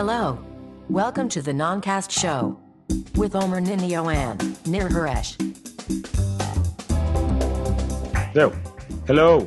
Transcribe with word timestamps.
Hello. 0.00 0.36
Welcome 0.90 1.28
to 1.28 1.40
the 1.40 1.52
Noncast 1.52 2.10
Show 2.10 2.40
with 3.14 3.36
Omer 3.36 3.60
Ninio 3.60 4.02
and 4.12 4.38
Nir 4.66 4.88
Haresh. 4.88 5.38
זהו, 8.34 8.50
הלו, 9.08 9.46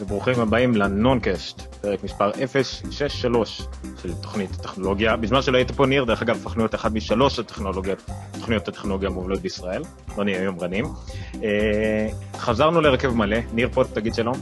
וברוכים 0.00 0.40
הבאים 0.40 0.74
לנונקאסט, 0.74 1.60
פרק 1.80 2.04
מספר 2.04 2.30
063 2.32 3.62
של 4.02 4.14
תוכנית 4.14 4.50
הטכנולוגיה. 4.50 5.16
בזמן 5.16 5.42
שלא 5.42 5.56
היית 5.56 5.70
פה 5.70 5.86
ניר, 5.86 6.04
דרך 6.04 6.22
אגב, 6.22 6.36
הפכנו 6.36 6.58
להיות 6.62 6.74
אחת 6.74 6.92
משלוש 6.92 7.38
הטכנולוגיות, 7.38 8.02
תוכניות 8.32 8.68
הטכנולוגיה 8.68 9.08
המובילות 9.08 9.40
בישראל, 9.40 9.82
לא 10.18 10.24
נהיה 10.24 10.42
יומרנים. 10.42 10.84
אה, 11.42 12.08
חזרנו 12.36 12.80
להרכב 12.80 13.14
מלא, 13.14 13.38
ניר 13.52 13.68
פה, 13.72 13.84
תגיד 13.84 14.14
שלום. 14.14 14.36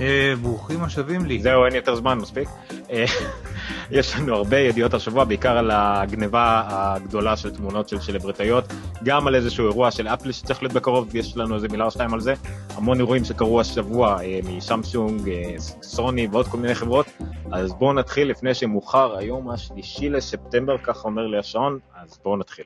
אה, 0.00 0.34
ברוכים 0.42 0.84
השבים 0.84 1.24
לי. 1.24 1.42
זהו, 1.42 1.64
אין 1.64 1.74
יותר 1.74 1.94
זמן, 1.94 2.18
מספיק. 2.18 2.48
אה, 2.90 3.04
יש 3.98 4.16
לנו 4.16 4.34
הרבה 4.34 4.58
ידיעות 4.58 4.94
השבוע, 4.94 5.24
בעיקר 5.24 5.58
על 5.58 5.70
הגניבה 5.70 6.62
הגדולה 6.68 7.36
של 7.36 7.50
תמונות 7.50 7.88
של 7.88 8.00
סלבריטאיות, 8.00 8.64
גם 9.04 9.26
על 9.26 9.34
איזשהו 9.34 9.66
אירוע 9.66 9.90
של 9.90 10.08
אפל 10.08 10.32
שצריך 10.32 10.62
להיות 10.62 10.72
בקרוב, 10.72 11.16
יש 11.16 11.36
לנו 11.36 11.54
איזה 11.54 11.68
מילה 11.68 11.84
או 11.84 11.90
שתיים 11.90 12.14
על 12.14 12.20
זה, 12.20 12.34
המון 12.74 12.98
אירועים 12.98 13.24
שקרו 13.24 13.60
השבוע 13.60 14.22
אה, 14.22 14.40
משמסונג, 14.56 15.28
אה, 15.28 15.54
סוני 15.82 16.26
ועוד 16.32 16.46
כל 16.48 16.58
מיני 16.58 16.74
חברות, 16.74 17.06
אז 17.52 17.72
בואו 17.72 17.92
נתחיל 17.92 18.30
לפני 18.30 18.54
שמאוחר, 18.54 19.16
היום 19.16 19.50
השלישי 19.50 20.08
לספטמבר, 20.08 20.78
ככה 20.78 21.00
אומר 21.08 21.26
לי 21.26 21.38
השעון, 21.38 21.78
אז 21.94 22.18
בואו 22.24 22.36
נתחיל. 22.36 22.64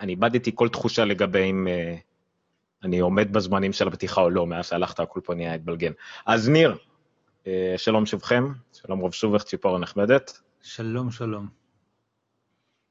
אני 0.00 0.12
איבדתי 0.12 0.50
כל 0.54 0.68
תחושה 0.68 1.04
לגבי 1.04 1.50
אם 1.50 1.66
uh, 1.66 2.13
אני 2.84 2.98
עומד 2.98 3.32
בזמנים 3.32 3.72
של 3.72 3.88
הפתיחה 3.88 4.20
או 4.20 4.30
לא, 4.30 4.46
מאז 4.46 4.66
שהלכת 4.66 5.00
הכל 5.00 5.20
פה 5.24 5.34
נהיה 5.34 5.54
התבלגן. 5.54 5.92
אז 6.26 6.48
ניר, 6.48 6.76
uh, 7.44 7.46
שלום 7.76 8.06
שובכם, 8.06 8.52
שלום 8.72 9.04
רב 9.04 9.12
שובך, 9.12 9.42
ציפור 9.42 9.76
הנחמדת. 9.76 10.40
שלום, 10.62 11.10
שלום. 11.10 11.64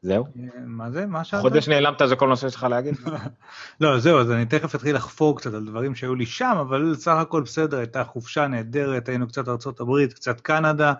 זהו? 0.02 0.26
אה, 0.26 0.60
מה 0.66 0.92
זה? 0.92 1.06
מה 1.06 1.24
שאלת? 1.24 1.42
חודש 1.42 1.68
נעלמת 1.68 2.02
זה 2.06 2.16
כל 2.16 2.28
נושא 2.28 2.50
שלך 2.50 2.64
להגיד? 2.64 2.96
לא, 3.82 4.00
זהו, 4.00 4.20
אז 4.20 4.32
אני 4.32 4.46
תכף 4.46 4.76
אתחיל 4.76 4.96
לחפור 4.96 5.38
קצת 5.38 5.54
על 5.54 5.66
דברים 5.66 5.96
שהיו 5.96 6.16
לי 6.16 6.26
שם, 6.26 6.58
אבל 6.62 6.96
סך 6.96 7.12
הכל 7.12 7.42
בסדר, 7.42 7.78
הייתה 7.78 8.04
חופשה 8.04 8.48
נהדרת, 8.48 9.10
היינו 9.10 9.28
קצת 9.28 9.48
ארצות 9.48 9.80
הברית, 9.80 10.14
קצת 10.14 10.42
קנדה. 10.42 10.94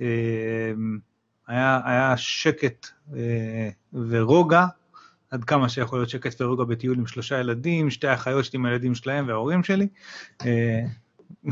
אה, 0.00 0.06
היה, 1.46 1.80
היה 1.84 2.16
שקט 2.16 2.86
אה, 3.14 3.68
ורוגע, 3.92 4.66
עד 5.30 5.44
כמה 5.44 5.68
שיכול 5.68 5.98
להיות 5.98 6.08
שקט 6.08 6.40
ורוגע 6.40 6.64
בטיול 6.64 6.98
עם 6.98 7.06
שלושה 7.06 7.38
ילדים, 7.40 7.90
שתי 7.90 8.14
אחיות 8.14 8.44
שלי 8.44 8.58
עם 8.58 8.66
הילדים 8.66 8.94
שלהם 8.94 9.28
וההורים 9.28 9.62
שלי. 9.64 9.88
אה, 10.46 10.80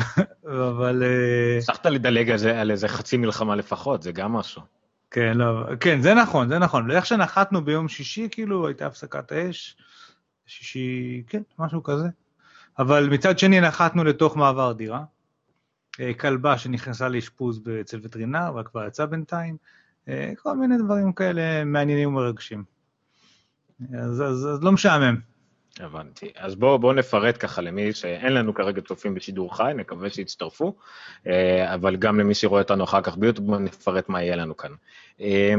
אבל... 0.68 1.02
אה, 1.02 1.58
הצלחת 1.58 1.86
לדלג 1.86 2.30
על 2.30 2.38
זה- 2.38 2.60
על 2.60 2.70
איזה 2.70 2.88
חצי 2.88 3.16
מלחמה 3.16 3.56
לפחות, 3.56 4.02
זה 4.02 4.12
גם 4.12 4.32
משהו. 4.32 4.62
כן, 5.10 5.32
לא, 5.36 5.76
כן, 5.80 6.00
זה 6.00 6.14
נכון, 6.14 6.48
זה 6.48 6.58
נכון. 6.58 6.90
איך 6.90 7.06
שנחתנו 7.06 7.64
ביום 7.64 7.88
שישי, 7.88 8.28
כאילו, 8.30 8.66
הייתה 8.66 8.86
הפסקת 8.86 9.32
אש, 9.32 9.76
שישי, 10.46 11.22
כן, 11.26 11.42
משהו 11.58 11.82
כזה. 11.82 12.08
אבל 12.78 13.08
מצד 13.10 13.38
שני 13.38 13.60
נחתנו 13.60 14.04
לתוך 14.04 14.36
מעבר 14.36 14.72
דירה. 14.72 15.04
אה, 16.00 16.14
כלבה 16.14 16.58
שנכנסה 16.58 17.08
לאשפוז 17.08 17.62
אצל 17.80 18.00
וטרינר, 18.02 18.48
אבל 18.48 18.62
כבר 18.64 18.86
יצאה 18.86 19.06
בינתיים. 19.06 19.56
אה, 20.08 20.32
כל 20.42 20.56
מיני 20.56 20.74
דברים 20.78 21.12
כאלה 21.12 21.64
מעניינים 21.64 22.08
ומרגשים. 22.08 22.75
אז, 23.80 24.22
אז, 24.22 24.48
אז 24.52 24.62
לא 24.62 24.72
משעמם. 24.72 25.16
הבנתי. 25.80 26.30
אז 26.36 26.54
בואו 26.54 26.78
בוא 26.78 26.92
נפרט 26.92 27.36
ככה 27.40 27.62
למי 27.62 27.92
שאין 27.92 28.32
לנו 28.32 28.54
כרגע 28.54 28.80
צופים 28.80 29.14
בשידור 29.14 29.56
חי, 29.56 29.72
נקווה 29.76 30.10
שיצטרפו, 30.10 30.74
אה, 31.26 31.74
אבל 31.74 31.96
גם 31.96 32.20
למי 32.20 32.34
שרואה 32.34 32.62
אותנו 32.62 32.84
אחר 32.84 33.00
כך 33.00 33.16
ביוטיוב, 33.16 33.54
נפרט 33.54 34.08
מה 34.08 34.22
יהיה 34.22 34.36
לנו 34.36 34.56
כאן. 34.56 34.70
אה, 35.20 35.54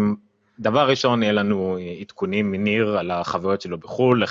דבר 0.59 0.89
ראשון, 0.89 1.23
יהיה 1.23 1.33
לנו 1.33 1.77
עדכונים 2.01 2.51
מניר 2.51 2.97
על 2.97 3.11
החוויות 3.11 3.61
שלו 3.61 3.77
בחו"ל, 3.77 4.23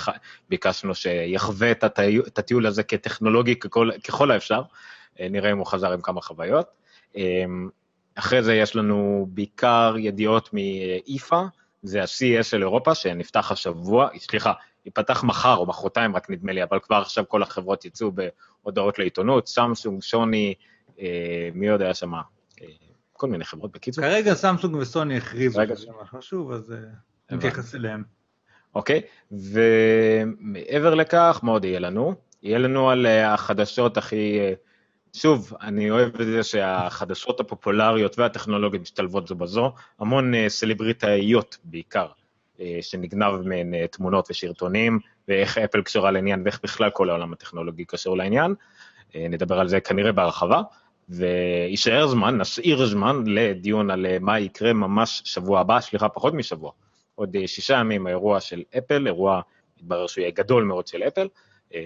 ביקשנו 0.49 0.95
שיחווה 0.95 1.71
את 1.71 2.39
הטיול, 2.39 2.65
הזה 2.65 2.83
כטכנולוגי 2.83 3.55
ככל, 3.55 3.89
ככל 4.07 4.31
האפשר, 4.31 4.61
אה, 5.19 5.27
נראה 5.29 5.51
אם 5.51 5.57
הוא 5.57 5.65
חזר 5.65 5.91
עם 5.91 6.01
כמה 6.01 6.21
חוויות. 6.21 6.67
אה, 7.17 7.45
אחרי 8.15 8.43
זה 8.43 8.55
יש 8.55 8.75
לנו 8.75 9.27
בעיקר 9.29 9.95
ידיעות 9.97 10.49
מאיפא, 10.53 11.41
זה 11.83 12.01
ה-CES 12.01 12.43
של 12.43 12.61
אירופה, 12.61 12.95
שנפתח 12.95 13.51
השבוע, 13.51 14.09
סליחה, 14.17 14.53
ייפתח 14.85 15.23
מחר 15.23 15.55
או 15.55 15.65
מחרתיים 15.65 16.15
רק 16.15 16.29
נדמה 16.29 16.51
לי, 16.51 16.63
אבל 16.63 16.79
כבר 16.79 16.95
עכשיו 16.95 17.23
כל 17.27 17.43
החברות 17.43 17.85
יצאו 17.85 18.11
בהודעות 18.63 18.99
לעיתונות, 18.99 19.47
סמסונג, 19.47 20.01
שוני, 20.01 20.53
אה, 20.99 21.49
מי 21.53 21.69
היה 21.69 21.93
שם? 21.93 22.13
אה, 22.13 22.21
כל 23.13 23.27
מיני 23.27 23.45
חברות 23.45 23.71
בקיצור. 23.71 24.03
כרגע 24.03 24.33
סמסונג 24.33 24.75
וסוני 24.75 25.17
הכריזו. 25.17 25.61
שזה 25.75 25.91
חשוב, 26.05 26.51
אז 26.51 26.71
אה, 26.71 26.77
נתייחס 27.35 27.75
אליהם. 27.75 28.03
אוקיי, 28.75 29.01
ומעבר 29.31 30.95
לכך, 30.95 31.39
מה 31.43 31.51
עוד 31.51 31.65
יהיה 31.65 31.79
לנו? 31.79 32.15
יהיה 32.43 32.57
לנו 32.57 32.89
על 32.89 33.05
אה, 33.05 33.33
החדשות 33.33 33.97
הכי... 33.97 34.39
אה, 34.39 34.53
שוב, 35.17 35.53
אני 35.61 35.91
אוהב 35.91 36.21
את 36.21 36.27
זה 36.27 36.43
שהחדשות 36.43 37.39
הפופולריות 37.39 38.19
והטכנולוגיות 38.19 38.81
משתלבות 38.81 39.27
זו 39.27 39.35
בזו, 39.35 39.71
המון 39.99 40.35
אה, 40.35 40.49
סלבריטאיות 40.49 41.57
בעיקר, 41.63 42.07
אה, 42.59 42.77
שנגנב 42.81 43.41
מהן 43.41 43.73
אה, 43.73 43.87
תמונות 43.87 44.27
ושרטונים, 44.31 44.99
ואיך 45.27 45.57
אפל 45.57 45.81
קשורה 45.81 46.11
לעניין, 46.11 46.41
ואיך 46.45 46.59
בכלל 46.63 46.89
כל 46.89 47.09
העולם 47.09 47.33
הטכנולוגי 47.33 47.85
קשור 47.85 48.17
לעניין. 48.17 48.55
נדבר 49.15 49.59
על 49.59 49.67
זה 49.67 49.79
כנראה 49.79 50.11
בהרחבה, 50.11 50.61
ויישאר 51.09 52.07
זמן, 52.07 52.37
נשאיר 52.41 52.85
זמן 52.85 53.23
לדיון 53.25 53.91
על 53.91 54.05
מה 54.19 54.39
יקרה 54.39 54.73
ממש 54.73 55.21
שבוע 55.25 55.59
הבא, 55.59 55.79
סליחה, 55.79 56.09
פחות 56.09 56.33
משבוע. 56.33 56.71
עוד 57.15 57.35
שישה 57.45 57.73
ימים 57.73 58.07
האירוע 58.07 58.39
של 58.39 58.63
אפל, 58.77 59.07
אירוע, 59.07 59.41
מתברר 59.77 60.07
שהוא 60.07 60.21
יהיה 60.21 60.31
גדול 60.31 60.63
מאוד 60.63 60.87
של 60.87 61.03
אפל, 61.03 61.27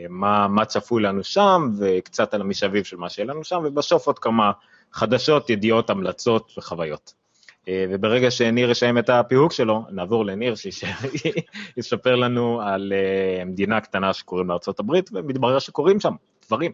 מה, 0.09 0.47
מה 0.47 0.65
צפוי 0.65 1.03
לנו 1.03 1.23
שם, 1.23 1.71
וקצת 1.79 2.33
על 2.33 2.41
המשאבים 2.41 2.83
של 2.83 2.97
מה 2.97 3.09
שיהיה 3.09 3.27
לנו 3.27 3.43
שם, 3.43 3.61
ובסוף 3.65 4.07
עוד 4.07 4.19
כמה 4.19 4.51
חדשות, 4.93 5.49
ידיעות, 5.49 5.89
המלצות 5.89 6.51
וחוויות. 6.57 7.13
אה, 7.67 7.85
וברגע 7.89 8.31
שניר 8.31 8.71
יסיים 8.71 8.97
את 8.97 9.09
הפיהוק 9.09 9.51
שלו, 9.51 9.85
נעבור 9.91 10.25
לניר 10.25 10.55
שיספר 10.55 12.15
לנו 12.15 12.61
על 12.61 12.93
אה, 12.95 13.45
מדינה 13.45 13.81
קטנה 13.81 14.13
שקוראים 14.13 14.47
לה 14.47 14.53
ארה"ב, 14.67 14.93
ומתברר 15.11 15.59
שקורים 15.59 15.99
שם 15.99 16.13
דברים. 16.47 16.71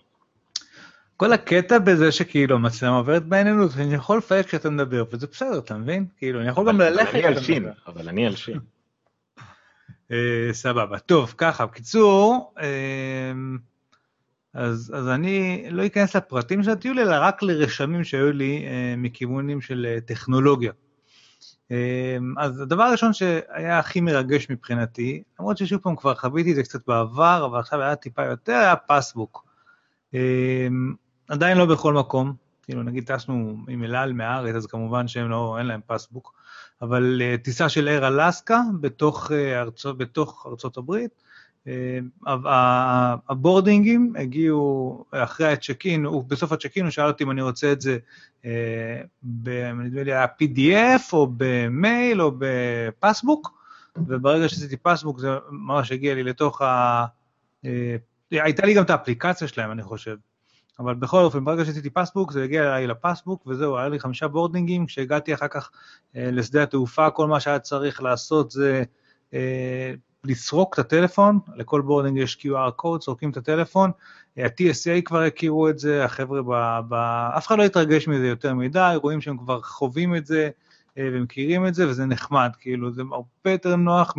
כל 1.18 1.34
הקטע 1.34 1.80
בזה 1.80 2.12
שכאילו 2.12 2.56
המצלמה 2.56 2.98
עוברת 2.98 3.26
בעינינו, 3.26 3.66
אני 3.78 3.96
יכול 3.96 4.18
לפייק 4.18 4.46
כשאתה 4.46 4.70
מדבר, 4.70 5.04
וזה 5.12 5.28
בסדר, 5.28 5.58
אתה 5.58 5.78
מבין? 5.78 6.06
כאילו, 6.18 6.42
אני 6.42 6.50
יכול 6.50 6.68
גם 6.68 6.82
ללכת 6.82 7.10
אבל 7.16 7.20
אני 7.20 7.28
אלשין. 7.28 7.70
אבל 7.88 8.10
אני 8.10 8.28
אלשין. 8.28 8.60
אה, 10.12 10.50
סבבה. 10.52 11.00
טוב, 11.00 11.34
ככה, 11.38 11.66
בקיצור, 11.66 12.54
אה, 12.60 13.32
אז, 14.58 14.92
אז 14.96 15.08
אני 15.08 15.66
לא 15.70 15.86
אכנס 15.86 16.16
לפרטים 16.16 16.64
של 16.64 16.70
הטיול, 16.70 17.00
אלא 17.00 17.16
רק 17.20 17.44
לרשמים 17.44 18.04
שהיו 18.04 18.32
לי 18.32 18.66
אה, 18.68 18.94
מכיוונים 18.98 19.62
של 19.62 19.86
אה, 19.90 20.02
טכנולוגיה. 20.02 20.72
אה, 21.72 22.18
אז 22.38 22.62
הדבר 22.62 22.84
הראשון 22.84 23.14
שהיה 23.14 23.80
הכי 23.80 24.02
מרגש 24.02 24.50
מבחינתי, 24.50 25.24
למרות 25.40 25.58
ששוב 25.58 25.80
פעם 25.82 25.96
כבר 25.96 26.16
חוויתי 26.16 26.52
את 26.52 26.56
זה 26.56 26.64
קצת 26.64 26.88
בעבר, 26.88 27.46
אבל 27.46 27.60
עכשיו 27.60 27.82
היה 27.82 27.96
טיפה 27.96 28.26
יותר, 28.26 28.54
היה 28.54 28.76
פסבוק. 28.76 29.48
עדיין 31.30 31.58
לא 31.58 31.66
בכל 31.66 31.94
מקום, 31.94 32.34
כאילו 32.64 32.84
נגיד 32.84 33.12
טסנו 33.12 33.58
עם 33.68 33.84
אל 33.84 33.96
על 33.96 34.14
מהארץ, 34.14 34.56
אז 34.56 34.66
כמובן 34.66 35.08
שהם 35.08 35.30
לא, 35.30 35.56
אין 35.58 35.66
להם 35.66 35.82
פסבוק, 35.88 36.34
אבל 36.82 37.22
אה, 37.22 37.36
טיסה 37.38 37.70
של 37.70 37.88
אייר 37.88 38.08
אלסקה 38.08 38.62
בתוך, 38.82 39.32
אה, 39.32 39.62
ארצות, 39.62 39.98
בתוך 39.98 40.48
ארצות 40.50 40.78
הברית, 40.78 41.12
אה, 41.68 42.00
הבורדינגים 43.30 44.14
הגיעו 44.20 45.06
אחרי 45.12 45.54
הצ'ק-אין, 45.54 46.06
הוא- 46.06 46.24
בסוף 46.28 46.52
הצ'ק-אין 46.52 46.86
הוא 46.86 46.92
שאל 46.92 47.08
אותי 47.08 47.24
אם 47.24 47.32
אני 47.32 47.42
רוצה 47.42 47.72
את 47.72 47.82
זה, 47.82 47.98
נדמה 49.24 50.04
לי 50.04 50.14
היה 50.14 50.26
PDF 50.26 51.14
או 51.14 51.28
במייל 51.38 52.22
או 52.22 52.32
בפסבוק, 52.38 53.58
וברגע 53.98 54.50
שעשיתי 54.50 54.78
פסבוק 54.78 55.20
זה 55.20 55.30
ממש 55.50 55.92
הגיע 55.92 56.16
לי 56.16 56.24
לתוך 56.24 56.62
ה... 56.62 57.06
הייתה 58.32 58.66
לי 58.66 58.74
גם 58.74 58.84
את 58.84 58.90
האפליקציה 58.90 59.48
שלהם, 59.48 59.72
אני 59.72 59.84
חושב. 59.84 60.16
אבל 60.80 60.94
בכל 60.94 61.24
אופן, 61.24 61.46
ברגע 61.46 61.66
שעשיתי 61.66 61.90
פסבוק, 61.90 62.32
זה 62.32 62.44
הגיע 62.44 62.64
אליי 62.64 62.88
לפסבוק, 62.88 63.48
וזהו, 63.48 63.78
היה 63.78 63.90
לי 63.90 64.00
חמישה 64.00 64.28
בורדינגים, 64.28 64.86
כשהגעתי 64.86 65.34
אחר 65.34 65.48
כך 65.48 65.72
אה, 66.16 66.32
לשדה 66.32 66.64
התעופה, 66.64 67.10
כל 67.10 67.28
מה 67.28 67.40
שהיה 67.40 67.60
צריך 67.60 68.02
לעשות 68.02 68.52
זה 68.52 68.84
אה, 69.34 69.94
לסרוק 70.24 70.74
את 70.74 70.80
הטלפון, 70.80 71.40
לכל 71.56 71.82
boarding 71.82 72.18
יש 72.18 72.38
QR 72.42 72.82
code, 72.82 73.02
סורקים 73.02 73.30
את 73.30 73.38
הטלפון, 73.38 73.92
אה, 74.38 74.46
ה-TSA 74.46 75.02
כבר 75.06 75.22
הכירו 75.22 75.70
את 75.70 75.80
זה, 75.80 76.06
החבר'ה, 76.06 76.42
ב, 76.42 76.80
ב, 76.90 76.94
אף 77.38 77.48
אחד 77.48 77.58
לא 77.58 77.64
התרגש 77.64 78.08
מזה 78.08 78.28
יותר 78.28 78.54
מדי, 78.54 78.94
רואים 79.02 79.22
שהם 79.22 79.38
כבר 79.38 79.62
חווים 79.62 80.16
את 80.16 80.26
זה, 80.26 80.50
ומכירים 81.00 81.68
את 81.68 81.76
זה, 81.76 81.88
וזה 81.88 82.06
נחמד, 82.06 82.50
כאילו, 82.60 82.92
זה 82.92 83.02
הרבה 83.12 83.52
יותר 83.52 83.76
נוח 83.76 84.16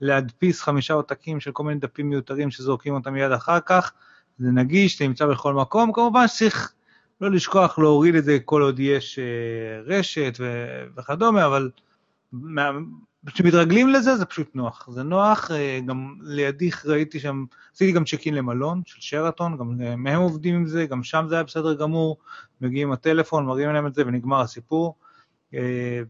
מלהדפיס 0.00 0.62
חמישה 0.62 0.94
עותקים 0.94 1.40
של 1.40 1.52
כל 1.52 1.64
מיני 1.64 1.80
דפים 1.80 2.10
מיותרים 2.10 2.50
שזורקים 2.50 2.94
אותם 2.94 3.12
מיד 3.12 3.32
אחר 3.32 3.60
כך, 3.60 3.92
זה 4.38 4.50
נגיש, 4.50 4.98
זה 4.98 5.08
נמצא 5.08 5.26
בכל 5.26 5.54
מקום, 5.54 5.92
כמובן 5.92 6.28
שצריך 6.28 6.72
לא 7.20 7.30
לשכוח 7.30 7.78
להוריד 7.78 8.14
את 8.14 8.24
זה 8.24 8.38
כל 8.44 8.62
עוד 8.62 8.80
יש 8.80 9.18
רשת 9.86 10.38
וכדומה, 10.96 11.46
אבל 11.46 11.70
כשמתרגלים 13.26 13.88
לזה 13.88 14.16
זה 14.16 14.24
פשוט 14.24 14.50
נוח. 14.54 14.88
זה 14.90 15.02
נוח, 15.02 15.50
גם 15.86 16.14
לידי 16.22 16.70
ראיתי 16.84 17.20
שם, 17.20 17.44
עשיתי 17.74 17.92
גם 17.92 18.04
check 18.04 18.26
in 18.26 18.34
למלון 18.34 18.82
של 18.86 19.00
שרתון, 19.00 19.56
גם 19.56 19.80
הם 20.06 20.20
עובדים 20.20 20.54
עם 20.54 20.66
זה, 20.66 20.86
גם 20.86 21.02
שם 21.02 21.26
זה 21.28 21.34
היה 21.34 21.44
בסדר 21.44 21.74
גמור, 21.74 22.16
מגיעים 22.60 22.92
הטלפון, 22.92 23.46
מראים 23.46 23.72
להם 23.72 23.86
את 23.86 23.94
זה 23.94 24.02
ונגמר 24.06 24.40
הסיפור. 24.40 24.94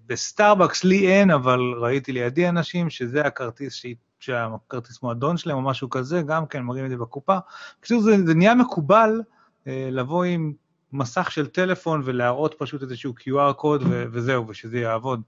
בסטארבקס 0.07 0.85
לי 0.85 1.09
אין, 1.09 1.31
אבל 1.31 1.61
ראיתי 1.79 2.13
לידי 2.13 2.49
אנשים 2.49 2.91
שזה 2.91 3.23
הכרטיס 3.23 3.83
שהכרטיס 4.21 5.03
מועדון 5.03 5.37
שלהם 5.37 5.57
או 5.57 5.63
משהו 5.63 5.91
כזה, 5.91 6.23
גם 6.23 6.47
כן 6.47 6.63
מראים 6.63 6.85
את 6.85 6.91
זה 6.91 6.97
בקופה. 6.97 7.37
בקיצור, 7.79 8.03
זה, 8.03 8.17
זה 8.27 8.35
נהיה 8.35 8.55
מקובל 8.55 9.21
אה, 9.67 9.89
לבוא 9.93 10.25
עם 10.25 10.53
מסך 10.93 11.31
של 11.31 11.47
טלפון 11.47 12.03
ולהראות 12.05 12.55
פשוט 12.59 12.83
איזשהו 12.83 13.15
QR 13.21 13.53
קוד 13.53 13.83
ו- 13.83 14.05
וזהו, 14.13 14.49
ושזה 14.49 14.79
יעבוד. 14.79 15.23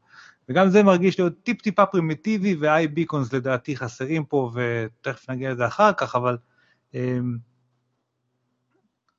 וגם 0.49 0.69
זה 0.70 0.82
מרגיש 0.82 1.19
להיות 1.19 1.32
טיפ-טיפה 1.43 1.87
פרימיטיבי, 1.87 2.56
ו-iBeacons 2.61 3.32
לדעתי 3.32 3.76
חסרים 3.76 4.25
פה, 4.25 4.53
ותכף 4.55 5.31
נגיע 5.31 5.53
לזה 5.53 5.67
אחר 5.67 5.93
כך, 5.93 6.15
אבל... 6.15 6.37
אה, 6.94 7.19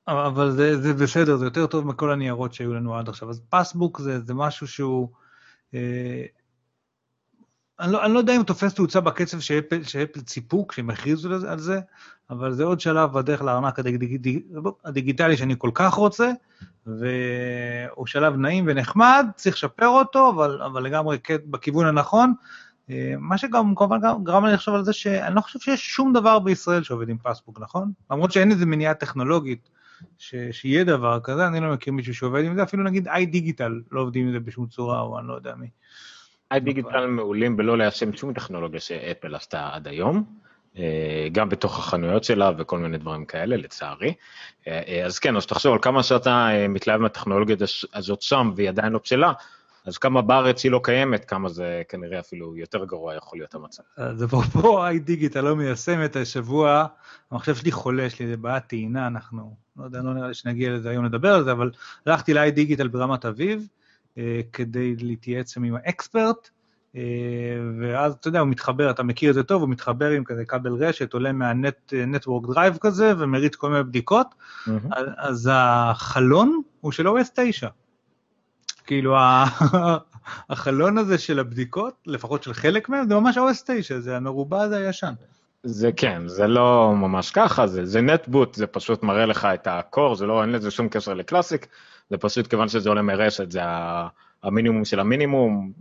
אבל 0.08 0.50
זה, 0.50 0.80
זה 0.80 0.94
בסדר, 0.94 1.36
זה 1.36 1.44
יותר 1.44 1.66
טוב 1.66 1.86
מכל 1.86 2.12
הניירות 2.12 2.54
שהיו 2.54 2.74
לנו 2.74 2.96
עד 2.96 3.08
עכשיו. 3.08 3.30
אז 3.30 3.40
Passbook 3.48 4.00
זה, 4.00 4.20
זה 4.20 4.34
משהו 4.34 4.68
שהוא... 4.68 5.08
אה, 5.74 6.24
אני 7.80 7.92
לא, 7.92 8.04
אני 8.04 8.14
לא 8.14 8.18
יודע 8.18 8.36
אם 8.36 8.42
תופס 8.42 8.74
תאוצה 8.74 9.00
בקצב 9.00 9.40
שאפל, 9.40 9.82
שאפל 9.82 10.20
ציפו 10.20 10.66
כשהם 10.66 10.90
הכריזו 10.90 11.34
על 11.48 11.58
זה, 11.58 11.80
אבל 12.30 12.52
זה 12.52 12.64
עוד 12.64 12.80
שלב 12.80 13.12
בדרך 13.12 13.42
לארנק 13.42 13.78
הדיג, 13.78 14.40
הדיגיטלי 14.84 15.36
שאני 15.36 15.54
כל 15.58 15.70
כך 15.74 15.94
רוצה, 15.94 16.30
והוא 16.86 18.06
שלב 18.06 18.36
נעים 18.36 18.64
ונחמד, 18.68 19.26
צריך 19.36 19.56
לשפר 19.56 19.86
אותו, 19.86 20.30
אבל, 20.30 20.62
אבל 20.62 20.82
לגמרי 20.82 21.18
בכיוון 21.30 21.86
הנכון. 21.86 22.34
אה, 22.90 23.14
מה 23.18 23.38
שגם 23.38 23.74
כמובן 23.74 23.98
גרם 24.22 24.46
לי 24.46 24.52
לחשוב 24.52 24.74
על 24.74 24.84
זה 24.84 24.92
שאני 24.92 25.34
לא 25.34 25.40
חושב 25.40 25.58
שיש 25.58 25.90
שום 25.90 26.12
דבר 26.12 26.38
בישראל 26.38 26.82
שעובד 26.82 27.08
עם 27.08 27.18
פסבוק, 27.22 27.60
נכון? 27.60 27.92
למרות 28.10 28.32
שאין 28.32 28.50
איזה 28.50 28.66
מניעה 28.66 28.94
טכנולוגית 28.94 29.68
ש, 30.18 30.34
שיהיה 30.52 30.84
דבר 30.84 31.20
כזה, 31.20 31.46
אני 31.46 31.60
לא 31.60 31.72
מכיר 31.72 31.92
מישהו 31.92 32.14
שעובד 32.14 32.44
עם 32.44 32.54
זה, 32.54 32.62
אפילו 32.62 32.84
נגיד 32.84 33.08
איי 33.08 33.26
דיגיטל 33.26 33.80
לא 33.90 34.00
עובדים 34.00 34.26
עם 34.26 34.32
זה 34.32 34.40
בשום 34.40 34.66
צורה, 34.66 35.00
או 35.00 35.18
אני 35.18 35.28
לא 35.28 35.34
יודע 35.34 35.54
מי. 35.54 35.66
איי 36.52 36.60
דיגיטל 36.60 37.06
מעולים 37.06 37.56
בלא 37.56 37.78
ליישם 37.78 38.12
שום 38.12 38.32
טכנולוגיה 38.32 38.80
שאפל 38.80 39.34
עשתה 39.34 39.68
עד 39.72 39.88
היום, 39.88 40.24
אה, 40.78 41.28
גם 41.32 41.48
בתוך 41.48 41.78
החנויות 41.78 42.24
שלה 42.24 42.50
וכל 42.58 42.78
מיני 42.78 42.98
דברים 42.98 43.24
כאלה, 43.24 43.56
לצערי. 43.56 44.14
אה, 44.68 44.82
אה, 44.88 45.04
אז 45.06 45.18
כן, 45.18 45.36
אז 45.36 45.46
תחשוב 45.46 45.72
על 45.72 45.78
כמה 45.82 46.02
שאתה 46.02 46.48
מתלהב 46.68 47.00
מהטכנולוגיה 47.00 47.56
הזאת 47.94 48.22
שם 48.22 48.52
והיא 48.56 48.68
עדיין 48.68 48.92
לא 48.92 49.00
בשלה, 49.04 49.32
אז 49.86 49.98
כמה 49.98 50.22
בארץ 50.22 50.64
היא 50.64 50.72
לא 50.72 50.80
קיימת, 50.84 51.24
כמה 51.24 51.48
זה 51.48 51.82
כנראה 51.88 52.20
אפילו 52.20 52.56
יותר 52.56 52.84
גרוע 52.84 53.14
יכול 53.14 53.38
להיות 53.38 53.54
המצב. 53.54 53.82
אז 53.96 54.24
אפרופו 54.24 54.84
איי 54.84 54.98
דיגיטל 54.98 55.40
לא 55.40 55.56
מיישמת, 55.56 56.16
השבוע 56.16 56.86
המחשב 57.30 57.54
שלי 57.54 57.72
חולה, 57.72 58.02
יש 58.02 58.18
לי 58.18 58.24
איזה 58.24 58.36
בעיית 58.36 58.66
טעינה, 58.66 59.06
אנחנו, 59.06 59.54
לא 59.76 59.84
יודע, 59.84 60.02
לא 60.02 60.14
נראה 60.14 60.28
לי 60.28 60.34
שנגיע 60.34 60.70
לזה 60.70 60.90
היום 60.90 61.04
לדבר 61.04 61.34
על 61.34 61.44
זה, 61.44 61.52
אבל 61.52 61.70
הלכתי 62.06 62.34
לאיי 62.34 62.50
דיגיטל 62.50 62.88
ברמת 62.88 63.24
אביב, 63.24 63.68
אה, 64.18 64.40
כדי 64.52 64.96
להתייעץ 64.96 65.56
עם 65.56 65.74
האקספרט, 65.74 66.50
אה, 66.96 67.00
ואז 67.80 68.12
אתה 68.12 68.28
יודע, 68.28 68.40
הוא 68.40 68.48
מתחבר, 68.48 68.90
אתה 68.90 69.02
מכיר 69.02 69.30
את 69.30 69.34
זה 69.34 69.42
טוב, 69.42 69.62
הוא 69.62 69.70
מתחבר 69.70 70.10
עם 70.10 70.24
כזה 70.24 70.44
כבל 70.44 70.72
רשת, 70.72 71.12
עולה 71.12 71.32
מה 71.32 71.57
network 71.57 72.46
drive 72.46 72.78
כזה, 72.80 73.12
ומריץ 73.18 73.54
כל 73.54 73.70
מיני 73.70 73.82
בדיקות, 73.82 74.26
mm-hmm. 74.26 74.70
אז 75.16 75.48
החלון 75.52 76.62
הוא 76.80 76.92
של 76.92 77.06
OS 77.06 77.30
9. 77.34 77.68
כאילו, 78.90 79.16
החלון 80.50 80.98
הזה 80.98 81.18
של 81.18 81.38
הבדיקות, 81.38 81.94
לפחות 82.06 82.42
של 82.42 82.52
חלק 82.52 82.88
מהם, 82.88 83.08
זה 83.08 83.14
ממש 83.14 83.38
OS 83.38 83.62
9, 83.66 84.00
זה 84.00 84.16
המרובע 84.16 84.62
הזה 84.62 84.76
הישן. 84.86 85.12
זה 85.62 85.90
כן, 85.96 86.22
זה 86.28 86.46
לא 86.46 86.94
ממש 86.96 87.30
ככה, 87.30 87.66
זה, 87.66 87.86
זה 87.86 88.00
NetBoot, 88.00 88.54
זה 88.54 88.66
פשוט 88.66 89.02
מראה 89.02 89.26
לך 89.26 89.48
את 89.54 89.66
ה 89.66 89.74
core, 89.74 90.14
זה 90.14 90.26
לא, 90.26 90.42
אין 90.42 90.52
לזה 90.52 90.70
שום 90.70 90.88
קשר 90.88 91.14
ל 91.14 91.20
Classic, 91.20 91.66
זה 92.10 92.18
פשוט 92.18 92.46
כיוון 92.46 92.68
שזה 92.68 92.88
עולה 92.88 93.02
מרשת, 93.02 93.50
זה 93.50 93.60
המינימום 94.42 94.84
של 94.84 95.00
המינימום, 95.00 95.72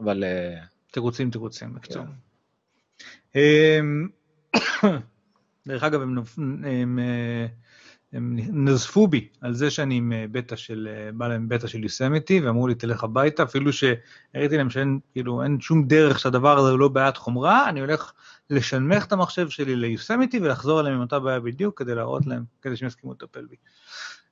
אבל... 0.00 0.24
אה, 0.24 0.60
תירוצים, 0.90 1.30
תירוצים, 1.30 1.74
בקצור. 1.74 2.04
כן. 3.32 3.40
אמ, 3.40 4.08
דרך 5.66 5.82
אגב, 5.82 6.00
הם, 6.02 6.18
הם, 6.64 6.98
אה, 6.98 7.46
הם 8.14 8.36
נזפו 8.68 9.08
בי 9.08 9.28
על 9.40 9.54
זה 9.54 9.70
שאני 9.70 9.94
עם 9.94 10.12
אה, 10.12 10.24
בטא 10.32 10.56
של, 10.56 10.88
בא 11.14 11.28
להם 11.28 11.48
בטא 11.48 11.66
של 11.66 11.82
יוסמיטי, 11.82 12.40
ואמרו 12.40 12.68
לי, 12.68 12.74
תלך 12.74 13.04
הביתה, 13.04 13.42
אפילו 13.42 13.72
שהראיתי 13.72 14.56
להם 14.56 14.70
שאין, 14.70 14.98
כאילו, 15.12 15.42
אין 15.42 15.60
שום 15.60 15.86
דרך 15.86 16.18
שהדבר 16.18 16.58
הזה 16.58 16.70
הוא 16.70 16.78
לא 16.78 16.88
בעיית 16.88 17.16
חומרה, 17.16 17.68
אני 17.68 17.80
הולך 17.80 18.12
לשנמך 18.50 19.04
את 19.04 19.12
המחשב 19.12 19.48
שלי 19.48 19.76
ליוסמיטי 19.76 20.38
ולחזור 20.38 20.80
אליהם 20.80 20.94
עם 20.94 21.00
אותה 21.00 21.18
בעיה 21.18 21.40
בדיוק, 21.40 21.78
כדי 21.78 21.94
להראות 21.94 22.26
להם, 22.26 22.44
כדי 22.62 22.76
שהם 22.76 22.88
יסכימו 22.88 23.12
לטפל 23.12 23.46
בי. 23.46 23.56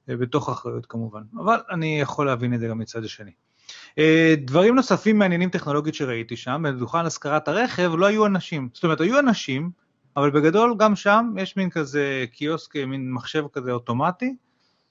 אה, 0.09 0.17
בתוך 0.17 0.49
אחריות 0.49 0.87
כמובן, 0.87 1.23
אבל 1.45 1.59
אני 1.71 2.01
יכול 2.01 2.27
להבין 2.27 2.55
את 2.55 2.61
זה 2.61 2.69
גם 2.69 2.79
מצד 2.79 3.05
השני. 3.05 3.33
אה, 3.99 4.35
דברים 4.39 4.75
נוספים 4.75 5.19
מעניינים 5.19 5.51
טכנולוגית 5.51 5.95
שראיתי 5.95 6.37
שם, 6.37 6.63
בדוכן 6.65 6.99
השכרת 6.99 7.49
הרכב 7.49 7.93
לא 7.99 8.07
היו 8.07 8.27
אנשים, 8.27 8.69
זאת 8.75 8.85
אומרת 8.85 9.01
היו 9.01 9.19
אנשים, 9.19 9.71
אבל 10.17 10.31
בגדול 10.31 10.75
גם 10.79 10.97
שם 10.97 11.35
יש 11.39 11.57
מין 11.57 11.71
כזה 11.71 12.25
קיוסק, 12.33 12.77
מין 12.77 13.13
מחשב 13.13 13.45
כזה 13.53 13.73
אוטומטי, 13.73 14.37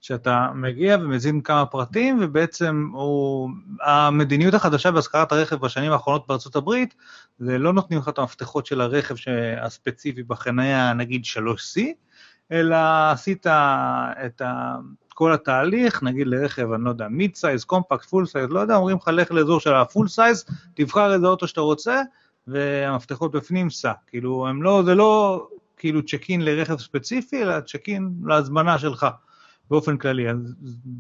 שאתה 0.02 0.48
מגיע 0.56 0.98
ומזין 1.02 1.42
כמה 1.42 1.66
פרטים, 1.66 2.20
ובעצם 2.22 2.90
הוא, 2.94 3.50
המדיניות 3.82 4.54
החדשה 4.54 4.92
בהשכרת 4.92 5.32
הרכב 5.32 5.56
בשנים 5.56 5.92
האחרונות 5.92 6.28
בארצות 6.28 6.56
הברית, 6.56 6.96
זה 7.40 7.58
לא 7.58 7.74
נותנים 7.74 8.00
לך 8.00 8.10
את 8.10 8.18
המפתחות 8.18 8.66
של 8.66 8.82
הרכב 8.82 9.16
הספציפי 9.62 10.24
בחניה 10.24 10.94
נגיד 10.94 11.24
3C, 11.26 11.82
אלא 12.52 12.78
עשית 13.12 13.48
את 14.26 14.42
ה, 14.42 14.76
כל 15.14 15.34
התהליך, 15.34 16.04
נגיד 16.04 16.28
לרכב, 16.28 16.72
אני 16.72 16.84
לא 16.84 16.90
יודע, 16.90 17.08
mid 17.08 17.36
size, 17.36 17.64
compact, 17.64 18.06
full 18.06 18.26
size, 18.26 18.50
לא 18.50 18.60
יודע, 18.60 18.76
אומרים 18.76 18.98
לך 18.98 19.08
לך 19.08 19.32
לאזור 19.32 19.60
של 19.60 19.74
ה 19.74 19.81
full 19.81 20.08
size, 20.08 20.46
תבחר 20.74 21.14
איזה 21.14 21.28
אוטו 21.28 21.48
שאתה 21.48 21.62
רוצה, 21.62 22.02
והמפתחות 22.48 23.32
בפנים 23.32 23.70
סע. 23.70 23.92
כאילו, 24.08 24.48
הם 24.48 24.64
לא, 24.64 24.84
זה 24.86 24.96
לא 24.96 25.48
כאילו 25.78 26.06
check 26.06 26.30
in 26.30 26.42
לרכב 26.42 26.80
ספציפי, 26.80 27.44
אלא 27.44 27.60
check 27.60 27.90
in 27.90 28.10
להזמנה 28.26 28.80
שלך, 28.80 29.08
באופן 29.70 29.98
כללי. 29.98 30.30
אז 30.30 30.56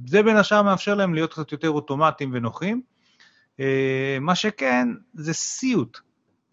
זה 0.08 0.24
בין 0.24 0.38
השאר 0.38 0.62
מאפשר 0.62 0.96
להם 0.96 1.14
להיות 1.14 1.34
קצת 1.34 1.52
יותר 1.52 1.70
אוטומטיים 1.70 2.30
ונוחים. 2.34 2.82
אה, 3.60 4.18
מה 4.22 4.36
שכן, 4.36 4.88
זה 5.14 5.34
סיוט. 5.34 5.98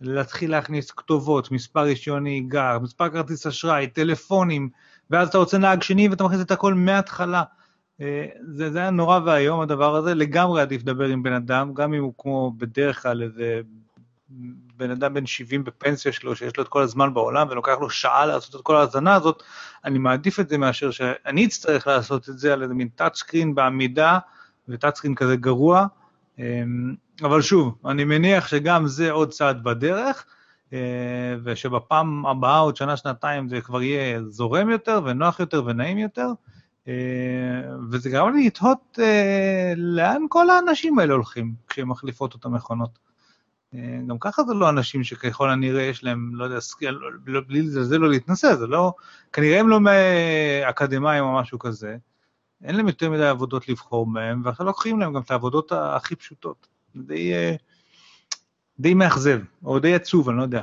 להתחיל 0.00 0.50
להכניס 0.50 0.90
כתובות, 0.90 1.50
מספר 1.50 1.80
רישיון 1.80 2.22
נהיגה, 2.22 2.78
מספר 2.82 3.08
כרטיס 3.08 3.46
אשראי, 3.46 3.86
טלפונים, 3.86 4.68
ואז 5.10 5.28
אתה 5.28 5.38
רוצה 5.38 5.58
נהג 5.58 5.82
שני 5.82 6.08
ואתה 6.08 6.24
מכניס 6.24 6.40
את 6.40 6.50
הכל 6.50 6.74
מההתחלה. 6.74 7.42
אה, 8.00 8.26
זה, 8.52 8.70
זה 8.70 8.78
היה 8.78 8.90
נורא 8.90 9.20
ואיום 9.24 9.60
הדבר 9.60 9.96
הזה, 9.96 10.14
לגמרי 10.14 10.62
עדיף 10.62 10.82
לדבר 10.82 11.04
עם 11.04 11.22
בן 11.22 11.32
אדם, 11.32 11.74
גם 11.74 11.94
אם 11.94 12.02
הוא 12.02 12.14
כמו 12.18 12.52
בדרך 12.56 13.02
כלל 13.02 13.22
איזה 13.22 13.60
בן 14.76 14.90
אדם 14.90 15.14
בן 15.14 15.26
70 15.26 15.64
בפנסיה 15.64 16.12
שלו, 16.12 16.36
שיש 16.36 16.56
לו 16.56 16.62
את 16.62 16.68
כל 16.68 16.82
הזמן 16.82 17.14
בעולם 17.14 17.46
ולוקח 17.50 17.76
לו 17.80 17.90
שעה 17.90 18.26
לעשות 18.26 18.60
את 18.60 18.60
כל 18.60 18.76
ההאזנה 18.76 19.14
הזאת, 19.14 19.42
אני 19.84 19.98
מעדיף 19.98 20.40
את 20.40 20.48
זה 20.48 20.58
מאשר 20.58 20.90
שאני 20.90 21.44
אצטרך 21.44 21.86
לעשות 21.86 22.28
את 22.28 22.38
זה 22.38 22.52
על 22.52 22.62
איזה 22.62 22.74
מין 22.74 22.88
טאצ' 22.88 23.16
סקרין 23.16 23.54
בעמידה, 23.54 24.18
וטאצ' 24.68 24.96
סקרין 24.96 25.14
כזה 25.14 25.36
גרוע. 25.36 25.86
אמ, 26.38 26.94
אבל 27.22 27.42
שוב, 27.42 27.78
אני 27.86 28.04
מניח 28.04 28.48
שגם 28.48 28.86
זה 28.86 29.10
עוד 29.10 29.30
צעד 29.30 29.64
בדרך, 29.64 30.24
אה, 30.72 31.36
ושבפעם 31.44 32.26
הבאה, 32.26 32.58
עוד 32.58 32.76
שנה, 32.76 32.96
שנתיים, 32.96 33.48
זה 33.48 33.60
כבר 33.60 33.82
יהיה 33.82 34.22
זורם 34.28 34.70
יותר 34.70 35.00
ונוח 35.04 35.40
יותר 35.40 35.62
ונעים 35.66 35.98
יותר, 35.98 36.28
אה, 36.88 36.94
וזה 37.90 38.10
גרם 38.10 38.34
לי 38.34 38.46
לתהות 38.46 38.98
אה, 39.02 39.72
לאן 39.76 40.22
כל 40.28 40.50
האנשים 40.50 40.98
האלה 40.98 41.14
הולכים 41.14 41.54
כשהם 41.68 41.88
מחליפות 41.88 42.34
את 42.34 42.44
המכונות. 42.44 43.07
גם 44.06 44.18
ככה 44.20 44.42
זה 44.42 44.54
לא 44.54 44.68
אנשים 44.68 45.04
שככל 45.04 45.50
הנראה 45.50 45.82
יש 45.82 46.04
להם, 46.04 46.30
לא 46.34 46.44
יודע, 46.44 46.58
לא, 47.26 47.40
בלי 47.46 47.62
לזלזל 47.62 48.04
או 48.04 48.08
להתנסה, 48.08 48.56
זה 48.56 48.66
לא, 48.66 48.92
כנראה 49.32 49.60
הם 49.60 49.68
לא 49.68 49.80
אקדמאים 50.68 51.24
או 51.24 51.34
משהו 51.34 51.58
כזה, 51.58 51.96
אין 52.64 52.76
להם 52.76 52.88
יותר 52.88 53.10
מדי 53.10 53.26
עבודות 53.26 53.68
לבחור 53.68 54.06
מהם, 54.06 54.40
ועכשיו 54.44 54.66
לוקחים 54.66 55.00
להם 55.00 55.12
גם 55.12 55.20
את 55.20 55.30
העבודות 55.30 55.72
הכי 55.72 56.16
פשוטות. 56.16 56.66
די, 56.96 57.32
אה, 57.32 57.54
די 58.80 58.94
מאכזב, 58.94 59.40
או 59.64 59.78
די 59.78 59.94
עצוב, 59.94 60.28
אני 60.28 60.38
לא 60.38 60.42
יודע. 60.42 60.62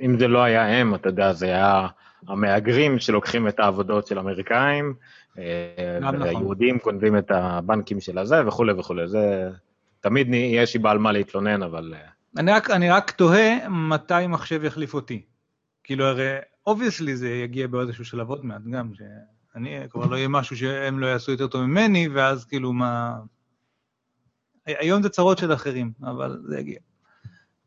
אם 0.00 0.18
זה 0.18 0.28
לא 0.28 0.42
היה 0.42 0.80
הם, 0.80 0.94
אתה 0.94 1.08
יודע, 1.08 1.32
זה 1.32 1.46
היה 1.46 1.86
המהגרים 2.28 2.98
שלוקחים 2.98 3.48
את 3.48 3.60
העבודות 3.60 4.06
של 4.06 4.18
האמריקאים, 4.18 4.94
אה, 5.38 5.98
נכון. 6.00 6.22
והיהודים 6.22 6.76
נכון. 6.76 6.92
גונבים 6.92 7.18
את 7.18 7.30
הבנקים 7.30 8.00
של 8.00 8.18
הזה 8.18 8.46
וכולי 8.46 8.72
וכולי. 8.72 9.08
זה 9.08 9.50
תמיד 10.00 10.34
יש 10.34 10.74
לי 10.74 10.80
בעל 10.80 10.98
מה 10.98 11.12
להתלונן, 11.12 11.62
אבל... 11.62 11.94
אה, 11.96 12.08
אני 12.36 12.52
רק, 12.52 12.70
אני 12.70 12.90
רק 12.90 13.10
תוהה 13.10 13.68
מתי 13.68 14.26
מחשב 14.28 14.64
יחליף 14.64 14.94
אותי. 14.94 15.22
כאילו, 15.84 16.04
הרי 16.04 16.36
obviously 16.66 17.16
זה 17.16 17.30
יגיע 17.30 17.66
באיזשהו 17.66 18.04
שלב 18.04 18.28
עוד 18.28 18.44
מעט 18.44 18.62
גם, 18.70 18.90
שאני 18.94 19.80
כבר 19.90 20.06
לא 20.06 20.16
יהיה 20.16 20.28
משהו 20.28 20.56
שהם 20.56 20.98
לא 20.98 21.06
יעשו 21.06 21.32
יותר 21.32 21.46
טוב 21.46 21.62
ממני, 21.62 22.08
ואז 22.08 22.44
כאילו 22.44 22.72
מה... 22.72 23.18
היום 24.66 25.02
זה 25.02 25.08
צרות 25.08 25.38
של 25.38 25.52
אחרים, 25.52 25.92
אבל 26.02 26.40
זה 26.44 26.58
יגיע. 26.58 26.78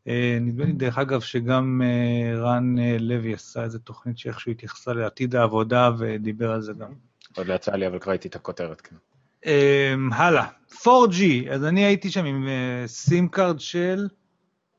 אה, 0.08 0.38
נדמה 0.40 0.64
לי, 0.64 0.72
דרך 0.72 0.98
אגב, 0.98 1.20
שגם 1.20 1.82
אה, 1.84 2.40
רן 2.40 2.74
לוי 3.00 3.34
עשה 3.34 3.62
איזו 3.64 3.78
תוכנית 3.78 4.18
שאיכשהו 4.18 4.52
התייחסה 4.52 4.92
לעתיד 4.92 5.36
העבודה 5.36 5.90
ודיבר 5.98 6.50
על 6.50 6.62
זה 6.62 6.72
גם. 6.72 6.92
עוד 7.36 7.46
לא 7.46 7.54
יצא 7.54 7.72
לי, 7.72 7.86
אבל 7.86 7.98
כבר 7.98 8.10
ראיתי 8.10 8.28
את 8.28 8.36
הכותרת, 8.36 8.80
כן. 8.80 8.96
הלאה, 10.12 10.46
4G, 10.72 11.50
אז 11.52 11.64
אני 11.64 11.84
הייתי 11.84 12.10
שם 12.10 12.24
עם 12.24 12.48
SIM 12.86 13.28
card 13.28 13.60
של 13.60 14.08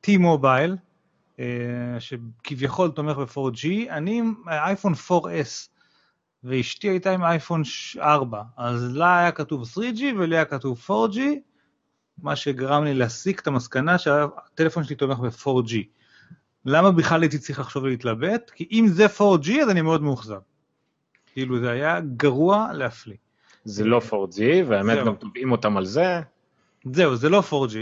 T-Mobile, 0.05 0.75
שכביכול 1.99 2.91
תומך 2.91 3.17
ב-4G, 3.17 3.67
אני 3.89 4.19
עם 4.19 4.33
אייפון 4.47 4.93
4S, 4.93 5.69
ואשתי 6.43 6.89
הייתה 6.89 7.11
עם 7.11 7.23
אייפון 7.23 7.61
4, 7.99 8.41
אז 8.57 8.95
לה 8.95 9.19
היה 9.19 9.31
כתוב 9.31 9.63
3G 9.73 10.01
ולי 10.19 10.35
היה 10.35 10.45
כתוב 10.45 10.85
4G, 10.89 11.19
מה 12.17 12.35
שגרם 12.35 12.83
לי 12.83 12.93
להסיק 12.93 13.39
את 13.39 13.47
המסקנה 13.47 13.97
שהטלפון 13.97 14.83
שלי 14.83 14.95
תומך 14.95 15.19
ב-4G. 15.19 15.75
למה 16.65 16.91
בכלל 16.91 17.21
הייתי 17.21 17.39
צריך 17.39 17.59
לחשוב 17.59 17.85
להתלבט? 17.85 18.51
כי 18.55 18.67
אם 18.71 18.87
זה 18.87 19.05
4G 19.05 19.61
אז 19.61 19.69
אני 19.69 19.81
מאוד 19.81 20.01
מאוכזב. 20.01 20.39
כאילו 21.25 21.59
זה 21.59 21.71
היה 21.71 21.99
גרוע 22.01 22.73
להפליא. 22.73 23.17
זה 23.65 23.85
לא 23.85 24.01
4G, 24.09 24.41
והאמת 24.67 24.97
גם 25.05 25.15
תובעים 25.15 25.51
אותם 25.51 25.77
על 25.77 25.85
זה. 25.85 26.21
זהו, 26.93 27.15
זה 27.15 27.29
לא 27.29 27.43
4G, 27.49 27.75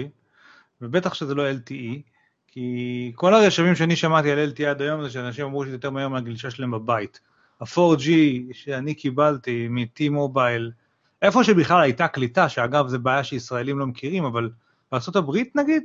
ובטח 0.82 1.14
שזה 1.14 1.36
לא 1.36 1.52
LTE, 1.52 2.00
כי 2.48 3.12
כל 3.16 3.34
הרשמים 3.34 3.76
שאני 3.76 3.96
שמעתי 3.96 4.32
על 4.32 4.52
LTE 4.52 4.64
עד 4.64 4.82
היום 4.82 5.04
זה 5.04 5.10
שאנשים 5.10 5.46
אמרו 5.46 5.66
שזה 5.66 5.76
יותר 5.76 5.90
מהר 5.90 6.08
מהגלישה 6.08 6.52
שלהם 6.52 6.72
בבית. 6.72 7.20
ה-4G 7.62 8.10
שאני 8.54 8.94
קיבלתי 8.94 9.68
מ-T-Mobile 9.68 10.72
איפה 11.22 11.44
שבכלל 11.44 11.82
הייתה 11.82 12.08
קליטה, 12.08 12.50
שאגב 12.50 12.88
זו 12.88 13.00
בעיה 13.00 13.24
שישראלים 13.24 13.80
לא 13.80 13.88
מכירים, 13.88 14.26
אבל 14.26 14.50
בארה"ב 14.92 15.32
נגיד, 15.56 15.84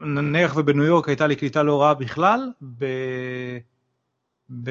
נניח 0.00 0.56
ובניו 0.56 0.84
יורק 0.84 1.08
הייתה 1.08 1.26
לי 1.26 1.36
קליטה 1.36 1.62
לא 1.62 1.82
רעה 1.82 1.94
בכלל, 1.94 2.50
ב... 2.78 2.84
ב... 4.62 4.70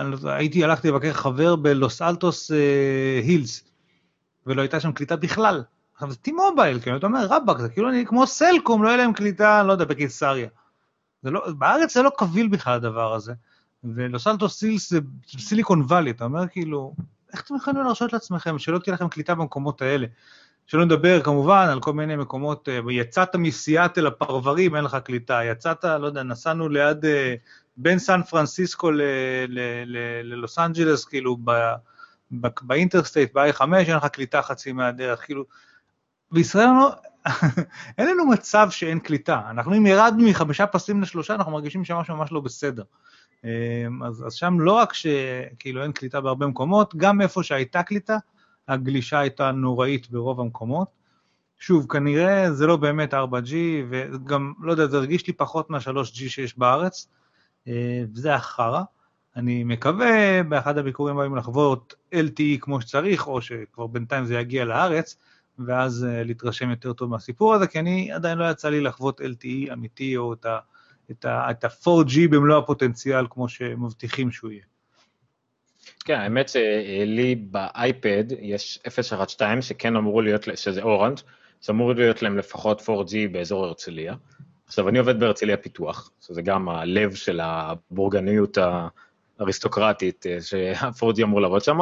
אני 0.00 0.10
לא 0.10 0.30
הייתי, 0.30 0.64
הלכתי 0.64 0.88
לבקר 0.88 1.12
חבר 1.12 1.56
בלוס 1.56 2.02
אלטוס 2.02 2.52
אה, 2.52 3.20
הילס, 3.24 3.64
ולא 4.46 4.62
הייתה 4.62 4.80
שם 4.80 4.92
קליטה 4.92 5.16
בכלל. 5.16 5.62
עכשיו 5.94 6.10
זה 6.10 6.16
T-Mobile, 6.28 6.82
כאילו, 6.82 6.96
אתה 6.96 7.06
אומר, 7.06 7.26
רבאק, 7.30 7.58
זה 7.58 7.68
כאילו 7.68 7.88
אני, 7.88 8.06
כמו 8.06 8.26
סלקום, 8.26 8.82
לא 8.82 8.88
יהיה 8.88 8.96
להם 8.96 9.12
קליטה, 9.12 9.62
לא 9.62 9.72
יודע, 9.72 9.84
בקיסריה. 9.84 10.48
לא, 11.24 11.52
בארץ 11.58 11.94
זה 11.94 12.02
לא 12.02 12.10
קביל 12.16 12.48
בכלל 12.48 12.74
הדבר 12.74 13.14
הזה. 13.14 13.32
ולוס 13.84 14.26
אלטוס 14.26 14.62
הילס 14.62 14.90
זה 14.90 14.98
סיליקון 15.38 15.82
וואלי, 15.82 16.10
אתה 16.10 16.24
אומר 16.24 16.48
כאילו, 16.48 16.94
איך 17.32 17.42
אתם 17.44 17.54
יכולים 17.56 17.82
להרשות 17.82 18.12
לעצמכם 18.12 18.58
שלא 18.58 18.78
תהיה 18.78 18.94
לכם 18.94 19.08
קליטה 19.08 19.34
במקומות 19.34 19.82
האלה? 19.82 20.06
שלא 20.66 20.84
נדבר 20.84 21.22
כמובן 21.22 21.68
על 21.70 21.80
כל 21.80 21.92
מיני 21.92 22.16
מקומות, 22.16 22.68
אה, 22.68 22.80
יצאת 22.90 23.36
מסיאטל 23.36 24.06
הפרברים, 24.06 24.76
אין 24.76 24.84
לך 24.84 24.96
קליטה, 25.04 25.44
יצאת, 25.44 25.84
לא 25.84 26.06
יודע, 26.06 26.22
נסענו 26.22 26.68
ליד, 26.68 27.04
אה, 27.04 27.34
בין 27.76 27.98
סן 27.98 28.22
פרנסיסקו 28.22 28.90
ללוס 30.22 30.58
אנג'לס, 30.58 31.04
כאילו 31.04 31.38
באינטרסטייט, 32.62 33.32
ב-i5, 33.34 33.62
אין 33.74 33.96
לך 33.96 34.06
קליטה 34.06 34.42
חצי 34.42 34.72
מהדרך, 34.72 35.24
כאילו, 35.24 35.44
בישראל 36.32 36.66
לא, 36.66 36.90
אין 37.98 38.08
לנו 38.08 38.26
מצב 38.26 38.68
שאין 38.70 38.98
קליטה, 38.98 39.40
אנחנו 39.50 39.74
אם 39.76 39.86
ירדנו 39.86 40.28
מחמישה 40.28 40.66
פסים 40.66 41.02
לשלושה, 41.02 41.34
אנחנו 41.34 41.52
מרגישים 41.52 41.84
שמשהו 41.84 42.16
ממש 42.16 42.32
לא 42.32 42.40
בסדר. 42.40 42.82
אמ, 43.44 44.02
אז, 44.02 44.26
אז 44.26 44.34
שם 44.34 44.60
לא 44.60 44.72
רק 44.72 44.92
שכאילו 44.92 45.82
אין 45.82 45.92
קליטה 45.92 46.20
בהרבה 46.20 46.46
מקומות, 46.46 46.94
גם 46.96 47.20
איפה 47.20 47.42
שהייתה 47.42 47.82
קליטה, 47.82 48.16
הגלישה 48.68 49.18
הייתה 49.18 49.52
נוראית 49.52 50.10
ברוב 50.10 50.40
המקומות. 50.40 50.88
שוב, 51.58 51.86
כנראה 51.88 52.52
זה 52.52 52.66
לא 52.66 52.76
באמת 52.76 53.14
4G, 53.14 53.54
וגם, 53.90 54.52
לא 54.60 54.70
יודע, 54.70 54.86
זה 54.86 54.96
הרגיש 54.96 55.26
לי 55.26 55.32
פחות 55.32 55.70
מה-3G 55.70 56.28
שיש 56.28 56.58
בארץ, 56.58 57.08
וזה 58.14 58.28
היה 58.28 58.38
חרא. 58.38 58.82
אני 59.36 59.64
מקווה 59.64 60.42
באחד 60.42 60.78
הביקורים 60.78 61.16
הבאים 61.16 61.36
לחוות 61.36 61.94
LTE 62.14 62.58
כמו 62.60 62.80
שצריך, 62.80 63.26
או 63.26 63.42
שכבר 63.42 63.86
בינתיים 63.86 64.24
זה 64.24 64.34
יגיע 64.34 64.64
לארץ, 64.64 65.16
ואז 65.58 66.06
אה, 66.08 66.24
להתרשם 66.24 66.70
יותר 66.70 66.92
טוב 66.92 67.10
מהסיפור 67.10 67.54
הזה, 67.54 67.66
כי 67.66 67.78
אני 67.78 68.12
עדיין 68.12 68.38
לא 68.38 68.50
יצא 68.50 68.68
לי 68.68 68.80
לחוות 68.80 69.20
LTE 69.20 69.72
אמיתי, 69.72 70.16
או 70.16 70.32
את 70.32 70.46
ה... 70.46 70.58
את 71.10 71.24
ה-4G 71.24 72.28
במלוא 72.30 72.58
הפוטנציאל 72.58 73.26
כמו 73.30 73.48
שמבטיחים 73.48 74.30
שהוא 74.30 74.50
יהיה. 74.50 74.62
כן, 76.04 76.14
האמת 76.14 76.48
שלי 76.48 77.34
באייפד 77.34 78.24
יש 78.40 78.78
012 78.88 79.62
שכן 79.62 79.96
אמור 79.96 80.22
להיות, 80.22 80.46
שזה 80.54 80.82
אורנג', 80.82 81.18
שאמור 81.60 81.92
להיות 81.92 82.22
להם 82.22 82.38
לפחות 82.38 82.80
4G 82.80 83.12
באזור 83.32 83.64
הרצליה. 83.64 84.14
עכשיו, 84.66 84.88
אני 84.88 84.98
עובד 84.98 85.20
בהרצליה 85.20 85.56
פיתוח, 85.56 86.10
שזה 86.20 86.42
גם 86.42 86.68
הלב 86.68 87.14
של 87.14 87.40
הבורגניות 87.42 88.58
האריסטוקרטית 89.38 90.26
אה, 90.26 90.42
שה-4G 90.42 91.22
אמור 91.22 91.40
לעבוד 91.40 91.62
שם, 91.62 91.78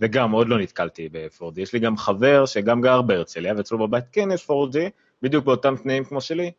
וגם 0.00 0.30
עוד 0.30 0.48
לא 0.48 0.58
נתקלתי 0.58 1.08
ב-4G. 1.12 1.60
יש 1.60 1.72
לי 1.72 1.78
גם 1.78 1.96
חבר 1.96 2.46
שגם 2.46 2.80
גר 2.80 3.02
בהרצליה, 3.02 3.54
ואצלו 3.56 3.78
בבית 3.78 4.04
כן 4.12 4.30
יש 4.30 4.50
4G, 4.50 4.76
בדיוק 5.22 5.44
באותם 5.44 5.74
תנאים 5.76 6.04
כמו 6.04 6.20
שלי, 6.20 6.50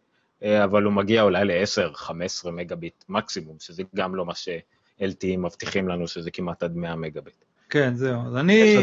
אה, 0.43 0.63
אבל 0.63 0.83
הוא 0.83 0.93
מגיע 0.93 1.21
אולי 1.21 1.45
ל-10-15 1.45 2.51
מגביט 2.51 3.03
מקסימום, 3.09 3.55
שזה 3.59 3.83
גם 3.95 4.15
לא 4.15 4.25
מה 4.25 4.35
ש-LTE 4.35 5.37
מבטיחים 5.37 5.87
לנו, 5.87 6.07
שזה 6.07 6.31
כמעט 6.31 6.63
עד 6.63 6.75
100 6.75 6.95
מגביט. 6.95 7.45
כן, 7.69 7.95
זהו. 7.95 8.21
אז 8.27 8.35
אני... 8.35 8.75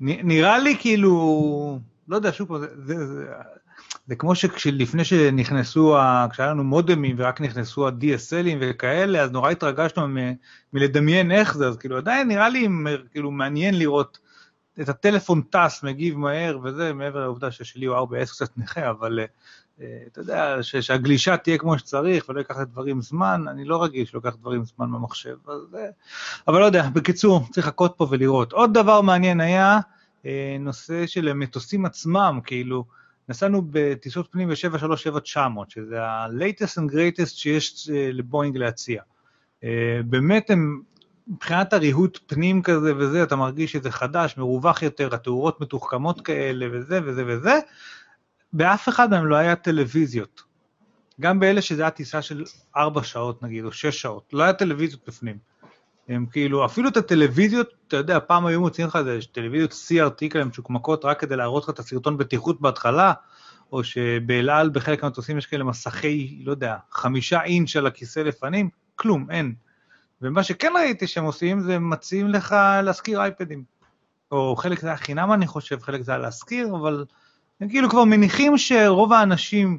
נראה 0.00 0.58
לי 0.58 0.76
כאילו, 0.80 1.78
לא 2.08 2.16
יודע, 2.16 2.32
שוב, 2.32 2.58
זה, 2.58 2.66
זה, 2.84 3.06
זה, 3.06 3.26
זה 4.06 4.16
כמו 4.16 4.34
שלפני 4.34 5.04
שנכנסו, 5.04 5.96
כשהיה 6.30 6.48
לנו 6.48 6.64
מודמים 6.64 7.16
ורק 7.18 7.40
נכנסו 7.40 7.88
ה-DSLים 7.88 8.56
וכאלה, 8.60 9.22
אז 9.22 9.30
נורא 9.30 9.50
התרגשנו 9.50 10.08
מ, 10.08 10.16
מלדמיין 10.72 11.30
איך 11.30 11.54
זה, 11.54 11.68
אז 11.68 11.76
כאילו 11.76 11.96
עדיין 11.96 12.28
נראה 12.28 12.48
לי 12.48 12.68
כאילו 13.10 13.30
מעניין 13.30 13.78
לראות 13.78 14.18
את 14.80 14.88
הטלפון 14.88 15.42
טס, 15.50 15.80
מגיב 15.82 16.18
מהר 16.18 16.58
וזה, 16.62 16.92
מעבר 16.92 17.20
לעובדה 17.20 17.50
ששלי 17.50 17.86
הוא 17.86 17.96
4S 17.96 18.30
קצת 18.30 18.50
נכה, 18.56 18.90
אבל 18.90 19.18
אה, 19.80 19.98
אתה 20.06 20.20
יודע, 20.20 20.56
שהגלישה 20.62 21.36
תהיה 21.36 21.58
כמו 21.58 21.78
שצריך 21.78 22.28
ולא 22.28 22.38
ייקח 22.38 22.58
לדברים 22.58 23.00
זמן, 23.00 23.44
אני 23.48 23.64
לא 23.64 23.82
רגיל 23.82 24.06
שלוקח 24.06 24.34
דברים 24.36 24.64
זמן 24.64 24.92
במחשב, 24.92 25.36
אז, 25.48 25.74
אה, 25.74 25.88
אבל 26.48 26.60
לא 26.60 26.64
יודע, 26.64 26.88
בקיצור, 26.92 27.46
צריך 27.50 27.66
לחכות 27.66 27.94
פה 27.96 28.06
ולראות. 28.10 28.52
עוד 28.52 28.74
דבר 28.74 29.00
מעניין 29.00 29.40
היה 29.40 29.78
אה, 30.26 30.56
נושא 30.60 31.06
של 31.06 31.32
מטוסים 31.32 31.84
עצמם, 31.84 32.40
כאילו, 32.44 32.84
נסענו 33.32 33.62
בטיסות 33.70 34.28
פנים 34.32 34.48
ב-737-900, 34.48 35.38
שזה 35.68 36.02
ה-latest 36.02 36.78
and 36.78 36.92
greatest 36.92 37.26
שיש 37.26 37.90
לבואינג 37.92 38.56
להציע. 38.56 39.02
באמת 40.04 40.50
הם, 40.50 40.82
מבחינת 41.28 41.72
הריהוט 41.72 42.18
פנים 42.26 42.62
כזה 42.62 42.96
וזה, 42.96 43.22
אתה 43.22 43.36
מרגיש 43.36 43.72
שזה 43.72 43.90
חדש, 43.90 44.36
מרווח 44.36 44.82
יותר, 44.82 45.14
התאורות 45.14 45.60
מתוחכמות 45.60 46.20
כאלה 46.20 46.66
וזה 46.72 47.00
וזה 47.04 47.24
וזה, 47.26 47.58
באף 48.52 48.88
אחד 48.88 49.10
מהם 49.10 49.26
לא 49.26 49.36
היה 49.36 49.56
טלוויזיות. 49.56 50.42
גם 51.20 51.40
באלה 51.40 51.62
שזה 51.62 51.82
היה 51.82 51.90
טיסה 51.90 52.22
של 52.22 52.44
ארבע 52.76 53.02
שעות 53.02 53.42
נגיד, 53.42 53.64
או 53.64 53.72
שש 53.72 54.00
שעות, 54.00 54.28
לא 54.32 54.42
היה 54.42 54.52
טלוויזיות 54.52 55.08
בפנים. 55.08 55.51
הם 56.08 56.26
כאילו, 56.26 56.64
אפילו 56.64 56.88
את 56.88 56.96
הטלוויזיות, 56.96 57.68
אתה 57.88 57.96
יודע, 57.96 58.18
פעם 58.20 58.46
היו 58.46 58.60
מוצאים 58.60 58.86
לך 58.86 58.96
איזה 58.96 59.18
טלוויזיות 59.32 59.72
CRT 59.72 60.28
כאלה 60.30 60.44
משוקמקות 60.44 61.04
רק 61.04 61.20
כדי 61.20 61.36
להראות 61.36 61.62
לך 61.64 61.70
את 61.70 61.78
הסרטון 61.78 62.18
בטיחות 62.18 62.60
בהתחלה, 62.60 63.12
או 63.72 63.84
שבאל 63.84 64.50
על 64.50 64.70
בחלק 64.70 65.02
מהמטוסים 65.02 65.38
יש 65.38 65.46
כאלה 65.46 65.64
מסכי, 65.64 66.42
לא 66.44 66.50
יודע, 66.50 66.76
חמישה 66.90 67.42
אינץ' 67.42 67.76
על 67.76 67.86
הכיסא 67.86 68.20
לפנים, 68.20 68.68
כלום, 68.96 69.30
אין. 69.30 69.54
ומה 70.22 70.42
שכן 70.42 70.72
ראיתי 70.76 71.06
שהם 71.06 71.24
עושים, 71.24 71.60
זה 71.60 71.78
מציעים 71.78 72.28
לך 72.28 72.56
להשכיר 72.82 73.20
אייפדים. 73.20 73.64
או 74.30 74.56
חלק 74.56 74.80
זה 74.80 74.86
היה 74.88 74.96
חינם 74.96 75.32
אני 75.32 75.46
חושב, 75.46 75.80
חלק 75.80 76.02
זה 76.02 76.12
היה 76.12 76.18
להשכיר, 76.18 76.76
אבל 76.76 77.04
הם 77.60 77.68
כאילו 77.68 77.90
כבר 77.90 78.04
מניחים 78.04 78.58
שרוב 78.58 79.12
האנשים 79.12 79.78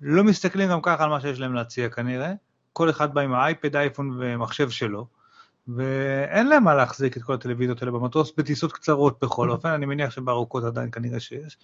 לא 0.00 0.24
מסתכלים 0.24 0.70
גם 0.70 0.82
ככה 0.82 1.04
על 1.04 1.10
מה 1.10 1.20
שיש 1.20 1.40
להם 1.40 1.54
להציע 1.54 1.88
כנראה, 1.88 2.32
כל 2.72 2.90
אחד 2.90 3.14
בא 3.14 3.20
עם 3.20 3.32
האייפד, 3.32 3.76
אייפון 3.76 4.16
ומחשב 4.18 4.70
שלו, 4.70 5.06
ואין 5.76 6.48
להם 6.48 6.64
מה 6.64 6.74
להחזיק 6.74 7.16
את 7.16 7.22
כל 7.22 7.34
הטלוויזיות 7.34 7.82
האלה 7.82 7.92
במטוס 7.92 8.32
בטיסות 8.36 8.72
קצרות 8.72 9.18
בכל 9.22 9.50
אופן, 9.50 9.68
אני 9.68 9.86
מניח 9.86 10.10
שבארוכות 10.10 10.64
עדיין 10.64 10.90
כנראה 10.90 11.20
שיש. 11.20 11.58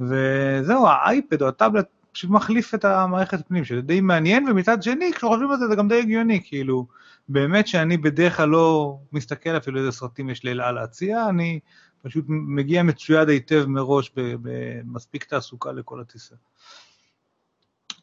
וזהו, 0.00 0.86
האייפד 0.86 1.42
או 1.42 1.48
הטאבלט 1.48 1.86
פשוט 2.12 2.30
מחליף 2.30 2.74
את 2.74 2.84
המערכת 2.84 3.48
פנים, 3.48 3.64
שזה 3.64 3.80
די 3.80 4.00
מעניין, 4.00 4.48
ומצד 4.48 4.82
שני, 4.82 5.12
כשחושבים 5.12 5.50
על 5.50 5.58
זה, 5.58 5.68
זה 5.68 5.74
גם 5.74 5.88
די 5.88 5.98
הגיוני, 5.98 6.40
כאילו, 6.44 6.86
באמת 7.28 7.66
שאני 7.66 7.96
בדרך 7.96 8.36
כלל 8.36 8.48
לא 8.48 8.98
מסתכל 9.12 9.56
אפילו 9.56 9.78
איזה 9.78 9.92
סרטים 9.92 10.30
יש 10.30 10.44
לאלעל 10.44 10.74
להציע, 10.74 11.28
אני 11.28 11.60
פשוט 12.02 12.24
מגיע 12.28 12.82
מצויד 12.82 13.28
היטב 13.28 13.64
מראש 13.66 14.12
במספיק 14.14 15.24
תעסוקה 15.24 15.72
לכל 15.72 16.00
הטיסה. 16.00 16.34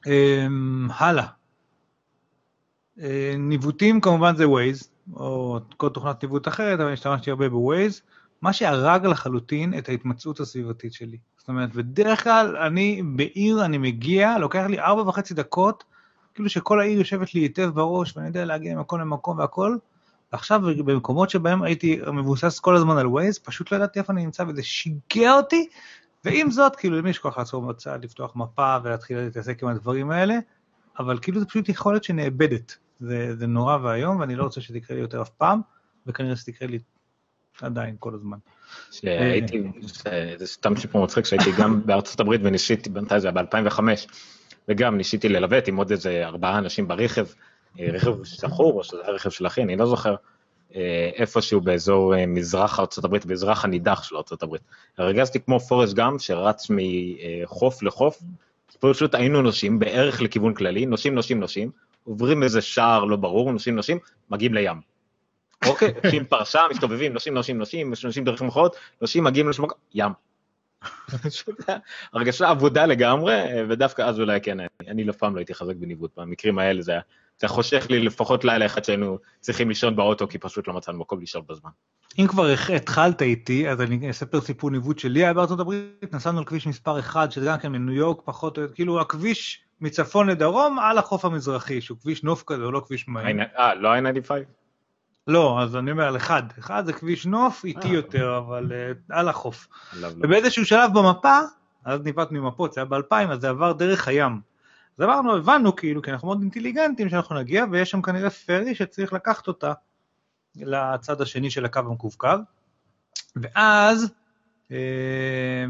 אמ, 0.06 0.88
הלאה. 0.92 1.28
אה, 3.02 3.36
ניווטים 3.38 4.02
כמובן 4.02 4.36
זה 4.36 4.46
Waze, 4.46 4.88
או 5.14 5.60
כל 5.78 5.90
תוכנת 5.90 6.24
ניווט 6.24 6.48
אחרת, 6.48 6.80
אבל 6.80 6.94
השתמשתי 6.94 7.30
הרבה 7.30 7.50
בווייז, 7.50 8.02
מה 8.42 8.54
שהרג 8.54 9.06
לחלוטין 9.06 9.78
את 9.78 9.90
ההתמצאות 9.90 10.40
הסביבתית 10.40 10.94
שלי. 10.94 11.18
זאת 11.38 11.48
אומרת, 11.48 11.76
בדרך 11.76 12.24
כלל 12.24 12.58
אני 12.58 13.02
בעיר, 13.16 13.66
אני 13.66 13.78
מגיע, 13.78 14.38
לוקח 14.38 14.66
לי 14.70 14.80
ארבע 14.80 15.02
וחצי 15.02 15.34
דקות, 15.34 15.84
כאילו 16.34 16.50
שכל 16.50 16.80
העיר 16.80 17.00
יושבת 17.00 17.34
לי 17.34 17.42
היטב 17.42 17.70
בראש, 17.74 18.18
ואני 18.18 18.28
יודע 18.28 18.46
להגיע 18.46 18.76
ממקום 18.76 19.00
למקום 19.00 19.38
והכל. 19.38 19.78
ועכשיו 20.32 20.62
במקומות 20.86 21.30
שבהם 21.30 21.64
הייתי 21.64 22.00
מבוסס 22.14 22.60
כל 22.60 22.76
הזמן 22.76 22.98
על 22.98 23.08
ווייז, 23.08 23.40
פשוט 23.40 23.72
לא 23.72 23.78
ידעתי 23.78 24.00
איפה 24.00 24.14
אני 24.14 24.26
נמצא 24.26 24.44
וזה 24.48 24.64
שיגע 24.64 25.34
אותי, 25.34 25.68
ועם 26.26 26.52
זאת, 26.52 26.76
כאילו 26.76 26.98
למי 26.98 27.10
יש 27.10 27.20
כוח 27.20 27.38
לעצור 27.38 27.66
בצד, 27.66 28.00
לפתוח 28.04 28.36
מפה 28.36 28.78
ולהתחיל 28.84 29.18
להתעסק 29.18 29.64
עם 29.64 29.70
הדברים 29.70 30.12
האלה, 30.12 30.38
אבל 31.00 31.20
כאילו 31.22 31.40
זה 31.40 31.46
פשוט 31.46 31.70
יכולת 31.70 32.04
שנאבדת. 32.04 32.78
זה, 33.00 33.36
זה 33.36 33.48
נורא 33.48 33.78
ואיום, 33.84 34.20
ואני 34.20 34.36
לא 34.36 34.44
רוצה 34.44 34.62
שזה 34.62 34.78
יקרה 34.78 34.98
לי 34.98 35.02
יותר 35.02 35.22
אף 35.22 35.30
פעם, 35.30 35.62
וכנראה 36.08 36.36
שזה 36.36 36.52
יקרה 36.52 36.68
לי 36.68 36.80
עדיין 37.62 37.96
כל 38.00 38.14
הזמן. 38.14 38.38
שהייתי, 38.92 39.64
זה 40.38 40.48
סתם 40.48 40.76
סיפור 40.76 41.04
מצחיק, 41.04 41.26
שהייתי 41.26 41.52
גם 41.60 41.82
בארצות 41.86 42.20
הברית 42.20 42.42
וניסיתי, 42.44 42.90
מתי 42.90 43.20
זה 43.20 43.30
היה? 43.30 43.44
ב-2005, 43.44 43.80
וגם 44.68 44.98
ניסיתי 44.98 45.30
ללוות 45.30 45.68
עם 45.68 45.78
עוד 45.78 45.92
איזה 45.92 46.26
ארבעה 46.26 46.58
אנשים 46.58 46.88
ברכב, 46.88 47.26
אה, 47.80 47.88
רכב 47.94 48.24
שכור, 48.24 48.74
או 48.74 48.84
שזה 48.84 49.02
היה 49.04 49.12
רכב 49.12 49.30
של 49.30 49.48
אחי, 49.48 49.64
אני 49.64 49.76
לא 49.76 49.86
זוכר, 49.86 50.16
אה, 50.76 51.10
איפשהו 51.16 51.62
באזור 51.62 52.16
אה, 52.16 52.26
מזרח 52.26 52.80
ארצות 52.80 53.06
הברית, 53.06 53.26
באזרח 53.26 53.66
הנידח 53.66 54.04
של 54.04 54.16
ארצות 54.16 54.44
הברית. 54.44 54.62
הרגזתי 54.98 55.40
כמו 55.40 55.60
פורסט 55.60 55.94
גם, 55.94 56.20
שרץ 56.20 56.68
מחוף 56.70 57.84
לחוף, 57.84 58.24
פשוט 58.80 59.16
היינו 59.16 59.42
נושים 59.42 59.80
בערך 59.80 60.22
לכיוון 60.22 60.54
כללי, 60.54 60.86
נושים, 60.86 61.16
נושים, 61.16 61.40
נושים, 61.40 61.72
עוברים 62.08 62.44
איזה 62.44 62.62
שער 62.62 63.04
לא 63.04 63.16
ברור, 63.16 63.52
נושים, 63.52 63.76
נושים, 63.76 63.98
מגיעים 64.30 64.54
לים. 64.54 64.82
אוקיי, 65.66 65.94
נושים 66.04 66.26
פרשה, 66.26 66.62
מסתובבים, 66.72 67.14
נושים, 67.14 67.34
נושים, 67.34 67.60
נושים, 67.60 67.94
נושים 68.04 68.24
דרך 68.24 68.42
מחאות, 68.42 68.76
נושים 69.02 69.24
מגיעים 69.24 69.50
לשמוק, 69.50 69.74
ים. 69.94 70.12
הרגשה 72.14 72.50
עבודה 72.50 72.86
לגמרי, 72.86 73.34
ודווקא 73.70 74.02
אז 74.02 74.20
אולי 74.20 74.42
כן, 74.42 74.58
אני 74.88 75.04
לא 75.04 75.12
פעם 75.12 75.34
לא 75.36 75.40
הייתי 75.40 75.54
חזק 75.54 75.76
בניווט, 75.76 76.12
במקרים 76.18 76.60
האלה 76.60 76.82
זה 76.82 76.92
היה, 76.92 77.02
זה 77.40 77.48
חושך 77.48 77.88
לי 77.90 78.00
לפחות 78.00 78.46
לילה 78.46 78.66
אחד 78.66 78.84
שהיינו 78.84 79.18
צריכים 79.40 79.70
לישון 79.70 79.96
באוטו, 79.96 80.28
כי 80.28 80.38
פשוט 80.38 80.68
לא 80.68 80.74
מצאנו 80.74 81.00
מקום 81.00 81.20
לישון 81.20 81.42
בזמן. 81.50 81.70
אם 82.20 82.28
כבר 82.28 82.48
התחלת 82.76 83.22
איתי, 83.22 83.70
אז 83.70 83.82
אני 83.82 84.10
אספר 84.10 84.42
סיפור 84.42 84.72
ניווט 84.72 85.00
שלי 85.00 85.24
היה 85.24 85.34
בארצות 85.34 85.60
הברית, 85.60 86.14
נסענו 86.14 86.38
על 86.38 86.46
כביש 86.46 86.68
מספר 86.68 87.00
1, 87.00 87.32
שזה 87.32 87.46
גם 87.46 87.58
כן 87.58 87.72
מניו 87.72 87.94
יורק, 87.94 88.22
פחות 88.26 88.58
או 88.58 88.62
יותר, 88.62 88.74
כאילו 88.74 89.02
הכביש 89.02 89.67
מצפון 89.82 90.30
לדרום 90.30 90.80
על 90.80 90.98
החוף 90.98 91.26
המזרחי, 91.26 91.82
שהוא 91.82 91.98
כביש 92.02 92.24
נוף 92.24 92.44
כזה, 92.48 92.64
הוא 92.64 92.74
לא 92.74 92.84
כביש 92.88 93.08
מים. 93.08 93.40
אה, 93.40 93.76
לא 93.76 93.94
ה-95? 93.94 94.32
לא, 95.28 95.62
אז 95.62 95.76
אני 95.76 95.92
אומר 95.92 96.08
על 96.08 96.18
אחד, 96.18 96.44
אחד 96.60 96.86
זה 96.86 96.94
כביש 96.94 97.26
נוף, 97.26 97.66
איטי 97.66 97.88
אה. 97.88 97.94
יותר, 97.94 98.38
אבל 98.38 98.72
uh, 98.72 99.16
על 99.16 99.30
החוף. 99.30 99.68
ובאיזשהו 100.02 100.66
שלב 100.66 100.92
במפה, 100.94 101.40
אז 101.86 102.02
ניווטנו 102.02 102.48
מפות, 102.48 102.74
זה 102.74 102.82
היה 102.82 102.86
באלפיים, 102.86 103.32
אז 103.32 103.42
זה 103.42 103.50
עבר 103.50 103.74
דרך 103.74 104.08
הים. 104.08 104.40
אז 104.98 105.04
אמרנו, 105.04 105.36
הבנו 105.36 105.76
כאילו, 105.76 106.02
כי 106.02 106.12
אנחנו 106.12 106.28
מאוד 106.28 106.42
אינטליגנטים 106.42 107.10
שאנחנו 107.10 107.36
נגיע, 107.36 107.66
ויש 107.72 107.92
שם 107.92 108.02
כנראה 108.02 108.30
פרי 108.30 108.76
שצריך 108.76 109.14
לקחת 109.14 109.48
אותה 109.48 109.74
לצד 110.56 111.22
השני 111.22 111.52
של 111.52 111.66
הקו 111.66 111.80
המקווקו. 111.80 112.28
ואז, 113.36 114.14
אה, 114.72 115.66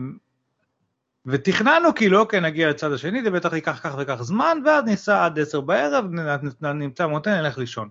ותכננו 1.27 1.95
כאילו, 1.95 2.19
אוקיי, 2.19 2.41
נגיע 2.41 2.69
לצד 2.69 2.91
השני, 2.91 3.23
זה 3.23 3.31
בטח 3.31 3.53
ייקח 3.53 3.79
כך 3.83 3.95
וכך 3.99 4.21
זמן, 4.21 4.57
ואז 4.65 4.83
ניסע 4.83 5.25
עד 5.25 5.39
עשר 5.39 5.61
בערב, 5.61 6.05
נמצא 6.61 7.07
מותן, 7.07 7.31
נלך 7.31 7.57
לישון. 7.57 7.89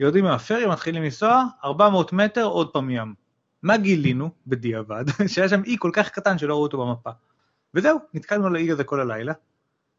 יורדים 0.00 0.24
מהפרי, 0.24 0.66
מתחילים 0.66 1.02
לנסוע, 1.02 1.44
400 1.64 2.12
מטר, 2.12 2.44
עוד 2.44 2.70
פעם 2.72 2.90
ים. 2.90 3.14
מה 3.62 3.76
גילינו, 3.76 4.30
בדיעבד, 4.46 5.04
שהיה 5.26 5.48
שם 5.48 5.62
אי 5.64 5.76
כל 5.78 5.90
כך 5.92 6.08
קטן 6.08 6.38
שלא 6.38 6.54
ראו 6.54 6.62
אותו 6.62 6.86
במפה. 6.86 7.10
וזהו, 7.74 7.98
נתקלנו 8.14 8.46
על 8.46 8.56
האי 8.56 8.70
הזה 8.70 8.84
כל 8.84 9.00
הלילה. 9.00 9.32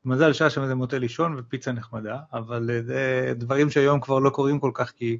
מזל 0.05 0.33
שהיה 0.33 0.49
שם 0.49 0.63
איזה 0.63 0.75
מוטה 0.75 0.97
לישון 0.97 1.35
ופיצה 1.39 1.71
נחמדה, 1.71 2.17
אבל 2.33 2.69
אה, 2.73 2.81
זה 2.81 3.33
דברים 3.35 3.69
שהיום 3.69 3.99
כבר 3.99 4.19
לא 4.19 4.29
קורים 4.29 4.59
כל 4.59 4.71
כך, 4.73 4.91
כי 4.91 5.19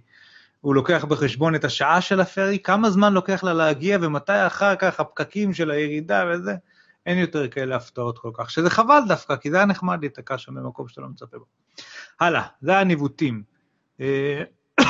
הוא 0.62 0.76
לוקח 0.76 1.06
בחשבון 1.06 1.56
את 1.56 1.66
השעה 1.66 2.02
של 2.02 2.22
הפרי, 2.22 2.60
כמה 2.60 2.90
זמן 2.90 3.14
לוקח 3.14 3.44
לה 3.44 3.54
להגיע 3.54 3.98
ומתי 4.02 4.48
אחר 4.48 4.76
כך 4.76 5.00
הפקקים 5.00 5.54
של 5.54 5.72
הירידה 5.72 6.26
וזה, 6.34 6.56
אין 7.06 7.18
יותר 7.18 7.48
כאלה 7.48 7.76
הפתעות 7.76 8.18
כל 8.18 8.32
כך, 8.34 8.52
שזה 8.52 8.70
חבל 8.70 9.00
דווקא, 9.08 9.36
כי 9.36 9.52
זה 9.52 9.58
היה 9.58 9.66
נחמד 9.66 10.00
להיתקע 10.02 10.38
שם 10.38 10.56
במקום 10.56 10.88
שאתה 10.88 11.02
לא 11.02 11.08
מצפה 11.08 11.38
בו. 11.38 11.46
הלאה, 12.20 12.48
זה 12.62 12.78
הניווטים. 12.78 13.44
אה, 14.02 14.44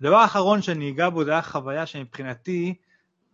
הדבר 0.00 0.16
האחרון 0.16 0.62
שאני 0.62 0.90
אגע 0.90 1.08
בו 1.08 1.24
זה 1.24 1.30
היה 1.30 1.42
חוויה 1.42 1.86
שמבחינתי, 1.86 2.74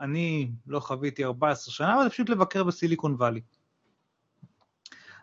אני 0.01 0.51
לא 0.67 0.81
חוויתי 0.81 1.25
14 1.25 1.75
שנה, 1.75 1.95
אבל 1.95 2.05
זה 2.05 2.11
פשוט 2.11 2.29
לבקר 2.29 2.65
בסיליקון 2.65 3.15
וואלי. 3.15 3.41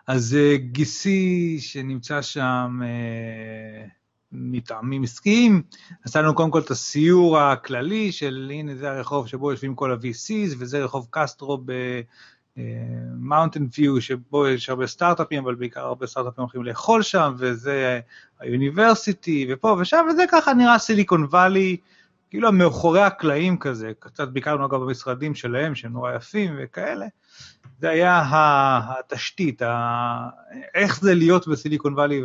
אז 0.07 0.36
אה, 0.39 0.57
גיסי 0.57 1.57
שנמצא 1.59 2.21
שם 2.21 2.79
אה, 2.83 3.88
מטעמים 4.31 5.03
עסקיים, 5.03 5.63
עשה 6.03 6.21
לנו 6.21 6.36
קודם 6.36 6.51
כל 6.51 6.59
את 6.59 6.71
הסיור 6.71 7.39
הכללי 7.39 8.12
של 8.12 8.51
הנה 8.53 8.75
זה 8.75 8.91
הרחוב 8.91 9.27
שבו 9.27 9.51
יושבים 9.51 9.75
כל 9.75 9.91
ה-VCs 9.91 10.55
וזה 10.59 10.83
רחוב 10.83 11.07
קסטרו 11.09 11.57
במאונטן 12.57 13.65
ויו 13.77 14.01
שבו 14.01 14.47
יש 14.47 14.69
הרבה 14.69 14.87
סטארט-אפים, 14.87 15.43
אבל 15.43 15.55
בעיקר 15.55 15.81
הרבה 15.81 16.07
סטארט-אפים 16.07 16.41
הולכים 16.41 16.63
לאכול 16.63 17.01
שם, 17.01 17.33
וזה 17.37 17.99
ה 18.39 18.49
University 18.49 19.47
ופה 19.49 19.77
ושם, 19.79 20.05
וזה 20.09 20.23
ככה 20.31 20.53
נראה 20.53 20.79
סיליקון 20.79 21.23
וואלי, 21.23 21.77
כאילו 22.29 22.51
מאחורי 22.51 23.01
הקלעים 23.01 23.57
כזה, 23.57 23.91
קצת 23.99 24.27
ביקרנו 24.27 24.65
אגב 24.65 24.79
במשרדים 24.79 25.35
שלהם 25.35 25.75
שהם 25.75 25.93
נורא 25.93 26.13
יפים 26.13 26.55
וכאלה. 26.63 27.05
זה 27.79 27.89
היה 27.89 28.21
התשתית, 28.89 29.61
איך 30.75 31.01
זה 31.01 31.15
להיות 31.15 31.47
בסיליקון 31.47 31.93
וואלי 31.93 32.21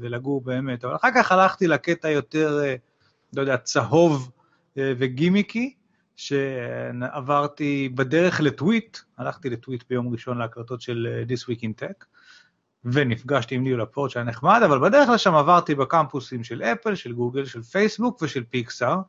ולגור 0.00 0.40
באמת. 0.40 0.84
אבל 0.84 0.96
אחר 0.96 1.08
כך 1.14 1.32
הלכתי 1.32 1.66
לקטע 1.66 2.10
יותר, 2.10 2.60
אה, 2.64 2.74
לא 3.32 3.40
יודע, 3.40 3.56
צהוב 3.56 4.30
אה, 4.78 4.92
וגימיקי, 4.98 5.74
שעברתי 6.20 7.88
בדרך 7.94 8.40
לטוויט, 8.40 8.98
הלכתי 9.18 9.50
לטוויט 9.50 9.84
ביום 9.90 10.12
ראשון 10.12 10.38
להקלטות 10.38 10.80
של 10.80 11.08
אה, 11.10 11.22
This 11.22 11.42
Week 11.42 11.60
in 11.60 11.82
Tech, 11.82 12.04
ונפגשתי 12.84 13.54
עם 13.54 13.62
ניהול 13.62 13.80
הפורט 13.80 14.10
שהיה 14.10 14.24
נחמד, 14.24 14.60
אבל 14.64 14.78
בדרך 14.78 15.08
לשם 15.08 15.34
עברתי 15.34 15.74
בקמפוסים 15.74 16.44
של 16.44 16.62
אפל, 16.62 16.94
של 16.94 17.12
גוגל, 17.12 17.44
של 17.44 17.62
פייסבוק 17.62 18.22
ושל 18.22 18.44
פיקסאר. 18.44 19.00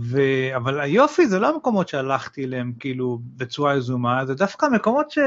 ו... 0.00 0.20
אבל 0.56 0.80
היופי 0.80 1.26
זה 1.26 1.38
לא 1.38 1.48
המקומות 1.54 1.88
שהלכתי 1.88 2.44
אליהם 2.44 2.72
כאילו 2.80 3.18
בצורה 3.36 3.76
יזומה, 3.76 4.26
זה 4.26 4.34
דווקא 4.34 4.66
מקומות 4.66 5.10
ש... 5.10 5.18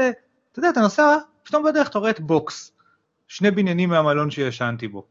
אתה 0.52 0.58
יודע, 0.58 0.70
אתה 0.70 0.80
נוסע, 0.80 1.16
פתאום 1.42 1.64
בדרך 1.64 1.88
אתה 1.88 1.98
רואה 1.98 2.10
את 2.10 2.20
Box, 2.20 2.72
שני 3.28 3.50
בניינים 3.50 3.88
מהמלון 3.88 4.30
שישנתי 4.30 4.88
בו. 4.88 5.06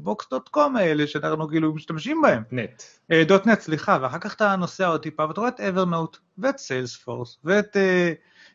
Box 0.00 0.26
dot 0.30 0.48
com 0.48 0.76
האלה 0.76 1.06
שאנחנו 1.06 1.48
כאילו 1.48 1.74
משתמשים 1.74 2.22
בהם. 2.22 2.42
net. 2.50 2.82
dot 3.26 3.46
net, 3.46 3.60
סליחה, 3.60 3.98
ואחר 4.02 4.18
כך 4.18 4.34
אתה 4.34 4.56
נוסע 4.56 4.86
עוד 4.86 5.02
טיפה 5.02 5.26
ואתה 5.26 5.40
רואה 5.40 5.50
את 5.50 5.60
Evernote 5.60 6.18
ואת 6.38 6.58
Salesforce 6.58 7.38
ואת 7.44 7.76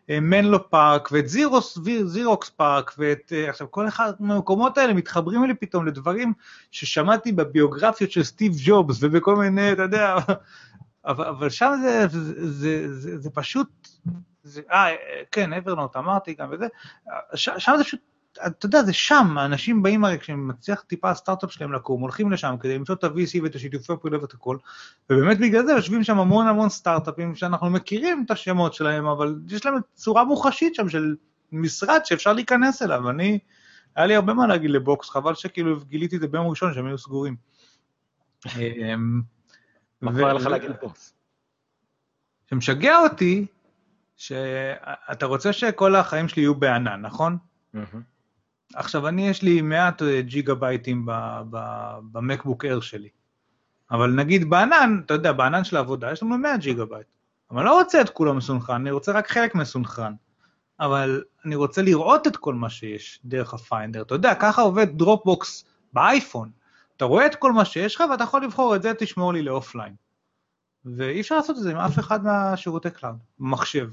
מנלו 0.10 0.58
uh, 0.58 0.60
פארק 0.60 1.10
ואת 1.12 1.28
זירוס, 1.28 1.78
Xerox 2.04 2.50
PARC 2.50 2.94
ואת, 2.98 3.34
עכשיו 3.48 3.72
כל 3.72 3.88
אחד 3.88 4.14
מהמקומות 4.20 4.78
האלה 4.78 4.94
מתחברים 4.94 5.44
לי 5.44 5.54
פתאום 5.54 5.88
לדברים 5.88 6.34
ששמעתי 6.72 7.32
בביוגרפיות 7.32 8.12
של 8.12 8.24
סטיב 8.24 8.54
ג'ובס 8.66 8.98
ובכל 9.02 9.36
מיני, 9.36 9.72
אתה 9.72 9.82
יודע, 9.82 10.16
אבל, 11.06 11.26
אבל 11.26 11.50
שם 11.50 11.72
זה, 11.82 12.08
זה, 12.08 12.52
זה, 12.52 12.94
זה, 12.94 13.18
זה 13.18 13.30
פשוט, 13.30 13.88
אה, 14.72 14.88
כן, 15.32 15.54
אברנוט 15.54 15.96
אמרתי 15.96 16.34
גם 16.34 16.48
וזה, 16.52 16.68
שם 17.36 17.74
זה 17.78 17.84
פשוט 17.84 18.00
אתה 18.48 18.66
יודע, 18.66 18.84
זה 18.84 18.94
שם, 18.94 19.38
האנשים 19.38 19.84
באים 19.84 20.06
הרי 20.06 20.20
כשהם 20.20 20.48
מצליח 20.48 20.82
טיפה 20.82 21.10
הסטארט-אפ 21.10 21.52
שלהם 21.52 21.74
לקום, 21.74 22.02
הולכים 22.02 22.32
לשם 22.32 22.56
כדי 22.60 22.76
למצוא 22.76 22.96
את 22.96 23.04
ה-VC 23.04 23.44
ואת 23.44 23.56
השיתופי 23.56 23.94
פעולה 24.02 24.22
ואת 24.22 24.34
הכל, 24.34 24.58
ובאמת 25.10 25.40
בגלל 25.40 25.66
זה 25.66 25.72
יושבים 25.72 26.04
שם 26.04 26.20
המון 26.20 26.48
המון 26.48 26.70
סטארט-אפים 26.70 27.36
שאנחנו 27.36 27.70
מכירים 27.70 28.24
את 28.26 28.32
השמות 28.32 28.74
שלהם, 28.74 29.06
אבל 29.06 29.36
יש 29.50 29.66
להם 29.66 29.76
צורה 29.94 30.24
מוחשית 30.24 30.76
שם 30.76 30.90
של 30.90 31.16
משרד 31.52 32.00
שאפשר 32.06 32.34
להיכנס 32.34 32.82
אליו, 32.82 33.10
אני, 33.10 33.40
היה 33.96 34.06
לי 34.06 34.16
הרבה 34.16 34.34
מה 34.34 34.48
להגיד 34.48 34.72
לבוקס, 34.72 35.10
חבל 35.10 35.36
שכאילו 35.36 35.80
גיליתי 35.80 36.16
את 36.16 36.22
זה 36.22 36.28
ביום 36.28 36.48
ראשון 36.48 36.74
שהם 36.74 36.86
היו 36.86 36.98
סגורים. 36.98 37.36
אמ, 38.46 39.22
מה 40.02 40.12
כבר 40.12 40.34
לך 40.34 40.46
להגיד 40.46 40.70
ל 40.70 40.79
Box? 40.79 41.14
שמשגע 42.50 42.98
אותי, 42.98 43.46
שאתה 44.18 45.26
רוצה 45.26 45.54
שכל 45.54 45.96
החיים 45.96 46.28
שלי 46.28 46.42
יהיו 46.42 46.56
בענן, 46.56 47.02
נכון? 47.02 47.38
עכשיו, 48.76 49.08
אני, 49.08 49.30
יש 49.30 49.42
לי 49.42 49.62
מעט 49.62 50.02
אה, 50.02 50.22
ג'יגה 50.22 50.56
בייטים 50.56 51.06
ב 52.12 52.18
MacBook 52.19 52.66
Air 52.66 52.80
שלי. 52.80 53.10
אבל 53.92 54.12
נגיד 54.12 54.50
בענן, 54.50 55.02
אתה 55.06 55.14
יודע, 55.14 55.32
בענן 55.32 55.64
של 55.64 55.78
העבודה 55.78 56.12
יש 56.12 56.24
לנו 56.24 56.38
100 56.38 56.58
ג'יגה 56.58 56.86
בייט. 56.86 57.08
אבל 57.52 57.64
לא 57.64 57.80
רוצה 57.80 58.02
את 58.02 58.10
כולו 58.10 58.34
מסונכרן, 58.34 58.82
אני 58.82 58.92
רוצה 58.92 59.12
רק 59.12 59.28
חלק 59.28 59.56
מסונכרן. 59.56 60.14
אבל 60.80 61.24
אני 61.46 61.56
רוצה 61.56 61.82
לראות 61.82 62.28
את 62.28 62.38
כל 62.38 62.54
מה 62.54 62.70
שיש 62.70 63.20
דרך 63.26 63.54
ה 63.54 63.60
Finder. 63.60 64.02
אתה 64.02 64.16
יודע, 64.16 64.36
ככה 64.36 64.62
עובד 64.62 64.98
Dropbox 64.98 65.66
באייפון. 65.94 66.52
אתה 66.98 67.06
רואה 67.06 67.26
את 67.26 67.36
כל 67.36 67.52
מה 67.52 67.66
שיש 67.66 67.96
לך 67.96 68.04
ואתה 68.12 68.24
יכול 68.24 68.44
לבחור 68.44 68.76
את 68.76 68.82
זה 68.82 68.94
תשמור 68.94 69.34
לי 69.34 69.42
ל 69.42 69.48
offline. 69.48 69.94
ואי 70.86 71.22
אפשר 71.22 71.36
לעשות 71.36 71.58
את 71.58 71.62
זה 71.62 71.72
עם 71.72 71.78
אף 71.78 72.00
אחד 72.00 72.24
מהשירותי 72.24 72.90
cloud, 72.90 73.16
במחשב. 73.40 73.90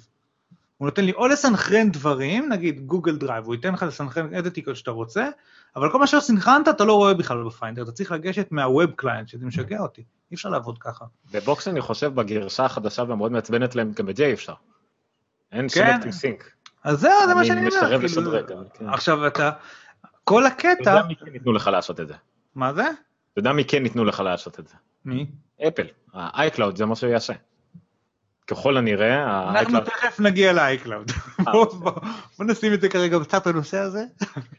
הוא 0.78 0.86
נותן 0.86 1.04
לי 1.04 1.12
או 1.12 1.26
לסנכרן 1.26 1.90
דברים, 1.90 2.48
נגיד 2.52 2.86
Google 2.86 3.16
Drive, 3.16 3.44
הוא 3.44 3.54
ייתן 3.54 3.72
לך 3.72 3.82
לסנכרן 3.82 4.34
איזה 4.34 4.50
תיקות 4.50 4.76
שאתה 4.76 4.90
רוצה, 4.90 5.28
אבל 5.76 5.92
כל 5.92 5.98
מה 5.98 6.06
שסנכרנת 6.06 6.68
אתה 6.68 6.84
לא 6.84 6.92
רואה 6.92 7.14
בכלל 7.14 7.44
ב 7.44 7.49
Finder, 7.49 7.82
אתה 7.82 7.92
צריך 7.92 8.12
לגשת 8.12 8.46
מה 8.50 8.66
web 8.66 8.90
client, 8.90 9.28
שזה 9.28 9.46
משגע 9.46 9.80
אותי, 9.80 10.02
אי 10.30 10.34
אפשר 10.34 10.48
לעבוד 10.48 10.78
ככה. 10.78 11.04
ב 11.32 11.41
Box 11.41 11.68
אני 11.68 11.80
חושב 11.80 12.14
בגרסה 12.14 12.64
החדשה 12.64 13.02
והמאוד 13.08 13.32
מעצבנת 13.32 13.74
להם, 13.74 13.92
גם 13.92 14.08
את 14.08 14.16
זה 14.16 14.26
אי 14.26 14.32
אפשר. 14.32 14.54
אין 15.52 15.68
selective 15.68 16.12
sync. 16.12 16.50
אז 16.84 17.00
זהו, 17.00 17.12
זה 17.26 17.34
מה 17.34 17.44
שאני 17.44 17.60
אומר. 17.60 17.68
אני 17.68 17.76
מסרב 17.76 18.06
כאילו, 18.06 18.32
לשדרג. 18.32 18.48
כן. 18.74 18.88
עכשיו 18.88 19.26
אתה, 19.26 19.50
כל 20.24 20.46
אתה 20.46 20.54
הקטע, 20.54 20.90
יודע 20.90 21.02
מי 21.08 21.16
כן 21.16 21.34
ייתנו 21.34 21.52
לך 21.52 21.66
לעשות 21.66 22.00
את 22.00 22.08
זה. 22.08 22.14
מה 22.54 22.74
זה? 22.74 22.82
אתה 23.32 23.40
יודע 23.40 23.52
מי 23.52 23.64
כן 23.64 23.84
ייתנו 23.84 24.04
לך 24.04 24.20
לעשות 24.20 24.60
את 24.60 24.68
זה. 24.68 24.74
מי? 25.04 25.26
אפל, 25.68 25.86
ה-iCloud 26.14 26.76
זה 26.76 26.86
מה 26.86 26.96
שהוא 26.96 27.10
יעשה. 27.10 27.32
ככל 28.50 28.76
הנראה, 28.76 29.50
אנחנו 29.50 29.80
תכף 29.80 30.20
נגיע 30.20 30.52
ל 30.52 30.60
iCloud. 30.60 31.10
בוא 31.52 31.66
בוא- 31.74 31.92
נשים 32.44 32.74
את 32.74 32.80
זה 32.80 32.88
כרגע 32.88 33.18
בצד 33.18 33.38
הנושא 33.44 33.78
הזה. 33.78 34.02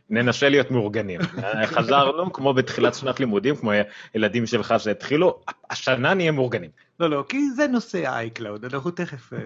ננסה 0.10 0.50
להיות 0.50 0.72
מאורגנים. 0.72 1.20
חזרנו 1.66 2.34
כמו 2.34 2.54
בתחילת 2.54 2.94
שנת 2.96 3.20
לימודים, 3.20 3.56
כמו 3.56 3.72
ילדים 4.16 4.46
שלך 4.46 4.74
שהתחילו, 4.78 5.40
השנה 5.70 6.14
נהיה 6.14 6.32
מאורגנים. 6.32 6.70
לא, 7.00 7.10
לא, 7.10 7.24
כי 7.30 7.50
זה 7.52 7.68
נושא 7.68 8.08
ה-iCloud, 8.10 8.74
אנחנו 8.74 8.92
תכף... 8.92 9.34
אה. 9.34 9.40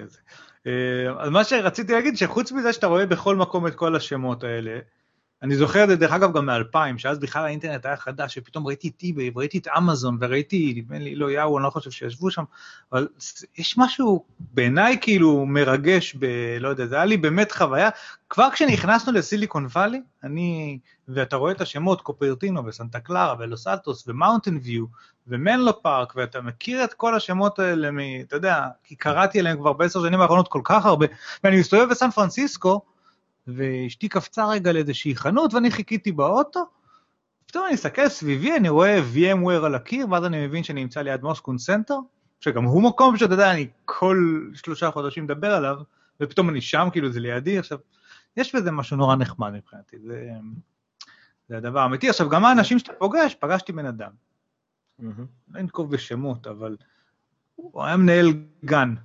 אה, 0.67 0.71
אז 1.19 1.29
מה 1.29 1.43
שרציתי 1.43 1.93
להגיד, 1.93 2.17
שחוץ 2.17 2.51
מזה 2.51 2.73
שאתה 2.73 2.87
רואה 2.87 3.05
בכל 3.05 3.35
מקום 3.35 3.67
את 3.67 3.75
כל 3.75 3.95
השמות 3.95 4.43
האלה, 4.43 4.79
אני 5.43 5.55
זוכר 5.55 5.83
את 5.83 5.89
זה 5.89 5.95
דרך 5.95 6.11
אגב 6.11 6.37
גם 6.37 6.45
מ-2000, 6.45 6.77
שאז 6.97 7.19
בכלל 7.19 7.45
האינטרנט 7.45 7.85
היה 7.85 7.97
חדש, 7.97 8.33
שפתאום 8.33 8.67
ראיתי 8.67 8.87
את 8.87 9.03
eBay 9.03 9.31
וראיתי 9.35 9.57
את 9.57 9.67
אמזון 9.77 10.17
וראיתי, 10.21 10.73
נדמה 10.77 10.99
לי, 10.99 11.15
לא 11.15 11.31
יאהו, 11.31 11.57
אני 11.57 11.63
לא 11.63 11.69
חושב 11.69 11.91
שישבו 11.91 12.31
שם, 12.31 12.43
אבל 12.91 13.07
יש 13.57 13.77
משהו 13.77 14.25
בעיניי 14.39 14.97
כאילו 15.01 15.45
מרגש 15.45 16.15
ב... 16.19 16.25
לא 16.59 16.67
יודע, 16.67 16.85
זה 16.85 16.95
היה 16.95 17.05
לי 17.05 17.17
באמת 17.17 17.51
חוויה, 17.51 17.89
כבר 18.29 18.49
כשנכנסנו 18.51 19.13
לסיליקון 19.13 19.65
וואלי, 19.65 20.01
אני, 20.23 20.79
ואתה 21.07 21.35
רואה 21.35 21.51
את 21.51 21.61
השמות, 21.61 22.01
קופרטינו 22.01 22.65
וסנטה 22.65 22.99
קלרה 22.99 23.35
ולוס 23.39 23.67
אלטוס 23.67 24.07
ומאונטן 24.07 24.57
ויו 24.63 24.85
ומנלו 25.27 25.81
פארק, 25.81 26.13
ואתה 26.15 26.41
מכיר 26.41 26.83
את 26.83 26.93
כל 26.93 27.15
השמות 27.15 27.59
האלה, 27.59 27.91
מ, 27.91 27.99
אתה 28.27 28.35
יודע, 28.35 28.67
כי 28.83 28.95
קראתי 28.95 29.39
עליהם 29.39 29.57
כבר 29.57 29.73
בעשר 29.73 30.03
שנים 30.03 30.21
האחרונות 30.21 30.47
כל 30.47 30.61
כך 30.63 30.85
הרבה, 30.85 31.05
ואני 31.43 31.59
מסתובב 31.59 31.89
בסן 31.89 32.11
פרנסיסקו, 32.11 32.81
ואשתי 33.47 34.09
קפצה 34.09 34.47
רגע 34.47 34.71
לאיזושהי 34.71 35.15
חנות 35.15 35.53
ואני 35.53 35.71
חיכיתי 35.71 36.11
באוטו, 36.11 36.65
פתאום 37.45 37.65
אני 37.65 37.73
מסתכל 37.73 38.09
סביבי, 38.09 38.55
אני 38.55 38.69
רואה 38.69 38.99
VMware 39.13 39.65
על 39.65 39.75
הקיר, 39.75 40.07
ואז 40.11 40.25
אני 40.25 40.47
מבין 40.47 40.63
שאני 40.63 40.81
נמצא 40.83 41.01
ליד 41.01 41.21
מוסקון 41.21 41.57
סנטר, 41.57 41.97
שגם 42.39 42.63
הוא 42.63 42.83
מקום 42.83 43.17
שאתה 43.17 43.33
יודע, 43.33 43.51
אני 43.51 43.67
כל 43.85 44.41
שלושה 44.53 44.91
חודשים 44.91 45.23
מדבר 45.23 45.53
עליו, 45.53 45.77
ופתאום 46.21 46.49
אני 46.49 46.61
שם, 46.61 46.87
כאילו 46.91 47.11
זה 47.11 47.19
לידי, 47.19 47.57
עכשיו, 47.57 47.77
יש 48.37 48.55
בזה 48.55 48.71
משהו 48.71 48.97
נורא 48.97 49.15
נחמד 49.15 49.49
מבחינתי, 49.53 49.97
זה, 49.99 50.31
זה 51.49 51.57
הדבר 51.57 51.79
האמיתי. 51.79 52.09
עכשיו, 52.09 52.29
גם 52.29 52.45
האנשים 52.45 52.79
שאתה 52.79 52.93
פוגש, 52.93 53.35
פגשתי 53.39 53.71
בן 53.71 53.85
אדם, 53.85 54.11
לא 54.99 55.09
אנקוב 55.59 55.91
בשמות, 55.91 56.47
אבל 56.47 56.77
הוא 57.55 57.83
היה 57.83 57.97
מנהל 57.97 58.33
גן. 58.65 58.95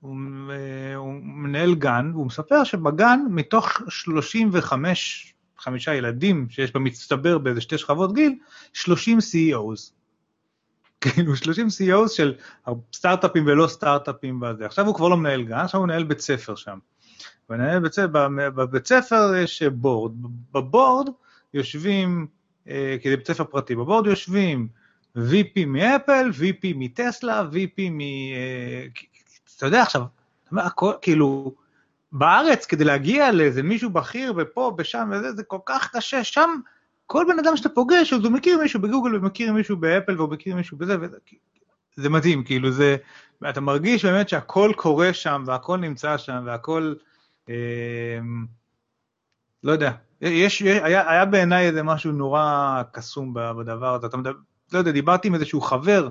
הוא, 0.00 0.16
אה, 0.50 0.94
הוא 0.96 1.12
מנהל 1.22 1.74
גן, 1.74 2.10
והוא 2.14 2.26
מספר 2.26 2.64
שבגן, 2.64 3.20
מתוך 3.30 3.68
35 3.88 5.34
חמישה 5.58 5.94
ילדים 5.94 6.46
שיש 6.50 6.72
במצטבר 6.72 7.38
באיזה 7.38 7.60
שתי 7.60 7.78
שכבות 7.78 8.14
גיל, 8.14 8.34
30 8.72 9.18
CEOs. 9.18 9.92
כאילו 11.00 11.36
30 11.36 11.66
CEOs 11.66 12.08
של 12.08 12.34
סטארט-אפים 12.94 13.46
ולא 13.46 13.66
סטארט-אפים 13.66 14.40
בזה. 14.40 14.66
עכשיו 14.66 14.86
הוא 14.86 14.94
כבר 14.94 15.08
לא 15.08 15.16
מנהל 15.16 15.42
גן, 15.42 15.58
עכשיו 15.58 15.80
הוא 15.80 15.86
מנהל 15.86 16.04
בית 16.04 16.20
ספר 16.20 16.54
שם. 16.54 16.78
ומנהל 17.50 17.78
בית 17.78 17.94
בבית 18.36 18.86
ספר 18.86 19.34
יש 19.42 19.62
בורד. 19.62 20.12
בבורד 20.52 21.08
יושבים, 21.54 22.26
אה, 22.68 22.96
כי 23.02 23.10
זה 23.10 23.16
בית 23.16 23.26
ספר 23.26 23.44
פרטי, 23.44 23.74
בבורד 23.74 24.06
יושבים 24.06 24.68
VP 25.16 25.66
מאפל, 25.66 26.30
VP 26.40 26.66
מטסלה, 26.76 27.42
VP 27.52 27.90
מ... 27.90 28.00
אה, 28.00 28.86
אתה 29.60 29.66
יודע 29.66 29.82
עכשיו, 29.82 30.02
הכל, 30.56 30.92
כאילו, 31.02 31.54
בארץ 32.12 32.66
כדי 32.66 32.84
להגיע 32.84 33.32
לאיזה 33.32 33.62
מישהו 33.62 33.90
בכיר 33.90 34.32
ופה 34.36 34.74
ושם 34.78 35.10
וזה, 35.12 35.32
זה 35.32 35.42
כל 35.42 35.58
כך 35.66 35.90
קשה, 35.96 36.24
שם 36.24 36.50
כל 37.06 37.24
בן 37.28 37.38
אדם 37.38 37.56
שאתה 37.56 37.68
פוגש, 37.68 38.12
אז 38.12 38.24
הוא 38.24 38.32
מכיר 38.32 38.58
מישהו 38.58 38.80
בגוגל 38.80 39.16
ומכיר 39.16 39.52
מישהו 39.52 39.76
באפל 39.76 40.16
והוא 40.16 40.30
מכיר 40.30 40.56
מישהו 40.56 40.76
בזה, 40.76 41.00
וזה 41.00 41.16
זה 41.96 42.08
מדהים, 42.08 42.44
כאילו 42.44 42.72
זה, 42.72 42.96
אתה 43.50 43.60
מרגיש 43.60 44.04
באמת 44.04 44.28
שהכל 44.28 44.72
קורה 44.76 45.12
שם 45.12 45.42
והכל 45.46 45.76
נמצא 45.76 46.18
שם 46.18 46.42
והכל, 46.46 46.94
אה, 47.48 48.18
לא 49.64 49.72
יודע, 49.72 49.92
יש, 50.20 50.62
היה, 50.62 51.10
היה 51.10 51.24
בעיניי 51.24 51.66
איזה 51.66 51.82
משהו 51.82 52.12
נורא 52.12 52.82
קסום 52.92 53.34
בדבר 53.34 53.94
הזה, 53.94 54.06
אתה 54.06 54.16
מדבר, 54.16 54.38
לא 54.72 54.78
יודע, 54.78 54.90
דיברתי 54.90 55.28
עם 55.28 55.34
איזשהו 55.34 55.60
חבר, 55.60 56.08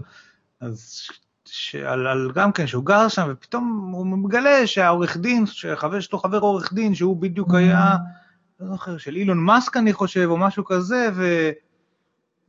אז 0.61 1.07
שעל, 1.51 2.07
על 2.07 2.31
גם 2.35 2.51
כן, 2.51 2.67
שהוא 2.67 2.85
גר 2.85 3.07
שם, 3.07 3.27
ופתאום 3.31 3.91
הוא 3.93 4.05
מגלה 4.05 4.67
שהעורך 4.67 5.17
דין, 5.17 5.45
שחבר 5.45 5.99
שלו 5.99 6.19
חבר 6.19 6.39
עורך 6.39 6.73
דין, 6.73 6.95
שהוא 6.95 7.17
בדיוק 7.17 7.53
היה, 7.53 7.95
לא 8.59 8.67
זוכר, 8.67 8.97
של 8.97 9.15
אילון 9.15 9.37
מאסק 9.37 9.77
אני 9.77 9.93
חושב, 9.93 10.27
או 10.29 10.37
משהו 10.37 10.65
כזה, 10.65 11.09
ו... 11.15 11.49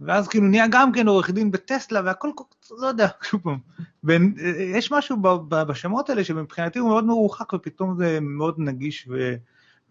ואז 0.00 0.28
כאילו 0.28 0.46
נהיה 0.46 0.66
גם 0.70 0.92
כן 0.92 1.08
עורך 1.08 1.30
דין 1.30 1.50
בטסלה, 1.50 2.00
והכל, 2.04 2.30
לא 2.78 2.86
יודע, 2.86 3.08
שוב 3.28 3.40
פעם, 3.42 3.58
בין, 4.02 4.34
יש 4.58 4.92
משהו 4.92 5.16
ב, 5.16 5.28
ב, 5.28 5.62
בשמות 5.62 6.10
האלה 6.10 6.24
שמבחינתי 6.24 6.78
הוא 6.78 6.88
מאוד 6.88 7.04
מרוחק, 7.04 7.52
ופתאום 7.52 7.96
זה 7.98 8.18
מאוד 8.20 8.54
נגיש, 8.58 9.06
ו, 9.10 9.34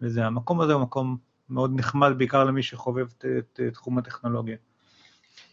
וזה, 0.02 0.26
המקום 0.26 0.60
הזה 0.60 0.72
הוא 0.72 0.82
מקום 0.82 1.16
מאוד 1.50 1.72
נחמד, 1.74 2.12
בעיקר 2.16 2.44
למי 2.44 2.62
שחובב 2.62 3.06
את, 3.18 3.24
את, 3.38 3.60
את 3.68 3.72
תחום 3.74 3.98
הטכנולוגיה. 3.98 4.56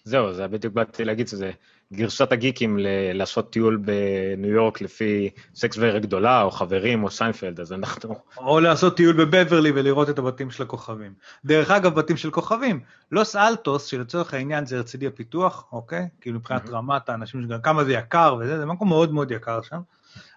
זהו, 0.03 0.33
זה 0.33 0.47
בדיוק 0.47 0.73
באתי 0.73 1.05
להגיד 1.05 1.27
שזה 1.27 1.51
גרשת 1.93 2.32
הגיקים 2.32 2.80
ל- 2.80 2.88
לעשות 3.13 3.52
טיול 3.52 3.78
בניו 3.78 4.50
יורק 4.50 4.82
לפי 4.82 5.30
סקס 5.56 5.78
ורה 5.80 6.00
גדולה, 6.00 6.41
או 6.41 6.52
חברים, 6.52 7.04
או 7.04 7.12
שיינפלד, 7.12 7.60
אז 7.60 7.73
אנחנו... 7.73 8.15
או 8.38 8.60
לעשות 8.60 8.97
טיול 8.97 9.26
בבברלי 9.26 9.71
ולראות 9.71 10.10
את 10.10 10.19
הבתים 10.19 10.52
של 10.52 10.63
הכוכבים. 10.63 11.13
דרך 11.45 11.71
אגב, 11.71 11.95
בתים 11.95 12.17
של 12.17 12.32
כוכבים, 12.32 12.80
לוס 13.12 13.36
אלטוס, 13.36 13.86
שלצורך 13.86 14.34
העניין 14.34 14.65
זה 14.65 14.78
הרצליה 14.78 15.12
פיתוח, 15.12 15.65
אוקיי? 15.71 16.08
כאילו 16.21 16.39
מבחינת 16.39 16.69
רמת 16.69 17.10
האנשים, 17.10 17.43
שגם 17.43 17.62
כמה 17.62 17.84
זה 17.84 17.93
יקר 17.93 18.36
וזה, 18.39 18.58
זה 18.58 18.65
מקום 18.65 18.89
מאוד 18.89 19.13
מאוד 19.13 19.32
יקר 19.32 19.62
שם. 19.62 19.80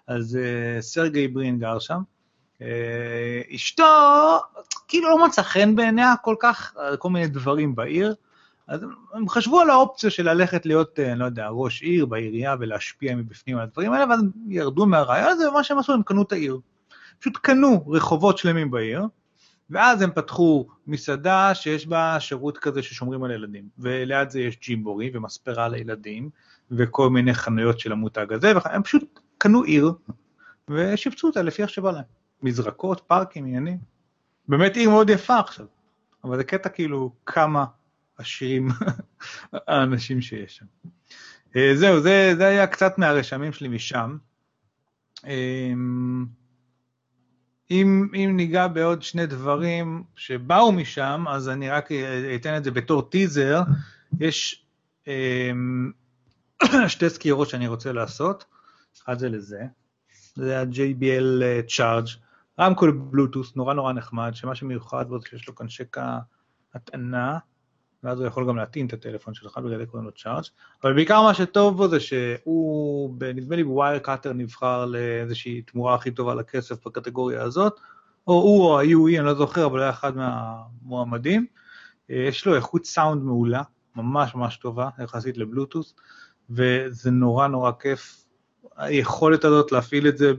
אז 0.07 0.39
uh, 0.41 0.81
סרגי 0.81 1.27
ברין 1.27 1.59
גר 1.59 1.79
שם. 1.79 1.99
Uh, 2.59 2.63
אשתו, 3.55 3.83
כאילו 4.87 5.09
לא 5.09 5.25
מצא 5.25 5.41
חן 5.41 5.75
בעיניה 5.75 6.13
כל 6.21 6.35
כך, 6.39 6.73
כל 6.99 7.09
מיני 7.09 7.27
דברים 7.27 7.75
בעיר. 7.75 8.15
אז 8.71 8.85
הם 9.13 9.29
חשבו 9.29 9.59
על 9.59 9.69
האופציה 9.69 10.09
של 10.09 10.29
ללכת 10.29 10.65
להיות, 10.65 10.99
אני 10.99 11.19
לא 11.19 11.25
יודע, 11.25 11.47
ראש 11.47 11.81
עיר 11.81 12.05
בעירייה 12.05 12.55
ולהשפיע 12.59 13.15
מבפנים 13.15 13.57
על 13.57 13.63
הדברים 13.63 13.93
האלה, 13.93 14.05
ואז 14.09 14.21
ירדו 14.47 14.85
מהרעיון 14.85 15.29
הזה, 15.29 15.49
ומה 15.49 15.63
שהם 15.63 15.79
עשו, 15.79 15.93
הם 15.93 16.03
קנו 16.03 16.21
את 16.21 16.31
העיר. 16.31 16.59
פשוט 17.19 17.37
קנו 17.37 17.87
רחובות 17.87 18.37
שלמים 18.37 18.71
בעיר, 18.71 19.05
ואז 19.69 20.01
הם 20.01 20.11
פתחו 20.11 20.67
מסעדה 20.87 21.55
שיש 21.55 21.87
בה 21.87 22.19
שירות 22.19 22.57
כזה 22.57 22.83
ששומרים 22.83 23.23
על 23.23 23.31
ילדים, 23.31 23.63
וליד 23.79 24.29
זה 24.29 24.41
יש 24.41 24.59
ג'ימבורי 24.59 25.11
ומספרה 25.13 25.67
לילדים, 25.67 26.29
וכל 26.71 27.09
מיני 27.09 27.33
חנויות 27.33 27.79
של 27.79 27.91
המותג 27.91 28.33
הזה, 28.33 28.51
והם 28.55 28.83
פשוט 28.83 29.19
קנו 29.37 29.63
עיר, 29.63 29.93
ושיפצו 30.69 31.27
אותה 31.27 31.41
לפי 31.41 31.61
איך 31.61 31.69
שבא 31.69 31.91
להם. 31.91 32.03
מזרקות, 32.43 33.01
פארקים, 33.07 33.45
עניינים. 33.45 33.77
באמת 34.47 34.75
עיר 34.75 34.89
מאוד 34.89 35.09
יפה 35.09 35.39
עכשיו, 35.39 35.65
אבל 36.23 36.37
זה 36.37 36.43
קטע 36.43 36.69
כאילו 36.69 37.11
כמה 37.25 37.65
עשירים 38.21 38.67
האנשים 39.67 40.21
שיש 40.21 40.57
שם. 40.57 40.65
זהו, 41.75 42.01
זה, 42.01 42.33
זה 42.37 42.47
היה 42.47 42.67
קצת 42.67 42.97
מהרשמים 42.97 43.53
שלי 43.53 43.67
משם. 43.67 44.17
אם, 47.71 48.07
אם 48.13 48.33
ניגע 48.37 48.67
בעוד 48.67 49.01
שני 49.01 49.25
דברים 49.25 50.03
שבאו 50.15 50.71
משם, 50.71 51.25
אז 51.29 51.49
אני 51.49 51.69
רק 51.69 51.89
אתן 52.35 52.57
את 52.57 52.63
זה 52.63 52.71
בתור 52.71 53.01
טיזר. 53.01 53.61
יש 54.19 54.65
שתי 56.87 57.09
סקירות 57.09 57.49
שאני 57.49 57.67
רוצה 57.67 57.91
לעשות, 57.91 58.45
אחד 59.03 59.19
זה 59.19 59.29
לזה, 59.29 59.61
זה 60.35 60.59
ה-JBL 60.59 61.43
Charge, 61.67 62.17
רמקול 62.59 62.91
בלוטוס, 62.91 63.55
נורא 63.55 63.73
נורא 63.73 63.93
נחמד, 63.93 64.31
שמה 64.35 64.55
שמיוחד 64.55 65.09
בו 65.09 65.19
זה 65.19 65.27
שיש 65.29 65.47
לו 65.47 65.55
כאן 65.55 65.69
שקע 65.69 66.17
הטענה, 66.73 67.37
ואז 68.03 68.19
הוא 68.19 68.27
יכול 68.27 68.47
גם 68.47 68.57
להטעין 68.57 68.87
את 68.87 68.93
הטלפון 68.93 69.33
שלך, 69.33 69.57
בגלל 69.57 69.77
זה 69.77 69.85
קוראים 69.85 70.05
לו 70.05 70.11
צ'ארג', 70.11 70.43
אבל 70.83 70.93
בעיקר 70.93 71.21
מה 71.21 71.33
שטוב 71.33 71.77
בו 71.77 71.87
זה 71.87 71.99
שהוא, 71.99 73.15
נדמה 73.35 73.55
לי 73.55 73.63
בווייר 73.63 73.99
קאטר 73.99 74.33
נבחר 74.33 74.85
לאיזושהי 74.85 75.61
תמורה 75.61 75.95
הכי 75.95 76.11
טובה 76.11 76.35
לכסף 76.35 76.87
בקטגוריה 76.87 77.43
הזאת, 77.43 77.79
או 78.27 78.33
הוא 78.33 78.65
או 78.65 78.79
ה-UE, 78.79 79.17
אני 79.19 79.25
לא 79.25 79.33
זוכר, 79.33 79.65
אבל 79.65 79.81
היה 79.81 79.89
אחד 79.89 80.13
מהמועמדים. 80.17 81.45
יש 82.09 82.45
לו 82.45 82.55
איכות 82.55 82.85
סאונד 82.85 83.23
מעולה, 83.23 83.61
ממש 83.95 84.35
ממש 84.35 84.57
טובה 84.57 84.89
יחסית 85.03 85.37
לבלוטוס, 85.37 85.95
וזה 86.49 87.11
נורא 87.11 87.47
נורא 87.47 87.71
כיף. 87.79 88.25
היכולת 88.77 89.45
הזאת 89.45 89.71
להפעיל 89.71 90.07
את 90.07 90.17
זה, 90.17 90.33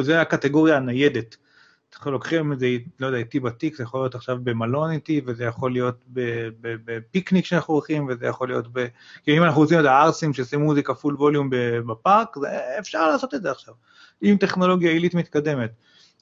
זה 0.00 0.20
הקטגוריה 0.20 0.76
הניידת. 0.76 1.36
לוקחים 2.06 2.52
את 2.52 2.58
זה, 2.58 2.66
לא 3.00 3.06
יודע, 3.06 3.18
איתי 3.18 3.40
בתיק, 3.40 3.76
זה 3.76 3.82
יכול 3.82 4.00
להיות 4.00 4.14
עכשיו 4.14 4.38
במלון 4.42 4.90
איתי, 4.90 5.20
וזה 5.26 5.44
יכול 5.44 5.72
להיות 5.72 6.04
בפיקניק 6.60 7.44
שאנחנו 7.44 7.74
הולכים, 7.74 8.06
וזה 8.08 8.26
יכול 8.26 8.48
להיות 8.48 8.66
ב... 8.72 8.86
כי 9.24 9.38
אם 9.38 9.42
אנחנו 9.42 9.60
רוצים 9.60 9.80
את 9.80 9.84
הערסים 9.84 10.32
שעושים 10.32 10.60
מוזיקה 10.60 10.94
פול 10.94 11.14
ווליום 11.14 11.50
בפארק, 11.86 12.36
זה, 12.40 12.48
אפשר 12.78 13.10
לעשות 13.10 13.34
את 13.34 13.42
זה 13.42 13.50
עכשיו, 13.50 13.74
עם 14.20 14.36
טכנולוגיה 14.36 14.90
עילית 14.90 15.14
מתקדמת. 15.14 15.70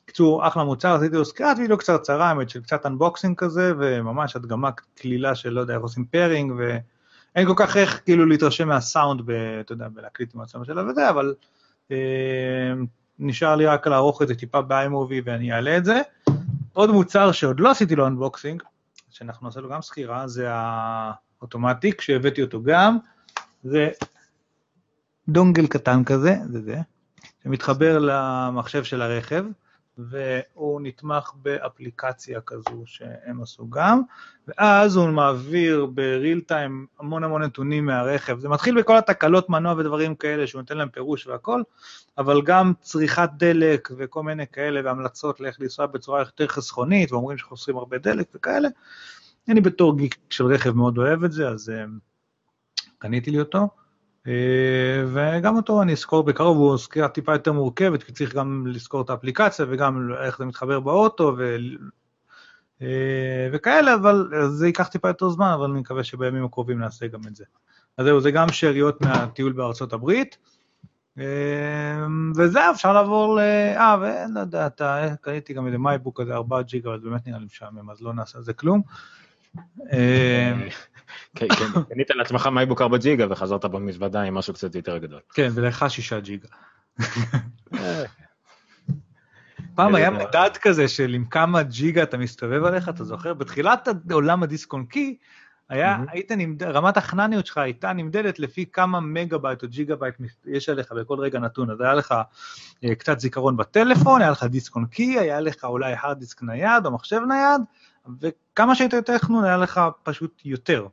בקיצור, 0.04 0.48
אחלה 0.48 0.64
מוצר, 0.64 0.94
עשיתי 0.94 1.16
לו 1.16 1.24
סקירת 1.24 1.56
וידאו 1.58 1.78
קצרצרה, 1.78 2.28
האמת 2.28 2.50
של 2.50 2.62
קצת 2.62 2.86
unboxing 2.86 3.36
כזה, 3.38 3.72
וממש 3.78 4.36
הדגמה 4.36 4.70
קלילה 4.94 5.34
של 5.34 5.50
לא 5.50 5.60
יודע 5.60 5.74
איך 5.74 5.82
עושים 5.82 6.04
pairing, 6.04 6.52
ואין 6.58 7.46
כל 7.46 7.54
כך 7.56 7.76
איך 7.76 8.00
כאילו 8.04 8.26
להתרשם 8.26 8.68
מהסאונד, 8.68 9.30
אתה 9.60 9.72
יודע, 9.72 9.88
בלהקליט 9.88 10.34
עם 10.34 10.64
שלה 10.64 10.90
וזה, 10.90 11.10
אבל 11.10 11.34
אה, 11.90 11.96
נשאר 13.18 13.56
לי 13.56 13.66
רק 13.66 13.86
לערוך 13.86 14.22
את 14.22 14.28
זה 14.28 14.34
טיפה 14.34 14.62
ב-iMovie 14.62 15.22
ואני 15.24 15.52
אעלה 15.52 15.76
את 15.76 15.84
זה. 15.84 16.00
עוד 16.72 16.90
מוצר 16.90 17.32
שעוד 17.32 17.60
לא 17.60 17.70
עשיתי 17.70 17.96
לו 17.96 18.06
unboxing, 18.06 18.62
שאנחנו 19.10 19.46
נעשה 19.46 19.60
לו 19.60 19.68
גם 19.68 19.82
סקירה, 19.82 20.28
זה 20.28 20.48
ה 20.50 20.64
Automatic, 20.64 22.00
שהבאתי 22.00 22.42
אותו 22.42 22.62
גם, 22.62 22.98
זה 23.64 23.88
דונגל 25.28 25.66
קטן 25.66 26.04
כזה, 26.04 26.36
זה 26.50 26.62
זה, 26.62 26.76
שמתחבר 27.44 27.98
למחשב 28.00 28.84
של 28.84 29.02
הרכב. 29.02 29.44
והוא 29.98 30.80
נתמך 30.80 31.32
באפליקציה 31.34 32.40
כזו 32.40 32.82
שהם 32.86 33.42
עשו 33.42 33.70
גם, 33.70 34.02
ואז 34.48 34.96
הוא 34.96 35.08
מעביר 35.08 35.86
בריל 35.86 36.40
טיים 36.40 36.86
המון 37.00 37.24
המון 37.24 37.42
נתונים 37.42 37.86
מהרכב. 37.86 38.38
זה 38.38 38.48
מתחיל 38.48 38.80
בכל 38.80 38.96
התקלות 38.96 39.50
מנוע 39.50 39.74
ודברים 39.78 40.14
כאלה 40.14 40.46
שהוא 40.46 40.60
נותן 40.60 40.76
להם 40.76 40.88
פירוש 40.88 41.26
והכל, 41.26 41.62
אבל 42.18 42.42
גם 42.42 42.72
צריכת 42.80 43.28
דלק 43.36 43.88
וכל 43.96 44.22
מיני 44.22 44.46
כאלה 44.52 44.80
והמלצות 44.84 45.40
לאיך 45.40 45.60
לנסוע 45.60 45.86
בצורה 45.86 46.20
יותר 46.20 46.46
חסכונית, 46.46 47.12
ואומרים 47.12 47.38
שחוסרים 47.38 47.76
הרבה 47.76 47.98
דלק 47.98 48.26
וכאלה. 48.34 48.68
אני 49.48 49.60
בתור 49.60 49.96
גיק 49.96 50.16
של 50.30 50.46
רכב 50.46 50.70
מאוד 50.70 50.98
אוהב 50.98 51.24
את 51.24 51.32
זה, 51.32 51.48
אז 51.48 51.68
uh, 51.68 51.90
קניתי 52.98 53.30
לי 53.30 53.38
אותו. 53.40 53.68
אה, 54.26 55.04
וגם 55.12 55.56
אותו 55.56 55.82
אני 55.82 55.92
אזכור 55.92 56.24
בקרוב, 56.24 56.56
הוא 56.56 56.78
סקירה 56.78 57.08
טיפה 57.08 57.32
יותר 57.32 57.52
מורכבת, 57.52 58.02
כי 58.02 58.12
צריך 58.12 58.34
גם 58.34 58.66
לזכור 58.66 59.02
את 59.02 59.10
האפליקציה 59.10 59.66
וגם 59.68 60.10
איך 60.24 60.38
זה 60.38 60.44
מתחבר 60.44 60.80
באוטו 60.80 61.34
ו... 61.38 61.56
אה, 62.82 63.48
וכאלה, 63.52 63.94
אבל 63.94 64.30
זה 64.48 64.66
ייקח 64.66 64.88
טיפה 64.88 65.08
יותר 65.08 65.28
זמן, 65.28 65.50
אבל 65.54 65.70
אני 65.70 65.80
מקווה 65.80 66.04
שבימים 66.04 66.44
הקרובים 66.44 66.78
נעשה 66.78 67.06
גם 67.06 67.20
את 67.26 67.36
זה. 67.36 67.44
אז 67.98 68.06
זהו, 68.06 68.20
זה 68.20 68.30
גם 68.30 68.48
שאריות 68.48 69.00
מהטיול 69.00 69.52
בארצות 69.52 69.92
הברית. 69.92 70.36
אה, 71.18 72.06
וזהו, 72.36 72.72
אפשר 72.74 72.92
לעבור 72.92 73.36
ל... 73.36 73.38
אה, 73.76 73.96
ולא 74.00 74.40
יודע, 74.40 74.66
אתה, 74.66 75.06
קניתי 75.20 75.54
גם 75.54 75.66
איזה 75.66 75.78
מייבוק 75.78 76.20
כזה 76.20 76.34
4 76.34 76.62
ג'יגה, 76.62 76.90
אבל 76.90 76.98
באמת 76.98 77.26
נראה 77.26 77.38
לי 77.38 77.44
משעמם, 77.44 77.90
אז 77.90 78.02
לא 78.02 78.14
נעשה 78.14 78.38
על 78.38 78.44
זה 78.44 78.52
כלום. 78.52 78.82
כן, 81.34 81.46
כן, 81.48 81.80
קנית 81.90 82.10
לעצמך 82.10 82.46
מייבוק 82.46 82.82
4 82.82 82.98
ג'יגה 82.98 83.26
וחזרת 83.30 83.64
במזוודה 83.64 84.22
עם 84.22 84.34
משהו 84.34 84.54
קצת 84.54 84.74
יותר 84.74 84.98
גדול. 84.98 85.20
כן, 85.34 85.48
ולך 85.54 85.84
6 85.88 86.12
ג'יגה. 86.12 86.48
פעם 89.74 89.94
היה 89.94 90.10
מדד 90.10 90.50
כזה 90.62 90.88
של 90.88 91.14
עם 91.14 91.24
כמה 91.24 91.62
ג'יגה 91.62 92.02
אתה 92.02 92.16
מסתובב 92.16 92.64
עליך, 92.64 92.88
אתה 92.88 93.04
זוכר? 93.04 93.34
בתחילת 93.34 93.88
עולם 94.10 94.42
הדיסק 94.42 94.72
און 94.72 94.84
קי, 94.84 95.16
היה, 95.68 95.98
היית 96.08 96.32
נמד... 96.32 96.62
רמת 96.62 96.96
החנוניות 96.96 97.46
שלך 97.46 97.58
הייתה 97.58 97.92
נמדדת 97.92 98.38
לפי 98.38 98.64
כמה 98.72 99.00
מגה 99.00 99.38
בייט 99.38 99.62
או 99.62 99.68
ג'יגה 99.68 99.96
בייט 99.96 100.14
יש 100.46 100.68
עליך 100.68 100.92
בכל 100.92 101.20
רגע 101.20 101.38
נתון. 101.38 101.70
אז 101.70 101.80
היה 101.80 101.94
לך 101.94 102.14
אה, 102.84 102.94
קצת 102.94 103.20
זיכרון 103.20 103.56
בטלפון, 103.56 104.22
היה 104.22 104.30
לך 104.30 104.44
דיסק 104.44 104.76
און 104.76 104.86
קי, 104.86 105.18
היה 105.18 105.40
לך 105.40 105.64
אולי 105.64 105.92
הארד 105.92 106.18
דיסק 106.18 106.42
נייד 106.42 106.86
או 106.86 106.90
מחשב 106.90 107.20
נייד, 107.28 107.60
וכמה 108.20 108.74
שהיית 108.74 108.92
יותר 108.92 109.18
חנון 109.18 109.44
היה 109.44 109.56
לך 109.56 109.80
פשוט 110.02 110.42
יותר. 110.44 110.86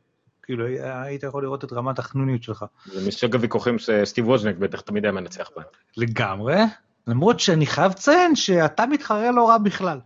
כאילו 0.44 0.66
היית 0.84 1.24
יכול 1.24 1.44
לראות 1.44 1.64
את 1.64 1.74
רמת 1.74 2.00
החנוניות 2.00 2.44
שלך. 2.44 2.66
זה 2.86 3.08
מסוג 3.08 3.36
הוויכוחים 3.36 3.80
שסטיב 3.80 4.28
ווז'נק 4.28 4.56
בטח 4.56 4.82
תמיד 4.82 5.06
היה 5.06 5.12
מנצח 5.12 5.50
בהם. 5.56 5.66
לגמרי, 5.98 6.56
למרות 7.08 7.40
שאני 7.40 7.66
חייב 7.66 7.92
לציין 7.92 8.36
שאתה 8.36 8.86
מתחרה 8.86 9.32
לא 9.32 9.50
רע 9.50 9.58
בכלל. 9.58 10.00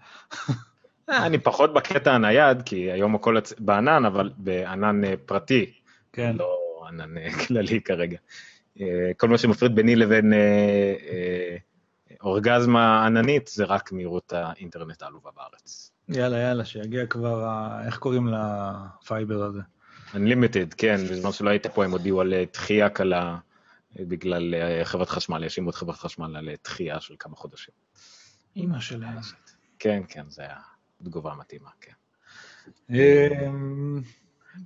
אה, 1.10 1.26
אני 1.26 1.38
פחות 1.38 1.74
בקטע 1.74 2.14
הנייד, 2.14 2.62
כי 2.62 2.92
היום 2.92 3.16
הכל 3.16 3.38
בענן, 3.60 4.06
אבל 4.06 4.30
בענן 4.38 5.04
אה, 5.04 5.14
פרטי, 5.26 5.74
כן. 6.14 6.36
לא 6.40 6.58
ענן 6.90 7.18
אה, 7.18 7.34
כללי 7.48 7.82
כרגע. 7.82 8.18
כל 9.18 9.28
מה 9.30 9.38
שמפריד 9.38 9.76
ביני 9.76 9.96
לבין 9.96 10.34
אורגזמה 12.24 13.06
עננית 13.06 13.48
זה 13.48 13.66
רק 13.66 13.92
מהירות 13.92 14.34
האינטרנט 14.34 15.02
העלובה 15.02 15.30
בארץ. 15.36 15.92
יאללה, 16.10 16.38
יאללה, 16.38 16.66
שיגיע 16.66 17.06
כבר, 17.06 17.48
איך 17.86 17.98
קוראים 17.98 18.28
לפייבר 18.28 19.44
הזה? 19.44 19.60
Unlimited, 20.14 20.76
כן, 20.78 20.96
בזמן 21.12 21.32
שלא 21.32 21.50
היית 21.50 21.68
פה 21.68 21.86
הם 21.86 21.92
הודיעו 21.92 22.22
על 22.22 22.34
דחייה 22.54 22.90
קלה 22.90 23.38
בגלל 23.96 24.54
חברת 24.84 25.10
חשמל, 25.10 25.44
האשימו 25.44 25.70
את 25.70 25.76
חברת 25.76 25.96
חשמל 25.96 26.38
על 26.38 26.50
דחייה 26.64 27.00
של 27.00 27.16
כמה 27.20 27.36
חודשים. 27.36 27.74
אימא 28.56 28.80
שלהם. 28.80 29.18
כן, 29.80 30.02
כן, 30.10 30.24
זה 30.28 30.42
היה 30.42 30.58
תגובה 31.04 31.34
מתאימה, 31.40 31.70
כן. 31.82 31.92
אמ, 32.90 34.02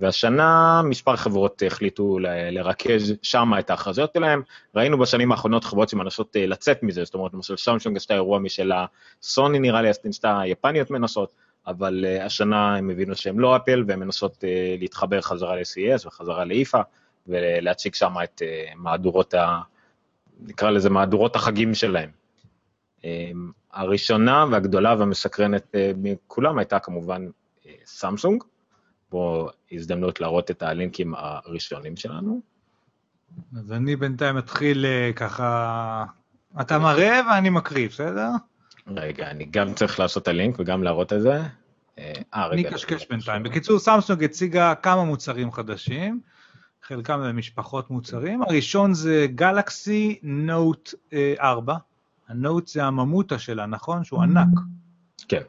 והשנה 0.00 0.82
מספר 0.84 1.16
חברות 1.16 1.62
החליטו 1.66 2.18
לרכז 2.50 3.14
שם 3.22 3.52
את 3.58 3.70
ההכרזות 3.70 4.10
שלהם. 4.14 4.42
ראינו 4.74 4.98
בשנים 4.98 5.32
האחרונות 5.32 5.64
חברות 5.64 5.88
שמנסות 5.88 6.36
לצאת 6.38 6.82
מזה, 6.82 7.04
זאת 7.04 7.14
אומרת, 7.14 7.34
למשל 7.34 7.56
סמסונג 7.56 7.96
עשתה 7.96 8.14
אירוע 8.14 8.38
משלה, 8.38 8.86
סוני 9.22 9.58
נראה 9.58 9.82
לי 9.82 9.88
עשתה 9.88 10.40
יפניות 10.46 10.90
מנסות, 10.90 11.32
אבל 11.66 12.04
השנה 12.20 12.76
הם 12.76 12.90
הבינו 12.90 13.16
שהם 13.16 13.40
לא 13.40 13.56
אפל 13.56 13.84
והם 13.86 14.00
מנסות 14.00 14.44
להתחבר 14.78 15.20
חזרה 15.20 15.56
ל-CES 15.56 16.06
וחזרה 16.06 16.44
לאיפה 16.44 16.80
ולהציג 17.26 17.94
שם 17.94 18.14
את 18.24 18.42
מהדורות 18.76 19.34
ה... 19.34 19.60
נקרא 20.40 20.70
לזה 20.70 20.90
מהדורות 20.90 21.36
החגים 21.36 21.74
שלהם. 21.74 22.10
הראשונה 23.72 24.44
והגדולה 24.50 24.94
והמסקרנת 24.98 25.74
מכולם 25.96 26.58
הייתה 26.58 26.78
כמובן 26.78 27.26
סמסונג, 27.84 28.44
פה 29.08 29.48
הזדמנות 29.72 30.20
להראות 30.20 30.50
את 30.50 30.62
הלינקים 30.62 31.14
הראשונים 31.16 31.96
שלנו. 31.96 32.40
אז 33.58 33.72
אני 33.72 33.96
בינתיים 33.96 34.38
אתחיל 34.38 34.86
אה, 34.86 35.10
ככה, 35.16 36.04
אתה 36.60 36.78
מראה 36.78 37.20
ואני 37.30 37.50
מקריא, 37.50 37.88
בסדר? 37.88 38.28
רגע, 38.86 39.30
אני 39.30 39.44
גם 39.44 39.74
צריך 39.74 40.00
לעשות 40.00 40.22
את 40.22 40.28
הלינק 40.28 40.56
וגם 40.58 40.82
להראות 40.82 41.12
את 41.12 41.22
זה. 41.22 41.32
אה, 41.98 42.12
אה 42.34 42.46
אני 42.46 42.62
רגע. 42.62 42.70
אקשקש 42.70 43.06
בינתיים. 43.10 43.42
בקיצור, 43.42 43.78
סמסונג 43.78 44.24
הציגה 44.24 44.74
כמה 44.74 45.04
מוצרים 45.04 45.52
חדשים, 45.52 46.20
חלקם 46.82 47.36
משפחות 47.36 47.90
מוצרים. 47.90 48.42
הראשון 48.42 48.94
זה 48.94 49.26
גלקסי 49.34 50.18
נוט 50.22 50.94
4. 51.40 51.76
הנוט 52.28 52.66
זה 52.66 52.84
הממוטה 52.84 53.38
שלה, 53.38 53.66
נכון? 53.66 54.04
שהוא 54.04 54.22
ענק. 54.22 54.58
כן, 55.28 55.42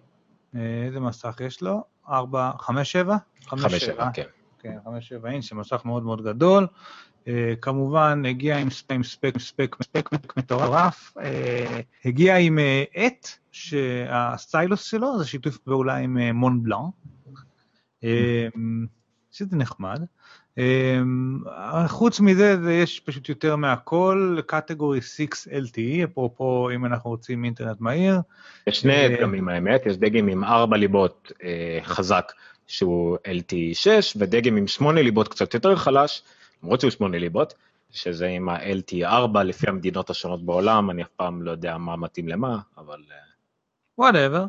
אה, 0.55 0.83
איזה 0.85 0.99
מסך 0.99 1.41
יש 1.45 1.61
לו? 1.61 1.83
4, 2.09 2.51
5, 2.59 2.91
7? 2.91 3.17
חמש 3.45 3.73
שבע, 3.73 4.09
כן. 4.13 4.23
כן, 4.59 4.77
5, 4.85 5.09
7 5.09 5.29
אינץ', 5.29 5.49
זה 5.49 5.55
מסך 5.55 5.81
מאוד 5.85 6.03
מאוד 6.03 6.23
גדול. 6.23 6.67
אה, 7.27 7.53
כמובן, 7.61 8.23
הגיע 8.29 8.57
עם 8.57 8.69
ספק, 8.69 8.97
ספק, 9.03 9.37
ספק, 9.39 9.75
ספק 9.83 10.37
מטורף. 10.37 11.13
אה, 11.21 11.79
הגיע 12.05 12.37
עם 12.37 12.59
אה, 12.59 12.83
עט, 12.93 13.27
שהסטיילוס 13.51 14.83
שלו 14.83 15.19
זה 15.19 15.25
שיתוף 15.25 15.57
פעולה 15.57 15.95
עם 15.95 16.17
מון 16.33 16.63
בלאן. 16.63 16.89
שזה 19.31 19.55
נחמד. 19.55 20.01
חוץ 21.87 22.19
מזה, 22.19 22.61
זה 22.63 22.73
יש 22.73 22.99
פשוט 22.99 23.29
יותר 23.29 23.55
מהכל, 23.55 24.37
קטגורי 24.45 25.01
6 25.01 25.47
LTE, 25.47 26.03
אפרופו 26.03 26.69
אם 26.75 26.85
אנחנו 26.85 27.09
רוצים 27.09 27.45
אינטרנט 27.45 27.81
מהיר. 27.81 28.21
יש 28.67 28.81
שני 28.81 29.09
דגמים 29.09 29.49
האמת, 29.49 29.85
יש 29.85 29.97
דגם 29.97 30.27
עם 30.27 30.43
ארבע 30.43 30.77
ליבות 30.77 31.31
חזק 31.83 32.31
שהוא 32.67 33.17
LT6, 33.17 33.87
ודגם 34.15 34.57
עם 34.57 34.67
שמונה 34.67 35.01
ליבות 35.01 35.27
קצת 35.27 35.53
יותר 35.53 35.75
חלש, 35.75 36.23
למרות 36.63 36.81
שהוא 36.81 36.91
שמונה 36.91 37.17
ליבות, 37.17 37.53
שזה 37.91 38.27
עם 38.27 38.49
ה-LT4 38.49 39.39
לפי 39.39 39.69
המדינות 39.69 40.09
השונות 40.09 40.45
בעולם, 40.45 40.89
אני 40.89 41.03
אף 41.03 41.09
פעם 41.15 41.41
לא 41.41 41.51
יודע 41.51 41.77
מה 41.77 41.95
מתאים 41.95 42.27
למה, 42.27 42.59
אבל 42.77 43.03
אה, 43.11 43.17
whatever. 43.97 44.45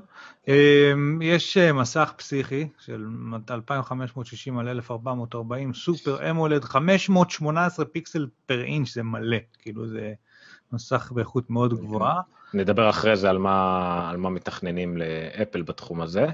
יש 1.21 1.57
אה, 1.57 1.73
מסך 1.73 2.13
פסיכי 2.17 2.69
של 2.79 3.07
2560 3.51 4.59
על 4.59 4.69
1440, 4.69 5.75
Super 5.75 6.31
AMOLED, 6.31 6.65
518 6.65 7.85
pixel 7.85 8.27
per 8.47 8.63
inch, 8.63 8.95
זה 8.95 9.03
מלא, 9.03 9.37
כאילו 9.59 9.87
זה 9.87 10.13
מסך 10.73 11.13
באיכות 11.15 11.51
מאוד 11.51 11.75
גבוהה. 11.75 12.21
נדבר 12.55 12.91
אחרי 12.91 13.17
זה 13.17 13.31
על 13.31 13.39
מה, 13.39 14.11
על 14.11 14.17
מה 14.17 14.31
מתכננים 14.31 14.97
לאפל 14.97 15.63
בתחום 15.63 16.01
הזה. 16.01 16.27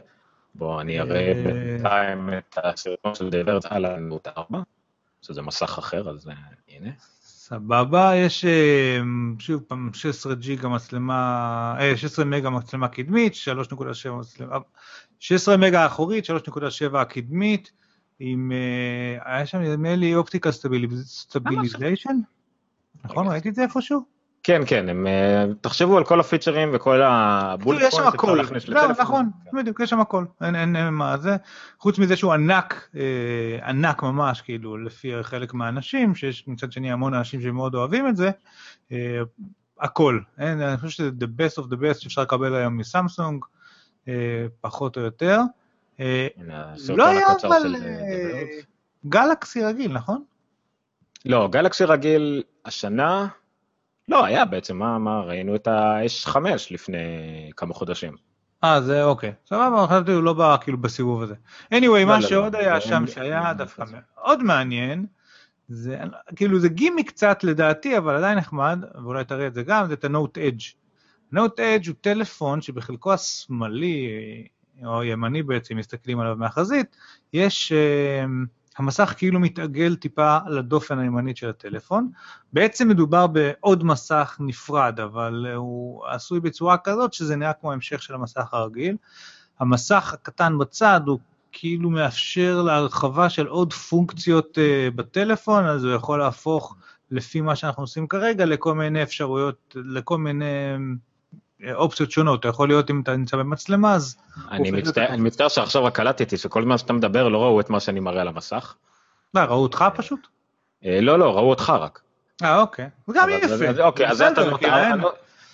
בואו 0.54 0.80
אני 0.80 1.00
אראה 1.00 1.28
אה, 1.28 1.34
בינתיים 1.34 2.30
את 2.38 2.58
הסרטון 2.64 3.14
של 3.14 3.30
The 3.30 3.43
Verge 3.43 3.64
על 3.64 3.84
הנוט 3.84 4.28
4, 4.28 4.60
שזה 5.22 5.42
מסך 5.42 5.78
אחר, 5.78 6.10
אז 6.10 6.28
אה, 6.28 6.34
הנה. 6.68 6.90
סבבה, 7.50 8.12
יש 8.16 8.44
אה, 8.44 9.00
שוב 9.38 9.62
פעם 9.62 9.90
16 9.94 10.34
ג'יגה 10.34 10.68
מצלמה, 10.68 11.74
אה, 11.80 11.96
16 11.96 12.24
מגה 12.24 12.50
מצלמה 12.50 12.88
קדמית, 12.88 13.34
3.7 13.34 14.10
מצלמה, 14.10 14.58
16 15.18 15.56
מגה 15.56 15.86
אחורית, 15.86 16.24
3.7 16.24 16.98
הקדמית, 16.98 17.72
עם, 18.18 18.52
אה, 18.52 19.34
היה 19.34 19.46
שם 19.46 19.58
נדמה 19.58 19.96
לי 19.96 20.14
optical 20.14 20.50
stabilization, 20.50 22.18
נכון? 23.04 23.24
רגע. 23.24 23.32
ראיתי 23.32 23.48
את 23.48 23.54
זה 23.54 23.62
איפשהו? 23.62 24.19
כן, 24.50 24.62
כן, 24.66 24.88
הם, 24.88 25.06
אה, 25.06 25.44
תחשבו 25.60 25.98
על 25.98 26.04
כל 26.04 26.20
הפיצ'רים 26.20 26.70
וכל 26.72 27.00
כאילו, 27.62 27.80
יש 27.80 27.94
שם 27.94 28.06
הכל. 28.06 28.38
נכון, 28.98 29.30
בדיוק, 29.52 29.80
יש 29.80 29.90
שם 29.90 30.00
הכל, 30.00 30.24
אין, 30.44 30.76
אין, 30.76 30.88
מה 30.88 31.16
זה, 31.18 31.36
חוץ 31.78 31.98
מזה 31.98 32.16
שהוא 32.16 32.32
ענק, 32.32 32.88
אה, 32.96 33.68
ענק 33.68 34.02
ממש, 34.02 34.40
כאילו, 34.40 34.78
לפי 34.78 35.12
חלק 35.22 35.54
מהאנשים, 35.54 36.14
שיש 36.14 36.48
מצד 36.48 36.72
שני 36.72 36.92
המון 36.92 37.14
אנשים 37.14 37.40
שמאוד 37.40 37.74
אוהבים 37.74 38.08
את 38.08 38.16
זה, 38.16 38.30
אה, 38.92 39.20
הכל, 39.80 40.20
אין, 40.38 40.62
אני 40.62 40.76
חושב 40.76 40.88
שזה 40.88 41.10
the 41.20 41.40
best 41.40 41.62
of 41.62 41.66
the 41.66 41.76
best 41.76 41.94
שאפשר 41.94 42.22
לקבל 42.22 42.54
היום 42.54 42.76
מסמסונג, 42.76 43.44
פחות 44.60 44.96
או 44.96 45.02
יותר. 45.02 45.40
לא 46.88 47.08
היה 47.08 47.26
אבל. 47.42 47.74
גלקסי 49.06 49.64
רגיל, 49.64 49.92
נכון? 49.92 50.22
לא, 51.24 51.48
גלקסי 51.52 51.84
רגיל 51.84 52.42
השנה, 52.64 53.28
לא, 54.08 54.24
היה 54.24 54.44
בעצם, 54.44 54.76
מה, 54.76 54.98
מה, 54.98 55.20
ראינו 55.20 55.54
את 55.56 55.66
ה-S5 55.66 56.36
לפני 56.70 56.98
כמה 57.56 57.74
חודשים. 57.74 58.12
אה, 58.64 58.80
זה 58.80 59.04
אוקיי. 59.04 59.32
סבבה, 59.46 59.86
חשבתי 59.86 60.12
הוא 60.12 60.22
לא 60.22 60.32
בא 60.32 60.56
כאילו 60.60 60.78
בסיבוב 60.78 61.22
הזה. 61.22 61.34
anyway, 61.74 61.76
לא, 61.80 62.04
מה 62.04 62.14
לא, 62.20 62.20
שעוד 62.28 62.52
לא, 62.56 62.58
היה 62.60 62.80
שם 62.80 63.02
זה- 63.06 63.12
שהיה 63.12 63.42
זה- 63.48 63.58
דווקא 63.58 63.84
זה- 63.84 63.96
מאוד 64.16 64.42
מעניין, 64.42 65.06
זה 65.68 65.98
כאילו 66.36 66.58
זה 66.58 66.68
גימי 66.68 67.04
קצת 67.04 67.44
לדעתי, 67.44 67.98
אבל 67.98 68.16
עדיין 68.16 68.38
נחמד, 68.38 68.78
ואולי 69.02 69.24
תראה 69.24 69.46
את 69.46 69.54
זה 69.54 69.62
גם, 69.62 69.86
זה 69.88 69.94
את 69.94 70.04
ה-Note 70.04 70.36
Edge. 70.38 70.74
Note 71.34 71.56
Edge 71.58 71.86
הוא 71.88 71.94
טלפון 72.00 72.60
שבחלקו 72.62 73.12
השמאלי, 73.12 74.08
או 74.84 75.00
הימני 75.00 75.42
בעצם, 75.42 75.76
מסתכלים 75.76 76.20
עליו 76.20 76.36
מהחזית, 76.36 76.96
יש, 77.32 77.72
אה, 77.72 78.24
המסך 78.80 79.14
כאילו 79.16 79.40
מתעגל 79.40 79.96
טיפה 79.96 80.38
לדופן 80.46 80.98
הימנית 80.98 81.36
של 81.36 81.48
הטלפון. 81.48 82.10
בעצם 82.52 82.88
מדובר 82.88 83.26
בעוד 83.26 83.84
מסך 83.84 84.36
נפרד, 84.40 85.00
אבל 85.00 85.46
אה, 85.48 85.54
הוא 85.54 86.06
עשוי 86.06 86.40
בצורה 86.40 86.78
כזאת 86.78 87.12
שזה 87.12 87.36
נראה 87.36 87.52
כמו 87.52 87.72
המשך 87.72 88.02
של 88.02 88.14
המסך 88.14 88.48
הרגיל. 88.54 88.96
המסך 89.58 90.12
הקטן 90.12 90.58
בצד 90.58 91.00
הוא 91.06 91.18
כאילו 91.52 91.90
מאפשר 91.90 92.62
להרחבה 92.62 93.28
של 93.30 93.46
עוד 93.46 93.72
פונקציות 93.72 94.58
uh, 94.58 94.94
בטלפון, 94.96 95.66
אז 95.66 95.84
הוא 95.84 95.92
יכול 95.92 96.18
להפוך, 96.18 96.76
לפי 97.10 97.40
מה 97.40 97.56
שאנחנו 97.56 97.82
עושים 97.82 98.06
כרגע, 98.06 98.44
לכל 98.44 98.74
מיני 98.74 99.02
אפשרויות, 99.02 99.76
לכל 99.76 100.18
מיני 100.18 100.44
אה, 100.44 100.76
אופציות 101.72 102.10
שונות. 102.10 102.40
אתה 102.40 102.48
יכול 102.48 102.68
להיות, 102.68 102.90
אם 102.90 103.00
אתה 103.00 103.16
נמצא 103.16 103.36
במצלמה, 103.36 103.94
אז... 103.94 104.16
אני 104.50 104.70
מצטער, 104.70 105.06
אני 105.08 105.22
מצטער 105.22 105.48
שעכשיו 105.48 105.84
רק 105.84 105.94
קלטתי 105.96 106.36
שכל 106.36 106.62
זמן 106.62 106.78
שאתה 106.78 106.92
מדבר 106.92 107.28
לא 107.28 107.42
ראו 107.42 107.60
את 107.60 107.70
מה 107.70 107.80
שאני 107.80 108.00
מראה 108.00 108.20
על 108.20 108.28
המסך. 108.28 108.74
מה, 109.34 109.44
ראו 109.44 109.62
אותך 109.62 109.84
פשוט? 109.96 110.26
אה, 110.84 111.00
לא, 111.00 111.18
לא, 111.18 111.36
ראו 111.36 111.50
אותך 111.50 111.72
רק. 111.80 112.00
אה, 112.42 112.60
אוקיי. 112.60 112.88
זה 113.06 113.12
גם 113.16 113.28
יפה. 113.30 113.84
אוקיי, 113.84 114.08
אז 114.08 114.22
אתה 114.22 114.42
כאילו, 114.58 114.76
אין- 114.76 115.00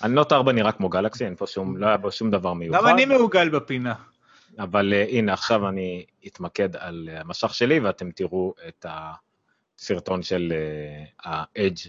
הנוט 0.00 0.32
4 0.32 0.52
נראה 0.52 0.72
כמו 0.72 0.88
גלקסי, 0.88 1.24
אין 1.24 1.34
פה 1.36 1.46
שום, 1.46 1.76
לא 1.76 1.86
היה 1.86 1.96
בו 1.96 2.12
שום 2.12 2.30
דבר 2.30 2.52
מיוחד. 2.52 2.78
גם 2.78 2.86
אני 2.86 3.04
מעוגל 3.04 3.48
בפינה. 3.48 3.94
אבל 4.58 4.92
uh, 4.92 5.10
הנה, 5.10 5.32
עכשיו 5.32 5.68
אני 5.68 6.04
אתמקד 6.26 6.76
על 6.76 7.08
המשך 7.12 7.54
שלי, 7.54 7.80
ואתם 7.80 8.10
תראו 8.10 8.54
את 8.68 8.86
הסרטון 8.88 10.22
של 10.22 10.52
ה-Edge, 11.24 11.88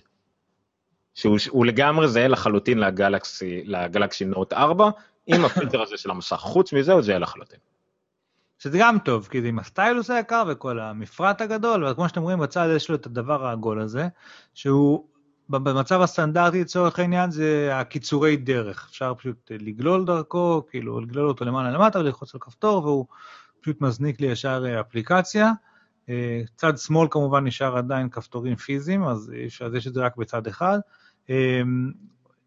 שהוא 1.18 1.38
הוא 1.50 1.66
לגמרי 1.66 2.08
זהה 2.08 2.28
לחלוטין 2.28 2.78
לגלקסי, 2.78 3.62
לגלקסי 3.66 4.26
נוט 4.26 4.54
4, 4.54 4.90
עם 5.28 5.46
הפילטר 5.46 5.82
הזה 5.82 5.98
של 5.98 6.12
המסך. 6.12 6.36
חוץ 6.36 6.74
מזה, 6.74 6.94
הוא 6.94 7.02
זהה 7.02 7.20
לחלוטין. 7.20 7.60
שזה 8.60 8.78
גם 8.82 8.98
טוב, 9.00 9.28
כי 9.32 9.42
זה 9.42 9.48
עם 9.48 9.60
הסטיילוס 9.60 10.10
היקר 10.10 10.44
וכל 10.48 10.80
המפרט 10.80 11.42
הגדול, 11.42 11.86
אבל 11.86 11.96
כמו 11.96 12.10
שאתם 12.10 12.22
רואים 12.22 12.40
בצד 12.40 12.68
יש 12.76 12.90
לו 12.90 12.96
את 12.96 13.06
הדבר 13.06 13.46
העגול 13.46 13.82
הזה, 13.82 14.08
שהוא 14.54 15.06
במצב 15.50 16.02
הסטנדרטי 16.02 16.62
לצורך 16.62 17.00
העניין 17.00 17.32
זה 17.32 17.70
הקיצורי 17.74 18.38
דרך, 18.38 18.88
אפשר 18.90 19.14
פשוט 19.14 19.52
לגלול 19.52 20.06
דרכו, 20.06 20.64
כאילו 20.70 21.02
לגלול 21.02 21.28
אותו 21.28 21.46
למעלה 21.46 21.72
למטה 21.72 22.00
וללחוץ 22.00 22.34
על 22.34 22.40
כפתור 22.40 22.84
והוא 22.86 23.06
פשוט 23.62 23.82
מזניק 23.82 24.22
לי 24.22 24.28
ישר 24.28 24.66
אה, 24.68 24.80
אפליקציה. 24.80 25.52
אה, 26.10 26.42
צד 26.56 26.78
שמאל 26.78 27.08
כמובן 27.12 27.48
נשאר 27.48 27.78
עדיין 27.78 28.10
כפתורים 28.10 28.56
פיזיים, 28.56 29.04
אז 29.04 29.32
יש, 29.36 29.62
אז 29.62 29.74
יש 29.74 29.88
את 29.88 29.94
זה 29.94 30.02
רק 30.02 30.18
בצד 30.18 30.48
אחד. 30.48 30.80
אה, 31.30 31.62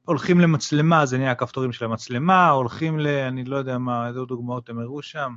הולכים 0.05 0.40
למצלמה, 0.40 1.07
זה 1.07 1.19
נהיה 1.19 1.31
הכפתורים 1.31 1.73
של 1.73 1.85
המצלמה, 1.85 2.51
הולכים 2.51 3.01
ל... 3.01 3.07
אני 3.07 3.45
לא 3.45 3.57
יודע 3.57 3.79
מה, 3.79 4.09
איזה 4.09 4.21
דוגמאות 4.21 4.69
הם 4.69 4.79
הראו 4.79 5.03
שם. 5.03 5.35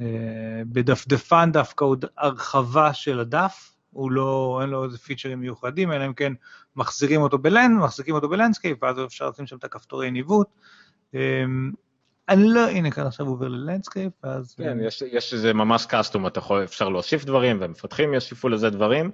אה, 0.00 0.62
בדפדפן 0.66 1.52
דווקא 1.52 1.84
עוד 1.84 2.04
הרחבה 2.18 2.94
של 2.94 3.20
הדף, 3.20 3.72
הוא 3.90 4.10
לא, 4.10 4.58
אין 4.62 4.70
לו 4.70 4.84
איזה 4.84 4.98
פיצ'רים 4.98 5.40
מיוחדים, 5.40 5.92
אלא 5.92 6.06
אם 6.06 6.14
כן 6.14 6.32
מחזירים 6.76 7.20
אותו 7.20 7.38
ב 7.38 7.45
land, 7.45 7.80
מחזיקים 7.80 8.14
אותו 8.14 8.28
ב 8.28 8.33
landscape, 8.33 8.82
ואז 8.82 8.96
אפשר 9.04 9.28
לשים 9.28 9.46
שם 9.46 9.56
את 9.56 9.64
הכפתורי 9.64 10.10
ניווט. 10.10 10.48
אה, 11.14 11.44
אני 12.28 12.48
לא, 12.48 12.68
הנה 12.68 12.90
כאן 12.90 13.06
עכשיו 13.06 13.26
עובר 13.26 13.48
ל 13.48 13.54
landscape, 13.54 14.12
אז... 14.22 14.54
כן, 14.54 14.78
יש, 14.82 15.02
יש 15.02 15.34
איזה 15.34 15.52
ממש 15.52 15.86
קאסטום, 15.86 16.26
אתה 16.26 16.38
יכול, 16.38 16.64
אפשר 16.64 16.88
להוסיף 16.88 17.24
דברים, 17.24 17.58
ומפתחים 17.60 18.14
יוסיפו 18.14 18.48
לזה 18.48 18.70
דברים. 18.70 19.10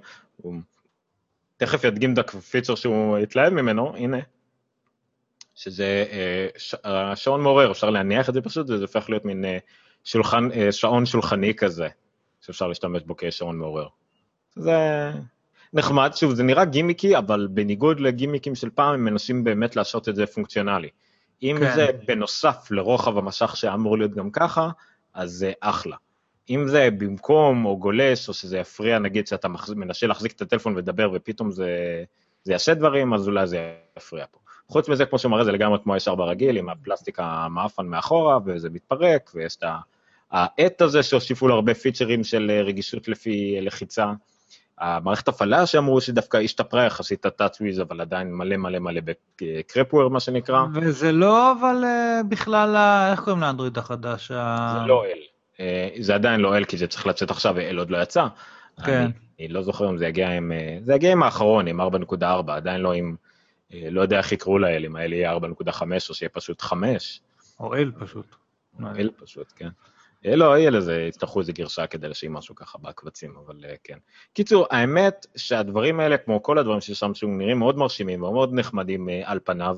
תכף 1.65 1.83
ידגים 1.83 2.13
את 2.13 2.17
הפיצ'ר 2.17 2.75
שהוא 2.75 3.17
התלהב 3.17 3.53
ממנו, 3.53 3.95
הנה. 3.95 4.17
שזה 5.55 6.05
אה, 6.11 6.47
ש, 6.57 6.75
השעון 6.83 7.41
מעורר, 7.41 7.71
אפשר 7.71 7.89
להניח 7.89 8.29
את 8.29 8.33
זה 8.33 8.41
פשוט, 8.41 8.69
וזה 8.69 8.83
הופך 8.83 9.09
להיות 9.09 9.25
מין 9.25 9.45
אה, 9.45 9.57
שולחן, 10.03 10.51
אה, 10.51 10.71
שעון 10.71 11.05
שולחני 11.05 11.55
כזה, 11.55 11.87
שאפשר 12.41 12.67
להשתמש 12.67 13.01
בו 13.03 13.15
כשעון 13.17 13.57
מעורר. 13.57 13.87
זה 14.55 15.11
נחמד, 15.73 16.11
שוב, 16.15 16.33
זה 16.33 16.43
נראה 16.43 16.65
גימיקי, 16.65 17.17
אבל 17.17 17.47
בניגוד 17.51 17.99
לגימיקים 17.99 18.55
של 18.55 18.69
פעם, 18.69 18.93
הם 18.93 19.05
מנסים 19.05 19.43
באמת 19.43 19.75
לעשות 19.75 20.09
את 20.09 20.15
זה 20.15 20.25
פונקציונלי. 20.25 20.89
אם 21.43 21.55
כן. 21.59 21.75
זה 21.75 21.87
בנוסף 22.07 22.67
לרוחב 22.71 23.17
המשך 23.17 23.57
שאמור 23.57 23.97
להיות 23.97 24.13
גם 24.13 24.31
ככה, 24.31 24.69
אז 25.13 25.31
זה 25.31 25.51
אחלה. 25.61 25.95
אם 26.49 26.67
זה 26.67 26.89
במקום 26.97 27.65
או 27.65 27.77
גולש, 27.77 28.29
או 28.29 28.33
שזה 28.33 28.57
יפריע, 28.57 28.99
נגיד 28.99 29.27
שאתה 29.27 29.47
מנסה 29.75 30.07
להחזיק 30.07 30.31
את 30.31 30.41
הטלפון 30.41 30.75
ולדבר 30.75 31.09
ופתאום 31.13 31.51
זה, 31.51 32.03
זה 32.43 32.51
יעשה 32.51 32.73
דברים, 32.73 33.13
אז 33.13 33.27
אולי 33.27 33.47
זה 33.47 33.73
יפריע 33.97 34.25
פה. 34.31 34.39
חוץ 34.67 34.89
מזה, 34.89 35.05
כמו 35.05 35.19
שמראה, 35.19 35.43
זה 35.43 35.51
לגמרי 35.51 35.79
כמו 35.83 35.93
הישר 35.93 36.15
ברגיל, 36.15 36.57
עם 36.57 36.69
הפלסטיק 36.69 37.19
המאפן 37.19 37.85
מאחורה, 37.85 38.37
וזה 38.45 38.69
מתפרק, 38.69 39.31
ויש 39.35 39.55
את 39.55 39.63
העט 40.31 40.81
הזה 40.81 41.03
שהוסיפו 41.03 41.47
לו 41.47 41.55
הרבה 41.55 41.73
פיצ'רים 41.73 42.23
של 42.23 42.61
רגישות 42.65 43.07
לפי 43.07 43.57
לחיצה. 43.61 44.11
המערכת 44.79 45.27
הפעלה 45.27 45.65
שאמרו 45.65 46.01
שדווקא 46.01 46.37
השתפרה 46.37 46.85
יחסית 46.85 47.25
ה-touchwiz, 47.25 47.81
אבל 47.81 48.01
עדיין 48.01 48.33
מלא 48.33 48.57
מלא 48.57 48.79
מלא 48.79 49.01
בקרפוור, 49.41 50.09
מה 50.09 50.19
שנקרא. 50.19 50.63
וזה 50.73 51.11
לא, 51.11 51.51
אבל 51.51 51.83
uh, 51.83 52.23
בכלל, 52.27 52.75
איך 53.11 53.19
קוראים 53.19 53.41
לאנדרואיד 53.41 53.77
החדש? 53.77 54.27
זה 54.27 54.87
לא 54.87 55.05
אל. 55.05 55.32
Uh, 55.55 55.59
זה 55.99 56.15
עדיין 56.15 56.39
לא 56.39 56.57
אל, 56.57 56.65
כי 56.65 56.77
זה 56.77 56.87
צריך 56.87 57.07
לצאת 57.07 57.31
עכשיו, 57.31 57.53
ואל 57.55 57.77
עוד 57.77 57.89
לא 57.89 58.01
יצא. 58.01 58.27
כן. 58.85 59.01
אני, 59.01 59.11
אני 59.39 59.47
לא 59.47 59.61
זוכר 59.61 59.89
אם 59.89 59.97
זה 59.97 60.07
יגיע 60.07 60.29
עם, 60.29 60.51
uh, 60.51 60.85
זה 60.85 60.93
יגיע 60.93 61.11
עם 61.11 61.23
האחרון, 61.23 61.67
עם 61.67 61.81
4.4, 61.81 62.25
עדיין 62.47 62.81
לא 62.81 62.93
עם, 62.93 63.15
uh, 63.71 63.75
לא 63.89 64.01
יודע 64.01 64.17
איך 64.17 64.31
יקראו 64.31 64.59
לאל, 64.59 64.85
אם 64.85 64.95
האל 64.95 65.13
יהיה 65.13 65.37
4.5 65.37 65.81
או 66.09 66.13
שיהיה 66.13 66.29
פשוט 66.29 66.61
5. 66.61 67.21
או 67.59 67.75
אל 67.75 67.91
פשוט. 67.99 68.35
אל 68.85 69.09
פשוט, 69.17 69.53
כן. 69.55 69.69
לא, 70.25 70.57
יהיה 70.57 70.69
לזה, 70.69 71.01
יצטרכו 71.01 71.39
איזה 71.39 71.51
גרשה 71.51 71.87
כדי 71.87 72.07
להשאיר 72.07 72.31
משהו 72.31 72.55
ככה 72.55 72.77
בקבצים, 72.77 73.35
אבל 73.45 73.55
כן. 73.83 73.97
קיצור, 74.33 74.67
האמת 74.71 75.25
שהדברים 75.35 75.99
האלה, 75.99 76.17
כמו 76.17 76.43
כל 76.43 76.57
הדברים 76.57 76.81
של 76.81 76.93
סמסונג, 76.93 77.41
נראים 77.41 77.59
מאוד 77.59 77.77
מרשימים 77.77 78.23
ומאוד 78.23 78.53
נחמדים 78.53 79.09
על 79.23 79.39
פניו. 79.43 79.77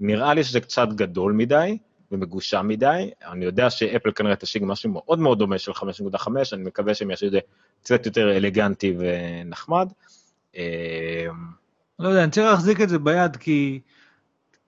נראה 0.00 0.34
לי 0.34 0.44
שזה 0.44 0.60
קצת 0.60 0.88
גדול 0.88 1.32
מדי 1.32 1.78
ומגושם 2.10 2.68
מדי. 2.68 3.10
אני 3.26 3.44
יודע 3.44 3.70
שאפל 3.70 4.12
כנראה 4.12 4.36
תשיג 4.36 4.62
משהו 4.66 4.90
מאוד 4.90 5.18
מאוד 5.18 5.38
דומה 5.38 5.58
של 5.58 5.72
5.5, 5.72 6.28
אני 6.52 6.62
מקווה 6.62 6.94
שהם 6.94 7.10
יעשו 7.10 7.26
את 7.26 7.30
זה 7.30 7.38
קצת 7.82 8.06
יותר 8.06 8.36
אלגנטי 8.36 8.96
ונחמד. 8.98 9.92
לא 11.98 12.08
יודע, 12.08 12.22
אני 12.22 12.30
צריך 12.30 12.46
להחזיק 12.46 12.80
את 12.80 12.88
זה 12.88 12.98
ביד, 12.98 13.36
כי... 13.36 13.80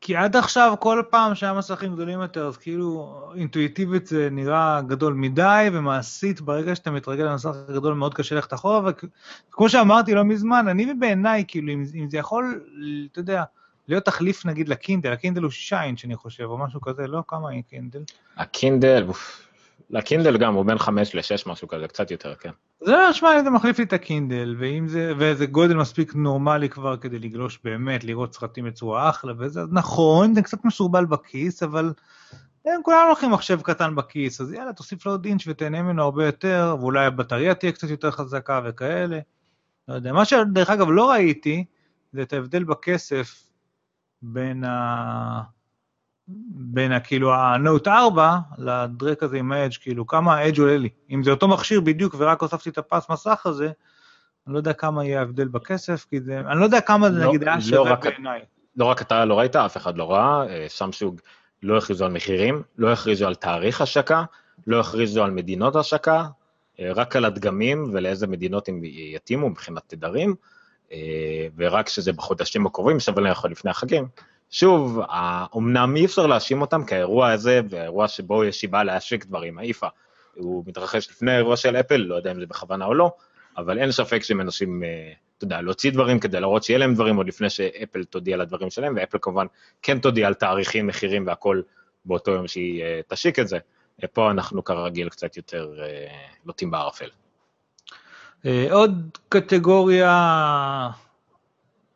כי 0.04 0.16
עד 0.16 0.36
עכשיו 0.36 0.74
כל 0.80 1.02
פעם 1.10 1.34
שהיה 1.34 1.54
מסכים 1.54 1.94
גדולים 1.94 2.20
יותר 2.20 2.46
אז 2.46 2.56
כאילו 2.56 3.22
אינטואיטיבית 3.34 4.06
זה 4.06 4.28
נראה 4.30 4.80
גדול 4.86 5.14
מדי 5.14 5.68
ומעשית 5.72 6.40
ברגע 6.40 6.74
שאתה 6.74 6.90
מתרגל 6.90 7.24
למסך 7.24 7.56
גדול 7.68 7.94
מאוד 7.94 8.14
קשה 8.14 8.34
ללכת 8.34 8.54
אחורה 8.54 8.90
וכמו 9.48 9.68
שאמרתי 9.68 10.14
לא 10.14 10.24
מזמן 10.24 10.68
אני 10.68 10.94
בעיניי 10.94 11.44
כאילו 11.48 11.72
אם, 11.72 11.84
אם 11.94 12.10
זה 12.10 12.18
יכול 12.18 12.64
אתה 13.12 13.20
יודע 13.20 13.42
להיות 13.88 14.04
תחליף 14.04 14.46
נגיד 14.46 14.68
לקינדל 14.68 15.12
הקינדל 15.12 15.42
הוא 15.42 15.50
שישה 15.50 15.82
אינץ' 15.82 16.04
אני 16.04 16.16
חושב 16.16 16.44
או 16.44 16.58
משהו 16.58 16.80
כזה 16.80 17.06
לא 17.06 17.22
כמה 17.28 17.50
היא 17.50 17.62
קינדל. 17.68 18.02
הקינדל 18.36 19.04
לקינדל 19.90 20.38
גם 20.38 20.54
הוא 20.54 20.64
בין 20.64 20.78
5 20.78 21.14
ל-6 21.14 21.42
משהו 21.46 21.68
כזה, 21.68 21.88
קצת 21.88 22.10
יותר, 22.10 22.34
כן. 22.34 22.50
זה 22.80 22.92
לא 22.92 23.10
נשמע 23.10 23.34
לי 23.34 23.42
זה 23.44 23.50
מחליף 23.50 23.78
לי 23.78 23.84
את 23.84 23.92
הקינדל, 23.92 24.56
ואם 24.58 24.88
זה, 24.88 25.12
וזה 25.18 25.46
גודל 25.46 25.74
מספיק 25.74 26.14
נורמלי 26.14 26.68
כבר 26.68 26.96
כדי 26.96 27.18
לגלוש 27.18 27.58
באמת, 27.64 28.04
לראות 28.04 28.34
סרטים 28.34 28.64
בצורה 28.64 29.10
אחלה, 29.10 29.32
וזה 29.38 29.60
נכון, 29.70 30.34
זה 30.34 30.42
קצת 30.42 30.64
מסורבל 30.64 31.04
בכיס, 31.04 31.62
אבל 31.62 31.92
הם 32.66 32.80
כולם 32.82 33.04
הולכים 33.06 33.30
מחשב 33.30 33.60
קטן 33.60 33.94
בכיס, 33.94 34.40
אז 34.40 34.52
יאללה, 34.52 34.72
תוסיף 34.72 35.06
לו 35.06 35.12
עוד 35.12 35.24
אינץ' 35.24 35.42
ותהנה 35.46 35.82
ממנו 35.82 36.02
הרבה 36.02 36.26
יותר, 36.26 36.76
ואולי 36.80 37.06
הבטריה 37.06 37.54
תהיה 37.54 37.72
קצת 37.72 37.90
יותר 37.90 38.10
חזקה 38.10 38.60
וכאלה. 38.64 39.18
לא 39.88 39.94
יודע, 39.94 40.12
מה 40.12 40.24
שדרך 40.24 40.70
אגב 40.70 40.86
לא 40.90 41.10
ראיתי, 41.10 41.64
זה 42.12 42.22
את 42.22 42.32
ההבדל 42.32 42.64
בכסף 42.64 43.51
בין 44.22 44.64
ה... 44.64 45.42
בין 46.54 46.92
כאילו 47.04 47.32
ה-Note 47.34 47.88
4 47.88 48.38
לדרק 48.58 49.22
הזה 49.22 49.36
עם 49.36 49.52
ה-Edge, 49.52 49.78
כאילו 49.80 50.06
כמה 50.06 50.34
ה-Edge 50.34 50.60
עולה 50.60 50.76
לי. 50.76 50.88
אם 51.10 51.22
זה 51.22 51.30
אותו 51.30 51.48
מכשיר 51.48 51.80
בדיוק 51.80 52.14
ורק 52.18 52.42
הוספתי 52.42 52.70
את 52.70 52.78
הפס 52.78 53.10
מסך 53.10 53.42
הזה, 53.46 53.70
אני 54.46 54.54
לא 54.54 54.58
יודע 54.58 54.72
כמה 54.72 55.04
יהיה 55.04 55.18
ההבדל 55.18 55.48
בכסף, 55.48 56.06
כי 56.10 56.20
זה, 56.20 56.40
אני 56.40 56.60
לא 56.60 56.64
יודע 56.64 56.80
כמה 56.80 57.10
זה 57.10 57.18
לא, 57.18 57.28
נגיד 57.28 57.42
היה 57.42 57.54
לא 57.54 57.60
שווה 57.60 57.94
בעיניי. 57.94 58.40
לא 58.76 58.84
רק 58.84 59.02
אתה 59.02 59.24
לא 59.24 59.38
ראית, 59.38 59.56
אף 59.56 59.76
אחד 59.76 59.96
לא 59.96 60.12
ראה, 60.12 60.46
אה, 60.48 60.64
סמסונג 60.68 61.20
לא 61.62 61.78
הכריזו 61.78 62.04
על 62.04 62.12
מחירים, 62.12 62.62
לא 62.78 62.92
הכריזו 62.92 63.26
על 63.26 63.34
תאריך 63.34 63.80
השקה, 63.80 64.24
לא 64.66 64.80
הכריזו 64.80 65.24
על 65.24 65.30
מדינות 65.30 65.76
השקה, 65.76 66.26
אה, 66.80 66.92
רק 66.94 67.16
על 67.16 67.24
הדגמים 67.24 67.90
ולאיזה 67.92 68.26
מדינות 68.26 68.68
הם 68.68 68.80
יתאימו 68.84 69.50
מבחינת 69.50 69.82
תדרים, 69.86 70.34
ורק 71.56 71.88
שזה 71.88 72.12
בחודשים 72.12 72.66
הקרובים, 72.66 73.00
שווה 73.00 73.22
להם 73.22 73.34
לפני 73.50 73.70
החגים. 73.70 74.06
שוב, 74.50 75.00
אמנם 75.56 75.96
אי 75.96 76.04
אפשר 76.04 76.26
להאשים 76.26 76.60
אותם 76.60 76.84
כי 76.84 76.94
האירוע 76.94 77.30
הזה, 77.30 77.60
והאירוע 77.70 78.08
שבו 78.08 78.44
יש 78.44 78.60
שיבה 78.60 78.84
להשיק 78.84 79.24
דברים, 79.24 79.58
האיפה, 79.58 79.86
הוא 80.34 80.64
מתרחש 80.66 81.10
לפני 81.10 81.32
האירוע 81.32 81.56
של 81.56 81.76
אפל, 81.76 81.96
לא 81.96 82.14
יודע 82.14 82.32
אם 82.32 82.40
זה 82.40 82.46
בכוונה 82.46 82.84
או 82.84 82.94
לא, 82.94 83.12
אבל 83.56 83.78
אין 83.78 83.92
ספק 83.92 84.22
שהם 84.22 84.38
מנסים, 84.38 84.84
אה, 84.84 85.12
אתה 85.38 85.44
יודע, 85.44 85.60
להוציא 85.60 85.90
דברים 85.90 86.20
כדי 86.20 86.40
להראות 86.40 86.64
שיהיה 86.64 86.78
להם 86.78 86.94
דברים 86.94 87.16
עוד 87.16 87.28
לפני 87.28 87.50
שאפל 87.50 88.04
תודיע 88.04 88.34
על 88.34 88.40
הדברים 88.40 88.70
שלהם, 88.70 88.94
ואפל 88.96 89.18
כמובן 89.22 89.46
כן 89.82 89.98
תודיע 89.98 90.26
על 90.26 90.34
תאריכים, 90.34 90.86
מחירים 90.86 91.26
והכל 91.26 91.62
באותו 92.04 92.30
יום 92.30 92.48
שהיא 92.48 92.82
אה, 92.82 93.00
תשיק 93.08 93.38
את 93.38 93.48
זה. 93.48 93.58
פה 94.12 94.30
אנחנו 94.30 94.64
כרגיל 94.64 95.08
קצת 95.08 95.36
יותר 95.36 95.74
לוטים 96.46 96.70
בערפל. 96.70 97.08
עוד 98.70 99.18
קטגוריה 99.28 100.90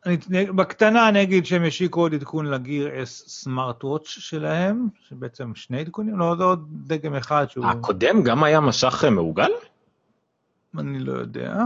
אני, 0.05 0.45
בקטנה 0.45 1.09
אני 1.09 1.23
אגיד 1.23 1.45
שהם 1.45 1.63
השיקו 1.63 1.99
עוד 2.01 2.13
עדכון 2.13 2.45
לגיר 2.45 2.87
S 2.87 3.05
סמארט 3.05 3.83
וואץ' 3.83 4.05
שלהם, 4.07 4.87
שבעצם 5.09 5.55
שני 5.55 5.79
עדכונים, 5.79 6.19
לא, 6.19 6.35
זה 6.37 6.43
עוד 6.43 6.67
דגם 6.71 7.15
אחד 7.15 7.45
שהוא... 7.49 7.65
הקודם 7.65 8.23
גם 8.23 8.43
היה 8.43 8.59
משך 8.59 9.03
מעוגל? 9.11 9.51
אני 10.77 10.99
לא 10.99 11.13
יודע. 11.13 11.63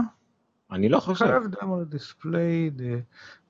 אני 0.72 0.88
לא 0.88 1.00
חושב. 1.00 1.26
חייב 1.26 1.42
דמו 1.46 1.80
לדיספליי, 1.80 2.70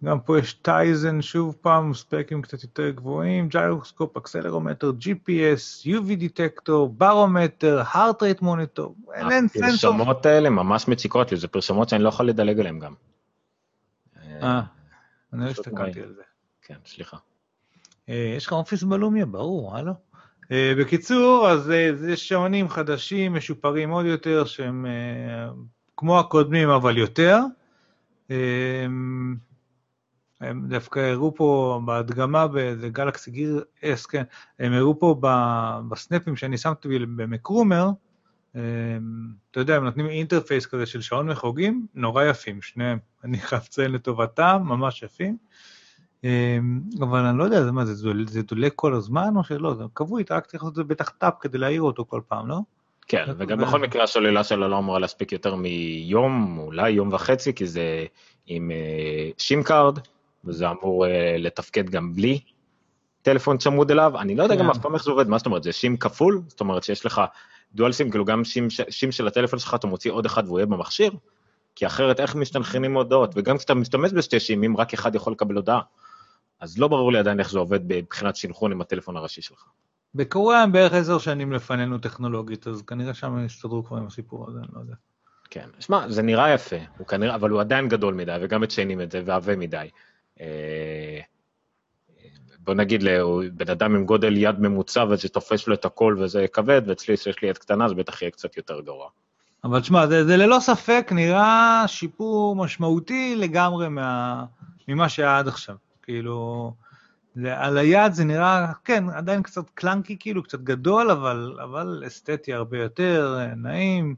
גם 0.05 0.21
פה 0.21 0.39
יש 0.39 0.53
טייזן, 0.53 1.23
שוב 1.23 1.57
פעם, 1.61 1.95
ספקים 1.95 2.43
קצת 2.43 2.63
יותר 2.63 2.91
גבוהים, 2.91 3.49
ג'ירוסקופ, 3.49 4.17
אקסלרומטר, 4.17 4.93
GPS, 5.01 5.87
UV 5.87 6.15
detector, 6.17 6.89
ברומטר, 6.89 7.83
heart 7.93 8.23
rate 8.23 8.39
monitor, 8.43 8.97
אין 9.15 9.49
סנסור. 9.49 9.95
הפרסומות 9.95 10.27
האלה 10.27 10.51
ממש 10.51 10.89
מציקות 10.89 11.31
לי, 11.31 11.37
זה 11.37 11.49
פרסומות 11.49 11.89
שאני 11.89 12.03
לא 12.03 12.09
יכול 12.09 12.29
לדלג 12.29 12.61
עליהן 12.61 12.79
גם. 12.79 12.95
אה. 14.43 14.63
אני 15.33 15.45
לא 15.45 15.51
הסתכלתי 15.51 16.03
על 16.03 16.15
זה. 16.15 16.23
כן, 16.63 16.77
סליחה. 16.87 17.17
אה, 18.09 18.35
יש 18.37 18.47
לך 18.47 18.53
אופיס 18.53 18.83
בלומיה, 18.83 19.27
ברור, 19.27 19.77
הלו. 19.77 19.93
אה, 20.53 20.73
בקיצור, 20.79 21.49
אז 21.49 21.71
אה, 21.71 21.91
זה 21.95 22.17
שעונים 22.17 22.69
חדשים, 22.69 23.35
משופרים 23.35 23.91
עוד 23.91 24.07
יותר, 24.07 24.45
שהם 24.45 24.87
כמו 26.03 26.19
הקודמים, 26.21 26.69
אבל 26.69 26.99
יותר. 26.99 27.39
הם 30.41 30.69
דווקא 30.69 31.01
הראו 31.01 31.35
פה 31.35 31.81
בהדגמה 31.85 32.47
באיזה 32.49 32.89
גלקסי 32.89 33.31
גיר 33.31 33.65
אס, 33.85 34.07
כן, 34.07 34.23
הם 34.59 34.73
הראו 34.73 34.99
פה 34.99 35.21
בסנאפים 35.89 36.37
שאני 36.37 36.59
שמתי 36.59 36.99
במקרומר, 36.99 37.91
אתה 38.51 38.61
יודע, 39.57 39.77
הם 39.77 39.85
נותנים 39.85 40.07
interface 40.07 40.67
כזה 40.67 40.87
של 40.87 41.01
שעון 41.01 41.31
מחוגים, 41.31 41.87
נורא 41.95 42.25
יפים, 42.25 42.63
שניהם. 42.63 42.99
אני 43.25 43.39
חייב 43.39 43.63
לציין 43.63 43.93
לטובתם, 43.93 44.63
ממש 44.65 45.03
יפים. 45.03 45.37
אבל 47.01 47.19
אני 47.19 47.39
לא 47.39 47.45
יודע, 47.45 47.65
זה 47.65 47.73
מה, 47.73 47.85
זה, 47.85 48.43
דולק 48.43 48.73
כל 48.77 48.95
הזמן 48.95 49.37
או 49.37 49.45
שלא? 49.45 49.75
זה 49.75 49.85
כבוי, 49.95 50.23
אתה 50.23 50.37
רק 50.37 50.47
צריך 50.47 50.63
לעשות 50.63 50.73
את 50.73 50.77
זה 50.77 50.85
בטח 50.85 51.09
tap 51.09 51.35
כדי 51.41 51.59
להעיר 51.59 51.83
אותו 51.83 52.05
כל 52.05 52.21
פעם, 52.29 52.49
לא? 52.49 52.61
כן, 53.09 53.25
וגם 53.39 53.59
בכל 53.59 53.79
מקרה 53.79 54.05
הסוללה 54.05 54.45
שלו 54.45 54.69
לא 54.69 54.79
אמורה 54.79 54.99
להספיק 54.99 55.33
יותר 55.33 55.55
מיום, 55.55 56.59
אולי 56.59 56.91
יום 56.91 57.13
וחצי, 57.13 57.55
כי 57.55 57.67
זה 57.67 58.07
עם 58.47 58.71
SIM 59.39 59.63
card, 59.63 59.99
וזה 60.45 60.71
אמור 60.71 61.07
לתפקד 61.39 61.91
גם 61.91 62.15
בלי 62.15 62.41
טלפון 63.23 63.59
צמוד 63.59 63.91
אליו. 63.91 64.19
אני 64.19 64.35
לא 64.35 64.43
יודע 64.43 64.55
גם 64.55 64.65
כן. 64.65 64.71
אף 64.71 64.79
פעם 64.79 64.95
איך 64.95 65.05
זה 65.05 65.11
עובד, 65.11 65.29
מה 65.29 65.39
זאת 65.39 65.47
אומרת, 65.47 65.63
זה 65.63 65.73
סים 65.73 65.97
כפול? 65.97 66.43
זאת 66.49 66.61
אומרת 66.61 66.83
שיש 66.85 67.07
לך 67.07 67.21
dual 67.75 67.93
SIM, 67.93 68.11
כאילו 68.11 68.25
גם 68.25 68.45
סים, 68.45 68.69
סים 68.91 69.13
של 69.13 69.27
הטלפון 69.27 69.59
שלך, 69.59 69.75
אתה 69.75 69.87
מוציא 69.87 70.13
עוד 70.13 70.27
אחד 70.27 70.47
והוא 70.47 70.59
יהיה 70.59 70.67
במכשיר, 70.67 71.13
כי 71.75 71.87
אחרת 71.87 72.21
איך 72.21 72.35
מסתנכרנים 72.35 72.97
הודעות, 72.97 73.33
וגם 73.35 73.59
כשאתה 73.59 73.75
משתמש 73.75 74.13
בשתי 74.13 74.41
סימים, 74.41 74.77
רק 74.77 74.95
אחד 74.95 75.15
יכול 75.15 75.33
לקבל 75.33 75.55
הודעה. 75.55 75.81
אז 76.61 76.79
לא 76.79 76.89
ברור 76.89 77.13
לי 77.13 77.19
עדיין 77.19 77.41
איך 77.41 77.51
זה 77.51 77.59
עובד 77.59 77.81
מבחינת 77.89 78.35
סינכרון 78.35 78.73
עם 78.73 78.81
הטלפון 78.81 79.17
הראשי 79.17 79.43
שלך. 79.43 79.65
בקוריאה 80.15 80.63
הם 80.63 80.73
בערך 80.73 80.93
עשר 80.93 81.19
שנים 81.19 81.53
לפנינו 81.53 81.99
טכנולוגית, 81.99 82.67
אז 82.67 82.83
כנראה 82.83 83.15
שם 83.15 83.27
הם 83.27 83.45
הסתדרו 83.45 83.85
כבר 83.85 83.97
עם 83.97 84.07
הסיפור 84.07 84.49
הזה, 84.49 84.59
אני 84.59 84.69
לא 84.73 84.81
יודע. 84.81 84.95
כן, 85.51 85.69
שמע, 85.81 86.09
זה 86.09 86.23
נראה 86.23 86.55
יפה, 86.55 86.77
הוא 86.99 87.07
כנראה, 87.07 87.35
אבל 87.35 87.51
הוא 87.51 87.61
עדיין 87.61 87.89
גדול 87.89 88.15
מדי, 88.15 88.37
וגם 88.43 88.61
מציינים 88.61 89.01
את 89.01 89.11
זה, 89.11 89.23
ועבה 89.25 89.57
מדי. 89.57 89.89
אה, 90.41 91.21
בוא 92.59 92.75
נגיד, 92.75 93.05
בן 93.53 93.71
אדם 93.71 93.95
עם 93.95 94.05
גודל 94.05 94.37
יד 94.37 94.61
ממוצע 94.61 95.05
וזה 95.11 95.29
תופס 95.29 95.69
לו 95.69 95.75
את 95.75 95.85
הכל 95.85 96.17
וזה 96.21 96.47
כבד, 96.53 96.83
ואצלי 96.87 97.17
שיש 97.17 97.43
לי 97.43 97.49
יד 97.49 97.59
קטנה, 97.59 97.89
זה 97.89 97.95
בטח 97.95 98.23
יהיה 98.23 98.31
קצת 98.31 98.57
יותר 98.57 98.81
גרוע. 98.81 99.09
אבל 99.65 99.81
תשמע, 99.81 100.07
זה, 100.07 100.25
זה 100.25 100.37
ללא 100.37 100.59
ספק 100.61 101.09
נראה 101.15 101.85
שיפור 101.87 102.57
משמעותי 102.57 103.35
לגמרי 103.37 103.89
מה, 103.89 104.45
ממה 104.89 105.09
שהיה 105.09 105.39
עד 105.39 105.49
עכשיו. 105.49 105.77
כאילו, 106.03 106.73
על 107.47 107.79
היד 107.79 108.13
זה 108.13 108.25
נראה, 108.25 108.73
כן, 108.85 109.05
עדיין 109.11 109.43
קצת 109.43 109.71
קלנקי 109.75 110.17
כאילו, 110.21 110.43
קצת 110.43 110.61
גדול, 110.61 111.11
אבל, 111.11 111.59
אבל 111.63 112.03
אסתטי 112.07 112.53
הרבה 112.53 112.79
יותר, 112.79 113.39
נעים, 113.57 114.15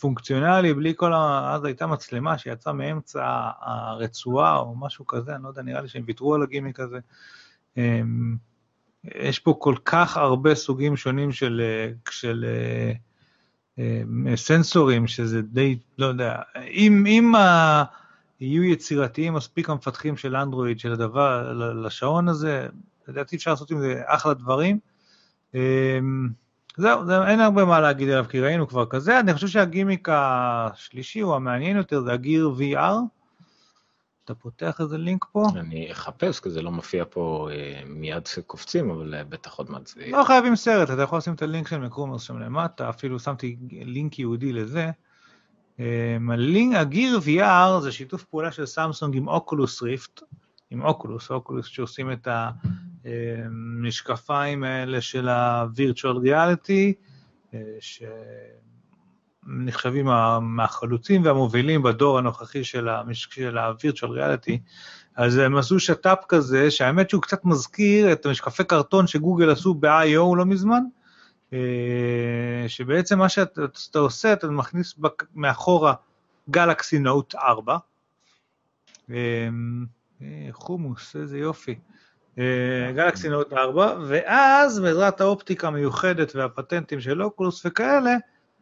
פונקציונלי, 0.00 0.74
בלי 0.74 0.92
כל 0.96 1.12
ה... 1.12 1.54
אז 1.54 1.64
הייתה 1.64 1.86
מצלמה 1.86 2.38
שיצאה 2.38 2.72
מאמצע 2.72 3.50
הרצועה 3.60 4.56
או 4.56 4.74
משהו 4.76 5.06
כזה, 5.06 5.34
אני 5.34 5.42
לא 5.42 5.48
יודע, 5.48 5.62
נראה 5.62 5.80
לי 5.80 5.88
שהם 5.88 6.02
ויתרו 6.06 6.34
על 6.34 6.42
הגימיק 6.42 6.80
הזה. 6.80 6.98
אמ, 7.76 8.36
יש 9.04 9.38
פה 9.38 9.56
כל 9.58 9.74
כך 9.84 10.16
הרבה 10.16 10.54
סוגים 10.54 10.96
שונים 10.96 11.32
של, 11.32 11.62
של 12.10 12.44
סנסורים, 14.34 15.06
שזה 15.06 15.42
די, 15.42 15.78
לא 15.98 16.06
יודע, 16.06 16.36
אם, 16.70 17.04
אם 17.06 17.34
ה... 17.34 17.84
יהיו 18.40 18.64
יצירתיים 18.64 19.34
מספיק 19.34 19.70
המפתחים 19.70 20.16
של 20.16 20.36
אנדרואיד, 20.36 20.78
של 20.78 20.92
הדבר, 20.92 21.52
לשעון 21.84 22.28
הזה, 22.28 22.66
לדעתי 23.08 23.36
אפשר 23.36 23.50
לעשות 23.50 23.70
עם 23.70 23.80
זה 23.80 24.02
אחלה 24.06 24.34
דברים. 24.34 24.78
אמ, 25.54 26.28
זהו, 26.76 27.06
זה, 27.06 27.26
אין 27.26 27.40
הרבה 27.40 27.64
מה 27.64 27.80
להגיד 27.80 28.08
עליו, 28.08 28.24
כי 28.28 28.40
ראינו 28.40 28.68
כבר 28.68 28.86
כזה. 28.86 29.20
אני 29.20 29.34
חושב 29.34 29.48
שהגימיק 29.48 30.08
השלישי, 30.12 31.20
הוא 31.20 31.34
המעניין 31.34 31.76
יותר, 31.76 32.00
זה 32.00 32.12
הגיר 32.12 32.54
VR. 32.58 33.16
אתה 34.24 34.34
פותח 34.34 34.80
איזה 34.80 34.98
לינק 34.98 35.24
פה? 35.32 35.46
אני 35.56 35.92
אחפש, 35.92 36.40
כי 36.40 36.50
זה 36.50 36.62
לא 36.62 36.70
מופיע 36.70 37.04
פה 37.10 37.48
אה, 37.52 37.82
מיד 37.86 38.24
כשקופצים, 38.24 38.90
אבל 38.90 39.14
אה, 39.14 39.24
בטח 39.24 39.54
עוד 39.54 39.70
מעט 39.70 39.86
זה... 39.86 40.06
לא 40.06 40.24
חייבים 40.24 40.56
סרט, 40.56 40.90
אתה 40.90 41.02
יכול 41.02 41.18
לשים 41.18 41.34
את 41.34 41.42
הלינק 41.42 41.68
של 41.68 41.78
מקרומרס 41.78 42.22
שם 42.22 42.38
למטה, 42.38 42.88
אפילו 42.88 43.18
שמתי 43.18 43.56
לינק 43.70 44.18
ייעודי 44.18 44.52
לזה. 44.52 44.90
הגיר 46.74 47.18
VR 47.18 47.80
זה 47.80 47.92
שיתוף 47.92 48.24
פעולה 48.24 48.52
של 48.52 48.66
סמסונג 48.66 49.16
עם 49.16 49.28
אוקולוס 49.28 49.82
ריפט, 49.82 50.22
עם 50.70 50.82
אוקולוס, 50.82 51.30
אוקולוס 51.30 51.66
שעושים 51.66 52.12
את 52.12 52.28
המשקפיים 53.04 54.64
האלה 54.64 55.00
של 55.00 55.28
ה-Virtual 55.28 56.16
Reality, 56.24 56.92
אה, 57.54 57.60
שנחשבים 59.46 60.06
מהחלוצים 60.40 61.24
והמובילים 61.24 61.82
בדור 61.82 62.18
הנוכחי 62.18 62.64
של 62.64 62.88
ה-Virtual 62.88 64.08
Reality, 64.08 64.58
אז 65.16 65.38
הם 65.38 65.56
עשו 65.56 65.80
שת"פ 65.80 66.18
כזה, 66.28 66.70
שהאמת 66.70 67.10
שהוא 67.10 67.22
קצת 67.22 67.44
מזכיר 67.44 68.12
את 68.12 68.26
המשקפי 68.26 68.64
קרטון 68.64 69.06
שגוגל 69.06 69.50
עשו 69.50 69.74
ב-I.O. 69.74 70.36
לא 70.36 70.44
מזמן, 70.44 70.82
אה, 70.82 70.95
שבעצם 72.68 73.18
מה 73.18 73.28
שאתה 73.28 73.98
עושה, 73.98 74.32
אתה 74.32 74.46
מכניס 74.46 74.94
מאחורה 75.34 75.94
גלקסי 76.50 76.98
נוט 76.98 77.34
4, 77.34 77.76
חומוס, 80.50 81.16
איזה 81.16 81.38
יופי. 81.38 81.74
גלקסי 82.94 83.28
נוט 83.28 83.52
4, 83.52 83.94
ואז 84.06 84.80
בעזרת 84.80 85.20
האופטיקה 85.20 85.68
המיוחדת 85.68 86.36
והפטנטים 86.36 87.00
של 87.00 87.22
אוקולוס 87.22 87.66
וכאלה, 87.66 88.16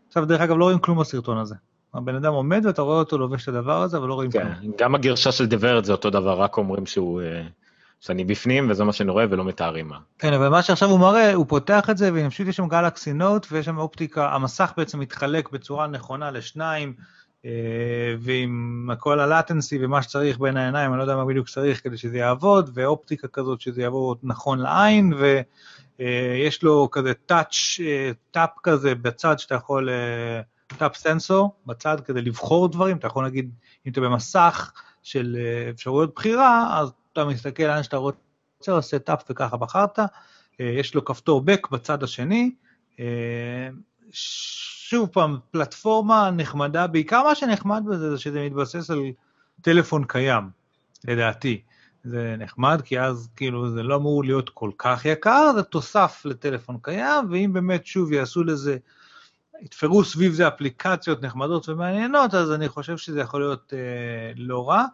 עכשיו 0.09 0.25
דרך 0.25 0.41
אגב 0.41 0.57
לא 0.57 0.65
רואים 0.65 0.79
כלום 0.79 1.01
בסרטון 1.01 1.39
הזה. 1.39 1.55
הבן 1.95 2.15
אדם 2.15 2.33
עומד 2.33 2.67
ואתה 2.67 2.83
רואה 2.83 2.99
אותו 2.99 3.19
לובש 3.19 3.43
את 3.43 3.49
הדבר 3.49 3.83
הזה, 3.83 3.97
אבל 3.97 4.09
לא 4.09 4.15
רואים 4.15 4.31
כן, 4.31 4.55
כלום. 4.61 4.73
גם 4.79 4.95
הגרשה 4.95 5.33
של 5.33 5.47
דברת 5.47 5.85
זה 5.85 5.93
אותו 5.93 6.11
דבר, 6.11 6.41
רק 6.41 6.57
אומרים 6.57 6.87
שהוא... 6.87 7.21
אה, 8.05 8.07
שאני 8.07 8.25
בפנים 8.25 8.71
וזה 8.71 8.85
מה 8.85 8.93
שאני 8.93 9.11
רואה 9.11 9.25
ולא 9.31 9.45
מתארים 9.45 9.89
מה. 9.89 9.99
כן, 10.19 10.33
אבל 10.33 10.49
מה 10.49 10.63
שעכשיו 10.63 10.89
הוא 10.89 11.01
מראה, 11.01 11.35
הוא 11.35 11.47
פותח 11.49 11.91
את 11.91 11.97
זה 11.97 12.11
ופשוט 12.15 12.47
יש 12.47 12.57
שם 12.57 12.69
גלקסי 12.69 13.13
נוט 13.13 13.47
ויש 13.51 13.67
שם 13.67 13.79
אופטיקה, 13.79 14.35
המסך 14.35 14.73
בעצם 14.77 15.01
מתחלק 15.01 15.51
בצורה 15.51 15.87
נכונה 15.87 16.31
לשניים, 16.31 16.95
אה, 17.45 18.15
ועם 18.19 18.91
כל 18.99 19.21
ה 19.21 19.28
latency 19.28 19.79
ומה 19.85 20.03
שצריך 20.03 20.39
בין 20.39 20.57
העיניים, 20.57 20.91
אני 20.91 20.99
לא 20.99 21.03
יודע 21.03 21.17
מה 21.17 21.25
בדיוק 21.25 21.49
צריך 21.49 21.83
כדי 21.83 21.97
שזה 21.97 22.19
יעבוד, 22.19 22.71
ואופטיקה 22.75 23.29
כזאת 23.29 23.61
שזה 23.61 23.83
יעבוד 23.83 24.19
נכון 24.23 24.59
לעין, 24.59 25.13
ויש 25.99 26.63
לו 26.63 26.89
כזה 26.93 27.15
touch, 27.27 27.81
tap 28.31 28.51
כזה 28.63 28.95
בצד 28.95 29.39
שאתה 29.39 29.55
יכול, 29.55 29.89
tap 30.79 30.97
sensor 30.97 31.55
בצד 31.67 31.97
כדי 32.05 32.23
לבחור 32.23 32.69
דברים, 32.69 32.97
אתה 32.97 33.07
יכול 33.07 33.25
להגיד, 33.25 33.51
אם 33.87 33.93
אתה 33.93 34.01
במסך 34.01 34.73
של 35.03 35.37
אה, 35.39 35.71
אפשרויות 35.71 36.15
בחירה, 36.15 36.81
אז 36.81 36.93
אתה 37.15 37.25
מסתכל 37.25 37.63
לאן 37.63 37.83
שאתה 37.83 37.97
רוצה, 37.97 38.21
עושה 38.69 38.99
טאפ 38.99 39.23
וככה 39.31 39.57
בחרת, 39.57 39.99
אה, 39.99 40.07
יש 40.61 40.95
לו 40.95 41.05
כפתור 41.05 41.41
בק 41.41 41.69
בצד 41.71 42.03
השני, 42.03 42.55
אה, 43.01 43.69
שוב 44.13 45.09
פעם, 45.09 45.39
פלטפורמה 45.51 46.31
נחמדה, 46.31 46.87
בעיקר 46.87 47.23
מה 47.23 47.35
שנחמד 47.35 47.83
בזה 47.87 48.11
זה 48.11 48.19
שזה 48.19 48.47
מתבסס 48.47 48.91
על 48.91 49.03
טלפון 49.63 50.05
קיים, 50.05 50.51
לדעתי. 51.05 51.63
זה 52.05 52.35
נחמד, 52.39 52.81
כי 52.85 53.01
אז 53.01 53.29
כאילו 53.37 53.71
זה 53.71 53.83
לא 53.83 53.97
אמור 53.97 54.25
להיות 54.25 54.51
כל 54.51 54.71
כך 54.79 55.05
יקר, 55.05 55.53
זה 55.55 55.63
תוסף 55.63 56.23
לטלפון 56.25 56.79
קיים, 56.83 57.25
ואם 57.31 57.51
באמת 57.53 57.87
שוב 57.87 58.13
יעשו 58.13 58.45
לזה, 58.45 58.77
יתפרו 59.61 60.05
סביב 60.05 60.33
זה 60.33 60.49
אפליקציות 60.49 61.23
נחמדות 61.23 61.69
ומעניינות, 61.69 62.35
אז 62.35 62.53
אני 62.53 62.69
חושב 62.69 62.97
שזה 62.97 63.21
יכול 63.21 63.41
להיות 63.41 63.73
אה, 63.77 64.33
לא 64.37 64.69
רע. 64.69 64.85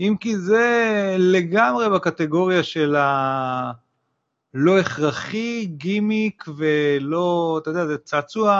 אם 0.00 0.14
כי 0.20 0.38
זה 0.38 1.16
לגמרי 1.18 1.90
בקטגוריה 1.90 2.62
של 2.62 2.96
הלא 2.96 4.78
הכרחי, 4.78 5.66
גימיק 5.66 6.44
ולא, 6.56 7.58
אתה 7.62 7.70
יודע, 7.70 7.86
זה 7.86 7.98
צעצוע 7.98 8.52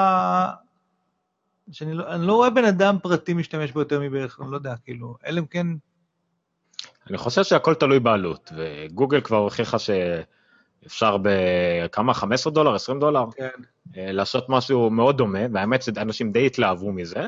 שאני 1.73 1.95
לא, 1.95 2.17
לא 2.17 2.33
רואה 2.33 2.51
בן 2.51 2.65
אדם 2.65 2.97
פרטי 3.03 3.35
משתמש 3.35 3.73
בו 3.73 3.81
יותר 3.81 4.01
מבערך, 4.01 4.41
אני 4.41 4.51
לא 4.51 4.57
יודע, 4.57 4.75
כאילו, 4.85 5.17
אלא 5.27 5.39
אם 5.39 5.47
כן... 5.47 5.67
אני 7.11 7.19
חושב 7.19 7.45
שהכל 7.45 7.75
תלוי 7.75 8.01
בעלות, 8.01 8.53
וגוגל 8.57 9.21
כבר 9.21 9.37
הוכיחה 9.37 9.77
שאפשר 9.79 11.17
בכמה, 11.23 12.15
15 12.15 12.53
דולר, 12.53 12.75
20 12.75 13.01
דולר, 13.01 13.25
כן. 13.37 13.49
אה, 13.97 14.13
לעשות 14.13 14.47
משהו 14.49 14.91
מאוד 14.91 15.17
דומה, 15.19 15.39
והאמת 15.53 15.83
שאנשים 15.83 16.33
די 16.33 16.47
התלהבו 16.47 16.93
מזה. 16.93 17.27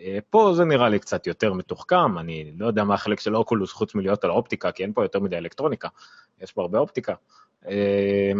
אה, 0.00 0.18
פה 0.30 0.52
זה 0.56 0.64
נראה 0.64 0.88
לי 0.88 0.98
קצת 0.98 1.26
יותר 1.26 1.52
מתוחכם, 1.52 2.18
אני 2.18 2.52
לא 2.58 2.66
יודע 2.66 2.84
מה 2.84 2.94
החלק 2.94 3.20
של 3.20 3.36
אוקולוס 3.36 3.72
חוץ 3.72 3.94
מלהיות 3.94 4.24
על 4.24 4.30
האופטיקה, 4.30 4.72
כי 4.72 4.82
אין 4.82 4.92
פה 4.92 5.04
יותר 5.04 5.20
מדי 5.20 5.36
אלקטרוניקה, 5.36 5.88
יש 6.40 6.52
פה 6.52 6.62
הרבה 6.62 6.78
אופטיקה. 6.78 7.14
אה, 7.68 8.32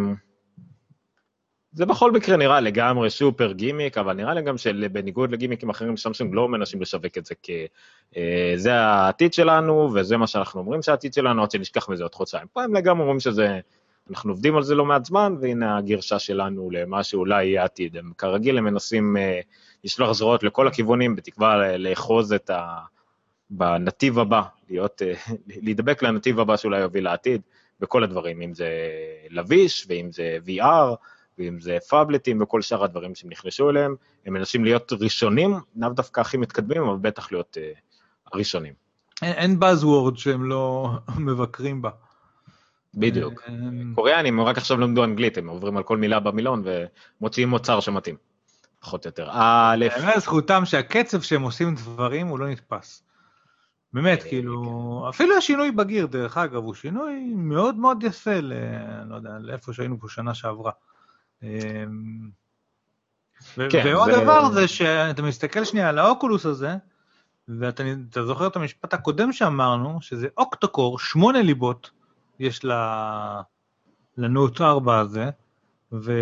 זה 1.72 1.86
בכל 1.86 2.12
מקרה 2.12 2.36
נראה 2.36 2.60
לגמרי 2.60 3.10
סופר 3.10 3.52
גימיק, 3.52 3.98
אבל 3.98 4.12
נראה 4.12 4.34
לי 4.34 4.42
גם 4.42 4.58
שבניגוד 4.58 5.32
לגימיקים 5.32 5.70
אחרים, 5.70 5.96
סמסונג 5.96 6.34
לא 6.34 6.48
מנסים 6.48 6.82
לשווק 6.82 7.18
את 7.18 7.26
זה 7.26 7.34
כי 7.42 7.66
אה, 8.16 8.52
זה 8.56 8.74
העתיד 8.74 9.32
שלנו, 9.32 9.90
וזה 9.94 10.16
מה 10.16 10.26
שאנחנו 10.26 10.60
אומרים 10.60 10.82
שהעתיד 10.82 11.14
שלנו, 11.14 11.42
עד 11.42 11.50
שנשכח 11.50 11.88
מזה 11.88 12.02
עוד 12.02 12.14
חודשיים. 12.14 12.46
פה 12.52 12.62
הם 12.62 12.74
לגמרי 12.74 13.02
אומרים 13.02 13.20
שזה, 13.20 13.60
אנחנו 14.10 14.32
עובדים 14.32 14.56
על 14.56 14.62
זה 14.62 14.74
לא 14.74 14.84
מעט 14.84 15.04
זמן, 15.04 15.36
והנה 15.40 15.78
הגרשה 15.78 16.18
שלנו 16.18 16.70
למה 16.70 17.04
שאולי 17.04 17.44
יהיה 17.44 17.62
העתיד. 17.62 17.96
הם 17.96 18.12
כרגיל, 18.18 18.58
הם 18.58 18.64
מנסים 18.64 19.16
אה, 19.16 19.40
לשלוח 19.84 20.12
זרועות 20.12 20.42
לכל 20.42 20.68
הכיוונים, 20.68 21.16
בתקווה 21.16 21.76
לאחוז 21.76 22.32
את 22.32 22.50
ה... 22.50 22.78
בנתיב 23.50 24.18
הבא, 24.18 24.42
להיות, 24.70 25.02
אה, 25.02 25.14
להידבק 25.62 26.02
לנתיב 26.02 26.40
הבא 26.40 26.56
שאולי 26.56 26.80
יוביל 26.80 27.04
לעתיד, 27.04 27.40
בכל 27.80 28.04
הדברים, 28.04 28.42
אם 28.42 28.54
זה 28.54 28.68
לביש, 29.30 29.86
ואם 29.88 30.08
זה 30.12 30.38
VR, 30.46 30.94
ואם 31.38 31.60
זה 31.60 31.78
פאבלטים 31.88 32.42
וכל 32.42 32.62
שאר 32.62 32.84
הדברים 32.84 33.14
שהם 33.14 33.30
נכנסו 33.30 33.70
אליהם, 33.70 33.96
הם 34.26 34.32
מנסים 34.32 34.64
להיות 34.64 34.92
ראשונים, 35.00 35.54
לאו 35.76 35.88
דווקא 35.88 36.20
הכי 36.20 36.36
מתקדמים, 36.36 36.82
אבל 36.82 36.96
בטח 37.00 37.32
להיות 37.32 37.56
uh, 37.56 37.78
הראשונים. 38.32 38.72
אין, 39.22 39.32
אין 39.32 39.58
Buzzword 39.62 40.16
שהם 40.16 40.44
לא 40.44 40.90
מבקרים 41.18 41.82
בה. 41.82 41.90
בדיוק. 42.96 43.42
אה, 43.48 43.54
קוריאנים 43.94 44.40
רק 44.40 44.58
עכשיו 44.58 44.78
למדו 44.78 45.04
אנגלית, 45.04 45.38
הם 45.38 45.48
עוברים 45.48 45.76
על 45.76 45.82
כל 45.82 45.96
מילה 45.96 46.20
במילון 46.20 46.62
ומוציאים 47.20 47.48
מוצר 47.48 47.80
שמתאים, 47.80 48.16
פחות 48.80 49.04
או 49.04 49.08
יותר. 49.08 49.28
א', 49.30 49.86
זכותם 50.18 50.64
שהקצב 50.64 51.20
שהם 51.20 51.42
עושים 51.42 51.74
דברים 51.74 52.26
הוא 52.26 52.38
לא 52.38 52.48
נתפס. 52.48 53.02
באמת, 53.92 54.22
אה, 54.22 54.28
כאילו, 54.28 55.00
כן. 55.02 55.08
אפילו 55.08 55.36
השינוי 55.36 55.70
בגיר, 55.70 56.06
דרך 56.06 56.36
אגב, 56.36 56.64
הוא 56.64 56.74
שינוי 56.74 57.32
מאוד 57.34 57.76
מאוד 57.76 58.02
יפה, 58.02 58.40
ל... 58.40 58.52
לא 59.08 59.14
יודע, 59.16 59.30
לאיפה 59.40 59.72
שהיינו 59.72 60.00
פה 60.00 60.08
שנה 60.08 60.34
שעברה. 60.34 60.72
אמ, 61.42 61.48
כן, 63.70 63.82
ועוד 63.84 64.10
זה... 64.12 64.20
דבר 64.20 64.50
זה 64.50 64.68
שאתה 64.68 65.22
מסתכל 65.22 65.64
שנייה 65.64 65.88
על 65.88 65.98
האוקולוס 65.98 66.46
הזה, 66.46 66.74
ואתה 67.48 67.82
זוכר 68.26 68.46
את 68.46 68.56
המשפט 68.56 68.94
הקודם 68.94 69.32
שאמרנו, 69.32 69.98
שזה 70.02 70.28
אוקטוקור, 70.36 70.98
שמונה 70.98 71.42
ליבות 71.42 71.90
יש 72.38 72.60
לנוט 74.18 74.60
4 74.60 74.98
הזה, 74.98 75.30
ו... 75.92 76.12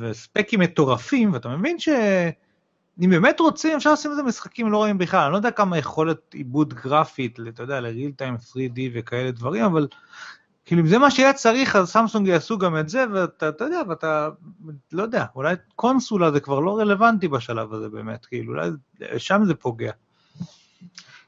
וספקים 0.00 0.60
מטורפים, 0.60 1.32
ואתה 1.32 1.48
מבין 1.48 1.78
שאם 1.78 3.10
באמת 3.10 3.40
רוצים, 3.40 3.76
אפשר 3.76 3.92
לשים 3.92 4.10
את 4.10 4.16
זה 4.16 4.22
משחקים 4.22 4.72
לא 4.72 4.76
רואים 4.76 4.98
בכלל. 4.98 5.22
אני 5.22 5.32
לא 5.32 5.36
יודע 5.36 5.50
כמה 5.50 5.78
יכולת 5.78 6.34
עיבוד 6.34 6.74
גרפית, 6.74 7.38
אתה 7.48 7.62
יודע, 7.62 7.80
ל-real 7.80 8.22
time 8.22 8.52
3D 8.52 8.80
וכאלה 8.94 9.30
דברים, 9.30 9.64
אבל 9.64 9.86
כאילו 10.64 10.80
אם 10.80 10.86
זה 10.86 10.98
מה 10.98 11.10
שיהיה 11.10 11.32
צריך, 11.32 11.76
אז 11.76 11.88
סמסונג 11.88 12.26
יעשו 12.28 12.58
גם 12.58 12.78
את 12.78 12.88
זה, 12.88 13.04
ואתה 13.12 13.48
אתה 13.48 13.64
יודע, 13.64 13.80
ואתה, 13.88 14.28
לא 14.92 15.02
יודע, 15.02 15.24
אולי 15.34 15.54
קונסולה 15.76 16.30
זה 16.30 16.40
כבר 16.40 16.60
לא 16.60 16.78
רלוונטי 16.78 17.28
בשלב 17.28 17.72
הזה 17.72 17.88
באמת, 17.88 18.26
כאילו, 18.26 18.52
אולי 18.52 18.70
שם 19.18 19.42
זה 19.46 19.54
פוגע. 19.54 19.92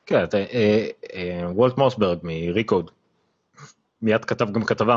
כן, 0.06 0.24
אה, 0.34 0.88
אה, 1.14 1.50
וולט 1.50 1.78
מוסברג 1.78 2.18
מריקוד, 2.22 2.90
מיד 4.06 4.24
כתב 4.24 4.52
גם 4.52 4.64
כתבה, 4.64 4.96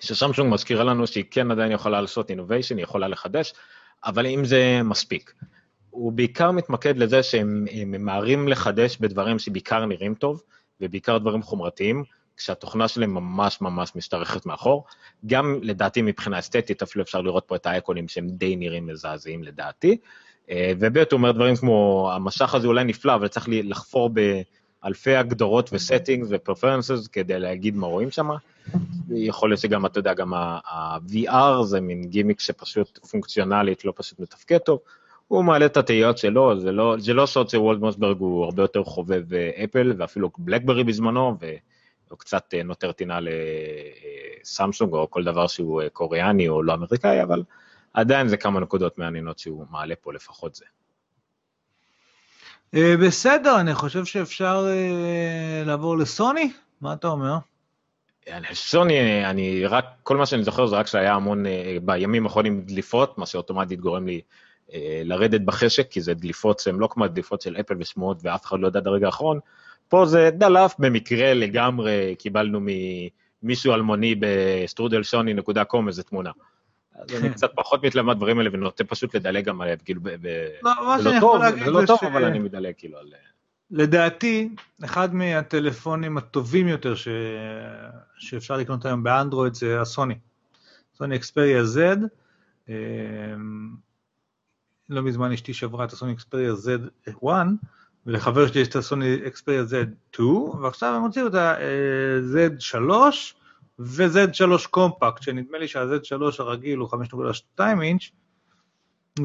ששמשונג 0.00 0.52
מזכירה 0.52 0.84
לנו 0.84 1.06
שהיא 1.06 1.24
כן 1.30 1.50
עדיין 1.50 1.72
יכולה 1.72 2.00
לעשות 2.00 2.30
innovation, 2.30 2.76
היא 2.76 2.82
יכולה 2.82 3.08
לחדש, 3.08 3.54
אבל 4.04 4.26
אם 4.26 4.44
זה 4.44 4.80
מספיק. 4.84 5.34
הוא 5.90 6.12
בעיקר 6.12 6.50
מתמקד 6.50 6.96
לזה 6.96 7.22
שהם 7.22 7.64
ממהרים 7.86 8.48
לחדש 8.48 8.96
בדברים 8.96 9.38
שבעיקר 9.38 9.86
נראים 9.86 10.14
טוב, 10.14 10.42
ובעיקר 10.80 11.18
דברים 11.18 11.42
חומרתיים, 11.42 12.04
כשהתוכנה 12.36 12.88
שלהם 12.88 13.14
ממש 13.14 13.60
ממש 13.60 13.96
משתרכת 13.96 14.46
מאחור. 14.46 14.84
גם 15.26 15.58
לדעתי 15.62 16.02
מבחינה 16.02 16.38
אסתטית, 16.38 16.82
אפילו 16.82 17.04
אפשר 17.04 17.20
לראות 17.20 17.44
פה 17.46 17.56
את 17.56 17.66
האייקונים 17.66 18.08
שהם 18.08 18.28
די 18.28 18.56
נראים 18.56 18.86
מזעזעים 18.86 19.42
לדעתי. 19.42 19.96
אה, 20.50 20.72
וב' 20.80 20.98
הוא 20.98 21.06
אומר 21.12 21.32
דברים 21.32 21.56
כמו, 21.56 22.10
המסך 22.14 22.54
הזה 22.54 22.66
אולי 22.66 22.84
נפלא, 22.84 23.14
אבל 23.14 23.28
צריך 23.28 23.46
לחפור 23.50 24.10
באלפי 24.84 25.16
הגדרות 25.16 25.70
ו 25.72 25.78
settings 25.78 26.28
ו 26.30 26.36
preferences 26.36 27.06
כדי 27.06 27.38
להגיד 27.40 27.76
מה 27.76 27.86
רואים 27.86 28.10
שם. 28.10 28.28
יכול 29.10 29.50
להיות 29.50 29.60
שגם, 29.60 29.86
אתה 29.86 29.98
יודע, 29.98 30.14
גם 30.14 30.34
ה-VR 30.34 31.62
זה 31.62 31.80
מין 31.80 32.04
גימיק 32.04 32.40
שפשוט 32.40 32.98
פונקציונלית 32.98 33.84
לא 33.84 33.92
פשוט 33.96 34.20
מתפקד 34.20 34.58
טוב. 34.58 34.78
הוא 35.28 35.44
מעלה 35.44 35.66
את 35.66 35.76
התהיות 35.76 36.18
שלו, 36.18 36.60
זה 36.60 36.72
לא, 36.72 36.96
זה 36.98 37.14
לא 37.14 37.26
סוד 37.26 37.48
שוולד 37.48 37.80
מוסברג 37.80 38.18
הוא 38.18 38.44
הרבה 38.44 38.62
יותר 38.62 38.84
חובב 38.84 39.24
אפל 39.64 39.92
ואפילו 39.98 40.30
בלקברי 40.38 40.84
בזמנו, 40.84 41.36
והוא 41.40 42.18
קצת 42.18 42.54
אה, 42.54 42.62
נותר 42.62 42.92
טינה 42.92 43.18
לסמסונג 44.40 44.92
או 44.92 45.10
כל 45.10 45.24
דבר 45.24 45.46
שהוא 45.46 45.82
אה, 45.82 45.88
קוריאני 45.88 46.48
או 46.48 46.62
לא 46.62 46.74
אמריקאי, 46.74 47.22
אבל 47.22 47.42
עדיין 47.94 48.28
זה 48.28 48.36
כמה 48.36 48.60
נקודות 48.60 48.98
מעניינות 48.98 49.38
שהוא 49.38 49.64
מעלה 49.70 49.94
פה, 50.00 50.12
לפחות 50.12 50.54
זה. 50.54 50.64
אה, 52.74 52.94
בסדר, 52.96 53.60
אני 53.60 53.74
חושב 53.74 54.04
שאפשר 54.04 54.66
לעבור 55.66 55.98
לסוני, 55.98 56.52
מה 56.80 56.92
אתה 56.92 57.08
אומר? 57.08 57.36
סוני, 58.52 59.26
אני 59.30 59.66
רק, 59.66 59.84
כל 60.02 60.16
מה 60.16 60.26
שאני 60.26 60.44
זוכר 60.44 60.66
זה 60.66 60.76
רק 60.76 60.86
שהיה 60.86 61.14
המון, 61.14 61.44
בימים 61.82 62.24
האחרונים 62.24 62.60
דליפות, 62.60 63.18
מה 63.18 63.26
שאוטומטית 63.26 63.80
גורם 63.80 64.06
לי 64.06 64.20
אה, 64.72 65.02
לרדת 65.04 65.40
בחשק, 65.40 65.90
כי 65.90 66.00
זה 66.00 66.14
דליפות 66.14 66.58
שהן 66.58 66.76
לא 66.76 66.88
כמו 66.90 67.04
הדליפות 67.04 67.42
של 67.42 67.56
אפל 67.60 67.74
ושמועות 67.78 68.18
ואף 68.22 68.44
אחד 68.44 68.60
לא 68.60 68.66
יודע 68.66 68.80
עד 68.80 68.86
הרגע 68.86 69.06
האחרון. 69.06 69.38
פה 69.88 70.06
זה 70.06 70.30
דלף 70.32 70.74
במקרה 70.78 71.34
לגמרי, 71.34 72.14
קיבלנו 72.18 72.60
ממישהו 73.42 73.74
אלמוני 73.74 74.14
בסטרודל 74.20 75.00
נקודה 75.24 75.64
com 75.64 75.88
איזה 75.88 76.02
תמונה. 76.02 76.30
אז 76.94 77.14
אני 77.16 77.30
קצת 77.30 77.50
פחות 77.54 77.84
מתלהב 77.84 78.06
מהדברים 78.06 78.38
האלה 78.38 78.50
ונוטה 78.52 78.84
פשוט 78.84 79.16
לדלג 79.16 79.44
גם 79.44 79.60
עליהם, 79.60 79.78
כאילו, 79.84 80.00
לא, 80.62 80.98
זה 81.02 81.10
לא 81.10 81.20
טוב, 81.20 81.42
זה 81.64 81.70
לא 81.70 81.86
טוב, 81.86 81.98
אבל 82.02 82.24
אני 82.24 82.38
מדלג 82.38 82.72
כאילו 82.76 82.98
על... 82.98 83.06
לדעתי, 83.70 84.48
אחד 84.84 85.14
מהטלפונים 85.14 86.18
הטובים 86.18 86.68
יותר 86.68 86.94
ש... 86.94 87.08
שאפשר 88.18 88.56
לקנות 88.56 88.86
היום 88.86 89.02
באנדרואיד 89.02 89.54
זה 89.54 89.80
הסוני. 89.80 90.14
סוני 90.96 91.16
אקספריה 91.16 91.62
Z. 91.62 91.78
לא 94.88 95.02
מזמן 95.02 95.32
אשתי 95.32 95.54
שברה 95.54 95.84
את 95.84 95.92
הסוני 95.92 96.12
אקספריה 96.12 96.52
Z1, 96.52 97.26
ולחבר 98.06 98.46
שלי 98.46 98.60
יש 98.60 98.68
את 98.68 98.76
הסוני 98.76 99.16
אקספריה 99.26 99.62
Z2, 99.62 100.22
ועכשיו 100.60 100.94
הם 100.94 101.02
הוציאו 101.02 101.26
את 101.26 101.34
ה-Z3 101.34 102.80
ו-Z3 103.78 104.68
קומפקט, 104.70 105.22
שנדמה 105.22 105.58
לי 105.58 105.68
שה-Z3 105.68 106.22
הרגיל 106.38 106.78
הוא 106.78 106.88
5.2 107.58 107.60
אינץ', 107.82 108.10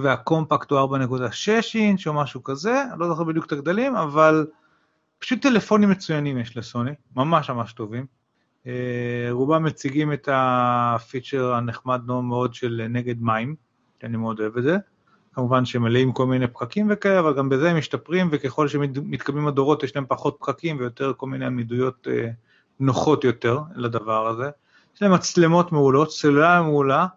והקומפקט 0.02 0.72
הוא 0.72 0.98
4.6 0.98 1.50
אינץ' 1.76 2.08
או 2.08 2.14
משהו 2.14 2.44
כזה, 2.44 2.84
לא 2.98 3.08
זוכר 3.08 3.24
בדיוק 3.24 3.46
את 3.46 3.52
הגדלים, 3.52 3.96
אבל 3.96 4.48
פשוט 5.20 5.42
טלפונים 5.42 5.90
מצוינים 5.90 6.38
יש 6.38 6.58
לסוני, 6.58 6.92
ממש 7.16 7.50
ממש 7.50 7.74
טובים. 7.74 8.06
אה, 8.68 9.28
רובם 9.32 9.64
מציגים 9.64 10.14
את 10.14 10.30
הפיצ'ר 10.32 11.54
הנחמד 11.54 12.02
מאוד 12.06 12.54
של 12.54 12.88
נגד 12.90 13.22
מים, 13.22 13.56
שאני 14.02 14.18
מאוד 14.18 14.40
אוהב 14.40 14.58
את 14.58 14.64
זה. 14.64 14.78
כמובן 15.34 15.66
שמלאים 15.66 16.12
כל 16.12 16.26
מיני 16.26 16.48
פקקים 16.48 16.88
וכאלה, 16.90 17.20
אבל 17.20 17.38
גם 17.38 17.50
בזה 17.50 17.72
הם 17.72 17.78
משתפרים, 17.78 18.30
וככל 18.32 18.68
שמתקדמים 18.68 19.48
הדורות 19.48 19.84
יש 19.84 19.96
להם 19.96 20.06
פחות 20.08 20.38
פקקים 20.40 20.80
ויותר 20.80 21.14
כל 21.18 21.28
מיני 21.28 21.46
עמידויות 21.46 22.08
אה, 22.12 22.30
נוחות 22.80 23.24
יותר 23.24 23.60
לדבר 23.76 24.28
הזה. 24.28 24.50
יש 24.96 25.02
להם 25.02 25.14
מצלמות 25.14 25.72
מעולות, 25.72 26.12
סלולה 26.12 26.62
מעולה, 26.62 27.08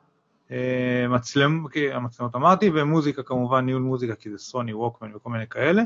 אה, 0.51 1.07
מצלם, 1.09 1.65
המצלמות 1.93 2.35
אמרתי, 2.35 2.71
ומוזיקה 2.75 3.23
כמובן, 3.23 3.67
ניהול 3.67 3.83
מוזיקה, 3.83 4.15
כי 4.15 4.31
זה 4.31 4.39
סוני, 4.39 4.75
ווקמן 4.75 5.15
וכל 5.15 5.31
מיני 5.31 5.47
כאלה. 5.47 5.83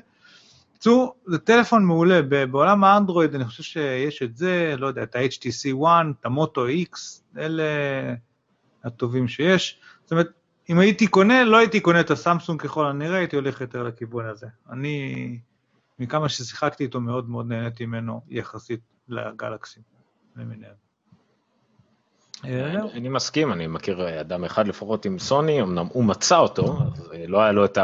בקיצור, 0.71 1.15
זה 1.27 1.39
טלפון 1.39 1.85
מעולה, 1.85 2.21
בעולם 2.23 2.85
האנדרואיד 2.85 3.35
אני 3.35 3.45
חושב 3.45 3.63
שיש 3.63 4.23
את 4.23 4.37
זה, 4.37 4.75
לא 4.79 4.87
יודע, 4.87 5.03
את 5.03 5.17
ה-HTC 5.17 5.75
One, 5.83 6.13
את 6.21 6.27
המוטו 6.27 6.67
X, 6.69 6.99
אלה 7.39 7.65
הטובים 8.85 9.29
שיש. 9.29 9.81
זאת 10.03 10.13
אומרת, 10.13 10.29
אם 10.71 10.79
הייתי 10.79 11.07
קונה, 11.07 11.45
לא 11.45 11.57
הייתי 11.57 11.81
קונה 11.81 12.01
את 12.01 12.11
הסמסונג 12.11 12.63
ככל 12.63 12.87
הנראה, 12.87 13.19
הייתי 13.19 13.37
הולך 13.37 13.61
יותר 13.61 13.83
לכיוון 13.83 14.27
הזה. 14.27 14.47
אני, 14.71 15.39
מכמה 15.99 16.29
ששיחקתי 16.29 16.85
איתו, 16.85 17.01
מאוד 17.01 17.31
מאוד 17.31 17.47
נהניתי 17.47 17.87
ממנו 17.87 18.21
יחסית 18.29 18.81
לגלקסי 19.09 19.81
למיניהם. 20.37 20.75
אה, 22.45 22.83
אני 22.93 23.09
מסכים, 23.09 23.53
אני 23.53 23.67
מכיר 23.67 24.21
אדם 24.21 24.45
אחד 24.45 24.69
לפחות 24.69 25.05
עם 25.05 25.19
סוני, 25.19 25.63
אמנם 25.63 25.87
הוא 25.93 26.05
מצא 26.05 26.39
אותו, 26.39 26.79
לא 27.29 27.43
היה 27.43 27.53
לו 27.53 27.65
את 27.65 27.79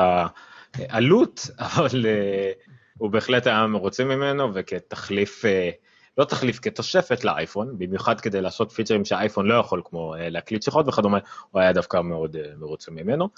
העלות, 0.74 1.46
אבל 1.58 2.06
אה, 2.06 2.52
הוא 2.98 3.10
בהחלט 3.10 3.46
היה 3.46 3.66
מרוצה 3.66 4.04
ממנו, 4.04 4.50
וכתחליף 4.54 5.44
אה, 5.44 5.70
לא 6.18 6.24
תחליף 6.24 6.58
כתוספת 6.62 7.24
לאייפון, 7.24 7.78
במיוחד 7.78 8.20
כדי 8.20 8.40
לעשות 8.40 8.72
פיצ'רים 8.72 9.04
שהאייפון 9.04 9.46
לא 9.46 9.54
יכול, 9.54 9.82
כמו 9.84 10.14
אה, 10.14 10.28
להקליט 10.28 10.62
שיחות 10.62 10.88
וכדומה, 10.88 11.18
הוא 11.50 11.60
היה 11.60 11.72
דווקא 11.72 12.00
מאוד 12.00 12.36
אה, 12.36 12.42
מרוצה 12.58 12.90
ממנו. 12.90 13.28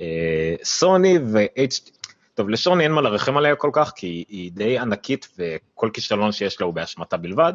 אה, 0.00 0.54
סוני 0.64 1.18
ו-HD, 1.32 1.90
טוב, 2.34 2.48
לשוני 2.48 2.84
אין 2.84 2.92
מה 2.92 3.00
לרחם 3.00 3.36
עליה 3.36 3.56
כל 3.56 3.70
כך, 3.72 3.92
כי 3.96 4.24
היא 4.28 4.52
די 4.52 4.78
ענקית 4.78 5.28
וכל 5.38 5.90
כישלון 5.92 6.32
שיש 6.32 6.60
לה 6.60 6.66
הוא 6.66 6.74
באשמתה 6.74 7.16
בלבד, 7.16 7.52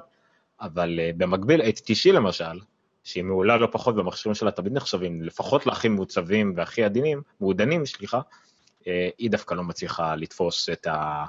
אבל 0.62 1.00
במקביל 1.18 1.62
HTC 1.62 2.12
למשל, 2.14 2.60
שהיא 3.04 3.24
מעולה 3.24 3.58
לא 3.58 3.68
פחות 3.72 3.96
במכשירים 3.96 4.36
שלה 4.36 4.52
תמיד 4.52 4.74
נחשבים, 4.74 5.22
לפחות 5.22 5.66
להכי 5.66 5.88
מעוצבים 5.88 6.54
והכי 6.56 6.84
עדינים, 6.84 7.22
מעודנים, 7.40 7.86
סליחה, 7.86 8.22
היא 9.18 9.32
דווקא 9.32 9.54
לא 9.54 9.64
מצליחה 9.64 10.16
לתפוס 10.16 10.70
את 10.70 10.88
ה... 10.88 11.26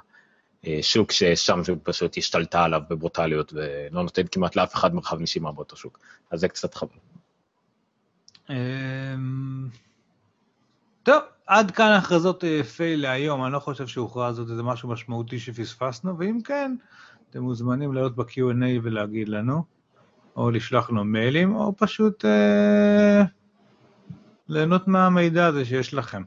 אה, 0.66 0.78
ששם 1.10 1.60
זה 1.64 1.72
פשוט 1.82 2.18
השתלטה 2.18 2.64
עליו 2.64 2.80
בברוטליות 2.90 3.52
ולא 3.52 4.02
נותן 4.02 4.26
כמעט 4.26 4.56
לאף 4.56 4.74
אחד 4.74 4.94
מרחב 4.94 5.20
נשימה 5.20 5.52
באותו 5.52 5.76
שוק. 5.76 5.98
אז 6.30 6.40
זה 6.40 6.48
קצת 6.48 6.74
חבל. 6.74 6.96
אמ, 8.50 9.68
טוב, 11.02 11.22
עד 11.46 11.70
כאן 11.70 11.92
הכרזות 11.92 12.44
אה, 12.44 12.64
פייל 12.64 13.02
להיום, 13.02 13.44
אני 13.44 13.52
לא 13.52 13.58
חושב 13.58 13.86
שהוכרז 13.86 14.38
עוד 14.38 14.50
איזה 14.50 14.62
משהו 14.62 14.88
משמעותי 14.88 15.38
שפספסנו, 15.38 16.18
ואם 16.18 16.38
כן, 16.44 16.76
אתם 17.30 17.40
מוזמנים 17.40 17.94
לעלות 17.94 18.16
ב-Q&A 18.16 18.80
ולהגיד 18.82 19.28
לנו, 19.28 19.64
או 20.36 20.50
לשלוח 20.50 20.90
לנו 20.90 21.04
מיילים, 21.04 21.54
או 21.54 21.72
פשוט 21.76 22.24
אה, 22.24 23.22
ליהנות 24.48 24.88
מהמידע 24.88 25.46
הזה 25.46 25.64
שיש 25.64 25.94
לכם. 25.94 26.22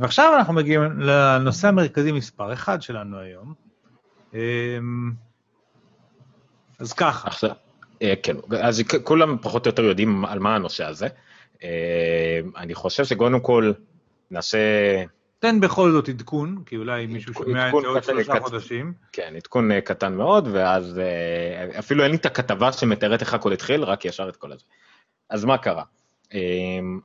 ועכשיו 0.00 0.34
אנחנו 0.38 0.54
מגיעים 0.54 1.00
לנושא 1.00 1.68
המרכזי 1.68 2.12
מספר 2.12 2.52
1 2.52 2.82
שלנו 2.82 3.18
היום, 3.18 3.54
אמ, 4.34 5.12
אז 6.78 6.92
ככה. 6.92 7.28
עכשיו, 7.28 7.50
אה, 8.02 8.14
כן, 8.22 8.36
אז 8.60 8.82
כולם 9.04 9.36
פחות 9.42 9.66
או 9.66 9.70
יותר 9.70 9.82
יודעים 9.82 10.24
על 10.24 10.38
מה 10.38 10.54
הנושא 10.54 10.84
הזה. 10.84 11.08
אה, 11.62 12.40
אני 12.56 12.74
חושב 12.74 13.04
שקודם 13.04 13.40
כל 13.40 13.72
נעשה... 14.30 14.58
תן 15.38 15.60
בכל 15.60 15.92
זאת 15.92 16.08
עדכון, 16.08 16.62
כי 16.66 16.76
אולי 16.76 17.06
מישהו 17.06 17.34
שומע 17.34 17.68
את 17.68 17.74
זה 17.80 17.88
עוד 17.88 18.04
שלושה 18.04 18.40
חודשים. 18.40 18.92
כן, 19.12 19.32
עדכון 19.36 19.72
אה, 19.72 19.80
קטן 19.80 20.14
מאוד, 20.14 20.48
ואז 20.52 21.00
אפילו 21.78 22.02
אין 22.02 22.10
לי 22.10 22.16
את 22.16 22.26
הכתבה 22.26 22.72
שמתארת 22.72 23.20
איך 23.20 23.34
הכל 23.34 23.52
התחיל, 23.52 23.84
רק 23.84 24.04
ישר 24.04 24.28
את 24.28 24.36
כל 24.36 24.52
הזה. 24.52 24.64
אז 25.30 25.44
מה 25.44 25.58
קרה? 25.58 25.82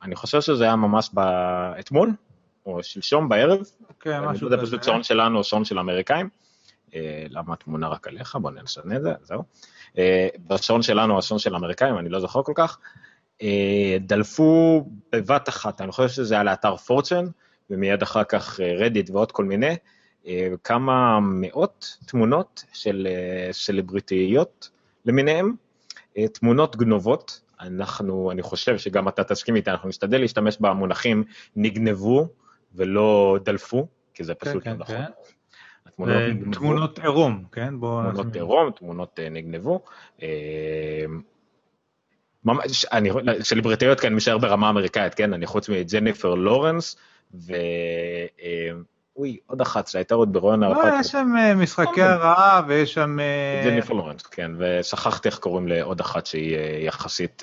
אני 0.02 0.14
חושב 0.14 0.40
שזה 0.40 0.64
היה 0.64 0.76
ממש 0.76 1.10
אתמול, 1.80 2.10
או 2.66 2.82
שלשום 2.82 3.28
בערב. 3.28 3.58
כן, 4.00 4.20
משהו 4.20 4.30
כזה. 4.30 4.30
אני 4.30 4.40
לא 4.40 4.46
יודע 4.46 4.62
פשוט 4.62 4.82
שעון 4.82 5.02
שלנו 5.02 5.38
או 5.38 5.44
שעון 5.44 5.64
של 5.64 5.78
האמריקאים. 5.78 6.28
אה, 6.94 7.26
למה 7.30 7.54
התמונה 7.54 7.88
רק 7.88 8.08
עליך? 8.08 8.36
בוא 8.36 8.50
נשנה 8.50 8.96
את 8.96 9.02
זה, 9.02 9.12
זהו. 9.22 9.42
אה, 9.98 10.28
בשעון 10.46 10.82
שלנו, 10.82 11.18
השעון 11.18 11.38
של 11.38 11.54
האמריקאים, 11.54 11.98
אני 11.98 12.08
לא 12.08 12.20
זוכר 12.20 12.42
כל 12.42 12.52
כך, 12.56 12.78
אה, 12.78 12.88
דלפו 14.00 14.84
בבת 15.12 15.48
אחת, 15.48 15.80
אני 15.80 15.92
חושב 15.92 16.08
שזה 16.08 16.34
היה 16.34 16.42
לאתר 16.42 16.76
פורצ'ן, 16.76 17.24
ומיד 17.70 18.02
אחר 18.02 18.24
כך 18.24 18.60
רדיט 18.60 19.10
ועוד 19.10 19.32
כל 19.32 19.44
מיני, 19.44 19.76
כמה 20.64 21.18
מאות 21.22 21.96
תמונות 22.06 22.64
של 22.72 23.08
סלבריטיות 23.52 24.70
למיניהם, 25.06 25.52
תמונות 26.32 26.76
גנובות, 26.76 27.40
אנחנו, 27.60 28.30
אני 28.30 28.42
חושב 28.42 28.78
שגם 28.78 29.08
אתה 29.08 29.24
תסכים 29.24 29.56
איתי, 29.56 29.70
אנחנו 29.70 29.88
נשתדל 29.88 30.20
להשתמש 30.20 30.56
במונחים 30.60 31.24
נגנבו 31.56 32.28
ולא 32.74 33.38
דלפו, 33.44 33.86
כי 34.14 34.24
זה 34.24 34.34
פשוט 34.34 34.64
כן, 34.64 34.76
לא 34.78 34.84
כן, 34.84 35.02
נכון. 35.92 36.06
כן. 36.06 36.50
תמונות 36.52 36.98
עירום, 36.98 37.44
כן? 37.52 37.68
תמונות 37.68 38.34
עירום, 38.34 38.70
תמונות 38.70 39.20
אה, 39.22 39.28
נגנבו. 39.28 39.80
ממש, 42.44 42.84
אני, 42.84 43.10
סלבריטאיות 43.42 44.00
כאן 44.00 44.14
משאר 44.14 44.38
ברמה 44.38 44.70
אמריקאית, 44.70 45.14
כן? 45.14 45.32
אני 45.32 45.46
חוץ 45.46 45.68
מג'ניפר 45.68 46.34
לורנס, 46.34 46.96
ו... 47.34 47.52
אה, 48.42 48.70
אוי, 49.16 49.36
עוד 49.46 49.60
אחת 49.60 49.86
שהייתה 49.88 50.14
עוד 50.14 50.32
ברעיון 50.32 50.60
לא, 50.60 50.66
הרפת. 50.66 50.92
יש 51.00 51.06
שם 51.06 51.32
אה, 51.38 51.54
משחקי 51.54 52.02
הרעה 52.02 52.62
ויש 52.66 52.94
שם... 52.94 53.20
אה, 53.20 53.70
ג'ניפר 53.70 53.94
לורנס, 53.94 54.22
כן, 54.22 54.50
ושכחתי 54.58 55.28
איך 55.28 55.38
קוראים 55.38 55.68
לעוד 55.68 56.00
אחת 56.00 56.26
שהיא 56.26 56.56
יחסית 56.86 57.42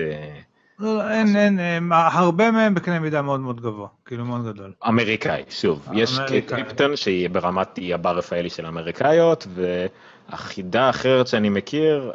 לא, 0.79 0.95
לא, 0.97 1.09
אין, 1.09 1.35
אין, 1.35 1.59
הרבה 1.91 2.51
מהם 2.51 2.75
בקנה 2.75 2.99
מידה 2.99 3.21
מאוד 3.21 3.39
מאוד 3.39 3.61
גבוה, 3.61 3.87
כאילו 4.05 4.25
מאוד 4.25 4.45
גדול. 4.45 4.71
אמריקאי, 4.87 5.43
שוב. 5.49 5.87
יש 5.93 6.19
קייט. 6.27 6.49
אפטון 6.49 6.95
שהיא 6.95 7.29
ברמת 7.29 7.79
הבר 7.93 8.17
רפאלי 8.17 8.49
של 8.49 8.65
האמריקאיות, 8.65 9.47
והיחידה 10.29 10.83
האחרת 10.83 11.27
שאני 11.27 11.49
מכיר, 11.49 12.11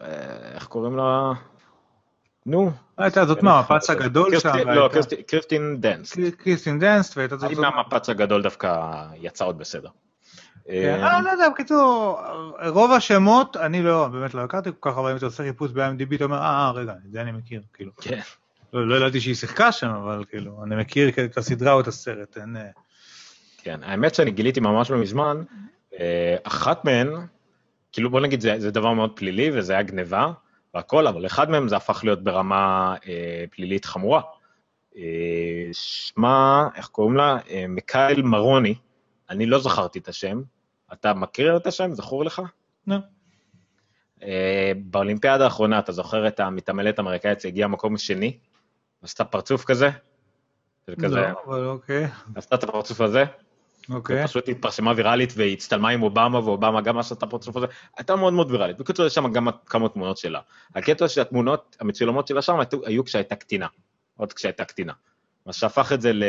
איך 0.55 0.67
קוראים 0.67 0.97
לה? 0.97 1.33
נו. 2.47 2.71
הייתה 2.99 3.27
זאת 3.27 3.43
מהמפץ 3.43 3.91
הגדול 3.91 4.39
שם, 4.39 4.69
לא, 4.69 4.89
קריסטין- 4.93 5.23
קריסטין 5.27 5.81
דנס. 5.81 6.17
קריסטין 6.39 6.79
דנסט, 6.79 7.17
והייתה 7.17 7.37
זאת... 7.37 7.53
מהמפץ 7.53 8.09
הגדול 8.09 8.43
דווקא 8.43 8.91
יצאה 9.21 9.47
עוד 9.47 9.59
בסדר. 9.59 9.89
אה, 10.69 11.03
אה, 11.03 11.21
לא 11.21 11.31
יודע, 11.31 11.49
בקיצור, 11.49 12.21
רוב 12.69 12.93
השמות, 12.93 13.57
אני 13.57 13.83
לא, 13.83 14.09
באמת 14.09 14.35
לא 14.35 14.41
הכרתי 14.41 14.71
כל 14.81 14.91
כך, 14.91 14.99
אבל 14.99 15.11
אם 15.11 15.17
אתה 15.17 15.27
עושה 15.27 15.43
חיפוש 15.43 15.71
ב-IMDb, 15.71 16.15
אתה 16.15 16.25
אומר, 16.25 16.39
אה, 16.39 16.71
רגע, 16.71 16.93
את 17.07 17.13
זה 17.13 17.21
אני 17.21 17.33
מכיר, 17.33 17.63
כאילו. 17.75 17.93
כן. 18.01 18.21
לא 18.73 18.89
לא 18.89 18.97
ידעתי 18.97 19.21
שהיא 19.21 19.35
שיחקה 19.35 19.73
שם, 19.73 19.89
אבל 19.89 20.25
כאילו, 20.31 20.65
אני 20.65 20.77
מכיר 20.77 21.09
את 21.25 21.39
הסדרה 21.39 21.73
או 21.73 21.81
את 21.81 21.87
הסרט, 21.89 22.37
אין... 22.39 22.57
אה, 22.57 22.63
כן, 23.63 23.81
האמת 23.83 24.15
שאני 24.15 24.31
גיליתי 24.31 24.61
ממש 24.61 24.91
לא 24.91 24.99
מזמן, 24.99 25.43
אה, 26.01 26.37
אחת 26.45 26.85
מהן, 26.85 27.09
כאילו 27.93 28.11
בוא 28.11 28.21
נגיד 28.21 28.41
זה, 28.41 28.55
זה 28.59 28.71
דבר 28.71 28.93
מאוד 28.93 29.11
פלילי 29.17 29.51
וזה 29.59 29.73
היה 29.73 29.83
גניבה 29.83 30.31
והכל, 30.75 31.07
אבל 31.07 31.27
אחד 31.27 31.51
מהם 31.51 31.69
זה 31.69 31.77
הפך 31.77 32.05
להיות 32.05 32.25
ברמה 32.25 32.95
אה, 33.07 33.45
פלילית 33.51 33.85
חמורה. 33.85 34.21
אה, 34.97 35.69
שמה, 35.73 36.69
איך 36.75 36.87
קוראים 36.87 37.17
לה? 37.17 37.39
אה, 37.51 37.65
מיקאל 37.69 38.23
מרוני, 38.23 38.75
אני 39.31 39.47
לא 39.47 39.59
זכרתי 39.59 39.99
את 39.99 40.09
השם, 40.09 40.43
אתה 40.93 41.15
מכיר 41.15 41.57
את 41.57 41.67
השם? 41.67 41.93
זכור 41.93 42.25
לך? 42.25 42.43
נו. 42.87 42.97
אה, 44.23 44.73
באולימפיאדה 44.77 45.45
האחרונה, 45.45 45.79
אתה 45.79 45.93
זוכר 45.93 46.29
את 46.29 46.41
המתעמלת 46.41 46.99
האמריקאית 46.99 47.41
שהגיעה 47.41 47.69
מקום 47.69 47.97
שני? 47.97 48.39
עשתה 49.03 49.25
פרצוף 49.25 49.65
כזה? 49.65 49.91
כזה, 51.03 51.21
לא, 51.21 51.27
אבל 51.47 51.67
אוקיי, 51.67 52.07
עשתה 52.35 52.55
את 52.55 52.65
הפרצוף 52.65 53.01
הזה? 53.01 53.25
אוקיי. 53.91 54.25
פשוט 54.25 54.49
התפרסמה 54.49 54.93
ויראלית 54.97 55.33
והצטלמה 55.37 55.89
עם 55.89 56.03
אובמה, 56.03 56.39
ואובמה 56.39 56.81
גם 56.81 56.99
עשה 56.99 57.15
את 57.15 57.23
הפרצוף 57.23 57.57
הזה, 57.57 57.67
הייתה 57.97 58.17
מאוד 58.17 58.33
מאוד 58.33 58.51
ויראלית. 58.51 58.79
בקיצור, 58.79 59.07
יש 59.07 59.15
שם 59.15 59.33
גם 59.33 59.49
כמה 59.67 59.89
תמונות 59.89 60.19
שלה. 60.19 60.41
הקטע 60.75 61.09
שהתמונות 61.09 61.77
המצולמות 61.81 62.29
שלה 62.29 62.43
שם 62.43 62.59
היו- 62.85 63.05
כשהייתה 63.05 63.37
קטינה, 63.37 63.67
עוד 64.17 64.33
כשהייתה 64.33 64.65
קטינה. 64.65 64.93
מה 65.47 65.53
שהפך 65.53 65.93
את 65.93 66.01
זה 66.01 66.13
ל... 66.13 66.25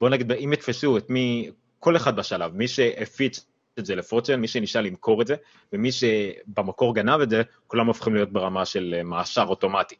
בוא 0.00 0.08
נגיד, 0.08 0.32
אם 0.32 0.52
יתפסו 0.52 0.96
את 0.96 1.10
מי, 1.10 1.50
כל 1.78 1.96
אחד 1.96 2.16
בשלב, 2.16 2.54
מי 2.54 2.68
שהפיץ 2.68 3.46
את 3.78 3.86
זה 3.86 3.94
לפורצ'ן, 3.94 4.40
מי 4.40 4.48
שנשאל 4.48 4.84
למכור 4.84 5.22
את 5.22 5.26
זה, 5.26 5.34
ומי 5.72 5.92
שבמקור 5.92 6.94
גנב 6.94 7.20
את 7.20 7.30
זה, 7.30 7.42
כולם 7.66 7.86
הופכים 7.86 8.14
להיות 8.14 8.32
ברמה 8.32 8.64
של 8.64 8.94
אה, 8.98 9.02
מאשר 9.02 9.44
אוטומטי. 9.48 9.94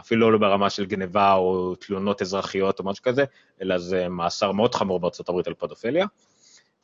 אפילו 0.00 0.30
לא 0.30 0.38
ברמה 0.38 0.70
של 0.70 0.86
גניבה 0.86 1.32
או 1.32 1.74
תלונות 1.74 2.22
אזרחיות 2.22 2.78
או 2.78 2.84
משהו 2.84 3.04
כזה, 3.04 3.24
אלא 3.62 3.78
זה 3.78 4.08
מאסר 4.08 4.52
מאוד 4.52 4.74
חמור 4.74 5.00
בארצות 5.00 5.28
הברית 5.28 5.46
על 5.46 5.54
פדופיליה. 5.54 6.06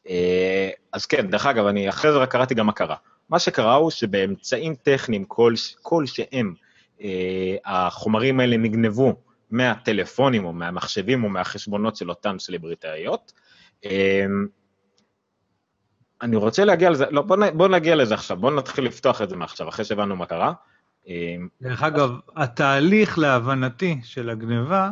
אה, 0.08 0.70
אז 0.92 1.06
כן, 1.06 1.30
דרך 1.30 1.46
אגב, 1.46 1.66
אני 1.66 1.88
אחרי 1.88 2.12
זה 2.12 2.18
רק 2.18 2.30
קראתי 2.30 2.54
גם 2.54 2.66
מה 2.66 2.72
קרה. 2.72 2.96
מה 3.28 3.38
שקרה 3.38 3.74
הוא 3.74 3.90
שבאמצעים 3.90 4.74
טכניים 4.74 5.24
כל, 5.24 5.54
כלשהם, 5.82 6.54
אה, 7.00 7.56
החומרים 7.64 8.40
האלה 8.40 8.56
נגנבו 8.56 9.16
מהטלפונים 9.50 10.44
או 10.44 10.52
מהמחשבים 10.52 11.24
או 11.24 11.28
מהחשבונות 11.28 11.96
של 11.96 12.10
אותן 12.10 12.38
סלבריטאיות. 12.38 13.32
אה, 13.84 14.24
אני 16.22 16.36
רוצה 16.36 16.64
להגיע 16.64 16.90
לזה, 16.90 17.04
לא, 17.10 17.22
בוא, 17.22 17.36
בוא 17.54 17.68
נגיע 17.68 17.96
לזה 17.96 18.14
עכשיו, 18.14 18.36
בוא 18.36 18.50
נתחיל 18.50 18.84
לפתוח 18.84 19.22
את 19.22 19.28
זה 19.28 19.36
מעכשיו, 19.36 19.68
אחרי 19.68 19.84
שהבנו 19.84 20.16
מה 20.16 20.26
קרה. 20.26 20.52
דרך 21.62 21.82
אגב, 21.82 22.10
התהליך 22.36 23.18
להבנתי 23.18 24.00
של 24.04 24.30
הגניבה 24.30 24.90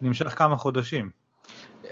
נמשך 0.00 0.38
כמה 0.38 0.56
חודשים. 0.56 1.10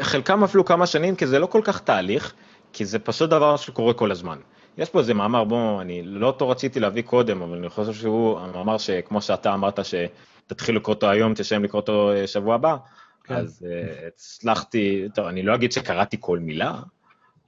חלקם 0.00 0.44
אפילו 0.44 0.64
כמה 0.64 0.86
שנים, 0.86 1.16
כי 1.16 1.26
זה 1.26 1.38
לא 1.38 1.46
כל 1.46 1.60
כך 1.64 1.80
תהליך, 1.80 2.34
כי 2.72 2.84
זה 2.84 2.98
פשוט 2.98 3.30
דבר 3.30 3.56
שקורה 3.56 3.94
כל 3.94 4.10
הזמן. 4.10 4.38
יש 4.78 4.90
פה 4.90 4.98
איזה 4.98 5.14
מאמר, 5.14 5.44
בוא, 5.44 5.80
אני 5.80 6.02
לא 6.02 6.26
אותו 6.26 6.48
רציתי 6.48 6.80
להביא 6.80 7.02
קודם, 7.02 7.42
אבל 7.42 7.58
אני 7.58 7.68
חושב 7.68 7.92
שהוא 7.92 8.40
המאמר 8.40 8.78
שכמו 8.78 9.22
שאתה 9.22 9.54
אמרת 9.54 9.78
שתתחיל 9.84 10.76
לקרוא 10.76 10.94
אותו 10.94 11.10
היום, 11.10 11.34
תשלם 11.34 11.64
לקרוא 11.64 11.80
אותו 11.80 12.10
אה, 12.12 12.26
שבוע 12.26 12.54
הבא, 12.54 12.76
כן. 13.24 13.34
כן. 13.34 13.40
אז 13.40 13.66
uh, 13.66 14.06
הצלחתי, 14.06 15.08
טוב, 15.14 15.26
אני 15.26 15.42
לא 15.42 15.54
אגיד 15.54 15.72
שקראתי 15.72 16.16
כל 16.20 16.38
מילה, 16.38 16.74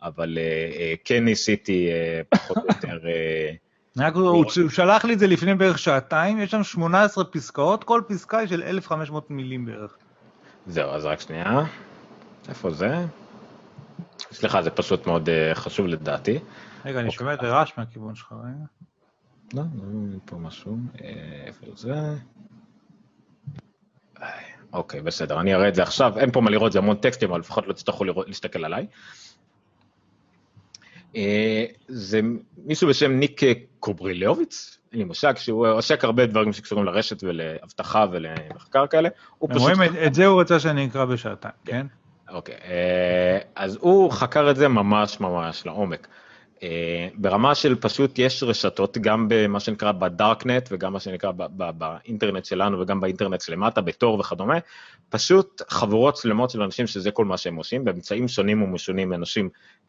אבל 0.02 0.38
uh, 0.38 0.74
uh, 0.74 1.02
כן 1.04 1.24
ניסיתי 1.24 1.88
uh, 1.90 2.38
פחות 2.38 2.56
או 2.56 2.62
יותר, 2.68 2.98
uh, 2.98 3.56
רק 4.02 4.14
הוא 4.14 4.28
הוא 4.28 4.70
שלח 4.70 5.04
לי 5.04 5.14
את 5.14 5.18
זה 5.18 5.26
לפני 5.26 5.54
בערך 5.54 5.78
שעתיים, 5.78 6.40
יש 6.40 6.50
שם 6.50 6.64
18 6.64 7.24
פסקאות, 7.24 7.84
כל 7.84 8.02
פסקה 8.08 8.38
היא 8.38 8.48
של 8.48 8.62
1,500 8.62 9.30
מילים 9.30 9.66
בערך. 9.66 9.96
זהו, 10.66 10.90
אז 10.90 11.04
רק 11.04 11.20
שנייה, 11.20 11.64
איפה 12.48 12.70
זה? 12.70 13.04
סליחה, 14.32 14.62
זה 14.62 14.70
פשוט 14.70 15.06
מאוד 15.06 15.28
uh, 15.28 15.54
חשוב 15.54 15.86
לדעתי. 15.86 16.38
רגע, 16.84 16.98
אני 17.00 17.08
אוקיי. 17.08 17.10
שומע 17.10 17.34
את 17.34 17.42
הרעש 17.42 17.72
מהכיוון 17.78 18.14
שלך, 18.14 18.32
רגע. 18.32 18.64
לא, 19.54 19.62
לא, 19.76 20.18
פה 20.24 20.36
משהו, 20.36 20.76
אה, 21.02 21.10
איפה 21.46 21.66
זה? 21.76 21.94
אה, 24.22 24.28
אוקיי, 24.72 25.00
בסדר, 25.02 25.40
אני 25.40 25.54
אראה 25.54 25.68
את 25.68 25.74
זה 25.74 25.82
עכשיו, 25.82 26.18
אין 26.18 26.30
פה 26.32 26.40
מה 26.40 26.50
לראות, 26.50 26.72
זה 26.72 26.78
המון 26.78 26.96
טקסטים, 26.96 27.30
אבל 27.30 27.40
לפחות 27.40 27.66
לא 27.66 27.72
תצטרכו 27.72 28.04
להסתכל 28.26 28.64
עליי. 28.64 28.86
אה, 31.16 31.64
זה 31.88 32.20
מישהו 32.56 32.88
בשם 32.88 33.12
ניק 33.12 33.40
קוברילוביץ, 33.80 34.78
אין 34.92 34.98
לי 34.98 35.04
מושג, 35.04 35.36
שהוא 35.36 35.66
עוסק 35.68 36.04
הרבה 36.04 36.26
דברים 36.26 36.52
שקשורים 36.52 36.84
לרשת 36.84 37.24
ולאבטחה 37.24 38.06
ולמחקר 38.12 38.86
כאלה. 38.86 39.08
הוא 39.38 39.50
פשוט 39.50 39.62
רואים, 39.62 39.82
את- 39.82 40.06
את 40.06 40.14
זה 40.14 40.26
הוא 40.26 40.40
רצה 40.40 40.60
שאני 40.60 40.86
אקרא 40.86 41.04
בשעתיים, 41.04 41.54
כן? 41.64 41.86
אוקיי, 42.32 42.54
אה, 42.64 43.38
אז 43.54 43.78
הוא 43.80 44.12
חקר 44.12 44.50
את 44.50 44.56
זה 44.56 44.68
ממש 44.68 45.20
ממש 45.20 45.66
לעומק. 45.66 46.08
אה, 46.62 47.08
ברמה 47.14 47.54
של 47.54 47.74
פשוט 47.74 48.18
יש 48.18 48.42
רשתות, 48.42 48.98
גם 48.98 49.26
במה 49.28 49.60
שנקרא 49.60 49.92
בדארקנט 49.92 50.68
וגם 50.72 50.92
מה 50.92 51.00
שנקרא 51.00 51.30
באינטרנט 51.56 52.44
שלנו 52.44 52.80
וגם 52.80 53.00
באינטרנט 53.00 53.40
שלמטה, 53.40 53.80
בתור 53.80 54.18
וכדומה, 54.18 54.58
פשוט 55.08 55.62
חבורות 55.68 56.16
שלמות 56.16 56.50
של 56.50 56.62
אנשים 56.62 56.86
שזה 56.86 57.10
כל 57.10 57.24
מה 57.24 57.36
שהם 57.36 57.56
עושים, 57.56 57.84
באמצעים 57.84 58.28
שונים 58.28 58.62
ומשונים 58.62 59.08
מאנשים 59.08 59.48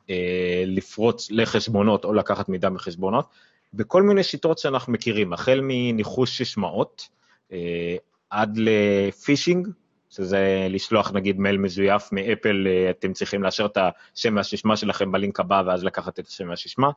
אה, 0.09 0.63
לפרוץ 0.67 1.27
לחשבונות 1.31 2.05
או 2.05 2.13
לקחת 2.13 2.49
מידע 2.49 2.69
מחשבונות, 2.69 3.25
בכל 3.73 4.03
מיני 4.03 4.23
שיטות 4.23 4.57
שאנחנו 4.57 4.93
מכירים, 4.93 5.33
החל 5.33 5.59
מניחוש 5.63 6.37
ששמעות 6.37 7.09
אה, 7.51 7.95
עד 8.29 8.57
לפישינג, 8.57 9.67
שזה 10.16 10.68
לשלוח 10.70 11.11
נגיד 11.11 11.39
מייל 11.39 11.57
מזויף 11.57 12.11
מאפל, 12.11 12.68
אה, 12.68 12.89
אתם 12.89 13.14
צריכים 13.14 13.43
לאשר 13.43 13.66
את 13.66 13.78
השם 14.16 14.36
והסיסמה 14.36 14.78
שלכם 14.78 15.11
בלינק 15.11 15.39
הבא 15.39 15.64
ואז 15.66 15.84
לקחת 15.84 16.20
את 16.20 16.28
השם 16.28 16.49
והסיסמה. 16.49 16.89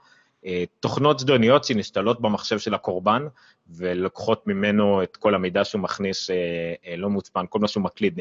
אה, 0.47 0.65
תוכנות 0.81 1.19
זדוניות 1.19 1.65
שנשתלות 1.65 2.21
במחשב 2.21 2.59
של 2.59 2.75
הקורבן 2.75 3.27
ולוקחות 3.71 4.47
ממנו 4.47 5.03
את 5.03 5.17
כל 5.17 5.35
המידע 5.35 5.65
שהוא 5.65 5.81
מכניס 5.81 6.31
אה, 6.31 6.97
לא 6.97 7.11
מוצפן, 7.11 7.45
כל 7.49 7.59
מה 7.59 7.69
שהוא 7.69 7.83
מקליד 7.85 8.19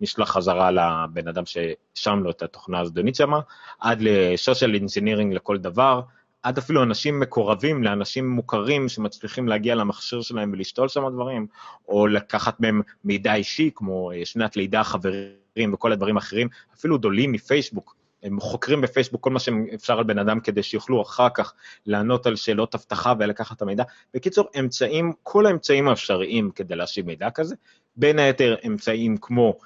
נשלח 0.00 0.30
חזרה 0.30 0.70
לבן 0.70 1.28
אדם 1.28 1.42
ששם 1.46 2.20
לו 2.22 2.30
את 2.30 2.42
התוכנה 2.42 2.80
הזדונית 2.80 3.14
שמה, 3.14 3.40
עד 3.80 3.98
ל 4.00 4.11
social 4.11 4.74
engineering 4.74 5.34
לכל 5.34 5.58
דבר, 5.58 6.00
עד 6.42 6.58
אפילו 6.58 6.82
אנשים 6.82 7.20
מקורבים 7.20 7.82
לאנשים 7.82 8.28
מוכרים 8.28 8.88
שמצליחים 8.88 9.48
להגיע 9.48 9.74
למכשיר 9.74 10.22
שלהם 10.22 10.52
ולשתול 10.52 10.88
שם 10.88 11.08
דברים, 11.12 11.46
או 11.88 12.06
לקחת 12.06 12.60
מהם 12.60 12.82
מידע 13.04 13.34
אישי, 13.34 13.70
כמו 13.74 14.12
אה, 14.12 14.24
שנת 14.24 14.56
לידה, 14.56 14.84
חברים 14.84 15.74
וכל 15.74 15.92
הדברים 15.92 16.16
האחרים, 16.16 16.48
אפילו 16.74 16.98
דולים 16.98 17.32
מפייסבוק. 17.32 17.98
הם 18.22 18.40
חוקרים 18.40 18.80
בפייסבוק 18.80 19.24
כל 19.24 19.30
מה 19.30 19.38
שאפשר 19.38 19.98
על 19.98 20.04
בן 20.04 20.18
אדם 20.18 20.40
כדי 20.40 20.62
שיוכלו 20.62 21.02
אחר 21.02 21.28
כך 21.34 21.54
לענות 21.86 22.26
על 22.26 22.36
שאלות 22.36 22.74
אבטחה 22.74 23.12
ולקחת 23.18 23.56
את 23.56 23.62
המידע. 23.62 23.84
בקיצור, 24.14 24.48
אמצעים, 24.58 25.12
כל 25.22 25.46
האמצעים 25.46 25.88
האפשריים 25.88 26.50
כדי 26.50 26.76
להשיב 26.76 27.06
מידע 27.06 27.30
כזה, 27.30 27.54
בין 27.96 28.18
היתר 28.18 28.56
אמצעים 28.66 29.16
כמו 29.16 29.58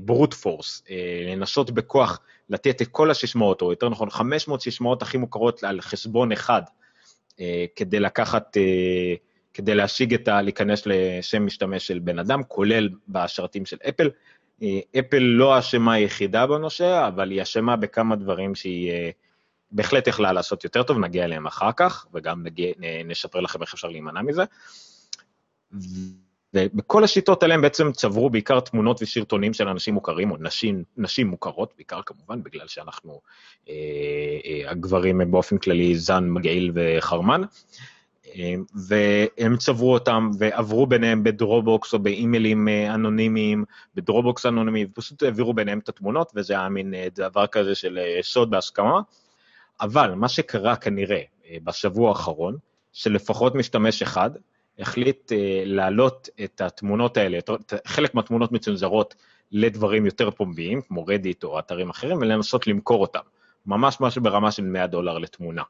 ברוט 0.00 0.34
פורס, 0.34 0.82
לנסות 1.26 1.70
בכוח 1.70 2.20
לתת 2.48 2.82
את 2.82 2.88
כל 2.88 3.10
הששמעות, 3.10 3.62
או 3.62 3.70
יותר 3.70 3.88
נכון 3.88 4.10
500 4.10 4.60
ששמעות 4.60 5.02
הכי 5.02 5.16
מוכרות 5.16 5.64
על 5.64 5.80
חשבון 5.80 6.32
אחד, 6.32 6.62
אה, 7.40 7.64
כדי 7.76 8.00
לקחת, 8.00 8.56
אה, 8.56 9.14
כדי 9.54 9.74
להשיג 9.74 10.14
את 10.14 10.28
ה... 10.28 10.42
להיכנס 10.42 10.82
לשם 10.86 11.46
משתמש 11.46 11.86
של 11.86 11.98
בן 11.98 12.18
אדם, 12.18 12.42
כולל 12.48 12.88
בשרתים 13.08 13.66
של 13.66 13.76
אפל. 13.88 14.10
אה, 14.62 14.80
אפל 14.98 15.18
לא 15.18 15.54
האשמה 15.54 15.94
היחידה 15.94 16.46
בנושא, 16.46 17.08
אבל 17.08 17.30
היא 17.30 17.42
אשמה 17.42 17.76
בכמה 17.76 18.16
דברים 18.16 18.54
שהיא 18.54 18.90
אה, 18.90 19.10
בהחלט 19.70 20.06
יכלה 20.06 20.32
לעשות 20.32 20.64
יותר 20.64 20.82
טוב, 20.82 20.98
נגיע 20.98 21.24
אליהם 21.24 21.46
אחר 21.46 21.70
כך, 21.76 22.06
וגם 22.14 22.42
נגיע, 22.42 22.72
נשפר 23.04 23.40
לכם 23.40 23.62
איך 23.62 23.74
אפשר 23.74 23.88
להימנע 23.88 24.22
מזה. 24.22 24.44
ובכל 26.54 27.04
השיטות 27.04 27.42
האלה 27.42 27.54
הם 27.54 27.62
בעצם 27.62 27.92
צברו 27.92 28.30
בעיקר 28.30 28.60
תמונות 28.60 29.02
וסרטונים 29.02 29.52
של 29.52 29.68
אנשים 29.68 29.94
מוכרים, 29.94 30.30
או 30.30 30.36
נשים, 30.40 30.84
נשים 30.96 31.26
מוכרות, 31.26 31.72
בעיקר 31.76 32.00
כמובן, 32.06 32.42
בגלל 32.42 32.66
שאנחנו, 32.68 33.20
אה, 33.68 33.74
אה, 34.44 34.70
הגברים 34.70 35.20
הם 35.20 35.30
באופן 35.30 35.58
כללי 35.58 35.94
זן, 35.94 36.28
מגעיל 36.28 36.72
וחרמן. 36.74 37.42
אה, 38.36 38.54
והם 38.88 39.56
צברו 39.56 39.92
אותם 39.92 40.30
ועברו 40.38 40.86
ביניהם 40.86 41.24
בדרובוקס 41.24 41.94
או 41.94 41.98
באימיילים 41.98 42.68
אה, 42.68 42.94
אנונימיים, 42.94 43.64
בדרובוקס 43.94 44.46
אנונימי, 44.46 44.84
ופשוט 44.84 45.22
העבירו 45.22 45.54
ביניהם 45.54 45.78
את 45.78 45.88
התמונות, 45.88 46.32
וזה 46.34 46.54
היה 46.54 46.68
מין 46.68 46.94
אה, 46.94 47.08
דבר 47.14 47.46
כזה 47.46 47.74
של 47.74 47.98
סוד 48.22 48.50
בהסכמה. 48.50 49.00
אבל 49.80 50.14
מה 50.14 50.28
שקרה 50.28 50.76
כנראה 50.76 51.22
בשבוע 51.64 52.08
האחרון, 52.08 52.56
שלפחות 52.92 53.54
משתמש 53.54 54.02
אחד 54.02 54.30
החליט 54.78 55.32
להעלות 55.64 56.28
את 56.44 56.60
התמונות 56.60 57.16
האלה, 57.16 57.38
חלק 57.86 58.14
מהתמונות 58.14 58.52
מצונזרות 58.52 59.14
לדברים 59.52 60.06
יותר 60.06 60.30
פומביים, 60.30 60.80
כמו 60.80 61.04
רדיט 61.06 61.44
או 61.44 61.58
אתרים 61.58 61.90
אחרים, 61.90 62.16
ולנסות 62.16 62.66
למכור 62.66 63.00
אותם. 63.00 63.20
ממש 63.66 64.00
משהו 64.00 64.22
ברמה 64.22 64.52
של 64.52 64.62
100 64.62 64.86
דולר 64.86 65.18
לתמונה. 65.18 65.62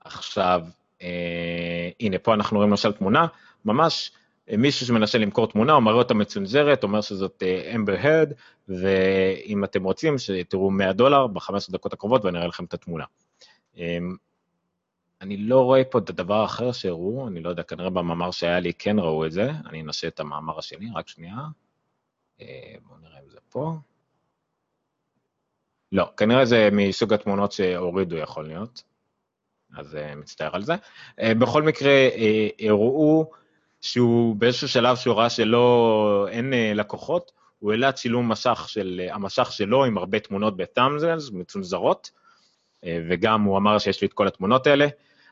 עכשיו, 0.00 0.62
אה, 1.02 1.88
הנה, 2.00 2.18
פה 2.18 2.34
אנחנו 2.34 2.56
רואים 2.56 2.70
למשל 2.70 2.92
תמונה, 2.92 3.26
ממש 3.64 4.12
אה, 4.50 4.56
מישהו 4.56 4.86
שמנסה 4.86 5.18
למכור 5.18 5.46
תמונה, 5.46 5.72
הוא 5.72 5.82
מראה 5.82 5.96
אותה 5.96 6.14
מצונזרת, 6.14 6.82
אומר 6.82 7.00
שזאת 7.00 7.42
אמבר 7.74 7.94
אה, 7.94 8.02
הרד, 8.02 8.32
ואם 8.68 9.64
אתם 9.64 9.84
רוצים, 9.84 10.18
שתראו 10.18 10.70
100 10.70 10.92
דולר 10.92 11.26
ב-15 11.26 11.72
דקות 11.72 11.92
הקרובות 11.92 12.24
ואני 12.24 12.38
אראה 12.38 12.48
לכם 12.48 12.64
את 12.64 12.74
התמונה. 12.74 13.04
אה, 15.22 15.26
אני 15.26 15.36
לא 15.36 15.60
רואה 15.60 15.84
פה 15.84 15.98
את 15.98 16.10
הדבר 16.10 16.34
האחר 16.34 16.72
שהראו, 16.72 17.28
אני 17.28 17.42
לא 17.42 17.50
יודע, 17.50 17.62
כנראה 17.62 17.90
במאמר 17.90 18.30
שהיה 18.30 18.60
לי 18.60 18.72
כן 18.74 18.98
ראו 18.98 19.26
את 19.26 19.32
זה, 19.32 19.50
אני 19.66 19.82
אנסה 19.82 20.08
את 20.08 20.20
המאמר 20.20 20.58
השני, 20.58 20.90
רק 20.94 21.08
שנייה. 21.08 21.36
אה, 22.40 22.74
בואו 22.86 22.98
נראה 22.98 23.18
אם 23.24 23.30
זה 23.30 23.38
פה. 23.48 23.74
לא, 25.92 26.10
כנראה 26.16 26.44
זה 26.44 26.68
מסוג 26.72 27.12
התמונות 27.12 27.52
שהורידו 27.52 28.16
יכול 28.16 28.46
להיות. 28.46 28.82
אז 29.76 29.94
uh, 29.94 30.16
מצטער 30.16 30.50
על 30.52 30.62
זה. 30.62 30.74
Uh, 30.74 31.34
בכל 31.38 31.62
מקרה, 31.62 32.08
הראו 32.60 33.30
שהוא 33.80 34.36
באיזשהו 34.36 34.68
שלב 34.68 34.96
שהוא 34.96 35.16
ראה 35.16 35.30
שלא, 35.30 36.26
אין 36.30 36.52
לקוחות, 36.74 37.32
הוא 37.58 37.72
העלה 37.72 37.92
צילום 37.92 38.28
מסך 38.28 38.64
של, 38.68 39.08
המסך 39.10 39.52
שלו 39.52 39.84
עם 39.84 39.98
הרבה 39.98 40.20
תמונות 40.20 40.56
בתאמזלס, 40.56 41.30
מצונזרות, 41.30 42.10
וגם 42.84 43.42
הוא 43.42 43.58
אמר 43.58 43.78
שיש 43.78 44.00
לי 44.00 44.06
את 44.06 44.12
כל 44.12 44.26
התמונות 44.26 44.66
האלה. 44.66 44.86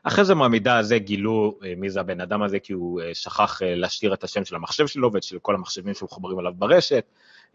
אחרי 0.07 0.25
זה 0.25 0.35
מהמידע 0.35 0.77
הזה 0.77 0.99
גילו 0.99 1.59
uh, 1.61 1.65
מי 1.77 1.89
זה 1.89 1.99
הבן 1.99 2.21
אדם 2.21 2.43
הזה, 2.43 2.59
כי 2.59 2.73
הוא 2.73 3.01
uh, 3.01 3.03
שכח 3.13 3.61
uh, 3.61 3.65
להשאיר 3.65 4.13
את 4.13 4.23
השם 4.23 4.45
של 4.45 4.55
המחשב 4.55 4.87
שלו 4.87 5.13
ואת 5.13 5.23
של 5.23 5.39
כל 5.39 5.55
המחשבים 5.55 5.93
שמחוברים 5.93 6.39
עליו 6.39 6.53
ברשת. 6.55 7.05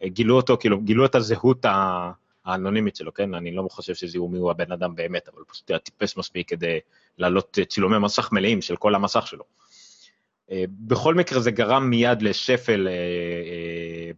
גילו 0.05 0.37
אותו, 0.37 0.57
כאילו, 0.57 0.81
גילו 0.81 1.05
את 1.05 1.15
הזהות. 1.15 1.67
האנונימית 2.45 2.97
שלו, 2.97 3.15
כן? 3.15 3.35
אני 3.35 3.51
לא 3.51 3.67
חושב 3.71 3.95
שזיהו 3.95 4.29
מי 4.29 4.39
הוא 4.39 4.51
הבן 4.51 4.73
אדם 4.73 4.95
באמת, 4.95 5.29
אבל 5.29 5.43
פשוט 5.47 5.71
היה 5.71 5.79
טיפש 5.79 6.17
מספיק 6.17 6.49
כדי 6.49 6.79
להעלות 7.19 7.59
צילומי 7.69 7.99
מסך 7.99 8.33
מלאים 8.33 8.63
של 8.63 8.77
כל 8.77 8.95
המסך 8.95 9.27
שלו. 9.27 9.45
אה, 10.51 10.65
בכל 10.69 11.15
מקרה 11.15 11.41
זה 11.41 11.51
גרם 11.51 11.91
מיד 11.91 12.23
לשפל 12.23 12.89
אה, 12.89 12.93
אה, 12.93 12.99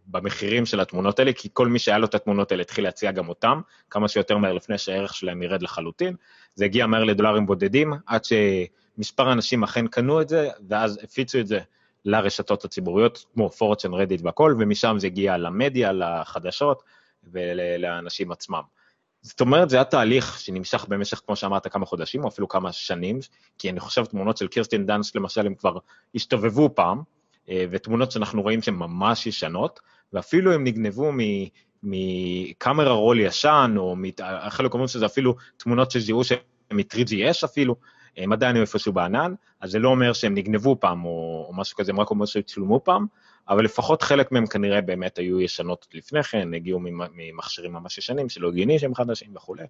במחירים 0.07 0.65
של 0.65 0.79
התמונות 0.79 1.19
האלה, 1.19 1.33
כי 1.33 1.49
כל 1.53 1.67
מי 1.67 1.79
שהיה 1.79 1.97
לו 1.97 2.05
את 2.05 2.15
התמונות 2.15 2.51
האלה 2.51 2.61
התחיל 2.61 2.83
להציע 2.83 3.11
גם 3.11 3.29
אותם, 3.29 3.61
כמה 3.89 4.07
שיותר 4.07 4.37
מהר 4.37 4.53
לפני 4.53 4.77
שהערך 4.77 5.13
שלהם 5.13 5.43
ירד 5.43 5.61
לחלוטין. 5.61 6.15
זה 6.55 6.65
הגיע 6.65 6.87
מהר 6.87 7.03
לדולרים 7.03 7.45
בודדים, 7.45 7.93
עד 8.05 8.21
שמספר 8.25 9.31
אנשים 9.31 9.63
אכן 9.63 9.87
קנו 9.87 10.21
את 10.21 10.29
זה, 10.29 10.49
ואז 10.69 10.99
הפיצו 11.03 11.39
את 11.39 11.47
זה 11.47 11.59
לרשתות 12.05 12.65
הציבוריות, 12.65 13.25
כמו 13.33 13.49
פורצ'ן, 13.49 13.93
רדיט 13.93 14.21
והכל, 14.23 14.55
ומשם 14.59 14.95
זה 14.99 15.07
הגיע 15.07 15.37
למדיה, 15.37 15.91
לחדשות, 15.91 16.83
ולאנשים 17.23 18.31
עצמם. 18.31 18.61
זאת 19.21 19.41
אומרת, 19.41 19.69
זה 19.69 19.75
היה 19.75 19.83
תהליך 19.83 20.39
שנמשך 20.39 20.85
במשך, 20.89 21.21
כמו 21.25 21.35
שאמרת, 21.35 21.67
כמה 21.67 21.85
חודשים, 21.85 22.23
או 22.23 22.27
אפילו 22.27 22.47
כמה 22.47 22.71
שנים, 22.71 23.19
כי 23.57 23.69
אני 23.69 23.79
חושב 23.79 24.05
תמונות 24.05 24.37
של 24.37 24.47
קירסטין 24.47 24.85
דאנס, 24.85 25.15
למשל, 25.15 25.45
הם 25.45 25.55
כבר 25.55 25.77
השתובבו 26.15 26.69
פעם, 26.75 27.01
ותמונות 27.49 28.11
שאנחנו 28.11 28.41
רואים 28.41 28.61
שהן 28.61 28.75
ממש 28.75 29.27
ישנות, 29.27 29.79
ואפילו 30.13 30.53
הם 30.53 30.63
נגנבו 30.63 31.11
מקאמרה 31.83 32.91
רול 32.91 33.19
ישן, 33.19 33.75
או 33.77 33.95
חלק 34.49 34.73
אומרים 34.73 34.87
שזה 34.87 35.05
אפילו 35.05 35.35
תמונות 35.57 35.91
שזיהו 35.91 36.23
שהן 36.23 36.37
מ-3GS 36.71 37.45
אפילו, 37.45 37.75
הם 38.17 38.33
עדיין 38.33 38.57
איפשהו 38.57 38.93
בענן, 38.93 39.33
אז 39.61 39.71
זה 39.71 39.79
לא 39.79 39.89
אומר 39.89 40.13
שהם 40.13 40.35
נגנבו 40.35 40.79
פעם 40.79 41.05
או, 41.05 41.45
או 41.47 41.53
משהו 41.53 41.77
כזה, 41.77 41.91
הם 41.91 41.99
רק 41.99 42.09
אומר 42.09 42.25
שצולמו 42.25 42.83
פעם, 42.83 43.05
אבל 43.49 43.65
לפחות 43.65 44.01
חלק 44.01 44.31
מהם 44.31 44.47
כנראה 44.47 44.81
באמת 44.81 45.17
היו 45.17 45.41
ישנות 45.41 45.87
לפני 45.93 46.23
כן, 46.23 46.53
הגיעו 46.53 46.79
ממכשירים 47.13 47.73
ממש 47.73 47.97
ישנים 47.97 48.29
שלא 48.29 48.47
הגיוני 48.47 48.79
שהם 48.79 48.95
חדשים 48.95 49.35
וכולי. 49.35 49.63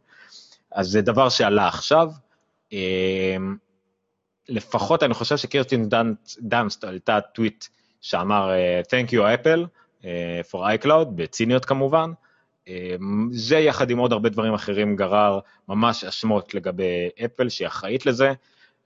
אז 0.71 0.88
זה 0.88 1.01
דבר 1.01 1.30
שעלה 1.30 1.67
עכשיו. 1.67 2.09
לפחות 4.49 5.03
אני 5.03 5.13
חושב 5.13 5.37
שקירטין 5.37 5.89
דאנסט 6.39 6.83
העלתה 6.83 7.21
טוויט 7.21 7.65
שאמר 8.01 8.51
Thank 8.83 9.11
you 9.11 9.17
Apple 9.17 9.67
אה, 10.05 10.41
for 10.51 10.83
iCloud, 10.83 11.05
בציניות 11.15 11.65
כמובן. 11.65 12.11
אמ, 12.67 13.29
זה 13.31 13.57
יחד 13.57 13.89
עם 13.89 13.97
עוד 13.97 14.11
הרבה 14.11 14.29
דברים 14.29 14.53
אחרים 14.53 14.95
גרר 14.95 15.39
ממש 15.67 16.03
אשמות 16.03 16.53
לגבי 16.53 17.09
אפל 17.25 17.49
שהיא 17.49 17.67
אחראית 17.67 18.05
לזה. 18.05 18.33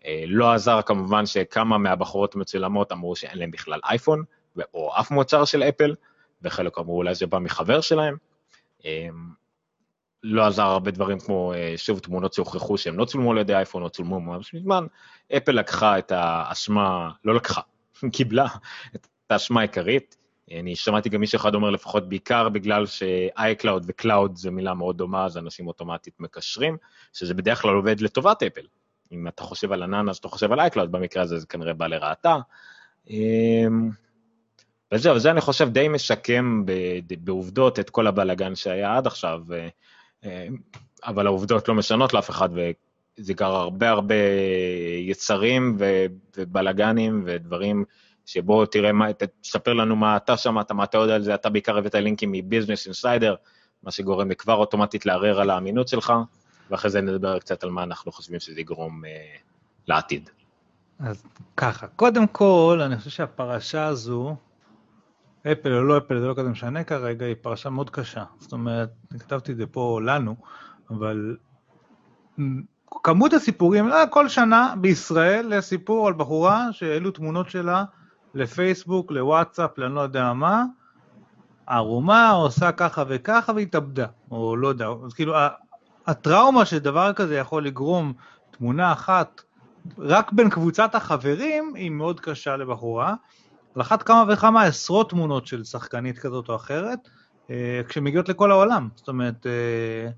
אה, 0.05 0.23
לא 0.27 0.53
עזר 0.53 0.81
כמובן 0.81 1.25
שכמה 1.25 1.77
מהבחורות 1.77 2.35
המצולמות 2.35 2.91
אמרו 2.91 3.15
שאין 3.15 3.37
להם 3.37 3.51
בכלל 3.51 3.79
אייפון, 3.83 4.23
או 4.73 4.99
אף 4.99 5.11
מוצר 5.11 5.45
של 5.45 5.63
אפל, 5.63 5.95
וחלק 6.41 6.77
אמרו 6.77 6.97
אולי 6.97 7.15
זה 7.15 7.27
בא 7.27 7.39
מחבר 7.39 7.81
שלהם. 7.81 8.15
אמ, 10.25 10.29
לא 10.35 10.47
עזר 10.47 10.63
הרבה 10.63 10.91
דברים 10.91 11.19
כמו, 11.19 11.53
אה, 11.53 11.73
שוב, 11.77 11.99
תמונות 11.99 12.33
שהוכחו 12.33 12.77
שהם 12.77 12.97
לא 12.97 13.05
צולמו 13.05 13.31
על 13.31 13.37
ידי 13.37 13.55
אייפון 13.55 13.83
או 13.83 13.89
צולמו 13.89 14.19
ממש 14.19 14.53
מזמן. 14.53 14.85
אפל 15.37 15.51
לקחה 15.51 15.99
את 15.99 16.11
האשמה, 16.15 17.09
לא 17.25 17.35
לקחה, 17.35 17.61
קיבלה 18.13 18.47
את 18.95 19.07
האשמה 19.29 19.59
העיקרית. 19.59 20.15
אני 20.51 20.75
שמעתי 20.75 21.09
גם 21.09 21.19
מישהו 21.19 21.37
אחד 21.37 21.55
אומר 21.55 21.69
לפחות 21.69 22.09
בעיקר 22.09 22.49
בגלל 22.49 22.85
ש-iCloud 22.85 23.83
ו-Cloud 23.85 24.35
זה 24.35 24.51
מילה 24.51 24.73
מאוד 24.73 24.97
דומה, 24.97 25.25
אז 25.25 25.37
אנשים 25.37 25.67
אוטומטית 25.67 26.19
מקשרים, 26.19 26.77
שזה 27.13 27.33
בדרך 27.33 27.61
כלל 27.61 27.75
עובד 27.75 28.01
לטובת 28.01 28.43
אפל. 28.43 28.61
אם 29.11 29.27
אתה 29.27 29.43
חושב 29.43 29.71
על 29.71 29.83
ענן 29.83 30.09
אז 30.09 30.17
אתה 30.17 30.27
חושב 30.27 30.51
על 30.51 30.59
iCloud, 30.59 30.85
במקרה 30.85 31.23
הזה 31.23 31.39
זה 31.39 31.47
כנראה 31.47 31.73
בא 31.73 31.87
לרעתה. 31.87 32.37
אמ, 33.09 33.89
וזהו, 34.93 35.19
זה 35.19 35.31
אני 35.31 35.41
חושב 35.41 35.69
די 35.69 35.87
משקם 35.87 36.63
בעובדות 37.19 37.79
את 37.79 37.89
כל 37.89 38.07
הבלאגן 38.07 38.55
שהיה 38.55 38.97
עד 38.97 39.07
עכשיו, 39.07 39.43
אבל 41.03 41.27
העובדות 41.27 41.67
לא 41.67 41.75
משנות 41.75 42.13
לאף 42.13 42.29
אחד, 42.29 42.49
וזה 42.53 43.33
גר 43.33 43.51
הרבה 43.51 43.89
הרבה 43.89 44.15
יצרים 44.99 45.77
ובלאגנים 46.35 47.23
ודברים 47.25 47.83
שבו 48.25 48.65
תראה, 48.65 48.91
מה, 48.91 49.07
תספר 49.41 49.73
לנו 49.73 49.95
מה 49.95 50.17
אתה 50.17 50.37
שמעת, 50.37 50.71
מה 50.71 50.83
אתה 50.83 50.97
יודע 50.97 51.15
על 51.15 51.21
זה, 51.21 51.35
אתה 51.35 51.49
בעיקר 51.49 51.77
הבאת 51.77 51.95
לינקים 51.95 52.31
מביזנס 52.31 52.85
אינסיידר, 52.85 53.35
מה 53.83 53.91
שגורם 53.91 54.29
לי 54.29 54.35
כבר 54.35 54.53
אוטומטית 54.53 55.05
לערער 55.05 55.41
על 55.41 55.49
האמינות 55.49 55.87
שלך, 55.87 56.13
ואחרי 56.69 56.91
זה 56.91 57.01
נדבר 57.01 57.39
קצת 57.39 57.63
על 57.63 57.69
מה 57.69 57.83
אנחנו 57.83 58.11
חושבים 58.11 58.39
שזה 58.39 58.59
יגרום 58.59 59.05
אה, 59.05 59.35
לעתיד. 59.87 60.29
אז 60.99 61.23
ככה, 61.57 61.87
קודם 61.87 62.27
כל, 62.27 62.81
אני 62.85 62.97
חושב 62.97 63.09
שהפרשה 63.09 63.85
הזו, 63.85 64.35
אפל 65.47 65.73
או 65.73 65.83
לא 65.83 65.97
אפל, 65.97 66.19
זה 66.19 66.27
לא 66.27 66.33
כזה 66.33 66.49
משנה 66.49 66.83
כרגע, 66.83 67.25
היא 67.25 67.35
פרשה 67.41 67.69
מאוד 67.69 67.89
קשה. 67.89 68.23
זאת 68.39 68.51
אומרת, 68.51 68.89
כתבתי 69.19 69.51
את 69.51 69.57
זה 69.57 69.65
פה 69.65 69.99
לנו, 70.03 70.35
אבל 70.89 71.37
כמות 73.03 73.33
הסיפורים, 73.33 73.91
אה, 73.91 74.07
כל 74.07 74.27
שנה 74.27 74.73
בישראל 74.81 75.53
יש 75.53 75.65
סיפור 75.65 76.07
על 76.07 76.13
בחורה 76.13 76.67
שהעלו 76.71 77.11
תמונות 77.11 77.49
שלה 77.49 77.83
לפייסבוק, 78.33 79.11
לוואטסאפ, 79.11 79.77
לאני 79.77 79.95
לא 79.95 80.01
יודע 80.01 80.33
מה, 80.33 80.63
ערומה, 81.67 82.29
עושה 82.29 82.71
ככה 82.71 83.03
וככה 83.07 83.51
והתאבדה, 83.55 84.05
או 84.31 84.55
לא 84.55 84.67
יודע, 84.67 84.87
אז 85.05 85.13
כאילו 85.13 85.35
הטראומה 86.07 86.65
שדבר 86.65 87.13
כזה 87.13 87.37
יכול 87.37 87.65
לגרום 87.65 88.13
תמונה 88.51 88.91
אחת 88.91 89.41
רק 89.97 90.31
בין 90.31 90.49
קבוצת 90.49 90.95
החברים 90.95 91.73
היא 91.75 91.91
מאוד 91.91 92.19
קשה 92.19 92.57
לבחורה. 92.57 93.15
על 93.79 93.83
אחת 93.83 94.03
כמה 94.03 94.23
וכמה 94.29 94.63
עשרות 94.63 95.09
תמונות 95.09 95.47
של 95.47 95.63
שחקנית 95.63 96.19
כזאת 96.19 96.49
או 96.49 96.55
אחרת, 96.55 96.99
אה, 97.49 97.81
כשמגיעות 97.87 98.29
לכל 98.29 98.51
העולם. 98.51 98.89
זאת 98.95 99.07
אומרת, 99.07 99.45
אה, 99.45 100.11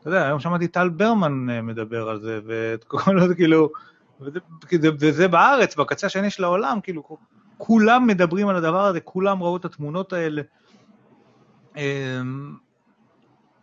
אתה 0.00 0.08
יודע, 0.08 0.26
היום 0.26 0.40
שמעתי 0.40 0.68
טל 0.68 0.88
ברמן 0.88 1.50
אה, 1.50 1.62
מדבר 1.62 2.08
על 2.08 2.20
זה, 2.20 2.40
ואת 2.46 2.84
כל 2.88 3.28
זה 3.28 3.34
כאילו, 3.34 3.70
וזה, 4.20 4.40
וזה 5.00 5.28
בארץ, 5.28 5.76
בקצה 5.76 6.06
השני 6.06 6.30
של 6.30 6.44
העולם, 6.44 6.80
כאילו, 6.82 7.16
כולם 7.58 8.06
מדברים 8.06 8.48
על 8.48 8.56
הדבר 8.56 8.84
הזה, 8.84 9.00
כולם 9.00 9.42
ראו 9.42 9.56
את 9.56 9.64
התמונות 9.64 10.12
האלה. 10.12 10.42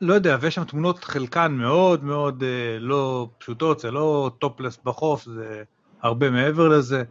לא 0.02 0.14
יודע, 0.14 0.38
ויש 0.42 0.56
שם 0.56 0.64
תמונות 0.64 1.04
חלקן 1.04 1.52
מאוד 1.52 2.04
מאוד 2.04 2.44
אה, 2.44 2.80
לא 2.80 3.30
פשוטות, 3.38 3.80
זה 3.80 3.92
לא 3.92 4.32
טופלס 4.40 4.80
בחוף, 4.84 5.24
זה 5.26 5.64
הרבה 6.02 6.30
מעבר 6.30 6.68
לזה. 6.68 7.04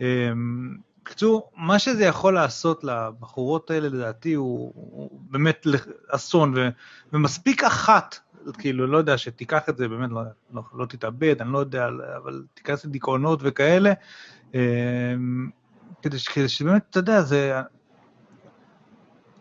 אמ, 0.00 0.76
בקיצור, 1.04 1.50
מה 1.56 1.78
שזה 1.78 2.04
יכול 2.04 2.34
לעשות 2.34 2.84
לבחורות 2.84 3.70
האלה 3.70 3.88
לדעתי 3.88 4.34
הוא, 4.34 4.72
הוא 4.74 5.20
באמת 5.30 5.66
אסון, 6.08 6.54
ו, 6.56 6.68
ומספיק 7.12 7.64
אחת, 7.64 8.18
כאילו, 8.58 8.86
לא 8.86 8.98
יודע, 8.98 9.18
שתיקח 9.18 9.68
את 9.68 9.76
זה, 9.76 9.88
באמת 9.88 10.10
לא, 10.10 10.22
לא, 10.54 10.62
לא 10.74 10.86
תתאבד, 10.86 11.40
אני 11.40 11.52
לא 11.52 11.58
יודע, 11.58 11.88
אבל 12.16 12.44
תיכנס 12.54 12.84
לדיכאונות 12.84 13.40
וכאלה, 13.42 13.92
אמ, 14.54 15.50
כדי, 16.02 16.18
כדי 16.18 16.48
שבאמת, 16.48 16.82
אתה 16.90 16.98
יודע, 16.98 17.22
זה... 17.22 17.60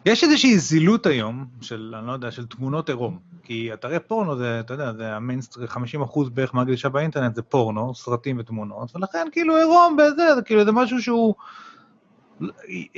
יש 0.06 0.24
איזושהי 0.24 0.60
זילות 0.60 1.06
היום 1.06 1.46
של, 1.62 1.96
אני 1.98 2.08
לא 2.08 2.12
יודע, 2.12 2.32
של 2.32 2.46
תמונות 2.46 2.90
עירום. 2.90 3.20
כי 3.44 3.74
אתרי 3.74 4.00
פורנו 4.00 4.38
זה, 4.38 4.60
אתה 4.60 4.74
יודע, 4.74 4.94
זה 4.94 5.16
המיינסטרים, 5.16 5.68
50% 5.68 5.80
בערך 6.34 6.56
מהגלישה 6.56 6.90
באינטרנט 6.90 7.36
זה 7.36 7.42
פורנו, 7.42 7.96
סרטים 7.96 8.40
ותמונות, 8.40 8.96
ולכן 8.96 9.28
כאילו 9.32 9.58
עירום 9.58 9.98
בזה, 9.98 10.36
זה 10.36 10.42
כאילו 10.42 10.66
זה 10.66 10.72
משהו 10.72 11.02
שהוא... 11.02 11.36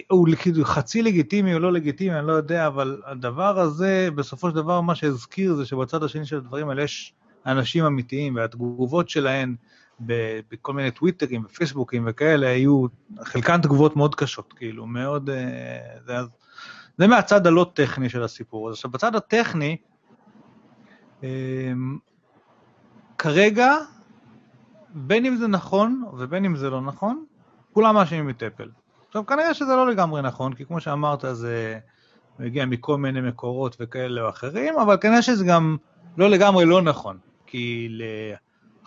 הוא 0.09 0.27
כאילו 0.41 0.65
חצי 0.65 1.01
לגיטימי 1.01 1.53
או 1.53 1.59
לא 1.59 1.73
לגיטימי, 1.73 2.19
אני 2.19 2.27
לא 2.27 2.33
יודע, 2.33 2.67
אבל 2.67 3.01
הדבר 3.05 3.59
הזה, 3.59 4.09
בסופו 4.15 4.49
של 4.49 4.55
דבר, 4.55 4.81
מה 4.81 4.95
שהזכיר 4.95 5.55
זה 5.55 5.65
שבצד 5.65 6.03
השני 6.03 6.25
של 6.25 6.37
הדברים 6.37 6.69
האלה 6.69 6.83
יש 6.83 7.13
אנשים 7.45 7.85
אמיתיים, 7.85 8.35
והתגובות 8.35 9.09
שלהם 9.09 9.55
בכל 9.99 10.73
מיני 10.73 10.91
טוויטרים 10.91 11.43
ופייסבוקים 11.45 12.03
וכאלה, 12.07 12.47
היו, 12.47 12.85
חלקן 13.23 13.61
תגובות 13.61 13.95
מאוד 13.95 14.15
קשות, 14.15 14.53
כאילו, 14.53 14.85
מאוד... 14.85 15.29
אה, 15.29 15.97
זה, 16.05 16.13
זה 16.97 17.07
מהצד 17.07 17.47
הלא 17.47 17.71
טכני 17.73 18.09
של 18.09 18.23
הסיפור. 18.23 18.69
עכשיו, 18.69 18.91
בצד 18.91 19.15
הטכני, 19.15 19.77
אמ, 21.23 21.97
כרגע, 23.17 23.75
בין 24.93 25.25
אם 25.25 25.35
זה 25.35 25.47
נכון 25.47 26.03
ובין 26.17 26.45
אם 26.45 26.55
זה 26.55 26.69
לא 26.69 26.81
נכון, 26.81 27.25
כולם 27.73 27.95
מאשימים 27.95 28.29
את 28.29 28.43
אפל. 28.43 28.69
עכשיו, 29.07 29.25
כנראה 29.25 29.53
שזה 29.53 29.75
לא 29.75 29.87
לגמרי 29.87 30.21
נכון, 30.21 30.53
כי 30.53 30.65
כמו 30.65 30.81
שאמרת, 30.81 31.25
זה 31.31 31.79
מגיע 32.39 32.65
מכל 32.65 32.97
מיני 32.97 33.21
מקורות 33.21 33.77
וכאלה 33.79 34.21
או 34.21 34.29
אחרים, 34.29 34.79
אבל 34.79 34.97
כנראה 34.97 35.21
שזה 35.21 35.45
גם 35.45 35.77
לא 36.17 36.29
לגמרי 36.29 36.65
לא 36.65 36.81
נכון, 36.81 37.17
כי 37.45 37.89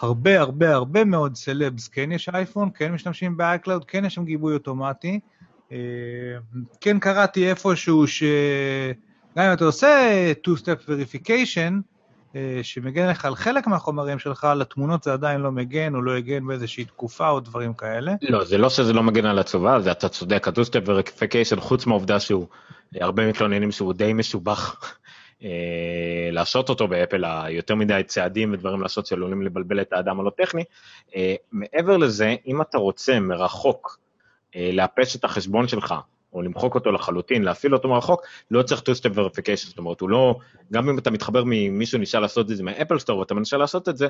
להרבה 0.02 0.40
הרבה 0.40 0.74
הרבה 0.74 1.04
מאוד 1.04 1.36
סלבס 1.36 1.88
כן 1.88 2.12
יש 2.12 2.28
אייפון, 2.28 2.70
כן 2.74 2.92
משתמשים 2.92 3.36
ב-iCloud, 3.36 3.84
כן 3.86 4.04
יש 4.04 4.14
שם 4.14 4.24
גיבוי 4.24 4.54
אוטומטי. 4.54 5.20
אה, 5.72 5.78
כן 6.80 6.98
קראתי 6.98 7.50
איפשהו 7.50 8.06
שגם 8.06 9.44
אם 9.44 9.52
אתה 9.52 9.64
עושה 9.64 10.32
two-step 10.46 10.88
verification, 10.88 11.72
אה, 12.36 12.60
שמגן 12.62 13.08
לך 13.08 13.24
על 13.24 13.34
חלק 13.34 13.66
מהחומרים 13.66 14.18
שלך, 14.18 14.46
לתמונות 14.56 15.02
זה 15.02 15.12
עדיין 15.12 15.40
לא 15.40 15.52
מגן, 15.52 15.94
או 15.94 16.02
לא 16.02 16.16
הגן 16.16 16.46
באיזושהי 16.46 16.84
תקופה 16.84 17.28
או 17.28 17.40
דברים 17.40 17.74
כאלה. 17.74 18.14
לא, 18.22 18.44
זה 18.44 18.58
לא 18.58 18.70
שזה 18.70 18.92
לא 18.92 19.02
מגן 19.02 19.26
על 19.26 19.38
הצובה, 19.38 19.80
זה 19.80 19.90
אתה 19.92 20.08
צודק, 20.08 20.48
ה-two-step 20.48 20.88
verification, 20.88 21.60
חוץ 21.60 21.86
מהעובדה 21.86 22.20
שהוא, 22.20 22.46
הרבה 23.00 23.28
מתלוננים 23.28 23.72
שהוא 23.72 23.92
די 23.92 24.12
משובח 24.12 24.94
אה, 25.42 26.28
לעשות 26.32 26.68
אותו 26.68 26.88
באפל, 26.88 27.24
היותר 27.24 27.74
מדי 27.74 28.02
צעדים 28.06 28.52
ודברים 28.52 28.82
לעשות 28.82 29.06
שעלולים 29.06 29.42
לבלבל 29.42 29.80
את 29.80 29.92
האדם 29.92 30.20
הלא 30.20 30.30
טכני. 30.36 30.64
אה, 31.16 31.34
מעבר 31.52 31.96
לזה, 31.96 32.36
אם 32.46 32.62
אתה 32.62 32.78
רוצה 32.78 33.20
מרחוק 33.20 33.98
לאפס 34.56 35.16
את 35.16 35.24
החשבון 35.24 35.68
שלך, 35.68 35.94
או 36.32 36.42
למחוק 36.42 36.74
אותו 36.74 36.92
לחלוטין, 36.92 37.42
להפעיל 37.42 37.74
אותו 37.74 37.88
מרחוק, 37.88 38.22
לא 38.50 38.62
צריך 38.62 38.80
two-step 38.80 39.14
verification, 39.14 39.66
זאת 39.66 39.78
אומרת, 39.78 40.00
הוא 40.00 40.10
לא, 40.10 40.38
גם 40.72 40.88
אם 40.88 40.98
אתה 40.98 41.10
מתחבר 41.10 41.42
ממישהו 41.46 41.98
נשאר 41.98 42.20
לעשות 42.20 42.50
את 42.50 42.56
זה 42.56 42.62
מהאפל 42.62 42.98
סטור 42.98 43.18
ואתה 43.18 43.34
מנסה 43.34 43.56
לעשות 43.56 43.88
את 43.88 43.96
זה, 43.96 44.08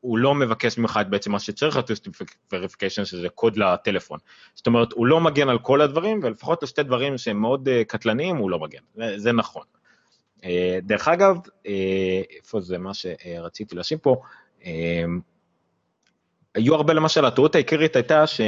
הוא 0.00 0.18
לא 0.18 0.34
מבקש 0.34 0.78
ממך 0.78 0.98
את 1.00 1.10
בעצם 1.10 1.32
מה 1.32 1.38
שצריך 1.38 1.76
ה-two-step 1.76 2.24
verification, 2.54 3.04
שזה 3.04 3.28
קוד 3.28 3.56
לטלפון. 3.56 4.18
זאת 4.54 4.66
אומרת, 4.66 4.92
הוא 4.92 5.06
לא 5.06 5.20
מגן 5.20 5.48
על 5.48 5.58
כל 5.58 5.80
הדברים, 5.80 6.20
ולפחות 6.22 6.62
לשתי 6.62 6.82
דברים 6.82 7.18
שהם 7.18 7.40
מאוד 7.40 7.68
uh, 7.68 7.84
קטלניים, 7.84 8.36
הוא 8.36 8.50
לא 8.50 8.58
מגן, 8.58 8.80
זה, 8.94 9.18
זה 9.18 9.32
נכון. 9.32 9.62
Uh, 10.38 10.44
דרך 10.82 11.08
אגב, 11.08 11.36
uh, 11.36 11.68
איפה 12.36 12.60
זה 12.60 12.78
מה 12.78 12.94
שרציתי 12.94 13.76
להשיב 13.76 13.98
פה, 14.02 14.16
היו 16.54 16.74
הרבה 16.74 16.92
למשל, 16.92 17.24
הטעות 17.24 17.54
העיקרית 17.54 17.96
הייתה 17.96 18.26
ש... 18.26 18.40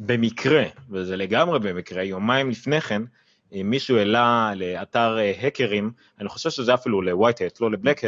במקרה, 0.00 0.64
וזה 0.90 1.16
לגמרי 1.16 1.58
במקרה, 1.58 2.02
יומיים 2.02 2.50
לפני 2.50 2.80
כן, 2.80 3.02
אה, 3.52 3.62
מישהו 3.62 3.96
העלה 3.96 4.52
לאתר 4.56 5.16
האקרים, 5.42 5.84
אה, 5.84 6.20
אני 6.20 6.28
חושב 6.28 6.50
שזה 6.50 6.74
אפילו 6.74 7.02
ל-white 7.02 7.58
לא 7.60 7.70
ל-black 7.70 8.04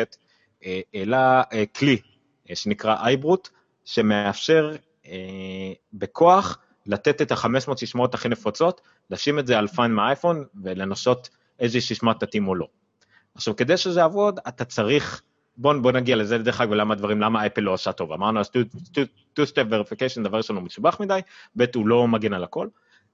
אה, 0.64 0.80
העלה 0.94 1.42
כלי 1.76 1.98
שנקרא 2.54 2.96
אייברוט, 3.04 3.48
שמאפשר 3.84 4.76
בכוח 5.92 6.58
לתת 6.86 7.22
את 7.22 7.32
ה-500 7.32 7.76
ששמעות 7.76 8.14
הכי 8.14 8.28
נפוצות, 8.28 8.80
לשים 9.10 9.38
את 9.38 9.46
זה 9.46 9.58
על 9.58 9.66
פיין 9.66 9.92
מהאייפון 9.92 10.44
ולנסות 10.62 11.28
איזה 11.60 11.80
ששמה 11.80 12.14
תתאים 12.14 12.48
או 12.48 12.54
לא. 12.54 12.68
עכשיו, 13.34 13.56
כדי 13.56 13.76
שזה 13.76 14.00
יעבוד, 14.00 14.40
אתה 14.48 14.64
צריך 14.64 15.22
בוא, 15.56 15.74
בוא 15.74 15.92
נגיע 15.92 16.16
לזה 16.16 16.38
דרך 16.38 16.60
אגב, 16.60 16.72
למה 16.72 16.94
דברים, 16.94 17.20
למה 17.20 17.46
אפל 17.46 17.60
לא 17.60 17.70
עושה 17.70 17.92
טוב. 17.92 18.12
אמרנו, 18.12 18.40
אז 18.40 18.50
two-step 19.36 19.70
verification, 19.70 20.22
דבר 20.24 20.36
ראשון 20.36 20.56
הוא 20.56 20.64
מסובך 20.64 21.00
מדי, 21.00 21.20
ב' 21.56 21.64
הוא 21.74 21.86
לא 21.86 22.08
מגן 22.08 22.32
על 22.32 22.44
הכל. 22.44 22.68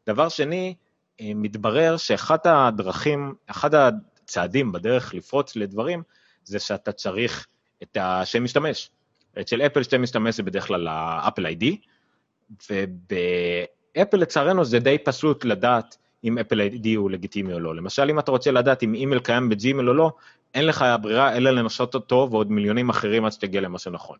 דבר 0.06 0.28
שני, 0.28 0.74
אה, 1.20 1.32
מתברר 1.34 1.96
שאחת 1.96 2.46
הדרכים, 2.46 3.34
אחד 3.46 3.70
הצעדים 3.74 4.72
בדרך 4.72 5.14
לפרוץ 5.14 5.56
לדברים, 5.56 6.02
זה 6.44 6.58
שאתה 6.58 6.92
צריך 6.92 7.46
את 7.82 7.96
השם 8.00 8.44
משתמש. 8.44 8.90
אצל 9.40 9.62
אפל 9.62 9.82
שם 9.82 10.02
משתמש 10.02 10.36
זה 10.36 10.42
בדרך 10.42 10.66
כלל 10.66 10.88
ה 10.88 10.98
Apple 10.98 11.46
ID, 11.46 11.76
ובאפל 12.70 14.16
לצערנו 14.16 14.64
זה 14.64 14.78
די 14.78 14.98
פשוט 14.98 15.44
לדעת 15.44 15.96
אם 16.24 16.38
Apple 16.38 16.60
ID 16.60 16.94
הוא 16.94 17.10
לגיטימי 17.10 17.52
או 17.52 17.60
לא. 17.60 17.76
למשל, 17.76 18.10
אם 18.10 18.18
אתה 18.18 18.30
רוצה 18.30 18.50
לדעת 18.50 18.82
אם 18.82 18.94
אימייל 18.94 19.20
קיים 19.20 19.48
ב 19.48 19.55
Gmail 19.55 19.88
או 19.88 19.94
לא, 19.94 20.10
אין 20.54 20.66
לך 20.66 20.84
ברירה 21.02 21.36
אלא 21.36 21.50
לנסות 21.50 21.94
אותו 21.94 22.28
ועוד 22.30 22.52
מיליונים 22.52 22.88
אחרים 22.88 23.24
עד 23.24 23.32
שתגיע 23.32 23.60
למה 23.60 23.78
שנכון. 23.78 24.16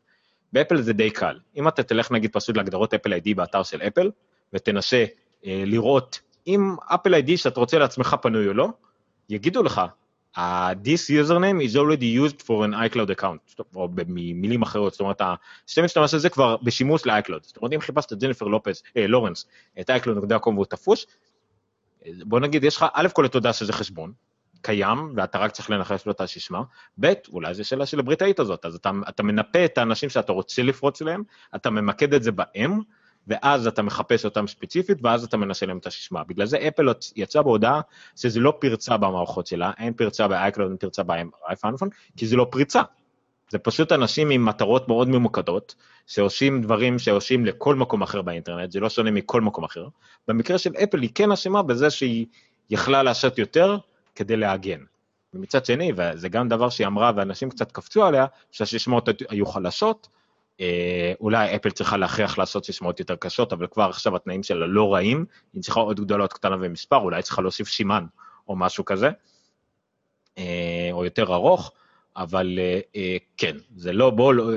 באפל 0.53 0.81
זה 0.81 0.93
די 0.93 1.11
קל. 1.11 1.39
אם 1.57 1.69
אתה 1.69 1.83
תלך 1.83 2.11
נגיד 2.11 2.33
פשוט 2.33 2.57
להגדרות 2.57 2.95
Apple 2.95 3.12
ID 3.12 3.35
באתר 3.35 3.63
של 3.63 3.83
אפל, 3.83 4.11
ותנסה 4.53 5.05
אה, 5.47 5.63
לראות 5.67 6.21
אם 6.47 6.77
Apple 6.87 7.14
ID 7.14 7.37
שאתה 7.37 7.61
רוצה 7.61 7.79
לעצמך 7.79 8.17
פנוי 8.23 8.49
או 8.49 8.53
לא, 8.53 8.69
יגידו 9.29 9.63
לך, 9.63 9.81
this 10.85 11.09
username 11.09 11.61
is 11.61 11.77
already 11.77 12.09
used 12.23 12.43
for 12.43 12.65
an 12.65 12.75
iCloud 12.75 13.11
account, 13.11 13.63
או 13.75 13.89
במילים 13.89 14.63
אחרות, 14.63 14.93
זאת 14.93 15.01
אומרת, 15.01 15.21
השם 15.69 15.85
משתמש 15.85 16.15
הזה 16.15 16.29
כבר 16.29 16.57
בשימוש 16.63 17.07
ל-iCloud. 17.07 17.43
זאת 17.43 17.57
אומרת, 17.57 17.73
אם 17.73 17.81
חיפשת 17.81 18.13
את 18.13 18.19
ג'ניפר 18.19 18.47
לופס, 18.47 18.83
אה, 18.97 19.07
לורנס, 19.07 19.47
את 19.81 19.91
iCloud.com 19.91 20.49
והוא 20.49 20.65
תפוש, 20.65 21.07
בוא 22.25 22.41
נגיד, 22.41 22.65
יש 22.65 22.77
לך 22.77 22.87
א' 22.93 23.09
כל 23.13 23.29
תודה 23.29 23.53
שזה 23.53 23.73
חשבון, 23.73 24.13
קיים, 24.63 25.13
ואתה 25.17 25.39
רק 25.39 25.51
צריך 25.51 25.71
לנחש 25.71 26.07
לו 26.07 26.13
את 26.13 26.21
הסיסמה, 26.21 26.63
ב', 27.01 27.13
אולי 27.33 27.55
זו 27.55 27.65
שאלה 27.65 27.87
של 27.87 27.99
הבריטאית 27.99 28.41
הזאת, 28.41 28.65
אז 28.65 28.75
אתה, 28.75 28.91
אתה 29.09 29.23
מנפה 29.23 29.65
את 29.65 29.79
האנשים 29.79 30.09
שאתה 30.09 30.33
רוצה 30.33 30.63
לפרוץ 30.63 31.03
אליהם, 31.03 31.23
אתה 31.55 31.71
ממקד 31.71 32.15
את 32.15 32.23
זה 32.23 32.33
בהם, 32.33 32.81
ואז 33.27 33.67
אתה 33.67 33.83
מחפש 33.83 34.25
אותם 34.25 34.47
ספציפית, 34.47 34.99
ואז 35.03 35.25
אתה 35.25 35.37
מנסה 35.37 35.67
להם 35.67 35.79
את 35.79 35.87
הסיסמה. 35.87 36.25
בגלל 36.25 36.47
זה 36.47 36.69
אפל 36.69 36.89
יצא 37.17 37.43
בהודעה 37.43 37.81
שזה 38.17 38.41
לא 38.41 38.55
פרצה 38.61 38.97
במערכות 38.97 39.47
שלה, 39.47 39.73
אין 39.79 39.93
פרצה 39.93 40.29
באייקלוד, 40.29 40.69
אין 40.69 40.77
פרצה 40.77 41.03
באייפון, 41.03 41.89
כי 42.17 42.27
זה 42.27 42.37
לא 42.37 42.47
פריצה. 42.51 42.83
זה 43.49 43.59
פשוט 43.59 43.93
אנשים 43.93 44.31
עם 44.31 44.45
מטרות 44.45 44.89
מאוד 44.89 45.09
ממוקדות, 45.09 45.75
שעושים 46.07 46.63
דברים 46.63 46.99
שעושים 46.99 47.47
לכל 47.47 47.75
מקום 47.75 48.03
אחר 48.03 48.23
באינטרנט, 48.23 48.73
זה 48.73 48.81
לא 48.81 48.89
שונה 48.89 49.11
מכל 49.11 49.41
מקום 49.41 49.65
אחר. 49.65 49.89
במקרה 50.29 50.59
של 50.59 50.73
אפל 50.85 51.01
היא 51.01 51.11
כן 51.15 51.33
אשמה 51.33 51.63
בזה 51.63 51.91
שהיא 51.91 52.27
יכלה 52.71 53.03
לעשות 53.03 53.39
יותר 53.39 53.77
כדי 54.15 54.37
להגן. 54.37 54.81
ומצד 55.35 55.65
שני, 55.65 55.93
וזה 55.97 56.29
גם 56.29 56.49
דבר 56.49 56.69
שהיא 56.69 56.87
אמרה 56.87 57.13
ואנשים 57.17 57.51
קצת 57.51 57.73
קפצו 57.73 58.05
עליה, 58.05 58.27
שהששמעות 58.51 59.09
היו 59.29 59.47
חלשות, 59.47 60.09
אה, 60.61 61.13
אולי 61.21 61.57
אפל 61.57 61.71
צריכה 61.71 61.97
להכריח 61.97 62.39
לעשות 62.39 62.65
ששמעות 62.65 63.01
יותר 63.01 63.17
קשות, 63.17 63.53
אבל 63.53 63.67
כבר 63.67 63.89
עכשיו 63.89 64.17
התנאים 64.17 64.43
שלה 64.43 64.67
לא 64.67 64.95
רעים, 64.95 65.25
היא 65.55 65.63
צריכה 65.63 65.81
אות 65.81 66.01
גדולה, 66.01 66.22
אות 66.22 66.33
קטנה 66.33 66.57
ומספר, 66.61 66.97
אולי 66.97 67.23
צריכה 67.23 67.43
להוסיף 67.43 67.69
סימן 67.69 68.05
או 68.49 68.57
משהו 68.57 68.85
כזה, 68.85 69.11
אה, 70.39 70.89
או 70.93 71.05
יותר 71.05 71.35
ארוך. 71.35 71.73
אבל 72.19 72.59
אה, 72.59 72.81
אה, 72.97 73.16
כן, 73.37 73.57
זה 73.77 73.93
לא, 73.93 74.11
בוא, 74.11 74.35
לא, 74.35 74.51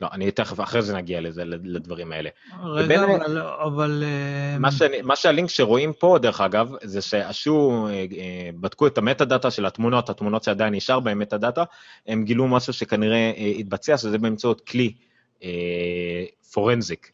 לא, 0.00 0.08
אני 0.12 0.30
תכף, 0.30 0.60
אחרי 0.60 0.82
זה 0.82 0.96
נגיע 0.96 1.20
לזה, 1.20 1.44
לדברים 1.44 2.12
האלה. 2.12 2.30
רגע, 2.64 2.84
ובין, 2.84 3.00
אבל... 3.00 3.38
אבל 3.38 4.04
אה, 4.06 4.58
מה, 4.58 4.72
שאני, 4.72 5.02
מה 5.02 5.16
שהלינק 5.16 5.50
שרואים 5.50 5.92
פה, 5.92 6.18
דרך 6.22 6.40
אגב, 6.40 6.72
זה 6.82 7.02
שעשו, 7.02 7.88
בדקו 8.60 8.86
את 8.86 8.98
ה 8.98 9.24
metadata 9.24 9.50
של 9.50 9.66
התמונות, 9.66 10.10
התמונות 10.10 10.44
שעדיין 10.44 10.74
נשאר 10.74 11.00
בהן 11.00 11.18
metadata, 11.18 11.64
הם 12.06 12.24
גילו 12.24 12.48
משהו 12.48 12.72
שכנראה 12.72 13.32
התבצע, 13.58 13.96
שזה 13.96 14.18
באמצעות 14.18 14.60
כלי 14.60 14.94
פורנזיק, 16.52 17.12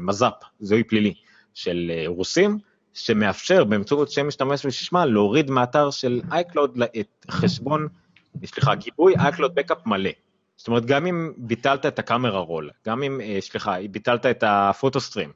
מז"פ, 0.00 0.32
זיהוי 0.60 0.84
פלילי, 0.84 1.14
של 1.54 1.92
רוסים, 2.06 2.58
שמאפשר 2.94 3.64
באמצעות 3.64 4.10
שם 4.10 4.28
משתמש 4.28 4.66
וששמה 4.66 5.06
להוריד 5.06 5.50
מאתר 5.50 5.90
של 5.90 6.20
אייקלוד 6.32 6.78
את 7.00 7.26
חשבון 7.30 7.88
סליחה, 8.44 8.74
גיבוי 8.74 9.14
iCloud 9.14 9.60
Backup 9.60 9.80
מלא. 9.86 10.10
זאת 10.56 10.68
אומרת, 10.68 10.86
גם 10.86 11.06
אם 11.06 11.32
ביטלת 11.36 11.86
את 11.86 11.98
הקאמרה 11.98 12.38
רול, 12.38 12.70
גם 12.86 13.02
אם, 13.02 13.20
אה, 13.20 13.36
סליחה, 13.40 13.76
ביטלת 13.90 14.26
את 14.26 14.44
הפוטוסטרים, 14.46 15.32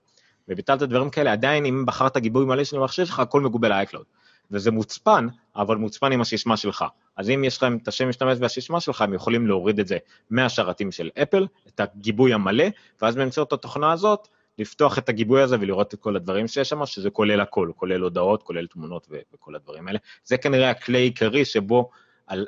וביטלת 0.49 0.82
דברים 0.82 1.11
כאלה, 1.11 1.32
עדיין 1.32 1.66
אם 1.66 1.86
בחרת 1.86 2.16
גיבוי 2.16 2.44
מלא 2.44 2.64
של 2.64 2.76
המחשב 2.76 3.05
שלך, 3.05 3.20
הכל 3.20 3.40
מגובה 3.40 3.68
ל-iCloud. 3.68 4.05
וזה 4.51 4.70
מוצפן, 4.70 5.26
אבל 5.57 5.76
מוצפן 5.76 6.12
עם 6.12 6.20
הסיסמה 6.20 6.57
שלך. 6.57 6.84
אז 7.16 7.30
אם 7.30 7.44
יש 7.44 7.62
להם 7.62 7.78
את 7.82 7.88
השם 7.88 8.09
משתמש 8.09 8.38
והסיסמה 8.40 8.80
שלך, 8.80 9.03
הם 9.03 9.14
יכולים 9.14 9.47
להוריד 9.47 9.80
את 9.80 9.86
זה 9.86 9.99
מהשרתים 10.30 10.92
של 10.92 11.11
אפל, 11.22 11.47
את 11.68 11.80
הגיבוי 11.80 12.32
המלא, 12.32 12.64
ואז 13.03 13.16
באמצעות 13.16 13.53
התוכנה 13.53 13.92
הזאת, 13.92 14.28
לפתוח 14.59 14.99
את 14.99 15.09
הגיבוי 15.09 15.42
הזה 15.42 15.57
ולראות 15.61 15.94
את 15.94 16.01
כל 16.01 16.16
הדברים 16.16 16.49
שיש 16.49 16.68
שם, 16.68 16.86
שזה 16.86 17.11
כולל 17.11 17.40
הכל, 17.40 17.70
כולל 17.76 18.01
הודעות, 18.01 18.42
כולל 18.42 18.66
תמונות 18.66 19.07
וכל 19.34 19.55
הדברים 19.55 19.88
האלה. 19.88 19.99
זה 20.24 20.36
כנראה 20.36 20.70
הכלי 20.70 20.99
העיקרי 20.99 21.44
שבו 21.44 21.90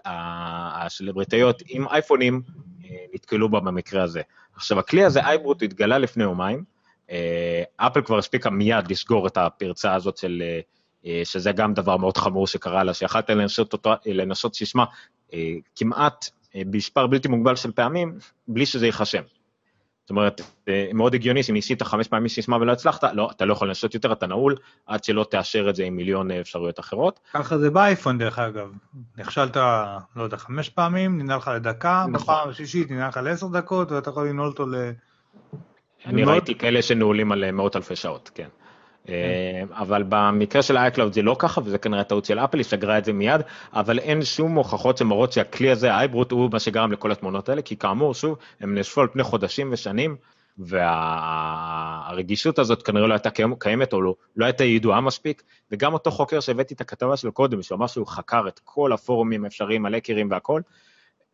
הסלבריטאיות 0.04 1.62
עם 1.68 1.88
אייפונים 1.88 2.42
אה, 2.84 2.96
נתקלו 3.14 3.48
בה 3.48 3.60
במקרה 3.60 4.02
הזה. 4.02 4.22
עכשיו, 4.54 4.78
הכלי 4.78 5.04
הזה, 5.04 5.20
אייברוט, 5.20 5.62
התגלה 5.62 5.98
לפני 5.98 6.24
יומיים, 6.24 6.64
אה, 7.10 7.62
אפל 7.76 8.02
כבר 8.02 8.18
הספיקה 8.18 8.50
מיד 8.50 8.90
לסגור 8.90 9.26
את 9.26 9.36
הפרצה 9.36 9.94
הזאת 9.94 10.16
של, 10.16 10.42
אה, 11.06 11.20
שזה 11.24 11.52
גם 11.52 11.74
דבר 11.74 11.96
מאוד 11.96 12.16
חמור 12.16 12.46
שקרה 12.46 12.84
לה, 12.84 12.94
שיכלת 12.94 13.30
לנסות, 13.30 13.72
אותו, 13.72 13.92
לנסות 14.06 14.54
סיסמה 14.54 14.84
כמעט 15.76 16.28
במספר 16.54 17.06
בלתי 17.06 17.28
מוגבל 17.28 17.56
של 17.56 17.72
פעמים, 17.72 18.18
בלי 18.48 18.66
שזה 18.66 18.86
ייחשם. 18.86 19.22
זאת 20.08 20.10
אומרת, 20.10 20.40
מאוד 20.94 21.14
הגיוני 21.14 21.42
שאם 21.42 21.54
ניסית 21.54 21.82
חמש 21.82 22.08
פעמים 22.08 22.28
סיסמה 22.28 22.56
ולא 22.56 22.72
הצלחת, 22.72 23.04
לא, 23.04 23.30
אתה 23.30 23.44
לא 23.44 23.52
יכול 23.52 23.68
לנסות 23.68 23.94
יותר, 23.94 24.12
אתה 24.12 24.26
נעול, 24.26 24.56
עד 24.86 25.04
שלא 25.04 25.26
תאשר 25.30 25.70
את 25.70 25.76
זה 25.76 25.84
עם 25.84 25.96
מיליון 25.96 26.30
אפשרויות 26.30 26.80
אחרות. 26.80 27.20
ככה 27.34 27.58
זה 27.58 27.70
באייפון 27.70 28.18
דרך 28.18 28.38
אגב. 28.38 28.72
נכשלת, 29.18 29.56
לא 30.16 30.22
יודע, 30.22 30.36
חמש 30.36 30.68
פעמים, 30.68 31.18
נינה 31.18 31.36
לך 31.36 31.50
לדקה, 31.54 32.04
נכון. 32.08 32.12
בפעם 32.12 32.48
השלישית 32.48 32.90
נינה 32.90 33.08
לך 33.08 33.16
לעשר 33.16 33.46
דקות, 33.46 33.92
ואתה 33.92 34.10
יכול 34.10 34.28
לנעול 34.28 34.48
אותו 34.48 34.66
ל... 34.66 34.74
אני 36.06 36.24
ראיתי 36.24 36.54
כאלה 36.54 36.82
שנעולים 36.82 37.32
על 37.32 37.50
מאות 37.50 37.76
אלפי 37.76 37.96
שעות, 37.96 38.30
כן. 38.34 38.48
אה, 39.08 39.62
אבל 39.70 40.04
במקרה 40.08 40.62
של 40.62 40.76
iCloud 40.76 41.12
זה 41.12 41.22
לא 41.22 41.36
ככה, 41.38 41.60
וזה 41.64 41.78
כנראה 41.78 42.04
טעות 42.04 42.24
של 42.24 42.38
אפל, 42.38 42.58
היא 42.58 42.64
סגרה 42.64 42.98
את 42.98 43.04
זה 43.04 43.12
מיד, 43.12 43.40
אבל 43.72 43.98
אין 43.98 44.24
שום 44.24 44.54
הוכחות 44.54 44.98
שמראות 44.98 45.32
שהכלי 45.32 45.70
הזה, 45.70 45.94
האייברוט, 45.94 46.30
הוא 46.30 46.50
מה 46.52 46.58
שגרם 46.58 46.92
לכל 46.92 47.12
התמונות 47.12 47.48
האלה, 47.48 47.62
כי 47.62 47.76
כאמור, 47.76 48.14
שוב, 48.14 48.38
הם 48.60 48.74
נאספו 48.74 49.00
על 49.00 49.08
פני 49.08 49.22
חודשים 49.22 49.68
ושנים, 49.72 50.16
והרגישות 50.58 52.58
הזאת 52.58 52.82
כנראה 52.82 53.06
לא 53.06 53.14
הייתה 53.14 53.30
קיימת 53.58 53.92
או 53.92 54.02
לא, 54.02 54.14
לא 54.36 54.44
הייתה 54.44 54.64
ידועה 54.64 55.00
מספיק, 55.00 55.42
וגם 55.70 55.94
אותו 55.94 56.10
חוקר 56.10 56.40
שהבאתי 56.40 56.74
את 56.74 56.80
הכתבה 56.80 57.16
שלו 57.16 57.32
קודם, 57.32 57.62
שהוא 57.62 57.76
אמר 57.76 57.86
שהוא 57.86 58.06
חקר 58.06 58.48
את 58.48 58.60
כל 58.64 58.92
הפורומים 58.92 59.44
האפשריים, 59.44 59.86
הלקרים 59.86 60.30
והכל, 60.30 60.60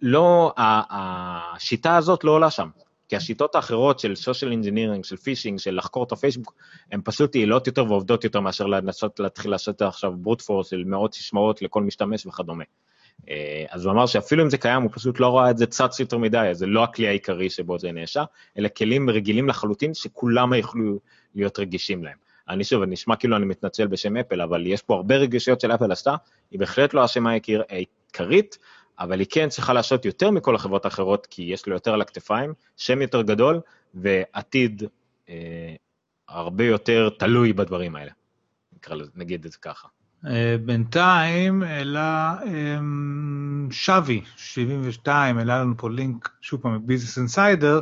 לא, 0.03 0.53
השיטה 0.57 1.97
הזאת 1.97 2.25
לא 2.25 2.31
עולה 2.31 2.51
שם. 2.51 2.69
כי 3.15 3.19
השיטות 3.19 3.55
האחרות 3.55 3.99
של 3.99 4.13
social 4.13 4.65
engineering, 4.65 5.03
של 5.03 5.17
פישינג, 5.17 5.59
של 5.59 5.77
לחקור 5.77 6.05
את 6.05 6.13
הפייסבוק, 6.13 6.55
הן 6.93 7.01
פשוט 7.05 7.35
יעילות 7.35 7.67
יותר 7.67 7.85
ועובדות 7.85 8.25
יותר 8.25 8.41
מאשר 8.41 8.67
לנסות 8.67 9.21
להתחיל 9.21 9.51
לעשות 9.51 9.83
עכשיו 9.83 10.13
ברוט 10.17 10.43
פורס 10.43 10.71
של 10.71 10.85
מאות 10.87 11.15
סיסמאות 11.15 11.63
לכל 11.63 11.83
משתמש 11.83 12.27
וכדומה. 12.27 12.65
אה, 13.29 13.65
אז 13.71 13.85
הוא 13.85 13.93
אמר 13.93 14.07
שאפילו 14.07 14.45
אם 14.45 14.51
זה 14.51 14.59
קיים, 14.59 14.83
הוא 14.83 14.91
פשוט 14.95 15.21
לא 15.21 15.39
ראה 15.39 15.51
את 15.51 15.59
זה 15.59 15.67
צץ 15.67 16.01
יותר 16.01 16.19
מדי, 16.19 16.49
זה 16.53 16.67
לא 16.67 16.85
הכלי 16.85 17.09
העיקרי 17.09 17.51
שבו 17.51 17.79
זה 17.79 17.93
נאשר, 17.93 18.25
אלא 18.59 18.69
כלים 18.69 19.11
רגילים 19.11 19.49
לחלוטין 19.49 19.95
שכולם 19.95 20.55
יכלו 20.55 20.99
להיות 21.35 21.59
רגישים 21.59 22.05
להם. 22.05 22.17
אני 22.49 22.65
שוב, 22.65 22.83
נשמע 22.83 23.17
כאילו 23.17 23.37
אני 23.37 23.45
מתנצל 23.45 23.87
בשם 23.87 24.17
אפל, 24.17 24.41
אבל 24.41 24.67
יש 24.67 24.83
פה 24.83 24.95
הרבה 24.95 25.17
רגישויות 25.17 25.61
של 25.61 25.73
אפל 25.75 25.93
עשתה, 25.93 26.15
היא 26.51 26.61
בהחלט 26.61 26.95
לא 26.95 27.05
אשמה 27.05 27.31
העיקרית, 27.69 28.59
אבל 28.99 29.19
היא 29.19 29.27
כן 29.31 29.49
צריכה 29.49 29.73
לעשות 29.73 30.05
יותר 30.05 30.31
מכל 30.31 30.55
החברות 30.55 30.85
האחרות, 30.85 31.27
כי 31.27 31.43
יש 31.43 31.67
לו 31.67 31.75
יותר 31.75 31.95
על 31.95 32.01
הכתפיים, 32.01 32.55
שם 32.77 33.03
יותר 33.03 33.23
גדול, 33.23 33.61
ועתיד 33.95 34.83
אה, 35.29 35.75
הרבה 36.29 36.65
יותר 36.65 37.09
תלוי 37.19 37.53
בדברים 37.53 37.97
האלה. 37.97 38.11
נקרא 38.73 38.97
לזה, 38.97 39.11
נגיד 39.15 39.45
את 39.45 39.53
זה 39.53 39.59
ככה. 39.59 39.89
אה, 40.27 40.57
בינתיים 40.65 41.63
אמ, 41.63 43.69
שווי 43.71 44.23
72, 44.37 45.39
העלה 45.39 45.61
לנו 45.61 45.75
פה 45.77 45.91
לינק, 45.91 46.29
שוב 46.41 46.61
פעם, 46.61 46.87
ביזנס 46.87 47.19
אינסיידר, 47.19 47.81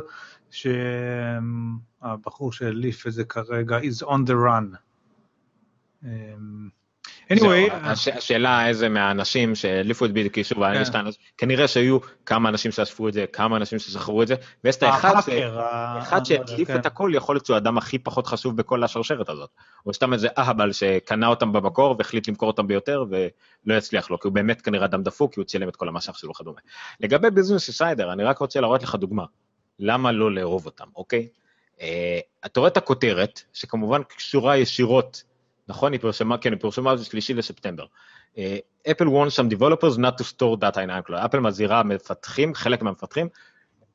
שהבחור 0.51 2.53
שהעליף 2.53 3.07
את 3.07 3.13
זה 3.13 3.23
כרגע 3.23 3.79
is 3.79 4.05
on 4.05 4.19
the 4.27 4.33
run. 4.45 4.75
Anyway, 7.33 7.73
הש, 7.73 8.07
השאלה 8.07 8.67
איזה 8.67 8.89
מהאנשים 8.89 9.55
שהדליפו 9.55 10.05
את 10.05 10.11
בדיוק, 10.11 10.33
כי 10.33 10.43
שוב, 10.43 10.63
כן. 10.91 10.99
כנראה 11.37 11.67
שהיו 11.67 11.97
כמה 12.25 12.49
אנשים 12.49 12.71
שאספו 12.71 13.07
את 13.07 13.13
זה, 13.13 13.25
כמה 13.33 13.57
אנשים 13.57 13.79
שזכרו 13.79 14.21
את 14.21 14.27
זה, 14.27 14.35
ויש 14.63 14.75
את 14.75 14.83
האחד 14.83 15.13
אחד 15.97 16.25
שהדליף 16.25 16.67
כן. 16.67 16.79
את 16.79 16.85
הכל, 16.85 17.11
יכול 17.15 17.35
להיות 17.35 17.45
שהוא 17.45 17.55
האדם 17.55 17.77
הכי 17.77 17.99
פחות 17.99 18.27
חשוב 18.27 18.57
בכל 18.57 18.83
השרשרת 18.83 19.29
הזאת. 19.29 19.49
או 19.85 19.93
סתם 19.93 20.13
איזה 20.13 20.27
אהבל 20.37 20.71
שקנה 20.71 21.27
אותם 21.27 21.51
במקור 21.51 21.95
והחליט 21.97 22.27
למכור 22.27 22.47
אותם 22.47 22.67
ביותר 22.67 23.05
ולא 23.09 23.77
יצליח 23.77 24.11
לו, 24.11 24.19
כי 24.19 24.27
הוא 24.27 24.33
באמת 24.33 24.61
כנראה 24.61 24.85
אדם 24.85 25.03
דפוק, 25.03 25.33
כי 25.33 25.39
הוא 25.39 25.45
צילם 25.45 25.69
את 25.69 25.75
כל 25.75 25.87
המשך 25.87 26.17
שלו 26.17 26.29
וכדומה. 26.29 26.59
לגבי 26.99 27.29
ביזנס 27.29 27.71
סיידר, 27.71 28.13
אני 28.13 28.23
רק 28.23 28.37
רוצה 28.37 28.61
להראות 28.61 28.83
לך 28.83 28.95
דוגמה. 28.95 29.23
למה 29.79 30.11
לא 30.11 30.31
לאהוב 30.31 30.65
אותם, 30.65 30.85
אוקיי? 30.95 31.27
Uh, 31.77 31.81
אתה 32.45 32.59
רואה 32.59 32.67
את 32.71 32.77
הכותרת, 32.77 33.41
שכמובן 33.53 34.03
קשורה 34.03 34.57
ישירות 34.57 35.23
נכון? 35.67 35.91
היא 35.91 35.99
פרסמה, 35.99 36.37
כן, 36.37 36.51
היא 36.51 36.59
פרסמה 36.59 36.95
בשלישי 36.95 37.33
לספטמבר. 37.33 37.85
אפל 38.91 39.07
uh, 39.07 39.09
wants 39.09 39.35
some 39.35 39.49
developers 39.55 39.97
not 39.97 40.17
to 40.17 40.23
store 40.23 40.57
data 40.57 40.77
in 40.77 41.09
iCloud. 41.09 41.25
אפל 41.25 41.39
מזהירה 41.39 41.83
מפתחים, 41.83 42.53
חלק 42.53 42.81
מהמפתחים, 42.81 43.27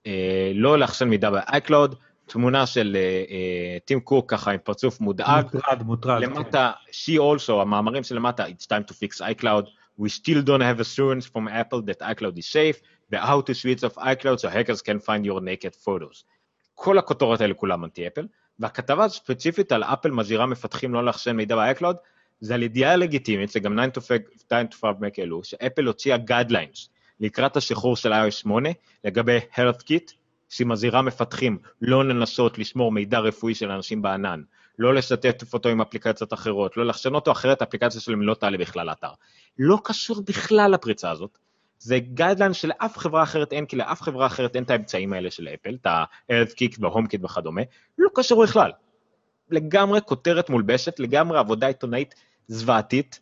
uh, 0.04 0.08
לא 0.54 0.78
לאחסן 0.78 1.08
מידע 1.08 1.30
ב-iCloud, 1.30 1.94
תמונה 2.26 2.66
של 2.66 2.96
טים 3.84 3.98
uh, 3.98 4.00
קוק 4.00 4.30
ככה 4.30 4.50
עם 4.50 4.58
פרצוף 4.64 5.00
מודאג. 5.00 5.44
מוטרד, 5.54 5.82
מוטרד. 5.82 6.22
למטה, 6.22 6.72
כן. 6.86 6.90
she 6.92 7.18
also, 7.18 7.52
המאמרים 7.52 8.02
שלמטה, 8.02 8.46
it's 8.46 8.66
time 8.66 8.90
to 8.90 8.94
fix 8.94 9.20
iCloud, 9.20 9.66
we 10.00 10.08
still 10.08 10.42
don't 10.42 10.62
have 10.62 10.80
assurance 10.80 11.26
from 11.26 11.48
Apple 11.48 11.82
that 11.82 12.00
iCloud 12.02 12.38
is 12.38 12.46
safe, 12.46 12.80
ו-how 13.12 13.40
to 13.40 13.54
switch 13.54 13.82
off 13.84 13.96
iCloud 13.96 14.38
so 14.40 14.48
hackers 14.48 14.80
can 14.82 14.98
find 15.00 15.26
your 15.26 15.40
naked 15.40 15.74
photos. 15.84 16.24
כל 16.74 16.98
הכותרות 16.98 17.40
האלה 17.40 17.54
כולם 17.54 17.84
אנטי 17.84 18.06
אפל. 18.06 18.26
והכתבה 18.58 19.04
הספציפית 19.04 19.72
על 19.72 19.82
אפל 19.82 20.10
מזהירה 20.10 20.46
מפתחים 20.46 20.94
לא 20.94 21.04
לאחסן 21.04 21.36
מידע 21.36 21.56
ב-iCloud, 21.56 21.96
זה 22.40 22.54
על 22.54 22.62
ידיעה 22.62 22.96
לגיטימית, 22.96 23.50
זה 23.50 23.60
גם 23.60 23.78
9 23.92 24.14
to 24.50 24.74
5 24.80 24.80
Mac 24.82 25.14
העלו, 25.18 25.44
שאפל 25.44 25.86
הוציאה 25.86 26.16
Guidelines 26.16 26.88
לקראת 27.20 27.56
השחרור 27.56 27.96
של 27.96 28.12
iOS 28.12 28.30
8 28.30 28.68
לגבי 29.04 29.38
health 29.54 29.82
kit, 29.82 30.12
שהיא 30.48 30.66
מזהירה 30.66 31.02
מפתחים 31.02 31.58
לא 31.82 32.04
לנסות 32.04 32.58
לשמור 32.58 32.92
מידע 32.92 33.18
רפואי 33.18 33.54
של 33.54 33.70
אנשים 33.70 34.02
בענן, 34.02 34.42
לא 34.78 34.94
לשתף 34.94 35.54
אותו 35.54 35.68
עם 35.68 35.80
אפליקציות 35.80 36.32
אחרות, 36.32 36.76
לא 36.76 36.86
לחשן 36.86 37.14
אותו, 37.14 37.32
אחרת 37.32 37.60
האפליקציה 37.60 38.00
שלהם 38.00 38.22
לא 38.22 38.34
תעלה 38.34 38.58
בכלל 38.58 38.86
לאתר. 38.86 39.10
לא 39.58 39.78
קשור 39.84 40.22
בכלל 40.28 40.70
לפריצה 40.70 41.10
הזאת, 41.10 41.38
זה 41.78 41.98
גיידליין 41.98 42.52
שלאף 42.52 42.98
חברה 42.98 43.22
אחרת 43.22 43.52
אין, 43.52 43.66
כי 43.66 43.76
לאף 43.76 44.02
חברה 44.02 44.26
אחרת 44.26 44.56
אין 44.56 44.64
את 44.64 44.70
האמצעים 44.70 45.12
האלה 45.12 45.30
של 45.30 45.48
אפל, 45.48 45.74
את 45.74 45.86
ה-Earth 45.86 46.50
Kick 46.50 46.76
וה-Home 46.80 47.06
Kit 47.06 47.24
וכדומה, 47.24 47.62
לא 47.98 48.08
קשור 48.14 48.42
בכלל. 48.42 48.70
לגמרי 49.50 50.00
כותרת 50.06 50.50
מולבשת, 50.50 51.00
לגמרי 51.00 51.38
עבודה 51.38 51.66
עיתונאית 51.66 52.14
זוועתית 52.48 53.20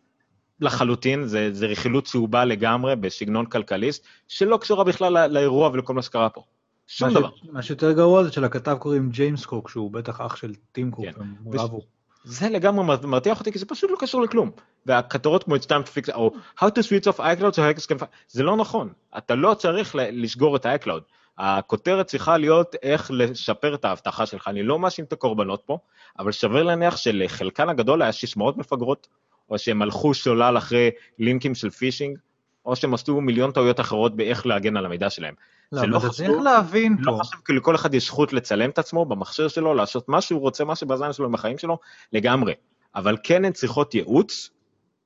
לחלוטין, 0.60 1.24
זה, 1.24 1.48
זה 1.52 1.66
רכילות 1.66 2.04
צהובה 2.04 2.44
לגמרי 2.44 2.96
בסגנון 2.96 3.46
כלכליסט, 3.46 4.06
שלא 4.28 4.56
קשורה 4.56 4.84
בכלל 4.84 5.26
לאירוע 5.26 5.70
ולכל 5.72 5.94
מה 5.94 6.02
שקרה 6.02 6.28
פה. 6.28 6.42
שום 6.86 7.10
דבר. 7.10 7.30
מה 7.52 7.62
שיותר 7.62 7.92
גרוע 7.92 8.24
זה 8.24 8.32
שלכתב 8.32 8.76
קוראים 8.80 9.10
ג'יימס 9.10 9.46
קוק, 9.46 9.70
שהוא 9.70 9.90
בטח 9.90 10.20
אח 10.20 10.36
של 10.36 10.54
טים 10.72 10.90
קוק, 10.90 11.04
כן. 11.04 11.20
הם 11.20 11.34
רבו. 11.52 11.95
זה 12.28 12.48
לגמרי 12.48 12.96
מרתיח 13.02 13.38
אותי, 13.38 13.52
כי 13.52 13.58
זה 13.58 13.66
פשוט 13.66 13.90
לא 13.90 13.96
קשור 14.00 14.22
לכלום. 14.22 14.50
והכתרות 14.86 15.44
כמו 15.44 15.56
it's 15.56 15.66
time 15.66 15.88
to 15.88 15.90
fix, 15.90 16.14
או 16.14 16.30
how 16.58 16.64
to 16.64 16.82
switch 16.82 17.12
off 17.12 17.18
iCloud 17.18 17.54
so 17.54 17.58
hackers 17.58 17.86
can 17.86 18.04
זה 18.28 18.42
לא 18.42 18.56
נכון. 18.56 18.92
אתה 19.18 19.34
לא 19.34 19.54
צריך 19.54 19.96
לסגור 19.98 20.56
את 20.56 20.66
ה-iCloud. 20.66 21.00
הכותרת 21.38 22.06
צריכה 22.06 22.38
להיות 22.38 22.74
איך 22.82 23.10
לשפר 23.14 23.74
את 23.74 23.84
האבטחה 23.84 24.26
שלך. 24.26 24.48
אני 24.48 24.62
לא 24.62 24.78
מאשים 24.78 25.04
את 25.04 25.12
הקורבנות 25.12 25.62
פה, 25.66 25.78
אבל 26.18 26.32
שווה 26.32 26.62
להניח 26.62 26.96
שלחלקן 26.96 27.68
הגדול 27.68 28.02
היה 28.02 28.12
שישמעות 28.12 28.56
מפגרות, 28.56 29.06
או 29.50 29.58
שהם 29.58 29.82
הלכו 29.82 30.14
שולל 30.14 30.58
אחרי 30.58 30.90
לינקים 31.18 31.54
של 31.54 31.70
פישינג, 31.70 32.18
או 32.64 32.76
שהם 32.76 32.94
עשו 32.94 33.20
מיליון 33.20 33.50
טעויות 33.50 33.80
אחרות 33.80 34.16
באיך 34.16 34.46
להגן 34.46 34.76
על 34.76 34.86
המידע 34.86 35.10
שלהם. 35.10 35.34
לא, 35.72 35.80
אבל 35.80 35.88
לא 35.88 35.98
אתה 35.98 36.08
צריך 36.08 36.30
להבין 36.44 36.96
לא 37.00 37.04
פה. 37.04 37.18
לא 37.18 37.22
חושב, 37.22 37.36
כי 37.44 37.52
לכל 37.52 37.74
אחד 37.74 37.94
יש 37.94 38.06
זכות 38.06 38.32
לצלם 38.32 38.70
את 38.70 38.78
עצמו 38.78 39.04
במכשיר 39.04 39.48
שלו, 39.48 39.74
לעשות 39.74 40.08
מה 40.08 40.20
שהוא 40.20 40.40
רוצה, 40.40 40.64
מה 40.64 40.76
שבזמן 40.76 41.12
שלו 41.12 41.26
עם 41.26 41.34
החיים 41.34 41.58
שלו, 41.58 41.78
לגמרי. 42.12 42.54
אבל 42.94 43.16
כן 43.22 43.44
הן 43.44 43.52
צריכות 43.52 43.94
ייעוץ 43.94 44.50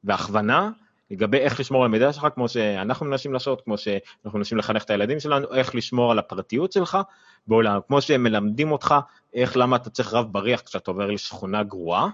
והכוונה 0.05 0.70
לגבי 1.11 1.39
איך 1.39 1.61
לשמור 1.61 1.82
על 1.82 1.87
המידע 1.87 2.12
שלך, 2.12 2.27
כמו 2.35 2.49
שאנחנו 2.49 3.07
מנסים 3.07 3.32
לעשות, 3.32 3.62
כמו 3.65 3.78
שאנחנו 3.78 4.39
מנסים 4.39 4.59
לחנך 4.59 4.85
את 4.85 4.91
הילדים 4.91 5.20
שלנו, 5.20 5.55
איך 5.55 5.74
לשמור 5.74 6.12
על 6.12 6.19
הפרטיות 6.19 6.73
שלך 6.73 6.99
בעולם, 7.47 7.81
כמו 7.87 8.03
שהם 8.03 8.23
מלמדים 8.23 8.73
אותך 8.73 8.95
איך, 9.35 9.57
למה 9.57 9.77
אתה 9.77 9.91
צריך 9.91 10.15
רב 10.15 10.27
בריח 10.32 10.61
כשאתה 10.61 10.91
עובר 10.91 11.07
לשכונה 11.07 11.62
גרועה, 11.62 12.09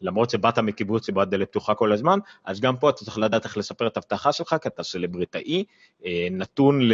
למרות 0.00 0.30
שבאת 0.30 0.58
מקיבוץ 0.58 1.06
שבו 1.06 1.20
הדלת 1.20 1.48
פתוחה 1.48 1.74
כל 1.74 1.92
הזמן, 1.92 2.18
אז 2.44 2.60
גם 2.60 2.76
פה 2.76 2.90
אתה 2.90 3.04
צריך 3.04 3.18
לדעת 3.18 3.44
איך 3.44 3.56
לספר 3.56 3.86
את 3.86 3.96
ההבטחה 3.96 4.32
שלך, 4.32 4.56
כי 4.62 4.68
אתה 4.68 4.82
סלבריטאי, 4.82 5.64
אה, 6.04 6.28
נתון 6.30 6.82
ל, 6.82 6.92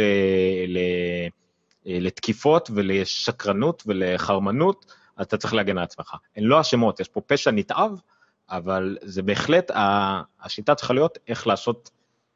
ל, 0.67 0.77
אה, 1.87 1.97
לתקיפות 2.01 2.69
ולשקרנות 2.73 3.83
ולחרמנות, 3.85 4.85
אז 5.17 5.25
אתה 5.25 5.37
צריך 5.37 5.53
להגן 5.53 5.77
על 5.77 5.83
עצמך. 5.83 6.15
הן 6.35 6.43
לא 6.43 6.61
אשמות, 6.61 6.99
יש 6.99 7.07
פה 7.07 7.21
פשע 7.21 7.51
נתעב, 7.51 7.91
אבל 8.49 8.97
זה 9.01 9.21
בהחלט, 9.21 9.71
השיטה 10.41 10.75
צריכה 10.75 10.93
להיות 10.93 11.17
איך 11.27 11.47
לעשות 11.47 11.89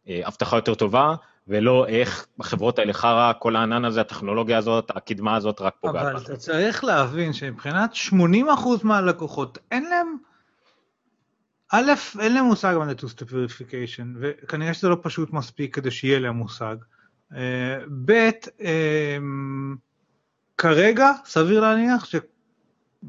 אה, 0.09 0.21
אבטחה 0.27 0.57
יותר 0.57 0.75
טובה, 0.75 1.15
ולא 1.47 1.87
איך 1.87 2.27
בחברות 2.37 2.79
האלה 2.79 2.93
חרא, 2.93 3.33
כל 3.39 3.55
הענן 3.55 3.85
הזה, 3.85 4.01
הטכנולוגיה 4.01 4.57
הזאת, 4.57 4.91
הקדמה 4.95 5.35
הזאת 5.35 5.61
רק 5.61 5.75
פוגעת. 5.81 6.05
אבל 6.05 6.17
אתה 6.17 6.37
צריך 6.37 6.83
להבין 6.83 7.33
שמבחינת 7.33 7.93
80% 7.93 8.13
מהלקוחות, 8.83 9.57
אין 9.71 9.83
להם, 9.83 10.17
א', 11.71 11.91
אין 12.19 12.33
להם 12.33 12.45
מושג 12.45 12.75
מה 12.79 12.85
זה 12.85 12.91
two-step 12.91 13.29
verification, 13.29 14.17
וכנראה 14.19 14.73
שזה 14.73 14.89
לא 14.89 14.97
פשוט 15.01 15.33
מספיק 15.33 15.75
כדי 15.75 15.91
שיהיה 15.91 16.19
להם 16.19 16.35
מושג. 16.35 16.75
אה, 17.35 17.77
ב', 18.05 18.29
אה, 18.61 19.17
כרגע, 20.57 21.11
סביר 21.25 21.61
להניח, 21.61 22.05
ש... 22.05 22.15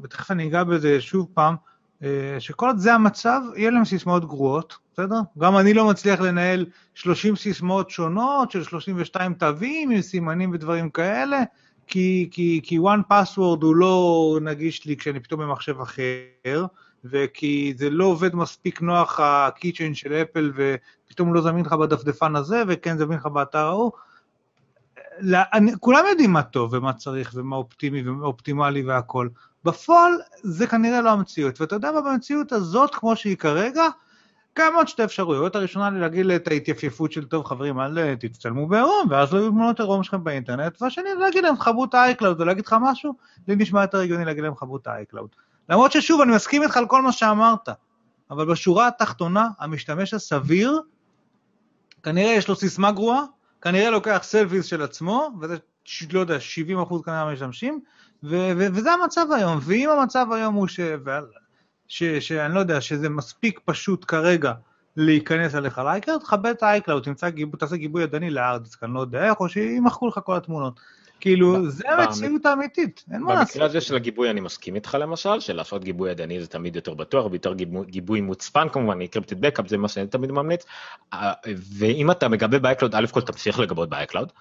ותכף 0.03 0.31
אני 0.31 0.47
אגע 0.47 0.63
בזה 0.63 1.01
שוב 1.01 1.27
פעם, 1.33 1.55
אה, 2.03 2.35
שכל 2.39 2.67
עוד 2.67 2.77
זה 2.77 2.93
המצב, 2.93 3.41
יהיה 3.55 3.71
להם 3.71 3.85
סיסמאות 3.85 4.25
גרועות, 4.25 4.77
בסדר? 4.93 5.19
גם 5.37 5.57
אני 5.57 5.73
לא 5.73 5.89
מצליח 5.89 6.21
לנהל 6.21 6.65
30 6.93 7.35
סיסמאות 7.35 7.89
שונות 7.89 8.51
של 8.51 8.63
32 8.63 9.33
תווים 9.33 9.89
עם 9.89 10.01
סימנים 10.01 10.51
ודברים 10.51 10.89
כאלה, 10.89 11.43
כי, 11.87 12.29
כי, 12.31 12.61
כי 12.63 12.79
one 12.79 13.11
password 13.11 13.61
הוא 13.61 13.75
לא 13.75 14.39
נגיש 14.41 14.85
לי 14.85 14.97
כשאני 14.97 15.19
פתאום 15.19 15.41
במחשב 15.41 15.81
אחר, 15.81 16.65
וכי 17.05 17.73
זה 17.77 17.89
לא 17.89 18.05
עובד 18.05 18.35
מספיק 18.35 18.81
נוח 18.81 19.19
ה-keychain 19.19 19.93
של 19.93 20.13
אפל, 20.13 20.51
ופתאום 20.55 21.33
לא 21.33 21.41
זמין 21.41 21.65
לך 21.65 21.73
בדפדפן 21.73 22.35
הזה, 22.35 22.63
וכן 22.67 22.97
זמין 22.97 23.17
לך 23.17 23.25
באתר 23.25 23.65
ההוא. 23.65 23.91
כולם 25.79 26.03
יודעים 26.09 26.33
מה 26.33 26.43
טוב 26.43 26.73
ומה 26.73 26.93
צריך 26.93 27.31
ומה 27.35 27.55
אופטימי 27.55 28.09
ומה 28.09 28.25
אופטימלי 28.25 28.83
והכל. 28.83 29.29
בפועל 29.63 30.11
זה 30.43 30.67
כנראה 30.67 31.01
לא 31.01 31.09
המציאות, 31.09 31.61
ואתה 31.61 31.75
יודע 31.75 31.91
מה, 31.91 32.01
במציאות 32.01 32.51
הזאת, 32.51 32.95
כמו 32.95 33.15
שהיא 33.15 33.37
כרגע, 33.37 33.83
קיימות 34.53 34.87
שתי 34.87 35.03
אפשרויות, 35.03 35.55
הראשונה 35.55 35.87
היא 35.87 35.99
להגיד 35.99 36.29
את 36.29 36.47
ההתייפייפות 36.47 37.11
של 37.11 37.25
טוב 37.25 37.45
חברים, 37.45 37.79
אל 37.79 38.15
תצטלמו 38.15 38.67
בעירום, 38.67 39.07
ואז 39.09 39.33
לא 39.33 39.39
יהיו 39.39 39.49
תמונות 39.49 39.79
עירום 39.79 40.03
שלכם 40.03 40.23
באינטרנט, 40.23 40.81
והשני 40.81 41.09
להגיד 41.19 41.43
להם 41.43 41.55
תחברו 41.55 41.85
את 41.85 41.93
ה-iCloud, 41.93 42.35
ולהגיד 42.39 42.65
לך 42.65 42.75
משהו, 42.81 43.13
לי 43.47 43.55
נשמע 43.55 43.81
יותר 43.81 43.99
הגיוני 43.99 44.25
להגיד 44.25 44.43
להם 44.43 44.53
תחברו 44.53 44.77
את 44.77 44.87
ה-iCloud. 44.87 45.50
למרות 45.69 45.91
ששוב, 45.91 46.21
אני 46.21 46.35
מסכים 46.35 46.63
איתך 46.63 46.77
על 46.77 46.87
כל 46.87 47.01
מה 47.01 47.11
שאמרת, 47.11 47.69
אבל 48.31 48.45
בשורה 48.45 48.87
התחתונה, 48.87 49.47
המשתמש 49.59 50.13
הסביר, 50.13 50.81
כנראה 52.03 52.31
יש 52.31 52.47
לו 52.47 52.55
סיסמה 52.55 52.91
גרועה, 52.91 53.23
כנראה 53.61 53.89
לוקח 53.89 54.19
סלפיס 54.23 54.65
של 54.65 54.81
עצמו, 54.81 55.29
וזה, 55.41 55.57
לא 56.13 56.19
יודע, 56.19 56.39
70 56.39 56.79
אחוז 56.79 57.01
כנראה 57.01 57.33
משתמשים, 57.33 57.79
ו- 58.23 58.51
ו- 58.57 58.67
וזה 58.73 58.91
המצב 58.91 59.25
היום, 59.31 59.59
ואם 59.61 59.89
המצב 59.89 60.27
היום 60.31 60.55
הוא 60.55 60.67
ש... 60.67 60.79
ש... 61.87 62.03
שאני 62.03 62.55
לא 62.55 62.59
יודע, 62.59 62.81
שזה 62.81 63.09
מספיק 63.09 63.59
פשוט 63.65 64.05
כרגע 64.07 64.53
להיכנס 64.97 65.55
עליך 65.55 65.77
ל 65.77 65.82
iCloud, 65.82 66.21
תכבה 66.21 66.49
את 66.49 66.63
ה 66.63 66.68
iCloud, 66.68 67.03
תמצא 67.03 67.29
תעשה 67.59 67.75
גיבוי 67.75 68.03
ידני 68.03 68.29
ל 68.29 68.34
hard 68.34 68.56
disk, 68.56 68.83
אני 68.83 68.93
לא 68.93 68.99
יודע 68.99 69.25
איך, 69.25 69.39
או 69.39 69.49
שימחקו 69.49 70.07
לך 70.07 70.19
כל 70.23 70.37
התמונות. 70.37 70.79
כאילו, 71.21 71.69
זה 71.69 71.89
המציאות 71.89 72.45
האמיתית, 72.45 73.03
אין 73.13 73.21
מה 73.21 73.33
לעשות. 73.33 73.55
במקרה 73.55 73.65
הזה 73.65 73.81
של 73.81 73.95
הגיבוי 73.95 74.29
אני 74.29 74.41
מסכים 74.41 74.75
איתך 74.75 74.97
למשל, 74.99 75.39
שלעשות 75.39 75.83
גיבוי 75.83 76.11
ידני 76.11 76.41
זה 76.41 76.47
תמיד 76.47 76.75
יותר 76.75 76.93
בטוח, 76.93 77.25
ויותר 77.31 77.53
גיבוי 77.85 78.21
מוצפן 78.21 78.69
כמובן, 78.69 79.01
encrypted 79.01 79.41
backup 79.41 79.67
זה 79.67 79.77
מה 79.77 79.87
שאני 79.87 80.07
תמיד 80.07 80.31
ממליץ, 80.31 80.65
ואם 81.77 82.11
אתה 82.11 82.27
מגבה 82.27 82.59
ב 82.59 82.63
iCloud, 82.63 82.95
א' 82.95 83.05
כל 83.11 83.21
תמשיך 83.21 83.59
לגבות 83.59 83.89
ב 83.89 83.94
iCloud, 83.94 84.31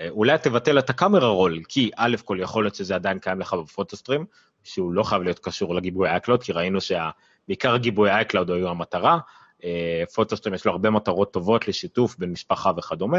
אה, 0.00 0.08
אולי 0.10 0.38
תבטל 0.38 0.78
את 0.78 0.90
ה 0.90 0.95
camera 0.95 1.28
roll, 1.28 1.60
כי 1.68 1.90
א' 1.96 2.16
כל 2.24 2.38
יכול 2.40 2.64
להיות 2.64 2.74
שזה 2.74 2.94
עדיין 2.94 3.18
קיים 3.18 3.40
לך 3.40 3.54
ב 3.54 3.59
Photo 3.59 3.86
Stream, 3.86 4.24
שהוא 4.64 4.92
לא 4.92 5.02
חייב 5.02 5.22
להיות 5.22 5.38
קשור 5.38 5.74
לגיבוי 5.74 6.08
iCloud, 6.08 6.42
כי 6.42 6.52
ראינו 6.52 6.78
שבעיקר 6.80 7.76
גיבוי 7.76 8.10
iCloud 8.10 8.50
היו 8.50 8.68
המטרה, 8.68 9.18
אה, 9.64 10.02
Photo 10.14 10.32
Stream 10.32 10.54
יש 10.54 10.64
לו 10.64 10.72
הרבה 10.72 10.90
מטרות 10.90 11.32
טובות 11.32 11.68
לשיתוף 11.68 12.16
בין 12.18 12.30
משפחה 12.32 12.72
וכדומה, 12.76 13.18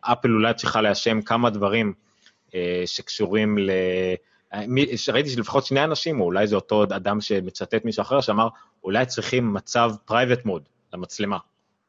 אפל 0.00 0.32
אולי 0.32 0.54
צריכה 0.54 0.80
ליישם 0.80 1.22
כמה 1.22 1.50
דברים 1.50 1.92
שקשורים 2.86 3.58
ל... 3.58 3.70
ראיתי 5.12 5.30
שלפחות 5.30 5.66
שני 5.66 5.84
אנשים, 5.84 6.20
או 6.20 6.24
אולי 6.24 6.46
זה 6.46 6.56
אותו 6.56 6.84
אדם 6.84 7.20
שמצטט 7.20 7.84
מישהו 7.84 8.02
אחר, 8.02 8.20
שאמר, 8.20 8.48
אולי 8.84 9.06
צריכים 9.06 9.54
מצב 9.54 9.90
private 10.10 10.46
mode 10.46 10.68
למצלמה. 10.92 11.38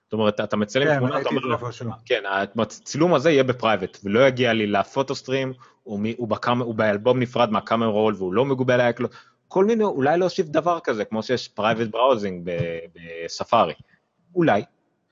זאת 0.03 0.13
אומרת, 0.13 0.39
אתה 0.39 0.57
מצלם 0.57 0.85
כן, 0.85 0.97
תמונה, 0.97 1.21
אתה 1.21 1.29
אומר 1.29 1.41
לו, 1.41 1.57
כן, 2.05 2.23
הצילום 2.59 3.13
הזה 3.13 3.31
יהיה 3.31 3.43
ב 3.43 3.49
private, 3.49 3.97
ולא 4.03 4.27
יגיע 4.27 4.53
לי 4.53 4.67
ל 4.67 4.74
Photo 4.74 5.07
Stream, 5.07 5.53
הוא, 5.83 5.99
הוא, 6.17 6.27
בקאמ, 6.27 6.61
הוא 6.61 6.75
באלבום 6.75 7.19
נפרד 7.19 7.51
מה 7.51 7.60
camera 7.60 7.85
roll, 7.85 8.15
והוא 8.17 8.33
לא 8.33 8.45
מגובה 8.45 8.77
ל 8.77 8.81
iCloud, 8.81 9.07
כל 9.47 9.65
מיני, 9.65 9.83
אולי 9.83 10.17
להוסיף 10.17 10.47
דבר 10.47 10.79
כזה, 10.79 11.05
כמו 11.05 11.23
שיש 11.23 11.47
private 11.47 11.87
browsing 11.87 12.49
בספארי. 12.95 13.73
אולי. 14.35 14.61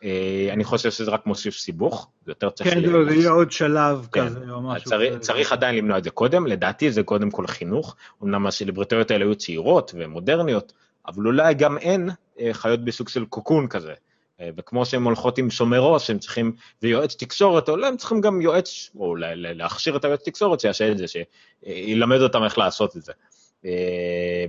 אה, 0.04 0.50
אני 0.54 0.64
חושב 0.64 0.92
שזה 0.92 1.12
רק 1.12 1.26
מוסיף 1.26 1.58
סיבוך, 1.58 2.10
זה 2.26 2.32
יותר 2.32 2.50
צריך... 2.50 2.74
כן, 2.74 2.82
זה 3.06 3.16
יהיה 3.16 3.30
עוד 3.30 3.52
שלב 3.52 4.08
כן. 4.12 4.26
כזה 4.26 4.52
או 4.52 4.62
משהו. 4.62 4.90
צריך, 4.90 5.18
צריך 5.20 5.52
עדיין 5.52 5.76
למנוע 5.76 5.98
את 5.98 6.04
זה 6.04 6.10
קודם, 6.10 6.48
לדעתי 6.48 6.92
זה 6.92 7.04
קודם 7.04 7.32
כל 7.32 7.48
חינוך, 7.48 7.96
אמנם 8.24 8.48
הסלבריטאיות 8.48 9.12
האלה 9.12 9.26
היו 9.26 9.36
צעירות 9.36 9.92
ומודרניות, 9.98 10.74
אבל 11.08 11.28
אולי 11.28 11.54
גם 11.54 11.78
הן 11.82 12.10
אה, 12.40 12.50
חיות 12.54 12.86
בסוג 12.86 13.10
של 13.10 13.26
קוקון 13.26 13.68
כזה. 13.68 13.94
אה, 14.42 14.50
וכמו 14.58 14.86
שהן 14.86 15.04
הולכות 15.04 15.38
עם 15.38 15.50
שומר 15.50 15.80
ראש, 15.80 16.10
הם 16.10 16.20
צריכים, 16.20 16.52
ויועץ 16.84 17.16
תקשורת, 17.16 17.70
או 17.70 17.78
לא, 17.78 17.88
הם 17.88 17.98
צריכים 17.98 18.22
גם 18.22 18.42
יועץ, 18.42 18.90
או 18.96 19.16
להכשיר 19.36 19.98
את 19.98 20.06
היועץ 20.06 20.24
תקשורת 20.24 20.60
שיעשה 20.60 20.92
את 20.92 20.98
זה, 20.98 21.06
שילמד 21.08 22.22
אותם 22.22 22.44
איך 22.44 22.58
לעשות 22.58 22.98
את 22.98 23.02
זה. 23.02 23.14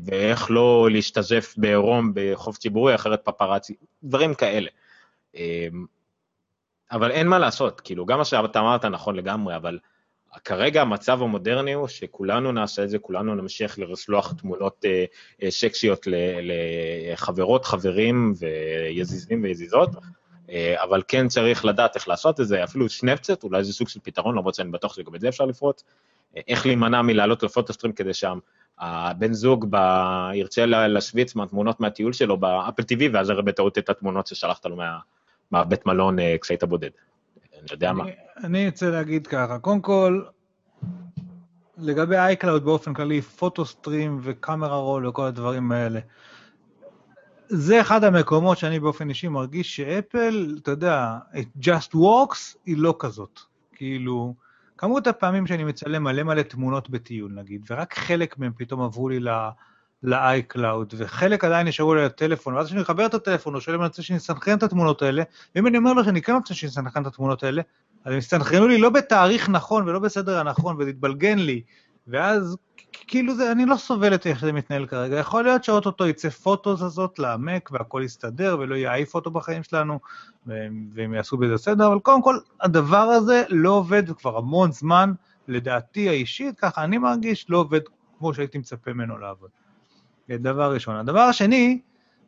ואיך 0.04 0.50
לא 0.50 0.88
להשתזף 0.90 1.54
בעירום 1.56 2.12
בחוף 2.14 2.58
ציבורי, 2.58 2.94
אחרת 2.94 3.20
פפראצי, 3.24 3.74
דברים 4.02 4.34
כאלה. 4.34 4.70
אה, 5.36 5.68
אבל 6.92 7.10
אין 7.10 7.28
מה 7.28 7.38
לעשות, 7.38 7.80
כאילו, 7.80 8.06
גם 8.06 8.18
מה 8.18 8.24
שאתה 8.24 8.60
אמרת 8.60 8.84
נכון 8.84 9.16
לגמרי, 9.16 9.56
אבל 9.56 9.78
כרגע 10.44 10.82
המצב 10.82 11.22
המודרני 11.22 11.72
הוא 11.72 11.88
שכולנו 11.88 12.52
נעשה 12.52 12.84
את 12.84 12.90
זה, 12.90 12.98
כולנו 12.98 13.34
נמשיך 13.34 13.78
לרסלוח 13.78 14.32
תמונות 14.32 14.84
אה, 14.84 15.05
אה, 15.42 15.50
שקסיות 15.50 16.06
לחברות, 16.42 17.64
חברים 17.64 18.34
ויזיזים 18.38 19.42
ויזיזות, 19.42 19.90
אה, 20.50 20.82
אבל 20.82 21.02
כן 21.09 21.28
צריך 21.28 21.64
לדעת 21.64 21.96
איך 21.96 22.09
לעשות 22.09 22.40
את 22.40 22.48
זה, 22.48 22.64
אפילו 22.64 22.88
סנאפצט, 22.88 23.44
אולי 23.44 23.64
זה 23.64 23.72
סוג 23.72 23.88
של 23.88 24.00
פתרון, 24.02 24.36
למרות 24.38 24.55
שאני 24.55 24.70
בטוח 24.70 24.94
שגם 24.94 25.14
את 25.14 25.20
זה 25.20 25.28
אפשר 25.28 25.44
לפרוץ, 25.44 25.84
איך 26.48 26.66
להימנע 26.66 27.02
מלעלות 27.02 27.42
לפוטוסטרים 27.42 27.92
כדי 27.92 28.14
שם 28.14 28.38
הבן 28.78 29.32
זוג 29.32 29.66
ב... 29.70 29.76
ירצה 30.34 30.66
להשוויץ 30.66 31.34
מהתמונות 31.34 31.80
מהטיול 31.80 32.12
שלו 32.12 32.36
באפל 32.36 32.82
TV, 32.82 33.02
ואז 33.12 33.30
יראה 33.30 33.42
בטעות 33.42 33.78
את 33.78 33.88
התמונות 33.88 34.26
ששלחת 34.26 34.66
לו 34.66 34.76
מה... 34.76 34.98
מהבית 35.50 35.86
מלון 35.86 36.16
כשהיית 36.40 36.64
בודד. 36.64 36.90
אני 37.52 37.66
יודע 37.70 37.92
מה. 37.92 38.04
אני 38.44 38.66
רוצה 38.66 38.90
להגיד 38.90 39.26
ככה, 39.26 39.58
קודם 39.58 39.80
כל, 39.80 40.22
לגבי 41.78 42.16
iCloud 42.16 42.60
באופן 42.64 42.94
כללי, 42.94 43.22
פוטוסטרים 43.22 44.20
וקאמרה 44.22 44.76
רול 44.76 45.06
וכל 45.06 45.26
הדברים 45.26 45.72
האלה, 45.72 46.00
זה 47.48 47.80
אחד 47.80 48.04
המקומות 48.04 48.58
שאני 48.58 48.80
באופן 48.80 49.08
אישי 49.08 49.28
מרגיש 49.28 49.76
שאפל, 49.76 50.56
אתה 50.62 50.70
יודע, 50.70 51.18
it 51.34 51.64
just 51.64 51.94
works, 51.94 52.56
היא 52.66 52.76
לא 52.78 52.94
כזאת. 52.98 53.40
כאילו, 53.72 54.34
כמות 54.78 55.06
הפעמים 55.06 55.46
שאני 55.46 55.64
מצלם 55.64 56.04
מלא 56.04 56.22
מלא 56.22 56.42
תמונות 56.42 56.90
בטיול 56.90 57.32
נגיד, 57.32 57.64
ורק 57.70 57.94
חלק 57.98 58.38
מהם 58.38 58.52
פתאום 58.56 58.82
עברו 58.82 59.08
לי 59.08 59.20
ל-iCloud, 60.02 60.94
וחלק 60.96 61.44
עדיין 61.44 61.68
נשארו 61.68 61.94
לי 61.94 62.04
לטלפון, 62.04 62.54
ואז 62.54 62.66
כשאני 62.66 62.80
מחבר 62.80 63.06
את 63.06 63.14
הטלפון, 63.14 63.54
הוא 63.54 63.60
שואל 63.60 63.76
אם 63.76 63.80
אני 63.82 63.88
רוצה 63.88 64.02
שאני 64.02 64.16
אסנכרן 64.16 64.58
את 64.58 64.62
התמונות 64.62 65.02
האלה, 65.02 65.22
ואם 65.54 65.66
אני 65.66 65.78
אומר 65.78 65.92
לו 65.92 66.04
שאני 66.04 66.22
כן 66.22 66.34
רוצה 66.34 66.54
שאני 66.54 66.70
אסנכרן 66.70 67.02
את 67.02 67.06
התמונות 67.06 67.42
האלה, 67.42 67.62
אז 68.04 68.12
הם 68.12 68.18
הסתנכרנו 68.18 68.68
לי 68.68 68.78
לא 68.78 68.90
בתאריך 68.90 69.48
נכון 69.48 69.88
ולא 69.88 69.98
בסדר 69.98 70.38
הנכון, 70.38 70.76
וזה 70.78 70.90
התבלגן 70.90 71.38
לי, 71.38 71.62
ואז 72.08 72.56
כאילו 72.92 73.34
זה, 73.34 73.52
אני 73.52 73.66
לא 73.66 73.76
סובל 73.76 74.14
את 74.14 74.26
איך 74.26 74.40
שזה 74.40 74.52
מתנהל 74.52 74.86
כרגע. 74.86 75.16
יכול 75.16 75.44
להיות 75.44 75.64
שאו-טו-טו 75.64 76.06
תצא 76.06 76.28
Photos 76.28 76.82
הזאת 76.82 77.18
למק 77.18 77.70
והכל 77.72 78.02
יסתדר 78.04 78.56
ולא 78.60 78.74
יהיה 78.74 78.94
iPhoto 78.94 79.30
בחיים 79.30 79.62
שלנו, 79.62 79.98
והם, 80.46 80.88
והם 80.94 81.14
יעשו 81.14 81.36
בזה 81.36 81.58
סדר, 81.58 81.86
אבל 81.86 81.98
קודם 81.98 82.22
כל, 82.22 82.38
הדבר 82.60 82.96
הזה 82.98 83.42
לא 83.48 83.70
עובד 83.70 84.12
כבר 84.12 84.36
המון 84.38 84.72
זמן, 84.72 85.12
לדעתי 85.48 86.08
האישית, 86.08 86.58
ככה 86.58 86.84
אני 86.84 86.98
מרגיש, 86.98 87.46
לא 87.48 87.58
עובד 87.58 87.80
כמו 88.18 88.34
שהייתי 88.34 88.58
מצפה 88.58 88.92
ממנו 88.92 89.18
לעבוד. 89.18 89.50
דבר 90.30 90.72
ראשון. 90.74 90.96
הדבר 90.96 91.20
השני, 91.20 91.80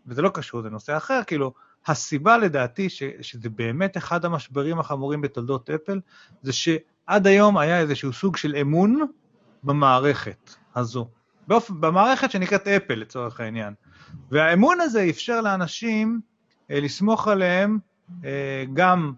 וזה 0.07 0.23
לא 0.23 0.29
קשור, 0.35 0.63
זה 0.63 0.71
נושא 0.71 0.97
אחר, 0.97 1.21
כאילו, 1.27 1.53
הסיבה 1.87 2.39
לדעתי 2.39 2.89
ש, 2.89 3.03
שזה 3.21 3.49
באמת 3.49 3.97
אחד 3.97 4.25
המשברים 4.25 4.79
החמורים 4.79 5.21
בתולדות 5.21 5.71
אפל, 5.71 6.01
זה 6.43 6.53
שעד 6.53 7.27
היום 7.27 7.59
היה 7.59 7.81
איזשהו 7.81 8.13
סוג 8.13 8.37
של 8.37 8.57
אמון 8.57 9.07
במערכת 9.65 10.55
הזו. 10.77 11.09
באופ... 11.49 11.71
במערכת 11.71 12.31
שנקראת 12.31 12.69
אפל 12.69 12.95
לצורך 12.95 13.41
העניין. 13.41 13.75
והאמון 14.31 14.81
הזה 14.81 15.07
אפשר 15.11 15.41
לאנשים 15.41 16.21
אה, 16.71 16.81
לסמוך 16.81 17.29
עליהם 17.29 17.79
אה, 18.25 18.65
גם 18.75 19.13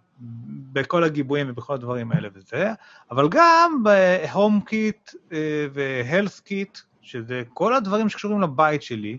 בכל 0.73 1.05
הגיבויים 1.05 1.51
ובכל 1.51 1.75
הדברים 1.75 2.13
האלה 2.13 2.29
וזה, 2.35 2.73
אבל 3.11 3.29
גם 3.29 3.83
ב 3.83 4.61
HomeKit 4.61 5.11
ו 5.73 6.41
HealthKit, 6.41 6.79
שזה 7.03 7.43
כל 7.55 7.75
הדברים 7.75 8.09
שקשורים 8.09 8.41
לבית 8.41 8.83
שלי, 8.83 9.19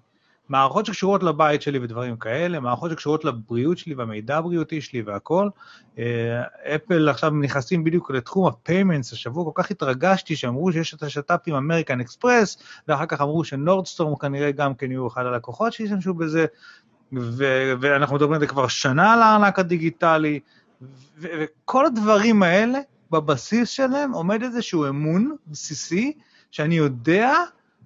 מערכות 0.50 0.86
שקשורות 0.86 1.24
לבית 1.24 1.62
שלי 1.62 1.80
ודברים 1.80 2.18
כאלה, 2.18 2.60
מערכות 2.60 2.92
שקשורות 2.92 3.26
לבריאות 3.26 3.78
שלי 3.78 3.94
והמידע 3.94 4.38
הבריאותי 4.38 4.82
שלי 4.82 5.02
והכל. 5.02 5.50
אפל 6.76 7.10
עכשיו 7.10 7.32
נכנסים 7.32 7.84
בדיוק 7.84 8.12
לתחום 8.12 8.48
ה 8.48 8.54
payments, 8.54 9.14
השבוע 9.14 9.46
כל 9.46 9.64
כך 9.64 9.72
התרגשתי 9.72 10.36
שאמרו 10.36 10.72
שיש 10.72 10.94
את 10.94 11.04
השת"פ 11.04 11.42
עם 11.46 11.56
אמריקן 11.56 12.00
אקספרס, 12.00 12.58
ואחר 12.88 13.06
כך 13.06 13.22
אמרו 13.22 13.44
שנורדסטרום 13.44 14.16
כנראה 14.16 14.52
גם 14.52 14.74
כן 14.74 14.92
יהיו 14.92 15.08
אחד 15.08 15.26
הלקוחות 15.26 15.74
שישתמשו 15.74 16.14
בזה, 16.14 16.46
ו- 17.14 17.74
ואנחנו 17.82 18.16
מדברים 18.16 18.34
על 18.34 18.40
זה 18.40 18.48
כבר 18.48 18.68
שנה 18.68 19.14
על 19.14 19.22
הארנק 19.22 19.60
הדיגיטלי, 19.60 20.40
וכל 21.18 21.86
הדברים 21.86 22.44
האלה, 22.44 22.80
בבסיס 23.12 23.70
שלהם 23.70 24.12
עומד 24.12 24.44
איזשהו 24.44 24.90
אמון 24.90 25.36
בסיסי, 25.48 26.14
שאני 26.52 26.76
יודע 26.76 27.34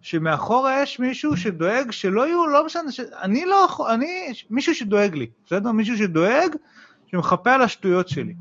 שמאחורה 0.02 0.82
יש 0.82 0.99
מישהו 0.99 1.38
שדואג 1.38 1.91
שלא 1.91 2.28
יהיו, 2.28 2.48
לא 2.48 2.65
משנה, 2.65 2.91
ש... 2.91 2.99
אני 2.99 3.45
לא 3.45 3.65
יכול, 3.65 3.91
אני, 3.91 4.34
מישהו 4.49 4.76
שדואג 4.76 5.15
לי, 5.15 5.28
בסדר? 5.45 5.72
מישהו 5.72 5.98
שדואג, 5.98 6.56
שמחפה 7.11 7.53
על 7.53 7.61
השטויות 7.61 8.07
שלי. 8.07 8.34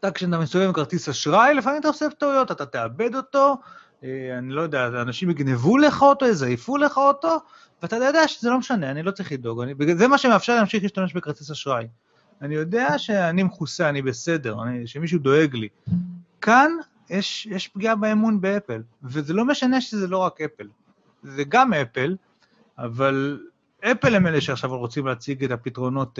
אתה 0.00 0.10
כשאתה 0.10 0.38
מסתובב 0.38 0.64
עם 0.66 0.72
כרטיס 0.72 1.08
אשראי, 1.08 1.54
לפעמים 1.54 1.80
אתה 1.80 1.88
עושה 1.88 2.10
טעויות, 2.10 2.50
אתה 2.50 2.66
תאבד 2.66 3.14
אותו, 3.14 3.56
אה, 4.04 4.38
אני 4.38 4.52
לא 4.52 4.62
יודע, 4.62 4.86
אנשים 4.86 5.30
יגנבו 5.30 5.78
לך 5.78 6.02
אותו, 6.02 6.26
יזייפו 6.26 6.76
לך 6.76 6.96
אותו, 6.96 7.36
ואתה 7.82 7.96
יודע 7.96 8.28
שזה 8.28 8.50
לא 8.50 8.58
משנה, 8.58 8.90
אני 8.90 9.02
לא 9.02 9.10
צריך 9.10 9.32
לדאוג, 9.32 9.62
אני, 9.62 9.74
זה 9.96 10.08
מה 10.08 10.18
שמאפשר 10.18 10.54
להמשיך 10.54 10.82
להשתמש 10.82 11.14
בכרטיס 11.14 11.50
אשראי. 11.50 11.86
אני 12.42 12.54
יודע 12.54 12.98
שאני 12.98 13.42
מכוסה, 13.42 13.88
אני 13.88 14.02
בסדר, 14.02 14.62
אני, 14.62 14.86
שמישהו 14.86 15.18
דואג 15.18 15.54
לי. 15.54 15.68
כאן 16.40 16.70
יש, 17.10 17.46
יש 17.46 17.68
פגיעה 17.68 17.94
באמון 17.94 18.40
באפל, 18.40 18.82
וזה 19.02 19.32
לא 19.32 19.44
משנה 19.44 19.80
שזה 19.80 20.08
לא 20.08 20.18
רק 20.18 20.40
אפל, 20.40 20.68
זה 21.22 21.44
גם 21.48 21.72
אפל, 21.72 22.16
אבל 22.78 23.40
אפל 23.84 24.14
הם 24.14 24.26
אלה 24.26 24.40
שעכשיו 24.40 24.78
רוצים 24.78 25.06
להציג 25.06 25.44
את 25.44 25.50
הפתרונות 25.50 26.18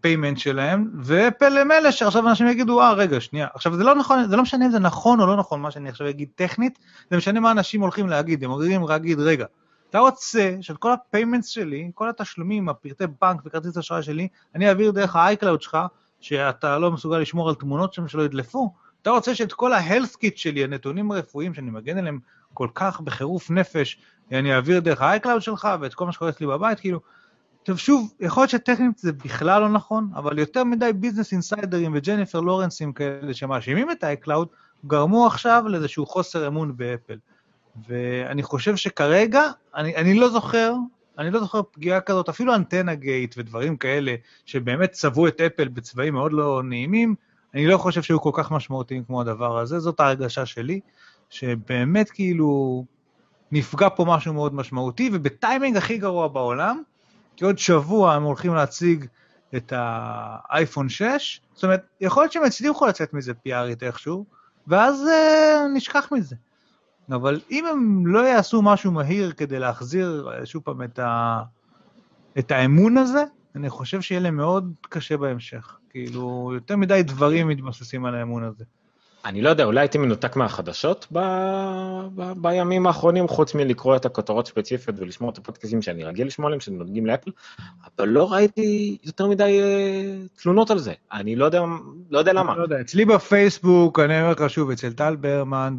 payment 0.00 0.36
uh, 0.36 0.40
uh, 0.40 0.42
שלהם, 0.42 0.90
ואפל 1.02 1.58
הם 1.58 1.72
אלה 1.72 1.92
שעכשיו 1.92 2.28
אנשים 2.28 2.46
יגידו, 2.46 2.80
אה, 2.80 2.92
רגע, 2.92 3.20
שנייה. 3.20 3.48
עכשיו, 3.54 3.76
זה 3.76 3.84
לא 3.84 3.94
נכון, 3.94 4.28
זה 4.28 4.36
לא 4.36 4.42
משנה 4.42 4.66
אם 4.66 4.70
זה 4.70 4.78
נכון 4.78 5.20
או 5.20 5.26
לא 5.26 5.36
נכון, 5.36 5.60
מה 5.60 5.70
שאני 5.70 5.88
עכשיו 5.88 6.08
אגיד 6.08 6.28
טכנית, 6.34 6.78
זה 7.10 7.16
משנה 7.16 7.40
מה 7.40 7.50
אנשים 7.50 7.80
הולכים 7.80 8.08
להגיד, 8.08 8.44
הם 8.44 8.50
הולכים 8.50 8.88
להגיד, 8.88 9.20
רגע, 9.20 9.46
אתה 9.90 9.98
רוצה 9.98 10.56
שאת 10.60 10.76
כל 10.76 10.92
ה 10.92 10.98
payments 10.98 11.48
שלי, 11.48 11.90
כל 11.94 12.08
התשלומים, 12.08 12.68
הפרטי 12.68 13.04
בנק 13.22 13.40
וכרטיס 13.44 13.78
אשראי 13.78 14.02
שלי, 14.02 14.28
אני 14.54 14.68
אעביר 14.68 14.90
דרך 14.90 15.16
ה-iCloud 15.16 15.60
שלך, 15.60 15.78
שאתה 16.20 16.78
לא 16.78 16.90
מסוגל 16.90 17.18
לשמור 17.18 17.48
על 17.48 17.54
תמונות 17.54 17.94
שם 17.94 18.08
שלא 18.08 18.22
ידלפו, 18.22 18.74
אתה 19.04 19.12
רוצה 19.12 19.34
שאת 19.34 19.52
כל 19.52 19.72
ה-health 19.72 20.16
kit 20.16 20.36
שלי, 20.36 20.64
הנתונים 20.64 21.10
הרפואיים 21.10 21.54
שאני 21.54 21.70
מגן 21.70 21.98
עליהם 21.98 22.18
כל 22.54 22.68
כך 22.74 23.00
בחירוף 23.00 23.50
נפש, 23.50 23.98
אני 24.32 24.54
אעביר 24.54 24.80
דרך 24.80 25.02
ה-iCloud 25.02 25.40
שלך 25.40 25.68
ואת 25.80 25.94
כל 25.94 26.06
מה 26.06 26.12
שקורה 26.12 26.30
אצלי 26.30 26.46
בבית, 26.46 26.80
כאילו, 26.80 27.00
טוב, 27.62 27.78
שוב, 27.78 28.12
יכול 28.20 28.40
להיות 28.40 28.50
שטכנית 28.50 28.98
זה 28.98 29.12
בכלל 29.12 29.60
לא 29.60 29.68
נכון, 29.68 30.10
אבל 30.14 30.38
יותר 30.38 30.64
מדי 30.64 30.92
ביזנס 30.92 31.32
אינסיידרים 31.32 31.92
וג'ניפר 31.94 32.40
לורנסים 32.40 32.92
כאלה 32.92 33.34
שמאשימים 33.34 33.90
את 33.90 34.04
ה-iCloud, 34.04 34.46
גרמו 34.86 35.26
עכשיו 35.26 35.64
לאיזשהו 35.68 36.06
חוסר 36.06 36.46
אמון 36.46 36.76
באפל. 36.76 37.18
ואני 37.88 38.42
חושב 38.42 38.76
שכרגע, 38.76 39.42
אני, 39.74 39.96
אני 39.96 40.14
לא 40.14 40.28
זוכר, 40.28 40.74
אני 41.18 41.30
לא 41.30 41.40
זוכר 41.40 41.60
פגיעה 41.72 42.00
כזאת, 42.00 42.28
אפילו 42.28 42.54
אנטנה 42.54 42.94
גייט 42.94 43.34
ודברים 43.38 43.76
כאלה, 43.76 44.14
שבאמת 44.46 44.90
צבעו 44.90 45.28
את 45.28 45.40
אפל 45.40 45.68
בצבעים 45.68 46.14
מאוד 46.14 46.32
לא 46.32 46.62
נעימים, 46.64 47.14
אני 47.54 47.66
לא 47.66 47.78
חושב 47.78 48.02
שהיו 48.02 48.20
כל 48.20 48.30
כך 48.32 48.50
משמעותיים 48.50 49.04
כמו 49.04 49.20
הדבר 49.20 49.58
הזה, 49.58 49.80
זאת 49.80 50.00
ההרגשה 50.00 50.46
שלי, 50.46 50.80
שבאמת 51.30 52.10
כאילו 52.10 52.84
נפגע 53.52 53.88
פה 53.96 54.04
משהו 54.04 54.34
מאוד 54.34 54.54
משמעותי, 54.54 55.10
ובטיימינג 55.12 55.76
הכי 55.76 55.98
גרוע 55.98 56.28
בעולם, 56.28 56.82
כי 57.36 57.44
עוד 57.44 57.58
שבוע 57.58 58.14
הם 58.14 58.22
הולכים 58.22 58.54
להציג 58.54 59.06
את 59.56 59.72
האייפון 59.76 60.88
6, 60.88 61.40
זאת 61.54 61.64
אומרת, 61.64 61.82
יכול 62.00 62.22
להיות 62.22 62.32
שהם 62.32 62.44
הצליחו 62.44 62.86
לצאת 62.86 63.14
מזה 63.14 63.34
פיארית 63.34 63.82
איכשהו, 63.82 64.24
ואז 64.66 65.06
אה, 65.08 65.66
נשכח 65.74 66.08
מזה. 66.12 66.36
אבל 67.10 67.40
אם 67.50 67.66
הם 67.66 68.06
לא 68.06 68.20
יעשו 68.28 68.62
משהו 68.62 68.92
מהיר 68.92 69.32
כדי 69.32 69.58
להחזיר 69.58 70.28
שוב 70.44 70.62
פעם 70.62 70.82
את, 70.82 70.98
ה... 70.98 71.42
את 72.38 72.50
האמון 72.50 72.98
הזה, 72.98 73.24
אני 73.54 73.70
חושב 73.70 74.00
שיהיה 74.00 74.20
להם 74.20 74.36
מאוד 74.36 74.72
קשה 74.80 75.16
בהמשך. 75.16 75.76
כאילו, 75.90 76.50
יותר 76.54 76.76
מדי 76.76 77.02
דברים 77.02 77.48
מתבססים 77.48 78.04
על 78.04 78.14
האמון 78.14 78.44
הזה. 78.44 78.64
אני 79.24 79.42
לא 79.42 79.48
יודע, 79.48 79.64
אולי 79.64 79.80
הייתי 79.80 79.98
מנותק 79.98 80.36
מהחדשות 80.36 81.06
ב... 81.12 81.18
ב... 82.14 82.32
בימים 82.36 82.86
האחרונים, 82.86 83.28
חוץ 83.28 83.54
מלקרוא 83.54 83.96
את 83.96 84.04
הכותרות 84.04 84.46
ספציפיות 84.46 84.98
ולשמוע 84.98 85.30
את 85.30 85.38
הפודקאסים 85.38 85.82
שאני 85.82 86.04
רגיל 86.04 86.26
לשמוע 86.26 86.46
עליהם, 86.46 86.60
שנוגעים 86.60 87.06
לאפל, 87.06 87.30
אבל 87.98 88.08
לא 88.08 88.32
ראיתי 88.32 88.98
יותר 89.04 89.26
מדי 89.26 89.60
uh, 89.60 90.42
תלונות 90.42 90.70
על 90.70 90.78
זה. 90.78 90.92
אני 91.12 91.36
לא 91.36 91.44
יודע, 91.44 91.62
לא 92.10 92.18
יודע 92.18 92.32
למה. 92.32 92.56
לא 92.56 92.62
יודע, 92.62 92.80
אצלי 92.80 93.04
בפייסבוק, 93.04 94.00
אני 94.00 94.20
אומר 94.20 94.32
לך 94.32 94.50
שוב, 94.50 94.70
אצל 94.70 94.92
טל 94.92 95.16
ברמן, 95.16 95.76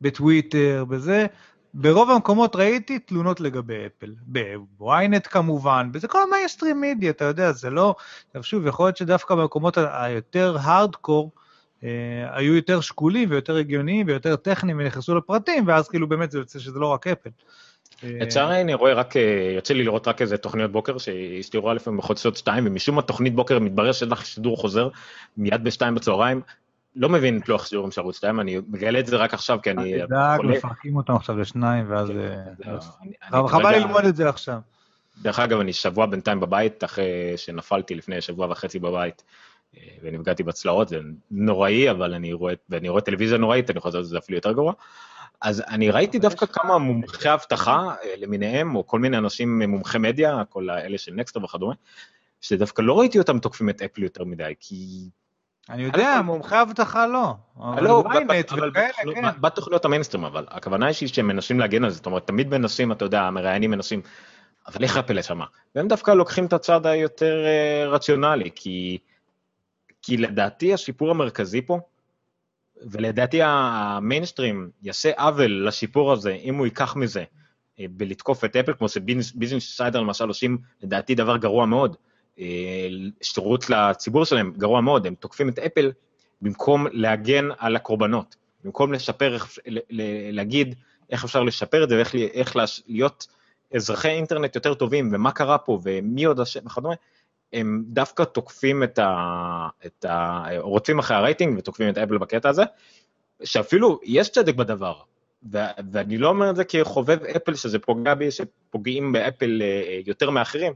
בטוויטר, 0.00 0.84
בזה, 0.88 1.26
ברוב 1.74 2.10
המקומות 2.10 2.56
ראיתי 2.56 2.98
תלונות 2.98 3.40
לגבי 3.40 3.86
אפל, 3.86 4.14
בוויינט 4.26 5.26
כמובן, 5.30 5.88
בזה 5.92 6.08
כל 6.08 6.22
המיינסטרים 6.22 6.80
מידיה, 6.80 7.10
אתה 7.10 7.24
יודע, 7.24 7.52
זה 7.52 7.70
לא, 7.70 7.94
שוב, 8.42 8.66
יכול 8.66 8.86
להיות 8.86 8.96
שדווקא 8.96 9.34
במקומות 9.34 9.78
היותר 9.78 10.56
הארדקור, 10.60 11.30
אה, 11.84 11.88
היו 12.32 12.54
יותר 12.56 12.80
שקולים 12.80 13.30
ויותר 13.30 13.56
הגיוניים 13.56 14.06
ויותר 14.06 14.36
טכניים 14.36 14.78
ונכנסו 14.80 15.14
לפרטים, 15.14 15.64
ואז 15.66 15.88
כאילו 15.88 16.08
באמת 16.08 16.30
זה 16.30 16.38
יוצא 16.38 16.58
שזה 16.58 16.78
לא 16.78 16.86
רק 16.86 17.06
אפל. 17.06 17.30
את 18.22 18.32
שאר 18.32 18.60
אני 18.60 18.74
רואה 18.74 18.92
רק, 18.92 19.16
אה, 19.16 19.52
יוצא 19.56 19.74
לי 19.74 19.84
לראות 19.84 20.08
רק 20.08 20.22
איזה 20.22 20.36
תוכניות 20.36 20.72
בוקר 20.72 20.98
שאשתי 20.98 21.58
רואה 21.58 21.74
לפעמים 21.74 21.98
בחודשות 21.98 22.36
שתיים, 22.36 22.66
ומשום 22.66 22.96
מה 22.96 23.02
תוכנית 23.02 23.34
בוקר 23.34 23.58
מתברר 23.58 23.92
שיש 23.92 24.08
לך 24.08 24.26
שידור 24.26 24.56
חוזר 24.56 24.88
מיד 25.36 25.64
בשתיים 25.64 25.94
בצהריים, 25.94 26.40
לא 26.96 27.08
מבין 27.08 27.38
את 27.38 27.48
לוח 27.48 27.66
שיעורים 27.66 27.90
של 27.90 28.00
ערוץ 28.00 28.16
2, 28.16 28.40
אני 28.40 28.58
מגלה 28.68 29.00
את 29.00 29.06
זה 29.06 29.16
רק 29.16 29.34
עכשיו 29.34 29.58
כי 29.62 29.70
אני 29.70 29.94
חולה. 30.06 30.36
מפרקים 30.42 30.96
אותם 30.96 31.14
עכשיו 31.14 31.38
לשניים, 31.38 31.84
ואז... 31.88 32.08
כן, 32.08 32.70
אה, 33.34 33.48
חבל 33.48 33.74
ללמוד 33.74 34.04
את 34.04 34.16
זה 34.16 34.28
עכשיו. 34.28 34.60
דרך 35.22 35.38
אגב, 35.38 35.60
אני 35.60 35.72
שבוע 35.72 36.06
בינתיים 36.06 36.40
בבית, 36.40 36.84
אחרי 36.84 37.32
שנפלתי 37.36 37.94
לפני 37.94 38.20
שבוע 38.20 38.46
וחצי 38.50 38.78
בבית, 38.78 39.22
אה, 39.76 39.82
ונפגעתי 40.02 40.42
בצלעות, 40.42 40.88
זה 40.88 40.98
נוראי, 41.30 41.90
אבל 41.90 42.14
אני 42.14 42.32
רואה, 42.32 42.54
ואני 42.68 42.88
רואה 42.88 43.00
טלוויזיה 43.00 43.38
נוראית, 43.38 43.70
אני 43.70 43.80
חושב 43.80 43.98
שזה 43.98 44.18
אפילו 44.18 44.38
יותר 44.38 44.52
גרוע. 44.52 44.72
אז 45.40 45.62
אני 45.68 45.90
ראיתי 45.90 46.18
דווקא 46.18 46.46
כמה 46.46 46.78
מומחי 46.78 47.34
אבטחה 47.34 47.94
אה, 48.04 48.14
למיניהם, 48.16 48.76
או 48.76 48.86
כל 48.86 48.98
מיני 48.98 49.18
אנשים 49.18 49.62
מומחי 49.62 49.98
מדיה, 49.98 50.42
כל 50.48 50.70
האלה 50.70 50.98
של 50.98 51.12
נקסטר 51.14 51.44
וכדומה, 51.44 51.74
שדווקא 52.40 52.82
לא 52.82 52.98
ראיתי 52.98 53.18
אותם 53.18 53.38
תוקפים 53.38 53.70
את 53.70 53.82
אפל 53.82 54.02
יותר 54.02 54.24
מדי, 54.24 54.54
כי 54.60 55.08
אני 55.70 55.82
יודע, 55.82 56.20
מומחי 56.24 56.62
אבטחה 56.62 57.06
לא. 57.06 57.34
לא, 57.80 58.04
כן. 59.14 59.28
בתוכניות 59.40 59.84
המיינסטרים, 59.84 60.24
אבל 60.24 60.46
הכוונה 60.50 60.86
היא 60.86 60.94
שהם 60.94 61.26
מנסים 61.26 61.60
להגן 61.60 61.84
על 61.84 61.90
זה, 61.90 61.96
זאת 61.96 62.06
אומרת, 62.06 62.26
תמיד 62.26 62.48
מנסים, 62.48 62.92
אתה 62.92 63.04
יודע, 63.04 63.22
המראיינים 63.22 63.70
מנסים, 63.70 64.02
אבל 64.66 64.84
איך 64.84 64.96
אפל 64.96 65.22
שמה? 65.22 65.44
והם 65.74 65.88
דווקא 65.88 66.10
לוקחים 66.10 66.46
את 66.46 66.52
הצד 66.52 66.86
היותר 66.86 67.44
אה, 67.44 67.88
רציונלי, 67.88 68.50
כי, 68.54 68.98
כי 70.02 70.16
לדעתי 70.16 70.74
השיפור 70.74 71.10
המרכזי 71.10 71.62
פה, 71.62 71.80
ולדעתי 72.82 73.40
המיינסטרים 73.42 74.70
יעשה 74.82 75.10
עוול 75.16 75.66
לשיפור 75.66 76.12
הזה, 76.12 76.32
אם 76.32 76.54
הוא 76.54 76.66
ייקח 76.66 76.96
מזה 76.96 77.24
אה, 77.80 77.84
בלתקוף 77.90 78.44
את 78.44 78.56
אפל, 78.56 78.74
כמו 78.74 78.88
שביזנס 78.88 79.76
סיידר 79.76 80.00
למשל 80.00 80.28
עושים, 80.28 80.58
לדעתי 80.82 81.14
דבר 81.14 81.36
גרוע 81.36 81.66
מאוד. 81.66 81.96
אה, 82.38 82.88
שירות 83.22 83.70
לציבור 83.70 84.24
שלהם 84.24 84.52
גרוע 84.56 84.80
מאוד, 84.80 85.06
הם 85.06 85.14
תוקפים 85.14 85.48
את 85.48 85.58
אפל 85.58 85.92
במקום 86.42 86.86
להגן 86.92 87.48
על 87.58 87.76
הקורבנות, 87.76 88.36
במקום 88.64 88.92
לשפר, 88.92 89.36
להגיד 90.30 90.74
איך 91.10 91.24
אפשר 91.24 91.42
לשפר 91.42 91.84
את 91.84 91.88
זה 91.88 91.96
ואיך 91.96 92.56
להיות 92.88 93.26
אזרחי 93.74 94.08
אינטרנט 94.08 94.54
יותר 94.54 94.74
טובים 94.74 95.10
ומה 95.12 95.32
קרה 95.32 95.58
פה 95.58 95.80
ומי 95.84 96.24
עוד 96.24 96.40
אשם 96.40 96.66
וכדומה, 96.66 96.94
הם 97.52 97.84
דווקא 97.86 98.22
תוקפים 98.22 98.82
את 98.82 98.98
ה... 98.98 99.68
את 99.86 100.04
ה... 100.04 100.44
רודפים 100.58 100.98
אחרי 100.98 101.16
הרייטינג 101.16 101.58
ותוקפים 101.58 101.88
את 101.88 101.98
אפל 101.98 102.18
בקטע 102.18 102.48
הזה, 102.48 102.62
שאפילו 103.44 104.00
יש 104.02 104.28
צדק 104.28 104.54
בדבר, 104.54 104.94
ו- 105.52 105.58
ואני 105.92 106.18
לא 106.18 106.28
אומר 106.28 106.50
את 106.50 106.56
זה 106.56 106.64
כחובב 106.64 107.24
אפל 107.36 107.54
שזה 107.54 107.78
פוגע 107.78 108.14
בי, 108.14 108.30
שפוגעים 108.30 109.12
באפל 109.12 109.62
אה, 109.62 110.00
יותר 110.06 110.30
מאחרים, 110.30 110.72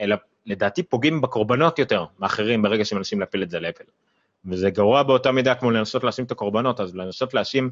אלא 0.00 0.16
לדעתי 0.46 0.82
פוגעים 0.82 1.20
בקורבנות 1.20 1.78
יותר 1.78 2.04
מאחרים 2.18 2.62
ברגע 2.62 2.84
שמנסים 2.84 3.20
להפיל 3.20 3.42
את 3.42 3.50
זה 3.50 3.60
לאפל. 3.60 3.84
וזה 4.44 4.70
גרוע 4.70 5.02
באותה 5.02 5.32
מידה 5.32 5.54
כמו 5.54 5.70
לנסות 5.70 6.04
להאשים 6.04 6.24
את 6.24 6.30
הקורבנות, 6.30 6.80
אז 6.80 6.96
לנסות 6.96 7.34
להאשים 7.34 7.70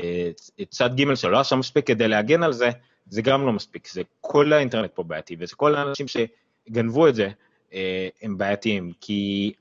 אה, 0.00 0.30
את 0.60 0.70
צד 0.70 1.00
ג' 1.00 1.14
שלא 1.14 1.40
עשה 1.40 1.56
מספיק 1.56 1.86
כדי 1.86 2.08
להגן 2.08 2.42
על 2.42 2.52
זה, 2.52 2.70
זה 3.08 3.22
גם 3.22 3.46
לא 3.46 3.52
מספיק, 3.52 3.88
זה 3.88 4.02
כל 4.20 4.52
האינטרנט 4.52 4.90
פה 4.94 5.02
בעייתי, 5.02 5.36
וזה 5.38 5.56
כל 5.56 5.74
האנשים 5.74 6.06
שגנבו 6.08 7.08
את 7.08 7.14
זה, 7.14 7.28
אה, 7.72 8.08
הם 8.22 8.38
בעייתיים, 8.38 8.92
כי 9.00 9.52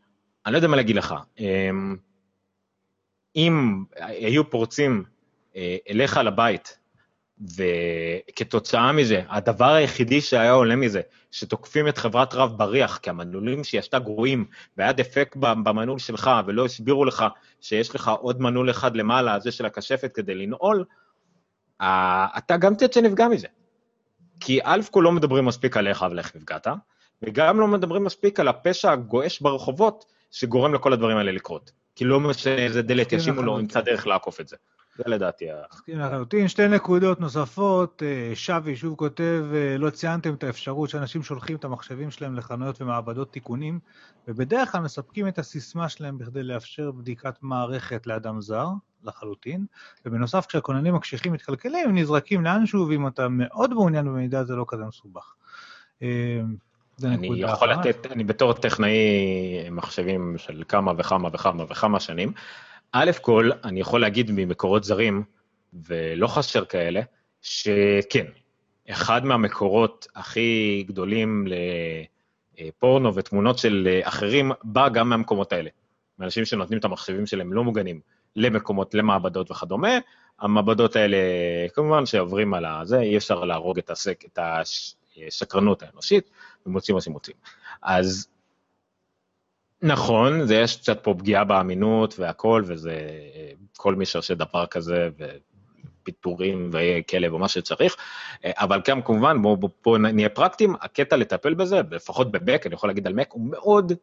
אני 0.45 0.53
לא 0.53 0.57
יודע 0.57 0.68
מה 0.68 0.76
להגיד 0.76 0.95
לך, 0.95 1.15
אה, 1.40 1.70
אם 3.36 3.84
היו 3.98 4.49
פורצים 4.49 5.03
אליך 5.90 6.18
לבית 6.18 6.78
וכתוצאה 7.57 8.91
מזה, 8.91 9.22
הדבר 9.30 9.74
היחידי 9.74 10.22
שהיה 10.22 10.52
עולה 10.52 10.76
מזה, 10.76 11.02
שתוקפים 11.32 11.88
את 11.88 11.98
חברת 11.98 12.34
רב 12.34 12.57
בריח, 12.57 12.98
כי 12.98 13.10
המנעולים 13.10 13.64
שהיא 13.64 13.80
עשתה 13.80 13.99
גרועים, 13.99 14.45
והיה 14.78 14.91
דפק 14.91 15.36
במנעול 15.40 15.99
שלך, 15.99 16.32
ולא 16.45 16.65
הסבירו 16.65 17.06
לך 17.06 17.26
שיש 17.61 17.95
לך 17.95 18.11
עוד 18.22 18.41
מנעול 18.41 18.70
אחד 18.70 18.95
למעלה, 18.95 19.40
זה 19.40 19.52
של 19.52 19.65
הקשפת 19.65 20.11
כדי 20.14 20.36
לנעול, 20.36 20.86
אתה 22.38 22.57
גם 22.57 22.76
תצא 22.76 23.02
נפגע 23.02 23.28
מזה. 23.28 23.48
כי 24.40 24.60
א' 24.64 24.82
כל 24.91 25.02
לא 25.03 25.11
מדברים 25.11 25.45
מספיק 25.45 25.78
על 25.78 25.88
איך 25.88 26.06
ולאיך 26.11 26.36
נפגעת, 26.36 26.68
וגם 27.22 27.60
לא 27.60 27.68
מדברים 27.68 28.03
מספיק 28.03 28.40
על 28.40 28.48
הפשע 28.48 28.91
הגועש 28.91 29.41
ברחובות, 29.41 30.06
שגורם 30.32 30.74
לכל 30.74 30.94
הדברים 30.94 31.18
האלה 31.18 31.32
לקרות. 31.32 31.72
כי 31.95 32.06
לא 32.06 32.20
משנה 32.20 32.56
איזה 32.56 32.82
דלת 32.82 33.11
ישימו 33.11 33.41
לו, 33.41 33.60
ימצא 33.60 33.82
דרך 33.82 34.07
לעקוף 34.07 34.41
את 34.41 34.48
זה. 34.48 34.56
זה 34.98 35.03
לדעתי 35.07 35.52
ה... 35.52 35.56
מסכים 35.74 35.99
לחלוטין. 35.99 36.48
שתי 36.48 36.68
נקודות 36.68 37.20
נוספות, 37.20 38.03
אה, 38.06 38.36
שווי 38.36 38.76
שוב 38.76 38.95
כותב, 38.95 39.45
אה, 39.53 39.78
לא 39.78 39.90
ציינתם 39.90 40.34
את 40.34 40.44
האפשרות 40.44 40.90
שאנשים 40.90 41.24
שולחים 41.24 41.56
את 41.56 41.64
המחשבים 41.64 42.11
שלהם 42.11 42.36
לחנויות 42.36 42.82
ומעבדות 42.82 43.32
תיקונים, 43.32 43.80
ובדרך 44.28 44.72
כלל 44.72 44.82
מספקים 44.82 45.28
את 45.28 45.40
הסיסמה 45.40 45.90
שלהם 45.90 46.18
בכדי 46.18 46.44
לאפשר 46.44 46.91
בדיקת 46.91 47.36
מערכת 47.41 48.07
לאדם 48.07 48.41
זר, 48.41 48.68
לחלוטין, 49.03 49.65
ובנוסף 50.06 50.45
כשהכוננים 50.45 50.95
הקשיחים 50.95 51.34
מתקלקלים, 51.34 51.90
הם 51.90 51.98
נזרקים 51.98 52.44
לאנשהו, 52.44 52.88
ואם 52.90 53.07
אתה 53.07 53.28
מאוד 53.30 53.74
מעוניין 53.74 54.06
במידע 54.06 54.44
זה 54.44 54.56
לא 54.56 54.65
כזה 54.68 54.84
מסובך. 54.84 55.34
אה, 56.02 56.41
אני 57.03 57.41
יכול 57.41 57.72
לתת, 57.72 58.11
אני 58.11 58.24
בתור 58.24 58.53
טכנאי 58.53 58.99
מחשבים 59.72 60.36
של 60.38 60.64
כמה 60.68 60.91
וכמה 60.98 61.30
וכמה 61.34 61.64
וכמה 61.70 61.99
שנים, 61.99 62.34
א' 62.95 63.11
כל, 63.22 63.49
אני 63.64 63.80
יכול 63.80 64.02
להגיד 64.02 64.32
ממקורות 64.32 64.84
זרים, 64.84 65.24
ולא 65.74 66.28
חסר 66.28 66.65
כאלה, 66.65 67.02
שכן, 67.41 68.26
אחד 68.90 69.26
מהמקורות 69.26 70.07
הכי 70.15 70.84
גדולים 70.88 71.48
לפורנו 72.60 73.15
ותמונות 73.15 73.57
של 73.57 73.99
אחרים, 74.03 74.52
בא 74.64 74.90
גם 74.90 75.10
מהמקומות 75.10 75.53
האלה. 75.53 75.70
מאנשים 76.20 76.45
שנותנים 76.45 76.80
את 76.80 76.86
המחשבים 76.86 77.26
שלהם 77.26 77.53
לא 77.53 77.64
מוגנים 77.64 77.99
למקומות, 78.36 78.94
למעבדות 78.94 79.52
וכדומה. 79.52 79.98
המעבדות 80.40 80.95
האלה, 80.95 81.18
כמובן 81.74 82.06
שעוברים 82.06 82.53
על 82.53 82.65
הזה, 82.65 82.99
אי 82.99 83.18
אפשר 83.18 83.44
להרוג 83.44 83.78
את, 83.78 83.90
הסק, 83.90 84.24
את 84.26 84.40
השקרנות 85.28 85.84
האנושית, 85.84 86.30
ומוצאים 86.65 86.95
מה 86.95 87.02
שמוצאים. 87.02 87.36
אז 87.82 88.28
נכון, 89.85 90.45
זה 90.45 90.55
יש 90.55 90.77
קצת 90.77 91.03
פה 91.03 91.15
פגיעה 91.19 91.43
באמינות 91.43 92.19
והכל, 92.19 92.64
וזה 92.65 93.10
כל 93.77 93.95
מי 93.95 94.05
שעושה 94.05 94.35
דבר 94.35 94.65
כזה, 94.65 95.10
ופיטורים 96.01 96.69
וכלב 96.73 97.34
או 97.34 97.39
מה 97.39 97.47
שצריך, 97.47 97.95
אבל 98.45 98.81
גם 98.88 99.01
כמובן, 99.01 99.41
בואו 99.41 99.57
בוא, 99.57 99.69
בוא 99.84 99.97
נהיה 99.97 100.30
פרקטיים, 100.30 100.76
הקטע 100.81 101.15
לטפל 101.18 101.53
בזה, 101.53 101.81
לפחות 101.91 102.31
במק, 102.32 102.64
אני 102.65 102.76
יכול 102.76 102.89
להגיד 102.89 103.07
על 103.07 103.14
מק, 103.14 103.31
הוא 103.31 103.51
מאוד, 103.51 103.93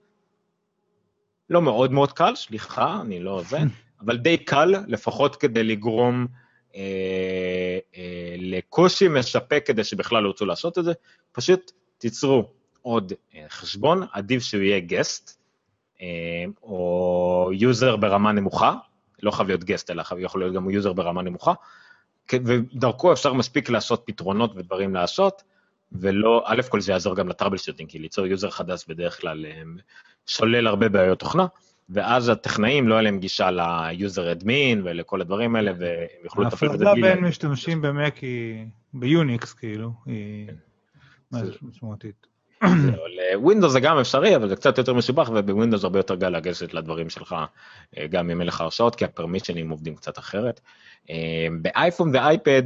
לא 1.50 1.62
מאוד 1.62 1.92
מאוד 1.92 2.12
קל, 2.12 2.34
סליחה, 2.36 3.00
אני 3.00 3.20
לא 3.20 3.42
זה, 3.48 3.58
אבל 4.04 4.16
די 4.16 4.36
קל, 4.36 4.74
לפחות 4.86 5.36
כדי 5.36 5.62
לגרום 5.62 6.26
אה, 6.76 7.78
אה, 7.96 8.34
לקושי 8.38 9.08
מספק 9.08 9.62
כדי 9.66 9.84
שבכלל 9.84 10.22
לא 10.22 10.28
ירצו 10.28 10.46
לעשות 10.46 10.78
את 10.78 10.84
זה, 10.84 10.92
פשוט 11.32 11.72
תיצרו 11.98 12.50
עוד 12.82 13.12
אה, 13.34 13.44
חשבון, 13.48 14.02
עדיף 14.12 14.42
שהוא 14.42 14.62
יהיה 14.62 14.80
guest, 14.80 15.36
אה, 15.36 15.39
או 16.62 17.50
user 17.54 17.96
ברמה 17.96 18.32
נמוכה, 18.32 18.74
לא 19.22 19.30
חייב 19.30 19.48
להיות 19.48 19.64
guest, 19.64 19.90
אלא 19.90 20.02
יכול 20.18 20.40
להיות 20.40 20.54
גם 20.54 20.70
יוזר 20.70 20.92
ברמה 20.92 21.22
נמוכה, 21.22 21.52
ודרכו 22.32 23.12
אפשר 23.12 23.32
מספיק 23.32 23.70
לעשות 23.70 24.02
פתרונות 24.06 24.52
ודברים 24.56 24.94
לעשות, 24.94 25.42
ולא, 25.92 26.42
א' 26.46 26.60
כל 26.68 26.80
זה 26.80 26.92
יעזור 26.92 27.16
גם 27.16 27.28
ל 27.28 27.56
troubleshooting, 27.56 27.90
כי 27.90 27.98
ליצור 27.98 28.26
user 28.26 28.50
חדש 28.50 28.84
בדרך 28.88 29.20
כלל 29.20 29.46
אה, 29.46 29.62
שולל 30.26 30.66
הרבה 30.66 30.88
בעיות 30.88 31.18
תוכנה, 31.18 31.46
ואז 31.90 32.28
הטכנאים 32.28 32.88
לא 32.88 32.94
היה 32.94 33.02
להם 33.02 33.18
גישה 33.18 33.50
ל 33.50 33.67
user 33.67 34.32
admin 34.32 34.82
ולכל 34.84 35.20
הדברים 35.20 35.56
האלה, 35.56 35.72
והם 35.78 36.06
יוכלו 36.24 36.44
לטפל 36.44 36.68
בזה. 36.68 36.88
ההפרדה 36.88 37.14
בין 37.14 37.24
משתמשים 37.24 37.82
במק 37.82 38.16
היא, 38.16 38.66
ב-Unix 38.94 39.52
כאילו, 39.52 39.92
היא 40.06 40.48
כן. 41.32 41.38
משמעותית. 41.62 42.29
ל-Windows 43.32 43.72
זה 43.72 43.80
גם 43.80 43.98
אפשרי, 43.98 44.36
אבל 44.36 44.48
זה 44.48 44.56
קצת 44.56 44.78
יותר 44.78 44.94
מסובך, 44.94 45.30
וב-Windows 45.34 45.84
הרבה 45.84 45.98
יותר 45.98 46.16
קל 46.16 46.28
לגשת 46.28 46.74
לדברים 46.74 47.10
שלך, 47.10 47.36
אה, 47.98 48.06
גם 48.06 48.30
אם 48.30 48.40
אין 48.40 48.48
לך 48.48 48.60
הרשאות, 48.60 48.94
כי 48.96 49.04
ה 49.04 49.09
permissionים 49.09 49.70
עובדים 49.70 49.94
קצת 49.96 50.18
אחרת. 50.18 50.60
אה, 51.10 51.46
באייפון 51.62 52.10
ואייפד, 52.14 52.62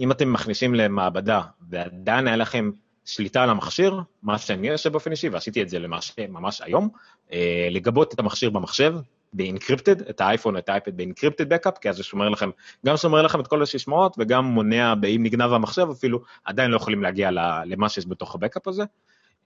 אם 0.00 0.12
אתם 0.12 0.32
מכניסים 0.32 0.74
למעבדה, 0.74 1.40
ועדיין 1.70 2.26
היה 2.26 2.36
לכם 2.36 2.70
שליטה 3.04 3.42
על 3.42 3.50
המכשיר, 3.50 4.00
מה 4.22 4.38
שאני 4.38 4.72
עושה 4.72 4.90
באופן 4.90 5.10
אישי, 5.10 5.28
ועשיתי 5.28 5.62
את 5.62 5.68
זה 5.68 5.78
למש, 5.78 6.12
ממש 6.28 6.60
היום, 6.64 6.88
אה, 7.32 7.68
לגבות 7.70 8.14
את 8.14 8.18
המכשיר 8.18 8.50
במחשב, 8.50 8.94
ב 9.32 9.38
encrypted, 9.38 10.00
את 10.00 10.20
האייפון, 10.20 10.56
את 10.56 10.68
האייפד 10.68 10.96
ב 10.96 11.01
encrypted 11.01 11.48
backup, 11.48 11.78
כי 11.78 11.88
אז 11.88 11.96
זה 11.96 12.02
שומר 12.02 12.28
לכם, 12.28 12.50
גם 12.86 12.96
שומר 12.96 13.22
לכם 13.22 13.40
את 13.40 13.46
כל 13.46 13.62
הסיסמאות, 13.62 14.16
וגם 14.18 14.44
מונע, 14.44 14.94
אם 15.16 15.22
נגנב 15.22 15.52
המחשב 15.52 15.86
אפילו, 15.92 16.20
עדיין 16.44 16.70
לא 16.70 16.76
יכולים 16.76 17.02
להגיע 17.02 17.30
למה 17.64 17.88
שיש 17.88 18.06
בתוך 18.06 18.34
ה 18.34 18.39
backup 18.39 18.68
הזה. 18.68 18.84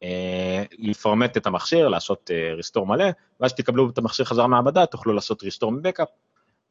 אה, 0.02 0.64
לפרמט 0.78 1.36
את 1.36 1.46
המכשיר, 1.46 1.88
לעשות 1.88 2.30
ריסטור 2.56 2.84
אה, 2.84 2.88
מלא, 2.88 3.04
ואז 3.40 3.50
שתקבלו 3.50 3.90
את 3.90 3.98
המכשיר 3.98 4.24
חזרה 4.24 4.46
מהמעבדה, 4.46 4.86
תוכלו 4.86 5.12
לעשות 5.12 5.42
ריסטור 5.42 5.72
מבקאפ, 5.72 6.08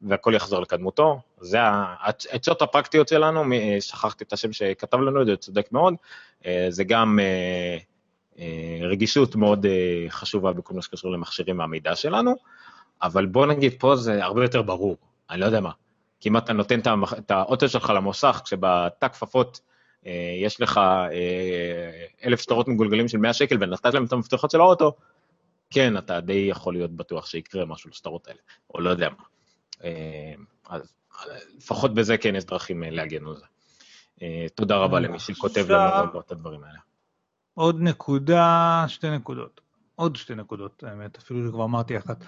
והכל 0.02 0.32
יחזור 0.36 0.60
לקדמותו. 0.60 1.20
זה 1.40 1.58
העצות 1.62 2.62
הפרקטיות 2.62 3.08
שלנו, 3.08 3.52
אה, 3.52 3.80
שכחתי 3.80 4.24
את 4.24 4.32
השם 4.32 4.52
שכתב 4.52 4.96
לנו 4.96 5.24
זה, 5.24 5.36
צודק 5.36 5.68
מאוד. 5.72 5.94
זה 6.68 6.84
גם 6.84 7.18
רגישות 8.80 9.36
מאוד 9.36 9.66
חשובה 10.08 10.52
בכל 10.52 10.74
מה 10.74 10.82
שקשור 10.82 11.12
למכשירים 11.12 11.58
והמידע 11.58 11.96
שלנו, 11.96 12.34
אבל 13.02 13.26
בוא 13.26 13.46
נגיד, 13.46 13.74
פה 13.78 13.96
זה 13.96 14.24
הרבה 14.24 14.44
יותר 14.44 14.62
ברור, 14.62 14.96
אני 15.30 15.40
לא 15.40 15.46
יודע 15.46 15.60
מה. 15.60 15.70
כי 16.20 16.28
אם 16.28 16.36
אתה 16.36 16.52
נותן 16.52 16.80
את 17.18 17.30
האוטו 17.30 17.68
שלך 17.68 17.92
למוסך, 17.96 18.40
כשבתא 18.44 19.08
כפפות 19.08 19.60
יש 20.42 20.60
לך 20.60 20.78
אה, 20.78 22.04
אלף 22.24 22.40
שטרות 22.40 22.68
מגולגלים 22.68 23.08
של 23.08 23.18
100 23.18 23.32
שקל 23.32 23.56
ונתת 23.60 23.94
להם 23.94 24.04
את 24.04 24.12
המפתחות 24.12 24.50
של 24.50 24.60
האוטו, 24.60 24.96
כן, 25.70 25.96
אתה 25.96 26.20
די 26.20 26.46
יכול 26.50 26.74
להיות 26.74 26.90
בטוח 26.90 27.26
שיקרה 27.26 27.64
משהו 27.64 27.90
לשטרות 27.90 28.28
האלה, 28.28 28.38
או 28.74 28.80
לא 28.80 28.90
יודע 28.90 29.08
מה. 29.08 29.24
אה, 29.84 30.34
אז 30.68 30.94
לפחות 31.56 31.94
בזה 31.94 32.18
כן 32.18 32.36
יש 32.36 32.44
דרכים 32.44 32.82
להגן 32.82 33.26
על 33.26 33.34
זה. 33.36 33.44
תודה 34.54 34.76
רבה 34.76 35.00
למי 35.00 35.18
שכותב 35.18 35.70
לנו 35.70 36.20
את 36.20 36.32
הדברים 36.32 36.64
האלה. 36.64 36.78
עוד 37.54 37.80
נקודה, 37.80 38.84
שתי 38.88 39.10
נקודות. 39.10 39.60
עוד 39.94 40.16
שתי 40.16 40.34
נקודות, 40.34 40.84
האמת, 40.86 41.18
אפילו 41.18 41.48
שכבר 41.48 41.64
אמרתי 41.64 41.98
אחת. 41.98 42.24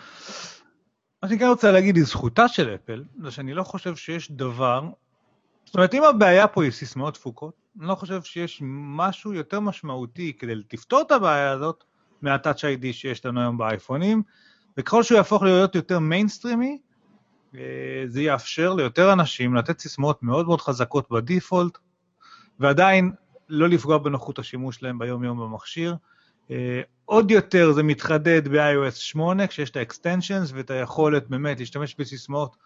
מה 1.22 1.28
שאני 1.28 1.38
כן 1.38 1.46
רוצה 1.46 1.72
להגיד 1.72 1.96
לזכותה 1.96 2.48
של 2.48 2.74
אפל, 2.74 3.04
זה 3.22 3.30
שאני 3.30 3.54
לא 3.54 3.62
חושב 3.62 3.96
שיש 3.96 4.32
דבר 4.32 4.82
זאת 5.64 5.74
אומרת, 5.74 5.94
אם 5.94 6.04
הבעיה 6.04 6.48
פה 6.48 6.64
היא 6.64 6.72
סיסמאות 6.72 7.14
תפוקות, 7.14 7.54
אני 7.78 7.88
לא 7.88 7.94
חושב 7.94 8.22
שיש 8.22 8.58
משהו 8.96 9.34
יותר 9.34 9.60
משמעותי 9.60 10.32
כדי 10.38 10.54
לפתור 10.72 11.02
את 11.06 11.10
הבעיה 11.10 11.50
הזאת 11.50 11.84
זה 12.22 12.30
ה-Touch 12.30 12.58
ID 12.58 12.92
שיש 12.92 13.26
לנו 13.26 13.40
היום 13.40 13.58
באייפונים, 13.58 14.22
וככל 14.78 15.02
שהוא 15.02 15.16
יהפוך 15.16 15.42
להיות 15.42 15.74
יותר 15.74 15.98
mainstreamי, 15.98 16.78
אה, 17.54 18.04
זה 18.06 18.22
יאפשר 18.22 18.74
ליותר 18.74 19.12
אנשים 19.12 19.54
לתת 19.54 19.80
סיסמאות 19.80 20.22
מאוד 20.22 20.46
מאוד 20.46 20.60
חזקות 20.60 21.10
ב 21.10 21.18
default, 21.18 21.78
ועדיין 22.60 23.12
לא 23.48 23.68
לפגוע 23.68 23.98
בנוחות 23.98 24.38
השימוש 24.38 24.76
שלהם 24.76 24.98
ביום-יום 24.98 25.40
במכשיר. 25.40 25.96
אה, 26.50 26.80
עוד 27.04 27.30
יותר 27.30 27.72
זה 27.72 27.82
מתחדד 27.82 28.48
ב-iOS 28.48 28.94
8, 28.94 29.46
כשיש 29.46 29.70
את 29.70 29.76
ה-extensions 29.76 30.54
ואת 30.54 30.70
היכולת 30.70 31.28
באמת 31.28 31.58
להשתמש 31.58 31.94
בסיסמאות 31.98 32.56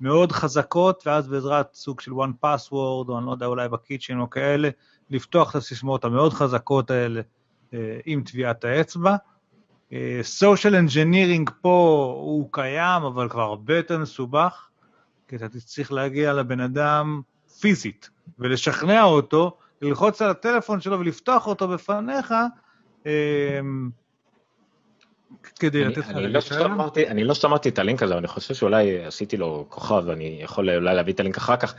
מאוד 0.00 0.32
חזקות, 0.32 1.02
ואז 1.06 1.28
בעזרת 1.28 1.74
סוג 1.74 2.00
של 2.00 2.12
1Password, 2.12 3.08
או 3.08 3.18
אני 3.18 3.26
לא 3.26 3.32
יודע, 3.32 3.46
אולי 3.46 3.68
ב-Keychain 3.68 4.18
או 4.18 4.30
כאלה, 4.30 4.68
לפתוח 5.10 5.50
את 5.50 5.56
הסיסמאות 5.56 6.04
המאוד 6.04 6.32
חזקות 6.32 6.90
האלה 6.90 7.20
אה, 7.74 7.98
עם 8.06 8.22
טביעת 8.22 8.64
האצבע. 8.64 9.16
אה, 9.92 10.20
social 10.40 10.88
engineering 10.88 11.50
פה 11.60 12.14
הוא 12.20 12.48
קיים, 12.52 13.02
אבל 13.02 13.28
כבר 13.28 13.42
הרבה 13.42 13.76
יותר 13.76 13.98
מסובך, 13.98 14.68
כי 15.28 15.36
אתה 15.36 15.48
צריך 15.48 15.92
להגיע 15.92 16.32
לבן 16.32 16.60
אדם 16.60 17.20
פיזית, 17.60 18.10
ולשכנע 18.38 19.02
אותו, 19.02 19.56
ללחוץ 19.82 20.22
על 20.22 20.30
הטלפון 20.30 20.80
שלו 20.80 21.00
ולפתוח 21.00 21.46
אותו 21.46 21.68
בפניך, 21.68 22.34
אה, 23.06 23.60
כדי 25.42 25.84
לתת 25.84 25.98
לך 25.98 26.08
רישיון? 26.14 26.78
לא 26.78 26.90
אני 27.08 27.24
לא 27.24 27.34
שמעתי 27.34 27.68
את 27.68 27.78
הלינק 27.78 28.02
הזה, 28.02 28.18
אני 28.18 28.26
חושב 28.26 28.54
שאולי 28.54 29.04
עשיתי 29.04 29.36
לו 29.36 29.66
כוכב, 29.68 30.02
ואני 30.06 30.38
יכול 30.42 30.70
אולי 30.70 30.94
להביא 30.94 31.12
את 31.12 31.20
הלינק 31.20 31.36
אחר 31.36 31.56
כך. 31.56 31.74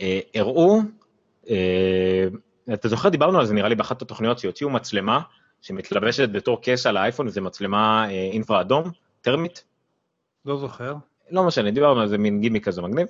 אה, 0.00 0.20
הראו, 0.34 0.80
אה, 1.50 2.24
אתה 2.74 2.88
זוכר, 2.88 3.08
דיברנו 3.08 3.38
על 3.38 3.46
זה 3.46 3.54
נראה 3.54 3.68
לי 3.68 3.74
באחת 3.74 4.02
התוכניות 4.02 4.38
שהוציאו 4.38 4.70
מצלמה 4.70 5.20
שמתלבשת 5.62 6.28
בתור 6.28 6.60
קש 6.62 6.86
על 6.86 6.96
האייפון, 6.96 7.26
וזו 7.26 7.42
מצלמה 7.42 8.10
אינפרה 8.10 8.56
אה, 8.56 8.62
אדום, 8.62 8.90
טרמית. 9.20 9.64
לא 10.44 10.56
זוכר. 10.56 10.94
לא 11.30 11.44
משנה, 11.44 11.70
דיברנו 11.70 12.00
על 12.00 12.08
זה, 12.08 12.18
מין 12.18 12.40
גימי 12.40 12.60
כזה 12.60 12.82
מגניב. 12.82 13.06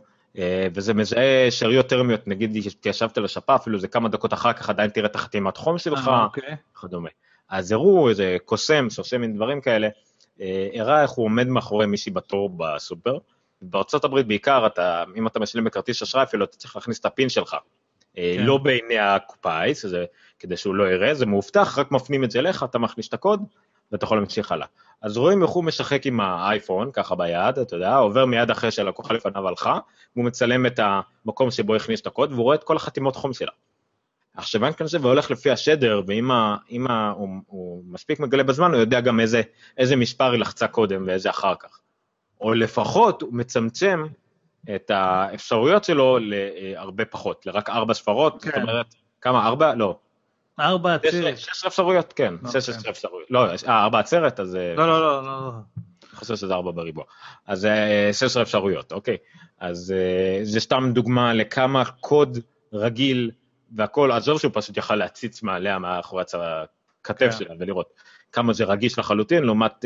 וזה 0.75 0.95
מזהה 0.95 1.51
שאריות 1.51 1.87
טרמיות, 1.87 2.29
נגיד 2.29 2.57
התיישבת 2.67 3.19
על 3.19 3.25
השפה, 3.25 3.55
אפילו 3.55 3.79
זה 3.79 3.89
כמה 3.89 4.09
דקות 4.09 4.33
אחר 4.33 4.53
כך 4.53 4.71
עדיין 4.71 4.91
תראה 4.91 5.07
את 5.07 5.15
החתימת 5.15 5.57
חום 5.57 5.79
שלך, 5.79 6.11
אוקיי. 6.25 6.57
וכדומה. 6.73 7.09
אז 7.49 7.73
הראו 7.73 8.09
איזה 8.09 8.37
קוסם 8.45 8.91
שעושה 8.91 9.19
מין 9.19 9.37
דברים 9.37 9.61
כאלה, 9.61 9.89
אה, 10.41 10.69
הראה 10.75 11.03
איך 11.03 11.11
הוא 11.11 11.25
עומד 11.25 11.47
מאחורי 11.47 11.87
מישהי 11.87 12.13
בתור 12.13 12.51
בסופר. 12.57 13.19
בארצות 13.63 14.05
הברית 14.05 14.27
בעיקר, 14.27 14.67
אתה, 14.67 15.05
אם 15.17 15.27
אתה 15.27 15.41
משלם 15.41 15.65
בכרטיס 15.65 16.03
אשראי 16.03 16.23
אפילו, 16.23 16.45
אתה 16.45 16.57
צריך 16.57 16.77
להכניס 16.77 17.01
את 17.01 17.05
הפין 17.05 17.29
שלך. 17.29 17.57
כן. 18.15 18.23
לא 18.39 18.59
בעיני 18.59 18.99
הקופאי, 18.99 19.75
שזה 19.75 20.05
כדי 20.39 20.57
שהוא 20.57 20.75
לא 20.75 20.93
יראה, 20.93 21.15
זה 21.15 21.27
מאובטח, 21.27 21.79
רק 21.79 21.91
מפנים 21.91 22.25
את 22.25 22.31
זה 22.31 22.39
אליך, 22.39 22.63
אתה 22.63 22.79
מכניס 22.79 23.09
את 23.09 23.15
הקוד, 23.15 23.43
ואתה 23.93 24.05
יכול 24.05 24.19
להמשיך 24.19 24.53
הלאה. 24.53 24.67
אז 25.03 25.17
רואים 25.17 25.43
איך 25.43 25.51
הוא 25.51 25.65
משחק 25.65 26.07
עם 26.07 26.21
האייפון, 26.21 26.91
ככה 26.93 27.15
ביד, 27.15 27.59
אתה 27.59 27.77
יודע, 27.77 27.97
עובר 27.97 28.27
מיד 28.27 28.51
אחרי 28.51 28.71
שהלקוחה 28.71 29.15
לפניו 29.15 29.49
הלכה, 29.49 29.79
והוא 30.17 30.25
מצלם 30.27 30.67
את 30.67 30.81
המקום 30.83 31.51
שבו 31.51 31.75
הכניס 31.75 32.01
את 32.01 32.07
הקוד, 32.07 32.33
והוא 32.33 32.43
רואה 32.43 32.55
את 32.55 32.65
כל 32.65 32.77
החתימות 32.77 33.17
חום 33.17 33.33
שלה. 33.33 33.53
עכשיו 34.37 34.65
אין 34.65 34.73
כאן 34.73 34.87
זה 34.87 34.99
והולך 35.03 35.31
לפי 35.31 35.51
השדר, 35.51 36.03
ואם 36.07 36.31
ה, 36.31 36.57
ה, 36.89 37.11
הוא, 37.11 37.29
הוא 37.47 37.83
מספיק 37.87 38.21
מגלה 38.21 38.43
בזמן, 38.43 38.73
הוא 38.73 38.81
יודע 38.81 39.01
גם 39.01 39.21
איזה, 39.21 39.43
איזה 39.79 39.97
מספר 39.97 40.33
היא 40.33 40.41
לחצה 40.41 40.69
קודם 40.69 41.05
ואיזה 41.07 41.31
אחר 41.31 41.55
כך. 41.61 41.81
או 42.41 42.55
לפחות 42.55 43.23
הוא 43.23 43.35
מצמצם 43.35 44.07
את 44.75 44.91
האפשרויות 44.91 45.85
שלו 45.85 46.19
להרבה 46.21 47.05
פחות, 47.05 47.47
לרק 47.47 47.71
ארבע 47.71 47.95
ספרות, 47.95 48.43
כן. 48.43 48.51
זאת 48.51 48.63
אומרת, 48.63 48.95
כמה, 49.21 49.47
ארבע? 49.47 49.75
לא. 49.75 49.99
ארבע 50.61 50.95
עצרת. 50.95 51.39
שש 51.39 51.65
אפשרויות, 51.67 52.13
כן, 52.13 52.35
לא, 52.43 52.51
שש 52.51 52.69
עשרה 52.69 52.91
אפשרויות. 52.91 53.31
לא, 53.31 53.47
אה, 53.69 53.85
ארבע 53.85 53.99
עצרת, 53.99 54.41
אז... 54.41 54.57
אה, 54.57 54.75
לא, 54.75 54.87
לא, 54.89 55.01
לא, 55.01 55.23
לא. 55.23 55.53
אני 56.11 56.19
חושב 56.19 56.37
שזה 56.37 56.55
ארבע 56.55 56.71
בריבוע. 56.71 57.05
אז 57.47 57.67
אה, 57.67 58.11
שש 58.13 58.23
עשרה 58.23 58.43
אפשרויות, 58.43 58.93
אוקיי. 58.93 59.17
אז 59.61 59.95
זה 60.43 60.61
סתם 60.61 60.91
דוגמה 60.95 61.35
לכמה 61.35 61.85
קוד 61.85 62.39
רגיל 62.73 63.31
והכל, 63.73 64.13
עזוב 64.13 64.41
שהוא 64.41 64.51
פשוט 64.55 64.77
יכל 64.77 64.95
להציץ 64.95 65.43
מעליה 65.43 65.79
מאחורי 65.79 66.25
הכתף 67.03 67.31
כן. 67.31 67.33
שלה 67.33 67.55
ולראות 67.59 67.93
כמה 68.33 68.53
זה 68.53 68.65
רגיש 68.65 68.99
לחלוטין, 68.99 69.45
לעומת 69.45 69.85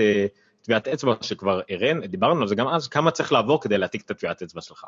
טביעת 0.63 0.89
אצבע 0.89 1.15
שכבר 1.21 1.61
הראינו, 1.71 2.07
דיברנו 2.07 2.43
על 2.43 2.49
זה 2.49 2.55
גם 2.55 2.69
אז, 2.69 2.89
כמה 2.89 3.11
צריך 3.11 3.33
לעבור 3.33 3.61
כדי 3.61 3.79
להעתיק 3.79 4.03
את 4.05 4.11
הטביעת 4.11 4.43
אצבע 4.43 4.61
שלך. 4.61 4.85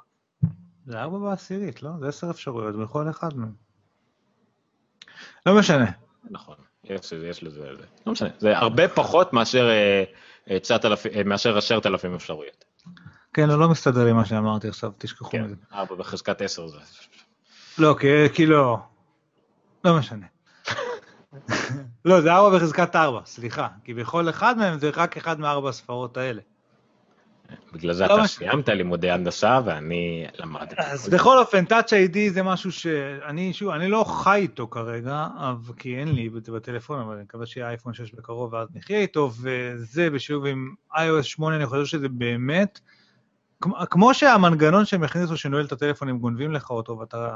זה 0.86 1.00
ארבע 1.00 1.18
בעשירית, 1.18 1.82
לא? 1.82 1.90
זה 2.00 2.08
עשר 2.08 2.30
אפשרויות 2.30 2.76
בכל 2.76 3.10
אחד 3.10 3.36
מהם. 3.36 3.52
לא 5.46 5.58
משנה. 5.58 5.90
נכון, 6.30 6.56
יש, 6.84 7.12
יש 7.12 7.42
לזה, 7.42 7.74
זה, 7.76 7.84
לא 8.06 8.12
משנה, 8.12 8.28
זה 8.38 8.58
הרבה 8.58 8.88
פחות 8.88 9.32
מאשר, 9.32 9.68
אה, 10.50 10.58
9,000, 10.58 11.12
אה, 11.12 11.24
מאשר 11.24 11.58
10,000 11.58 12.14
אפשרויות. 12.14 12.64
כן, 13.34 13.48
לא, 13.48 13.58
לא 13.58 13.68
מסתדר 13.68 14.04
לי 14.04 14.12
מה 14.12 14.24
שאמרתי 14.24 14.68
עכשיו, 14.68 14.92
תשכחו 14.98 15.30
כן, 15.30 15.44
מזה. 15.44 15.54
ארבע 15.72 15.94
בחזקת 15.94 16.42
10 16.42 16.66
זה. 16.66 16.78
לא, 17.78 17.96
כי 18.00 18.06
כאילו, 18.34 18.78
לא 19.84 19.98
משנה. 19.98 20.26
לא, 22.04 22.20
זה 22.20 22.32
ארבע 22.32 22.58
בחזקת 22.58 22.96
ארבע, 22.96 23.20
סליחה, 23.24 23.68
כי 23.84 23.94
בכל 23.94 24.28
אחד 24.28 24.58
מהם 24.58 24.78
זה 24.78 24.90
רק 24.96 25.16
אחד 25.16 25.40
מארבע 25.40 25.68
הספרות 25.68 26.16
האלה. 26.16 26.40
בגלל 27.72 27.92
זה 27.92 28.06
לא 28.06 28.14
אתה 28.14 28.26
סיימת 28.26 28.68
לימודי 28.68 29.10
הנדסה 29.10 29.60
ואני 29.64 30.26
למדתי. 30.38 30.74
אז 30.78 31.08
בכל 31.08 31.38
אופן, 31.38 31.64
Touch 31.64 31.88
ID 31.88 32.18
זה 32.32 32.42
משהו 32.42 32.72
שאני, 32.72 33.52
שוב, 33.52 33.68
אני 33.68 33.88
לא 33.88 34.04
חי 34.04 34.38
איתו 34.38 34.68
כרגע, 34.68 35.26
כי 35.76 35.96
אין 35.98 36.08
לי 36.08 36.30
את 36.36 36.44
זה 36.44 36.52
בטלפון, 36.52 37.00
אבל 37.00 37.14
אני 37.14 37.22
מקווה 37.22 37.46
שיהיה 37.46 37.68
אייפון 37.68 37.94
6 37.94 38.12
בקרוב 38.12 38.52
ואז 38.52 38.68
נחיה 38.74 38.98
איתו, 38.98 39.30
וזה 39.40 40.10
בשילוב 40.10 40.46
עם 40.46 40.74
iOS 40.94 41.22
8, 41.22 41.56
אני 41.56 41.66
חושב 41.66 41.86
שזה 41.86 42.08
באמת, 42.08 42.80
כמו 43.90 44.14
שהמנגנון 44.14 44.84
שהם 44.84 45.02
הכניסו 45.02 45.36
שנועל 45.36 45.64
את 45.64 45.72
הטלפון, 45.72 46.08
הם 46.08 46.18
גונבים 46.18 46.52
לך 46.52 46.70
אותו, 46.70 46.98
ואתה 46.98 47.30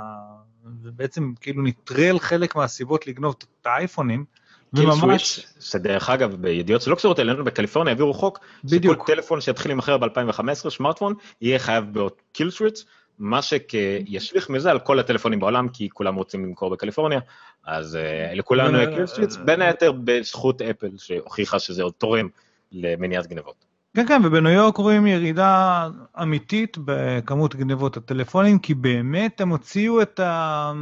בעצם 0.65 1.32
כאילו 1.40 1.62
נטרל 1.62 2.19
חלק 2.19 2.57
מהסיבות 2.57 3.07
לגנוב 3.07 3.35
את 3.61 3.66
האייפונים, 3.66 4.24
וממש... 4.73 5.47
שדרך 5.61 6.11
אגב, 6.11 6.35
בידיעות 6.35 6.82
שלא 6.82 6.94
קשורות 6.94 7.20
אלינו, 7.20 7.44
בקליפורניה 7.44 7.93
העבירו 7.93 8.15
חוק, 8.15 8.39
בדיוק. 8.65 8.94
שכל 8.94 9.07
טלפון 9.07 9.40
שיתחיל 9.40 9.70
להימכר 9.70 9.98
ב-2015, 9.98 10.70
סמארטפון, 10.70 11.15
יהיה 11.40 11.59
חייב 11.59 11.85
באות 11.93 12.23
קיל 12.32 12.51
סוויץ, 12.51 12.85
מה 13.19 13.40
שישליך 13.43 14.51
מזה 14.51 14.70
על 14.70 14.78
כל 14.78 14.98
הטלפונים 14.98 15.40
בעולם, 15.40 15.69
כי 15.69 15.90
כולם 15.90 16.15
רוצים 16.15 16.44
למכור 16.44 16.70
בקליפורניה, 16.70 17.20
אז 17.65 17.94
uh, 17.94 18.35
לכולנו 18.35 18.78
יהיה 18.78 18.97
קיל 18.97 19.07
סוויץ, 19.07 19.36
בין 19.36 19.62
היתר 19.62 19.93
בזכות 19.93 20.62
אפל, 20.62 20.90
שהוכיחה 20.97 21.59
שזה 21.59 21.82
עוד 21.82 21.93
תורם 21.98 22.28
למניעת 22.73 23.27
גנבות. 23.27 23.65
כן, 23.97 24.06
כן, 24.06 24.23
ובניו 24.24 24.52
יורק 24.52 24.77
רואים 24.77 25.06
ירידה 25.06 25.89
אמיתית 26.23 26.77
בכמות 26.85 27.55
גנבות 27.55 27.97
הטלפונים, 27.97 28.59
כי 28.59 28.74
באמת 28.74 29.40
הם 29.40 29.48
הוציאו 29.48 30.02
את 30.02 30.20
ה... 30.20 30.73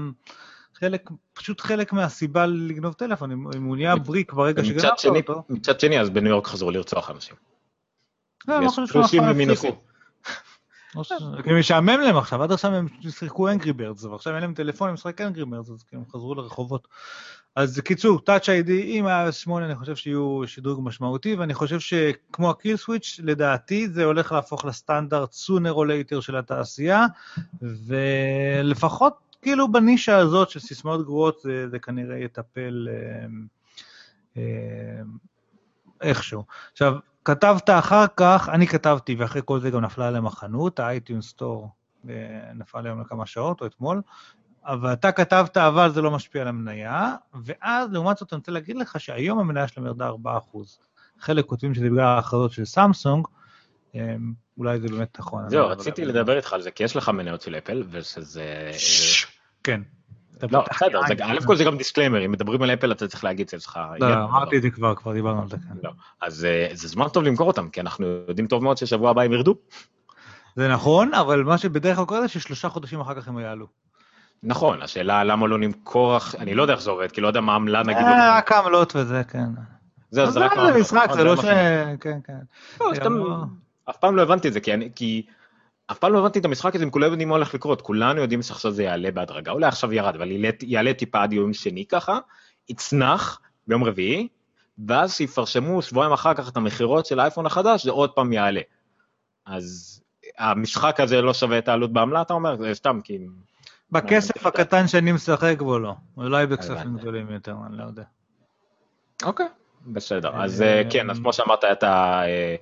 חלק, 0.75 1.11
פשוט 1.35 1.61
חלק 1.61 1.93
מהסיבה 1.93 2.47
לגנוב 2.47 2.93
טלפון, 2.93 3.33
אם 3.33 3.65
הוא 3.65 3.77
נהיה 3.77 3.97
בריק 3.97 4.33
ברגע 4.33 4.65
שגנבת 4.65 5.05
אותו. 5.29 5.43
מצד 5.49 5.81
שני, 5.81 6.01
אז 6.01 6.11
בניו 6.11 6.31
יורק 6.31 6.47
חזרו 6.47 6.71
לרצוח 6.71 7.11
אנשים. 7.11 7.37
לא, 8.49 8.61
לא 8.61 8.69
חושב 8.69 9.23
ומינוסים. 9.31 9.75
כי 11.45 11.51
משעמם 11.59 12.01
להם 12.01 12.17
עכשיו, 12.17 12.43
עד 12.43 12.53
עכשיו 12.53 12.75
הם 12.75 12.87
שיחקו 13.11 13.49
אנגרי 13.49 13.73
ברדס, 13.73 14.05
ועכשיו 14.05 14.35
אין 14.35 14.43
להם 14.43 14.55
טלפון, 14.55 14.89
הם 14.89 14.95
משחק 14.95 15.21
אנגרי 15.21 15.45
ברדס, 15.45 15.71
אז 15.71 15.85
הם 15.93 16.05
חזרו 16.13 16.35
לרחובות. 16.35 16.89
אז 17.57 17.81
קיצור, 17.81 18.19
Touch 18.19 18.45
ID 18.45 18.71
עם 18.85 19.07
ה 19.07 19.33
8 19.33 19.67
אני 19.67 19.75
חושב 19.75 19.97
שיהיו 19.97 20.41
שדרוג 20.47 20.81
משמעותי, 20.83 21.35
ואני 21.35 21.55
חושב 21.55 21.81
שכמו 21.81 22.51
הקיל 22.51 22.77
סוויץ', 22.77 23.21
לדעתי 23.23 23.89
זה 23.89 24.05
הולך 24.05 24.33
להפוך 24.33 24.65
לסטנדרט 24.65 25.33
sooner 25.33 25.75
or 25.75 25.87
later 25.87 26.21
של 26.21 26.37
התעשייה, 26.37 27.07
ולפחות 27.63 29.15
כאילו 29.43 29.73
בנישה 29.73 30.17
הזאת 30.17 30.51
של 30.51 30.61
סיסמאות 30.61 31.05
גרועות 31.05 31.41
זה, 31.43 31.69
זה 31.69 31.79
כנראה 31.79 32.19
יטפל 32.19 32.89
אה, 32.91 33.27
אה, 34.37 35.03
איכשהו. 36.01 36.45
עכשיו, 36.73 36.95
כתבת 37.25 37.71
אחר 37.71 38.05
כך, 38.17 38.49
אני 38.53 38.67
כתבתי, 38.67 39.15
ואחרי 39.15 39.43
כל 39.45 39.61
זה 39.61 39.71
גם 39.71 39.81
נפלה 39.81 40.09
עליהם 40.09 40.27
החנות, 40.27 40.81
האייטיון 40.81 41.23
סטור 41.23 41.71
אה, 42.09 42.53
נפל 42.55 42.79
עליהם 42.79 43.01
לכמה 43.01 43.27
שעות 43.27 43.61
או 43.61 43.67
אתמול, 43.67 44.03
אבל 44.67 44.93
אתה 44.93 45.13
כתבת, 45.13 45.57
אבל 45.57 45.91
זה 45.93 46.03
לא 46.03 46.11
משפיע 46.11 46.43
על 46.43 46.49
המניה, 46.49 47.15
ואז 47.45 47.93
לעומת 47.93 48.17
זאת 48.17 48.33
אני 48.33 48.39
רוצה 48.39 48.53
להגיד 48.53 48.77
לך 48.77 49.01
שהיום 49.01 49.39
המניה 49.39 49.69
שלהם 49.69 49.87
ירדה 49.87 50.11
4%. 50.11 50.59
חלק 51.21 51.47
כותבים 51.47 51.75
שזה 51.75 51.91
בגלל 51.91 52.01
ההכרזות 52.01 52.53
של 52.53 52.65
סמסונג, 52.65 53.27
אולי 54.59 54.81
זה 54.81 54.89
באמת 54.89 55.19
נכון. 55.19 55.49
זהו, 55.49 55.69
רציתי 55.69 56.05
לדבר 56.05 56.37
איתך 56.37 56.53
על 56.53 56.63
זה, 56.63 56.71
כי 56.71 56.85
יש 56.85 56.97
לך 56.97 57.09
מניות 57.09 57.43
של 57.43 57.55
אפל, 57.55 57.83
ושזה... 57.91 58.71
כן. 59.65 59.81
לא, 60.51 60.65
בסדר, 60.71 61.01
א' 61.23 61.39
כל 61.47 61.57
זה 61.57 61.65
גם 61.65 61.77
disclaimer, 61.79 62.25
אם 62.25 62.33
מדברים 62.33 62.63
על 62.63 62.71
אפל 62.71 62.93
אתה 62.93 63.09
צריך 63.09 63.25
להגיד 63.25 63.49
שיש 63.49 63.67
לך... 63.67 63.81
לא, 64.01 64.25
אמרתי 64.25 64.57
את 64.57 64.63
זה 64.63 64.71
כבר, 64.71 64.95
כבר 64.95 65.13
דיברנו 65.13 65.43
על 65.43 65.49
זה 65.49 65.57
כאן. 65.57 65.77
לא, 65.83 65.91
אז 66.21 66.45
אה, 66.45 66.69
זה 66.73 66.89
זמן 66.89 67.09
טוב 67.09 67.25
למכור 67.25 67.47
אותם, 67.47 67.69
כי 67.69 67.81
אנחנו 67.81 68.07
יודעים 68.29 68.47
טוב 68.47 68.63
מאוד 68.63 68.77
ששבוע 68.77 69.11
הבא 69.11 69.23
הם 69.23 69.33
ירדו. 69.33 69.57
זה 70.57 70.69
נכון, 70.69 71.15
אבל 71.15 71.43
מה 71.43 71.59
שבדרך 71.59 71.97
כלל 71.97 72.05
קורה 72.05 72.21
זה 72.21 72.29
ששלושה 72.29 72.69
חודשים 72.69 73.01
אחר 73.01 73.15
כך 73.15 73.29
הם 73.29 73.39
יעלו. 73.39 73.67
נכון, 74.45 74.83
השאלה 74.83 75.25
למה 75.25 75.47
לא 75.47 75.61
למכור, 75.61 76.19
אני 76.39 76.55
לא 76.55 76.63
יודע 76.63 76.75
איך 76.75 76.83
זה 76.83 76.91
עובד, 76.91 77.13
כי 77.13 77.21
לא 77.21 77.27
יודע 77.27 77.41
מה 77.41 77.53
העמלה 77.53 77.83
נגיד. 77.83 78.03
אה, 78.03 78.37
רק 78.39 78.53
עמלות 78.53 78.97
וזה, 78.97 79.23
כן. 79.25 79.47
זה, 80.11 80.27
זה 80.27 80.41
רק... 80.41 80.53
זה 80.73 80.81
משחק, 80.81 81.09
זה 81.15 81.25
לא 81.25 81.37
ש... 81.37 81.45
כן, 82.01 82.19
כן. 82.25 82.39
לא, 82.81 83.45
אף 83.91 83.97
פעם 83.97 84.17
לא 84.17 84.23
הבנתי 84.23 84.49
את 84.49 84.53
זה, 84.53 84.61
כי 84.95 85.27
אף 85.87 85.99
פעם 85.99 86.13
לא 86.13 86.19
הבנתי 86.19 86.39
את 86.39 86.45
המשחק 86.45 86.75
הזה, 86.75 86.85
אם 86.85 86.91
כולם 86.91 87.11
יודעים 87.11 87.29
מה 87.29 87.35
הולך 87.35 87.55
לקרות, 87.55 87.83
כולנו 87.83 88.21
יודעים 88.21 88.43
שעכשיו 88.43 88.71
זה 88.71 88.83
יעלה 88.83 89.11
בהדרגה, 89.11 89.53
אולי 89.53 89.67
עכשיו 89.67 89.93
ירד, 89.93 90.15
אבל 90.15 90.31
יעלה 90.63 90.95
טיפה 90.95 91.23
עד 91.23 91.33
יום 91.33 91.53
שני 91.53 91.87
ככה, 91.87 92.19
יצנח 92.69 93.41
ביום 93.67 93.85
רביעי, 93.85 94.29
ואז 94.89 95.15
שיפרשמו 95.15 95.83
שבועיים 95.83 96.13
אחר 96.13 96.35
כך 96.35 96.49
את 96.49 96.57
המכירות 96.57 97.07
של 97.07 97.21
האייפון 97.21 97.47
החדש, 97.47 97.85
זה 97.85 97.91
עוד 97.91 98.11
פעם 98.11 98.33
יעלה. 98.33 98.61
אז 99.47 100.01
המשחק 100.39 101.01
הזה 101.01 101.23
לא 101.23 101.35
שווה 101.35 101.59
את 101.59 101.69
העלות 101.69 101.93
בעמלה, 101.93 102.23
אתה 102.23 102.35
אומר? 102.35 102.57
זה 102.57 102.75
סתם 102.75 103.01
כי... 103.05 103.19
בכסף 103.95 104.47
הקטן 104.47 104.89
שאני 104.89 105.13
משחק 105.13 105.57
בו 105.59 105.79
לא, 105.79 105.93
אולי 106.17 106.47
בכספים 106.47 106.97
גדולים 106.97 107.31
יותר, 107.31 107.55
אני 107.67 107.79
לא 107.79 107.85
יודע. 107.85 108.03
אוקיי, 109.23 109.47
בסדר. 109.87 110.43
אז 110.43 110.63
אה, 110.63 110.83
כן, 110.91 111.11
אז 111.11 111.19
כמו 111.19 111.33
שאמרת. 111.33 111.65
אה, 111.85 112.57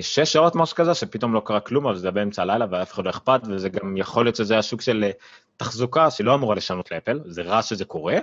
שש 0.00 0.32
שעות 0.32 0.54
משהו 0.54 0.76
כזה, 0.76 0.94
שפתאום 0.94 1.34
לא 1.34 1.42
קרה 1.44 1.60
כלום, 1.60 1.86
אבל 1.86 1.96
זה 1.96 2.10
באמצע 2.10 2.42
הלילה 2.42 2.66
ואף 2.70 2.92
אחד 2.92 3.04
לא 3.04 3.10
אכפת, 3.10 3.40
וזה 3.48 3.68
גם 3.68 3.96
יכול 3.96 4.24
להיות 4.24 4.36
שזה 4.36 4.58
השוק 4.58 4.80
של 4.80 5.04
אה, 5.04 5.10
תחזוקה 5.56 6.10
שלא 6.10 6.34
אמורה 6.34 6.54
לשנות 6.54 6.90
לאפל, 6.90 7.20
זה 7.24 7.42
רע 7.42 7.62
שזה 7.62 7.84
קורה, 7.84 8.16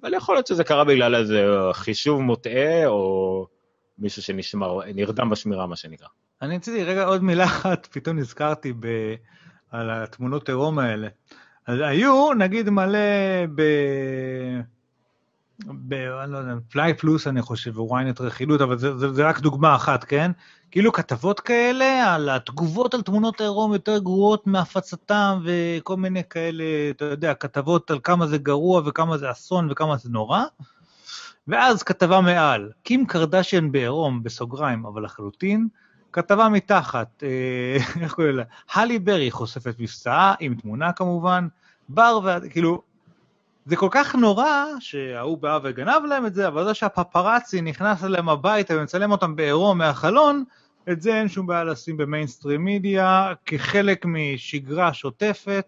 אבל 0.00 0.14
יכול 0.14 0.34
להיות 0.34 0.46
שזה 0.46 0.64
קרה 0.64 0.84
בגלל 0.84 1.14
איזה 1.14 1.46
חישוב 1.72 2.20
מוטעה, 2.20 2.86
או 2.86 3.46
מישהו 3.98 4.22
שנרדם 4.22 5.30
בשמירה, 5.30 5.66
מה 5.66 5.76
שנקרא. 5.76 6.08
אני 6.42 6.56
רציתי 6.56 6.84
רגע 6.84 7.04
עוד 7.04 7.24
מילה 7.24 7.44
אחת, 7.44 7.86
פתאום 7.86 8.18
נזכרתי 8.18 8.72
ב... 8.72 8.86
על 9.70 9.90
התמונות 9.90 10.48
עירום 10.48 10.78
האלה. 10.78 11.08
אז 11.68 11.80
היו, 11.80 12.32
נגיד, 12.32 12.70
מלא 12.70 12.98
ב... 13.54 13.62
ב... 15.88 15.92
אני 15.94 16.32
לא 16.32 16.38
יודע, 16.38 16.52
פליי 16.70 16.94
פלוס 16.94 17.26
אני 17.26 17.42
חושב, 17.42 17.78
וויינט 17.78 18.20
רכילות, 18.20 18.60
אבל 18.60 18.78
זה, 18.78 18.98
זה, 18.98 19.12
זה 19.12 19.28
רק 19.28 19.40
דוגמה 19.40 19.76
אחת, 19.76 20.04
כן? 20.04 20.30
כאילו 20.70 20.92
כתבות 20.92 21.40
כאלה 21.40 22.14
על 22.14 22.28
התגובות 22.28 22.94
על 22.94 23.02
תמונות 23.02 23.40
עירום 23.40 23.72
יותר 23.72 23.98
גרועות 23.98 24.46
מהפצתם 24.46 25.40
וכל 25.44 25.96
מיני 25.96 26.22
כאלה, 26.30 26.64
אתה 26.90 27.04
יודע, 27.04 27.34
כתבות 27.34 27.90
על 27.90 27.98
כמה 28.02 28.26
זה 28.26 28.38
גרוע 28.38 28.82
וכמה 28.86 29.18
זה 29.18 29.30
אסון 29.30 29.68
וכמה 29.70 29.96
זה 29.96 30.10
נורא. 30.10 30.44
ואז 31.48 31.82
כתבה 31.82 32.20
מעל, 32.20 32.70
קים 32.82 33.06
קרדשיין 33.06 33.72
בעירום, 33.72 34.22
בסוגריים, 34.22 34.86
אבל 34.86 35.04
לחלוטין, 35.04 35.68
כתבה 36.12 36.48
מתחת, 36.48 37.22
אה, 37.22 37.76
איך 38.02 38.14
קוראים 38.14 38.36
לה? 38.36 38.42
הלי 38.72 38.98
ברי 38.98 39.30
חושפת 39.30 39.74
מבצעה, 39.78 40.34
עם 40.40 40.54
תמונה 40.54 40.92
כמובן, 40.92 41.48
בר, 41.88 42.20
ו... 42.24 42.50
כאילו, 42.50 42.82
זה 43.66 43.76
כל 43.76 43.88
כך 43.90 44.14
נורא 44.14 44.64
שההוא 44.80 45.38
בא 45.38 45.58
וגנב 45.62 46.02
להם 46.08 46.26
את 46.26 46.34
זה, 46.34 46.48
אבל 46.48 46.64
זה 46.64 46.74
שהפפרצי 46.74 47.60
נכנס 47.60 48.04
אליהם 48.04 48.28
הביתה 48.28 48.74
ומצלם 48.76 49.12
אותם 49.12 49.36
בעירום 49.36 49.78
מהחלון, 49.78 50.44
את 50.90 51.02
זה 51.02 51.14
אין 51.14 51.28
שום 51.28 51.46
בעיה 51.46 51.64
לשים 51.64 51.96
במיינסטרים 51.96 52.64
מידיה 52.64 53.32
כחלק 53.46 54.06
משגרה 54.06 54.94
שוטפת. 54.94 55.66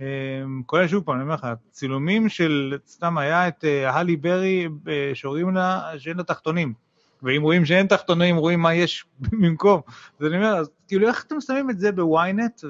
אמ, 0.00 0.62
כולל 0.66 0.88
שוב 0.88 1.04
פעם, 1.04 1.14
אני 1.14 1.22
אומר 1.22 1.34
לך, 1.34 1.46
צילומים 1.70 2.28
של, 2.28 2.78
סתם 2.86 3.18
היה 3.18 3.48
את 3.48 3.64
הלי 3.86 4.16
ברי 4.16 4.68
שרואים 5.14 5.54
לה 5.54 5.92
שאין 5.98 6.16
לה 6.16 6.22
תחתונים. 6.22 6.87
ואם 7.22 7.42
רואים 7.42 7.64
שאין 7.64 7.86
תחתונים, 7.86 8.36
רואים 8.36 8.60
מה 8.60 8.74
יש 8.74 9.04
במקום. 9.20 9.80
אז 10.20 10.26
אני 10.26 10.36
אומר, 10.36 10.56
אז 10.56 10.70
כאילו 10.88 11.08
איך 11.08 11.24
אתם 11.26 11.40
שמים 11.40 11.70
את 11.70 11.78
זה 11.78 11.92
בוויינט 11.92 12.64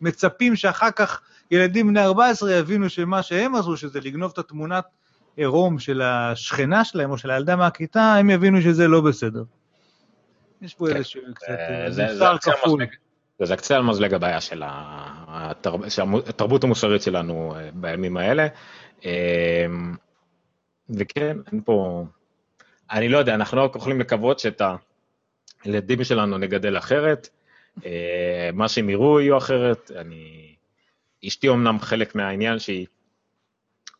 ומצפים 0.00 0.56
שאחר 0.56 0.90
כך 0.90 1.20
ילדים 1.50 1.88
בני 1.88 2.04
14 2.04 2.52
יבינו 2.52 2.88
שמה 2.88 3.22
שהם 3.22 3.54
עשו, 3.54 3.76
שזה 3.76 4.00
לגנוב 4.00 4.30
את 4.32 4.38
התמונת 4.38 4.84
עירום 5.36 5.78
של 5.78 6.02
השכנה 6.02 6.84
שלהם 6.84 7.10
או 7.10 7.18
של 7.18 7.30
הילדה 7.30 7.56
מהכיתה, 7.56 8.14
הם 8.14 8.30
יבינו 8.30 8.62
שזה 8.62 8.88
לא 8.88 9.00
בסדר. 9.00 9.42
יש 10.62 10.74
פה 10.74 10.86
כן. 10.88 10.96
איזשהו 10.96 11.22
קצת 11.34 11.48
אה, 11.48 11.88
מוסר 11.88 12.36
כפול. 12.38 12.82
זה 13.42 13.56
קצה 13.56 13.76
על 13.76 13.82
מזלג 13.82 14.14
הבעיה 14.14 14.40
של 14.40 14.62
התרבות 14.66 16.64
המוסרית 16.64 17.02
שלנו 17.02 17.54
אה, 17.56 17.70
בימים 17.74 18.16
האלה. 18.16 18.46
אה, 19.04 19.66
וכן, 20.90 21.36
אין 21.52 21.60
פה... 21.64 22.04
אני 22.90 23.08
לא 23.08 23.18
יודע, 23.18 23.34
אנחנו 23.34 23.56
לא 23.56 23.70
יכולים 23.76 24.00
לקוות 24.00 24.38
שאת 24.38 24.62
הילדים 25.64 26.04
שלנו 26.04 26.38
נגדל 26.38 26.78
אחרת, 26.78 27.28
מה 28.52 28.68
שהם 28.68 28.90
יראו 28.90 29.20
יהיו 29.20 29.38
אחרת, 29.38 29.90
אני... 29.96 30.48
אשתי 31.26 31.48
אמנם 31.48 31.80
חלק 31.80 32.14
מהעניין 32.14 32.58
שהיא 32.58 32.86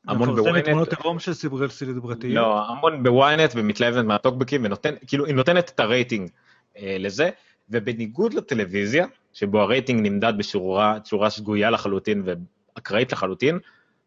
המון 0.08 0.28
בוויינט. 0.28 0.48
מפרסמת 0.48 0.64
תמונות 0.64 0.92
עירום 0.92 1.18
של 1.18 1.32
סלבריטיות. 1.68 2.34
לא, 2.34 2.68
המון 2.68 3.02
בוויינט 3.02 3.52
ומתלהבת 3.54 4.04
מהטוקבקים, 4.04 4.64
ונותן, 4.64 4.94
כאילו, 5.06 5.26
היא 5.26 5.34
נותנת 5.34 5.70
את 5.70 5.80
הרייטינג 5.80 6.30
אה, 6.76 6.96
לזה, 6.98 7.30
ובניגוד 7.70 8.34
לטלוויזיה, 8.34 9.06
שבו 9.32 9.60
הרייטינג 9.60 10.06
נמדד 10.06 10.32
בצורה 10.38 11.30
שגויה 11.30 11.70
לחלוטין 11.70 12.22
ואקראית 12.76 13.12
לחלוטין, 13.12 13.58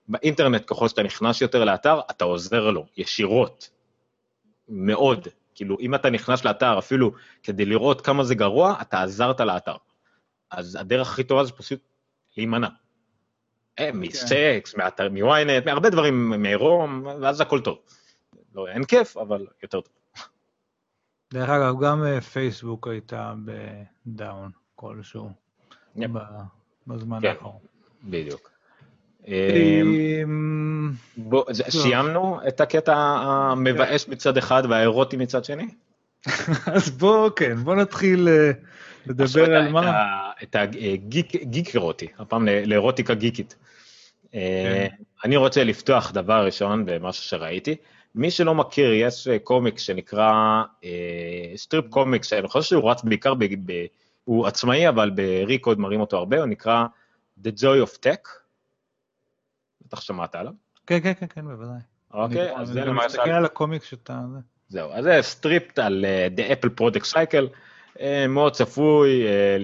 באינטרנט, 0.07 0.63
ככל 0.67 0.87
שאתה 0.87 1.03
נכנס 1.03 1.41
יותר 1.41 1.63
לאתר, 1.63 1.99
אתה 2.11 2.25
עוזר 2.25 2.69
לו 2.69 2.85
ישירות, 2.97 3.69
מאוד. 4.71 5.27
כאילו, 5.55 5.77
אם 5.79 5.95
אתה 5.95 6.09
נכנס 6.09 6.45
לאתר 6.45 6.79
אפילו 6.79 7.11
כדי 7.43 7.65
לראות 7.65 8.01
כמה 8.01 8.23
זה 8.23 8.35
גרוע, 8.35 8.75
אתה 8.81 9.03
עזרת 9.03 9.39
לאתר. 9.39 9.75
אז 10.51 10.75
הדרך 10.75 11.11
הכי 11.11 11.23
טובה 11.23 11.43
זה 11.43 11.51
פשוט 11.51 11.79
להימנע. 12.37 12.67
אה, 13.79 13.91
כן. 13.91 13.97
מסקס, 13.97 14.75
מוויינט, 15.11 15.65
מהרבה 15.65 15.89
דברים, 15.89 16.29
מעירום, 16.29 17.05
ואז 17.21 17.41
הכל 17.41 17.61
טוב. 17.61 17.77
לא, 18.55 18.67
אין 18.67 18.83
כיף, 18.83 19.17
אבל 19.17 19.47
יותר 19.63 19.81
טוב. 19.81 19.93
דרך 21.33 21.49
אגב, 21.49 21.75
גם 21.81 22.03
אה, 22.03 22.21
פייסבוק 22.21 22.87
הייתה 22.87 23.33
בדאון 24.05 24.51
כלשהו 24.75 25.31
בזמן 26.87 27.21
כן, 27.21 27.27
האחרון. 27.27 27.59
בדיוק. 28.03 28.51
אמ, 29.27 30.91
סיימנו 31.69 32.39
את 32.47 32.61
הקטע 32.61 32.95
המבאס 32.97 34.07
מצד 34.07 34.37
אחד 34.37 34.63
והאירוטי 34.69 35.17
מצד 35.17 35.45
שני? 35.45 35.67
אז 36.75 36.89
בוא, 36.89 37.29
כן, 37.29 37.55
בוא 37.55 37.75
נתחיל 37.75 38.27
אה, 38.27 38.51
לדבר 39.07 39.55
על 39.55 39.71
מה... 39.71 40.07
את 40.43 40.55
הגיק 40.55 41.75
אירוטי, 41.75 42.07
הפעם 42.19 42.47
לאירוטיקה 42.65 43.13
גיקית. 43.13 43.55
כן. 44.31 44.87
אני 45.25 45.37
רוצה 45.37 45.63
לפתוח 45.63 46.11
דבר 46.11 46.45
ראשון 46.45 46.85
במשהו 46.85 47.23
שראיתי. 47.23 47.75
מי 48.15 48.31
שלא 48.31 48.55
מכיר, 48.55 48.93
יש 48.93 49.27
אה, 49.27 49.39
קומיקס 49.39 49.81
שנקרא 49.81 50.63
אה, 50.83 50.89
strip 51.55 51.85
קומיקס, 51.89 52.33
אני 52.33 52.47
חושב 52.47 52.69
שהוא 52.69 52.91
רץ 52.91 53.03
בעיקר, 53.03 53.33
הוא 54.23 54.47
עצמאי, 54.47 54.89
אבל 54.89 55.09
בריקוד 55.09 55.79
מראים 55.79 56.01
אותו 56.01 56.17
הרבה, 56.17 56.37
הוא 56.37 56.45
נקרא 56.45 56.85
The 57.43 57.49
Joy 57.59 57.87
of 57.87 57.97
Tech. 58.05 58.40
בטח 59.91 60.01
שמעת 60.01 60.35
עליו. 60.35 60.53
כן, 60.87 60.99
כן, 61.03 61.13
כן, 61.19 61.25
כן, 61.29 61.45
בוודאי. 61.45 61.79
אוקיי, 62.13 62.57
אז 62.57 62.67
זה 62.67 62.85
למשל... 62.85 62.99
אני 62.99 63.05
מסתכל 63.05 63.29
על 63.29 63.45
הקומיקס 63.45 63.85
שאתה... 63.85 64.19
זהו, 64.69 64.91
אז 64.91 65.03
זה 65.03 65.19
strip 65.21 65.79
על 65.79 66.05
uh, 66.05 66.39
The 66.39 66.53
Apple 66.53 66.69
Product 66.81 67.13
Cycle, 67.13 67.47
uh, 67.97 68.01
מאוד 68.29 68.53
צפוי, 68.53 69.23
uh, 69.23 69.61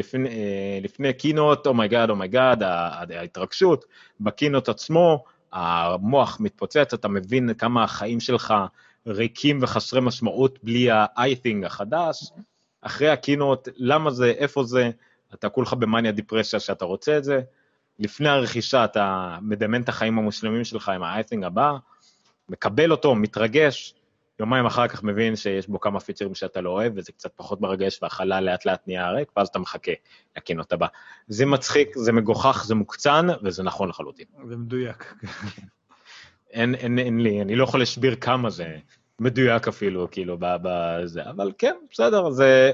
לפני 0.81 1.13
keynote, 1.13 1.67
אומייגאד, 1.67 2.09
אומייגאד, 2.09 2.63
ההתרגשות, 2.63 3.85
ב 4.19 4.25
keynote 4.26 4.69
עצמו, 4.69 5.23
המוח 5.53 6.37
מתפוצץ, 6.39 6.93
אתה 6.93 7.07
מבין 7.07 7.53
כמה 7.53 7.83
החיים 7.83 8.19
שלך 8.19 8.53
ריקים 9.07 9.59
וחסרי 9.61 10.01
משמעות 10.01 10.59
בלי 10.63 10.91
ה-I-Thing 10.91 11.65
החדש, 11.65 12.31
אחרי 12.81 13.09
הקינות, 13.09 13.67
למה 13.77 14.11
זה, 14.11 14.33
איפה 14.37 14.63
זה, 14.63 14.89
אתה 15.33 15.49
כולך 15.49 15.73
במאניה 15.73 16.11
דיפרסיה 16.11 16.59
שאתה 16.59 16.85
רוצה 16.85 17.17
את 17.17 17.23
זה, 17.23 17.41
לפני 17.99 18.29
הרכישה 18.29 18.85
אתה 18.85 19.37
מדמיין 19.41 19.83
את 19.83 19.89
החיים 19.89 20.17
המושלמים 20.17 20.63
שלך 20.63 20.89
עם 20.89 21.03
ה-I-Thing 21.03 21.45
הבא, 21.45 21.73
מקבל 22.49 22.91
אותו, 22.91 23.15
מתרגש, 23.15 23.93
יומיים 24.39 24.65
אחר 24.65 24.87
כך 24.87 25.03
מבין 25.03 25.35
שיש 25.35 25.67
בו 25.67 25.79
כמה 25.79 25.99
פיצ'רים 25.99 26.35
שאתה 26.35 26.61
לא 26.61 26.69
אוהב, 26.69 26.93
וזה 26.95 27.11
קצת 27.11 27.31
פחות 27.35 27.61
מרגש, 27.61 27.99
והחלל 28.01 28.43
לאט 28.43 28.65
לאט 28.65 28.81
נהיה 28.87 29.11
ריק, 29.11 29.31
ואז 29.37 29.47
אתה 29.47 29.59
מחכה 29.59 29.91
לקינות 30.37 30.73
הבא. 30.73 30.87
זה 31.27 31.45
מצחיק, 31.45 31.97
זה 31.97 32.11
מגוחך, 32.11 32.63
זה 32.65 32.75
מוקצן, 32.75 33.27
וזה 33.43 33.63
נכון 33.63 33.89
לחלוטין. 33.89 34.25
זה 34.47 34.57
מדויק. 34.57 35.13
אין, 36.51 36.75
אין, 36.75 36.99
אין 36.99 37.19
לי, 37.19 37.41
אני 37.41 37.55
לא 37.55 37.63
יכול 37.63 37.79
להסביר 37.79 38.15
כמה 38.15 38.49
זה 38.49 38.77
מדויק 39.19 39.67
אפילו, 39.67 40.07
כאילו, 40.11 40.37
בזה, 40.39 41.29
אבל 41.29 41.51
כן, 41.57 41.75
בסדר, 41.91 42.29
זה... 42.29 42.71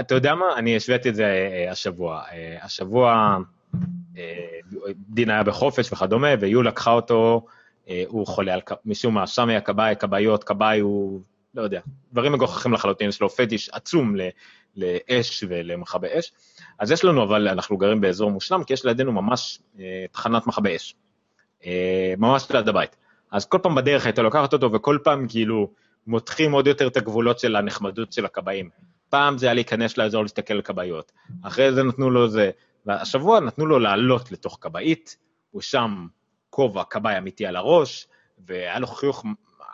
אתה 0.00 0.14
יודע 0.14 0.34
מה? 0.34 0.46
אני 0.56 0.76
השוויתי 0.76 1.08
את 1.08 1.14
זה 1.14 1.24
אה, 1.24 1.70
השבוע. 1.70 2.22
אה, 2.32 2.58
השבוע 2.62 3.12
אה, 3.12 3.36
דין 5.08 5.30
היה 5.30 5.42
בחופש 5.42 5.92
וכדומה, 5.92 6.28
ויו 6.40 6.62
לקחה 6.62 6.90
אותו, 6.90 7.46
אה, 7.88 8.04
הוא 8.06 8.26
חולה 8.26 8.54
על, 8.54 8.60
משום 8.84 9.14
מה, 9.14 9.26
שם 9.26 9.48
היה 9.48 9.60
כבאי, 9.60 9.94
כבאיות, 9.96 10.44
כבאי 10.44 10.80
הוא, 10.80 11.20
לא 11.54 11.62
יודע, 11.62 11.80
דברים 12.12 12.32
מגוחכים 12.32 12.72
לחלוטין, 12.72 13.08
יש 13.08 13.20
לו 13.20 13.28
פטיש 13.30 13.68
עצום 13.68 14.14
לאש 14.76 15.44
ולמכבי 15.48 16.08
אש. 16.18 16.32
אז 16.78 16.90
יש 16.90 17.04
לנו, 17.04 17.22
אבל 17.22 17.48
אנחנו 17.48 17.76
גרים 17.76 18.00
באזור 18.00 18.30
מושלם, 18.30 18.64
כי 18.64 18.72
יש 18.72 18.84
לידינו 18.84 19.12
ממש 19.12 19.58
אה, 19.78 20.04
תחנת 20.12 20.46
מכבי 20.46 20.76
אש, 20.76 20.94
אה, 21.66 22.14
ממש 22.18 22.50
ליד 22.50 22.68
הבית. 22.68 22.96
אז 23.30 23.46
כל 23.46 23.58
פעם 23.62 23.74
בדרך 23.74 24.06
הייתה 24.06 24.22
לוקחת 24.22 24.52
אותו, 24.52 24.72
וכל 24.72 24.98
פעם 25.04 25.28
כאילו 25.28 25.70
מותחים 26.06 26.52
עוד 26.52 26.66
יותר 26.66 26.86
את 26.86 26.96
הגבולות 26.96 27.38
של 27.38 27.56
הנחמדות 27.56 28.12
של 28.12 28.24
הכבאים. 28.24 28.68
פעם 29.10 29.38
זה 29.38 29.46
היה 29.46 29.54
להיכנס 29.54 29.98
לאזור 29.98 30.22
להסתכל 30.22 30.54
על 30.54 30.62
כבאיות, 30.62 31.12
אחרי 31.42 31.72
זה 31.72 31.82
נתנו 31.82 32.10
לו 32.10 32.28
זה, 32.28 32.50
והשבוע 32.86 33.40
נתנו 33.40 33.66
לו 33.66 33.78
לעלות 33.78 34.32
לתוך 34.32 34.58
כבאית, 34.60 35.16
הוא 35.50 35.62
שם 35.62 36.06
כובע 36.50 36.84
כבאי 36.84 37.18
אמיתי 37.18 37.46
על 37.46 37.56
הראש, 37.56 38.08
והיה 38.46 38.78
לו 38.78 38.86
חיוך 38.86 39.24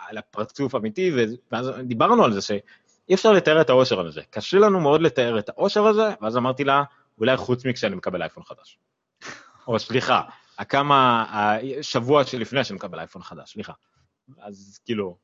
על 0.09 0.19
הפרצוף 0.19 0.75
אמיתי, 0.75 1.13
ואז 1.53 1.71
דיברנו 1.85 2.25
על 2.25 2.33
זה 2.33 2.41
שאי 2.41 3.15
אפשר 3.15 3.33
לתאר 3.33 3.61
את 3.61 3.71
האושר 3.71 4.01
הזה. 4.01 4.23
קשה 4.31 4.59
לנו 4.59 4.81
מאוד 4.81 5.03
לתאר 5.03 5.39
את 5.39 5.49
האושר 5.49 5.87
הזה, 5.87 6.15
ואז 6.21 6.37
אמרתי 6.37 6.65
לה, 6.65 6.83
אולי 7.19 7.37
חוץ 7.37 7.65
מכשאני 7.65 7.97
מקבל 7.97 8.23
אייפון 8.23 8.43
חדש. 8.43 8.79
או 9.69 9.79
סליחה, 9.79 10.23
כמה, 10.69 11.25
השבוע 11.79 12.25
שלפני 12.25 12.65
שאני 12.65 12.77
מקבל 12.77 12.99
אייפון 12.99 13.23
חדש, 13.23 13.53
סליחה. 13.53 13.73
אז 14.41 14.81
כאילו, 14.85 15.17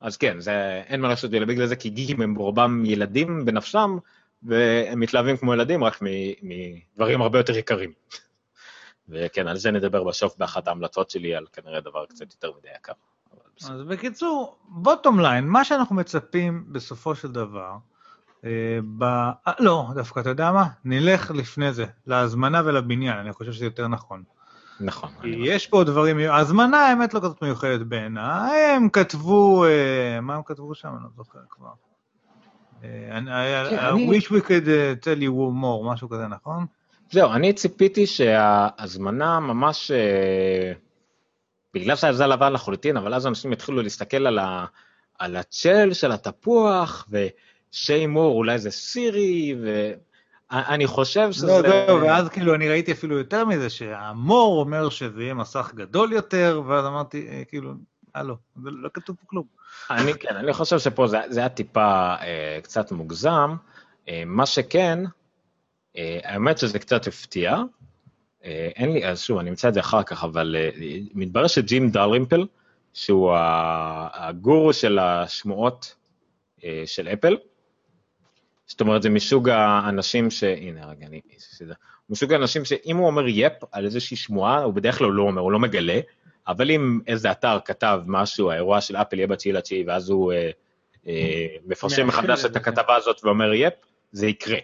אז 0.00 0.16
כן, 0.16 0.40
זה, 0.40 0.82
אין 0.86 1.00
מה 1.00 1.08
לעשות 1.08 1.30
בגלל 1.30 1.66
זה, 1.66 1.76
כי 1.76 1.90
גיקים 1.90 2.22
הם 2.22 2.34
רובם 2.34 2.84
ילדים 2.84 3.44
בנפשם, 3.44 3.96
והם 4.44 5.00
מתלהבים 5.00 5.36
כמו 5.36 5.54
ילדים 5.54 5.84
רק 5.84 5.98
מדברים 6.42 7.22
הרבה 7.22 7.38
יותר 7.38 7.56
יקרים. 7.56 7.92
וכן, 9.08 9.48
על 9.48 9.56
זה 9.56 9.70
נדבר 9.70 10.04
בסוף 10.04 10.36
באחת 10.36 10.68
ההמלצות 10.68 11.10
שלי, 11.10 11.34
על 11.34 11.46
כנראה 11.52 11.80
דבר 11.80 12.06
קצת 12.06 12.32
יותר 12.32 12.52
מדי 12.58 12.68
יקר. 12.76 12.92
אז 13.70 13.82
בקיצור, 13.82 14.56
בוטום 14.68 15.20
ליין, 15.20 15.48
מה 15.48 15.64
שאנחנו 15.64 15.96
מצפים 15.96 16.64
בסופו 16.68 17.14
של 17.14 17.32
דבר, 17.32 17.72
אה, 18.44 18.78
ב... 18.98 19.04
אה, 19.04 19.52
לא, 19.58 19.88
דווקא 19.94 20.20
אתה 20.20 20.30
יודע 20.30 20.52
מה? 20.52 20.66
נלך 20.84 21.30
לפני 21.30 21.72
זה, 21.72 21.86
להזמנה 22.06 22.62
ולבניין, 22.64 23.18
אני 23.18 23.32
חושב 23.32 23.52
שזה 23.52 23.64
יותר 23.64 23.88
נכון. 23.88 24.22
נכון. 24.80 25.10
יש 25.24 25.66
פה 25.66 25.84
דברים, 25.84 26.18
ההזמנה 26.18 26.78
האמת 26.78 27.14
לא 27.14 27.20
כזאת 27.20 27.42
מיוחדת 27.42 27.86
בעיניי, 27.86 28.60
הם 28.60 28.88
כתבו, 28.88 29.64
אה, 29.64 30.20
מה 30.20 30.34
הם 30.34 30.42
כתבו 30.42 30.74
שם? 30.74 30.88
אני 30.88 31.02
לא 31.02 31.08
זוכר 31.16 31.38
כבר. 31.50 31.72
אה, 32.84 33.18
אני- 33.18 33.30
I 33.66 33.70
כן, 33.70 33.78
I 33.78 33.88
אני- 33.90 34.18
wish 34.18 34.24
we 34.24 34.40
could 34.46 34.66
tell 35.04 35.22
you 35.22 35.30
more, 35.62 35.92
משהו 35.92 36.08
כזה, 36.08 36.26
נכון? 36.26 36.66
זהו, 37.10 37.32
אני 37.32 37.52
ציפיתי 37.52 38.06
שההזמנה 38.06 39.40
ממש, 39.40 39.90
אה, 39.90 40.72
בגלל 41.74 41.96
שהיה 41.96 42.12
זה 42.12 42.26
לבן 42.26 42.52
לחלוטין, 42.52 42.96
אבל 42.96 43.14
אז 43.14 43.26
אנשים 43.26 43.52
התחילו 43.52 43.82
להסתכל 43.82 44.26
על, 44.26 44.38
ה, 44.38 44.64
על 45.18 45.36
הצ'ל 45.36 45.92
של 45.92 46.12
התפוח, 46.12 47.08
ושיימור 47.10 48.36
אולי 48.36 48.58
זה 48.58 48.70
סירי, 48.70 49.54
ואני 49.62 50.86
חושב 50.86 51.32
שזה... 51.32 51.46
לא, 51.46 51.62
זהו, 51.86 52.00
ואז 52.02 52.28
כאילו 52.28 52.54
אני 52.54 52.68
ראיתי 52.68 52.92
אפילו 52.92 53.18
יותר 53.18 53.44
מזה, 53.44 53.70
שהמור 53.70 54.60
אומר 54.60 54.88
שזה 54.88 55.22
יהיה 55.22 55.34
מסך 55.34 55.72
גדול 55.74 56.12
יותר, 56.12 56.62
ואז 56.66 56.86
אמרתי, 56.86 57.28
אה, 57.28 57.42
כאילו, 57.48 57.72
הלו, 58.14 58.36
זה 58.62 58.70
לא 58.70 58.88
כתוב 58.94 59.16
פה 59.20 59.26
כלום. 59.26 59.46
אני, 59.90 60.12
כן, 60.20 60.36
אני 60.36 60.52
חושב 60.52 60.78
שפה 60.78 61.06
זה, 61.06 61.18
זה 61.28 61.40
היה 61.40 61.48
טיפה 61.48 62.14
אה, 62.20 62.58
קצת 62.62 62.92
מוגזם. 62.92 63.56
אה, 64.08 64.22
מה 64.26 64.46
שכן, 64.46 64.98
אה, 65.96 66.18
האמת 66.24 66.58
שזה 66.58 66.78
קצת 66.78 67.06
הפתיע. 67.06 67.56
אה, 68.44 68.68
אין 68.76 68.92
לי, 68.92 69.06
אז 69.06 69.20
שוב, 69.20 69.38
אני 69.38 69.50
אמצא 69.50 69.68
את 69.68 69.74
זה 69.74 69.80
אחר 69.80 70.02
כך, 70.02 70.24
אבל 70.24 70.56
אה, 70.58 70.70
מתברר 71.14 71.46
שג'ים 71.46 71.90
דלרימפל, 71.90 72.46
שהוא 72.92 73.32
הגורו 74.14 74.72
של 74.72 74.98
השמועות 74.98 75.94
אה, 76.64 76.82
של 76.86 77.08
אפל, 77.08 77.36
זאת 78.66 78.80
אומרת, 78.80 79.02
זה 79.02 79.10
מסוג 79.10 79.48
האנשים 79.48 80.30
ש... 80.30 80.44
הנה, 80.44 80.86
רגע, 80.86 81.06
אני... 81.06 81.20
מסוג 82.10 82.32
האנשים 82.32 82.64
שאם 82.64 82.96
הוא 82.96 83.06
אומר 83.06 83.28
יפ 83.28 83.52
על 83.72 83.84
איזושהי 83.84 84.16
שמועה, 84.16 84.62
הוא 84.62 84.74
בדרך 84.74 84.98
כלל 84.98 85.10
לא 85.10 85.22
אומר, 85.22 85.42
הוא 85.42 85.52
לא 85.52 85.58
מגלה, 85.58 86.00
אבל 86.48 86.70
אם 86.70 87.00
איזה 87.06 87.30
אתר 87.30 87.58
כתב 87.64 88.00
משהו, 88.06 88.50
האירוע 88.50 88.80
של 88.80 88.96
אפל 88.96 89.16
יהיה 89.16 89.26
בתשיעי 89.26 89.52
לתשיעי, 89.52 89.84
ואז 89.86 90.10
הוא 90.10 90.32
אה, 90.32 90.50
אה, 91.06 91.46
מפרשם 91.66 92.06
מחדש 92.06 92.44
את 92.44 92.52
זה, 92.52 92.58
הכתבה 92.58 92.96
הזאת 92.96 93.24
ואומר 93.24 93.54
יפ, 93.54 93.74
זה 94.12 94.26
יקרה. 94.26 94.58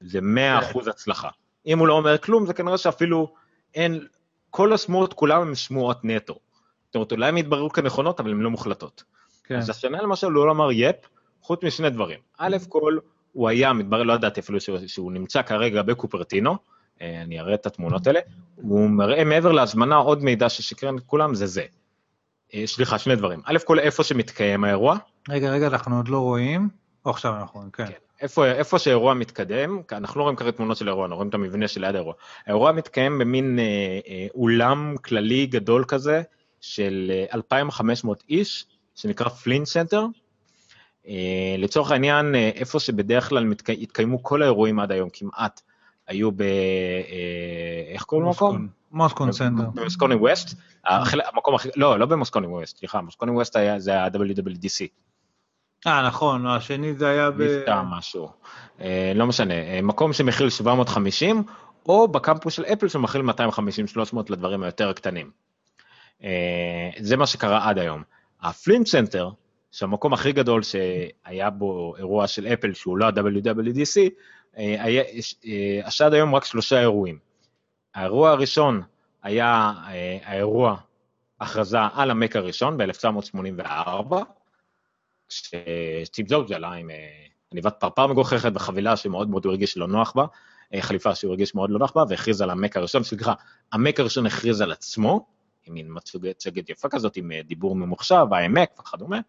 זה 0.00 0.18
100% 0.74 0.90
הצלחה. 0.90 1.28
אם 1.66 1.78
הוא 1.78 1.88
לא 1.88 1.94
אומר 1.94 2.18
כלום, 2.18 2.46
זה 2.46 2.54
כנראה 2.54 2.78
שאפילו 2.78 3.34
אין, 3.74 4.06
כל 4.50 4.72
השמועות 4.72 5.12
כולם 5.12 5.42
הם 5.42 5.54
שמועות 5.54 6.04
נטו. 6.04 6.38
זאת 6.86 6.94
אומרת, 6.94 7.12
אולי 7.12 7.28
הן 7.28 7.38
יתבררו 7.38 7.70
כנכונות, 7.70 8.20
אבל 8.20 8.30
הן 8.30 8.40
לא 8.40 8.50
מוחלטות. 8.50 9.02
כן. 9.44 9.56
אז 9.56 9.70
השנה 9.70 10.02
למשל 10.02 10.26
הוא 10.26 10.46
לא 10.46 10.50
אמר 10.52 10.68
יפ, 10.72 10.96
חוץ 11.42 11.64
משני 11.64 11.90
דברים. 11.90 12.18
א' 12.38 12.56
כל, 12.68 12.98
הוא 13.32 13.48
היה, 13.48 13.72
מתברר, 13.72 14.02
לא 14.02 14.12
ידעתי 14.12 14.40
אפילו 14.40 14.60
שהוא, 14.60 14.78
שהוא 14.86 15.12
נמצא 15.12 15.42
כרגע 15.42 15.82
בקופרטינו, 15.82 16.56
אני 17.00 17.40
אראה 17.40 17.54
את 17.54 17.66
התמונות 17.66 18.06
האלה, 18.06 18.20
הוא 18.56 18.90
מראה 18.90 19.24
מעבר 19.24 19.52
להזמנה 19.52 19.96
עוד 19.96 20.24
מידע 20.24 20.48
ששקרן 20.48 20.98
את 20.98 21.02
כולם, 21.06 21.34
זה 21.34 21.46
זה. 21.46 21.64
אה, 22.54 22.62
סליחה, 22.66 22.98
שני 22.98 23.16
דברים. 23.16 23.40
א' 23.44 23.58
כל, 23.64 23.78
איפה 23.78 24.04
שמתקיים 24.04 24.64
האירוע, 24.64 24.96
רגע, 25.28 25.50
רגע, 25.50 25.66
אנחנו 25.66 25.96
עוד 25.96 26.08
לא 26.08 26.18
רואים. 26.18 26.68
או 27.04 27.10
עכשיו 27.10 27.36
אנחנו 27.36 27.58
רואים, 27.58 27.70
כן. 27.70 27.86
כן. 27.86 27.92
איפה, 28.20 28.46
איפה 28.46 28.78
שהאירוע 28.78 29.14
מתקדם, 29.14 29.80
אנחנו 29.92 30.18
לא 30.18 30.22
רואים 30.22 30.36
כרגע 30.36 30.50
תמונות 30.50 30.76
של 30.76 30.88
האירוע, 30.88 31.04
אנחנו 31.04 31.16
רואים 31.16 31.28
את 31.28 31.34
המבנה 31.34 31.68
שליד 31.68 31.94
האירוע. 31.94 32.14
האירוע 32.46 32.72
מתקיים 32.72 33.18
במין 33.18 33.58
אה, 33.58 33.64
אה, 34.08 34.26
אולם 34.34 34.94
כללי 35.04 35.46
גדול 35.46 35.84
כזה, 35.88 36.22
של 36.62 37.10
אה, 37.14 37.24
2,500 37.34 38.24
איש, 38.30 38.66
שנקרא 38.94 39.28
Flint 39.28 39.64
Center. 39.64 40.06
אה, 41.08 41.54
לצורך 41.58 41.90
העניין, 41.90 42.34
אה, 42.34 42.50
איפה 42.54 42.80
שבדרך 42.80 43.28
כלל 43.28 43.44
מתק... 43.44 43.70
התקיימו 43.70 44.22
כל 44.22 44.42
האירועים 44.42 44.80
עד 44.80 44.92
היום, 44.92 45.08
כמעט, 45.12 45.60
היו 46.08 46.32
ב... 46.32 46.42
אה, 46.42 47.92
איך 47.92 48.02
קוראים 48.02 48.26
למקום? 48.26 48.68
Moscone 48.92 49.32
Center. 49.32 49.64
ב-Moscone 49.74 50.14
West. 50.14 50.58
המקום 50.84 51.54
הכי... 51.54 51.68
לא, 51.76 51.98
לא 51.98 52.06
ב-Moscone 52.06 52.46
West, 52.46 52.78
סליחה, 52.78 53.00
Moscone 53.00 53.32
West 53.32 53.56
זה 53.78 54.00
ה-WWDC. 54.00 54.86
אה, 55.86 56.06
נכון, 56.06 56.46
השני 56.46 56.94
זה 56.94 57.08
היה 57.08 57.30
ב... 57.30 57.34
מבטא 57.34 57.82
משהו, 57.90 58.28
אה, 58.80 59.12
לא 59.14 59.26
משנה, 59.26 59.54
אה, 59.54 59.80
מקום 59.82 60.12
שמכיל 60.12 60.50
750, 60.50 61.42
או 61.86 62.08
בקמפוס 62.08 62.54
של 62.54 62.64
אפל 62.64 62.88
שמכיל 62.88 63.20
250-300 63.20 64.16
לדברים 64.28 64.62
היותר 64.62 64.92
קטנים. 64.92 65.30
אה, 66.24 66.90
זה 66.98 67.16
מה 67.16 67.26
שקרה 67.26 67.68
עד 67.68 67.78
היום. 67.78 68.02
ה-Flint 68.42 68.86
Center, 68.86 69.30
שהמקום 69.72 70.12
הכי 70.12 70.32
גדול 70.32 70.62
שהיה 70.62 71.50
בו 71.50 71.94
אירוע 71.98 72.26
של 72.26 72.46
אפל 72.46 72.74
שהוא 72.74 72.98
לא 72.98 73.04
ה-WWDC, 73.04 74.00
אה, 74.58 75.02
אה, 75.44 76.06
עד 76.06 76.14
היום 76.14 76.34
רק 76.34 76.44
שלושה 76.44 76.80
אירועים. 76.80 77.18
האירוע 77.94 78.30
הראשון 78.30 78.82
היה 79.22 79.72
אה, 79.88 80.18
האירוע 80.24 80.76
הכרזה 81.40 81.78
על 81.94 82.10
המק 82.10 82.36
הראשון 82.36 82.76
ב-1984, 82.76 84.14
שסטיב 85.28 86.26
ג'ובס 86.28 86.50
עלה 86.50 86.72
עם 86.72 86.90
אה, 86.90 86.96
עניבת 87.52 87.74
פרפר 87.80 88.06
מגוחכת 88.06 88.52
וחבילה 88.54 88.96
שמאוד 88.96 89.30
מאוד 89.30 89.44
הוא 89.44 89.50
הרגיש 89.50 89.76
לא 89.76 89.88
נוח 89.88 90.12
בה, 90.12 90.24
אה, 90.74 90.82
חליפה 90.82 91.14
שהוא 91.14 91.30
הרגיש 91.30 91.54
מאוד 91.54 91.70
לא 91.70 91.78
נוח 91.78 91.92
בה, 91.92 92.02
והכריז 92.08 92.42
על 92.42 92.50
המק 92.50 92.76
הראשון, 92.76 93.02
סליחה, 93.02 93.34
המק 93.72 94.00
הראשון 94.00 94.26
הכריז 94.26 94.60
על 94.60 94.72
עצמו, 94.72 95.26
עם 95.64 95.74
מין 95.74 95.88
מצגת 95.90 96.70
יפה 96.70 96.88
כזאת, 96.88 97.16
עם 97.16 97.32
אה, 97.32 97.40
דיבור 97.42 97.76
ממוחשב, 97.76 98.26
האמק 98.30 98.80
וכדומה. 98.80 99.20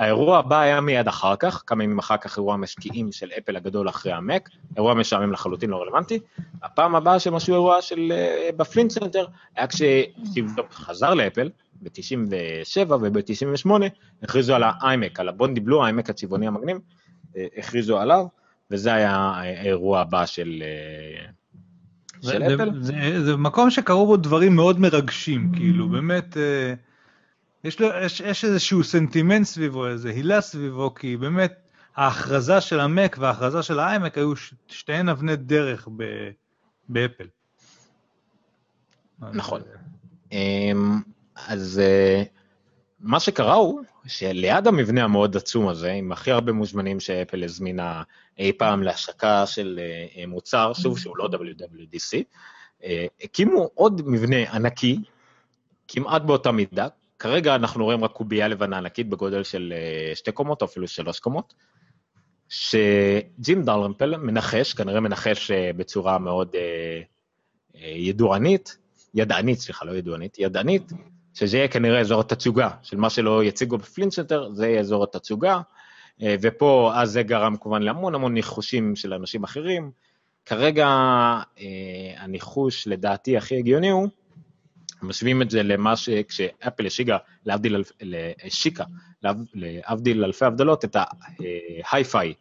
האירוע 0.00 0.38
הבא 0.38 0.60
היה 0.60 0.80
מיד 0.80 1.08
אחר 1.08 1.36
כך, 1.36 1.62
כמה 1.66 1.84
ימים 1.84 1.98
אחר 1.98 2.16
כך 2.16 2.36
אירוע 2.36 2.54
המשקיעים 2.54 3.12
של 3.12 3.28
אפל 3.38 3.56
הגדול 3.56 3.88
אחרי 3.88 4.12
המק, 4.12 4.48
אירוע 4.76 4.94
משעמם 4.94 5.32
לחלוטין 5.32 5.70
לא 5.70 5.82
רלוונטי. 5.82 6.18
הפעם 6.62 6.94
הבאה 6.96 7.18
שהם 7.18 7.34
עשו 7.34 7.52
אירוע 7.52 7.82
של 7.82 8.12
אה, 8.12 8.48
ב-Flint 8.56 8.90
Center, 8.90 9.26
היה 9.56 9.66
כשסטיב 9.66 10.46
ג'ובס 10.56 10.74
חזר 10.74 11.14
לאפל, 11.14 11.50
ב-97 11.82 12.90
וב-98, 12.90 13.70
הכריזו 14.22 14.54
על 14.54 14.62
ה-iMac, 14.66 15.20
על 15.20 15.28
ה 15.28 15.33
Bondi 15.33 15.60
Blue, 15.60 15.82
ה-iMac 15.82 16.10
הצבעוני 16.10 16.46
המגניב, 16.46 16.76
אה, 17.36 17.46
הכריזו 17.56 17.98
עליו, 17.98 18.24
וזה 18.70 18.92
היה 18.94 19.16
האירוע 19.16 20.00
הבא 20.00 20.26
של, 20.26 20.62
אה, 20.62 21.30
זה- 22.20 22.32
של 22.32 22.38
זה- 22.48 22.54
אפל. 22.54 22.70
זה- 22.82 23.24
זה 23.24 23.36
מקום 23.36 23.70
שקרו 23.70 24.06
בו 24.06 24.16
דברים 24.16 24.56
מאוד 24.56 24.80
מרגשים, 24.80 25.52
כאילו, 25.56 25.88
באמת, 25.88 26.36
אה, 26.36 26.74
יש 27.64 27.80
לו- 27.80 27.88
יש- 28.02 28.20
יש 28.20 28.44
איזשהו 28.44 28.84
סנטימנט 28.84 29.46
סביבו, 29.46 29.86
איזה 29.88 30.10
הילה 30.10 30.40
סביבו, 30.40 30.94
כי 30.94 31.16
באמת, 31.16 31.52
ההכרזה 31.96 32.60
של 32.60 32.80
המק 32.80 33.16
וההכרזה 33.20 33.62
של 33.62 33.78
האיימק 33.78 34.18
היו 34.18 34.36
ש- 34.36 34.54
שתיהן 34.68 35.08
אבני 35.08 35.36
דרך 35.36 35.88
ב- 35.96 36.30
באפל. 36.88 37.26
נכון. 39.32 39.60
אה, 40.32 40.38
אמ, 40.72 41.00
אז 41.48 41.78
אה, 41.84 42.22
מה 43.00 43.20
שקרה 43.20 43.54
הוא 43.54 43.80
שליד 44.06 44.66
המבנה 44.66 45.04
המאוד 45.04 45.36
עצום 45.36 45.68
הזה, 45.68 45.92
עם 45.92 46.12
הכי 46.12 46.30
הרבה 46.30 46.52
מוזמנים 46.52 47.00
שאפל 47.00 47.44
הזמינה 47.44 48.02
אי 48.38 48.52
פעם 48.52 48.82
להשקה 48.82 49.46
של 49.46 49.80
אה, 50.16 50.26
מוצר, 50.26 50.72
שוב 50.72 50.98
שהוא 50.98 51.16
לא 51.16 51.28
WWDC, 51.32 52.18
אה, 52.84 53.06
הקימו 53.22 53.70
עוד 53.74 54.02
מבנה 54.06 54.52
ענקי, 54.52 54.98
כמעט 55.88 56.22
באותה 56.22 56.52
מידה, 56.52 56.88
כרגע 57.20 57.54
אנחנו 57.54 57.84
רואים 57.84 58.04
רק 58.04 58.12
קובייה 58.12 58.48
לבנה 58.48 58.78
ענקית 58.78 59.08
בגודל 59.08 59.42
של 59.42 59.72
אה, 59.76 60.14
שתי 60.14 60.32
קומות 60.32 60.62
או 60.62 60.66
אפילו 60.66 60.88
שלוש 60.88 61.18
קומות, 61.18 61.54
שג'ים 62.48 63.62
דלרמפל 63.62 64.16
מנחש, 64.16 64.74
כנראה 64.74 65.00
מנחש 65.00 65.50
אה, 65.50 65.70
בצורה 65.76 66.18
מאוד 66.18 66.54
אה, 66.54 67.02
ידוענית, 67.84 68.78
ידענית, 69.14 69.58
סליחה, 69.58 69.84
לא 69.84 69.92
ידוענית, 69.92 70.38
ידענית, 70.38 70.92
שזה 71.34 71.56
יהיה 71.56 71.68
כנראה 71.68 72.00
אזור 72.00 72.20
התצוגה, 72.20 72.70
של 72.82 72.96
מה 72.96 73.10
שלא 73.10 73.44
יציגו 73.44 73.78
בפלינצ'נטר, 73.78 74.48
זה 74.52 74.66
יהיה 74.66 74.80
אזור 74.80 75.04
התצוגה, 75.04 75.60
ופה, 76.42 76.92
אז 76.94 77.10
זה 77.10 77.22
גרם 77.22 77.56
כמובן 77.56 77.82
להמון 77.82 78.14
המון 78.14 78.34
ניחושים 78.34 78.96
של 78.96 79.14
אנשים 79.14 79.44
אחרים. 79.44 79.90
כרגע 80.46 80.88
הניחוש 82.16 82.86
לדעתי 82.86 83.36
הכי 83.36 83.58
הגיוני 83.58 83.90
הוא, 83.90 84.08
משווים 85.02 85.42
את 85.42 85.50
זה 85.50 85.62
למה 85.62 85.96
שכשאפל 85.96 86.86
השיגה, 86.86 87.16
להבדיל, 87.46 87.82
השיקה, 88.44 88.84
להב- 89.22 89.44
להבדיל 89.54 90.24
אלפי 90.24 90.44
הבדלות, 90.44 90.84
את 90.84 90.96
ההיי-פיי, 91.90 92.34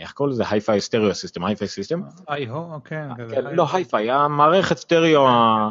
איך 0.00 0.12
קוראים 0.12 0.32
לזה? 0.32 0.44
Hi-Fi 0.50 0.80
stereo 0.80 1.14
system, 1.14 1.44
Hi-Fi 1.44 1.68
system? 1.68 2.00
איי 2.30 2.46
הום, 2.46 2.84
כן, 2.84 3.08
כזה. 3.18 3.34
כן, 3.34 3.44
לא 3.54 3.66
היי-פיי, 3.72 4.10
המערכת 4.10 4.76
סטריאו 4.76 5.26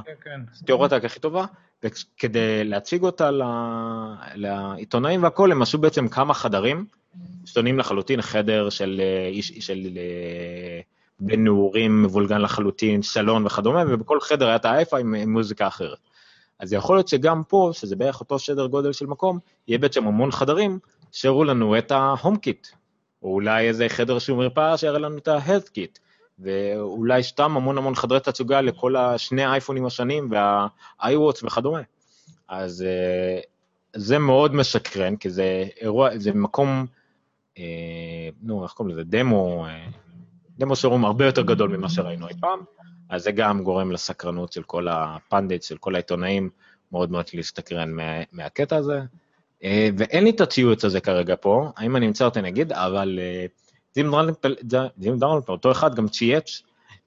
כן, 0.05 0.11
כן. 0.23 0.41
התיאורטית 0.61 1.03
הכי 1.03 1.19
טובה, 1.19 1.45
וכדי 1.83 2.63
להציג 2.63 3.03
אותה 3.03 3.31
ל- 3.31 3.41
לעיתונאים 4.35 5.23
והכול, 5.23 5.51
הם 5.51 5.61
עשו 5.61 5.77
בעצם 5.77 6.07
כמה 6.07 6.33
חדרים 6.33 6.85
שונים 7.45 7.79
לחלוטין, 7.79 8.21
חדר 8.21 8.69
של 8.69 9.01
אה, 9.03 9.41
של 9.41 9.88
אה, 11.22 11.27
בן 11.27 11.43
נעורים 11.43 12.03
מבולגן 12.03 12.41
לחלוטין, 12.41 13.02
סלון 13.02 13.45
וכדומה, 13.45 13.84
ובכל 13.89 14.19
חדר 14.22 14.48
היה 14.48 14.56
את 14.56 14.65
האייפה 14.65 14.98
עם 14.98 15.14
עם 15.14 15.34
מוזיקה 15.34 15.68
אחרת. 15.68 15.98
אז 16.60 16.73
יכול 16.73 16.95
להיות 16.95 17.07
שגם 17.07 17.43
פה, 17.48 17.69
שזה 17.73 17.95
בערך 17.95 18.19
אותו 18.19 18.39
שדר 18.39 18.68
גודל 18.68 18.93
של 18.93 19.06
מקום, 19.06 19.39
יהיה 19.68 19.77
בעצם 19.77 20.07
המון 20.07 20.31
חדרים 20.31 20.80
שהראו 21.11 21.43
לנו 21.43 21.77
את 21.77 21.91
ההום 21.91 22.38
קיט, 22.38 22.68
או 23.23 23.34
אולי 23.34 23.68
איזה 23.68 23.89
חדר 23.89 24.19
שהוא 24.19 24.38
מרפאה 24.38 24.77
שיראה 24.77 24.99
לנו 24.99 25.18
את 25.18 25.27
ה-health 25.27 25.68
kit, 25.68 25.99
ואולי 26.39 27.23
סתם 27.23 27.57
המון 27.57 27.77
המון 27.77 27.95
חדרי 27.95 28.19
תצוגה 28.19 28.61
לכל 28.61 28.95
השני 28.95 29.43
האייפונים 29.43 29.85
השונים 29.85 30.31
וה-iWatch 30.31 31.45
וכדומה. 31.45 31.81
אז 32.48 32.81
אה, 32.88 33.39
זה 33.95 34.19
מאוד 34.19 34.56
משקרן, 34.56 35.15
כי 35.15 35.30
זה 35.30 35.65
אירוע, 35.81 36.18
זה 36.18 36.34
מקום, 36.34 36.85
אה, 37.57 38.30
נו, 38.41 38.64
איך 38.64 38.72
קוראים 38.72 38.95
לזה? 38.95 39.03
דמו, 39.03 39.65
אה, 39.65 39.85
דמו 40.61 40.75
שרום 40.75 41.05
הרבה 41.05 41.25
יותר 41.25 41.41
גדול 41.41 41.77
ממה 41.77 41.89
שראינו 41.89 42.27
אי 42.27 42.33
פעם, 42.39 42.59
אז 43.09 43.23
זה 43.23 43.31
גם 43.31 43.63
גורם 43.63 43.91
לסקרנות 43.91 44.53
של 44.53 44.63
כל 44.63 44.88
הפנדיט, 44.88 45.63
של 45.63 45.77
כל 45.77 45.95
העיתונאים, 45.95 46.49
מאוד 46.91 47.11
מאוד 47.11 47.25
להסתקרן 47.33 47.91
מה, 47.91 48.21
מהקטע 48.31 48.75
הזה. 48.75 49.01
אה, 49.63 49.89
ואין 49.97 50.23
לי 50.23 50.29
את 50.29 50.41
הציוץ 50.41 50.85
הזה 50.85 50.99
כרגע 50.99 51.35
פה, 51.41 51.71
האם 51.77 51.95
אני 51.95 52.07
אמצא 52.07 52.25
אותו 52.25 52.39
אני 52.39 52.49
אגיד, 52.49 52.73
אבל 52.73 53.19
אה, 53.21 53.45
זים 53.93 54.11
דרלנפל, 55.19 55.51
אותו 55.51 55.71
אחד 55.71 55.95
גם 55.95 56.07
צייץ, 56.07 56.61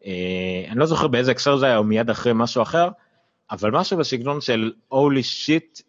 אה, 0.07 0.65
אני 0.69 0.79
לא 0.79 0.87
זוכר 0.87 1.07
באיזה 1.07 1.31
הקשר 1.31 1.57
זה 1.57 1.67
היה, 1.67 1.77
או 1.77 1.85
מיד 1.85 2.11
אחרי 2.11 2.33
משהו 2.35 2.63
אחר, 2.63 2.89
אבל 3.51 3.71
משהו 3.71 3.97
בסגנון 3.97 4.41
של 4.41 4.73
הולי 4.89 5.23
שיט, 5.23 5.81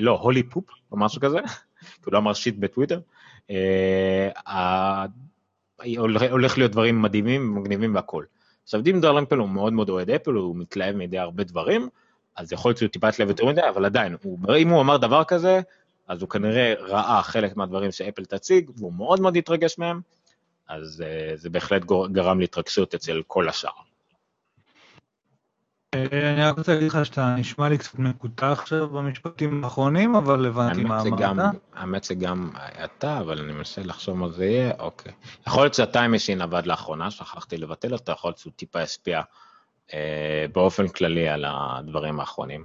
לא, 0.00 0.18
holy 0.22 0.42
poop, 0.42 0.64
או 0.92 0.96
משהו 0.98 1.20
כזה, 1.20 1.38
כי 1.80 2.02
הוא 2.04 2.12
לא 2.12 2.18
אמר 2.18 2.32
shit 2.32 2.54
בטוויטר. 2.58 3.00
הולך 6.30 6.58
להיות 6.58 6.72
דברים 6.72 7.02
מדהימים, 7.02 7.54
מגניבים 7.54 7.94
והכול. 7.94 8.26
עכשיו 8.62 8.82
ג'ים 8.82 9.00
דלרימפל 9.00 9.36
הוא 9.36 9.48
מאוד 9.48 9.72
מאוד 9.72 9.90
אוהד 9.90 10.10
אפל, 10.10 10.30
הוא 10.30 10.56
מתלהב 10.56 10.96
מידי 10.96 11.18
הרבה 11.18 11.44
דברים, 11.44 11.88
אז 12.36 12.52
יכול 12.52 12.68
להיות 12.68 12.78
שהוא 12.78 12.88
טיפה 12.88 13.08
יתלהב 13.08 13.28
יותר 13.28 13.46
מדי, 13.46 13.60
אבל 13.68 13.84
עדיין, 13.84 14.16
הוא, 14.22 14.38
אם 14.58 14.68
הוא 14.68 14.80
אמר 14.80 14.96
דבר 14.96 15.24
כזה, 15.24 15.60
אז 16.08 16.22
הוא 16.22 16.28
כנראה 16.28 16.74
ראה 16.78 17.22
חלק 17.22 17.56
מהדברים 17.56 17.92
שאפל 17.92 18.24
תציג, 18.24 18.70
והוא 18.76 18.92
מאוד 18.92 19.20
מאוד 19.20 19.36
התרגש 19.36 19.78
מהם, 19.78 20.00
אז 20.68 21.04
uh, 21.06 21.36
זה 21.36 21.50
בהחלט 21.50 21.82
גרם 22.12 22.40
להתרגשות 22.40 22.94
אצל 22.94 23.22
כל 23.26 23.48
השאר. 23.48 23.89
אה, 25.94 26.32
אני 26.32 26.44
רק 26.44 26.58
רוצה 26.58 26.74
להגיד 26.74 26.88
לך 26.88 27.06
שאתה 27.06 27.34
נשמע 27.34 27.68
לי 27.68 27.78
קצת 27.78 27.98
מקוטע 27.98 28.52
עכשיו 28.52 28.88
במשפטים 28.88 29.64
האחרונים, 29.64 30.14
אבל 30.14 30.46
הבנתי 30.46 30.84
מה 30.84 31.02
אמרת. 31.02 31.54
האמת 31.74 32.04
שגם 32.04 32.50
אתה, 32.84 33.18
אבל 33.18 33.40
אני 33.40 33.52
מנסה 33.52 33.82
לחשוב 33.82 34.16
מה 34.16 34.28
זה 34.28 34.44
יהיה, 34.44 34.72
אוקיי. 34.78 35.12
יכול 35.46 35.62
להיות 35.62 35.74
שה-Time 35.74 36.12
Machine 36.12 36.40
עבד 36.40 36.66
לאחרונה, 36.66 37.10
שכחתי 37.10 37.56
לבטל 37.56 37.92
אותו, 37.92 38.12
יכול 38.12 38.28
להיות 38.28 38.38
שהוא 38.38 38.52
טיפה 38.56 38.80
השפיע 38.80 39.20
אה, 39.94 40.46
באופן 40.54 40.88
כללי 40.88 41.28
על 41.28 41.44
הדברים 41.48 42.20
האחרונים. 42.20 42.64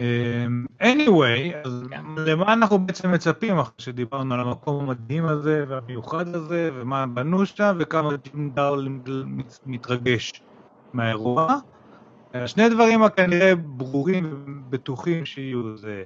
אמ, 0.00 0.66
anyway, 0.82 1.56
אז 1.64 1.82
כן. 1.90 2.02
למה 2.16 2.52
אנחנו 2.52 2.78
בעצם 2.78 3.12
מצפים 3.12 3.58
אחרי 3.58 3.74
שדיברנו 3.78 4.34
על 4.34 4.40
המקום 4.40 4.84
המדהים 4.84 5.26
הזה 5.26 5.64
והמיוחד 5.68 6.34
הזה 6.34 6.70
ומה 6.74 7.06
בנו 7.06 7.46
שם 7.46 7.76
וכמה 7.80 8.10
ג'ים 8.16 8.50
דלרימפל 8.50 9.10
מתרגש 9.66 10.32
מהאירוע. 10.96 11.58
שני 12.46 12.68
דברים 12.68 13.02
הכנראה 13.02 13.54
ברורים 13.56 14.44
ובטוחים 14.46 15.24
שיהיו 15.24 15.76
זה 15.76 16.04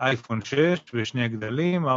אייפון 0.00 0.40
6 0.44 0.80
ושני 0.94 1.28
גדלים, 1.28 1.86
4.7 1.86 1.88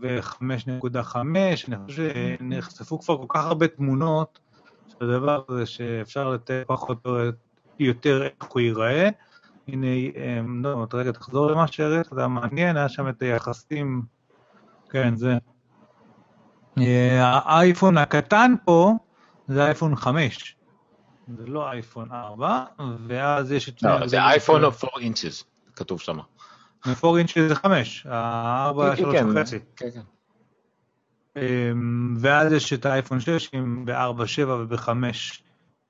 ו-5.5, 0.00 1.16
אני 1.16 1.76
חושב 1.86 2.10
שנחשפו 2.38 3.00
כבר 3.00 3.16
כל 3.16 3.26
כך 3.28 3.44
הרבה 3.44 3.68
תמונות 3.68 4.38
של 4.88 5.04
הדבר 5.04 5.42
הזה 5.48 5.66
שאפשר 5.66 6.30
לתת 6.30 6.64
פחות 6.66 7.06
או 7.06 7.16
יותר 7.78 8.22
איך 8.22 8.50
הוא 8.52 8.60
ייראה. 8.60 9.08
הנה, 9.68 9.86
אמ, 9.86 10.64
לא, 10.64 10.72
עוד 10.72 10.94
רגע 10.94 11.12
תחזור 11.12 11.50
למה 11.50 11.66
שהראית, 11.66 12.06
זה 12.12 12.20
היה 12.20 12.28
מעניין, 12.28 12.76
היה 12.76 12.88
שם 12.88 13.08
את 13.08 13.22
היחסים, 13.22 14.02
כן, 14.90 15.16
זה. 15.16 15.38
אה, 16.78 17.40
האייפון 17.44 17.98
הקטן 17.98 18.54
פה 18.64 18.94
זה 19.50 19.64
אייפון 19.64 19.96
5, 19.96 20.56
זה 21.38 21.46
לא 21.46 21.70
אייפון 21.70 22.12
4, 22.12 22.64
ואז 23.06 23.52
יש 23.52 23.68
את... 23.68 23.82
לא, 23.82 24.06
זה 24.06 24.22
אייפון 24.22 24.64
4 24.64 24.76
אינצ'ס, 25.00 25.44
כתוב 25.76 26.00
שם. 26.00 26.18
4 26.86 27.18
אינצ'ס 27.18 27.38
זה 27.48 27.54
5, 27.54 28.06
ה-4 28.06 28.96
3 28.96 29.16
וחצי. 29.36 29.58
כן, 29.76 29.90
כן. 29.90 30.00
אמ, 31.36 32.16
ואז 32.20 32.52
יש 32.52 32.72
את 32.72 32.86
האייפון 32.86 33.20
6 33.20 33.50
ב-4, 33.84 34.26
7 34.26 34.54
וב-5, 34.54 34.90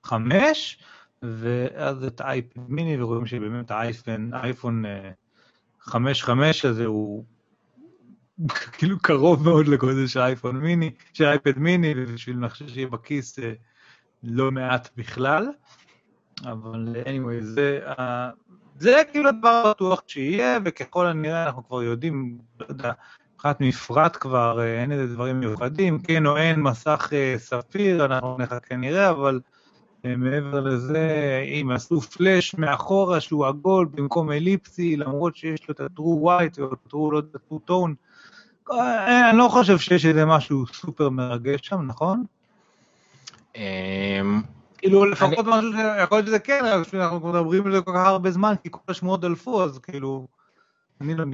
5, 0.05 0.79
ואז 1.23 2.05
את 2.05 2.21
האייפד 2.21 2.61
מיני, 2.69 3.03
ורואים 3.03 3.27
שבאמת 3.27 3.71
האייפון 4.33 4.85
5.5 5.81 6.31
הזה 6.65 6.87
הוא 6.87 7.25
כאילו 8.73 8.99
קרוב 8.99 9.45
מאוד 9.45 9.69
לגודל 9.69 10.07
של 10.07 10.21
אייפון 10.21 10.57
מיני, 10.57 10.91
של 11.13 11.25
אייפד 11.25 11.59
מיני, 11.59 11.95
ובשביל 11.97 12.45
לחשוב 12.45 12.69
שיהיה 12.69 12.87
בכיס 12.87 13.39
אה, 13.39 13.53
לא 14.23 14.53
מעט 14.53 14.89
בכלל. 14.97 15.49
אבל 16.45 16.97
anyway, 17.05 17.43
זה, 17.43 17.81
uh, 17.87 18.01
זה 18.79 19.03
כאילו 19.13 19.29
הדבר 19.29 19.63
הבטוח 19.67 20.03
שיהיה, 20.07 20.59
וככל 20.65 21.07
הנראה 21.07 21.47
אנחנו 21.47 21.69
כבר 21.69 21.83
יודעים, 21.83 22.39
לא 22.61 22.67
יודע, 22.69 22.93
מבחינת 23.35 23.61
מפרט 23.61 24.17
כבר, 24.21 24.61
אה, 24.61 24.83
אין 24.83 24.93
איזה 24.93 25.15
דברים 25.15 25.41
מיוחדים, 25.41 25.99
כן 25.99 26.27
או 26.27 26.37
אין 26.37 26.61
מסך 26.61 27.13
ספיר, 27.37 28.05
אנחנו 28.05 28.39
נחכה 28.39 28.77
נראה, 28.77 29.11
אבל 29.11 29.41
אה, 30.05 30.17
מעבר 30.17 30.61
לזה, 30.61 31.09
אם 31.47 31.71
עשו 31.71 32.01
פלאש 32.01 32.55
מאחורה 32.55 33.21
שהוא 33.21 33.47
עגול 33.47 33.87
במקום 33.91 34.33
אליפסי, 34.33 34.97
למרות 34.97 35.37
שיש 35.37 35.69
לו 35.69 35.75
את 35.75 35.81
ה-true 35.81 36.25
white 36.25 36.63
או 36.63 36.73
true, 36.73 37.13
לא 37.13 37.17
יודע, 37.17 37.39
true 37.51 37.71
tone, 37.71 37.91
אה, 37.91 38.10
אני 39.31 39.39
לא 39.39 39.49
חושב 39.49 39.79
שיש 39.79 40.07
איזה 40.07 40.25
משהו 40.25 40.67
סופר 40.67 41.09
מרגש 41.09 41.61
שם, 41.63 41.83
נכון? 41.87 42.25
אמ, 43.57 44.43
כאילו 44.79 45.05
לפחות 45.05 45.47
משהו 45.47 45.73
שיכול 45.73 46.19
להיות 46.19 46.27
שזה 46.27 46.39
כן, 46.39 46.65
אנחנו 46.95 47.29
מדברים 47.29 47.67
על 47.67 47.73
זה 47.73 47.81
כל 47.81 47.93
כך 47.95 48.07
הרבה 48.07 48.31
זמן, 48.31 48.55
כי 48.63 48.69
כל 48.73 48.81
השמועות 48.89 49.21
דלפו, 49.21 49.63
אז 49.63 49.79
כאילו... 49.79 50.27
אני 51.01 51.15
לא 51.15 51.25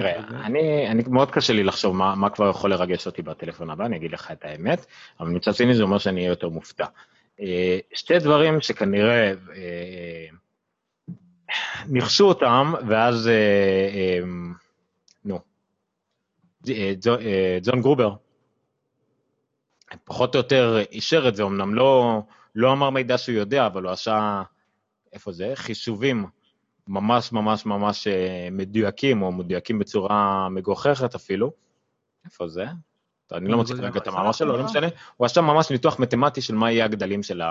אני, 0.45 0.87
אני 0.87 1.03
מאוד 1.07 1.31
קשה 1.31 1.53
לי 1.53 1.63
לחשוב 1.63 1.95
מה, 1.95 2.15
מה 2.15 2.29
כבר 2.29 2.49
יכול 2.49 2.69
לרגש 2.69 3.05
אותי 3.05 3.21
בטלפון 3.21 3.69
הבא, 3.69 3.85
אני 3.85 3.97
אגיד 3.97 4.11
לך 4.11 4.31
את 4.31 4.45
האמת, 4.45 4.85
אבל 5.19 5.29
מצד 5.29 5.55
שני 5.55 5.75
זה 5.75 5.83
אומר 5.83 5.97
שאני 5.97 6.19
אהיה 6.19 6.29
יותר 6.29 6.49
מופתע. 6.49 6.85
אה, 7.41 7.79
שתי 7.93 8.19
דברים 8.19 8.61
שכנראה 8.61 9.33
אה, 9.55 10.25
ניחשו 11.87 12.25
אותם, 12.25 12.73
ואז, 12.87 13.27
אה, 13.27 14.19
ג'ון 17.63 17.81
גרובר, 17.81 18.15
פחות 20.03 20.35
או 20.35 20.39
יותר 20.39 20.79
אישר 20.91 21.27
את 21.27 21.35
זה, 21.35 21.43
אמנם 21.43 21.75
לא, 21.75 22.21
לא 22.55 22.71
אמר 22.71 22.89
מידע 22.89 23.17
שהוא 23.17 23.35
יודע, 23.35 23.65
אבל 23.65 23.83
הוא 23.83 23.91
עשה, 23.91 24.43
איפה 25.13 25.31
זה? 25.31 25.51
חישובים 25.55 26.25
ממש 26.87 27.31
ממש 27.31 27.65
ממש 27.65 28.07
מדויקים, 28.51 29.21
או 29.21 29.31
מדויקים 29.31 29.79
בצורה 29.79 30.49
מגוחכת 30.49 31.15
אפילו. 31.15 31.51
איפה 32.25 32.47
זה? 32.47 32.65
אני 33.31 33.49
לא 33.49 33.57
מוצא 33.57 33.75
כרגע 33.75 33.99
את 33.99 34.07
המאמר 34.07 34.31
שלו, 34.31 34.57
לא 34.57 34.63
משנה, 34.63 34.87
הוא 35.17 35.25
עשה 35.25 35.41
ממש 35.41 35.71
ניתוח 35.71 35.99
מתמטי 35.99 36.41
של 36.41 36.55
מה 36.55 36.71
יהיה 36.71 36.85
הגדלים 36.85 37.23
של 37.23 37.41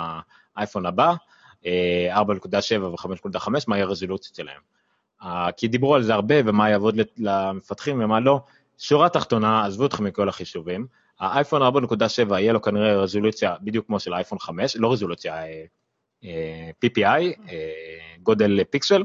האייפון 0.56 0.86
הבא, 0.86 1.14
4.7 1.62 1.66
ו-5.5, 2.80 3.48
מה 3.68 3.76
יהיה 3.76 3.86
הרזולוציות 3.86 4.34
שלהם. 4.34 4.60
כי 5.56 5.68
דיברו 5.68 5.94
על 5.94 6.02
זה 6.02 6.14
הרבה, 6.14 6.34
ומה 6.44 6.70
יעבוד 6.70 6.94
למפתחים 7.16 8.05
ומה 8.05 8.20
לא. 8.20 8.40
שורה 8.78 9.09
תחתונה, 9.09 9.65
עזבו 9.65 9.86
אתכם 9.86 10.05
מכל 10.05 10.28
החישובים, 10.28 10.86
האייפון 11.20 11.62
4.7 11.62 12.35
יהיה 12.39 12.53
לו 12.53 12.62
כנראה 12.62 12.97
רזולוציה 12.97 13.55
בדיוק 13.61 13.86
כמו 13.86 14.01
של 14.01 14.12
האייפון 14.12 14.39
5, 14.39 14.77
לא 14.77 14.93
רזולוציה, 14.93 15.35
אה, 15.35 15.65
אה, 16.24 16.70
PPI, 16.85 17.40
אה, 17.48 18.16
גודל 18.23 18.65
פיקסל, 18.65 19.05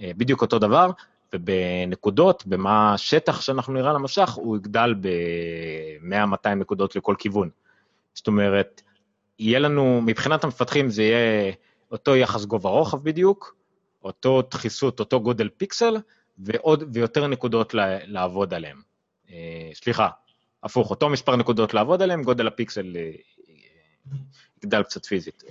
בדיוק 0.00 0.42
אותו 0.42 0.58
דבר, 0.58 0.90
ובנקודות, 1.32 2.46
במה 2.46 2.94
השטח 2.94 3.40
שאנחנו 3.40 3.72
נראה 3.72 3.90
על 3.90 3.96
המשך, 3.96 4.30
הוא 4.30 4.56
יגדל 4.56 4.94
ב-100-200 5.00 6.48
נקודות 6.48 6.96
לכל 6.96 7.14
כיוון. 7.18 7.50
זאת 8.14 8.26
אומרת, 8.26 8.82
יהיה 9.38 9.58
לנו, 9.58 10.00
מבחינת 10.02 10.44
המפתחים 10.44 10.90
זה 10.90 11.02
יהיה 11.02 11.52
אותו 11.90 12.16
יחס 12.16 12.44
גובה 12.44 12.70
רוחב 12.70 13.04
בדיוק, 13.04 13.56
אותו 14.04 14.42
דחיסות, 14.50 15.00
אותו 15.00 15.20
גודל 15.20 15.48
פיקסל, 15.56 15.96
ועוד 16.44 16.84
ויותר 16.92 17.26
נקודות 17.26 17.74
לעבוד 18.06 18.54
עליהם. 18.54 18.82
אה, 19.30 19.70
סליחה, 19.74 20.08
הפוך, 20.62 20.90
אותו 20.90 21.08
מספר 21.08 21.36
נקודות 21.36 21.74
לעבוד 21.74 22.02
עליהם, 22.02 22.22
גודל 22.22 22.46
הפיקסל 22.46 22.96
אה, 22.96 23.10
יגדל 24.62 24.82
קצת 24.82 25.06
פיזית. 25.06 25.42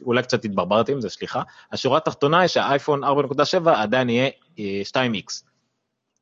אולי 0.00 0.22
קצת 0.22 0.44
התברברתי 0.44 0.92
עם 0.92 1.00
זה, 1.00 1.08
סליחה. 1.10 1.42
השורה 1.72 1.96
התחתונה 1.98 2.40
היא 2.40 2.48
שהאייפון 2.48 3.04
4.7 3.04 3.70
עדיין 3.70 4.08
יהיה 4.08 4.30
2X. 4.90 4.96
אה, 4.96 5.48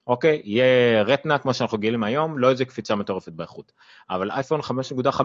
אוקיי? 0.07 0.43
יהיה 0.45 1.03
רטנה 1.03 1.39
כמו 1.39 1.55
שאנחנו 1.55 1.79
גילים 1.79 2.05
היום, 2.05 2.39
לא 2.39 2.51
איזה 2.51 2.65
קפיצה 2.65 2.95
מטורפת 2.95 3.33
באיכות. 3.33 3.73
אבל 4.11 4.31
אייפון 4.31 4.61
5.5 4.61 5.21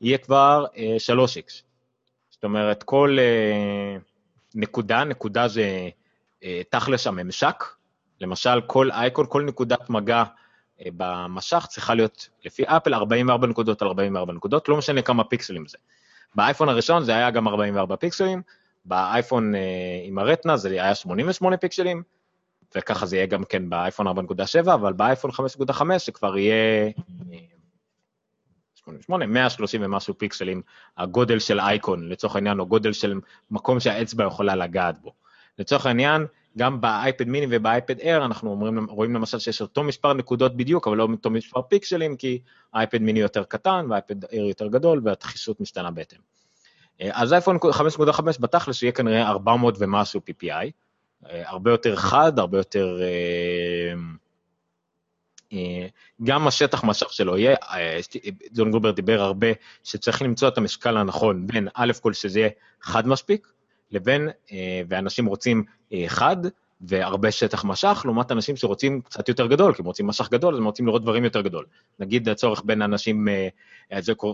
יהיה 0.00 0.18
כבר 0.18 0.66
3X. 1.06 1.36
אה, 1.36 1.42
זאת 2.30 2.44
אומרת, 2.44 2.82
כל 2.82 3.18
נקודה, 4.54 5.04
נקודה 5.04 5.48
זה 5.48 5.88
תכלס 6.70 7.06
הממשק. 7.06 7.64
למשל, 8.20 8.60
כל 8.66 8.90
אייקון, 8.90 9.26
כל 9.28 9.42
נקודת 9.42 9.90
מגע 9.90 10.24
אה, 10.80 10.86
במשך 10.96 11.66
צריכה 11.68 11.94
להיות, 11.94 12.28
לפי 12.44 12.62
אפל, 12.62 12.94
44 12.94 13.46
נקודות 13.46 13.82
על 13.82 13.88
44 13.88 14.32
נקודות, 14.32 14.68
לא 14.68 14.76
משנה 14.76 15.02
כמה 15.02 15.24
פיקסלים 15.24 15.66
זה. 15.66 15.78
באייפון 16.34 16.68
הראשון 16.68 17.04
זה 17.04 17.12
היה 17.12 17.30
גם 17.30 17.48
44 17.48 17.96
פיקסלים, 17.96 18.42
באייפון 18.84 19.54
אה, 19.54 19.60
עם 20.04 20.18
הרטנה 20.18 20.56
זה 20.56 20.68
היה 20.68 20.94
88 20.94 21.56
פיקסלים, 21.56 22.02
וככה 22.74 23.06
זה 23.06 23.16
יהיה 23.16 23.26
גם 23.26 23.44
כן 23.44 23.70
באייפון 23.70 24.08
4.7, 24.08 24.12
אבל 24.74 24.92
באייפון 24.92 25.30
5.5 25.30 25.82
זה 26.06 26.12
כבר 26.12 26.38
יהיה 26.38 26.90
88, 28.74 29.26
130 29.26 29.82
ומשהו 29.84 30.18
פיקסלים, 30.18 30.62
הגודל 30.96 31.38
של 31.38 31.60
אייקון, 31.60 32.08
לצורך 32.08 32.34
העניין, 32.34 32.60
או 32.60 32.66
גודל 32.66 32.92
של 32.92 33.20
מקום 33.50 33.80
שהאצבע 33.80 34.24
יכולה 34.26 34.56
לגעת 34.56 34.98
בו. 34.98 35.12
לצורך 35.58 35.86
העניין, 35.86 36.26
גם 36.58 36.80
באייפד 36.80 37.28
מיני 37.28 37.46
ובאייפד 37.50 37.98
אייר 37.98 38.24
אנחנו 38.24 38.50
אומרים, 38.50 38.86
רואים 38.90 39.14
למשל 39.14 39.38
שיש 39.38 39.60
אותו 39.60 39.82
מספר 39.82 40.12
נקודות 40.12 40.56
בדיוק, 40.56 40.88
אבל 40.88 40.96
לא 40.96 41.08
אותו 41.12 41.30
מספר 41.30 41.62
פיקסלים, 41.62 42.16
כי 42.16 42.38
אייפד 42.74 43.02
מיני 43.02 43.20
יותר 43.20 43.44
קטן 43.44 43.86
ואייפד 43.90 44.24
אייר 44.24 44.44
יותר 44.44 44.66
גדול 44.66 45.00
והתחישות 45.04 45.60
משתנה 45.60 45.90
בהתאם. 45.90 46.18
אה, 47.00 47.10
אז 47.12 47.32
אייפון 47.32 47.56
5.5 47.56 48.22
בתכלס 48.40 48.82
יהיה 48.82 48.92
כנראה 48.92 49.28
400 49.28 49.76
ומשהו 49.78 50.20
PPI, 50.30 50.70
אה, 51.30 51.42
הרבה 51.50 51.70
יותר 51.70 51.96
חד, 51.96 52.38
הרבה 52.38 52.58
יותר... 52.58 52.98
אה, 55.52 55.86
גם 56.24 56.46
השטח 56.46 56.84
משך 56.84 57.12
שלו 57.12 57.38
יהיה, 57.38 57.56
ג'ון 58.52 58.70
גרובר 58.70 58.90
דיבר 58.90 59.20
הרבה 59.20 59.46
שצריך 59.84 60.22
למצוא 60.22 60.48
את 60.48 60.58
המשקל 60.58 60.96
הנכון 60.96 61.46
בין 61.46 61.68
א' 61.74 61.92
כל 62.02 62.12
שזה 62.12 62.40
יהיה 62.40 62.50
חד 62.82 63.06
מספיק, 63.06 63.46
לבין, 63.92 64.28
ואנשים 64.88 65.26
רוצים 65.26 65.64
חד 66.06 66.36
והרבה 66.80 67.30
שטח 67.30 67.64
משך, 67.64 68.02
לעומת 68.04 68.32
אנשים 68.32 68.56
שרוצים 68.56 69.00
קצת 69.00 69.28
יותר 69.28 69.46
גדול, 69.46 69.74
כי 69.74 69.82
הם 69.82 69.86
רוצים 69.86 70.06
משך 70.06 70.28
גדול, 70.30 70.54
אז 70.54 70.60
הם 70.60 70.64
רוצים 70.64 70.86
לראות 70.86 71.02
דברים 71.02 71.24
יותר 71.24 71.40
גדול. 71.40 71.64
נגיד 71.98 72.28
הצורך 72.28 72.62
בין 72.64 72.82
אנשים, 72.82 73.28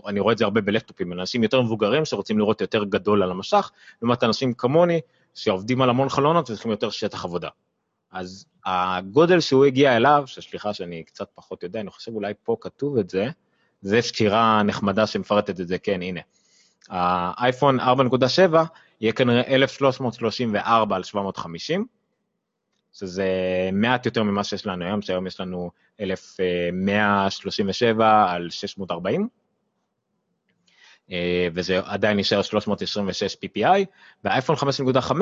אני 0.06 0.20
רואה 0.20 0.32
את 0.32 0.38
זה 0.38 0.44
הרבה 0.44 0.60
בלפטופים, 0.60 1.12
אנשים 1.12 1.42
יותר 1.42 1.62
מבוגרים 1.62 2.04
שרוצים 2.04 2.38
לראות 2.38 2.60
יותר 2.60 2.84
גדול 2.84 3.22
על 3.22 3.30
המשך, 3.30 3.70
לעומת 4.02 4.24
אנשים 4.24 4.54
כמוני 4.54 5.00
שעובדים 5.34 5.82
על 5.82 5.90
המון 5.90 6.08
חלונות 6.08 6.50
וצריכים 6.50 6.70
יותר 6.70 6.90
שטח 6.90 7.24
עבודה. 7.24 7.48
אז 8.12 8.46
הגודל 8.66 9.40
שהוא 9.40 9.64
הגיע 9.64 9.96
אליו, 9.96 10.22
שסליחה 10.26 10.74
שאני 10.74 11.02
קצת 11.02 11.28
פחות 11.34 11.62
יודע, 11.62 11.80
אני 11.80 11.90
חושב 11.90 12.14
אולי 12.14 12.32
פה 12.44 12.56
כתוב 12.60 12.98
את 12.98 13.10
זה, 13.10 13.26
זה 13.82 14.00
סקירה 14.00 14.62
נחמדה 14.62 15.06
שמפרטת 15.06 15.60
את 15.60 15.68
זה, 15.68 15.78
כן, 15.78 16.02
הנה. 16.02 16.20
האייפון 16.88 17.80
4.7 17.80 17.84
יהיה 19.00 19.12
כנראה 19.12 19.54
1334 19.54 20.96
על 20.96 21.02
750, 21.02 21.86
שזה 22.92 23.28
מעט 23.72 24.06
יותר 24.06 24.22
ממה 24.22 24.44
שיש 24.44 24.66
לנו 24.66 24.84
היום, 24.84 25.02
שהיום 25.02 25.26
יש 25.26 25.40
לנו 25.40 25.70
1137 26.00 28.32
על 28.32 28.50
640, 28.50 29.28
אה, 31.10 31.48
וזה 31.54 31.80
עדיין 31.84 32.16
נשאר 32.16 32.42
326 32.42 33.36
PPI, 33.44 33.84
והאייפון 34.24 34.56
5.5 34.56 35.12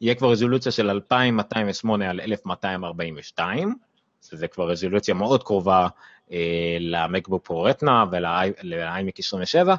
יהיה 0.00 0.14
כבר 0.14 0.30
רזולוציה 0.30 0.72
של 0.72 0.90
2208 0.90 2.10
על 2.10 2.20
1242, 2.20 3.74
שזה 4.22 4.48
כבר 4.48 4.70
רזולוציה 4.70 5.14
מאוד 5.14 5.42
קרובה 5.42 5.88
אה, 6.32 6.76
למקבוק 6.80 7.46
פרו 7.46 7.62
רטנה 7.62 8.04
ולאיימק 8.10 9.18
27, 9.18 9.74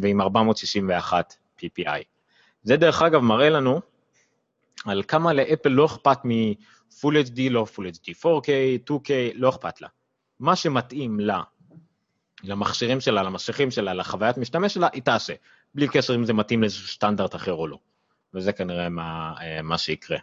ועם 0.00 0.20
461 0.20 1.34
PPI. 1.58 2.13
זה 2.64 2.76
דרך 2.76 3.02
אגב 3.02 3.20
מראה 3.20 3.50
לנו 3.50 3.80
על 4.84 5.02
כמה 5.08 5.32
לאפל 5.32 5.68
לא 5.68 5.86
אכפת 5.86 6.18
מ-Full 6.24 7.14
HD, 7.26 7.40
לא 7.50 7.66
Full 7.74 7.96
HD, 7.96 8.12
4K, 8.22 8.48
2K, 8.90 9.10
לא 9.34 9.48
אכפת 9.48 9.80
לה. 9.80 9.88
מה 10.40 10.56
שמתאים 10.56 11.20
לה, 11.20 11.42
למכשירים 12.44 13.00
שלה, 13.00 13.22
למסכים 13.22 13.70
שלה, 13.70 13.94
לחוויית 13.94 14.38
משתמש 14.38 14.74
שלה, 14.74 14.88
היא 14.92 15.02
תעשה, 15.02 15.32
בלי 15.74 15.88
קשר 15.88 16.14
אם 16.14 16.24
זה 16.24 16.32
מתאים 16.32 16.60
לאיזשהו 16.60 16.88
סטנדרט 16.88 17.34
אחר 17.34 17.52
או 17.52 17.66
לא. 17.66 17.78
וזה 18.34 18.52
כנראה 18.52 18.88
מה, 18.88 19.34
אה, 19.40 19.62
מה 19.62 19.78
שיקרה. 19.78 20.18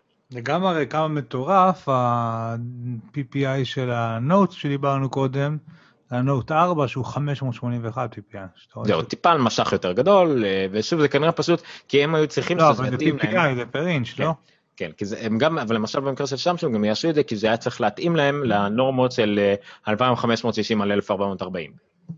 הרי 0.69 0.87
כמה 0.87 1.07
מטורף, 1.07 1.89
ה-PPI 1.89 3.63
של 3.65 3.91
ה-Notes 3.91 4.53
שדיברנו 4.53 5.09
קודם, 5.09 5.57
ה-Note 6.11 6.51
4 6.51 6.87
שהוא 6.87 7.05
581 7.05 8.17
PPI. 8.17 8.37
זהו, 8.85 9.01
טיפה 9.01 9.31
על 9.31 9.37
משך 9.37 9.69
יותר 9.71 9.91
גדול, 9.91 10.45
אה, 10.45 10.65
ושוב 10.71 11.01
זה 11.01 11.07
כנראה 11.07 11.31
פשוט, 11.31 11.61
כי 11.87 12.03
הם 12.03 12.15
היו 12.15 12.27
צריכים 12.27 12.57
לא, 12.57 12.69
אבל 12.69 12.89
זה 12.89 12.95
PPI, 12.95 13.55
זה 13.55 13.65
פר 13.71 13.87
אינץ', 13.87 14.09
כן, 14.09 14.23
לא? 14.23 14.33
כן, 14.77 14.91
כי 14.97 15.05
זה, 15.05 15.17
הם 15.21 15.37
גם, 15.37 15.57
אבל 15.57 15.75
למשל 15.75 15.99
במקרה 15.99 16.27
של 16.27 16.37
שמשון 16.37 16.73
גם 16.73 16.85
יעשו 16.85 17.09
את 17.09 17.15
זה, 17.15 17.23
כי 17.23 17.35
זה 17.35 17.47
היה 17.47 17.57
צריך 17.57 17.81
להתאים 17.81 18.15
להם 18.15 18.43
לנורמות 18.43 19.11
של 19.11 19.39
2560 19.87 20.81
אה, 20.81 20.85
על 20.85 20.91
1440. 20.91 21.71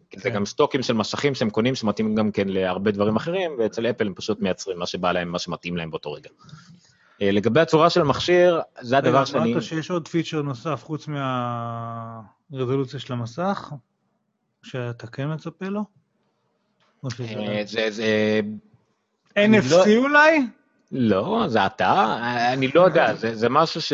כן. 0.09 0.19
זה 0.19 0.29
גם 0.29 0.45
סטוקים 0.45 0.83
של 0.83 0.93
משכים 0.93 1.35
שהם 1.35 1.49
קונים 1.49 1.75
שמתאים 1.75 2.15
גם 2.15 2.31
כן 2.31 2.49
להרבה 2.49 2.91
דברים 2.91 3.15
אחרים, 3.15 3.51
ואצל 3.59 3.85
אפל 3.85 4.07
הם 4.07 4.13
פשוט 4.13 4.41
מייצרים 4.41 4.79
מה 4.79 4.85
שבא 4.85 5.11
להם, 5.11 5.31
מה 5.31 5.39
שמתאים 5.39 5.77
להם 5.77 5.89
באותו 5.89 6.11
רגע. 6.11 6.29
אה, 7.21 7.31
לגבי 7.31 7.59
הצורה 7.59 7.89
של 7.89 8.01
המכשיר, 8.01 8.61
זה 8.81 8.97
הדבר 8.97 9.25
שאני... 9.25 9.51
אמרת 9.51 9.63
שיש 9.63 9.91
עוד 9.91 10.07
פיצ'ר 10.07 10.41
נוסף 10.41 10.83
חוץ 10.83 11.07
מהרזולוציה 11.07 12.99
של 12.99 13.13
המסך, 13.13 13.71
שאתה 14.63 15.07
כן 15.07 15.33
מצפה 15.33 15.65
לו? 15.65 15.83
אה, 17.19 17.61
זה... 17.65 17.91
זה... 17.91 18.39
NFC 19.35 19.71
לא- 19.71 19.85
אולי? 19.97 20.39
לא, 20.91 21.45
זה 21.47 21.65
אתה, 21.65 22.17
אני 22.53 22.67
לא 22.67 22.81
יודע, 22.81 23.13
זה 23.13 23.49
משהו 23.49 23.81
ש... 23.81 23.93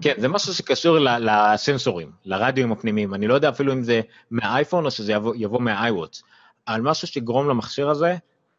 כן, 0.00 0.14
זה 0.18 0.28
משהו 0.28 0.54
שקשור 0.54 0.98
לסנסורים, 1.00 2.10
לרדיואים 2.24 2.72
הפנימיים. 2.72 3.14
אני 3.14 3.26
לא 3.26 3.34
יודע 3.34 3.48
אפילו 3.48 3.72
אם 3.72 3.82
זה 3.82 4.00
מהאייפון 4.30 4.84
או 4.84 4.90
שזה 4.90 5.12
יבוא, 5.12 5.34
יבוא 5.36 5.60
מהאייוואטס, 5.60 6.22
על 6.66 6.82
משהו 6.82 7.08
שיגרום 7.08 7.48
למכשיר 7.48 7.90
הזה 7.90 8.16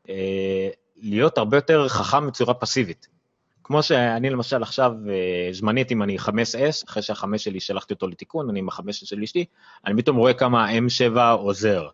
אה, 0.09 0.69
להיות 1.01 1.37
הרבה 1.37 1.57
יותר 1.57 1.87
חכם 1.87 2.27
בצורה 2.27 2.53
פסיבית. 2.53 3.07
כמו 3.63 3.83
שאני 3.83 4.29
למשל 4.29 4.63
עכשיו, 4.63 4.91
אה, 5.09 5.53
זמנית, 5.53 5.91
אם 5.91 6.03
אני 6.03 6.17
5S, 6.19 6.85
אחרי 6.87 7.03
שהחמש 7.03 7.43
שלי 7.43 7.59
שלחתי 7.59 7.93
אותו 7.93 8.07
לתיקון, 8.07 8.49
אני 8.49 8.59
עם 8.59 8.67
החמש 8.67 8.99
של 8.99 9.23
אשתי, 9.23 9.45
אני 9.85 10.01
פתאום 10.01 10.17
רואה 10.17 10.33
כמה 10.33 10.69
M7 10.71 11.19
עוזר, 11.19 11.87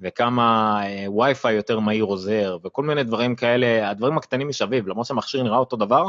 וכמה 0.00 0.80
אה, 0.84 1.06
Wi-Fi 1.06 1.50
יותר 1.50 1.78
מהיר 1.78 2.04
עוזר, 2.04 2.58
וכל 2.64 2.82
מיני 2.82 3.04
דברים 3.04 3.36
כאלה, 3.36 3.90
הדברים 3.90 4.18
הקטנים 4.18 4.48
מסביב, 4.48 4.88
למרות 4.88 5.06
שהמכשיר 5.06 5.42
נראה 5.42 5.58
אותו 5.58 5.76
דבר, 5.76 6.08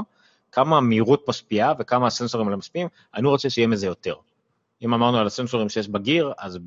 כמה 0.52 0.78
המהירות 0.78 1.30
משפיעה 1.30 1.74
וכמה 1.80 2.08
הסנסורים 2.08 2.48
האלה 2.48 2.58
משפיעים, 2.58 2.88
אני 3.16 3.28
רוצה 3.28 3.50
שיהיה 3.50 3.68
מזה 3.68 3.88
יותר. 3.88 4.14
אם 4.84 4.94
אמרנו 4.94 5.18
על 5.18 5.28
הסנסורים 5.28 5.70
שיש 5.70 5.88
בגיר, 5.88 6.32
אז 6.38 6.60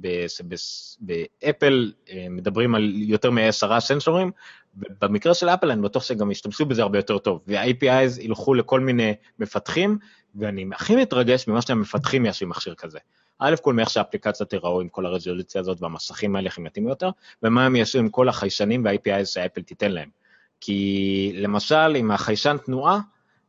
באפל 1.01 1.93
אה, 2.11 2.27
מדברים 2.31 2.75
על 2.75 2.93
יותר 2.95 3.31
מעשרה 3.31 3.81
סנסורים, 3.81 4.31
ובמקרה 4.77 5.35
של 5.35 5.49
אפל 5.49 5.71
אני 5.71 5.83
בטוח 5.83 6.03
שגם 6.03 6.31
ישתמשו 6.31 6.67
בזה 6.67 6.83
הרבה 6.83 6.99
יותר 6.99 7.19
טוב, 7.19 7.43
וה-APIs 7.47 8.21
ילכו 8.21 8.55
לכל 8.55 8.81
מיני 8.81 9.15
מפתחים, 9.39 9.99
ואני 10.35 10.67
הכי 10.75 10.97
מתרגש 10.97 11.49
ממה 11.49 11.63
שהמפתחים 11.63 12.27
יעשו 12.27 12.45
עם 12.45 12.49
מכשיר 12.49 12.75
כזה. 12.75 12.99
א' 13.39 13.55
כל 13.63 13.73
מאיך 13.73 13.91
שהאפליקציות 13.91 14.53
יראו 14.53 14.81
עם 14.81 14.89
כל 14.89 15.07
הרזולוציה 15.07 15.61
הזאת 15.61 15.83
והמסכים 15.83 16.37
האלה 16.37 16.51
הם 16.57 16.67
יתאימו 16.67 16.89
יותר, 16.89 17.11
ומה 17.43 17.67
הם 17.67 17.77
יעשו 17.77 17.99
עם 17.99 18.09
כל 18.09 18.29
החיישנים 18.29 18.85
וה-APIs 18.85 19.25
שאפל 19.25 19.63
תיתן 19.63 19.93
להם. 19.93 20.09
כי 20.61 21.33
למשל 21.35 21.95
עם 21.97 22.11
החיישן 22.11 22.57
תנועה, 22.65 23.01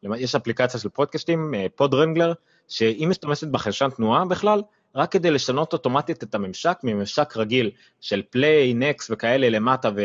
יש 0.03 0.35
אפליקציה 0.35 0.80
של 0.80 0.89
פודקאסטים, 0.89 1.53
Pod 1.76 1.93
אה, 1.93 1.99
Wrangler, 1.99 2.34
שהיא 2.68 3.07
משתמשת 3.07 3.47
בחיישן 3.47 3.89
תנועה 3.89 4.26
בכלל, 4.26 4.61
רק 4.95 5.11
כדי 5.11 5.31
לשנות 5.31 5.73
אוטומטית 5.73 6.23
את 6.23 6.35
הממשק 6.35 6.77
מממשק 6.84 7.38
רגיל 7.38 7.72
של 8.02 8.22
play, 8.30 8.73
next 8.73 9.11
וכאלה 9.11 9.49
למטה 9.49 9.89
ו... 9.95 10.02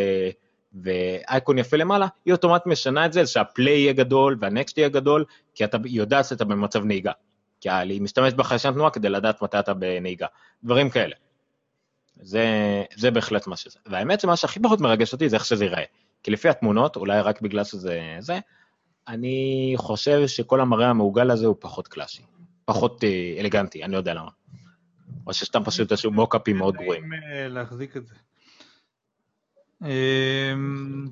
ואייקון 0.75 1.59
יפה 1.59 1.77
למעלה, 1.77 2.07
היא 2.25 2.33
אוטומטית 2.33 2.67
משנה 2.67 3.07
את 3.07 3.13
זה, 3.13 3.27
שה-play 3.27 3.73
יהיה 3.73 3.93
גדול 3.93 4.37
וה-next 4.41 4.79
יהיה 4.79 4.89
גדול, 4.89 5.25
כי 5.55 5.65
אתה 5.65 5.79
יודעת 5.85 6.25
שאתה 6.25 6.45
במצב 6.45 6.85
נהיגה. 6.85 7.13
כי 7.61 7.71
היא 7.71 8.03
משתמשת 8.03 8.37
בחיישן 8.37 8.73
תנועה 8.73 8.91
כדי 8.91 9.09
לדעת 9.09 9.43
מתי 9.43 9.59
אתה 9.59 9.75
בנהיגה. 9.75 10.27
דברים 10.65 10.91
כאלה. 10.91 11.15
זה, 12.21 12.45
זה 12.97 13.11
בהחלט 13.11 13.47
מה 13.47 13.57
שזה. 13.57 13.79
והאמת 13.87 14.21
שמה 14.21 14.37
שהכי 14.37 14.61
פחות 14.61 14.81
מרגש 14.81 15.13
אותי 15.13 15.29
זה 15.29 15.37
איך 15.37 15.45
שזה 15.45 15.65
ייראה. 15.65 15.85
כי 16.23 16.31
לפי 16.31 16.49
התמונות, 16.49 16.97
אולי 16.97 17.21
רק 17.21 17.43
בגלל 17.43 17.65
שזה 17.65 18.17
זה, 18.19 18.39
אני 19.09 19.73
חושב 19.77 20.27
שכל 20.27 20.61
המראה 20.61 20.91
המעוגל 20.91 21.31
הזה 21.31 21.47
הוא 21.47 21.57
פחות 21.59 21.89
קלאסי, 21.89 22.23
פחות 22.65 23.05
אה, 23.05 23.37
אלגנטי, 23.39 23.85
אני 23.85 23.93
לא 23.93 23.99
יודע 23.99 24.15
למה. 24.15 24.31
או 25.27 25.33
שסתם 25.33 25.65
פשוט 25.65 25.93
איזשהו 25.93 26.13
מוקאפים 26.13 26.57
מאוד 26.57 26.77
גרועים. 26.77 27.13
אה, 27.13 27.49
להחזיק 27.49 27.97
את 27.97 28.07
זה. 28.07 28.15
אמ, 29.83 31.09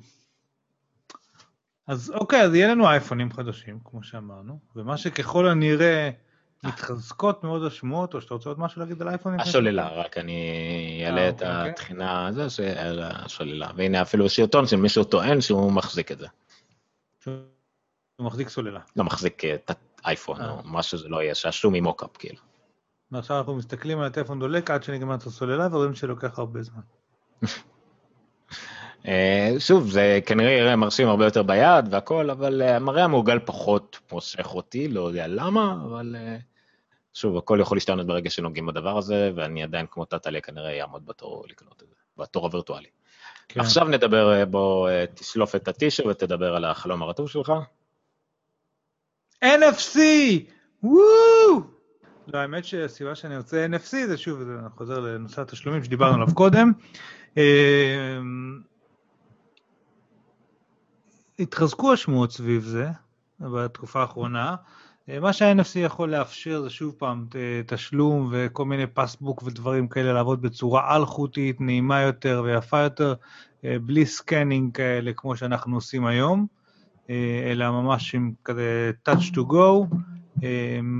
אז 1.87 2.11
אוקיי, 2.11 2.41
אז 2.41 2.53
יהיה 2.53 2.67
לנו 2.67 2.87
אייפונים 2.89 3.31
חדשים, 3.31 3.79
כמו 3.85 4.03
שאמרנו, 4.03 4.59
ומה 4.75 4.97
שככל 4.97 5.47
הנראה 5.47 6.09
מתחזקות 6.63 7.43
מאוד 7.43 7.65
השמועות, 7.65 8.13
או 8.13 8.21
שאתה 8.21 8.33
רוצה 8.33 8.49
עוד 8.49 8.59
משהו 8.59 8.81
להגיד 8.81 9.01
על 9.01 9.07
אייפונים? 9.07 9.39
השוללה, 9.39 9.89
רק 9.89 10.17
אני 10.17 11.03
אעלה 11.05 11.29
את 11.29 11.33
אוקיי. 11.33 11.69
התחינה 11.69 12.27
הזו, 12.27 12.63
השוללה. 13.01 13.69
והנה 13.75 14.01
אפילו 14.01 14.29
סרטון 14.29 14.67
של 14.67 14.75
מישהו 14.75 15.03
טוען 15.03 15.41
שהוא 15.41 15.71
מחזיק 15.71 16.11
את 16.11 16.17
זה. 16.17 16.27
הוא 17.25 18.25
מחזיק 18.25 18.49
סוללה. 18.49 18.79
לא 18.95 19.03
מחזיק 19.03 19.45
את 19.45 19.71
אה, 19.71 19.75
האייפון 20.03 20.41
או 20.41 20.63
מה 20.63 20.83
שזה 20.83 21.09
לא 21.09 21.21
יהיה, 21.21 21.35
שעשו 21.35 21.69
ממוקאפ 21.71 22.17
כאילו. 22.17 22.39
ועכשיו 23.11 23.37
אנחנו 23.37 23.55
מסתכלים 23.55 23.99
על 23.99 24.05
הטלפון 24.05 24.39
דולק 24.39 24.71
עד 24.71 24.83
שנגמר 24.83 25.15
את 25.15 25.23
הסוללה 25.23 25.67
ורואים 25.71 25.95
שלוקח 25.95 26.39
הרבה 26.39 26.61
זמן. 26.63 26.81
אה, 29.07 29.55
שוב, 29.59 29.91
זה 29.91 30.19
כנראה 30.25 30.51
יראה 30.51 30.75
מרשים 30.75 31.07
הרבה 31.07 31.25
יותר 31.25 31.43
ביד 31.43 31.85
והכל, 31.91 32.29
אבל 32.29 32.61
אה, 32.61 32.75
המראה 32.75 33.03
המעוגל 33.03 33.39
פחות 33.39 33.99
מושך 34.11 34.55
אותי, 34.55 34.87
לא 34.87 35.07
יודע 35.07 35.27
למה, 35.27 35.77
אבל 35.85 36.15
אה, 36.19 36.37
שוב, 37.13 37.37
הכל 37.37 37.57
יכול 37.61 37.77
להשתנות 37.77 38.07
ברגע 38.07 38.29
שנוגעים 38.29 38.65
בדבר 38.65 38.97
הזה, 38.97 39.31
ואני 39.35 39.63
עדיין 39.63 39.85
כמו 39.91 40.05
טאטאלה 40.05 40.41
כנראה 40.41 40.81
אעמוד 40.81 41.05
בתור 41.05 41.45
לקנות 41.49 41.83
את 41.83 41.87
זה, 41.89 41.95
בתור 42.17 42.45
הווירטואלי. 42.45 42.87
כן. 43.47 43.59
עכשיו 43.59 43.87
נדבר, 43.87 44.45
בוא 44.45 44.89
תשלוף 45.13 45.55
את 45.55 45.67
הטישר 45.67 46.05
ותדבר 46.07 46.55
על 46.55 46.65
החלום 46.65 47.01
הרטוב 47.01 47.29
שלך. 47.29 47.53
NFC! 49.45 49.99
וואו! 50.83 51.61
לא, 52.27 52.37
האמת 52.37 52.65
שהסיבה 52.65 53.15
שאני 53.15 53.37
רוצה 53.37 53.67
NFC 53.71 54.07
זה 54.07 54.17
שוב, 54.17 54.43
זה 54.43 54.53
חוזר 54.75 54.99
לנושא 54.99 55.41
התשלומים 55.41 55.83
שדיברנו 55.83 56.15
עליו 56.15 56.35
קודם. 56.35 56.71
התחזקו 61.39 61.93
השמועות 61.93 62.31
סביב 62.31 62.63
זה 62.63 62.89
בתקופה 63.39 64.01
האחרונה. 64.01 64.55
אה, 65.09 65.19
מה 65.19 65.33
שה-NFC 65.33 65.79
יכול 65.79 66.11
לאפשר 66.11 66.61
זה 66.61 66.69
שוב 66.69 66.95
פעם 66.97 67.25
תשלום 67.65 68.29
וכל 68.31 68.65
מיני 68.65 68.87
Passbook 68.87 69.43
ודברים 69.43 69.87
כאלה 69.87 70.13
לעבוד 70.13 70.41
בצורה 70.41 70.95
אלחוטית, 70.95 71.61
נעימה 71.61 72.01
יותר 72.01 72.41
ויפה 72.45 72.79
יותר, 72.79 73.13
אה, 73.65 73.75
בלי 73.81 74.05
scanning 74.05 74.75
כאלה 74.75 75.11
כמו 75.13 75.37
שאנחנו 75.37 75.75
עושים 75.75 76.05
היום, 76.05 76.47
אה, 77.09 77.49
אלא 77.51 77.71
ממש 77.71 78.15
עם 78.15 78.31
כזה 78.43 78.91
touch 79.09 79.33
to 79.33 79.39
go. 79.39 79.95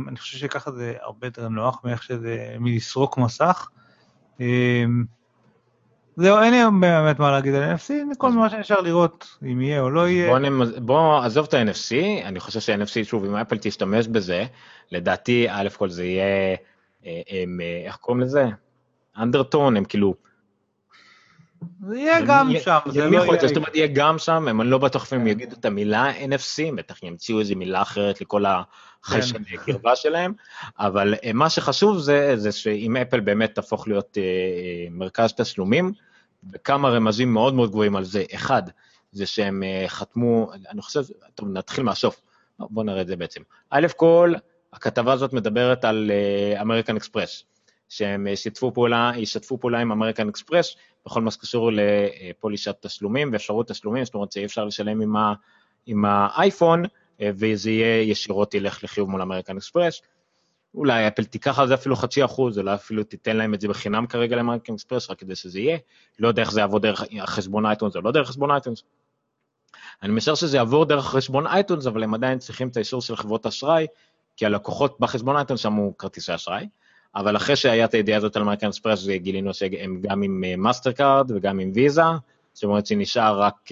אני 0.07 0.17
חושב 0.17 0.37
שככה 0.37 0.71
זה 0.71 0.93
הרבה 1.01 1.27
יותר 1.27 1.49
נוח 1.49 1.81
מאיך 1.83 2.03
שזה, 2.03 2.55
מלסרוק 2.59 3.17
מסך. 3.17 3.69
זהו, 6.19 6.41
אין 6.41 6.53
לי 6.53 6.59
באמת 6.81 7.19
מה 7.19 7.31
להגיד 7.31 7.55
על 7.55 7.75
NFC, 7.75 8.15
כל 8.17 8.31
מה 8.31 8.49
שנשאר 8.49 8.81
לראות 8.81 9.37
אם 9.43 9.61
יהיה 9.61 9.81
או 9.81 9.89
לא 9.89 10.07
יהיה. 10.07 10.29
בוא, 10.29 10.39
נמז... 10.39 10.71
בוא 10.77 11.19
עזוב 11.23 11.45
את 11.45 11.53
ה-NFC, 11.53 12.25
אני 12.25 12.39
חושב 12.39 12.59
שה-NFC, 12.59 13.03
שוב, 13.03 13.25
אם 13.25 13.35
אפל 13.35 13.57
תשתמש 13.61 14.07
בזה, 14.07 14.45
לדעתי, 14.91 15.47
א' 15.49 15.67
כל 15.77 15.89
זה 15.89 16.05
יהיה, 16.05 16.55
אה, 17.05 17.21
הם, 17.29 17.59
אה, 17.61 17.81
איך 17.85 17.95
קוראים 17.95 18.21
לזה? 18.23 18.45
אנדרטון, 19.17 19.77
הם 19.77 19.85
כאילו... 19.85 20.13
זה 21.87 21.97
יהיה 21.97 22.21
גם 22.21 22.51
שם, 22.63 22.77
זה 22.87 23.09
לא 23.09 23.17
יהיה... 23.17 23.47
זאת 23.47 23.57
אומרת, 23.57 23.75
יהיה 23.75 23.87
גם 23.87 24.17
שם, 24.17 24.47
הם 24.47 24.61
לא 24.61 24.77
בטוח 24.77 25.13
אם 25.13 25.27
יגידו 25.27 25.55
את 25.59 25.65
המילה 25.65 26.11
NFC, 26.11 26.75
בטח 26.75 27.03
ימציאו 27.03 27.39
איזו 27.39 27.55
מילה 27.55 27.81
אחרת 27.81 28.21
לכל 28.21 28.43
החיישן 29.03 29.43
כן. 29.43 29.57
קרבה 29.57 29.95
שלהם, 29.95 30.33
אבל 30.79 31.13
אה, 31.23 31.33
מה 31.33 31.49
שחשוב 31.49 31.99
זה, 31.99 32.33
זה 32.37 32.51
שאם 32.51 32.97
אפל 32.97 33.19
באמת 33.19 33.55
תהפוך 33.55 33.87
להיות 33.87 34.17
מרכז 34.91 35.33
תשלומים, 35.33 35.91
וכמה 36.53 36.89
רמזים 36.89 37.33
מאוד 37.33 37.53
מאוד 37.53 37.69
גבוהים 37.69 37.95
על 37.95 38.03
זה. 38.03 38.23
אחד, 38.35 38.63
זה 39.11 39.25
שהם 39.25 39.63
אה, 39.63 39.83
חתמו, 39.87 40.51
אני 40.69 40.81
חושב, 40.81 41.01
טוב, 41.35 41.49
נתחיל 41.49 41.83
מהסוף, 41.83 42.21
בואו 42.59 42.85
נראה 42.85 43.01
את 43.01 43.07
זה 43.07 43.15
בעצם. 43.15 43.41
א' 43.69 43.87
כל, 43.95 44.33
הכתבה 44.73 45.13
הזאת 45.13 45.33
מדברת 45.33 45.85
על 45.85 46.11
אמריקן 46.61 46.93
אה, 46.93 46.97
אקספרס, 46.97 47.43
שהם 47.89 48.27
אה, 48.27 48.35
שיתפו 48.35 48.73
פעולה, 48.73 49.11
ישתפו 49.15 49.57
פעולה 49.57 49.79
עם 49.79 49.91
אמריקן 49.91 50.29
אקספרס 50.29 50.75
בכל 51.05 51.21
מה 51.21 51.31
שקשור 51.31 51.71
לפולישת 51.73 52.75
תשלומים 52.81 53.29
ואפשרות 53.33 53.67
תשלומים, 53.67 54.05
זאת 54.05 54.13
אומרת 54.13 54.31
שאי 54.31 54.45
אפשר 54.45 54.65
לשלם 54.65 55.01
עם, 55.01 55.15
ה, 55.15 55.33
עם 55.85 56.05
האייפון, 56.05 56.83
וזה 57.21 57.71
יהיה 57.71 58.01
ישירות 58.01 58.53
ילך 58.53 58.83
לחיוב 58.83 59.09
מול 59.09 59.21
אמריקן 59.21 59.57
אקספרס. 59.57 60.01
אולי 60.75 61.07
אפל 61.07 61.23
תיקח 61.23 61.59
על 61.59 61.67
זה 61.67 61.73
אפילו 61.73 61.95
חצי 61.95 62.25
אחוז, 62.25 62.57
אולי 62.59 62.73
אפילו 62.73 63.03
תיתן 63.03 63.37
להם 63.37 63.53
את 63.53 63.61
זה 63.61 63.67
בחינם 63.67 64.07
כרגע 64.07 64.35
לאמריקן 64.35 64.75
אקספרס, 64.75 65.09
רק 65.09 65.19
כדי 65.19 65.35
שזה 65.35 65.59
יהיה. 65.59 65.77
לא 66.19 66.27
יודע 66.27 66.41
איך 66.41 66.51
זה 66.51 66.59
יעבור 66.59 66.79
דרך 66.79 67.03
חשבון 67.25 67.65
iTunes 67.65 67.95
או 67.95 68.01
לא 68.01 68.11
דרך 68.11 68.27
חשבון 68.27 68.51
iTunes. 68.51 68.83
אני 70.03 70.13
משער 70.13 70.35
שזה 70.35 70.57
יעבור 70.57 70.85
דרך 70.85 71.05
חשבון 71.05 71.47
iTunes, 71.47 71.87
אבל 71.87 72.03
הם 72.03 72.13
עדיין 72.13 72.39
צריכים 72.39 72.67
את 72.67 72.77
האישור 72.77 73.01
של 73.01 73.15
חברות 73.15 73.45
אשראי, 73.45 73.87
כי 74.37 74.45
הלקוחות 74.45 74.99
בחשבון 74.99 75.35
iTunes 75.35 75.59
שמו 75.59 75.97
כרטיסי 75.97 76.35
אשראי. 76.35 76.67
אבל 77.15 77.35
אחרי 77.35 77.55
שהיה 77.55 77.85
את 77.85 77.93
הידיעה 77.93 78.17
הזאת 78.17 78.35
על 78.35 78.43
אמריקן 78.43 78.69
אקספרס, 78.69 79.07
גילינו 79.07 79.53
שהם 79.53 80.01
גם 80.01 80.23
עם 80.23 80.43
מאסטר 80.57 80.91
קארד 80.91 81.31
וגם 81.31 81.59
עם 81.59 81.71
ויזה, 81.75 82.01
זאת 82.53 82.63
אומרת 82.63 82.85
שנשאר 82.85 83.41
רק 83.41 83.69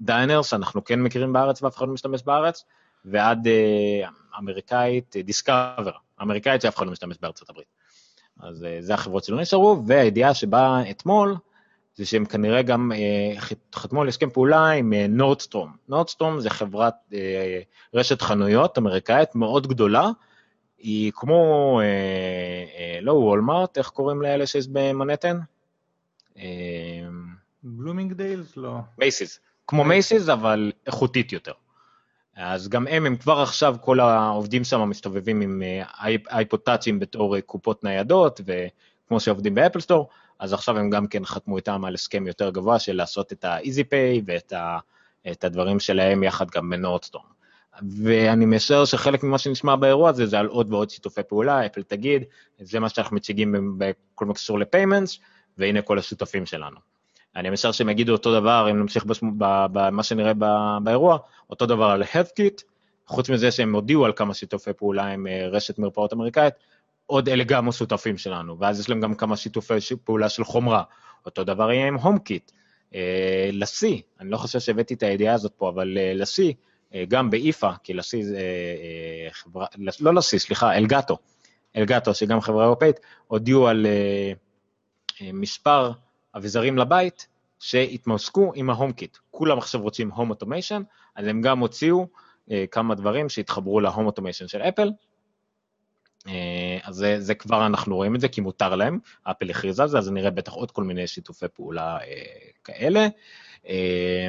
דיינרס, 0.00 0.40
אה, 0.40 0.42
שאנחנו 0.42 0.84
כן 0.84 1.00
מכירים 1.00 1.32
בארץ 1.32 1.62
ואף 1.62 1.76
אחד 1.76 1.86
לא 1.86 1.94
משתמש 1.94 2.22
בארץ, 2.22 2.64
ועד 3.06 3.46
uh, 3.46 4.38
אמריקאית, 4.38 5.16
דיסקאבר, 5.24 5.92
אמריקאית 6.22 6.62
שאף 6.62 6.76
אחד 6.76 6.86
לא 6.86 6.92
משתמש 6.92 7.16
בארצות 7.20 7.50
הברית. 7.50 7.66
אז 8.40 8.62
uh, 8.62 8.66
זה 8.80 8.94
החברות 8.94 9.24
שלא 9.24 9.40
נשארו, 9.40 9.82
והידיעה 9.86 10.34
שבאה 10.34 10.90
אתמול, 10.90 11.36
זה 11.94 12.06
שהם 12.06 12.24
כנראה 12.24 12.62
גם 12.62 12.92
חתמו 13.74 14.02
על 14.02 14.08
הסכם 14.08 14.30
פעולה 14.30 14.70
עם 14.70 14.92
נורדסטרום. 14.92 15.76
נורדסטרום 15.88 16.40
זה 16.40 16.50
חברת 16.50 16.94
רשת 17.94 18.22
חנויות 18.22 18.78
אמריקאית 18.78 19.34
מאוד 19.34 19.66
גדולה, 19.66 20.10
היא 20.78 21.12
כמו, 21.14 21.80
לא 23.00 23.12
וולמארט, 23.12 23.78
איך 23.78 23.88
קוראים 23.88 24.22
לאלה 24.22 24.46
שיש 24.46 24.68
במנהטן? 24.68 25.38
בלומינגדיילס? 27.62 28.56
לא. 28.56 28.74
מייסיס. 28.98 29.40
כמו 29.66 29.84
Macy's, 29.84 30.28
אבל 30.28 30.72
איכותית 30.86 31.32
יותר. 31.32 31.52
אז 32.36 32.68
גם 32.68 32.86
הם, 32.86 33.06
הם 33.06 33.16
כבר 33.16 33.40
עכשיו, 33.40 33.76
כל 33.80 34.00
העובדים 34.00 34.64
שם 34.64 34.88
מסתובבים 34.88 35.40
עם 35.40 35.62
אה, 36.32 36.44
טאצ'ים 36.64 36.98
בתור 36.98 37.36
אה, 37.36 37.40
קופות 37.40 37.84
ניידות, 37.84 38.40
וכמו 38.46 39.20
שעובדים 39.20 39.54
ב-Apple 39.54 39.80
Store, 39.80 40.08
אז 40.38 40.52
עכשיו 40.52 40.78
הם 40.78 40.90
גם 40.90 41.06
כן 41.06 41.24
חתמו 41.24 41.56
איתם 41.56 41.84
על 41.84 41.94
הסכם 41.94 42.26
יותר 42.26 42.50
גבוה 42.50 42.78
של 42.78 42.96
לעשות 42.96 43.32
את 43.32 43.44
ה-Easy 43.44 43.82
Pay 43.90 44.22
ואת 44.26 44.52
ה, 44.52 44.78
את 45.30 45.44
הדברים 45.44 45.80
שלהם 45.80 46.22
יחד 46.22 46.50
גם 46.50 46.70
ב-Nordstrom. 46.70 47.36
ואני 48.02 48.46
משער 48.46 48.84
שחלק 48.84 49.22
ממה 49.22 49.38
שנשמע 49.38 49.76
באירוע 49.76 50.10
הזה 50.10 50.26
זה 50.26 50.38
על 50.38 50.46
עוד 50.46 50.72
ועוד 50.72 50.90
שיתופי 50.90 51.22
פעולה, 51.22 51.66
אפל 51.66 51.82
תגיד, 51.82 52.24
זה 52.58 52.80
מה 52.80 52.88
שאנחנו 52.88 53.16
מציגים 53.16 53.78
בכל 53.78 54.24
מה 54.26 54.34
שקשור 54.34 54.58
ל-payments, 54.58 55.18
והנה 55.58 55.82
כל 55.82 55.98
השותפים 55.98 56.46
שלנו. 56.46 56.95
אני 57.36 57.50
משער 57.50 57.72
שהם 57.72 57.88
יגידו 57.88 58.12
אותו 58.12 58.40
דבר, 58.40 58.68
אם 58.70 58.78
נמשיך 58.78 59.04
במה 59.72 60.02
שנראה 60.02 60.32
באירוע, 60.82 61.18
אותו 61.50 61.66
דבר 61.66 61.84
על 61.84 62.02
HealthKit, 62.02 62.62
חוץ 63.06 63.30
מזה 63.30 63.50
שהם 63.50 63.74
הודיעו 63.74 64.04
על 64.04 64.12
כמה 64.16 64.34
שיתופי 64.34 64.72
פעולה 64.72 65.06
עם 65.06 65.26
אה, 65.26 65.48
רשת 65.48 65.78
מרפאות 65.78 66.12
אמריקאית, 66.12 66.54
עוד 67.06 67.28
אלה 67.28 67.44
גם 67.44 67.68
השותפים 67.68 68.18
שלנו, 68.18 68.58
ואז 68.58 68.80
יש 68.80 68.88
להם 68.88 69.00
גם 69.00 69.14
כמה 69.14 69.36
שיתופי 69.36 69.74
פעולה 70.04 70.28
של 70.28 70.44
חומרה. 70.44 70.82
אותו 71.26 71.44
דבר 71.44 71.72
יהיה 71.72 71.86
עם 71.86 71.96
HomeKit. 71.96 72.52
אה, 72.94 73.50
לשיא, 73.52 74.00
אני 74.20 74.30
לא 74.30 74.36
חושב 74.36 74.60
שהבאתי 74.60 74.94
את 74.94 75.02
הידיעה 75.02 75.34
הזאת 75.34 75.52
פה, 75.56 75.68
אבל 75.68 75.98
אה, 75.98 76.12
לשיא, 76.14 76.52
גם 77.08 77.30
באיפה, 77.30 77.70
כי 77.82 77.94
לשיא 77.94 78.24
זה 78.24 78.40
חברה, 79.30 79.66
לא 80.00 80.14
לשיא, 80.14 80.38
סליחה, 80.38 80.76
אלגטו, 80.76 81.18
Elgato, 81.76 82.14
שגם 82.14 82.40
חברה 82.40 82.64
אירופאית, 82.64 83.00
הודיעו 83.26 83.68
על 83.68 83.86
מספר 85.32 85.92
אביזרים 86.36 86.78
לבית 86.78 87.26
שהתממשקו 87.58 88.52
עם 88.54 88.70
ה-HomeKit. 88.70 89.16
כולם 89.30 89.58
עכשיו 89.58 89.80
רוצים 89.80 90.10
home 90.10 90.30
automation, 90.30 90.82
אז 91.14 91.26
הם 91.26 91.40
גם 91.42 91.58
הוציאו 91.58 92.06
אה, 92.50 92.64
כמה 92.70 92.94
דברים 92.94 93.28
שהתחברו 93.28 93.80
להום 93.80 94.06
אוטומיישן 94.06 94.48
של 94.48 94.62
אפל. 94.62 94.90
אה, 96.28 96.78
אז 96.84 96.94
זה, 96.94 97.20
זה 97.20 97.34
כבר 97.34 97.66
אנחנו 97.66 97.96
רואים 97.96 98.14
את 98.14 98.20
זה 98.20 98.28
כי 98.28 98.40
מותר 98.40 98.76
להם, 98.76 98.98
אפל 99.22 99.50
הכריזה 99.50 99.82
על 99.82 99.88
זה, 99.88 99.98
אז 99.98 100.10
נראה 100.10 100.30
בטח 100.30 100.52
עוד 100.52 100.70
כל 100.70 100.84
מיני 100.84 101.06
שיתופי 101.06 101.46
פעולה 101.48 101.98
אה, 101.98 102.22
כאלה. 102.64 103.06
אה, 103.68 104.28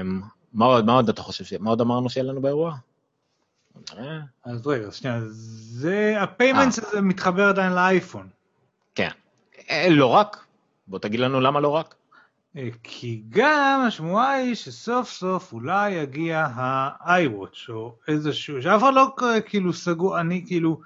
מה 0.54 0.66
עוד, 0.66 0.86
מה 0.86 0.94
עוד 0.94 1.10
אתה 1.10 1.22
חושב, 1.22 1.64
מה 1.64 1.70
עוד 1.70 1.82
אמרנו 1.82 2.10
שיהיה 2.10 2.24
לנו 2.24 2.42
באירוע? 2.42 2.76
אז 4.44 4.68
רגע, 4.68 4.92
שנייה, 4.92 5.20
זה, 5.30 6.16
ה-payments 6.22 6.80
אה. 6.80 6.88
הזה 6.88 7.02
מתחבר 7.02 7.44
עדיין 7.44 7.74
לאייפון. 7.74 8.28
כן, 8.96 9.10
אה, 9.70 9.88
לא 9.90 10.06
רק, 10.06 10.46
בוא 10.88 10.99
תגיד 10.99 11.19
לנו 11.19 11.41
למה 11.41 11.59
לא 11.59 11.68
רק. 11.68 11.95
אה, 12.57 12.69
כי 12.84 13.23
גם 13.30 13.84
השמועה 13.88 14.31
היא 14.31 14.55
שסוף 14.55 15.09
סוף 15.09 15.53
אולי 15.53 15.91
יגיע 15.91 16.45
ה-iWatch 16.45 17.69
או 17.69 17.95
איזשהו, 18.07 18.61
שאף 18.61 18.84
אחד 18.84 18.93
לא 18.93 19.15
כאילו 19.45 19.73
סגור, 19.73 20.19
אני 20.19 20.43
כאילו 20.47 20.80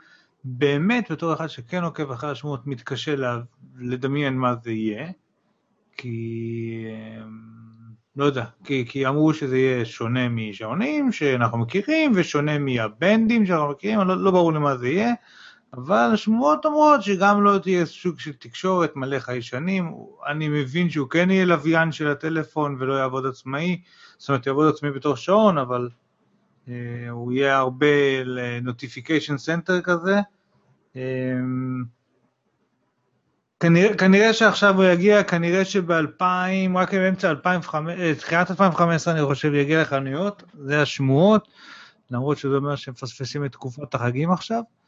באמת 0.44 1.12
בתור 1.12 1.34
אחד 1.34 1.48
שכן 1.48 1.84
עוקב 1.84 2.12
אחרי 2.12 2.32
השמועות 2.32 2.68
מתקשה 2.68 3.16
לדמיין 3.80 4.34
מה 4.34 4.56
זה 4.64 4.72
יהיה, 4.72 5.08
כי 5.98 6.86
אמ, 7.22 7.52
לא 8.16 8.26
יודע, 8.26 8.46
כי, 8.64 8.86
כי 8.90 9.08
אמרו 9.08 9.34
שזה 9.34 9.58
יהיה 9.58 9.86
שונה 9.86 10.30
משעונים 10.30 11.12
שאנחנו 11.12 11.58
מכירים 11.58 12.12
ושונה 12.16 12.60
מהבנדים 12.60 13.46
שאנחנו 13.46 13.70
מכירים, 13.70 14.00
לא, 14.00 14.18
לא 14.18 14.32
ברור 14.32 14.54
לי 14.54 14.60
מה 14.60 14.78
זה 14.78 14.88
יהיה. 14.88 15.14
אבל 15.74 16.10
השמועות 16.14 16.66
אומרות 16.66 17.04
שגם 17.04 17.44
לא 17.44 17.58
תהיה 17.58 17.86
סוג 17.86 18.20
של 18.20 18.34
תקשורת 18.34 18.96
מלא 18.96 19.20
חיישנים, 19.20 19.94
אני 20.28 20.48
מבין 20.48 20.90
שהוא 20.90 21.10
כן 21.10 21.32
יהיה 21.32 21.46
לוויין 21.46 21.92
של 21.92 22.08
הטלפון 22.08 22.76
ולא 22.80 22.94
יעבוד 22.94 23.26
עצמאי, 23.26 23.82
זאת 24.18 24.30
אומרת 24.30 24.48
יעבוד 24.48 24.74
עצמאי 24.74 24.92
בתור 24.92 25.16
שעון, 25.16 25.58
אבל 25.58 25.90
אה, 26.68 26.74
הוא 27.10 27.32
יהיה 27.32 27.58
הרבה 27.58 28.24
ל-notification 28.24 29.38
center 29.38 29.82
כזה, 29.82 30.20
אה, 30.96 31.02
כנראה, 33.60 33.98
כנראה 33.98 34.34
שעכשיו 34.34 34.76
הוא 34.76 34.84
יגיע, 34.84 35.24
כנראה 35.24 35.66
שב-2000, 35.66 36.24
רק 36.76 36.94
באמצע 36.94 37.30
2005, 37.30 37.94
תחילת 38.18 38.52
2015 38.52 39.14
אני 39.14 39.26
חושב 39.26 39.54
יגיע 39.54 39.82
לחנויות, 39.82 40.44
זה 40.54 40.82
השמועות, 40.82 41.48
למרות 42.12 42.38
שזה 42.38 42.56
אומר 42.56 42.76
שהם 42.76 42.94
מפספסים 42.94 43.46
את 43.46 43.52
תקופת 43.52 43.96
החגים 43.96 44.32
עכשיו, 44.32 44.58
אה, 44.58 44.81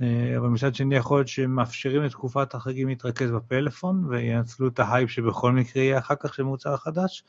אבל 0.00 0.48
מצד 0.48 0.74
שני 0.74 0.96
יכול 0.96 1.18
להיות 1.18 1.28
שהם 1.28 1.54
מאפשרים 1.54 2.04
את 2.04 2.10
תקופת 2.10 2.54
החגים 2.54 2.88
להתרכז 2.88 3.30
בפלאפון, 3.30 4.04
וינצלו 4.08 4.68
את 4.68 4.78
ההייפ 4.78 5.10
שבכל 5.10 5.52
מקרה 5.52 5.82
יהיה 5.82 5.98
אחר 5.98 6.14
כך 6.20 6.34
של 6.34 6.42
מוצר 6.42 6.76
חדש. 6.76 7.24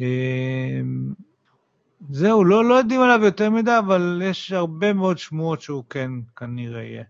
אה, 0.00 0.80
זהו, 2.10 2.44
לא, 2.44 2.64
לא 2.64 2.74
יודעים 2.74 3.00
עליו 3.00 3.24
יותר 3.24 3.50
מדי, 3.50 3.78
אבל 3.78 4.22
יש 4.24 4.52
הרבה 4.52 4.92
מאוד 4.92 5.18
שמועות 5.18 5.60
שהוא 5.60 5.84
כן 5.90 6.10
כנראה 6.36 6.82
יהיה. 6.82 7.04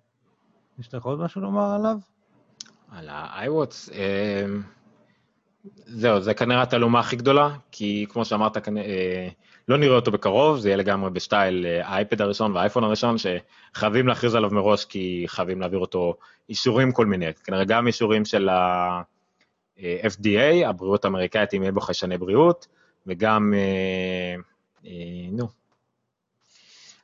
יש 0.78 0.94
לך 0.94 1.04
עוד 1.04 1.18
משהו 1.20 1.40
לומר 1.40 1.74
עליו? 1.74 1.98
על 2.90 3.08
ה-iWatch, 3.08 3.92
אמ, 3.92 4.62
זהו, 5.86 6.20
זה 6.20 6.34
כנראה 6.34 6.62
התעלומה 6.62 7.00
הכי 7.00 7.16
גדולה, 7.16 7.50
כי 7.72 8.06
כמו 8.08 8.24
שאמרת, 8.24 8.56
אה, 8.56 9.28
לא 9.68 9.78
נראה 9.78 9.96
אותו 9.96 10.10
בקרוב, 10.10 10.58
זה 10.58 10.68
יהיה 10.68 10.76
לגמרי 10.76 11.10
בסטייל 11.10 11.66
אה, 11.66 11.88
האייפד 11.88 12.22
הראשון 12.22 12.52
והאייפון 12.52 12.84
הראשון, 12.84 13.16
שחייבים 13.18 14.08
להכריז 14.08 14.34
עליו 14.34 14.50
מראש, 14.50 14.84
כי 14.84 15.24
חייבים 15.28 15.60
להעביר 15.60 15.78
אותו 15.78 16.14
אישורים 16.48 16.92
כל 16.92 17.06
מיני, 17.06 17.26
כנראה 17.44 17.64
גם 17.64 17.86
אישורים 17.86 18.24
של 18.24 18.48
ה-FDA, 18.48 20.66
הבריאות 20.66 21.04
האמריקאית, 21.04 21.54
אם 21.54 21.62
יהיה 21.62 21.72
בו 21.72 21.80
חיישני 21.80 22.18
בריאות, 22.18 22.66
וגם, 23.06 23.54
אה, 23.54 24.34
נו, 25.32 25.48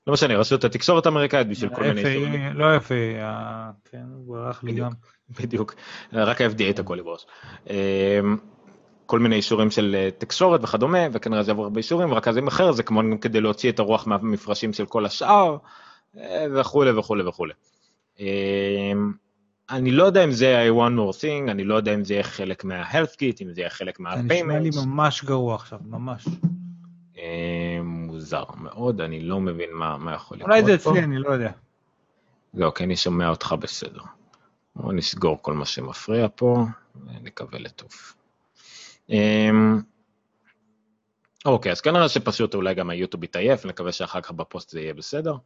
לא 0.06 0.12
משנה, 0.12 0.36
רשות 0.36 0.64
התקשורת 0.64 1.06
האמריקאית 1.06 1.48
בשביל 1.48 1.74
כל 1.74 1.82
מיני 1.82 2.04
אישורים. 2.04 2.52
לא 2.54 2.76
יפה, 2.76 2.94
כן, 3.90 4.04
הוא 4.14 4.36
ברח 4.36 4.64
לי 4.64 4.72
גם. 4.72 4.90
בדיוק, 5.40 5.74
רק 6.12 6.40
ה-FDA 6.40 6.70
את 6.70 6.78
הכל 6.78 6.98
יברוש. 6.98 7.26
כל 9.12 9.18
מיני 9.18 9.36
אישורים 9.36 9.70
של 9.70 9.96
אה, 9.98 10.08
תקשורת 10.18 10.64
וכדומה, 10.64 10.98
וכנראה 11.12 11.42
זה 11.42 11.50
יעבור 11.50 11.64
הרבה 11.64 11.78
אישורים, 11.78 12.12
ורק 12.12 12.28
אז 12.28 12.36
יימכר, 12.36 12.72
זה 12.72 12.82
כמו 12.82 13.00
כדי 13.20 13.40
להוציא 13.40 13.70
את 13.70 13.78
הרוח 13.78 14.06
מהמפרשים 14.06 14.72
של 14.72 14.86
כל 14.86 15.06
השאר, 15.06 15.56
אה, 16.16 16.46
וכולי 16.54 16.90
וכולי 16.90 17.28
וכולי. 17.28 17.52
אמ, 18.20 19.12
אני 19.70 19.90
לא 19.90 20.04
יודע 20.04 20.24
אם 20.24 20.32
זה 20.32 20.44
יהיה 20.44 20.72
one 20.72 20.92
more 20.98 21.16
thing, 21.16 21.50
אני 21.50 21.64
לא 21.64 21.74
יודע 21.74 21.94
אם 21.94 22.04
זה 22.04 22.14
יהיה 22.14 22.22
חלק 22.22 22.64
מה-health 22.64 23.14
kit, 23.14 23.42
אם 23.42 23.52
זה 23.52 23.60
יהיה 23.60 23.70
חלק 23.70 24.00
מה-payments. 24.00 24.28
זה 24.28 24.34
נשמע 24.34 24.58
לי 24.58 24.70
ממש 24.86 25.24
גרוע 25.24 25.54
עכשיו, 25.54 25.78
ממש. 25.84 26.28
מוזר 27.82 28.44
מאוד, 28.60 29.00
אני 29.00 29.20
לא 29.20 29.40
מבין 29.40 29.70
מה, 29.72 29.98
מה 29.98 30.14
יכול 30.14 30.36
לקרות 30.36 30.50
פה. 30.50 30.56
אולי 30.56 30.66
זה 30.66 30.74
אצלי, 30.74 31.04
אני 31.04 31.18
לא 31.18 31.28
יודע. 31.28 31.50
לא, 32.54 32.72
כי 32.74 32.84
אני 32.84 32.96
שומע 32.96 33.28
אותך 33.28 33.54
בסדר. 33.60 34.02
בואו 34.76 34.92
נסגור 34.92 35.38
כל 35.42 35.52
מה 35.54 35.64
שמפריע 35.64 36.26
פה, 36.36 36.64
ונקווה 37.06 37.58
לטוב. 37.58 37.90
אמ, 39.10 39.80
אוקיי, 41.44 41.72
אז 41.72 41.80
כנראה 41.80 42.08
שפשוט 42.08 42.54
אולי 42.54 42.74
גם 42.74 42.90
היוטיוב 42.90 43.24
יתעייף, 43.24 43.66
נקווה 43.66 43.92
שאחר 43.92 44.20
כך 44.20 44.30
בפוסט 44.30 44.70
זה 44.70 44.80
יהיה 44.80 44.94
בסדר. 44.94 45.36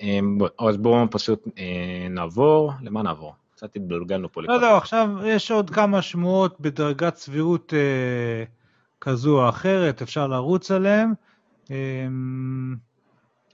אמ, 0.00 0.38
אז 0.68 0.76
בואו 0.76 1.10
פשוט 1.10 1.48
אה, 1.58 2.06
נעבור, 2.10 2.72
למה 2.82 3.02
נעבור? 3.02 3.34
קצת 3.54 3.76
התבלגלנו 3.76 4.32
פה. 4.32 4.42
לא, 4.42 4.60
לא, 4.60 4.76
עכשיו 4.76 5.08
יש 5.24 5.50
עוד 5.50 5.70
כמה 5.70 6.02
שמועות 6.02 6.60
בדרגת 6.60 7.16
סבירות 7.16 7.74
אה, 7.74 8.44
כזו 9.00 9.42
או 9.42 9.48
אחרת, 9.48 10.02
אפשר 10.02 10.26
לרוץ 10.26 10.70
עליהן. 10.70 11.12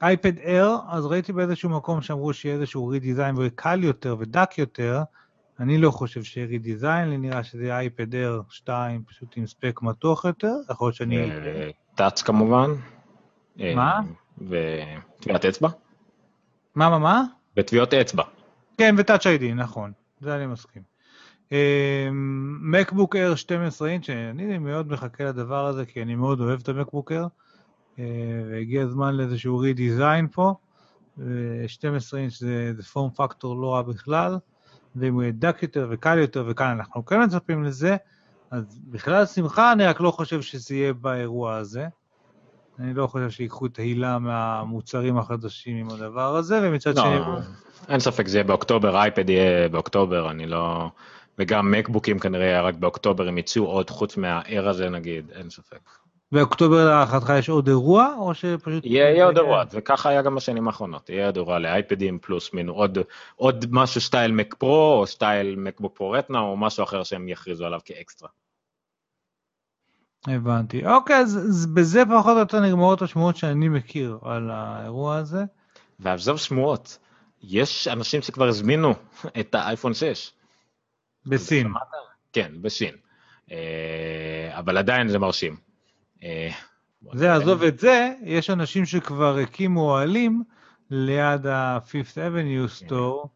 אייפד 0.02 0.38
אייר, 0.38 0.76
אז 0.88 1.06
ראיתי 1.06 1.32
באיזשהו 1.32 1.70
מקום 1.70 2.02
שאמרו 2.02 2.32
שיהיה 2.32 2.54
איזשהו 2.54 2.86
רידיזיין 2.86 3.36
ויהיה 3.36 3.50
קל 3.54 3.84
יותר 3.84 4.16
ודק 4.18 4.50
יותר, 4.58 5.02
אני 5.60 5.78
לא 5.78 5.90
חושב 5.90 6.22
שיהיה 6.22 6.46
רידיזיין, 6.46 7.08
לי 7.08 7.16
נראה 7.16 7.44
שזה 7.44 7.76
אייפד 7.76 8.14
אייר 8.14 8.42
2 8.48 9.02
פשוט 9.06 9.36
עם 9.36 9.46
ספק 9.46 9.80
מתוח 9.82 10.24
יותר, 10.24 10.54
יכול 10.70 10.86
להיות 10.86 10.94
שאני... 10.94 11.30
טאץ' 11.94 12.22
כמובן. 12.22 12.70
מה? 13.56 14.00
וטביעת 14.40 15.44
אצבע? 15.44 15.68
מה, 16.74 16.90
מה, 16.90 16.98
מה? 16.98 17.24
וטביעות 17.56 17.94
אצבע. 17.94 18.22
כן, 18.78 18.94
וטאץ' 18.98 19.26
איי-די, 19.26 19.54
נכון, 19.54 19.92
זה 20.20 20.36
אני 20.36 20.46
מסכים. 20.46 20.82
מקבוק 22.60 23.16
אייר 23.16 23.34
12 23.34 23.88
אינץ', 23.88 24.10
אני 24.10 24.58
מאוד 24.58 24.92
מחכה 24.92 25.24
לדבר 25.24 25.66
הזה, 25.66 25.86
כי 25.86 26.02
אני 26.02 26.14
מאוד 26.14 26.40
אוהב 26.40 26.60
את 26.62 26.68
המקבוק 26.68 27.12
אייר. 27.12 27.28
אה, 27.98 28.04
והגיע 28.50 28.82
הזמן 28.82 29.14
לאיזשהו 29.14 29.58
רידיזיין 29.58 30.28
פה. 30.28 30.54
12 31.66 32.20
אינץ' 32.20 32.38
זה, 32.38 32.72
זה 32.76 32.82
פורם 32.82 33.10
פקטור 33.10 33.56
לא 33.56 33.74
רע 33.74 33.82
בכלל, 33.82 34.38
ואם 34.96 35.14
הוא 35.14 35.22
יהיה 35.22 35.32
דק 35.32 35.62
יותר 35.62 35.86
וקל 35.90 36.18
יותר, 36.18 36.44
וכאן 36.48 36.66
אנחנו 36.66 37.06
כן 37.06 37.22
מצפים 37.24 37.64
לזה, 37.64 37.96
אז 38.50 38.80
בכלל 38.90 39.26
שמחה, 39.26 39.72
אני 39.72 39.86
רק 39.86 40.00
לא 40.00 40.10
חושב 40.10 40.42
שזה 40.42 40.74
יהיה 40.74 40.92
באירוע 40.92 41.56
הזה. 41.56 41.86
אני 42.78 42.94
לא 42.94 43.06
חושב 43.06 43.30
שיקחו 43.30 43.66
את 43.66 43.78
ההילה 43.78 44.18
מהמוצרים 44.18 45.18
החדשים 45.18 45.76
עם 45.76 45.90
הדבר 45.90 46.36
הזה, 46.36 46.60
ומצד 46.62 46.96
לא, 46.96 47.02
שני... 47.02 47.18
אין 47.88 48.00
ספק, 48.00 48.28
זה 48.28 48.38
יהיה 48.38 48.44
באוקטובר, 48.44 48.96
אייפד 48.96 49.30
יהיה 49.30 49.68
באוקטובר, 49.68 50.30
אני 50.30 50.46
לא... 50.46 50.90
וגם 51.38 51.70
מקבוקים 51.70 52.18
כנראה 52.18 52.60
רק 52.60 52.74
באוקטובר, 52.74 53.28
הם 53.28 53.38
יצאו 53.38 53.64
עוד 53.64 53.90
חוץ 53.90 54.16
מהער 54.16 54.68
הזה 54.68 54.90
נגיד, 54.90 55.30
אין 55.34 55.50
ספק. 55.50 55.80
באוקטובר 56.32 56.84
להערכתך 56.84 57.32
יש 57.38 57.48
עוד 57.48 57.68
אירוע, 57.68 58.14
או 58.18 58.34
שפשוט... 58.34 58.84
יהיה 58.84 59.24
עוד 59.24 59.36
אירוע, 59.36 59.64
וככה 59.72 60.08
היה 60.08 60.22
גם 60.22 60.34
בשנים 60.34 60.66
האחרונות, 60.66 61.10
יהיה 61.10 61.26
עוד 61.26 61.36
אירוע 61.36 61.58
לאייפדים 61.58 62.18
פלוס 62.18 62.54
מינוס, 62.54 62.72
עוד, 62.72 62.98
עוד 63.36 63.66
משהו 63.70 64.00
style 64.00 64.32
Mac 64.32 64.54
Pro, 64.54 65.00
או 65.00 65.06
style 65.06 65.56
MacBook 65.56 65.96
Pro 65.96 66.10
Retina, 66.10 66.40
או 66.40 66.56
משהו 66.56 66.84
אחר 66.84 67.02
שהם 67.02 67.28
יכריזו 67.28 67.66
עליו 67.66 67.80
כאקסטרה. 67.84 68.28
הבנתי. 70.26 70.86
אוקיי, 70.86 71.16
אז, 71.16 71.36
אז 71.36 71.66
בזה 71.66 72.02
פחות 72.18 72.34
או 72.34 72.38
יותר 72.38 72.60
נגמרות 72.60 73.02
השמועות 73.02 73.36
שאני 73.36 73.68
מכיר 73.68 74.18
על 74.22 74.50
האירוע 74.50 75.16
הזה. 75.16 75.44
ועזוב 76.00 76.38
שמועות, 76.38 76.98
יש 77.42 77.88
אנשים 77.88 78.22
שכבר 78.22 78.48
הזמינו 78.48 78.94
את 79.40 79.54
האייפון 79.54 79.94
6. 79.94 80.32
בסין. 81.26 81.72
כן, 82.32 82.52
בסין. 82.60 82.94
אה, 83.50 84.58
אבל 84.58 84.76
עדיין 84.76 85.08
זה 85.08 85.18
מרשים. 85.18 85.67
אה, 86.22 86.50
זה, 87.12 87.34
עזוב 87.34 87.62
את 87.62 87.78
זה, 87.78 88.12
יש 88.22 88.50
אנשים 88.50 88.86
שכבר 88.86 89.38
הקימו 89.38 89.80
אוהלים 89.80 90.42
ליד 90.90 91.46
ה-Fifth 91.46 92.14
Avenue 92.14 92.86
Store. 92.86 93.28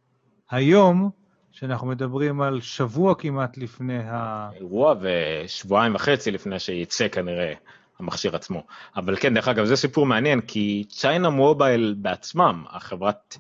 היום, 0.51 1.11
שאנחנו 1.53 1.87
מדברים 1.87 2.41
על 2.41 2.61
שבוע 2.61 3.15
כמעט 3.15 3.59
לפני 3.59 3.99
ה... 3.99 4.51
אירוע 4.55 4.95
ושבועיים 5.01 5.95
וחצי 5.95 6.31
לפני 6.31 6.59
שייצא 6.59 7.09
כנראה 7.09 7.53
המכשיר 7.99 8.37
עצמו. 8.37 8.63
אבל 8.97 9.17
כן, 9.17 9.35
דרך 9.35 9.49
אגב, 9.49 9.65
זה 9.65 9.77
סיפור 9.77 10.07
מעניין, 10.07 10.41
כי 10.41 10.85
צ'יינה 10.89 11.31
מובייל 11.31 11.95
בעצמם, 11.99 12.65
החברת 12.71 13.37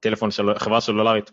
טלפון, 0.00 0.30
של... 0.30 0.58
חברה 0.58 0.80
סלולרית 0.80 1.30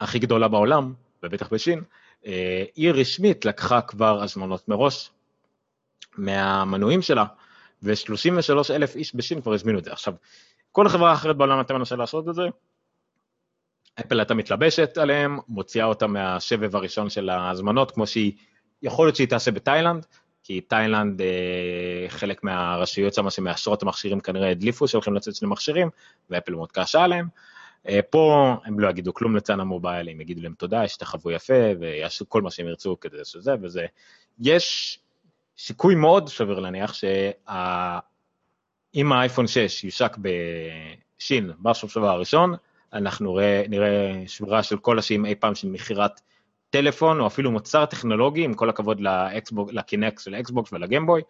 הכי 0.00 0.18
גדולה 0.18 0.48
בעולם, 0.48 0.92
ובטח 1.22 1.52
בשין, 1.52 1.82
אה, 2.26 2.64
היא 2.76 2.90
רשמית 2.90 3.44
לקחה 3.44 3.80
כבר 3.80 4.22
הזמנות 4.22 4.68
מראש 4.68 5.10
מהמנויים 6.16 7.02
שלה, 7.02 7.24
ו-33 7.82 8.74
אלף 8.74 8.96
איש 8.96 9.16
בשין 9.16 9.40
כבר 9.40 9.54
הזמינו 9.54 9.78
את 9.78 9.84
זה. 9.84 9.92
עכשיו, 9.92 10.14
כל 10.72 10.88
חברה 10.88 11.12
אחרת 11.12 11.36
בעולם 11.36 11.58
הייתה 11.58 11.74
מנסה 11.74 11.96
לעשות 11.96 12.28
את 12.28 12.34
זה, 12.34 12.42
אפל 14.00 14.20
הייתה 14.20 14.34
מתלבשת 14.34 14.98
עליהם, 14.98 15.38
מוציאה 15.48 15.84
אותם 15.84 16.12
מהשבב 16.12 16.76
הראשון 16.76 17.10
של 17.10 17.28
ההזמנות, 17.28 17.90
כמו 17.90 18.06
שהיא, 18.06 18.32
יכול 18.82 19.06
להיות 19.06 19.16
שהיא 19.16 19.28
תעשה 19.28 19.50
בתאילנד, 19.50 20.06
כי 20.42 20.60
תאילנד, 20.60 21.20
אה, 21.20 22.06
חלק 22.08 22.44
מהרשויות 22.44 23.14
שם 23.14 23.30
שמאשרות 23.30 23.82
המכשירים 23.82 24.20
כנראה 24.20 24.50
הדליפו 24.50 24.88
שהולכים 24.88 25.14
לצאת 25.14 25.34
שני 25.34 25.48
מכשירים, 25.48 25.90
ואפל 26.30 26.54
מאוד 26.54 26.72
קשה 26.72 27.04
עליהם. 27.04 27.28
אה, 27.88 28.00
פה 28.10 28.54
הם 28.64 28.80
לא 28.80 28.88
יגידו 28.88 29.14
כלום 29.14 29.36
ל-China 29.36 29.60
Mobile, 29.60 30.08
הם 30.08 30.20
יגידו 30.20 30.42
להם 30.42 30.54
תודה, 30.54 30.88
ישתחוו 30.88 31.30
יפה, 31.30 31.54
ויעשו 31.80 32.28
כל 32.28 32.42
מה 32.42 32.50
שהם 32.50 32.66
ירצו 32.66 33.00
כדי 33.00 33.16
שזה, 33.24 33.54
וזה, 33.62 33.86
יש 34.40 34.98
סיכוי 35.58 35.94
מאוד 35.94 36.28
סביר 36.28 36.58
להניח 36.58 36.92
שאם 36.92 37.12
האייפון 39.12 39.46
6 39.46 39.84
יושק 39.84 40.16
בסין 40.18 41.52
בסוף 41.62 41.92
שבוע 41.92 42.10
הראשון, 42.10 42.54
אנחנו 42.92 43.34
ראה, 43.34 43.64
נראה 43.68 44.22
שבירה 44.26 44.62
של 44.62 44.78
כל 44.78 44.98
השנים 44.98 45.26
אי 45.26 45.34
פעם 45.34 45.54
של 45.54 45.68
מכירת 45.68 46.20
טלפון 46.70 47.20
או 47.20 47.26
אפילו 47.26 47.50
מוצר 47.50 47.86
טכנולוגי, 47.86 48.44
עם 48.44 48.54
כל 48.54 48.68
הכבוד 48.68 49.00
לאקסבוקס, 49.00 49.72
ל-Kinect 49.72 50.24
של 50.24 50.34
האקסבוקס 50.34 50.72
ולגיימבוי, 50.72 51.22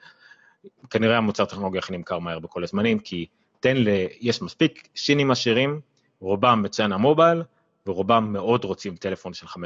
כנראה 0.90 1.16
המוצר 1.16 1.42
הטכנולוגי 1.42 1.78
הכי 1.78 1.96
נמכר 1.96 2.18
מהר 2.18 2.38
בכל 2.38 2.64
הזמנים, 2.64 2.98
כי 2.98 3.26
תן 3.60 3.76
ל... 3.76 3.88
יש 4.20 4.42
מספיק 4.42 4.88
שינים 4.94 5.30
עשירים, 5.30 5.80
רובם 6.20 6.62
בציינה 6.62 6.96
מובייל, 6.96 7.42
ורובם 7.88 8.32
מאוד 8.32 8.64
רוצים 8.64 8.96
טלפון 8.96 9.34
של 9.34 9.46
5.5 9.46 9.58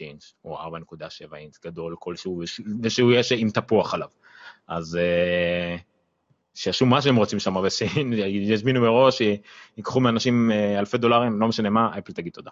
אינץ' 0.00 0.32
או 0.44 0.58
4.7 0.58 1.36
אינץ' 1.36 1.58
גדול 1.64 1.96
כלשהו, 1.98 2.42
ושהוא 2.82 3.12
יהיה 3.12 3.22
עם 3.36 3.50
תפוח 3.50 3.94
עליו. 3.94 4.08
אז 4.68 4.96
אה, 4.96 5.76
שיעשו 6.54 6.86
מה 6.86 7.02
שהם 7.02 7.16
רוצים 7.16 7.38
שם 7.38 7.62
בסין, 7.64 8.12
יזמינו 8.12 8.80
מראש, 8.80 9.20
ייקחו 9.76 10.00
מאנשים 10.00 10.50
אה, 10.50 10.78
אלפי 10.78 10.98
דולרים, 10.98 11.40
לא 11.40 11.48
משנה 11.48 11.70
מה, 11.70 11.98
אפל 11.98 12.12
תגיד 12.12 12.32
תודה. 12.32 12.50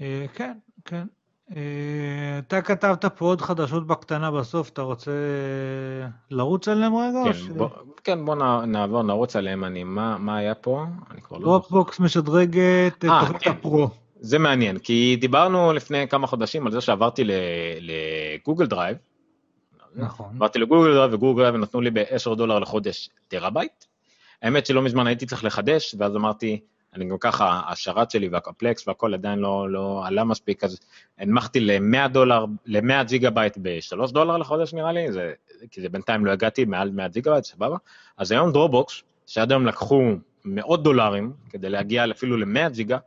אה, 0.00 0.26
כן, 0.34 0.58
כן. 0.84 1.06
אה, 1.56 1.62
אתה 2.38 2.62
כתבת 2.62 3.04
פה 3.04 3.24
עוד 3.24 3.40
חדשות 3.40 3.86
בקטנה 3.86 4.30
בסוף, 4.30 4.68
אתה 4.68 4.82
רוצה 4.82 5.10
לרוץ 6.30 6.68
עליהם 6.68 6.92
רגע? 6.96 7.18
כן, 7.24 7.32
ש- 7.32 7.42
בוא, 7.48 7.68
כן, 8.04 8.24
בוא 8.24 8.34
נע- 8.34 8.64
נעבור, 8.66 9.02
נרוץ 9.02 9.36
עליהם. 9.36 9.64
אני, 9.64 9.84
מה, 9.84 10.18
מה 10.18 10.36
היה 10.36 10.54
פה? 10.54 10.84
אני 11.10 11.20
כבר 11.22 11.38
לא. 11.38 11.42
Dropbox 11.44 12.00
משדרגת 12.00 12.58
את 12.98 13.04
אה, 13.04 13.20
תוכנית 13.20 13.42
כן. 13.42 13.50
ה-Pro. 13.50 13.88
זה 14.20 14.38
מעניין, 14.38 14.78
כי 14.78 15.16
דיברנו 15.20 15.72
לפני 15.72 16.08
כמה 16.08 16.26
חודשים 16.26 16.66
על 16.66 16.72
זה 16.72 16.80
שעברתי 16.80 17.24
ל-Google 17.80 18.66
Drive. 18.66 18.96
נכון. 19.94 20.26
עברתי 20.34 20.58
ל-Google 20.58 20.94
Drive, 20.94 21.14
ו-Google 21.14 21.42
Drive 21.42 21.54
נתנו 21.56 21.80
לי 21.80 21.90
ב-10 21.90 22.34
דולר 22.36 22.58
לחודש 22.58 23.10
טראבייט. 23.28 23.84
האמת 24.42 24.66
שלא 24.66 24.82
מזמן 24.82 25.06
הייתי 25.06 25.26
צריך 25.26 25.44
לחדש, 25.44 25.94
ואז 25.98 26.16
אמרתי, 26.16 26.60
אני 26.96 27.04
גם 27.04 27.16
ככה, 27.20 27.60
השרת 27.68 28.10
שלי 28.10 28.28
וה 28.28 28.48
Plex 28.48 28.88
והכל 28.88 29.14
עדיין 29.14 29.38
לא, 29.38 29.70
לא 29.70 30.02
עלה 30.06 30.24
מספיק, 30.24 30.64
אז 30.64 30.78
הנמכתי 31.18 31.60
ל-100 31.60 32.08
דולר, 32.08 32.44
ל-100 32.66 33.02
ג'יגה 33.04 33.30
בייט 33.30 33.58
ב-3 33.62 34.12
דולר 34.12 34.36
לחודש 34.36 34.74
נראה 34.74 34.92
לי, 34.92 35.12
זה, 35.12 35.32
כי 35.70 35.80
זה 35.80 35.88
בינתיים 35.88 36.26
לא 36.26 36.30
הגעתי 36.30 36.64
מעל 36.64 36.90
100 36.90 37.08
ג'יגה 37.08 37.32
בייט, 37.32 37.44
סבבה? 37.44 37.76
אז 38.16 38.32
היום 38.32 38.52
Dropbox, 38.52 39.02
שעד 39.26 39.52
היום 39.52 39.66
לקחו 39.66 40.02
מאות 40.44 40.82
דולרים 40.82 41.32
כדי 41.50 41.68
להגיע 41.68 42.04
אפילו 42.10 42.36
ל-100 42.36 42.68
ג'יגה, 42.68 42.98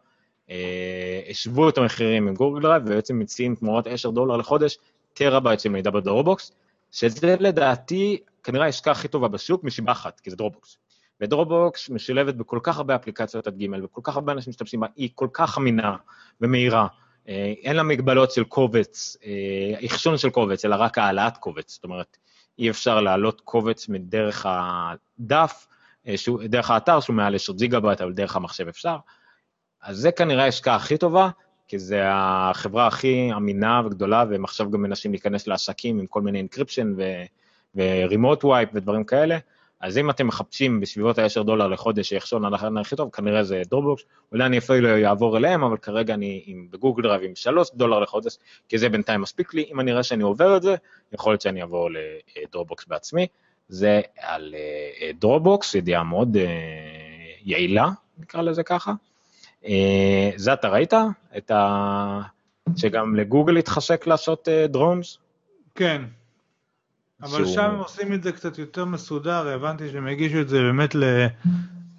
אה, 0.49 1.21
השוו 1.29 1.69
את 1.69 1.77
המחירים 1.77 2.27
עם 2.27 2.33
Google 2.33 2.61
Drive, 2.61 2.83
ובעצם 2.85 3.19
מציעים 3.19 3.55
תמורת 3.55 3.87
10 3.87 4.09
דולר 4.09 4.37
לחודש, 4.37 4.77
טרה-בייט 5.13 5.59
של 5.59 5.69
מידע 5.69 5.89
ב 5.89 5.96
Dropbox, 5.96 6.51
שזה 6.91 7.35
לדעתי 7.39 8.17
כנראה 8.43 8.65
העסקה 8.65 8.91
הכי 8.91 9.07
טובה 9.07 9.27
בשוק 9.27 9.63
מסיבה 9.63 9.91
אחת, 9.91 10.19
כי 10.19 10.29
זה 10.29 10.35
Dropbox. 10.35 10.77
ו 11.21 11.30
Dropbox 11.30 11.89
משולבת 11.89 12.35
בכל 12.35 12.59
כך 12.63 12.77
הרבה 12.77 12.95
אפליקציות 12.95 13.47
עד 13.47 13.57
ג' 13.57 13.83
וכל 13.83 14.01
כך 14.03 14.15
הרבה 14.15 14.31
אנשים 14.31 14.51
משתמשים 14.51 14.79
בה, 14.79 14.87
היא 14.95 15.09
כל 15.15 15.27
כך 15.33 15.57
אמינה 15.57 15.95
ומהירה, 16.41 16.87
אה, 17.29 17.53
אין 17.63 17.75
לה 17.75 17.83
מגבלות 17.83 18.31
של 18.31 18.43
קובץ, 18.43 19.17
אה, 19.25 19.85
אחסון 19.85 20.17
של 20.17 20.29
קובץ, 20.29 20.65
אלא 20.65 20.75
רק 20.75 20.97
העלאת 20.97 21.37
קובץ, 21.37 21.73
זאת 21.73 21.83
אומרת, 21.83 22.17
אי 22.59 22.69
אפשר 22.69 23.01
להעלות 23.01 23.41
קובץ 23.41 23.89
מדרך 23.89 24.45
הדף, 24.49 25.67
אה, 26.07 26.17
שהוא, 26.17 26.41
דרך 26.43 26.71
האתר 26.71 26.99
שהוא 26.99 27.15
מעל 27.15 27.35
10 27.35 27.53
ג'יגה 27.53 27.79
בייט, 27.79 28.01
אבל 28.01 28.13
דרך 28.13 28.35
המחשב 28.35 28.67
אפשר. 28.67 28.97
אז 29.81 29.97
זה 29.97 30.11
כנראה 30.11 30.43
ההשקעה 30.43 30.75
הכי 30.75 30.97
טובה, 30.97 31.29
כי 31.67 31.79
זה 31.79 32.01
החברה 32.05 32.87
הכי 32.87 33.29
אמינה 33.37 33.81
וגדולה, 33.85 34.23
והם 34.29 34.43
עכשיו 34.43 34.71
גם 34.71 34.81
מנסים 34.81 35.11
להיכנס 35.11 35.47
לעסקים 35.47 35.99
עם 35.99 36.05
כל 36.05 36.21
מיני 36.21 36.41
encryption 36.41 36.93
ו 37.75 37.85
remote 37.85 38.45
wipe 38.45 38.69
ודברים 38.73 39.03
כאלה. 39.03 39.37
אז 39.81 39.97
אם 39.97 40.09
אתם 40.09 40.27
מחפשים 40.27 40.79
בסביבות 40.79 41.19
ה-10 41.19 41.43
דולר 41.43 41.67
לחודש 41.67 42.09
אחסון 42.09 42.45
על 42.45 42.53
החלק 42.53 42.71
הכי 42.81 42.95
טוב, 42.95 43.09
כנראה 43.09 43.43
זה 43.43 43.61
Dropbox, 43.69 44.03
אולי 44.31 44.45
אני 44.45 44.57
אפילו 44.57 45.05
אעבור 45.05 45.37
אליהם, 45.37 45.63
אבל 45.63 45.77
כרגע 45.77 46.13
אני 46.13 46.43
עם, 46.45 46.67
ב 46.71 46.76
Google 46.76 47.03
Drive 47.03 47.23
עם 47.23 47.35
3 47.35 47.71
דולר 47.73 47.99
לחודש, 47.99 48.37
כי 48.69 48.77
זה 48.77 48.89
בינתיים 48.89 49.21
מספיק 49.21 49.53
לי, 49.53 49.65
אם 49.71 49.79
אני 49.79 49.91
אראה 49.91 50.03
שאני 50.03 50.23
עובר 50.23 50.57
את 50.57 50.61
זה, 50.61 50.75
יכול 51.13 51.31
להיות 51.31 51.41
שאני 51.41 51.61
אעבור 51.61 51.89
ל 52.37 52.43
Dropbox 52.43 52.85
בעצמי. 52.87 53.27
זה 53.69 54.01
על 54.17 54.55
אה, 54.57 55.11
Dropbox, 55.19 55.75
ידיעה 55.75 56.03
מאוד 56.03 56.37
אה, 56.37 56.43
יעילה, 57.43 57.89
נקרא 58.17 58.41
לזה 58.41 58.63
ככה. 58.63 58.93
אה, 59.65 60.29
זה 60.35 60.53
אתה 60.53 60.69
ראית? 60.69 60.93
את 61.37 61.51
ה... 61.51 62.21
שגם 62.77 63.15
לגוגל 63.15 63.57
התחשק 63.57 64.07
לעשות 64.07 64.47
דרונס? 64.69 65.17
כן. 65.75 66.01
אבל 67.21 67.45
שהוא- 67.45 67.53
שם 67.53 67.61
הם 67.61 67.79
עושים 67.79 68.13
את 68.13 68.23
זה 68.23 68.31
קצת 68.31 68.57
יותר 68.57 68.85
מסודר, 68.85 69.47
הבנתי 69.47 69.89
שהם 69.91 70.07
הגישו 70.07 70.41
את 70.41 70.49
זה 70.49 70.61
באמת 70.61 70.95
ל... 70.95 71.25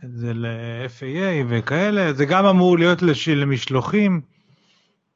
את 0.05 0.16
זה 0.16 0.32
ל-FAA 0.34 1.44
וכאלה, 1.48 2.12
זה 2.12 2.24
גם 2.24 2.47
אמור 2.47 2.78
להיות 2.78 3.02
לש... 3.02 3.28
למשלוחים, 3.28 4.20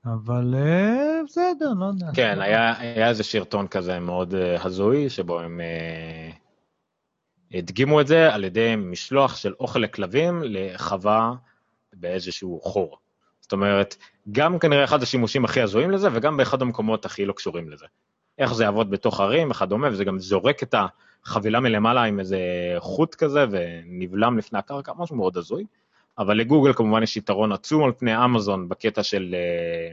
אבל 0.06 0.55
אה, 0.55 1.20
בסדר, 1.26 1.72
לא 1.81 1.85
יודע. 1.86 2.06
כן, 2.14 2.40
היה, 2.40 2.78
היה 2.78 3.09
איזה 3.09 3.22
שרטון 3.22 3.68
כזה 3.68 4.01
מאוד 4.01 4.35
uh, 4.35 4.66
הזוי, 4.66 5.10
שבו 5.10 5.40
הם 5.40 5.60
uh, 5.60 7.56
הדגימו 7.56 8.01
את 8.01 8.06
זה 8.06 8.35
על 8.35 8.44
ידי 8.44 8.74
משלוח 8.76 9.36
של 9.36 9.52
אוכל 9.60 9.78
לכלבים 9.78 10.43
לחווה 10.44 11.32
באיזשהו 11.93 12.60
חור. 12.62 12.98
זאת 13.40 13.52
אומרת, 13.52 13.97
גם 14.32 14.59
כנראה 14.59 14.85
אחד 14.85 15.02
השימושים 15.02 15.44
הכי 15.44 15.60
הזויים 15.60 15.90
לזה, 15.90 16.09
וגם 16.12 16.36
באחד 16.36 16.62
המקומות 16.62 17.05
הכי 17.05 17.24
לא 17.24 17.32
קשורים 17.32 17.70
לזה. 17.70 17.86
איך 18.39 18.55
זה 18.55 18.65
יעבוד 18.65 18.90
בתוך 18.90 19.20
ערים 19.20 19.51
וכדומה, 19.51 19.89
וזה 19.89 20.05
גם 20.05 20.19
זורק 20.19 20.62
את 20.62 20.74
החבילה 21.24 21.61
מלמעלה 21.61 22.02
עם 22.02 22.20
איזה 22.20 22.39
חוט 22.78 23.15
כזה, 23.15 23.47
ונבלם 23.51 24.39
לפני 24.39 24.59
הקרקע, 24.59 24.93
משהו 24.98 25.16
מאוד 25.16 25.36
הזוי. 25.36 25.65
אבל 26.19 26.36
לגוגל 26.36 26.73
כמובן 26.73 27.02
יש 27.02 27.16
יתרון 27.16 27.52
עצום 27.52 27.85
על 27.85 27.93
פני 27.93 28.24
אמזון 28.24 28.69
בקטע 28.69 29.02
של 29.02 29.35
אה, 29.35 29.93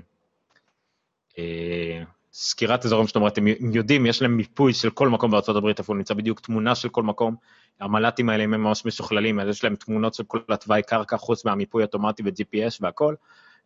אה, 1.37 2.03
סקירת 2.33 2.85
אזורים, 2.85 3.07
זאת 3.07 3.15
אומרת, 3.15 3.37
הם 3.37 3.47
יודעים, 3.73 4.05
יש 4.05 4.21
להם 4.21 4.37
מיפוי 4.37 4.73
של 4.73 4.89
כל 4.89 5.09
מקום 5.09 5.35
הברית, 5.35 5.79
איפה 5.79 5.93
הוא 5.93 5.97
נמצא 5.97 6.13
בדיוק, 6.13 6.39
תמונה 6.39 6.75
של 6.75 6.89
כל 6.89 7.03
מקום. 7.03 7.35
המל"טים 7.79 8.29
האלה 8.29 8.43
הם 8.43 8.51
ממש 8.51 8.85
משוכללים, 8.85 9.39
אז 9.39 9.47
יש 9.47 9.63
להם 9.63 9.75
תמונות 9.75 10.13
של 10.13 10.23
כל 10.23 10.39
התוואי 10.49 10.83
קרקע, 10.83 11.17
חוץ 11.17 11.45
מהמיפוי 11.45 11.83
אוטומטי 11.83 12.23
ו-GPS 12.23 12.77
והכל. 12.81 13.15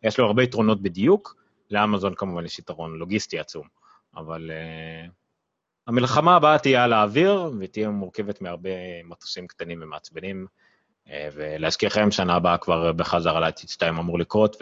יש 0.02 0.18
לו 0.18 0.26
הרבה 0.26 0.42
יתרונות 0.42 0.82
בדיוק, 0.82 1.36
לאמזון 1.70 2.14
כמובן 2.14 2.44
יש 2.44 2.58
יתרון 2.58 2.96
לוגיסטי 2.96 3.38
עצום. 3.38 3.66
אבל 4.16 4.50
uh, 4.50 5.10
המלחמה 5.86 6.36
הבאה 6.36 6.58
תהיה 6.58 6.84
על 6.84 6.92
האוויר, 6.92 7.50
ותהיה 7.60 7.90
מורכבת 7.90 8.40
מהרבה 8.40 8.70
מטוסים 9.04 9.46
קטנים 9.46 9.78
ומעצבנים, 9.82 10.46
uh, 11.06 11.10
ולהזכירכם, 11.34 12.10
שנה 12.10 12.34
הבאה 12.34 12.58
כבר 12.58 12.92
בחזרה 12.92 13.40
לייטיד 13.40 13.68
2 13.68 13.98
אמור 13.98 14.18
לקרות, 14.18 14.56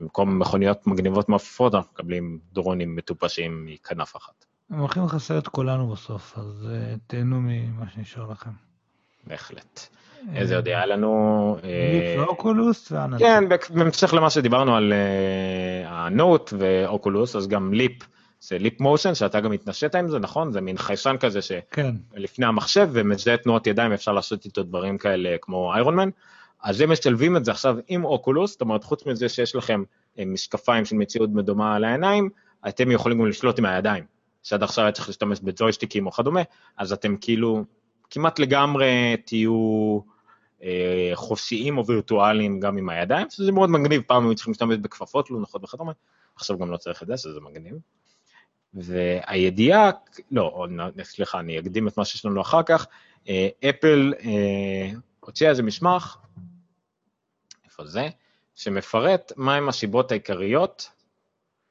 ובמקום 0.00 0.38
מכוניות 0.38 0.86
מגניבות 0.86 1.28
מעופפות, 1.28 1.74
אנחנו 1.74 1.90
מקבלים 1.94 2.38
דרונים 2.52 2.96
מטופשים 2.96 3.66
מכנף 3.66 4.16
אחת. 4.16 4.44
הם 4.70 4.78
הולכים 4.78 5.04
לחסל 5.04 5.38
את 5.38 5.48
כולנו 5.48 5.88
בסוף, 5.88 6.38
אז 6.38 6.68
אה, 6.70 6.94
תהנו 7.06 7.40
ממה 7.40 7.84
שנשאר 7.94 8.30
לכם. 8.30 8.50
בהחלט. 9.26 9.86
איזה 10.34 10.56
עוד 10.56 10.68
היה 10.68 10.86
לנו? 10.86 11.56
אה, 11.64 12.16
ואוקולוס. 12.18 12.92
כן, 13.18 13.44
בהמשך 13.70 14.14
למה 14.14 14.30
שדיברנו 14.30 14.76
על 14.76 14.92
הנוט 15.84 16.52
ואוקולוס, 16.58 17.36
אז 17.36 17.48
גם 17.48 17.74
ליפ, 17.74 18.06
זה 18.40 18.58
ליפ 18.58 18.80
מושן, 18.80 19.14
שאתה 19.14 19.40
גם 19.40 19.52
התנשאת 19.52 19.94
עם 19.94 20.08
זה, 20.08 20.18
נכון? 20.18 20.52
זה 20.52 20.60
מין 20.60 20.78
חיישן 20.78 21.16
כזה 21.20 21.42
כן, 21.70 21.94
שלפני 22.14 22.46
המחשב 22.46 22.88
ומזהה 22.92 23.36
תנועות 23.36 23.66
ידיים, 23.66 23.92
אפשר 23.92 24.12
לעשות 24.12 24.44
איתו 24.44 24.62
דברים 24.62 24.98
כאלה 24.98 25.36
כמו 25.40 25.74
איירון 25.74 25.94
מן. 25.94 26.10
אז 26.62 26.80
הם 26.80 26.92
משלבים 26.92 27.36
את 27.36 27.44
זה 27.44 27.50
עכשיו 27.50 27.76
עם 27.88 28.04
אוקולוס, 28.04 28.50
זאת 28.50 28.60
אומרת, 28.60 28.84
חוץ 28.84 29.06
מזה 29.06 29.28
שיש 29.28 29.56
לכם 29.56 29.82
אה, 30.18 30.24
משקפיים 30.24 30.84
של 30.84 30.96
מציאות 30.96 31.30
מדומה 31.30 31.76
על 31.76 31.84
העיניים, 31.84 32.30
אתם 32.68 32.90
יכולים 32.90 33.18
גם 33.18 33.26
לשלוט 33.26 33.58
עם 33.58 33.64
הידיים. 33.64 34.04
שעד 34.42 34.62
עכשיו 34.62 34.84
היה 34.84 34.92
צריך 34.92 35.08
להשתמש 35.08 35.40
בג'ויסטיקים 35.40 36.06
או 36.06 36.12
כדומה, 36.12 36.40
אז 36.76 36.92
אתם 36.92 37.16
כאילו 37.16 37.64
כמעט 38.10 38.38
לגמרי 38.38 39.16
תהיו 39.24 40.00
אה, 40.62 41.10
חופשיים 41.14 41.78
או 41.78 41.86
וירטואליים 41.86 42.60
גם 42.60 42.76
עם 42.76 42.88
הידיים, 42.88 43.26
שזה 43.30 43.52
מאוד 43.52 43.70
מגניב, 43.70 44.02
פעם 44.06 44.26
היו 44.26 44.34
צריכים 44.34 44.50
להשתמש 44.52 44.76
בכפפות 44.76 45.30
לא 45.30 45.38
נוחות 45.38 45.64
וכדומה, 45.64 45.92
עכשיו 46.36 46.58
גם 46.58 46.70
לא 46.70 46.76
צריך 46.76 47.02
את 47.02 47.08
זה, 47.08 47.16
שזה 47.16 47.40
מגניב. 47.40 47.74
והידיעה, 48.74 49.90
לא, 50.30 50.66
סליחה, 51.02 51.40
אני 51.40 51.58
אקדים 51.58 51.88
את 51.88 51.96
מה 51.96 52.04
שיש 52.04 52.24
לנו 52.24 52.40
אחר 52.40 52.62
כך, 52.62 52.86
אה, 53.28 53.48
אפל 53.70 54.14
אה, 54.24 54.90
הוציאה 55.20 55.50
איזה 55.50 55.62
מסמך, 55.62 56.16
איפה 57.64 57.86
זה? 57.86 58.08
שמפרט 58.54 59.32
מהם 59.36 59.68
הסיבות 59.68 60.10
העיקריות 60.10 60.90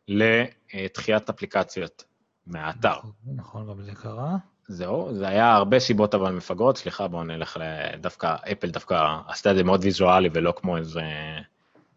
לדחיית 0.07 1.29
אפליקציות 1.29 2.03
מהאתר. 2.47 2.99
נכון, 3.35 3.67
גם 3.67 3.81
זה 3.81 3.91
קרה. 3.95 4.35
זהו, 4.67 5.09
זה 5.13 5.27
היה 5.27 5.55
הרבה 5.55 5.79
סיבות 5.79 6.15
אבל 6.15 6.31
מפגרות, 6.31 6.77
סליחה 6.77 7.07
בואו 7.07 7.23
נלך 7.23 7.57
ל... 7.57 7.61
דווקא, 7.97 8.35
אפל 8.51 8.69
דווקא 8.69 9.17
עשתה 9.27 9.51
את 9.51 9.55
זה 9.55 9.63
מאוד 9.63 9.83
ויזואלי 9.83 10.29
ולא 10.33 10.53
כמו 10.55 10.77
איזה 10.77 11.01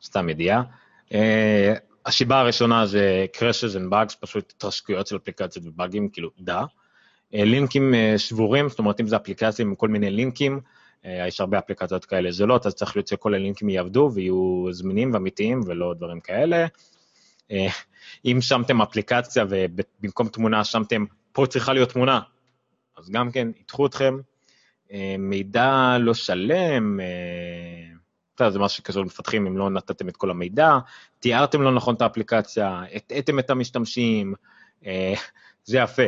סתם 0.02 0.28
ידיעה. 0.28 0.62
הסיבה 2.06 2.40
הראשונה 2.40 2.86
זה 2.86 3.26
crashes 3.36 3.76
and 3.76 3.92
bugs, 3.92 4.16
פשוט 4.20 4.52
התרשקויות 4.56 5.06
של 5.06 5.16
אפליקציות 5.16 5.66
ובאגים, 5.66 6.08
כאילו 6.08 6.30
דה. 6.40 6.60
Uh, 6.60 6.64
לינקים 7.32 7.94
uh, 7.94 8.18
שבורים, 8.18 8.68
זאת 8.68 8.78
אומרת 8.78 9.00
אם 9.00 9.06
זה 9.06 9.16
אפליקציה 9.16 9.64
עם 9.64 9.74
כל 9.74 9.88
מיני 9.88 10.10
לינקים, 10.10 10.60
uh, 11.02 11.06
יש 11.28 11.40
הרבה 11.40 11.58
אפליקציות 11.58 12.04
כאלה 12.04 12.30
זולות, 12.30 12.66
אז 12.66 12.74
צריך 12.74 12.96
להיות 12.96 13.08
שכל 13.08 13.34
הלינקים 13.34 13.68
יעבדו 13.68 14.10
ויהיו 14.14 14.66
זמינים 14.70 15.14
ואמיתיים 15.14 15.60
ולא 15.66 15.94
דברים 15.94 16.20
כאלה. 16.20 16.66
אם 18.24 18.38
שמתם 18.40 18.82
אפליקציה 18.82 19.44
ובמקום 19.48 20.28
תמונה 20.28 20.64
שמתם, 20.64 21.04
פה 21.32 21.46
צריכה 21.46 21.72
להיות 21.72 21.88
תמונה, 21.88 22.20
אז 22.96 23.10
גם 23.10 23.30
כן, 23.30 23.48
ידחו 23.60 23.86
אתכם. 23.86 24.18
אה, 24.92 25.14
מידע 25.18 25.96
לא 26.00 26.14
שלם, 26.14 27.00
אה, 27.00 27.96
זה 28.38 28.58
משהו 28.58 28.76
שקשור 28.76 29.02
למפתחים 29.02 29.46
אם 29.46 29.56
לא 29.56 29.70
נתתם 29.70 30.08
את 30.08 30.16
כל 30.16 30.30
המידע, 30.30 30.78
תיארתם 31.20 31.62
לא 31.62 31.74
נכון 31.74 31.94
את 31.94 32.02
האפליקציה, 32.02 32.82
הטעיתם 32.94 33.38
את 33.38 33.50
המשתמשים, 33.50 34.34
אה, 34.86 35.14
זה 35.64 35.78
יפה. 35.78 36.02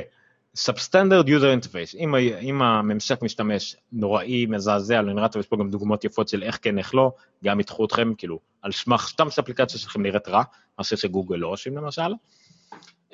Substandard 0.59 1.27
User 1.27 1.65
Interface, 1.65 1.99
אם, 1.99 2.15
אם 2.41 2.63
הממשק 2.63 3.23
משתמש 3.23 3.77
נוראי, 3.93 4.47
מזעזע, 4.47 5.03
לא 5.03 5.13
נראה 5.13 5.29
טוב, 5.29 5.41
יש 5.41 5.47
פה 5.47 5.57
גם 5.57 5.71
דוגמאות 5.71 6.05
יפות 6.05 6.29
של 6.29 6.43
איך 6.43 6.59
כן, 6.63 6.79
איך 6.79 6.95
לא, 6.95 7.13
גם 7.45 7.61
ידחו 7.61 7.85
אתכם, 7.85 8.15
כאילו, 8.15 8.39
על 8.63 8.73
סמך 8.73 9.09
סתם 9.09 9.31
שאפליקציה 9.31 9.81
שלכם 9.81 10.03
נראית 10.03 10.29
רע, 10.29 10.43
מה 10.79 10.85
שגוגל 10.85 11.37
לא 11.37 11.49
עושים 11.49 11.77
למשל. 11.77 12.15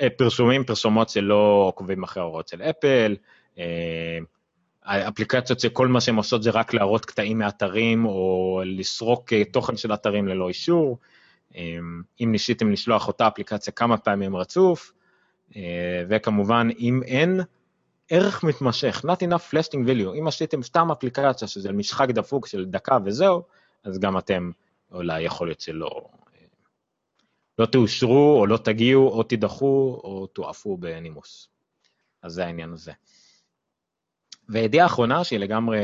אה, 0.01 0.11
פרסומים, 0.17 0.65
פרסומות 0.65 1.09
שלא 1.09 1.65
עוקבים 1.67 2.03
אחרי 2.03 2.21
ההוראות 2.21 2.49
של 2.49 2.63
אפל, 2.63 3.17
אה, 4.87 5.09
אפליקציות 5.09 5.61
שכל 5.61 5.89
מה 5.89 6.01
שהן 6.01 6.17
עושות 6.17 6.43
זה 6.43 6.51
רק 6.51 6.75
להראות 6.75 7.05
קטעים 7.05 7.39
מאתרים 7.39 8.05
או 8.07 8.61
לסרוק 8.65 9.33
תוכן 9.53 9.77
של 9.77 9.95
אתרים 9.95 10.29
ללא 10.29 10.49
אישור. 10.49 10.99
אם 12.21 12.33
ניסיתם 12.33 12.73
לשלוח 12.73 13.09
אותה 13.09 13.29
אפליקציה 13.29 13.73
כמה 13.73 13.97
פעמים 13.97 14.37
רצוף, 14.37 14.93
וכמובן 16.09 16.69
אם 16.79 17.03
אין 17.03 17.41
ערך 18.11 18.45
מתמשך, 18.45 19.05
not 19.05 19.27
enough 19.29 19.55
lasting 19.57 19.87
value, 19.87 20.19
אם 20.19 20.27
עשיתם 20.27 20.63
סתם 20.63 20.91
אפליקציה 20.91 21.49
שזה 21.49 21.73
משחק 21.73 22.09
דפוק 22.09 22.47
של 22.47 22.65
דקה 22.65 22.99
וזהו, 23.05 23.43
אז 23.85 23.99
גם 23.99 24.19
אתם 24.19 24.51
אולי 24.93 25.23
יכול 25.23 25.49
להיות 25.49 25.61
שלא 25.61 26.09
לא 27.59 27.67
תאושרו 27.67 28.41
או 28.41 28.47
לא 28.47 28.57
תגיעו 28.57 29.09
או 29.09 29.23
תידחו 29.23 30.01
או 30.05 30.27
תועפו 30.27 30.77
בנימוס. 30.77 31.49
אז 32.23 32.33
זה 32.33 32.47
העניין 32.47 32.73
הזה. 32.73 32.93
וידיעה 34.51 34.87
אחרונה 34.87 35.25
שהיא 35.25 35.39
לגמרי 35.39 35.79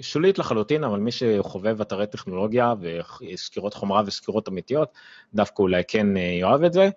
שולית 0.00 0.38
לחלוטין, 0.38 0.84
אבל 0.84 0.98
מי 0.98 1.10
שחובב 1.12 1.80
אתרי 1.80 2.06
טכנולוגיה 2.06 2.74
וסקירות 2.80 3.74
חומרה 3.74 4.02
וסקירות 4.06 4.48
אמיתיות, 4.48 4.88
דווקא 5.34 5.62
אולי 5.62 5.82
כן 5.88 6.16
אה, 6.16 6.22
יאהב 6.22 6.62
את 6.62 6.72
זה. 6.72 6.90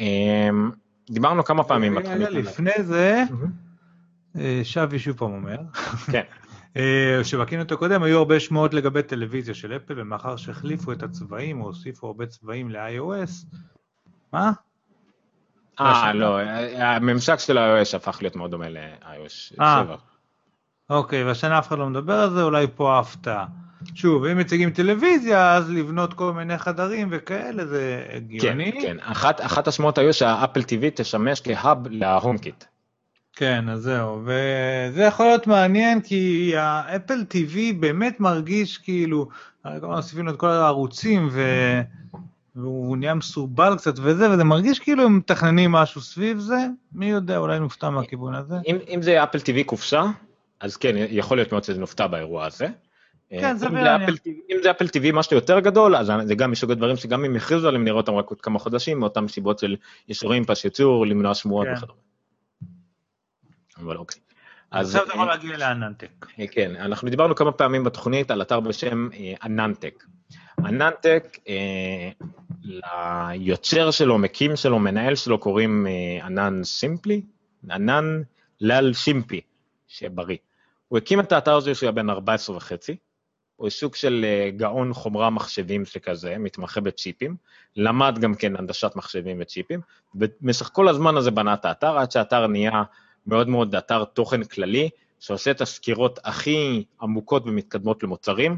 אמ, 0.00 0.70
דיברנו 1.10 1.44
כמה 1.44 1.64
פעמים 1.64 1.94
בתוכנית. 1.94 2.28
לפני 2.30 2.82
זה, 2.82 3.22
אה, 4.38 4.60
שווי 4.64 4.98
שוב 4.98 5.16
פעם 5.16 5.32
אומר. 5.32 5.56
כן. 6.12 6.22
אה, 6.76 7.20
שבקינוט 7.24 7.72
הקודם 7.72 8.02
היו 8.02 8.18
הרבה 8.18 8.40
שמועות 8.40 8.74
לגבי 8.74 9.02
טלוויזיה 9.02 9.54
של 9.54 9.76
אפל, 9.76 10.00
ומאחר 10.00 10.36
שהחליפו 10.36 10.92
את 10.92 11.02
הצבעים 11.02 11.60
או 11.60 11.66
הוסיפו 11.66 12.06
הרבה 12.06 12.26
צבעים 12.26 12.70
ל-iOS, 12.70 13.56
מה? 14.32 14.52
אה, 15.80 16.12
לא, 16.12 16.40
הממשק 16.76 17.38
של 17.38 17.58
ה-iOS 17.58 17.96
הפך 17.96 18.18
להיות 18.20 18.36
מאוד 18.36 18.50
דומה 18.50 18.68
ל-iOS 18.68 19.28
7. 19.28 19.96
אוקיי, 20.90 21.24
והשנה 21.24 21.58
אף 21.58 21.68
אחד 21.68 21.78
לא 21.78 21.86
מדבר 21.86 22.14
על 22.14 22.30
זה, 22.30 22.42
אולי 22.42 22.66
פה 22.74 22.96
ההפתעה. 22.96 23.46
שוב, 23.94 24.24
אם 24.24 24.38
מציגים 24.38 24.70
טלוויזיה, 24.70 25.54
אז 25.54 25.70
לבנות 25.70 26.14
כל 26.14 26.32
מיני 26.32 26.58
חדרים 26.58 27.08
וכאלה, 27.10 27.66
זה 27.66 28.06
הגיוני. 28.16 28.72
כן, 28.72 28.80
כן. 28.82 28.96
אחת, 29.00 29.40
אחת 29.40 29.68
השמועות 29.68 29.98
היו 29.98 30.14
שה 30.14 30.31
Apple 30.31 30.60
TV 30.60 30.90
תשמש 30.94 31.40
כ 31.40 31.55
hub 31.55 31.78
ל 31.90 32.38
HomeKit. 32.38 32.64
כן, 33.36 33.68
אז 33.68 33.80
זהו, 33.80 34.22
וזה 34.24 35.02
יכול 35.02 35.26
להיות 35.26 35.46
מעניין 35.46 36.00
כי 36.00 36.52
ה 36.56 36.67
Apple 36.67 37.24
TV 37.30 37.56
באמת 37.80 38.20
מרגיש 38.20 38.78
כאילו, 38.78 39.28
מוסיפים 39.82 40.26
לו 40.26 40.32
את 40.32 40.38
כל 40.38 40.48
הערוצים 40.48 41.28
ו... 41.32 41.42
והוא 42.56 42.96
נהיה 42.96 43.14
מסורבל 43.14 43.76
קצת 43.76 43.94
וזה, 43.96 44.30
וזה 44.30 44.44
מרגיש 44.44 44.78
כאילו 44.78 45.04
הם 45.04 45.16
מתכננים 45.16 45.72
משהו 45.72 46.00
סביב 46.00 46.38
זה, 46.38 46.66
מי 46.92 47.10
יודע, 47.10 47.36
אולי 47.36 47.58
נופתע 47.58 47.90
מהכיוון 47.90 48.34
הזה. 48.34 48.54
אם, 48.66 48.76
אם 48.94 49.02
זה 49.02 49.22
Apple 49.22 49.38
TV 49.38 49.64
קופסה, 49.66 50.02
אז 50.62 50.76
כן, 50.76 50.94
יכול 50.96 51.36
להיות 51.36 51.52
מאוד 51.52 51.64
שזה 51.64 51.80
נופתע 51.80 52.06
באירוע 52.06 52.46
הזה. 52.46 52.66
כן, 53.30 53.56
זה 53.56 53.68
מעניין. 53.68 54.00
אם 54.50 54.56
זה 54.62 54.70
אפל 54.70 54.84
TV 54.84 55.12
משהו 55.12 55.36
יותר 55.36 55.60
גדול, 55.60 55.96
אז 55.96 56.12
זה 56.24 56.34
גם 56.34 56.50
מסוג 56.50 56.70
הדברים 56.70 56.96
שגם 56.96 57.24
אם 57.24 57.36
יכריזו 57.36 57.68
עליהם 57.68 57.84
נראה 57.84 57.96
אותם 57.96 58.14
רק 58.14 58.28
עוד 58.28 58.40
כמה 58.40 58.58
חודשים, 58.58 59.00
מאותן 59.00 59.28
סיבות 59.28 59.58
של 59.58 59.76
אישורים 60.08 60.44
פשיצור, 60.44 61.06
למנוע 61.06 61.34
שמועות 61.34 61.66
כן. 61.66 61.74
וכדומה. 61.74 62.00
אבל 63.78 63.96
אוקיי. 63.96 64.20
אז 64.70 64.88
עכשיו 64.88 65.04
אתה 65.06 65.14
יכול 65.14 65.26
להגיע 65.26 65.56
לאננטק. 65.58 66.26
אה, 66.40 66.46
כן, 66.46 66.76
אנחנו 66.76 67.10
דיברנו 67.10 67.34
כמה 67.34 67.52
פעמים 67.52 67.84
בתוכנית 67.84 68.30
על 68.30 68.42
אתר 68.42 68.60
בשם 68.60 69.08
אננטק. 69.44 70.04
אננטק, 70.58 71.38
ליוצר 72.62 73.90
שלו, 73.90 74.18
מקים 74.18 74.56
שלו, 74.56 74.78
מנהל 74.78 75.14
שלו 75.14 75.38
קוראים 75.38 75.86
ענן 76.22 76.64
סימפלי, 76.64 77.22
ענן 77.70 78.22
לאל 78.60 78.92
שימפי, 78.92 79.40
שבריא. 79.88 80.36
הוא 80.92 80.98
הקים 80.98 81.20
את 81.20 81.32
האתר 81.32 81.56
הזה 81.56 81.74
שהוא 81.74 81.86
היה 81.86 81.92
בן 81.92 82.10
14 82.10 82.56
וחצי, 82.56 82.96
הוא 83.56 83.70
סוג 83.70 83.94
של 83.94 84.24
אה, 84.24 84.50
גאון 84.50 84.94
חומרה 84.94 85.30
מחשבים 85.30 85.84
שכזה, 85.84 86.38
מתמחה 86.38 86.80
בצ'יפים, 86.80 87.36
למד 87.76 88.18
גם 88.20 88.34
כן 88.34 88.56
הנדשת 88.56 88.90
מחשבים 88.96 89.36
וצ'יפים, 89.40 89.80
במשך 90.14 90.70
כל 90.72 90.88
הזמן 90.88 91.16
הזה 91.16 91.30
בנה 91.30 91.54
את 91.54 91.64
האתר, 91.64 91.98
עד 91.98 92.10
שהאתר 92.10 92.46
נהיה 92.46 92.82
מאוד 93.26 93.48
מאוד 93.48 93.74
אתר 93.74 94.04
תוכן 94.04 94.44
כללי, 94.44 94.88
שעושה 95.20 95.50
את 95.50 95.60
הסקירות 95.60 96.18
הכי 96.24 96.84
עמוקות 97.02 97.42
ומתקדמות 97.46 98.02
למוצרים. 98.02 98.56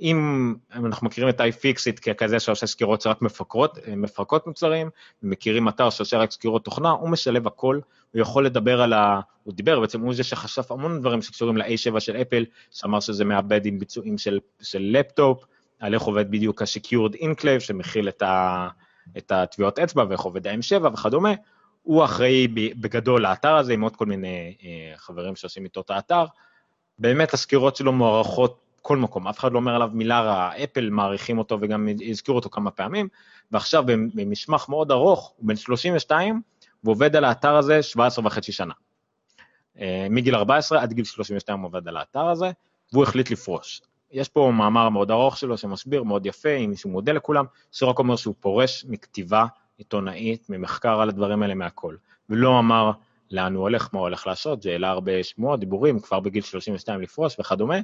אם 0.00 0.54
אנחנו 0.74 1.06
מכירים 1.06 1.28
את 1.28 1.40
iFixit 1.40 2.00
ככזה 2.00 2.40
שעושה 2.40 2.66
סקירות 2.66 3.00
שרק 3.00 3.22
מפקרות, 3.22 3.78
מפרקות 3.96 4.46
מוצרים, 4.46 4.90
ומכירים 5.22 5.68
אתר 5.68 5.90
שעושה 5.90 6.18
רק 6.18 6.30
סקירות 6.30 6.64
תוכנה, 6.64 6.90
הוא 6.90 7.08
משלב 7.08 7.46
הכל, 7.46 7.80
הוא 8.12 8.20
יכול 8.20 8.46
לדבר 8.46 8.80
על 8.80 8.92
ה... 8.92 9.20
הוא 9.42 9.54
דיבר, 9.54 9.80
בעצם 9.80 10.00
הוא 10.00 10.14
זה 10.14 10.24
שחשף 10.24 10.72
המון 10.72 11.00
דברים 11.00 11.22
שקשורים 11.22 11.56
ל-A7 11.56 12.00
של 12.00 12.16
אפל, 12.16 12.44
שאמר 12.70 13.00
שזה 13.00 13.24
מעבד 13.24 13.66
עם 13.66 13.78
ביצועים 13.78 14.18
של, 14.18 14.38
של 14.62 14.82
לפטופ, 14.82 15.44
על 15.80 15.94
איך 15.94 16.02
עובד 16.02 16.30
בדיוק 16.30 16.62
ה-Secured 16.62 17.16
Enclave 17.16 17.60
שמכיל 17.60 18.08
את, 18.08 18.22
ה, 18.22 18.68
את 19.18 19.32
הטביעות 19.32 19.78
אצבע 19.78 20.04
ואיך 20.08 20.20
עובד 20.20 20.46
ה-M7 20.46 20.86
וכדומה, 20.92 21.32
הוא 21.82 22.04
אחראי 22.04 22.48
בגדול 22.48 23.22
לאתר 23.22 23.56
הזה 23.56 23.72
עם 23.72 23.80
עוד 23.80 23.96
כל 23.96 24.06
מיני 24.06 24.56
אה, 24.64 24.96
חברים 24.96 25.36
שעושים 25.36 25.64
איתו 25.64 25.80
את 25.80 25.90
האתר. 25.90 26.24
באמת 26.98 27.34
הסקירות 27.34 27.76
שלו 27.76 27.92
מוערכות 27.92 28.65
כל 28.86 28.96
מקום, 28.96 29.28
אף 29.28 29.38
אחד 29.38 29.52
לא 29.52 29.58
אומר 29.58 29.74
עליו 29.74 29.90
מילה 29.92 30.20
רעה, 30.20 30.64
אפל 30.64 30.90
מעריכים 30.90 31.38
אותו 31.38 31.58
וגם 31.60 31.88
הזכירו 32.08 32.36
אותו 32.36 32.50
כמה 32.50 32.70
פעמים, 32.70 33.08
ועכשיו 33.52 33.84
במשמח 33.86 34.68
מאוד 34.68 34.90
ארוך, 34.90 35.32
הוא 35.36 35.48
בן 35.48 35.56
32, 35.56 36.40
ועובד 36.84 37.16
על 37.16 37.24
האתר 37.24 37.56
הזה 37.56 37.82
17 37.82 38.26
וחצי 38.26 38.52
שנה. 38.52 38.72
אה, 39.80 40.06
מגיל 40.10 40.34
14 40.34 40.82
עד 40.82 40.92
גיל 40.92 41.04
32 41.04 41.58
הוא 41.58 41.66
עובד 41.66 41.88
על 41.88 41.96
האתר 41.96 42.28
הזה, 42.28 42.50
והוא 42.92 43.02
החליט 43.02 43.30
לפרוש. 43.30 43.82
יש 44.12 44.28
פה 44.28 44.52
מאמר 44.54 44.88
מאוד 44.88 45.10
ארוך 45.10 45.38
שלו 45.38 45.58
שמסביר 45.58 46.02
מאוד 46.02 46.26
יפה, 46.26 46.50
עם 46.50 46.70
איזשהו 46.70 46.90
מודל 46.90 47.16
לכולם, 47.16 47.44
שרק 47.72 47.98
אומר 47.98 48.16
שהוא 48.16 48.34
פורש 48.40 48.84
מכתיבה 48.88 49.46
עיתונאית, 49.78 50.50
ממחקר 50.50 51.00
על 51.00 51.08
הדברים 51.08 51.42
האלה 51.42 51.54
מהכל, 51.54 51.96
ולא 52.30 52.58
אמר 52.58 52.90
לאן 53.30 53.54
הוא 53.54 53.62
הולך, 53.62 53.88
מה 53.92 53.98
הוא 53.98 54.06
הולך 54.06 54.26
לעשות, 54.26 54.62
זה 54.62 54.70
העלה 54.70 54.90
הרבה 54.90 55.22
שמועות, 55.22 55.60
דיבורים, 55.60 56.00
כבר 56.00 56.20
בגיל 56.20 56.42
32 56.42 57.00
לפרוש 57.00 57.36
וכדומה. 57.40 57.76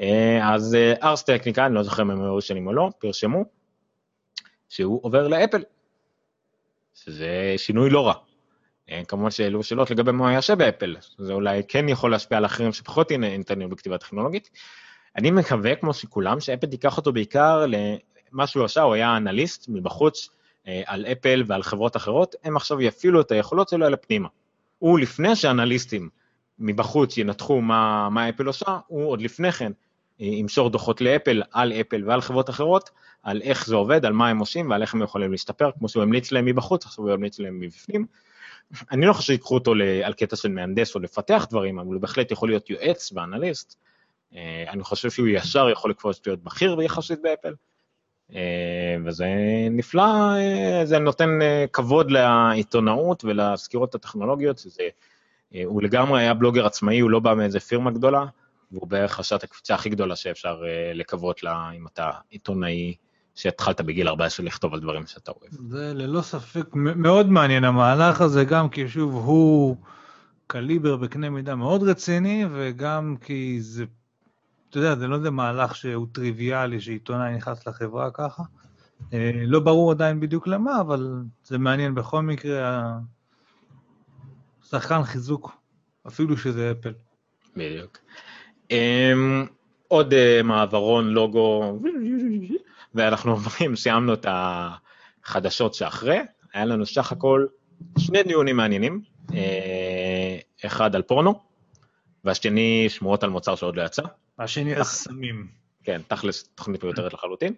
אה, 0.00 0.54
אז 0.54 0.76
ארס 1.02 1.22
טכניקה, 1.22 1.66
אני 1.66 1.74
לא 1.74 1.82
זוכר 1.82 2.02
אם 2.02 2.10
הם 2.10 2.22
היו 2.22 2.36
ראשונים 2.36 2.66
או 2.66 2.72
לא, 2.72 2.90
פרשמו 2.98 3.44
שהוא 4.68 5.00
עובר 5.02 5.28
לאפל, 5.28 5.62
שזה 6.94 7.54
שינוי 7.56 7.90
לא 7.90 8.06
רע. 8.06 8.14
אה, 8.90 9.02
כמובן 9.08 9.30
שהעלו 9.30 9.62
שאלות 9.62 9.90
לגבי 9.90 10.12
מה 10.12 10.32
יעשה 10.32 10.54
באפל, 10.54 10.96
זה 11.18 11.32
אולי 11.32 11.62
כן 11.68 11.88
יכול 11.88 12.10
להשפיע 12.10 12.38
על 12.38 12.44
אחרים 12.44 12.72
שפחות 12.72 13.10
אינטרנט 13.10 13.70
בכתיבה 13.70 13.98
טכנולוגית. 13.98 14.50
אני 15.16 15.30
מקווה, 15.30 15.74
כמו 15.74 15.94
שכולם, 15.94 16.40
שאפל 16.40 16.66
תיקח 16.66 16.96
אותו 16.96 17.12
בעיקר 17.12 17.64
למה 17.66 18.46
שהוא 18.46 18.64
עשה, 18.64 18.82
הוא 18.82 18.94
היה 18.94 19.16
אנליסט 19.16 19.66
מבחוץ, 19.68 20.28
אה, 20.68 20.82
על 20.86 21.06
אפל 21.06 21.44
ועל 21.46 21.62
חברות 21.62 21.96
אחרות, 21.96 22.34
הם 22.44 22.56
עכשיו 22.56 22.80
יפעילו 22.80 23.20
את 23.20 23.30
היכולות 23.30 23.68
שלו 23.68 23.86
אל 23.86 23.94
הפנימה. 23.94 24.28
הוא 24.78 24.98
לפני 24.98 25.36
שאנליסטים 25.36 26.08
מבחוץ 26.58 27.18
ינתחו 27.18 27.60
מה, 27.60 28.08
מה 28.10 28.28
אפל 28.28 28.46
עושה, 28.46 28.78
הוא 28.86 29.10
עוד 29.10 29.22
לפני 29.22 29.52
כן 29.52 29.72
ימסור 30.18 30.70
דוחות 30.70 31.00
לאפל, 31.00 31.42
על 31.52 31.72
אפל 31.72 32.02
ועל 32.06 32.20
חברות 32.20 32.50
אחרות, 32.50 32.90
על 33.22 33.42
איך 33.42 33.66
זה 33.66 33.74
עובד, 33.76 34.04
על 34.04 34.12
מה 34.12 34.28
הם 34.28 34.38
עושים 34.38 34.70
ועל 34.70 34.82
איך 34.82 34.94
הם 34.94 35.02
יכולים 35.02 35.32
להסתפר, 35.32 35.70
כמו 35.78 35.88
שהוא 35.88 36.02
המליץ 36.02 36.32
להם 36.32 36.44
מבחוץ, 36.44 36.86
עכשיו 36.86 37.04
הוא 37.04 37.14
ימליץ 37.14 37.38
להם 37.38 37.60
מבפנים. 37.60 38.06
אני 38.90 39.06
לא 39.06 39.12
חושב 39.12 39.32
שיקחו 39.32 39.54
אותו 39.54 39.72
על 40.04 40.12
קטע 40.12 40.36
של 40.36 40.48
מהנדס 40.48 40.94
או 40.94 41.00
לפתח 41.00 41.46
דברים, 41.50 41.78
אבל 41.78 41.94
הוא 41.94 42.00
בהחלט 42.00 42.30
יכול 42.30 42.48
להיות 42.48 42.70
יועץ 42.70 43.12
ואנליסט. 43.14 43.76
אה, 44.34 44.64
אני 44.68 44.82
חושב 44.82 45.10
שהוא 45.10 45.28
ישר 45.28 45.70
יכול 45.70 45.90
לקפוץ 45.90 46.20
להיות 46.26 46.42
בכיר 46.42 46.82
יחסית 46.82 47.22
באפל. 47.22 47.54
אה, 48.34 48.96
וזה 49.04 49.26
נפלא, 49.70 50.36
אה, 50.36 50.80
זה 50.84 50.98
נותן 50.98 51.28
כבוד 51.72 52.10
לעיתונאות 52.10 53.24
ולסקירות 53.24 53.94
הטכנולוגיות, 53.94 54.58
שזה, 54.58 54.82
הוא 55.64 55.82
לגמרי 55.82 56.20
היה 56.20 56.34
בלוגר 56.34 56.66
עצמאי, 56.66 56.98
הוא 56.98 57.10
לא 57.10 57.18
בא 57.18 57.34
מאיזה 57.34 57.60
פירמה 57.60 57.90
גדולה, 57.90 58.24
והוא 58.72 58.88
בערך 58.88 59.20
את 59.36 59.44
הקפיצה 59.44 59.74
הכי 59.74 59.88
גדולה 59.88 60.16
שאפשר 60.16 60.62
לקוות 60.94 61.42
לה 61.42 61.70
אם 61.76 61.86
אתה 61.86 62.10
עיתונאי 62.30 62.94
שהתחלת 63.34 63.80
בגיל 63.80 64.08
14 64.08 64.46
לכתוב 64.46 64.74
על 64.74 64.80
דברים 64.80 65.06
שאתה 65.06 65.32
אוהב. 65.32 65.52
זה 65.68 65.92
ללא 65.94 66.22
ספק 66.22 66.66
מאוד 66.74 67.28
מעניין 67.28 67.64
המהלך 67.64 68.20
הזה, 68.20 68.44
גם 68.44 68.68
כי 68.68 68.88
שוב 68.88 69.14
הוא 69.14 69.76
קליבר 70.46 70.96
בקנה 70.96 71.30
מידה 71.30 71.54
מאוד 71.54 71.82
רציני, 71.82 72.44
וגם 72.52 73.16
כי 73.20 73.60
זה 73.60 73.84
אתה 74.70 74.78
יודע, 74.78 74.96
זה 74.96 75.06
לא 75.06 75.16
איזה 75.16 75.30
מהלך 75.30 75.76
שהוא 75.76 76.06
טריוויאלי 76.12 76.80
שעיתונאי 76.80 77.34
נכנס 77.36 77.66
לחברה 77.66 78.10
ככה. 78.10 78.42
אה, 79.12 79.32
לא 79.46 79.60
ברור 79.60 79.90
עדיין 79.90 80.20
בדיוק 80.20 80.46
למה, 80.46 80.80
אבל 80.80 81.22
זה 81.44 81.58
מעניין 81.58 81.94
בכל 81.94 82.22
מקרה. 82.22 82.92
שחקן 84.64 85.02
חיזוק, 85.02 85.50
אפילו 86.06 86.36
שזה 86.36 86.72
אפל. 86.72 86.92
בדיוק. 87.56 87.98
Um, 88.68 89.48
עוד 89.88 90.12
uh, 90.12 90.42
מעברון 90.42 91.08
לוגו, 91.08 91.78
ואנחנו 92.94 93.32
אומרים, 93.32 93.76
סיימנו 93.76 94.14
את 94.14 94.26
החדשות 94.28 95.74
שאחרי, 95.74 96.18
היה 96.54 96.64
לנו 96.64 96.86
סך 96.86 97.12
הכל 97.12 97.46
שני 97.98 98.22
דיונים 98.22 98.56
מעניינים, 98.56 99.00
אה, 99.34 100.38
אחד 100.66 100.94
על 100.94 101.02
פורנו, 101.02 101.40
והשני 102.24 102.86
שמועות 102.88 103.24
על 103.24 103.30
מוצר 103.30 103.54
שעוד 103.54 103.76
לא 103.76 103.82
יצא. 103.82 104.02
השני 104.38 104.74
על 104.74 104.84
סמים. 104.84 105.46
כן, 105.84 106.00
תכלס 106.08 106.42
תוכנית 106.54 106.84
מיותרת 106.84 107.12
לחלוטין. 107.12 107.54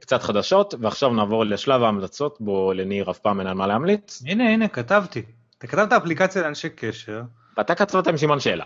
קצת 0.00 0.22
חדשות, 0.22 0.74
ועכשיו 0.80 1.12
נעבור 1.12 1.44
לשלב 1.44 1.82
ההמלצות, 1.82 2.36
בו 2.40 2.72
לניר 2.72 3.10
אף 3.10 3.18
פעם 3.18 3.40
אין 3.40 3.48
על 3.48 3.54
מה 3.54 3.66
להמליץ. 3.66 4.22
הנה, 4.26 4.52
הנה, 4.52 4.68
כתבתי. 4.68 5.22
אתה 5.58 5.66
כתבת 5.66 5.92
אפליקציה 5.92 6.42
לאנשי 6.42 6.68
קשר, 6.70 7.22
ואתה 7.56 7.74
כתבת 7.74 8.06
עם 8.06 8.16
סימן 8.16 8.40
שאלה. 8.40 8.64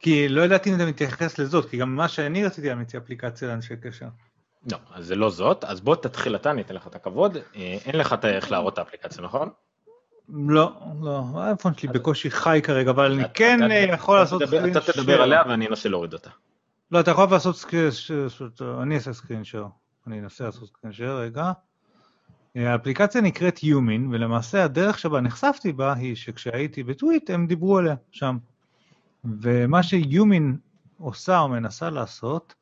כי 0.00 0.28
לא 0.28 0.42
ידעתי 0.42 0.70
אם 0.70 0.74
אתה 0.74 0.86
מתייחס 0.86 1.38
לזאת, 1.38 1.70
כי 1.70 1.76
גם 1.76 1.96
מה 1.96 2.08
שאני 2.08 2.44
רציתי 2.44 2.68
להמליץ 2.68 2.92
היא 2.92 3.00
אפליקציה 3.00 3.48
לאנשי 3.48 3.76
קשר. 3.76 4.06
לא, 4.72 4.78
אז 4.94 5.06
זה 5.06 5.14
לא 5.14 5.30
זאת, 5.30 5.64
אז 5.64 5.80
בוא 5.80 5.96
תתחיל 5.96 6.36
אתה, 6.36 6.50
אני 6.50 6.62
אתן 6.62 6.74
לך 6.74 6.86
את 6.86 6.94
הכבוד. 6.94 7.36
אה, 7.36 7.78
אין 7.84 7.96
לך 7.96 8.12
את 8.12 8.24
איך 8.24 8.50
להראות 8.50 8.72
את 8.72 8.78
האפליקציה, 8.78 9.24
נכון? 9.24 9.48
לא, 10.28 10.72
לא, 11.02 11.22
האייפון 11.34 11.74
שלי 11.74 11.88
בקושי 11.88 12.30
חי 12.30 12.60
כרגע, 12.64 12.90
אבל 12.90 13.12
אני 13.12 13.24
כן 13.34 13.70
אה, 13.70 13.76
יכול 13.76 14.18
לעשות 14.18 14.42
סקרין 14.42 14.76
אתה 14.76 14.92
תדבר 14.92 15.22
עליה 15.22 15.42
ואני 15.48 15.66
אנסה 15.66 15.88
להוריד 15.88 16.12
אותה. 16.12 16.30
לא, 16.90 17.00
אתה 17.00 17.10
יכול 17.10 17.26
לעשות 17.30 17.56
screen 17.56 17.90
share, 17.90 18.26
אני 18.82 18.94
אעשה 18.94 19.12
screen 19.12 19.44
share. 19.44 19.66
אני 20.06 20.20
אנסה 20.20 20.44
לעשות 20.44 20.68
screen 20.68 20.92
share, 20.92 21.16
רגע. 21.16 21.52
אה, 22.56 22.72
האפליקציה 22.72 23.20
נקראת 23.20 23.62
Humin, 23.62 24.08
ולמעשה 24.12 24.64
הדרך 24.64 24.98
שבה 24.98 25.20
נחשפתי 25.20 25.72
בה 25.72 25.92
היא 25.92 26.14
שכשהייתי 26.14 26.82
בטוויט 26.82 27.30
הם 27.30 27.46
דיברו 27.46 27.78
עליה 27.78 27.94
שם. 28.10 28.38
ומה 29.40 29.82
ש 29.82 30.03
Humin 30.03 30.56
עושה 30.98 31.38
או 31.38 31.48
מנסה 31.48 31.90
לעשות, 31.90 32.54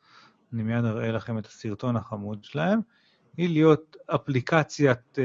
אני 0.53 0.63
מיד 0.63 0.85
אראה 0.85 1.13
לכם 1.13 1.39
את 1.39 1.47
הסרטון 1.47 1.97
החמוד 1.97 2.45
שלהם, 2.45 2.81
היא 3.37 3.49
להיות 3.49 3.97
אפליקציית 4.07 5.19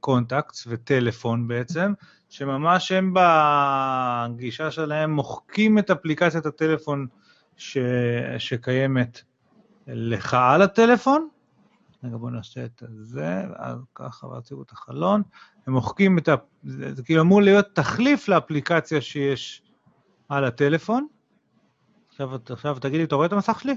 contacts 0.00 0.64
וטלפון 0.70 1.48
בעצם, 1.48 1.92
שממש 2.28 2.92
הם 2.92 3.14
בגישה 3.14 4.70
שלהם 4.70 5.10
מוחקים 5.10 5.78
את 5.78 5.90
אפליקציית 5.90 6.46
הטלפון 6.46 7.06
ש... 7.56 7.78
שקיימת 8.38 9.22
לך 9.86 10.34
על 10.34 10.62
הטלפון. 10.62 11.28
רגע 12.04 12.16
בואו 12.16 12.30
נעשה 12.30 12.64
את 12.64 12.82
זה, 13.00 13.42
אז 13.56 13.78
ככה 13.94 14.26
והציגו 14.26 14.62
את 14.62 14.72
החלון. 14.72 15.22
הם 15.66 15.72
מוחקים 15.72 16.18
את 16.18 16.28
ה... 16.28 16.34
זה 16.64 17.02
כאילו 17.02 17.22
אמור 17.22 17.42
להיות 17.42 17.66
תחליף 17.74 18.28
לאפליקציה 18.28 19.00
שיש 19.00 19.62
על 20.28 20.44
הטלפון. 20.44 21.06
עכשיו, 22.08 22.30
עכשיו 22.50 22.78
תגיד 22.80 22.96
לי, 22.98 23.04
אתה 23.04 23.14
רואה 23.14 23.26
את 23.26 23.32
המסך 23.32 23.60
שלי? 23.60 23.76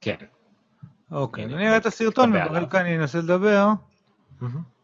כן. 0.00 0.16
אוקיי, 1.10 1.44
אני 1.44 1.68
אראה 1.68 1.76
את 1.76 1.86
הסרטון 1.86 2.32
וברקע 2.36 2.80
אני 2.80 2.98
אנסה 2.98 3.18
לדבר. 3.18 3.68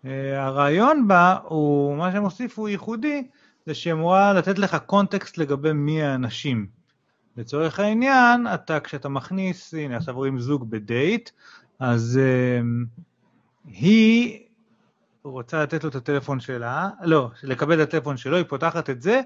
אה, 0.04 0.44
הרעיון 0.46 1.08
בה 1.08 1.36
הוא, 1.44 1.96
מה 1.96 2.12
שהם 2.12 2.22
הוסיפו 2.22 2.68
ייחודי, 2.68 3.26
זה 3.66 3.74
שאמורה 3.74 4.32
לתת 4.32 4.58
לך 4.58 4.76
קונטקסט 4.86 5.38
לגבי 5.38 5.72
מי 5.72 6.02
האנשים. 6.02 6.66
לצורך 7.36 7.80
העניין, 7.80 8.46
אתה, 8.54 8.80
כשאתה 8.80 9.08
מכניס, 9.08 9.74
הנה 9.74 9.96
עכשיו 9.96 10.14
רואים 10.14 10.38
זוג 10.38 10.70
בדייט, 10.70 11.30
אז 11.78 12.20
um, 12.20 13.00
היא 13.64 14.43
רוצה 15.32 15.62
לתת 15.62 15.84
לו 15.84 15.90
את 15.90 15.94
הטלפון 15.94 16.40
שלה, 16.40 16.90
לא, 17.02 17.30
לקבל 17.42 17.82
את 17.82 17.88
הטלפון 17.88 18.16
שלו, 18.16 18.36
היא 18.36 18.44
פותחת 18.48 18.90
את 18.90 19.02
זה, 19.02 19.20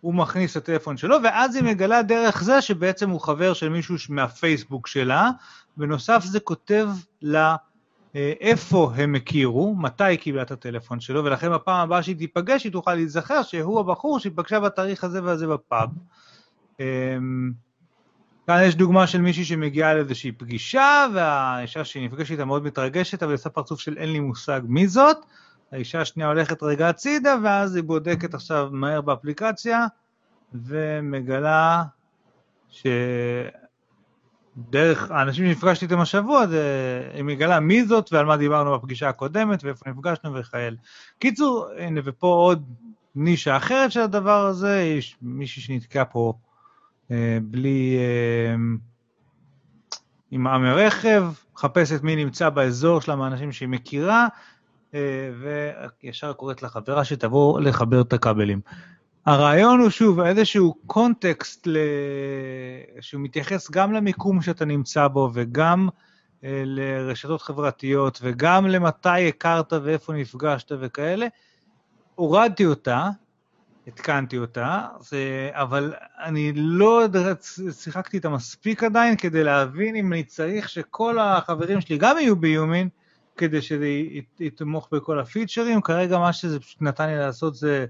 הוא 0.00 0.14
מכניס 0.14 0.56
את 0.56 0.62
הטלפון 0.62 0.96
שלו, 0.96 1.16
ואז 1.24 1.56
היא 1.56 1.64
מגלה 1.64 2.02
דרך 2.02 2.42
זה 2.42 2.62
שבעצם 2.62 3.10
הוא 3.10 3.20
חבר 3.20 3.52
של 3.52 3.68
מישהו 3.68 3.96
מהפייסבוק 4.08 4.86
שלה, 4.86 5.30
בנוסף 5.76 6.24
זה 6.24 6.40
כותב 6.40 6.88
לה 7.22 7.56
אה, 8.16 8.32
איפה 8.40 8.92
הם 8.96 9.14
הכירו, 9.14 9.74
מתי 9.74 10.04
היא 10.04 10.18
קיבלה 10.18 10.42
את 10.42 10.50
הטלפון 10.50 11.00
שלו, 11.00 11.24
ולכן 11.24 11.52
בפעם 11.52 11.80
הבאה 11.80 12.02
שהיא 12.02 12.16
תיפגש 12.16 12.64
היא 12.64 12.72
תוכל 12.72 12.94
להיזכר 12.94 13.42
שהוא 13.42 13.80
הבחור 13.80 14.18
שהיא 14.18 14.32
פגשה 14.36 14.60
בתאריך 14.60 15.04
הזה 15.04 15.24
והזה 15.24 15.46
בפאב. 15.46 15.88
כאן 18.46 18.62
יש 18.64 18.74
דוגמה 18.74 19.06
של 19.06 19.20
מישהי 19.20 19.44
שמגיעה 19.44 19.94
לאיזושהי 19.94 20.32
פגישה, 20.32 21.06
והאישה 21.14 21.84
שהיא 21.84 22.06
נפגשת 22.06 22.30
איתה 22.30 22.44
מאוד 22.44 22.64
מתרגשת, 22.64 23.22
אבל 23.22 23.32
עושה 23.32 23.50
פרצוף 23.50 23.80
של 23.80 23.98
אין 23.98 24.12
לי 24.12 24.20
מושג 24.20 24.60
מי 24.64 24.88
זאת. 24.88 25.16
האישה 25.72 26.00
השנייה 26.00 26.28
הולכת 26.28 26.62
רגע 26.62 26.88
הצידה, 26.88 27.36
ואז 27.42 27.76
היא 27.76 27.84
בודקת 27.84 28.34
עכשיו 28.34 28.68
מהר 28.72 29.00
באפליקציה, 29.00 29.86
ומגלה 30.54 31.82
שדרך 32.68 33.50
האנשים 35.10 35.46
שנפגשתי 35.46 35.84
איתם 35.84 36.00
השבוע, 36.00 36.46
זה, 36.46 36.62
היא 37.14 37.24
מגלה 37.24 37.60
מי 37.60 37.84
זאת 37.84 38.12
ועל 38.12 38.26
מה 38.26 38.36
דיברנו 38.36 38.78
בפגישה 38.78 39.08
הקודמת, 39.08 39.64
ואיפה 39.64 39.90
נפגשנו 39.90 40.34
וכאלה. 40.34 40.76
קיצור, 41.18 41.68
הנה, 41.78 42.00
ופה 42.04 42.26
עוד 42.26 42.64
נישה 43.14 43.56
אחרת 43.56 43.92
של 43.92 44.00
הדבר 44.00 44.46
הזה, 44.46 44.80
יש 44.80 45.16
מישהי 45.22 45.62
שנתקעה 45.62 46.04
פה 46.04 46.32
בלי... 47.42 47.96
אה, 47.98 48.54
עם 50.30 50.46
עם 50.46 50.64
הרכב, 50.64 51.24
מחפשת 51.54 52.02
מי 52.02 52.16
נמצא 52.16 52.48
באזור 52.48 53.00
שלה 53.00 53.16
מהאנשים 53.16 53.52
שהיא 53.52 53.68
מכירה, 53.68 54.26
אה, 54.94 55.30
וישר 56.02 56.32
קוראת 56.32 56.62
לחברה 56.62 57.04
שתבוא 57.04 57.60
לחבר 57.60 58.00
את 58.00 58.12
הכבלים. 58.12 58.60
הרעיון 59.26 59.80
הוא 59.80 59.90
שוב 59.90 60.20
איזשהו 60.20 60.74
קונטקסט 60.86 61.66
ל... 61.66 61.78
שהוא 63.00 63.20
מתייחס 63.20 63.70
גם 63.70 63.92
למיקום 63.92 64.42
שאתה 64.42 64.64
נמצא 64.64 65.08
בו 65.08 65.30
וגם 65.34 65.88
אה, 66.44 66.62
לרשתות 66.64 67.42
חברתיות 67.42 68.18
וגם 68.22 68.66
למתי 68.66 69.28
הכרת 69.28 69.72
ואיפה 69.72 70.12
נפגשת 70.12 70.72
וכאלה. 70.80 71.26
הורדתי 72.14 72.66
אותה, 72.66 73.08
התקנתי 73.86 74.38
אותה, 74.38 74.86
זה, 75.00 75.50
אבל 75.52 75.94
אני 76.24 76.52
לא 76.54 77.02
שיחקתי 77.70 78.16
איתה 78.16 78.28
מספיק 78.28 78.84
עדיין 78.84 79.16
כדי 79.16 79.44
להבין 79.44 79.96
אם 79.96 80.12
אני 80.12 80.24
צריך 80.24 80.68
שכל 80.68 81.18
החברים 81.18 81.80
שלי 81.80 81.98
גם 81.98 82.16
יהיו 82.18 82.36
ביומין, 82.36 82.88
כדי 83.36 83.62
שזה 83.62 83.86
יתמוך 84.40 84.88
בכל 84.92 85.20
הפיצ'רים. 85.20 85.80
כרגע 85.80 86.18
מה 86.18 86.32
שזה 86.32 86.60
פשוט 86.60 86.82
נתן 86.82 87.06
לי 87.06 87.16
לעשות 87.16 87.54
זה 87.54 87.86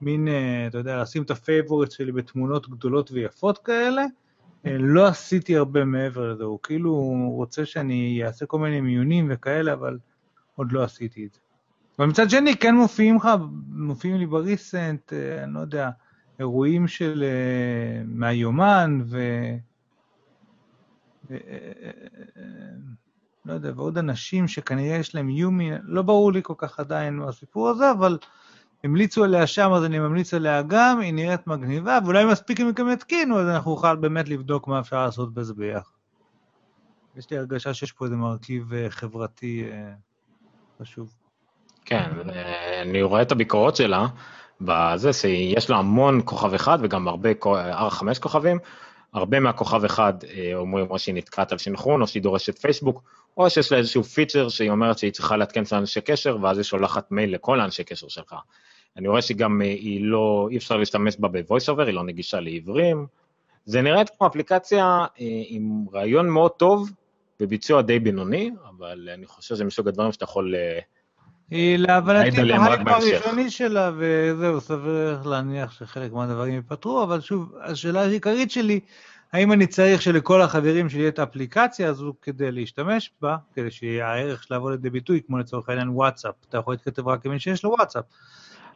מין, 0.00 0.28
אתה 0.66 0.78
יודע, 0.78 1.02
לשים 1.02 1.22
את 1.22 1.30
ה 1.30 1.36
favorites 1.36 1.90
שלי 1.90 2.12
בתמונות 2.12 2.70
גדולות 2.70 3.10
ויפות 3.12 3.58
כאלה. 3.58 4.04
לא 4.64 5.06
עשיתי 5.06 5.56
הרבה 5.56 5.84
מעבר 5.84 6.32
לזה, 6.32 6.44
הוא 6.44 6.58
כאילו 6.62 6.94
רוצה 7.34 7.66
שאני 7.66 8.22
אעשה 8.26 8.46
כל 8.46 8.58
מיני 8.58 8.80
מיונים 8.80 9.28
וכאלה, 9.30 9.72
אבל 9.72 9.98
עוד 10.56 10.72
לא 10.72 10.84
עשיתי 10.84 11.26
את 11.26 11.34
זה. 11.34 11.40
אבל 11.98 12.08
מצד 12.08 12.30
שני, 12.30 12.56
כן 12.56 12.74
מופיעים 12.74 13.16
לך, 13.16 13.28
מופיעים 13.68 14.16
לי 14.16 14.26
ב 14.26 14.37
recent, 14.37 15.12
אני 15.42 15.54
לא 15.54 15.60
יודע, 15.60 15.90
אירועים 16.38 16.88
של, 16.88 17.24
מהיומן, 18.06 19.00
ו... 19.04 19.18
לא 23.44 23.52
יודע, 23.52 23.72
ועוד 23.76 23.98
אנשים 23.98 24.48
שכנראה 24.48 24.96
יש 24.96 25.14
להם 25.14 25.30
יומי, 25.30 25.70
לא 25.82 26.02
ברור 26.02 26.32
לי 26.32 26.40
כל 26.42 26.54
כך 26.56 26.80
עדיין 26.80 27.16
מהסיפור 27.16 27.68
הזה, 27.68 27.90
אבל 27.90 28.18
המליצו 28.84 29.24
עליה 29.24 29.46
שם, 29.46 29.72
אז 29.72 29.84
אני 29.84 29.98
ממליץ 29.98 30.34
עליה 30.34 30.62
גם, 30.62 31.00
היא 31.00 31.14
נראית 31.14 31.46
מגניבה, 31.46 31.98
ואולי 32.04 32.24
מספיק 32.24 32.60
אם 32.60 32.70
הם 32.78 32.88
יתקינו, 32.92 33.40
אז 33.40 33.48
אנחנו 33.48 33.70
נוכל 33.70 33.96
באמת 33.96 34.28
לבדוק 34.28 34.68
מה 34.68 34.80
אפשר 34.80 35.04
לעשות 35.04 35.34
בזה 35.34 35.54
ביחד. 35.54 35.90
יש 37.16 37.30
לי 37.30 37.38
הרגשה 37.38 37.74
שיש 37.74 37.92
פה 37.92 38.04
איזה 38.04 38.16
מרכיב 38.16 38.72
חברתי 38.88 39.70
חשוב. 40.82 41.17
כן, 41.88 42.10
אני 42.82 43.02
רואה 43.02 43.22
את 43.22 43.32
הביקורות 43.32 43.76
שלה, 43.76 44.06
בזה 44.60 45.12
שיש 45.12 45.70
לה 45.70 45.76
המון 45.76 46.20
כוכב 46.24 46.54
אחד 46.54 46.78
וגם 46.82 47.08
הרבה, 47.08 47.30
R5 47.88 48.20
כוכבים, 48.20 48.58
הרבה 49.14 49.40
מהכוכב 49.40 49.84
אחד 49.84 50.12
אומרים 50.54 50.86
או 50.90 50.98
שהיא 50.98 51.14
נתקעת 51.14 51.52
על 51.52 51.58
סנכרון, 51.58 52.02
או 52.02 52.06
שהיא 52.06 52.22
דורשת 52.22 52.58
פייסבוק, 52.58 53.02
או 53.36 53.50
שיש 53.50 53.72
לה 53.72 53.78
איזשהו 53.78 54.02
פיצ'ר 54.02 54.48
שהיא 54.48 54.70
אומרת 54.70 54.98
שהיא 54.98 55.12
צריכה 55.12 55.36
לעדכן 55.36 55.62
את 55.62 55.72
האנשי 55.72 56.00
קשר, 56.00 56.36
ואז 56.42 56.58
היא 56.58 56.64
שולחת 56.64 57.12
מייל 57.12 57.34
לכל 57.34 57.60
האנשי 57.60 57.84
קשר 57.84 58.08
שלך. 58.08 58.34
אני 58.96 59.08
רואה 59.08 59.22
שגם 59.22 59.60
היא 59.60 60.00
לא, 60.02 60.48
אי 60.50 60.56
אפשר 60.56 60.76
להשתמש 60.76 61.16
בה 61.18 61.28
ב-voice 61.28 61.74
over, 61.74 61.82
היא 61.86 61.94
לא 61.94 62.04
נגישה 62.04 62.40
לעיוורים. 62.40 63.06
זה 63.64 63.82
נראית 63.82 64.10
כמו 64.18 64.26
אפליקציה 64.26 64.84
עם 65.48 65.84
רעיון 65.94 66.28
מאוד 66.28 66.50
טוב, 66.50 66.90
בביצוע 67.40 67.82
די 67.82 67.98
בינוני, 67.98 68.50
אבל 68.68 69.08
אני 69.14 69.26
חושב 69.26 69.54
שזה 69.54 69.64
מסוג 69.64 69.88
הדברים 69.88 70.12
שאתה 70.12 70.24
יכול... 70.24 70.54
היא 71.50 71.76
להבנתי 71.76 72.36
בהייפ 72.36 72.88
הראשוני 72.88 73.50
שלה, 73.50 73.90
וזהו, 73.96 74.60
סביר 74.60 75.22
להניח 75.24 75.72
שחלק 75.72 76.12
מהדברים 76.12 76.54
ייפתרו, 76.54 77.02
אבל 77.02 77.20
שוב, 77.20 77.52
השאלה 77.62 78.00
העיקרית 78.00 78.50
שלי, 78.50 78.80
האם 79.32 79.52
אני 79.52 79.66
צריך 79.66 80.02
שלכל 80.02 80.42
החברים 80.42 80.88
שלי 80.88 81.08
את 81.08 81.18
האפליקציה 81.18 81.88
הזו 81.88 82.14
כדי 82.22 82.52
להשתמש 82.52 83.10
בה, 83.22 83.36
כדי 83.54 83.70
שהערך 83.70 84.42
שלה 84.42 84.56
יבוא 84.56 84.70
לידי 84.70 84.90
ביטוי, 84.90 85.20
כמו 85.26 85.38
לצורך 85.38 85.68
העניין 85.68 85.88
וואטסאפ, 85.88 86.34
אתה 86.48 86.58
יכול 86.58 86.74
להתכתב 86.74 87.08
רק 87.08 87.26
עם 87.26 87.32
מי 87.32 87.40
שיש 87.40 87.64
לו 87.64 87.70
וואטסאפ. 87.70 88.04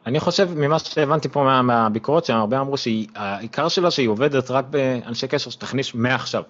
אני 0.05 0.19
חושב, 0.19 0.49
ממה 0.55 0.79
שהבנתי 0.79 1.29
פה 1.29 1.43
מה, 1.43 1.61
מהביקורות 1.61 2.25
שהם 2.25 2.37
הרבה 2.37 2.59
אמרו 2.59 2.77
שהעיקר 2.77 3.67
שלה 3.67 3.91
שהיא 3.91 4.09
עובדת 4.09 4.51
רק 4.51 4.65
באנשי 4.69 5.27
קשר 5.27 5.49
שתכניס 5.49 5.93
מעכשיו. 5.93 6.43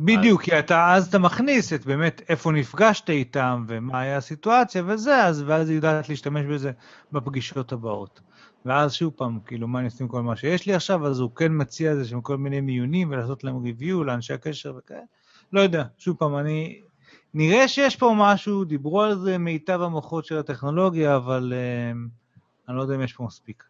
בדיוק, 0.00 0.42
כי 0.42 0.58
אתה, 0.58 0.94
אז 0.94 1.08
אתה 1.08 1.18
מכניס 1.18 1.72
את 1.72 1.86
באמת 1.86 2.22
איפה 2.28 2.52
נפגשת 2.52 3.10
איתם 3.10 3.64
ומה 3.68 4.00
היה 4.00 4.16
הסיטואציה 4.16 4.82
וזה, 4.86 5.24
אז, 5.24 5.44
ואז 5.46 5.68
היא 5.68 5.76
יודעת 5.76 6.08
להשתמש 6.08 6.46
בזה 6.46 6.72
בפגישות 7.12 7.72
הבאות. 7.72 8.20
ואז 8.64 8.92
שוב 8.92 9.12
פעם, 9.16 9.38
כאילו, 9.46 9.68
מה 9.68 9.78
אני 9.78 9.86
עושה 9.86 10.04
עם 10.04 10.08
כל 10.08 10.22
מה 10.22 10.36
שיש 10.36 10.66
לי 10.66 10.74
עכשיו, 10.74 11.06
אז 11.06 11.20
הוא 11.20 11.30
כן 11.36 11.48
מציע 11.50 11.90
איזה 11.90 12.04
שהם 12.04 12.20
כל 12.20 12.36
מיני 12.36 12.60
מיונים 12.60 13.10
ולעשות 13.10 13.44
להם 13.44 13.62
ריוויו 13.62 14.04
לאנשי 14.04 14.32
הקשר 14.32 14.74
וכאלה. 14.78 15.00
לא 15.52 15.60
יודע, 15.60 15.84
שוב 15.98 16.16
פעם, 16.16 16.36
אני... 16.36 16.80
נראה 17.34 17.68
שיש 17.68 17.96
פה 17.96 18.14
משהו, 18.18 18.64
דיברו 18.64 19.02
על 19.02 19.18
זה 19.18 19.38
מיטב 19.38 19.82
המוחות 19.82 20.24
של 20.24 20.38
הטכנולוגיה, 20.38 21.16
אבל 21.16 21.52
uh, 21.52 21.96
אני 22.68 22.76
לא 22.76 22.82
יודע 22.82 22.94
אם 22.94 23.02
יש 23.02 23.12
פה 23.12 23.24
מספיק. 23.24 23.64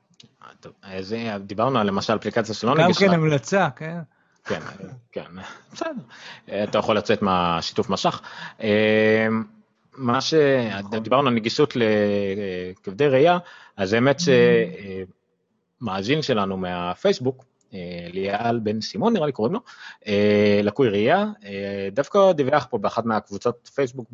טוב, 0.60 0.72
זה, 1.00 1.34
דיברנו 1.40 1.78
על 1.78 1.86
למשל 1.86 2.16
אפליקציה 2.16 2.54
שלא 2.54 2.74
נגישה. 2.74 3.06
גם 3.06 3.12
כן 3.12 3.14
המלצה, 3.14 3.68
כן? 3.76 3.98
כן, 4.44 4.60
כן, 5.12 5.24
בסדר. 5.72 5.90
אתה 6.64 6.78
יכול 6.78 6.96
לצאת 6.96 7.22
מהשיתוף 7.22 7.88
מסך. 7.90 8.20
מה 9.96 10.20
שדיברנו 10.20 11.28
על 11.28 11.34
נגישות 11.34 11.76
לכבדי 11.76 13.08
ראייה, 13.08 13.38
אז 13.76 13.92
האמת 13.92 14.16
שמאזין 15.80 16.22
שלנו 16.22 16.56
מהפייסבוק, 16.56 17.44
ליאל 18.12 18.58
בן 18.58 18.80
סימון 18.80 19.12
נראה 19.12 19.26
לי 19.26 19.32
קוראים 19.32 19.54
לו, 19.54 19.60
לקוי 20.62 20.88
ראייה, 20.88 21.26
דווקא 21.92 22.32
דיווח 22.32 22.66
פה 22.70 22.78
באחת 22.78 23.04
מהקבוצות 23.04 23.70
פייסבוק, 23.74 24.10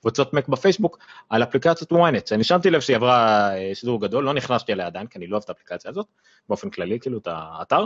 קבוצות 0.00 0.34
מק 0.34 0.48
בפייסבוק, 0.48 0.98
על 1.30 1.42
אפליקציית 1.42 1.92
ynet, 1.92 2.28
אני 2.32 2.44
שמתי 2.44 2.70
לב 2.70 2.80
שהיא 2.80 2.96
עברה 2.96 3.50
שידור 3.74 4.00
גדול, 4.00 4.24
לא 4.24 4.34
נכנסתי 4.34 4.72
אליה 4.72 4.86
עדיין, 4.86 5.06
כי 5.06 5.18
אני 5.18 5.26
לא 5.26 5.36
אוהב 5.36 5.42
את 5.42 5.48
האפליקציה 5.48 5.90
הזאת, 5.90 6.06
באופן 6.48 6.70
כללי, 6.70 7.00
כאילו 7.00 7.18
את 7.18 7.28
האתר, 7.30 7.84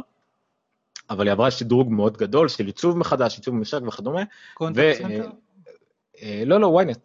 אבל 1.10 1.26
היא 1.26 1.32
עברה 1.32 1.50
שדרוג 1.50 1.92
מאוד 1.92 2.16
גדול 2.16 2.48
של 2.48 2.66
עיצוב 2.66 2.98
מחדש, 2.98 3.36
עיצוב 3.36 3.54
ממשק 3.54 3.78
וכדומה. 3.86 4.22
Contact 4.54 4.98
Center? 4.98 5.28
לא, 6.46 6.60
לא, 6.60 6.80
ynet. 6.82 6.98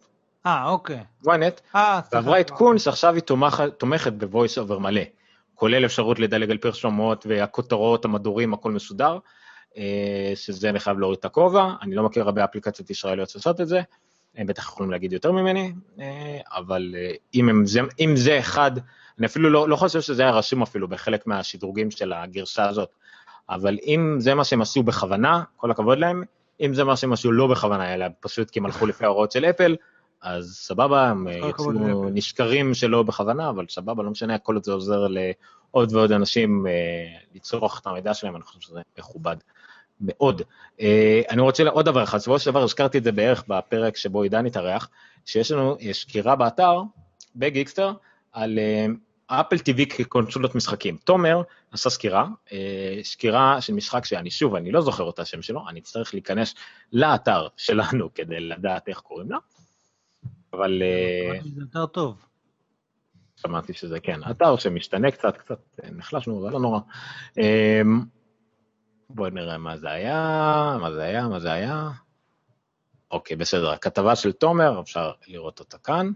אה, 0.46 0.68
אוקיי. 0.68 1.04
ynet, 1.24 1.76
ועברה 2.12 2.38
עדכון 2.38 2.78
שעכשיו 2.78 3.14
היא 3.14 3.22
תומכת 3.78 4.12
ב-voice 4.12 4.68
over 4.68 4.78
מלא, 4.78 5.02
כולל 5.54 5.84
אפשרות 5.84 6.18
לדלג 6.18 6.50
על 6.50 6.58
פרסומות 6.58 7.26
והכותרות, 7.28 8.04
המדורים, 8.04 8.54
הכל 8.54 8.72
מסודר, 8.72 9.18
שזה 10.34 10.68
אני 10.68 10.80
חייב 10.80 10.98
להוריד 10.98 11.18
את 11.18 11.24
הכובע, 11.24 11.70
אני 11.82 11.94
לא 11.94 12.02
מכיר 12.02 12.22
הרבה 12.22 12.44
אפליקציות 12.44 12.90
ישראליות 12.90 13.28
שעושות 13.28 13.60
את 13.60 13.68
זה, 13.68 13.80
הם 14.36 14.46
בטח 14.46 14.62
יכולים 14.62 14.90
להגיד 14.90 15.12
יותר 15.12 15.32
ממני, 15.32 15.72
אבל 16.52 16.94
אם, 17.34 17.48
הם, 17.48 17.64
אם 18.00 18.16
זה 18.16 18.38
אחד, 18.38 18.70
אני 19.18 19.26
אפילו 19.26 19.50
לא, 19.50 19.68
לא 19.68 19.76
חושב 19.76 20.00
שזה 20.00 20.22
היה 20.22 20.30
רשום 20.30 20.62
אפילו 20.62 20.88
בחלק 20.88 21.26
מהשדרוגים 21.26 21.90
של 21.90 22.12
הגרסה 22.12 22.68
הזאת, 22.68 22.94
אבל 23.50 23.78
אם 23.86 24.16
זה 24.18 24.34
מה 24.34 24.44
שהם 24.44 24.62
עשו 24.62 24.82
בכוונה, 24.82 25.42
כל 25.56 25.70
הכבוד 25.70 25.98
להם, 25.98 26.22
אם 26.60 26.74
זה 26.74 26.84
מה 26.84 26.96
שהם 26.96 27.12
עשו 27.12 27.32
לא 27.32 27.46
בכוונה, 27.46 27.94
אלא 27.94 28.06
פשוט 28.20 28.50
כי 28.50 28.58
הם 28.58 28.66
הלכו 28.66 28.86
לפי 28.86 29.04
ההוראות 29.04 29.32
של 29.32 29.44
אפל, 29.44 29.76
אז 30.22 30.58
סבבה, 30.62 31.08
הם 31.08 31.26
יצאו 31.28 31.72
נשקרים 32.12 32.74
שלא 32.74 33.02
בכוונה, 33.02 33.50
אבל 33.50 33.66
סבבה, 33.68 34.02
לא 34.02 34.10
משנה, 34.10 34.34
הכל 34.34 34.58
זה 34.62 34.72
עוזר 34.72 35.06
לעוד 35.08 35.92
ועוד 35.92 36.12
אנשים 36.12 36.66
אה, 36.66 36.72
לצרוך 37.34 37.80
את 37.80 37.86
המידע 37.86 38.14
שלהם, 38.14 38.36
אני 38.36 38.42
חושב 38.42 38.60
שזה 38.60 38.80
מכובד 38.98 39.36
מאוד. 40.00 40.42
אה, 40.80 41.22
אני 41.30 41.40
רוצה 41.40 41.68
עוד 41.68 41.84
דבר 41.84 42.02
אחד, 42.02 42.18
שבוע 42.18 42.38
שעבר 42.38 42.62
הזכרתי 42.62 42.98
את 42.98 43.04
זה 43.04 43.12
בערך 43.12 43.44
בפרק 43.48 43.96
שבו 43.96 44.22
עידן 44.22 44.46
התארח, 44.46 44.88
שיש 45.24 45.52
לנו 45.52 45.76
סקירה 45.92 46.36
באתר, 46.36 46.80
בגיקסטר, 47.36 47.92
על 48.32 48.58
אה, 48.58 48.86
אפל 49.40 49.56
TV 49.56 49.86
כקונסולות 49.96 50.54
משחקים. 50.54 50.96
תומר 50.96 51.42
עשה 51.70 51.90
סקירה, 51.90 52.28
אה, 52.52 52.98
סקירה 53.02 53.60
של 53.60 53.74
משחק 53.74 54.04
שאני 54.04 54.30
שוב, 54.30 54.54
אני 54.54 54.72
לא 54.72 54.80
זוכר 54.80 55.10
את 55.10 55.18
השם 55.18 55.42
שלו, 55.42 55.68
אני 55.68 55.80
אצטרך 55.80 56.14
להיכנס 56.14 56.54
לאתר 56.92 57.48
שלנו 57.56 58.08
כדי 58.14 58.40
לדעת 58.40 58.88
איך 58.88 59.00
קוראים 59.00 59.30
לה, 59.30 59.38
אבל... 60.52 60.82
אה, 60.82 61.38
זה 61.54 61.62
אתר 61.70 61.86
טוב. 61.86 62.26
שמעתי 63.36 63.72
שזה 63.72 64.00
כן, 64.00 64.20
אתר 64.30 64.56
שמשתנה 64.56 65.10
קצת, 65.10 65.36
קצת 65.36 65.60
אה, 65.84 65.90
נחלשנו, 65.90 66.42
אבל 66.42 66.52
לא 66.52 66.60
נורא. 66.60 66.80
בואו 69.10 69.30
נראה 69.30 69.58
מה 69.58 69.76
זה 69.76 69.90
היה, 69.90 70.76
מה 70.80 70.92
זה 70.92 71.02
היה, 71.02 71.28
מה 71.28 71.40
זה 71.40 71.52
היה. 71.52 71.90
אוקיי, 73.10 73.36
בסדר, 73.36 73.70
הכתבה 73.70 74.16
של 74.16 74.32
תומר, 74.32 74.80
אפשר 74.80 75.12
לראות 75.28 75.60
אותה 75.60 75.78
כאן. 75.78 76.12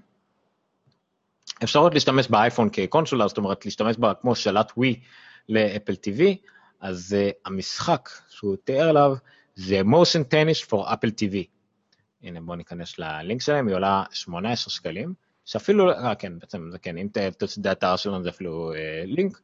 אפשרות 1.64 1.94
להשתמש 1.94 2.28
באייפון 2.28 2.68
כקונסולה, 2.72 3.28
זאת 3.28 3.38
אומרת 3.38 3.64
להשתמש 3.64 3.96
בה 3.96 4.14
כמו 4.14 4.34
שלט 4.34 4.72
ווי 4.76 5.00
לאפל 5.48 5.92
TV, 5.92 6.22
אז 6.80 7.16
uh, 7.18 7.34
המשחק 7.44 8.08
שהוא 8.28 8.56
תיאר 8.64 8.88
עליו 8.88 9.16
זה 9.54 9.80
motion 9.80 10.24
tennis 10.32 10.68
for 10.70 10.88
Apple 10.88 11.10
TV. 11.20 11.36
הנה 12.22 12.40
בואו 12.40 12.56
ניכנס 12.56 12.98
ללינק 12.98 13.42
שלהם, 13.42 13.68
היא 13.68 13.76
עולה 13.76 14.04
18 14.10 14.70
שקלים, 14.70 15.14
שאפילו, 15.44 15.90
אה 15.90 16.14
כן, 16.14 16.38
בעצם 16.38 16.68
זה 16.72 16.78
כן, 16.78 16.98
אם 16.98 17.06
את 17.06 17.66
האתר 17.66 17.96
שלנו 17.96 18.22
זה 18.22 18.28
אפילו 18.28 18.72
אה, 18.74 19.02
לינק. 19.04 19.40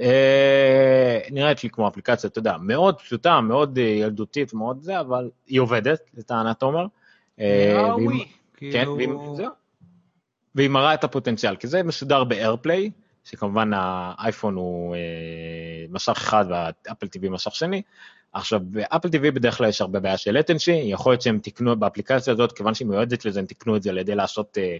אה, 0.00 1.18
נראית 1.30 1.64
לי 1.64 1.70
כמו 1.70 1.88
אפליקציה, 1.88 2.30
אתה 2.30 2.38
יודע, 2.38 2.56
מאוד 2.60 2.98
פשוטה, 2.98 3.40
מאוד 3.40 3.78
אה, 3.78 3.84
ילדותית, 3.84 4.54
מאוד 4.54 4.82
זה, 4.82 5.00
אבל 5.00 5.30
היא 5.46 5.60
עובדת, 5.60 6.00
לטענת 6.14 6.60
תומר. 6.60 6.86
אה, 7.40 7.86
כן, 8.56 8.84
כאילו... 8.98 9.34
זהו. 9.36 9.65
והיא 10.56 10.68
מראה 10.70 10.94
את 10.94 11.04
הפוטנציאל, 11.04 11.56
כי 11.56 11.66
זה 11.66 11.82
מסודר 11.82 12.24
ב-AirPlay, 12.24 12.90
שכמובן 13.24 13.70
האייפון 13.74 14.54
הוא 14.54 14.94
אה, 14.94 15.00
משך 15.90 16.12
אחד 16.16 16.44
והאפל 16.48 17.06
TV 17.06 17.30
משך 17.30 17.54
שני. 17.54 17.82
עכשיו, 18.32 18.60
באפל 18.64 19.08
TV 19.08 19.30
בדרך 19.30 19.58
כלל 19.58 19.68
יש 19.68 19.80
הרבה 19.80 20.00
בעיה 20.00 20.16
של 20.16 20.36
latency, 20.36 20.70
יכול 20.70 21.12
להיות 21.12 21.22
שהם 21.22 21.38
תקנו 21.42 21.76
באפליקציה 21.76 22.32
הזאת, 22.32 22.52
כיוון 22.52 22.74
שהיא 22.74 22.88
מיועדת 22.88 23.24
לזה, 23.24 23.40
הם 23.40 23.46
תקנו 23.46 23.76
את 23.76 23.82
זה 23.82 23.90
על 23.90 23.98
ידי 23.98 24.14
לעשות 24.14 24.58
אה, 24.58 24.76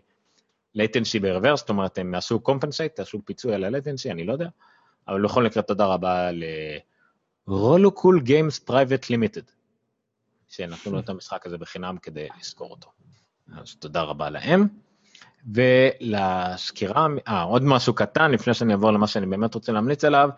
latency 0.78 1.20
ברוורס, 1.22 1.60
זאת 1.60 1.68
אומרת, 1.68 1.98
הם 1.98 2.14
יעשו 2.14 2.40
compensate, 2.48 2.94
יעשו 2.98 3.18
פיצוי 3.24 3.55
על 3.55 3.64
ה-latency, 3.64 4.10
אני 4.10 4.24
לא 4.24 4.32
יודע, 4.32 4.48
אבל 5.08 5.24
בכל 5.24 5.44
מקרה 5.44 5.62
תודה 5.62 5.86
רבה 5.86 6.30
ל-Rolocul 6.32 8.20
Games 8.26 8.68
Private 8.68 9.05
Limited, 9.10 9.50
שנתנו 10.48 10.92
לו 10.92 10.98
את 10.98 11.08
המשחק 11.08 11.46
הזה 11.46 11.58
בחינם 11.58 11.96
כדי 12.02 12.28
לסקור 12.40 12.70
אותו. 12.70 12.90
אז 13.56 13.74
תודה 13.74 14.02
רבה 14.02 14.30
להם. 14.30 14.85
ולסקירה, 15.55 17.07
אה, 17.28 17.42
עוד 17.42 17.62
משהו 17.62 17.94
קטן 17.94 18.31
לפני 18.31 18.55
שאני 18.55 18.73
אעבור 18.73 18.91
למה 18.91 19.07
שאני 19.07 19.26
באמת 19.26 19.55
רוצה 19.55 19.73
להמליץ 19.73 20.05
עליו, 20.05 20.31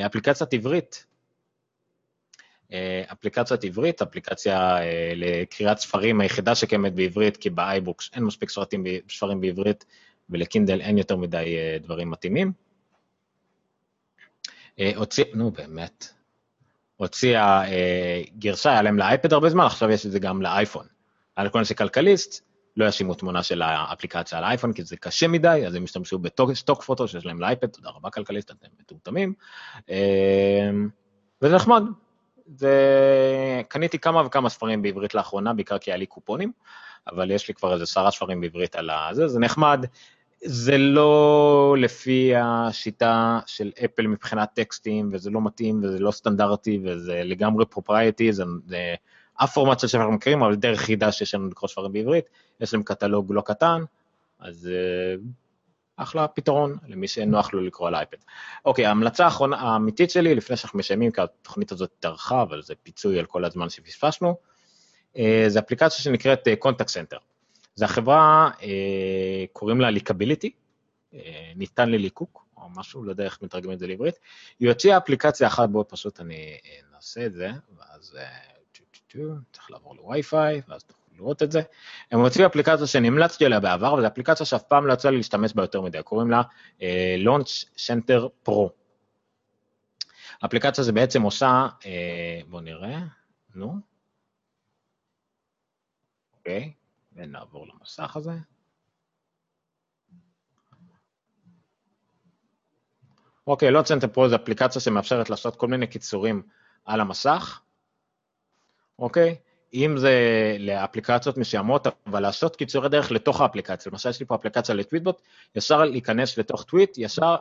אה, 0.00 0.06
אפליקציית 0.06 0.52
עברית. 0.54 1.06
אה, 2.72 3.02
אפליקציית 3.12 3.64
עברית, 3.64 4.02
אפליקציה 4.02 4.78
אה, 4.78 5.12
לקריאת 5.16 5.78
ספרים 5.78 6.20
היחידה 6.20 6.54
שקיימת 6.54 6.94
בעברית, 6.94 7.36
כי 7.36 7.50
ב 7.50 7.59
iBooks 7.59 8.10
אין 8.14 8.24
מספיק 8.24 8.50
סרטים, 8.50 8.84
ספרים 9.10 9.40
בעברית, 9.40 9.84
ול 10.30 10.42
Kindle 10.42 10.80
אין 10.80 10.98
יותר 10.98 11.16
מדי 11.16 11.56
דברים 11.82 12.10
מתאימים. 12.10 12.52
הוציא, 14.96 15.24
נו 15.34 15.50
באמת, 15.50 16.08
הוציאה 16.96 17.62
גרשה, 18.38 18.70
היה 18.70 18.82
להם 18.82 18.98
לאייפד 18.98 19.32
הרבה 19.32 19.50
זמן, 19.50 19.64
עכשיו 19.64 19.90
יש 19.90 20.06
את 20.06 20.10
זה 20.10 20.18
גם 20.18 20.42
לאייפון. 20.42 20.86
היה 21.36 21.46
לכל 21.46 21.58
נושא 21.58 21.74
כלכליסט, 21.74 22.45
לא 22.76 22.84
ישימו 22.84 23.14
תמונה 23.14 23.42
של 23.42 23.62
האפליקציה 23.62 24.38
על 24.38 24.44
האייפון, 24.44 24.72
כי 24.72 24.82
זה 24.82 24.96
קשה 24.96 25.28
מדי, 25.28 25.62
אז 25.66 25.74
הם 25.74 25.84
ישתמשו 25.84 26.18
בסטוק 26.18 26.82
פוטו 26.82 27.08
שיש 27.08 27.26
להם 27.26 27.40
לאייפד, 27.40 27.66
תודה 27.66 27.90
רבה 27.90 28.10
כלכליסט, 28.10 28.50
אתם 28.50 28.66
מטומטמים. 28.80 29.32
אמ, 29.88 30.88
וזה 31.42 31.54
נחמד. 31.54 31.82
וקניתי 32.60 33.98
כמה 33.98 34.26
וכמה 34.26 34.48
ספרים 34.48 34.82
בעברית 34.82 35.14
לאחרונה, 35.14 35.52
בעיקר 35.52 35.78
כי 35.78 35.90
היה 35.90 35.96
לי 35.96 36.06
קופונים, 36.06 36.52
אבל 37.12 37.30
יש 37.30 37.48
לי 37.48 37.54
כבר 37.54 37.72
איזה 37.72 37.84
עשרה 37.84 38.10
ספרים 38.10 38.40
בעברית 38.40 38.76
על 38.76 38.90
הזה, 38.90 39.28
זה 39.28 39.38
נחמד. 39.38 39.86
זה 40.44 40.78
לא 40.78 41.76
לפי 41.78 42.32
השיטה 42.36 43.38
של 43.46 43.70
אפל 43.84 44.06
מבחינת 44.06 44.48
טקסטים, 44.54 45.10
וזה 45.12 45.30
לא 45.30 45.40
מתאים, 45.44 45.80
וזה 45.84 45.98
לא 45.98 46.10
סטנדרטי, 46.10 46.80
וזה 46.84 47.22
לגמרי 47.24 47.66
פרופרייטי, 47.66 48.32
זה, 48.32 48.44
זה 48.66 48.94
אף 49.36 49.54
פורמט 49.54 49.80
של 49.80 49.86
שאנחנו 49.86 50.12
מכירים, 50.12 50.42
אבל 50.42 50.54
דרך 50.54 50.80
חידה 50.80 51.12
שיש 51.12 51.34
לנו 51.34 51.48
לקרוא 51.48 51.68
ספרים 51.68 51.92
בעברית, 51.92 52.24
יש 52.60 52.74
להם 52.74 52.82
קטלוג 52.82 53.32
לא 53.32 53.40
קטן, 53.40 53.82
אז 54.38 54.68
uh, 54.68 55.22
אחלה 55.96 56.28
פתרון 56.28 56.76
למי 56.88 57.08
שנוח 57.08 57.54
לו 57.54 57.60
לקרוא 57.60 57.88
על 57.88 57.94
אייפד. 57.94 58.16
אוקיי, 58.64 58.86
ההמלצה 58.86 59.24
האחרונה, 59.24 59.56
האמיתית 59.56 60.10
שלי, 60.10 60.34
לפני 60.34 60.56
שאנחנו 60.56 60.78
מסיימים, 60.78 61.12
כי 61.12 61.20
התוכנית 61.20 61.72
הזאת 61.72 61.90
התארכה, 61.98 62.42
אבל 62.42 62.62
זה 62.62 62.74
פיצוי 62.82 63.18
על 63.18 63.26
כל 63.26 63.44
הזמן 63.44 63.68
שפספסנו, 63.68 64.36
uh, 65.14 65.18
זה 65.48 65.58
אפליקציה 65.58 66.04
שנקראת 66.04 66.48
Contact 66.58 66.88
אה, 66.88 66.92
Center. 66.92 67.18
זו 67.74 67.84
החברה, 67.84 68.50
קוראים 69.52 69.80
לה 69.80 69.90
Lickability, 69.90 70.50
ניתן 71.56 71.88
לליקוק, 71.88 72.46
או 72.56 72.68
משהו, 72.76 73.04
לא 73.04 73.10
יודע 73.10 73.24
איך 73.24 73.42
מתרגמים 73.42 73.72
את 73.72 73.78
זה 73.78 73.86
לעברית, 73.86 74.14
היא 74.60 74.68
הוציאה 74.68 74.96
אפליקציה 74.96 75.46
אחת 75.46 75.68
מאוד 75.68 75.86
פשוט, 75.86 76.20
אני 76.20 76.58
נעשה 76.92 77.26
את 77.26 77.34
זה, 77.34 77.50
ואז... 77.78 78.18
צריך 79.52 79.70
לעבור 79.70 79.96
לווי-פיי, 79.96 80.62
ואז 80.68 80.84
תוכלו 80.84 81.04
לראות 81.16 81.42
את 81.42 81.52
זה. 81.52 81.62
הם 82.10 82.20
הוציאו 82.20 82.46
אפליקציה 82.46 82.86
שהמלצתי 82.86 83.46
עליה 83.46 83.60
בעבר, 83.60 83.94
וזו 83.94 84.06
אפליקציה 84.06 84.46
שאף 84.46 84.62
פעם 84.62 84.86
לא 84.86 84.92
יצא 84.92 85.10
לי 85.10 85.16
להשתמש 85.16 85.52
בה 85.54 85.62
יותר 85.62 85.80
מדי, 85.80 86.02
קוראים 86.02 86.30
לה 86.30 86.42
אה, 86.78 86.82
Launch 87.24 87.64
Center 87.76 88.48
Pro. 88.48 88.68
האפליקציה 90.42 90.82
הזו 90.82 90.92
בעצם 90.92 91.22
עושה, 91.22 91.66
אה, 91.80 91.84
בואו 92.48 92.62
נראה, 92.62 92.98
נו, 93.54 93.74
אוקיי, 96.38 96.72
ונעבור 97.12 97.66
למסך 97.66 98.16
הזה. 98.16 98.32
אוקיי, 103.46 103.70
Launch 103.70 103.86
Center 103.86 104.06
Pro 104.06 104.28
זה 104.28 104.36
אפליקציה 104.36 104.80
שמאפשרת 104.80 105.30
לעשות 105.30 105.56
כל 105.56 105.68
מיני 105.68 105.86
קיצורים 105.86 106.42
על 106.84 107.00
המסך, 107.00 107.60
אוקיי? 108.98 109.36
אם 109.74 109.96
זה 109.98 110.12
לאפליקציות 110.58 111.36
מסוימות, 111.36 111.86
אבל 112.06 112.20
לעשות 112.20 112.56
קיצורי 112.56 112.88
דרך 112.88 113.12
לתוך 113.12 113.40
האפליקציה. 113.40 113.90
למשל, 113.92 114.08
יש 114.08 114.20
לי 114.20 114.26
פה 114.26 114.34
אפליקציה 114.34 114.74
ל 114.74 114.79
Tweetbot, 114.79 115.22
ישר 115.54 115.84
להיכנס 115.84 116.38
לתוך 116.38 116.62
טוויט, 116.62 116.98
ישר 116.98 117.36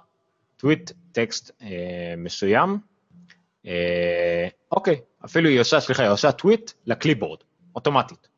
טוויט 0.57 0.91
טקסט 1.11 1.51
אה, 1.61 2.13
מסוים. 2.17 2.77
אה, 3.65 4.47
אוקיי, 4.71 5.01
אפילו 5.25 5.49
היא 5.49 5.59
עושה, 5.59 5.79
סליחה, 5.79 6.03
היא 6.03 6.11
עושה 6.11 6.31
tweet 6.31 6.71
ל 6.85 6.90
clipboard, 6.90 7.39
אוטומטית. 7.75 8.34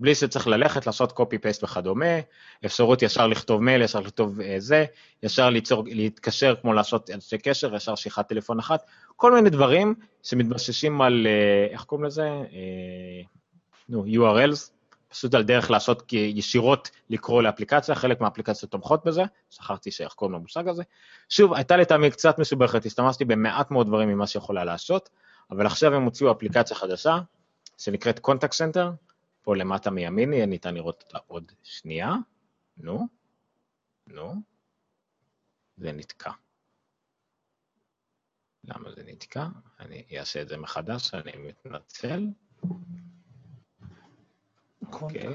בלי 0.00 0.14
שצריך 0.14 0.46
ללכת, 0.46 0.86
לעשות 0.86 1.12
paste 1.40 1.64
וכדומה, 1.64 2.06
אפשרות 2.66 3.02
ישר 3.02 3.26
לכתוב 3.26 3.62
מייל, 3.62 3.82
ישר 3.82 4.00
לכתוב 4.00 4.40
אה, 4.40 4.54
זה, 4.58 4.84
ישר 5.22 5.50
ליצור, 5.50 5.84
להתקשר 5.86 6.54
כמו 6.60 6.72
לעשות 6.72 7.10
אנשי 7.10 7.38
קשר, 7.38 7.74
ישר 7.74 7.94
שיחת 7.94 8.28
טלפון 8.28 8.58
אחת, 8.58 8.84
כל 9.16 9.34
מיני 9.34 9.50
דברים 9.50 9.94
שמתבססים 10.22 11.00
על, 11.00 11.26
אה, 11.26 11.66
איך 11.70 11.84
קוראים 11.84 12.06
לזה? 12.06 12.22
אה, 12.22 13.22
נו, 13.88 14.04
URLs, 14.06 14.70
פשוט 15.08 15.34
על 15.34 15.42
דרך 15.42 15.70
לעשות 15.70 16.12
ישירות 16.12 16.90
לקרוא 17.10 17.42
לאפליקציה, 17.42 17.94
חלק 17.94 18.20
מהאפליקציות 18.20 18.72
תומכות 18.72 19.04
בזה, 19.04 19.22
שכחתי 19.50 19.90
שאיך 19.90 20.12
קוראים 20.12 20.36
למושג 20.36 20.68
הזה. 20.68 20.82
שוב, 21.28 21.54
הייתה 21.54 21.76
לטעמי 21.76 22.10
קצת 22.10 22.38
מסובכת, 22.38 22.86
השתמשתי 22.86 23.24
במעט 23.24 23.70
מאוד 23.70 23.86
דברים 23.86 24.08
ממה 24.08 24.26
שיכולה 24.26 24.64
לעשות, 24.64 25.10
אבל 25.50 25.66
עכשיו 25.66 25.94
הם 25.94 26.02
הוציאו 26.02 26.32
אפליקציה 26.32 26.76
חדשה, 26.76 27.18
שנקראת 27.78 28.18
Contact 28.18 28.52
Center, 28.52 28.90
פה 29.44 29.56
למטה 29.56 29.90
מימין 29.90 30.32
יהיה 30.32 30.46
ניתן 30.46 30.74
לראות 30.74 31.02
אותה 31.02 31.18
עוד 31.26 31.52
שנייה. 31.62 32.14
נו, 32.76 33.06
נו, 34.06 34.34
זה 35.76 35.92
נתקע. 35.92 36.30
למה 38.64 38.92
זה 38.92 39.02
נתקע? 39.06 39.46
אני 39.80 40.18
אעשה 40.18 40.42
את 40.42 40.48
זה 40.48 40.56
מחדש, 40.56 41.14
אני 41.14 41.32
מתנצל. 41.36 42.26
אוקיי. 44.92 45.34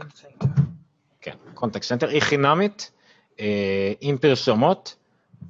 כן, 1.22 1.38
Contact 1.54 1.84
Center 1.84 2.08
היא 2.08 2.22
חינמית, 2.22 2.92
אה, 3.40 3.94
עם 4.02 4.18
פרסומות. 4.18 4.96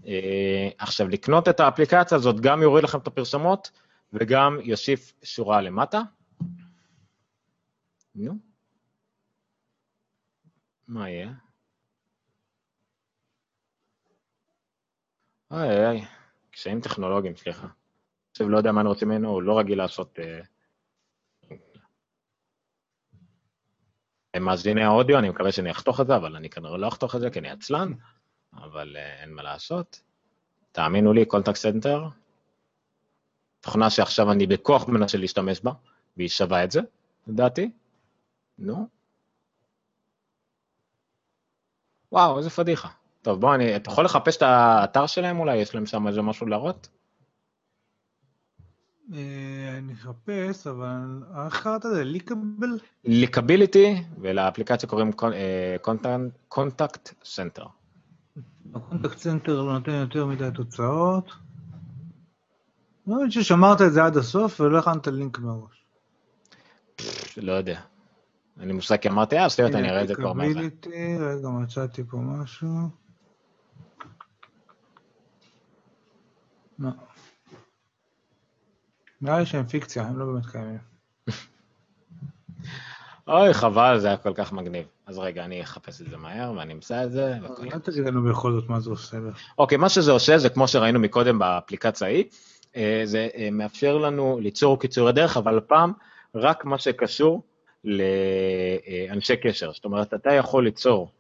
אה, 0.08 0.70
עכשיו, 0.78 1.10
לקנות 1.10 1.50
את 1.50 1.60
האפליקציה 1.60 2.18
הזאת 2.18 2.40
גם 2.40 2.62
יוריד 2.62 2.84
לכם 2.84 2.98
את 2.98 3.08
הפרסומות 3.08 3.72
וגם 4.14 4.58
יוסיף 4.64 5.14
שורה 5.24 5.62
למטה. 5.62 6.02
נו. 8.16 8.49
מה 10.90 11.09
יהיה? 11.09 11.32
אוי 15.51 15.88
אוי, 15.88 16.01
קשיים 16.51 16.82
טכנולוגיים, 16.82 17.35
סליחה. 17.35 17.68
עכשיו 18.32 18.50
לא 18.50 18.58
יודע 18.58 18.72
מה 18.72 18.82
אני 18.82 18.90
רוצה 18.90 19.06
ממנו, 19.06 19.30
הוא 19.30 19.42
לא 19.42 19.59
רגיל 19.59 19.77
לעשות... 19.77 20.19
אה, 20.19 20.42
מאזיני 24.40 24.84
האודיו, 24.84 25.19
אני 25.19 25.30
מקווה 25.30 25.51
שאני 25.51 25.72
אחתוך 25.72 26.01
את 26.01 26.08
זה, 26.08 26.16
אבל 26.16 26.35
אני 26.35 26.50
כנראה 26.50 26.77
לא 26.77 26.88
אחתוך 26.88 27.16
את 27.16 27.22
זה 27.22 27.30
כי 27.30 27.40
אני 27.40 27.50
עצלן, 27.50 27.93
אבל 28.53 28.98
אה, 28.98 29.22
אין 29.22 29.34
מה 29.34 29.43
לעשות. 29.43 30.01
תאמינו 30.72 31.14
לי, 31.14 31.26
Contact 31.26 31.56
Center, 31.56 32.08
תוכנה 33.61 33.90
שעכשיו 33.90 34.32
אני 34.32 34.48
בכוח 34.48 34.88
מנסה 34.88 35.18
להשתמש 35.18 35.61
בה, 35.61 35.72
והיא 36.18 36.30
שווה 36.30 36.64
את 36.64 36.72
זה, 36.72 36.82
לדעתי. 37.27 37.72
נו. 38.58 38.99
וואו, 42.12 42.38
איזה 42.38 42.50
פדיחה. 42.50 42.88
טוב, 43.22 43.42
בוא, 43.42 43.56
אני, 43.56 43.76
אתה 43.76 43.92
יכול 43.92 44.06
לחפש 44.06 44.38
את 44.38 44.42
האתר 44.42 45.08
שלהם 45.08 45.40
אולי? 45.40 45.58
יש 45.58 45.76
להם 45.76 45.86
שם 45.86 46.08
איזה 46.08 46.22
משהו 46.22 46.48
להראות? 46.48 46.90
אה, 49.14 49.78
אני 49.78 49.94
אחפש, 49.94 50.68
אבל 50.68 51.24
איך 51.46 51.64
קראת 51.64 51.86
לזה? 51.86 52.04
Lickable? 52.03 52.80
Lickability, 53.06 54.03
ולאפליקציה 54.22 54.90
קוראים 54.90 55.12
Contact 56.48 57.14
Center. 57.24 57.66
ה 58.76 58.81
Contact 58.81 59.18
Center 59.18 59.61
לא 59.62 59.74
נותן 59.74 59.92
יותר 59.92 60.26
מדי 60.26 60.50
תוצאות. 60.54 61.32
לא 63.08 63.16
מבין 63.16 63.32
ששמרת 63.32 63.82
את 63.82 63.94
זה 63.94 64.06
עד 64.06 64.18
הסוף 64.18 64.62
ולא 64.62 64.78
הכנת 64.78 65.08
לינק 65.08 65.40
מראש. 65.40 65.86
לא 67.38 67.52
יודע. 67.52 67.80
אין 68.60 68.68
לי 68.68 68.74
מושג, 68.74 68.96
כי 68.96 69.10
אמרתי, 69.10 69.38
אה, 69.38 69.50
סליחה, 69.50 69.80
אני 69.80 69.90
אראה 69.90 70.02
את 70.02 70.08
זה 70.08 70.16
כבר 70.16 70.34
מהר. 70.34 70.48
רגע, 70.48 71.50
מצאתי 71.50 72.04
פה 72.04 72.18
משהו. 72.18 72.68
לא. 76.80 76.90
נראה 79.22 79.40
לי 79.40 79.46
שהם 79.46 79.66
פיקציה, 79.66 80.04
הם 80.04 80.20
לא 80.20 80.26
באמת 80.26 80.46
קיימים. 80.46 80.78
אוי, 83.28 83.54
חבל, 83.54 84.00
זה 84.00 84.08
היה 84.08 84.18
כל 84.18 84.34
כך 84.36 84.54
מגניב. 84.54 84.88
אז 85.06 85.18
רגע, 85.18 85.46
אני 85.46 85.64
אחפש 85.64 86.02
את 86.02 86.10
זה 86.10 86.18
מהר 86.18 86.54
ואני 86.58 86.74
אמצא 86.74 87.04
את 87.04 87.12
זה. 87.12 87.38
אל 87.74 87.80
תגיד 87.80 88.06
לנו 88.06 88.24
בכל 88.24 88.52
זאת 88.52 88.70
מה 88.70 88.80
זה 88.80 88.90
עושה. 88.90 89.18
אוקיי, 89.58 89.78
מה 89.78 89.90
שזה 89.90 90.12
עושה 90.12 90.38
זה 90.38 90.50
כמו 90.50 90.68
שראינו 90.68 91.00
מקודם 91.00 91.40
באפליקציה 91.40 92.08
ההיא, 92.08 92.24
אה, 92.76 93.02
זה 93.06 93.28
אה, 93.36 93.50
מאפשר 93.52 93.98
לנו 93.98 94.40
ליצור 94.42 94.80
קיצורי 94.80 95.14
דרך, 95.14 95.38
אבל 95.38 95.58
הפעם 95.58 95.94
רק 96.36 96.66
מה 96.66 96.78
שקשור 96.78 97.44
לאנשי 97.83 99.38
קשר. 99.38 99.72
זאת 99.74 99.85
אומרת, 99.85 100.14
אתה 100.14 100.33
יכול 100.33 100.64
ליצור 100.64 101.11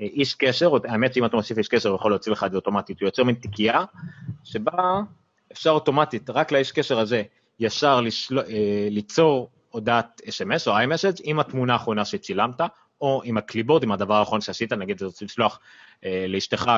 אה, 0.00 0.06
איש 0.06 0.34
קשר, 0.34 0.72
האמת 0.84 1.14
שאם 1.14 1.24
אתה 1.24 1.36
מוסיף 1.36 1.58
איש 1.58 1.68
קשר 1.68 1.88
הוא 1.88 1.96
יכול 1.96 2.12
להוציא 2.12 2.32
לך 2.32 2.44
את 2.44 2.50
זה 2.50 2.56
אוטומטית, 2.56 3.00
הוא 3.00 3.06
יוצר 3.06 3.24
מין 3.24 3.34
תיקייה, 3.34 3.84
שבה 4.44 5.00
אפשר 5.52 5.70
אוטומטית, 5.70 6.30
רק 6.30 6.52
לאיש 6.52 6.72
קשר 6.72 6.98
הזה, 6.98 7.22
ישר 7.60 8.00
לשל... 8.00 8.38
אה, 8.38 8.88
ליצור 8.90 9.50
הודעת 9.70 10.20
אס.אם.אס 10.28 10.68
או 10.68 10.76
iMessage 10.76 11.14
עם 11.24 11.40
התמונה 11.40 11.72
האחרונה 11.72 12.04
שצילמת, 12.04 12.60
או 13.00 13.22
עם 13.24 13.36
ה 13.36 13.40
clipboard, 13.40 13.82
עם 13.82 13.92
הדבר 13.92 14.14
האחרון 14.14 14.40
שעשית, 14.40 14.72
נגיד 14.72 14.96
אתה 14.96 15.04
רוצה 15.04 15.24
לשלוח 15.24 15.60
אה, 16.04 16.24
לאשתך 16.28 16.70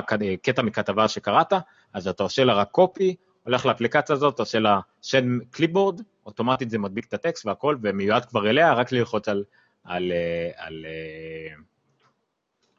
קטע 0.43 0.63
מכתבה 0.63 1.09
שקראת, 1.09 1.53
אז 1.93 2.09
אתה 2.09 2.23
עושה 2.23 2.45
לה 2.45 2.55
רק 2.55 2.71
copy, 2.71 3.17
הולך 3.45 3.67
לאפליקציה 3.67 4.15
הזאת, 4.15 4.39
עושה 4.39 4.59
לה 4.59 4.81
send 5.03 5.45
clipboard, 5.51 6.01
אוטומטית 6.27 6.71
זה 6.71 6.79
מדביק 6.79 7.05
את 7.05 7.15
הטקסט 7.15 7.47
והכל, 7.47 7.77
ומיועד 7.83 8.25
כבר 8.25 8.51
אליה, 8.51 8.73
רק 8.73 8.93
ללחוץ 8.93 9.29
על, 9.29 9.45
על, 9.85 10.13
אה, 10.13 10.51
על, 10.57 10.87
אה, 10.87 11.55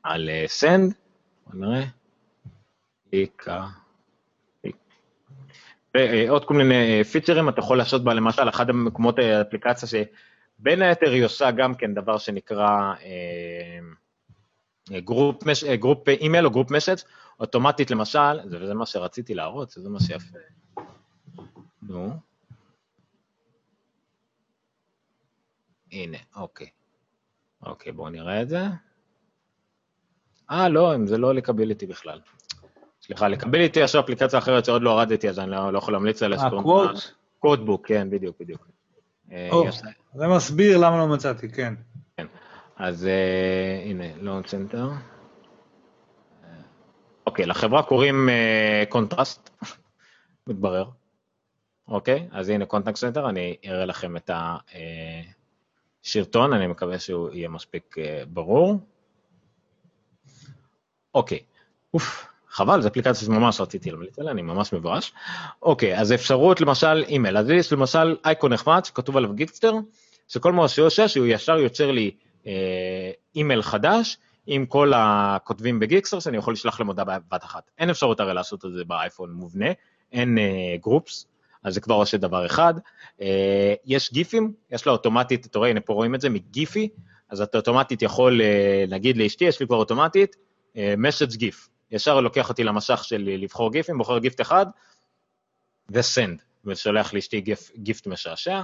על, 0.03 0.13
על 0.13 0.29
אה, 0.29 0.45
send, 0.59 0.93
בוא 1.47 1.65
נראה, 1.65 1.83
ועוד 5.95 6.45
כל 6.45 6.53
מיני 6.53 7.03
פיצ'רים, 7.03 7.49
אתה 7.49 7.59
יכול 7.59 7.77
לעשות 7.77 8.03
בה 8.03 8.13
למשל, 8.13 8.49
אחד 8.49 8.69
המקומות 8.69 9.19
האפליקציה 9.19 9.89
שבין 9.89 10.81
היתר 10.81 11.11
היא 11.11 11.25
עושה 11.25 11.51
גם 11.51 11.75
כן 11.75 11.93
דבר 11.93 12.17
שנקרא 12.17 12.93
group, 14.91 15.43
group 15.79 16.09
email 16.09 16.45
או 16.45 16.51
group 16.51 16.71
message, 16.71 16.97
אוטומטית 17.39 17.91
למשל, 17.91 18.39
וזה 18.51 18.73
מה 18.73 18.85
שרציתי 18.85 19.33
להראות, 19.33 19.69
זה 19.69 19.89
מה 19.89 19.99
שיפה. 19.99 20.37
נו. 21.81 22.13
הנה, 25.91 26.17
אוקיי. 26.35 26.67
אוקיי, 27.65 27.91
בואו 27.91 28.09
נראה 28.09 28.41
את 28.41 28.49
זה. 28.49 28.61
אה, 30.51 30.69
לא, 30.69 30.93
זה 31.05 31.17
לא 31.17 31.33
Lickability 31.33 31.85
בכלל. 31.85 32.19
סליחה, 33.01 33.27
Lickability 33.27 33.79
יש 33.79 33.95
אפליקציה 33.95 34.39
אחרת 34.39 34.65
שעוד 34.65 34.81
לא 34.81 34.91
הורדתי, 34.91 35.29
אז 35.29 35.39
אני 35.39 35.51
לא, 35.51 35.73
לא 35.73 35.77
יכול 35.77 35.93
להמליץ 35.93 36.23
עליה. 36.23 36.39
אה, 36.39 36.49
Quote? 36.49 36.95
Quotebook, 37.39 37.87
כן, 37.87 38.09
בדיוק, 38.09 38.35
בדיוק. 38.39 38.67
אה, 39.31 39.49
זה 40.13 40.27
מסביר 40.27 40.77
למה 40.77 40.97
לא 40.97 41.07
מצאתי, 41.07 41.49
כן. 41.49 41.73
כן, 42.17 42.27
אז 42.75 43.05
אה, 43.05 43.85
הנה, 43.89 44.03
Launch 44.21 44.47
Center. 44.47 44.89
אוקיי, 47.27 47.45
לחברה 47.45 47.83
קוראים 47.83 48.29
Contrast, 48.89 49.49
אה, 49.63 49.67
מתברר. 50.47 50.89
אוקיי, 51.87 52.27
אז 52.31 52.49
הנה 52.49 52.65
Contact 52.65 52.95
Center, 52.95 53.29
אני 53.29 53.57
אראה 53.65 53.85
לכם 53.85 54.17
את 54.17 54.29
הסרטון, 56.07 56.53
אני 56.53 56.67
מקווה 56.67 56.99
שהוא 56.99 57.29
יהיה 57.33 57.49
מספיק 57.49 57.95
אה, 57.97 58.25
ברור. 58.27 58.79
אוקיי, 61.15 61.39
אוף, 61.93 62.27
חבל, 62.49 62.81
זו 62.81 62.87
אפליקציה 62.87 63.13
שממש 63.13 63.61
רציתי 63.61 63.91
להמליץ 63.91 64.19
עליה, 64.19 64.31
אני 64.31 64.41
ממש 64.41 64.73
מבואס. 64.73 65.13
אוקיי, 65.61 65.99
אז 65.99 66.13
אפשרות 66.13 66.61
למשל 66.61 67.03
אימייל, 67.07 67.37
אז 67.37 67.49
יש 67.49 67.73
למשל 67.73 68.15
אייקון 68.25 68.53
נחמד 68.53 68.85
שכתוב 68.85 69.17
עליו 69.17 69.33
גיקסטר, 69.33 69.73
שכל 70.27 70.51
מה 70.51 70.67
שהוא 70.67 70.87
עושה, 70.87 71.07
שהוא 71.07 71.25
ישר 71.25 71.57
יוצר 71.57 71.91
לי 71.91 72.11
אה, 72.47 73.11
אימייל 73.35 73.61
חדש, 73.61 74.17
עם 74.47 74.65
כל 74.65 74.91
הכותבים 74.95 75.79
בגיקסטר, 75.79 76.19
שאני 76.19 76.37
יכול 76.37 76.53
לשלוח 76.53 76.79
להם 76.79 76.87
הודעה 76.87 77.05
בבת 77.05 77.43
אחת. 77.43 77.71
אין 77.77 77.89
אפשרות 77.89 78.19
הרי 78.19 78.33
לעשות 78.33 78.65
את 78.65 78.71
זה 78.73 78.83
באייפון 78.83 79.31
מובנה, 79.31 79.69
אין 80.11 80.37
גרופס, 80.81 81.23
uh, 81.23 81.36
אז 81.67 81.73
זה 81.73 81.81
כבר 81.81 81.95
עושה 81.95 82.17
דבר 82.17 82.45
אחד. 82.45 82.73
Uh, 83.19 83.23
יש 83.85 84.13
גיפים, 84.13 84.53
יש 84.71 84.87
לה 84.87 84.91
אוטומטית, 84.91 85.45
אתה 85.45 85.59
רואה, 85.59 85.69
הנה 85.69 85.81
פה 85.81 85.93
רואים 85.93 86.15
את 86.15 86.21
זה, 86.21 86.29
מגיפי, 86.29 86.89
אז 87.29 87.41
אתה 87.41 87.57
אוטומטית 87.57 88.01
יכול, 88.01 88.41
אה, 88.41 88.85
נגיד 88.89 89.17
לאשתי, 89.17 89.45
יש 89.45 89.59
לי 89.59 89.67
כבר 89.67 89.77
אוטומטית, 89.77 90.35
מסאג' 90.97 91.33
גיף. 91.33 91.69
ישר 91.91 92.21
לוקח 92.21 92.49
אותי 92.49 92.63
למשך 92.63 93.03
שלי 93.03 93.37
לבחור 93.37 93.71
גיפים, 93.71 93.97
בוחר 93.97 94.17
גיפט 94.17 94.41
אחד, 94.41 94.65
ו-send, 95.91 96.41
ושולח 96.65 97.13
לאשתי 97.13 97.41
גיפ, 97.41 97.71
גיפט 97.77 98.07
משעשע. 98.07 98.61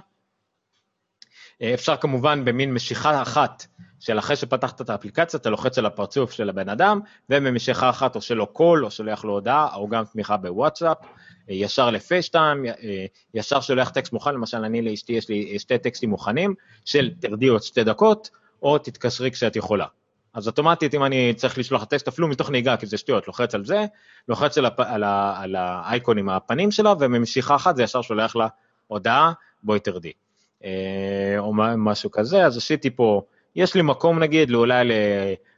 אה, 1.61 1.73
אפשר 1.73 1.98
כמובן 1.98 2.45
במין 2.45 2.73
משיכה 2.73 3.22
אחת 3.22 3.65
של 3.99 4.19
אחרי 4.19 4.35
שפתחת 4.35 4.82
את 4.82 4.90
האפליקציה, 4.90 5.40
אתה 5.40 5.49
לוחץ 5.49 5.77
על 5.77 5.85
הפרצוף 5.85 6.32
של 6.32 6.49
הבן 6.49 6.69
אדם, 6.69 6.99
ובמשיכה 7.30 7.90
אחת 7.90 8.15
עושה 8.15 8.33
לו 8.33 8.48
קול, 8.48 8.85
או 8.85 8.91
שולח 8.91 9.23
לו 9.23 9.33
הודעה, 9.33 9.75
או 9.75 9.88
גם 9.88 10.03
תמיכה 10.06 10.38
בוואטסאפ, 10.38 10.98
אה, 11.01 11.07
ישר 11.47 11.89
לפייסטיים, 11.89 12.65
אה, 12.65 13.05
ישר 13.33 13.61
שולח 13.61 13.89
טקסט 13.89 14.13
מוכן, 14.13 14.33
למשל 14.33 14.57
אני 14.57 14.81
לאשתי 14.81 15.13
יש 15.13 15.30
לי 15.30 15.59
שתי 15.59 15.77
טקסטים 15.77 16.09
מוכנים, 16.09 16.53
של 16.85 17.11
תרדי 17.19 17.47
עוד 17.47 17.63
שתי 17.63 17.83
דקות, 17.83 18.30
או 18.61 18.77
תתקשרי 18.77 19.31
כשאת 19.31 19.55
יכולה. 19.55 19.85
אז 20.33 20.47
אוטומטית, 20.47 20.95
אם 20.95 21.03
אני 21.03 21.33
צריך 21.33 21.57
לשלוח 21.57 21.83
טקסט 21.83 22.07
אפילו 22.07 22.27
מתוך 22.27 22.49
נהיגה, 22.49 22.77
כי 22.77 22.85
זה 22.85 22.97
שטויות, 22.97 23.27
לוחץ 23.27 23.55
על 23.55 23.65
זה, 23.65 23.85
לוחץ 24.27 24.57
על, 24.57 24.65
הפ... 24.65 24.80
על, 24.80 25.03
ה... 25.03 25.41
על 25.41 25.55
האייקון 25.55 26.17
עם 26.17 26.30
הפנים 26.30 26.72
שלה, 26.72 26.93
וממשיכה 26.99 27.55
אחת 27.55 27.75
זה 27.75 27.83
ישר 27.83 28.01
שולח 28.01 28.35
לה 28.35 28.47
הודעה, 28.88 29.31
בואי 29.63 29.80
תרדי. 29.80 30.11
אה, 30.63 31.35
או 31.38 31.53
משהו 31.77 32.11
כזה, 32.11 32.45
אז 32.45 32.57
עשיתי 32.57 32.89
פה, 32.89 33.22
יש 33.55 33.75
לי 33.75 33.81
מקום 33.81 34.19
נגיד 34.19 34.49
לאולי 34.49 34.89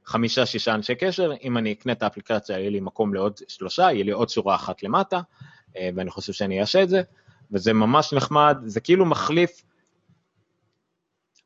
לחמישה, 0.05 0.45
שישה 0.45 0.75
אנשי 0.75 0.95
קשר, 0.95 1.31
אם 1.43 1.57
אני 1.57 1.71
אקנה 1.71 1.93
את 1.93 2.03
האפליקציה, 2.03 2.59
יהיה 2.59 2.69
לי 2.69 2.79
מקום 2.79 3.13
לעוד 3.13 3.39
שלושה, 3.47 3.83
יהיה 3.83 4.03
לי 4.03 4.11
עוד 4.11 4.29
שורה 4.29 4.55
אחת 4.55 4.83
למטה, 4.83 5.15
אה, 5.17 5.21
ואני 5.95 6.09
חושב 6.09 6.33
שאני 6.33 6.61
אעשה 6.61 6.83
את 6.83 6.89
זה, 6.89 7.01
וזה 7.51 7.73
ממש 7.73 8.13
נחמד, 8.13 8.57
זה 8.65 8.79
כאילו 8.79 9.05
מחליף 9.05 9.61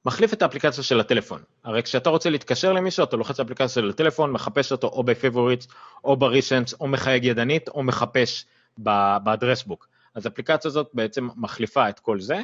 מחליף 0.06 0.34
את 0.34 0.42
האפליקציה 0.42 0.84
של 0.84 1.00
הטלפון. 1.00 1.42
הרי 1.64 1.84
כשאתה 1.84 2.10
רוצה 2.10 2.30
להתקשר 2.30 2.74
למישהו, 2.74 3.04
אתה 3.04 3.18
לוחץ 3.18 3.40
אפליקציה 3.40 3.68
של 3.68 3.90
הטלפון, 3.90 4.32
מחפש 4.32 4.72
אותו 4.72 4.88
או 4.88 5.04
ב 5.04 5.10
favorites, 5.10 5.68
או 6.04 6.18
ב 6.18 6.24
recents, 6.24 6.74
או 6.74 6.88
מחייג 6.88 7.26
ידנית, 7.26 7.70
או 7.70 7.84
מחפש 7.84 8.46
ב 8.78 8.89
address 8.89 9.64
book. 9.64 9.88
אז 10.16 10.26
האפליקציה 10.26 10.70
הזאת 10.70 10.90
בעצם 10.94 11.30
מחליפה 11.36 11.90
את 11.90 12.00
כל 12.00 12.20
זה, 12.20 12.42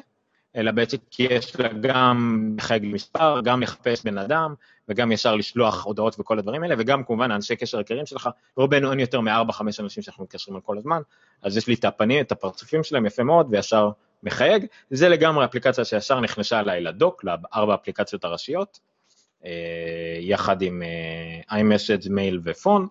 אלא 0.56 0.72
בעצם 0.72 0.98
כי 1.11 1.24
יש 1.24 1.59
לה 1.59 1.69
גם 1.82 2.50
מחייג 2.56 2.84
מספר, 2.85 3.42
גם 3.43 3.61
לחפש 3.61 4.03
בן 4.03 4.17
אדם, 4.17 4.53
וגם 4.90 5.11
ישר 5.11 5.35
לשלוח 5.35 5.85
הודעות 5.85 6.16
וכל 6.19 6.40
הדברים 6.40 6.64
האלה, 6.64 6.75
וגם 6.77 7.03
כמובן 7.03 7.32
האנשי 7.32 7.56
קשר 7.56 7.77
העיקריים 7.77 8.06
שלך, 8.06 8.30
רובנו 8.58 8.92
אין 8.92 9.00
יותר 9.00 9.22
מ-4-5 9.22 9.61
אנשים 9.80 10.03
שאנחנו 10.03 10.24
מתקשרים 10.24 10.56
על 10.56 10.61
כל 10.61 10.77
הזמן, 10.77 11.01
אז 11.42 11.58
יש 11.58 11.67
לי 11.67 11.74
את 11.74 11.85
הפנים, 11.85 12.22
את 12.22 12.32
הפרצופים 12.32 12.84
שלהם 12.84 13.06
יפה 13.06 13.24
מאוד, 13.24 13.48
וישר 13.50 13.90
מחייג, 14.24 14.66
זה 14.90 15.09
לגמרי 15.09 15.45
אפליקציה 15.45 15.85
שישר 15.85 16.19
נכנסה 16.19 16.59
אליי 16.59 16.82
לדוק, 16.82 17.24
לארבע 17.24 17.75
אפליקציות 17.75 18.24
הראשיות, 18.24 18.80
אה, 19.45 20.17
יחד 20.19 20.61
עם 20.61 20.84
אה, 21.50 21.59
iMessage, 21.59 22.09
מייל 22.09 22.40
ופון, 22.43 22.88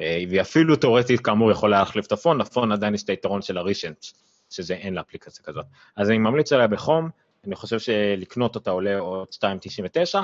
אה, 0.00 0.24
ואפילו 0.30 0.76
תאורטית 0.76 1.20
כאמור 1.20 1.50
יכולה 1.50 1.78
להחליף 1.78 2.06
את 2.06 2.12
הפון, 2.12 2.40
לפון 2.40 2.72
עדיין 2.72 2.94
יש 2.94 3.02
את 3.02 3.10
היתרון 3.10 3.42
של 3.42 3.58
הרישנט, 3.58 4.04
שזה 4.52 4.74
אין 4.74 4.94
לאפליקציה 4.94 5.44
כזאת. 5.44 5.66
אז 5.96 6.10
אני 6.10 6.18
ממליץ 6.18 6.52
עליה 6.52 6.66
בחום, 6.66 7.10
אני 7.46 7.56
חושב 7.56 7.78
שלקנות 7.78 8.54
אותה 8.54 8.70
עולה 8.70 8.98
עוד 8.98 9.28
2.99, 9.34 10.18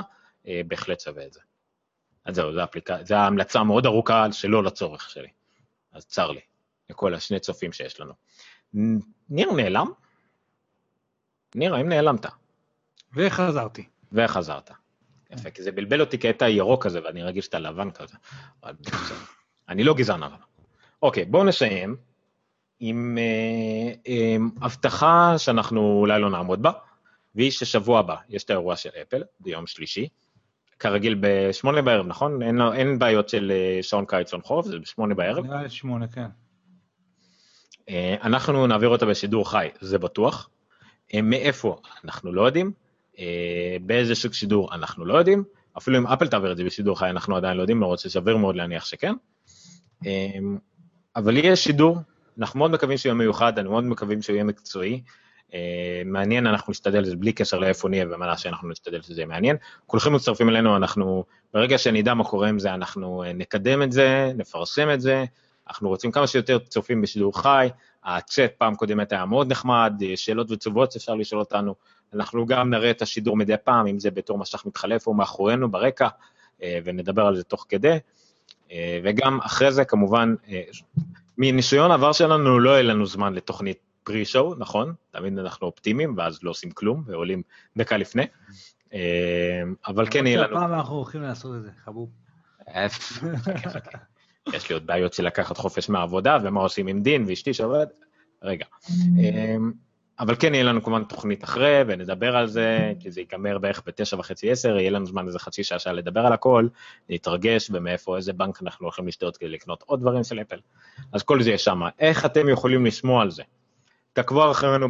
בהחלט 0.67 0.99
שווה 0.99 1.25
את 1.25 1.33
זה. 1.33 1.39
אז 2.25 2.35
זהו, 2.35 2.53
זו, 2.53 2.61
זו 3.03 3.15
ההמלצה 3.15 3.59
המאוד 3.59 3.85
ארוכה 3.85 4.31
שלא 4.31 4.63
לצורך 4.63 5.09
שלי, 5.09 5.29
אז 5.91 6.05
צר 6.05 6.31
לי, 6.31 6.41
לכל 6.89 7.13
השני 7.13 7.39
צופים 7.39 7.73
שיש 7.73 7.99
לנו. 7.99 8.13
ניר 9.29 9.51
נעלם? 9.51 9.91
ניר, 11.55 11.75
האם 11.75 11.89
נעלמת? 11.89 12.25
וחזרתי. 13.15 13.87
וחזרת. 14.11 14.71
יפה, 15.31 15.51
כי 15.51 15.63
זה 15.63 15.71
בלבל 15.71 16.01
אותי 16.01 16.17
קטע 16.17 16.49
ירוק 16.49 16.83
כזה, 16.83 16.99
ואני 17.03 17.23
רגיל 17.23 17.41
שאתה 17.41 17.59
לבן 17.59 17.91
כזה. 17.91 18.17
אני 19.69 19.83
לא 19.83 19.93
גזען 19.93 20.23
אבל. 20.23 20.37
אוקיי, 21.01 21.25
בואו 21.25 21.43
נסיים 21.43 21.97
עם 22.79 23.17
אה, 23.17 23.93
אה, 24.07 24.37
הבטחה 24.61 25.33
שאנחנו 25.37 25.97
אולי 25.99 26.21
לא 26.21 26.29
נעמוד 26.29 26.61
בה, 26.61 26.71
והיא 27.35 27.51
ששבוע 27.51 27.99
הבא 27.99 28.15
יש 28.29 28.43
את 28.43 28.49
האירוע 28.49 28.75
של 28.75 28.89
אפל, 29.01 29.23
ביום 29.39 29.67
שלישי, 29.67 30.07
כרגיל 30.79 31.17
בשמונה 31.19 31.81
בערב, 31.81 32.07
נכון? 32.07 32.43
אין, 32.43 32.61
אין 32.73 32.99
בעיות 32.99 33.29
של 33.29 33.51
אה, 33.51 33.83
שעון 33.83 34.05
קיץ 34.05 34.29
שעון 34.29 34.41
חורף, 34.41 34.65
זה 34.65 34.79
בשמונה 34.79 35.15
בערב. 35.15 35.45
נראה 35.45 35.63
לי 35.63 35.69
שמונה, 35.69 36.07
כן. 36.07 36.27
אה, 37.89 38.15
אנחנו 38.23 38.67
נעביר 38.67 38.89
אותה 38.89 39.05
בשידור 39.05 39.51
חי, 39.51 39.67
זה 39.81 39.99
בטוח. 39.99 40.49
אה, 41.13 41.21
מאיפה 41.21 41.81
אנחנו 42.03 42.33
לא 42.33 42.41
יודעים, 42.41 42.71
אה, 43.19 43.77
באיזה 43.81 44.15
סוג 44.15 44.33
שידור 44.33 44.73
אנחנו 44.73 45.05
לא 45.05 45.17
יודעים, 45.17 45.43
אפילו 45.77 45.97
אם 45.97 46.07
אפל 46.07 46.27
תעביר 46.27 46.51
את 46.51 46.57
זה 46.57 46.63
בשידור 46.63 46.99
חי 46.99 47.09
אנחנו 47.09 47.35
עדיין 47.35 47.57
לא 47.57 47.61
יודעים, 47.61 47.77
למרות 47.77 47.99
ששווה 47.99 48.37
מאוד 48.37 48.55
להניח 48.55 48.85
שכן. 48.85 49.13
אבל 51.15 51.37
יהיה 51.37 51.55
שידור, 51.55 51.97
אנחנו 52.37 52.59
מאוד 52.59 52.71
מקווים 52.71 52.97
שהוא 52.97 53.09
יהיה 53.09 53.17
מיוחד, 53.17 53.59
אני 53.59 53.69
מאוד 53.69 53.83
מקווים 53.83 54.21
שהוא 54.21 54.33
יהיה 54.33 54.43
מקצועי. 54.43 55.01
מעניין, 56.05 56.47
אנחנו 56.47 56.71
נשתדל, 56.71 57.05
זה 57.05 57.15
בלי 57.15 57.33
קשר 57.33 57.59
לאיפה 57.59 57.89
נהיה 57.89 58.05
ומה 58.11 58.25
נעשה, 58.25 58.49
אנחנו 58.49 58.69
נשתדל 58.69 59.01
שזה 59.01 59.21
יהיה 59.21 59.27
מעניין. 59.27 59.55
כולכם 59.85 60.13
מצטרפים 60.13 60.49
אלינו, 60.49 60.75
אנחנו, 60.75 61.23
ברגע 61.53 61.77
שנדע 61.77 62.13
מה 62.13 62.23
קורה 62.23 62.49
עם 62.49 62.59
זה, 62.59 62.73
אנחנו 62.73 63.23
נקדם 63.35 63.81
את 63.81 63.91
זה, 63.91 64.31
נפרסם 64.37 64.89
את 64.93 65.01
זה, 65.01 65.25
אנחנו 65.69 65.89
רוצים 65.89 66.11
כמה 66.11 66.27
שיותר 66.27 66.59
צופים 66.59 67.01
בשידור 67.01 67.41
חי, 67.41 67.69
הצ'אט 68.03 68.51
פעם 68.57 68.75
קודמת 68.75 69.11
היה 69.11 69.25
מאוד 69.25 69.51
נחמד, 69.51 69.93
שאלות 70.15 70.51
ותשובות 70.51 70.95
אפשר 70.95 71.15
לשאול 71.15 71.39
אותנו, 71.41 71.75
אנחנו 72.13 72.45
גם 72.45 72.69
נראה 72.69 72.91
את 72.91 73.01
השידור 73.01 73.37
מדי 73.37 73.55
פעם, 73.63 73.87
אם 73.87 73.99
זה 73.99 74.11
בתור 74.11 74.37
משך 74.37 74.65
מתחלף 74.65 75.07
או 75.07 75.13
מאחורינו 75.13 75.71
ברקע, 75.71 76.07
אה, 76.63 76.79
ונדבר 76.83 77.25
על 77.25 77.35
זה 77.35 77.43
תוך 77.43 77.65
כדי, 77.69 77.97
אה, 78.71 78.99
וגם 79.03 79.39
אחרי 79.41 79.71
זה 79.71 79.85
כמובן, 79.85 80.35
אה, 80.49 80.61
מניסיון 81.39 81.91
העבר 81.91 82.11
שלנו 82.11 82.59
לא 82.59 82.69
יהיה 82.69 82.83
לנו 82.83 83.05
זמן 83.05 83.33
לתוכנית 83.33 83.77
פרי-שואו, 84.03 84.55
נכון? 84.55 84.93
תמיד 85.11 85.37
אנחנו 85.37 85.67
אופטימיים 85.67 86.13
ואז 86.17 86.43
לא 86.43 86.49
עושים 86.49 86.71
כלום 86.71 87.03
ועולים 87.05 87.41
דקה 87.77 87.97
לפני, 87.97 88.23
אבל 89.87 90.07
כן 90.11 90.27
יהיה 90.27 90.41
לנו... 90.41 90.57
הפעם 90.57 90.73
אנחנו 90.73 90.95
הולכים 90.95 91.21
לעשות 91.21 91.55
את 91.55 91.63
זה, 91.63 91.69
חבוב. 91.85 92.09
יש 94.53 94.69
לי 94.69 94.73
עוד 94.73 94.87
בעיות 94.87 95.13
של 95.13 95.25
לקחת 95.25 95.57
חופש 95.57 95.89
מהעבודה, 95.89 96.37
ומה 96.43 96.59
עושים 96.59 96.87
עם 96.87 97.01
דין 97.01 97.25
ואשתי 97.27 97.53
שעובד, 97.53 97.87
רגע. 98.43 98.65
אבל 100.19 100.35
כן, 100.39 100.53
יהיה 100.53 100.63
לנו 100.63 100.83
כמובן 100.83 101.03
תוכנית 101.03 101.43
אחרי, 101.43 101.81
ונדבר 101.87 102.35
על 102.35 102.47
זה, 102.47 102.93
כי 102.99 103.11
זה 103.11 103.21
ייגמר 103.21 103.57
בערך 103.57 103.81
בתשע 103.85 104.17
וחצי 104.17 104.51
עשר, 104.51 104.77
יהיה 104.77 104.89
לנו 104.89 105.05
זמן 105.05 105.27
איזה 105.27 105.39
חצי 105.39 105.63
שעה 105.63 105.79
שעה 105.79 105.93
לדבר 105.93 106.19
על 106.19 106.33
הכל, 106.33 106.67
להתרגש, 107.09 107.69
ומאיפה, 107.73 108.17
איזה 108.17 108.33
בנק 108.33 108.61
אנחנו 108.61 108.85
הולכים 108.85 109.07
לשדוד 109.07 109.37
כדי 109.37 109.49
לקנות 109.49 109.83
עוד 109.85 109.99
דברים 109.99 110.23
של 110.23 110.41
אפל. 110.41 110.59
אז 111.13 111.23
כל 111.23 111.41
זה 111.43 111.51
יש 111.51 111.63
שם. 111.63 111.81
איך 111.99 112.25
אתם 112.25 112.49
יכולים 112.49 112.85
לשמוע 112.85 113.21
על 113.21 113.31
זה? 113.31 113.43
תעקבו 114.13 114.51
אחרינו 114.51 114.87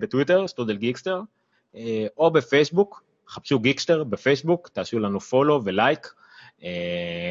בטוויטר, 0.00 0.48
שטרודל 0.48 0.76
גיקסטר, 0.76 1.20
אה, 1.76 2.06
או 2.16 2.30
בפייסבוק, 2.30 3.02
חפשו 3.28 3.58
גיקסטר 3.58 4.04
בפייסבוק, 4.04 4.68
תעשו 4.68 4.98
לנו 4.98 5.20
follow 5.20 5.60
ולייק. 5.64 6.06
אה, 6.06 6.27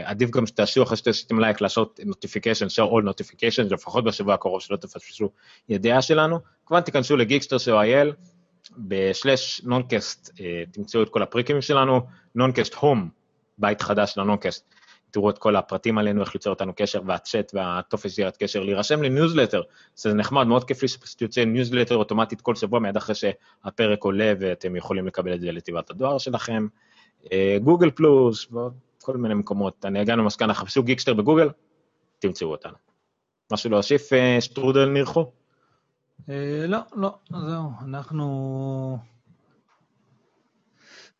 עדיף 0.04 0.30
גם 0.30 0.48
שתעשו 0.48 0.84
אחרי 0.84 0.98
שעשיתם 0.98 1.40
לייק 1.40 1.62
לעשות 1.62 2.00
notification, 2.06 2.66
show 2.66 2.90
all 2.90 3.04
notifications, 3.04 3.74
לפחות 3.74 4.04
בשבוע 4.04 4.34
הקרוב 4.34 4.62
שלא 4.62 4.78
תפספסו 4.78 5.30
ידיעה 5.70 6.02
שלנו. 6.02 6.40
כמובן 6.66 6.84
תיכנסו 6.84 7.18
לגיקסטר 7.18 7.58
של 7.58 7.74
אייל, 7.74 8.14
ב 8.78 8.92
slash 8.92 9.62
נונקאסט 9.64 10.40
תמצאו 10.72 11.04
את 11.04 11.10
כל 11.10 11.22
הפרקים 11.22 11.62
שלנו, 11.62 12.02
נונקאסט 12.36 12.74
home, 12.74 13.10
בית 13.58 13.82
חדש 13.82 14.14
לנונקאסט, 14.18 14.74
תראו 15.12 15.30
את 15.30 15.38
כל 15.38 15.56
הפרטים 15.56 15.98
עלינו, 15.98 16.22
איך 16.22 16.36
ליצור 16.36 16.54
אותנו 16.54 16.74
קשר 16.76 17.02
והצ'אט 17.06 17.52
והטופס 17.54 18.16
יצירת 18.16 18.38
קשר, 18.38 18.64
להירשם 18.64 19.04
לניוזלטר, 19.04 19.62
זה 19.96 20.14
נחמד, 20.14 20.48
מאוד 20.48 20.64
כיף 20.64 20.82
לי 20.82 20.88
שפשוט 20.88 21.22
יוצא 21.22 21.46
ניוזלטר 21.46 21.96
אוטומטית 21.96 22.42
כל 22.42 22.56
שבוע 22.56 22.80
מיד 22.80 22.98
אחרי 22.98 23.16
שהפרק 23.16 24.04
עולה 24.04 24.34
ואתם 24.40 24.76
יכולים 24.76 25.08
לקבל 25.08 25.34
את 25.34 25.42
זה 25.42 25.52
לתיבת 25.52 25.90
הדואר 25.90 26.18
שלכם. 26.18 26.68
גוגל 27.64 27.92
פלוס 27.92 28.48
ועוד 28.52 28.74
כל 29.08 29.18
מיני 29.18 29.34
מקומות. 29.34 29.86
אני 29.86 30.00
הגענו 30.00 30.24
למסקנה, 30.24 30.54
חפשו 30.54 30.84
גיקסטר 30.84 31.14
בגוגל, 31.14 31.50
תמצאו 32.20 32.52
אותנו. 32.52 32.74
משהו 33.52 33.70
להוסיף, 33.70 34.14
אה, 34.14 34.42
שטרודל 34.42 34.90
נירחו? 34.90 35.32
אה, 36.30 36.66
לא, 36.68 36.80
לא, 36.96 37.18
זהו, 37.30 37.70
אנחנו... 37.86 39.00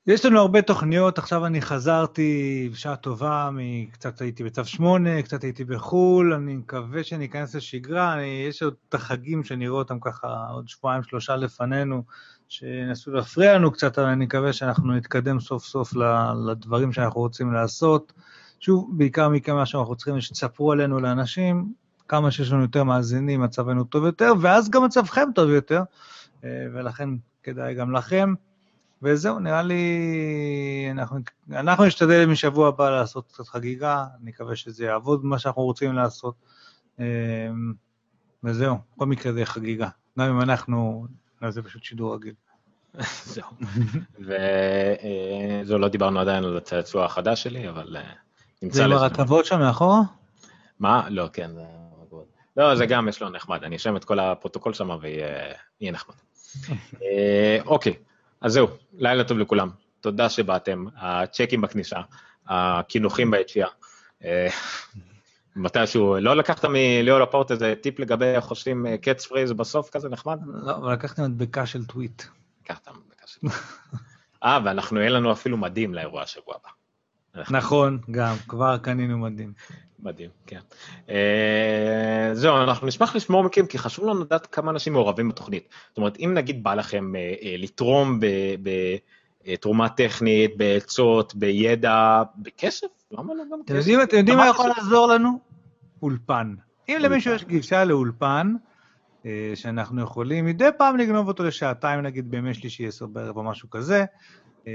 יש 0.08 0.26
לנו 0.26 0.40
הרבה 0.40 0.62
תוכניות, 0.62 1.18
עכשיו 1.18 1.46
אני 1.46 1.62
חזרתי 1.62 2.70
בשעה 2.74 2.96
טובה, 2.96 3.50
קצת 3.92 4.22
הייתי 4.22 4.44
בצו 4.44 4.66
8, 4.66 5.22
קצת 5.22 5.44
הייתי 5.44 5.64
בחו"ל, 5.64 6.34
אני 6.34 6.56
מקווה 6.56 7.04
שאני 7.04 7.26
אכנס 7.26 7.56
לשגרה, 7.56 8.14
אני, 8.14 8.46
יש 8.50 8.64
עוד 8.64 8.76
את 8.90 8.94
החגים 8.94 9.44
שאני 9.44 9.68
רואה 9.68 9.82
אותם 9.82 10.00
ככה 10.00 10.28
עוד 10.54 10.68
שבועיים, 10.68 11.04
שלושה 11.04 11.36
לפנינו, 11.36 12.04
שינסו 12.50 13.12
להפריע 13.12 13.56
לנו 13.56 13.72
קצת, 13.72 14.00
אבל 14.00 14.08
אני 14.08 14.26
מקווה 14.26 14.54
שאנחנו 14.54 14.94
נתקדם 14.94 15.40
סוף 15.40 15.66
סוף 15.66 15.94
לדברים 16.48 16.94
שאנחנו 16.94 17.22
רוצים 17.22 17.54
לעשות. 17.54 18.14
שוב, 18.60 18.90
בעיקר 18.98 19.30
מכם 19.30 19.56
מה 19.56 19.66
שאנחנו 19.66 19.96
צריכים, 19.96 20.22
שתספרו 20.22 20.72
עלינו 20.72 21.00
לאנשים, 21.00 21.74
כמה 22.08 22.32
שיש 22.32 22.52
לנו 22.52 22.62
יותר 22.62 22.84
מאזינים, 22.84 23.42
מצבנו 23.42 23.84
טוב 23.84 24.06
יותר, 24.06 24.34
ואז 24.42 24.70
גם 24.70 24.84
מצבכם 24.84 25.30
טוב 25.36 25.50
יותר, 25.50 25.82
אה, 26.44 26.66
ולכן 26.74 27.10
כדאי 27.44 27.76
גם 27.76 27.92
לכם. 27.92 28.34
וזהו, 29.02 29.40
נראה 29.40 29.62
לי, 29.62 30.88
אנחנו, 30.92 31.20
אנחנו 31.52 31.86
נשתדל 31.86 32.26
משבוע 32.26 32.68
הבא 32.68 32.90
לעשות 32.90 33.28
קצת 33.28 33.48
חגיגה, 33.48 34.06
אני 34.22 34.30
מקווה 34.30 34.56
שזה 34.56 34.86
יעבוד 34.86 35.26
מה 35.26 35.40
שאנחנו 35.40 35.62
רוצים 35.62 35.94
לעשות. 35.94 36.36
אמ, 37.00 37.74
וזהו, 38.44 38.78
בכל 38.96 39.06
מקרה 39.06 39.34
זה 39.34 39.46
חגיגה. 39.46 39.90
גם 40.20 40.30
אם 40.30 40.42
אנחנו, 40.42 41.08
זה 41.50 41.62
פשוט 41.62 41.84
שידור 41.84 42.16
רגיל. 42.16 42.34
זהו. 43.34 43.48
וזהו, 44.20 45.78
לא 45.80 45.88
דיברנו 45.88 46.20
עדיין 46.20 46.44
על 46.44 46.58
הצעצוע 46.58 47.06
החדש 47.06 47.44
שלי, 47.44 47.70
אבל 47.70 47.98
אה, 47.98 48.14
נמצא 48.62 48.78
זה 48.78 48.86
עם 48.86 48.92
לזה. 48.92 49.02
הרכבות 49.02 49.46
שם 49.46 49.60
מאחורה? 49.60 50.02
מה? 50.80 51.10
לא, 51.10 51.30
כן, 51.34 51.52
זה... 51.54 51.64
לא, 52.58 52.76
זה 52.76 52.86
גם 52.86 53.08
יש 53.08 53.22
לו 53.22 53.30
נחמד, 53.30 53.64
אני 53.64 53.76
אשם 53.76 53.98
את 53.98 54.06
כל 54.06 54.20
הפרוטוקול 54.20 54.74
שם 54.74 54.90
ויהיה 55.02 55.92
נחמד. 55.92 56.16
אה, 57.04 57.58
אוקיי, 57.66 57.94
אז 58.42 58.54
זהו, 58.54 58.68
לילה 58.98 59.24
טוב 59.24 59.38
לכולם. 59.38 59.70
תודה 60.02 60.30
שבאתם, 60.30 60.86
הצ'קים 60.96 61.62
בכניסה, 61.62 62.00
הקינוחים 62.48 63.32
ביציאה. 63.32 63.68
אה, 65.58 65.62
מתישהו, 65.62 66.16
לא 66.20 66.36
לקחת 66.36 66.66
מליאור 66.66 67.20
לפורט 67.20 67.52
איזה 67.52 67.74
טיפ 67.82 68.00
לגבי 68.00 68.26
איך 68.26 68.44
חושבים 68.44 68.86
catch 69.02 69.26
phrase 69.26 69.52
בסוף 69.52 69.90
כזה 69.90 70.10
נחמד? 70.10 70.40
לא, 70.46 70.76
אבל 70.76 70.94
לקחתי 70.94 71.22
מדבקה 71.22 71.66
של 71.66 71.86
טוויט. 71.86 72.24
לקחת 72.64 72.88
מדבקה 72.88 73.28
של... 73.28 73.40
אה, 74.44 74.60
ואנחנו, 74.66 75.02
אין 75.02 75.14
לנו 75.14 75.32
אפילו 75.32 75.58
מדים 75.58 75.94
לאירוע 75.94 76.22
השבוע 76.22 76.56
הבא. 76.56 76.70
נכון, 77.50 78.00
גם, 78.12 78.36
כבר 78.48 78.78
קנינו 78.78 79.18
מדים. 79.18 79.54
מדהים, 80.00 80.30
כן. 80.48 80.60
אה, 81.10 82.30
זהו, 82.34 82.58
אנחנו 82.58 82.88
נשמח 82.88 83.16
לשמור 83.16 83.44
מכם, 83.44 83.66
כי 83.66 83.78
חשוב 83.78 84.06
לנו 84.06 84.22
לדעת 84.22 84.48
כמה 84.48 84.72
אנשים 84.72 84.94
מעורבים 84.94 85.30
בתוכנית. 85.30 85.70
זאת 85.90 85.98
אומרת, 85.98 86.18
אם 86.20 86.34
נגיד 86.34 86.64
בא 86.64 86.74
לכם 86.74 87.16
אה, 87.16 87.34
אה, 87.44 87.56
לתרום 87.58 88.20
בתרומה 89.48 89.90
טכנית, 89.90 90.58
בעצות, 90.58 91.36
בידע, 91.36 92.24
בכסף, 92.38 92.88
למה 93.12 93.34
לא 93.34 93.44
גם 93.52 93.60
כסף? 93.68 93.92
אתם 94.04 94.18
יודעים 94.18 94.38
מה 94.38 94.48
יכול 94.48 94.70
לעזור 94.78 95.08
לנו? 95.08 95.40
אולפן. 96.02 96.56
אם. 96.90 96.98
למישהו 97.00 97.34
יש 97.34 97.44
גישה 97.44 97.86
לאולפן, 97.86 98.54
אה, 99.26 99.52
שאנחנו 99.56 100.02
יכולים 100.02 100.46
מדי 100.46 100.70
פעם 100.78 100.98
לגנוב 100.98 101.28
אותו 101.28 101.44
לשעתיים, 101.44 102.02
נגיד 102.02 102.32
בימי 102.32 102.54
שלישי 102.54 102.88
עשר 102.88 103.06
בערב 103.06 103.38
או 103.38 103.44
משהו 103.44 103.70
כזה, 103.70 104.06
אה, 104.68 104.74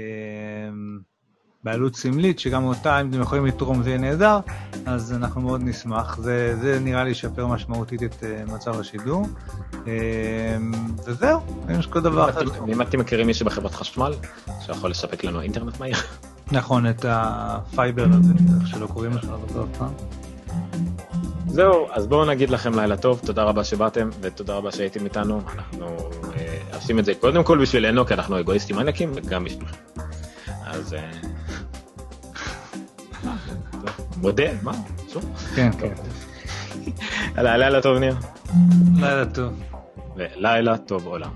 בעלות 1.63 1.95
סמלית, 1.95 2.39
שגם 2.39 2.63
אותה, 2.63 3.01
אם 3.01 3.09
אתם 3.09 3.21
יכולים 3.21 3.45
לתרום 3.45 3.83
זה 3.83 3.89
יהיה 3.89 3.99
נהדר, 3.99 4.39
אז 4.85 5.13
אנחנו 5.13 5.41
מאוד 5.41 5.61
נשמח. 5.63 6.17
זה, 6.17 6.55
זה 6.61 6.79
נראה 6.79 7.03
לי 7.03 7.09
ישפר 7.09 7.47
משמעותית 7.47 8.03
את 8.03 8.23
אה, 8.23 8.43
מצב 8.45 8.79
השידור. 8.79 9.27
וזהו, 11.05 11.39
אם 11.69 11.79
יש 11.79 11.87
כל 11.87 12.01
דבר 12.01 12.29
אחר. 12.29 12.41
אם 12.67 12.81
אתם 12.81 12.99
מכירים 12.99 13.27
מישהו 13.27 13.45
בחברת 13.45 13.73
חשמל, 13.73 14.13
שיכול 14.61 14.89
לספק 14.91 15.23
לנו 15.23 15.41
אינטרנט 15.41 15.79
מהיר. 15.79 15.95
נכון, 16.51 16.89
את 16.89 17.05
הפייבר 17.07 18.07
הזה, 18.19 18.33
איך 18.59 18.67
שלא 18.67 18.87
קוראים 18.87 19.11
לך, 19.11 19.23
אבל 19.23 19.59
עוד 19.59 19.69
פעם. 19.77 19.93
זהו, 21.53 21.87
אז 21.91 22.07
בואו 22.07 22.25
נגיד 22.25 22.49
לכם 22.49 22.79
לילה 22.79 22.97
טוב, 22.97 23.21
תודה 23.25 23.43
רבה 23.43 23.63
שבאתם, 23.63 24.09
ותודה 24.21 24.53
רבה 24.53 24.71
שהייתם 24.71 25.05
איתנו. 25.05 25.41
אנחנו 25.55 25.97
אה, 26.37 26.57
עושים 26.73 26.99
את 26.99 27.05
זה 27.05 27.13
קודם 27.15 27.43
כל 27.43 27.61
בשבילנו, 27.61 28.05
כי 28.05 28.13
אנחנו 28.13 28.39
אגואיסטים 28.39 28.79
ענקים, 28.79 29.11
וגם 29.15 29.43
בשבילכם. 29.43 29.77
אז... 30.65 30.93
אה, 30.93 31.11
מודה, 34.17 34.43
מה? 34.61 34.71
שוב? 35.09 35.25
כן, 35.55 35.71
כן. 35.79 35.93
לילה 37.37 37.81
טוב 37.81 37.97
ניר, 37.97 38.15
לילה 38.95 39.25
טוב. 39.25 39.53
ולילה 40.15 40.77
טוב 40.77 41.07
עולם. 41.07 41.31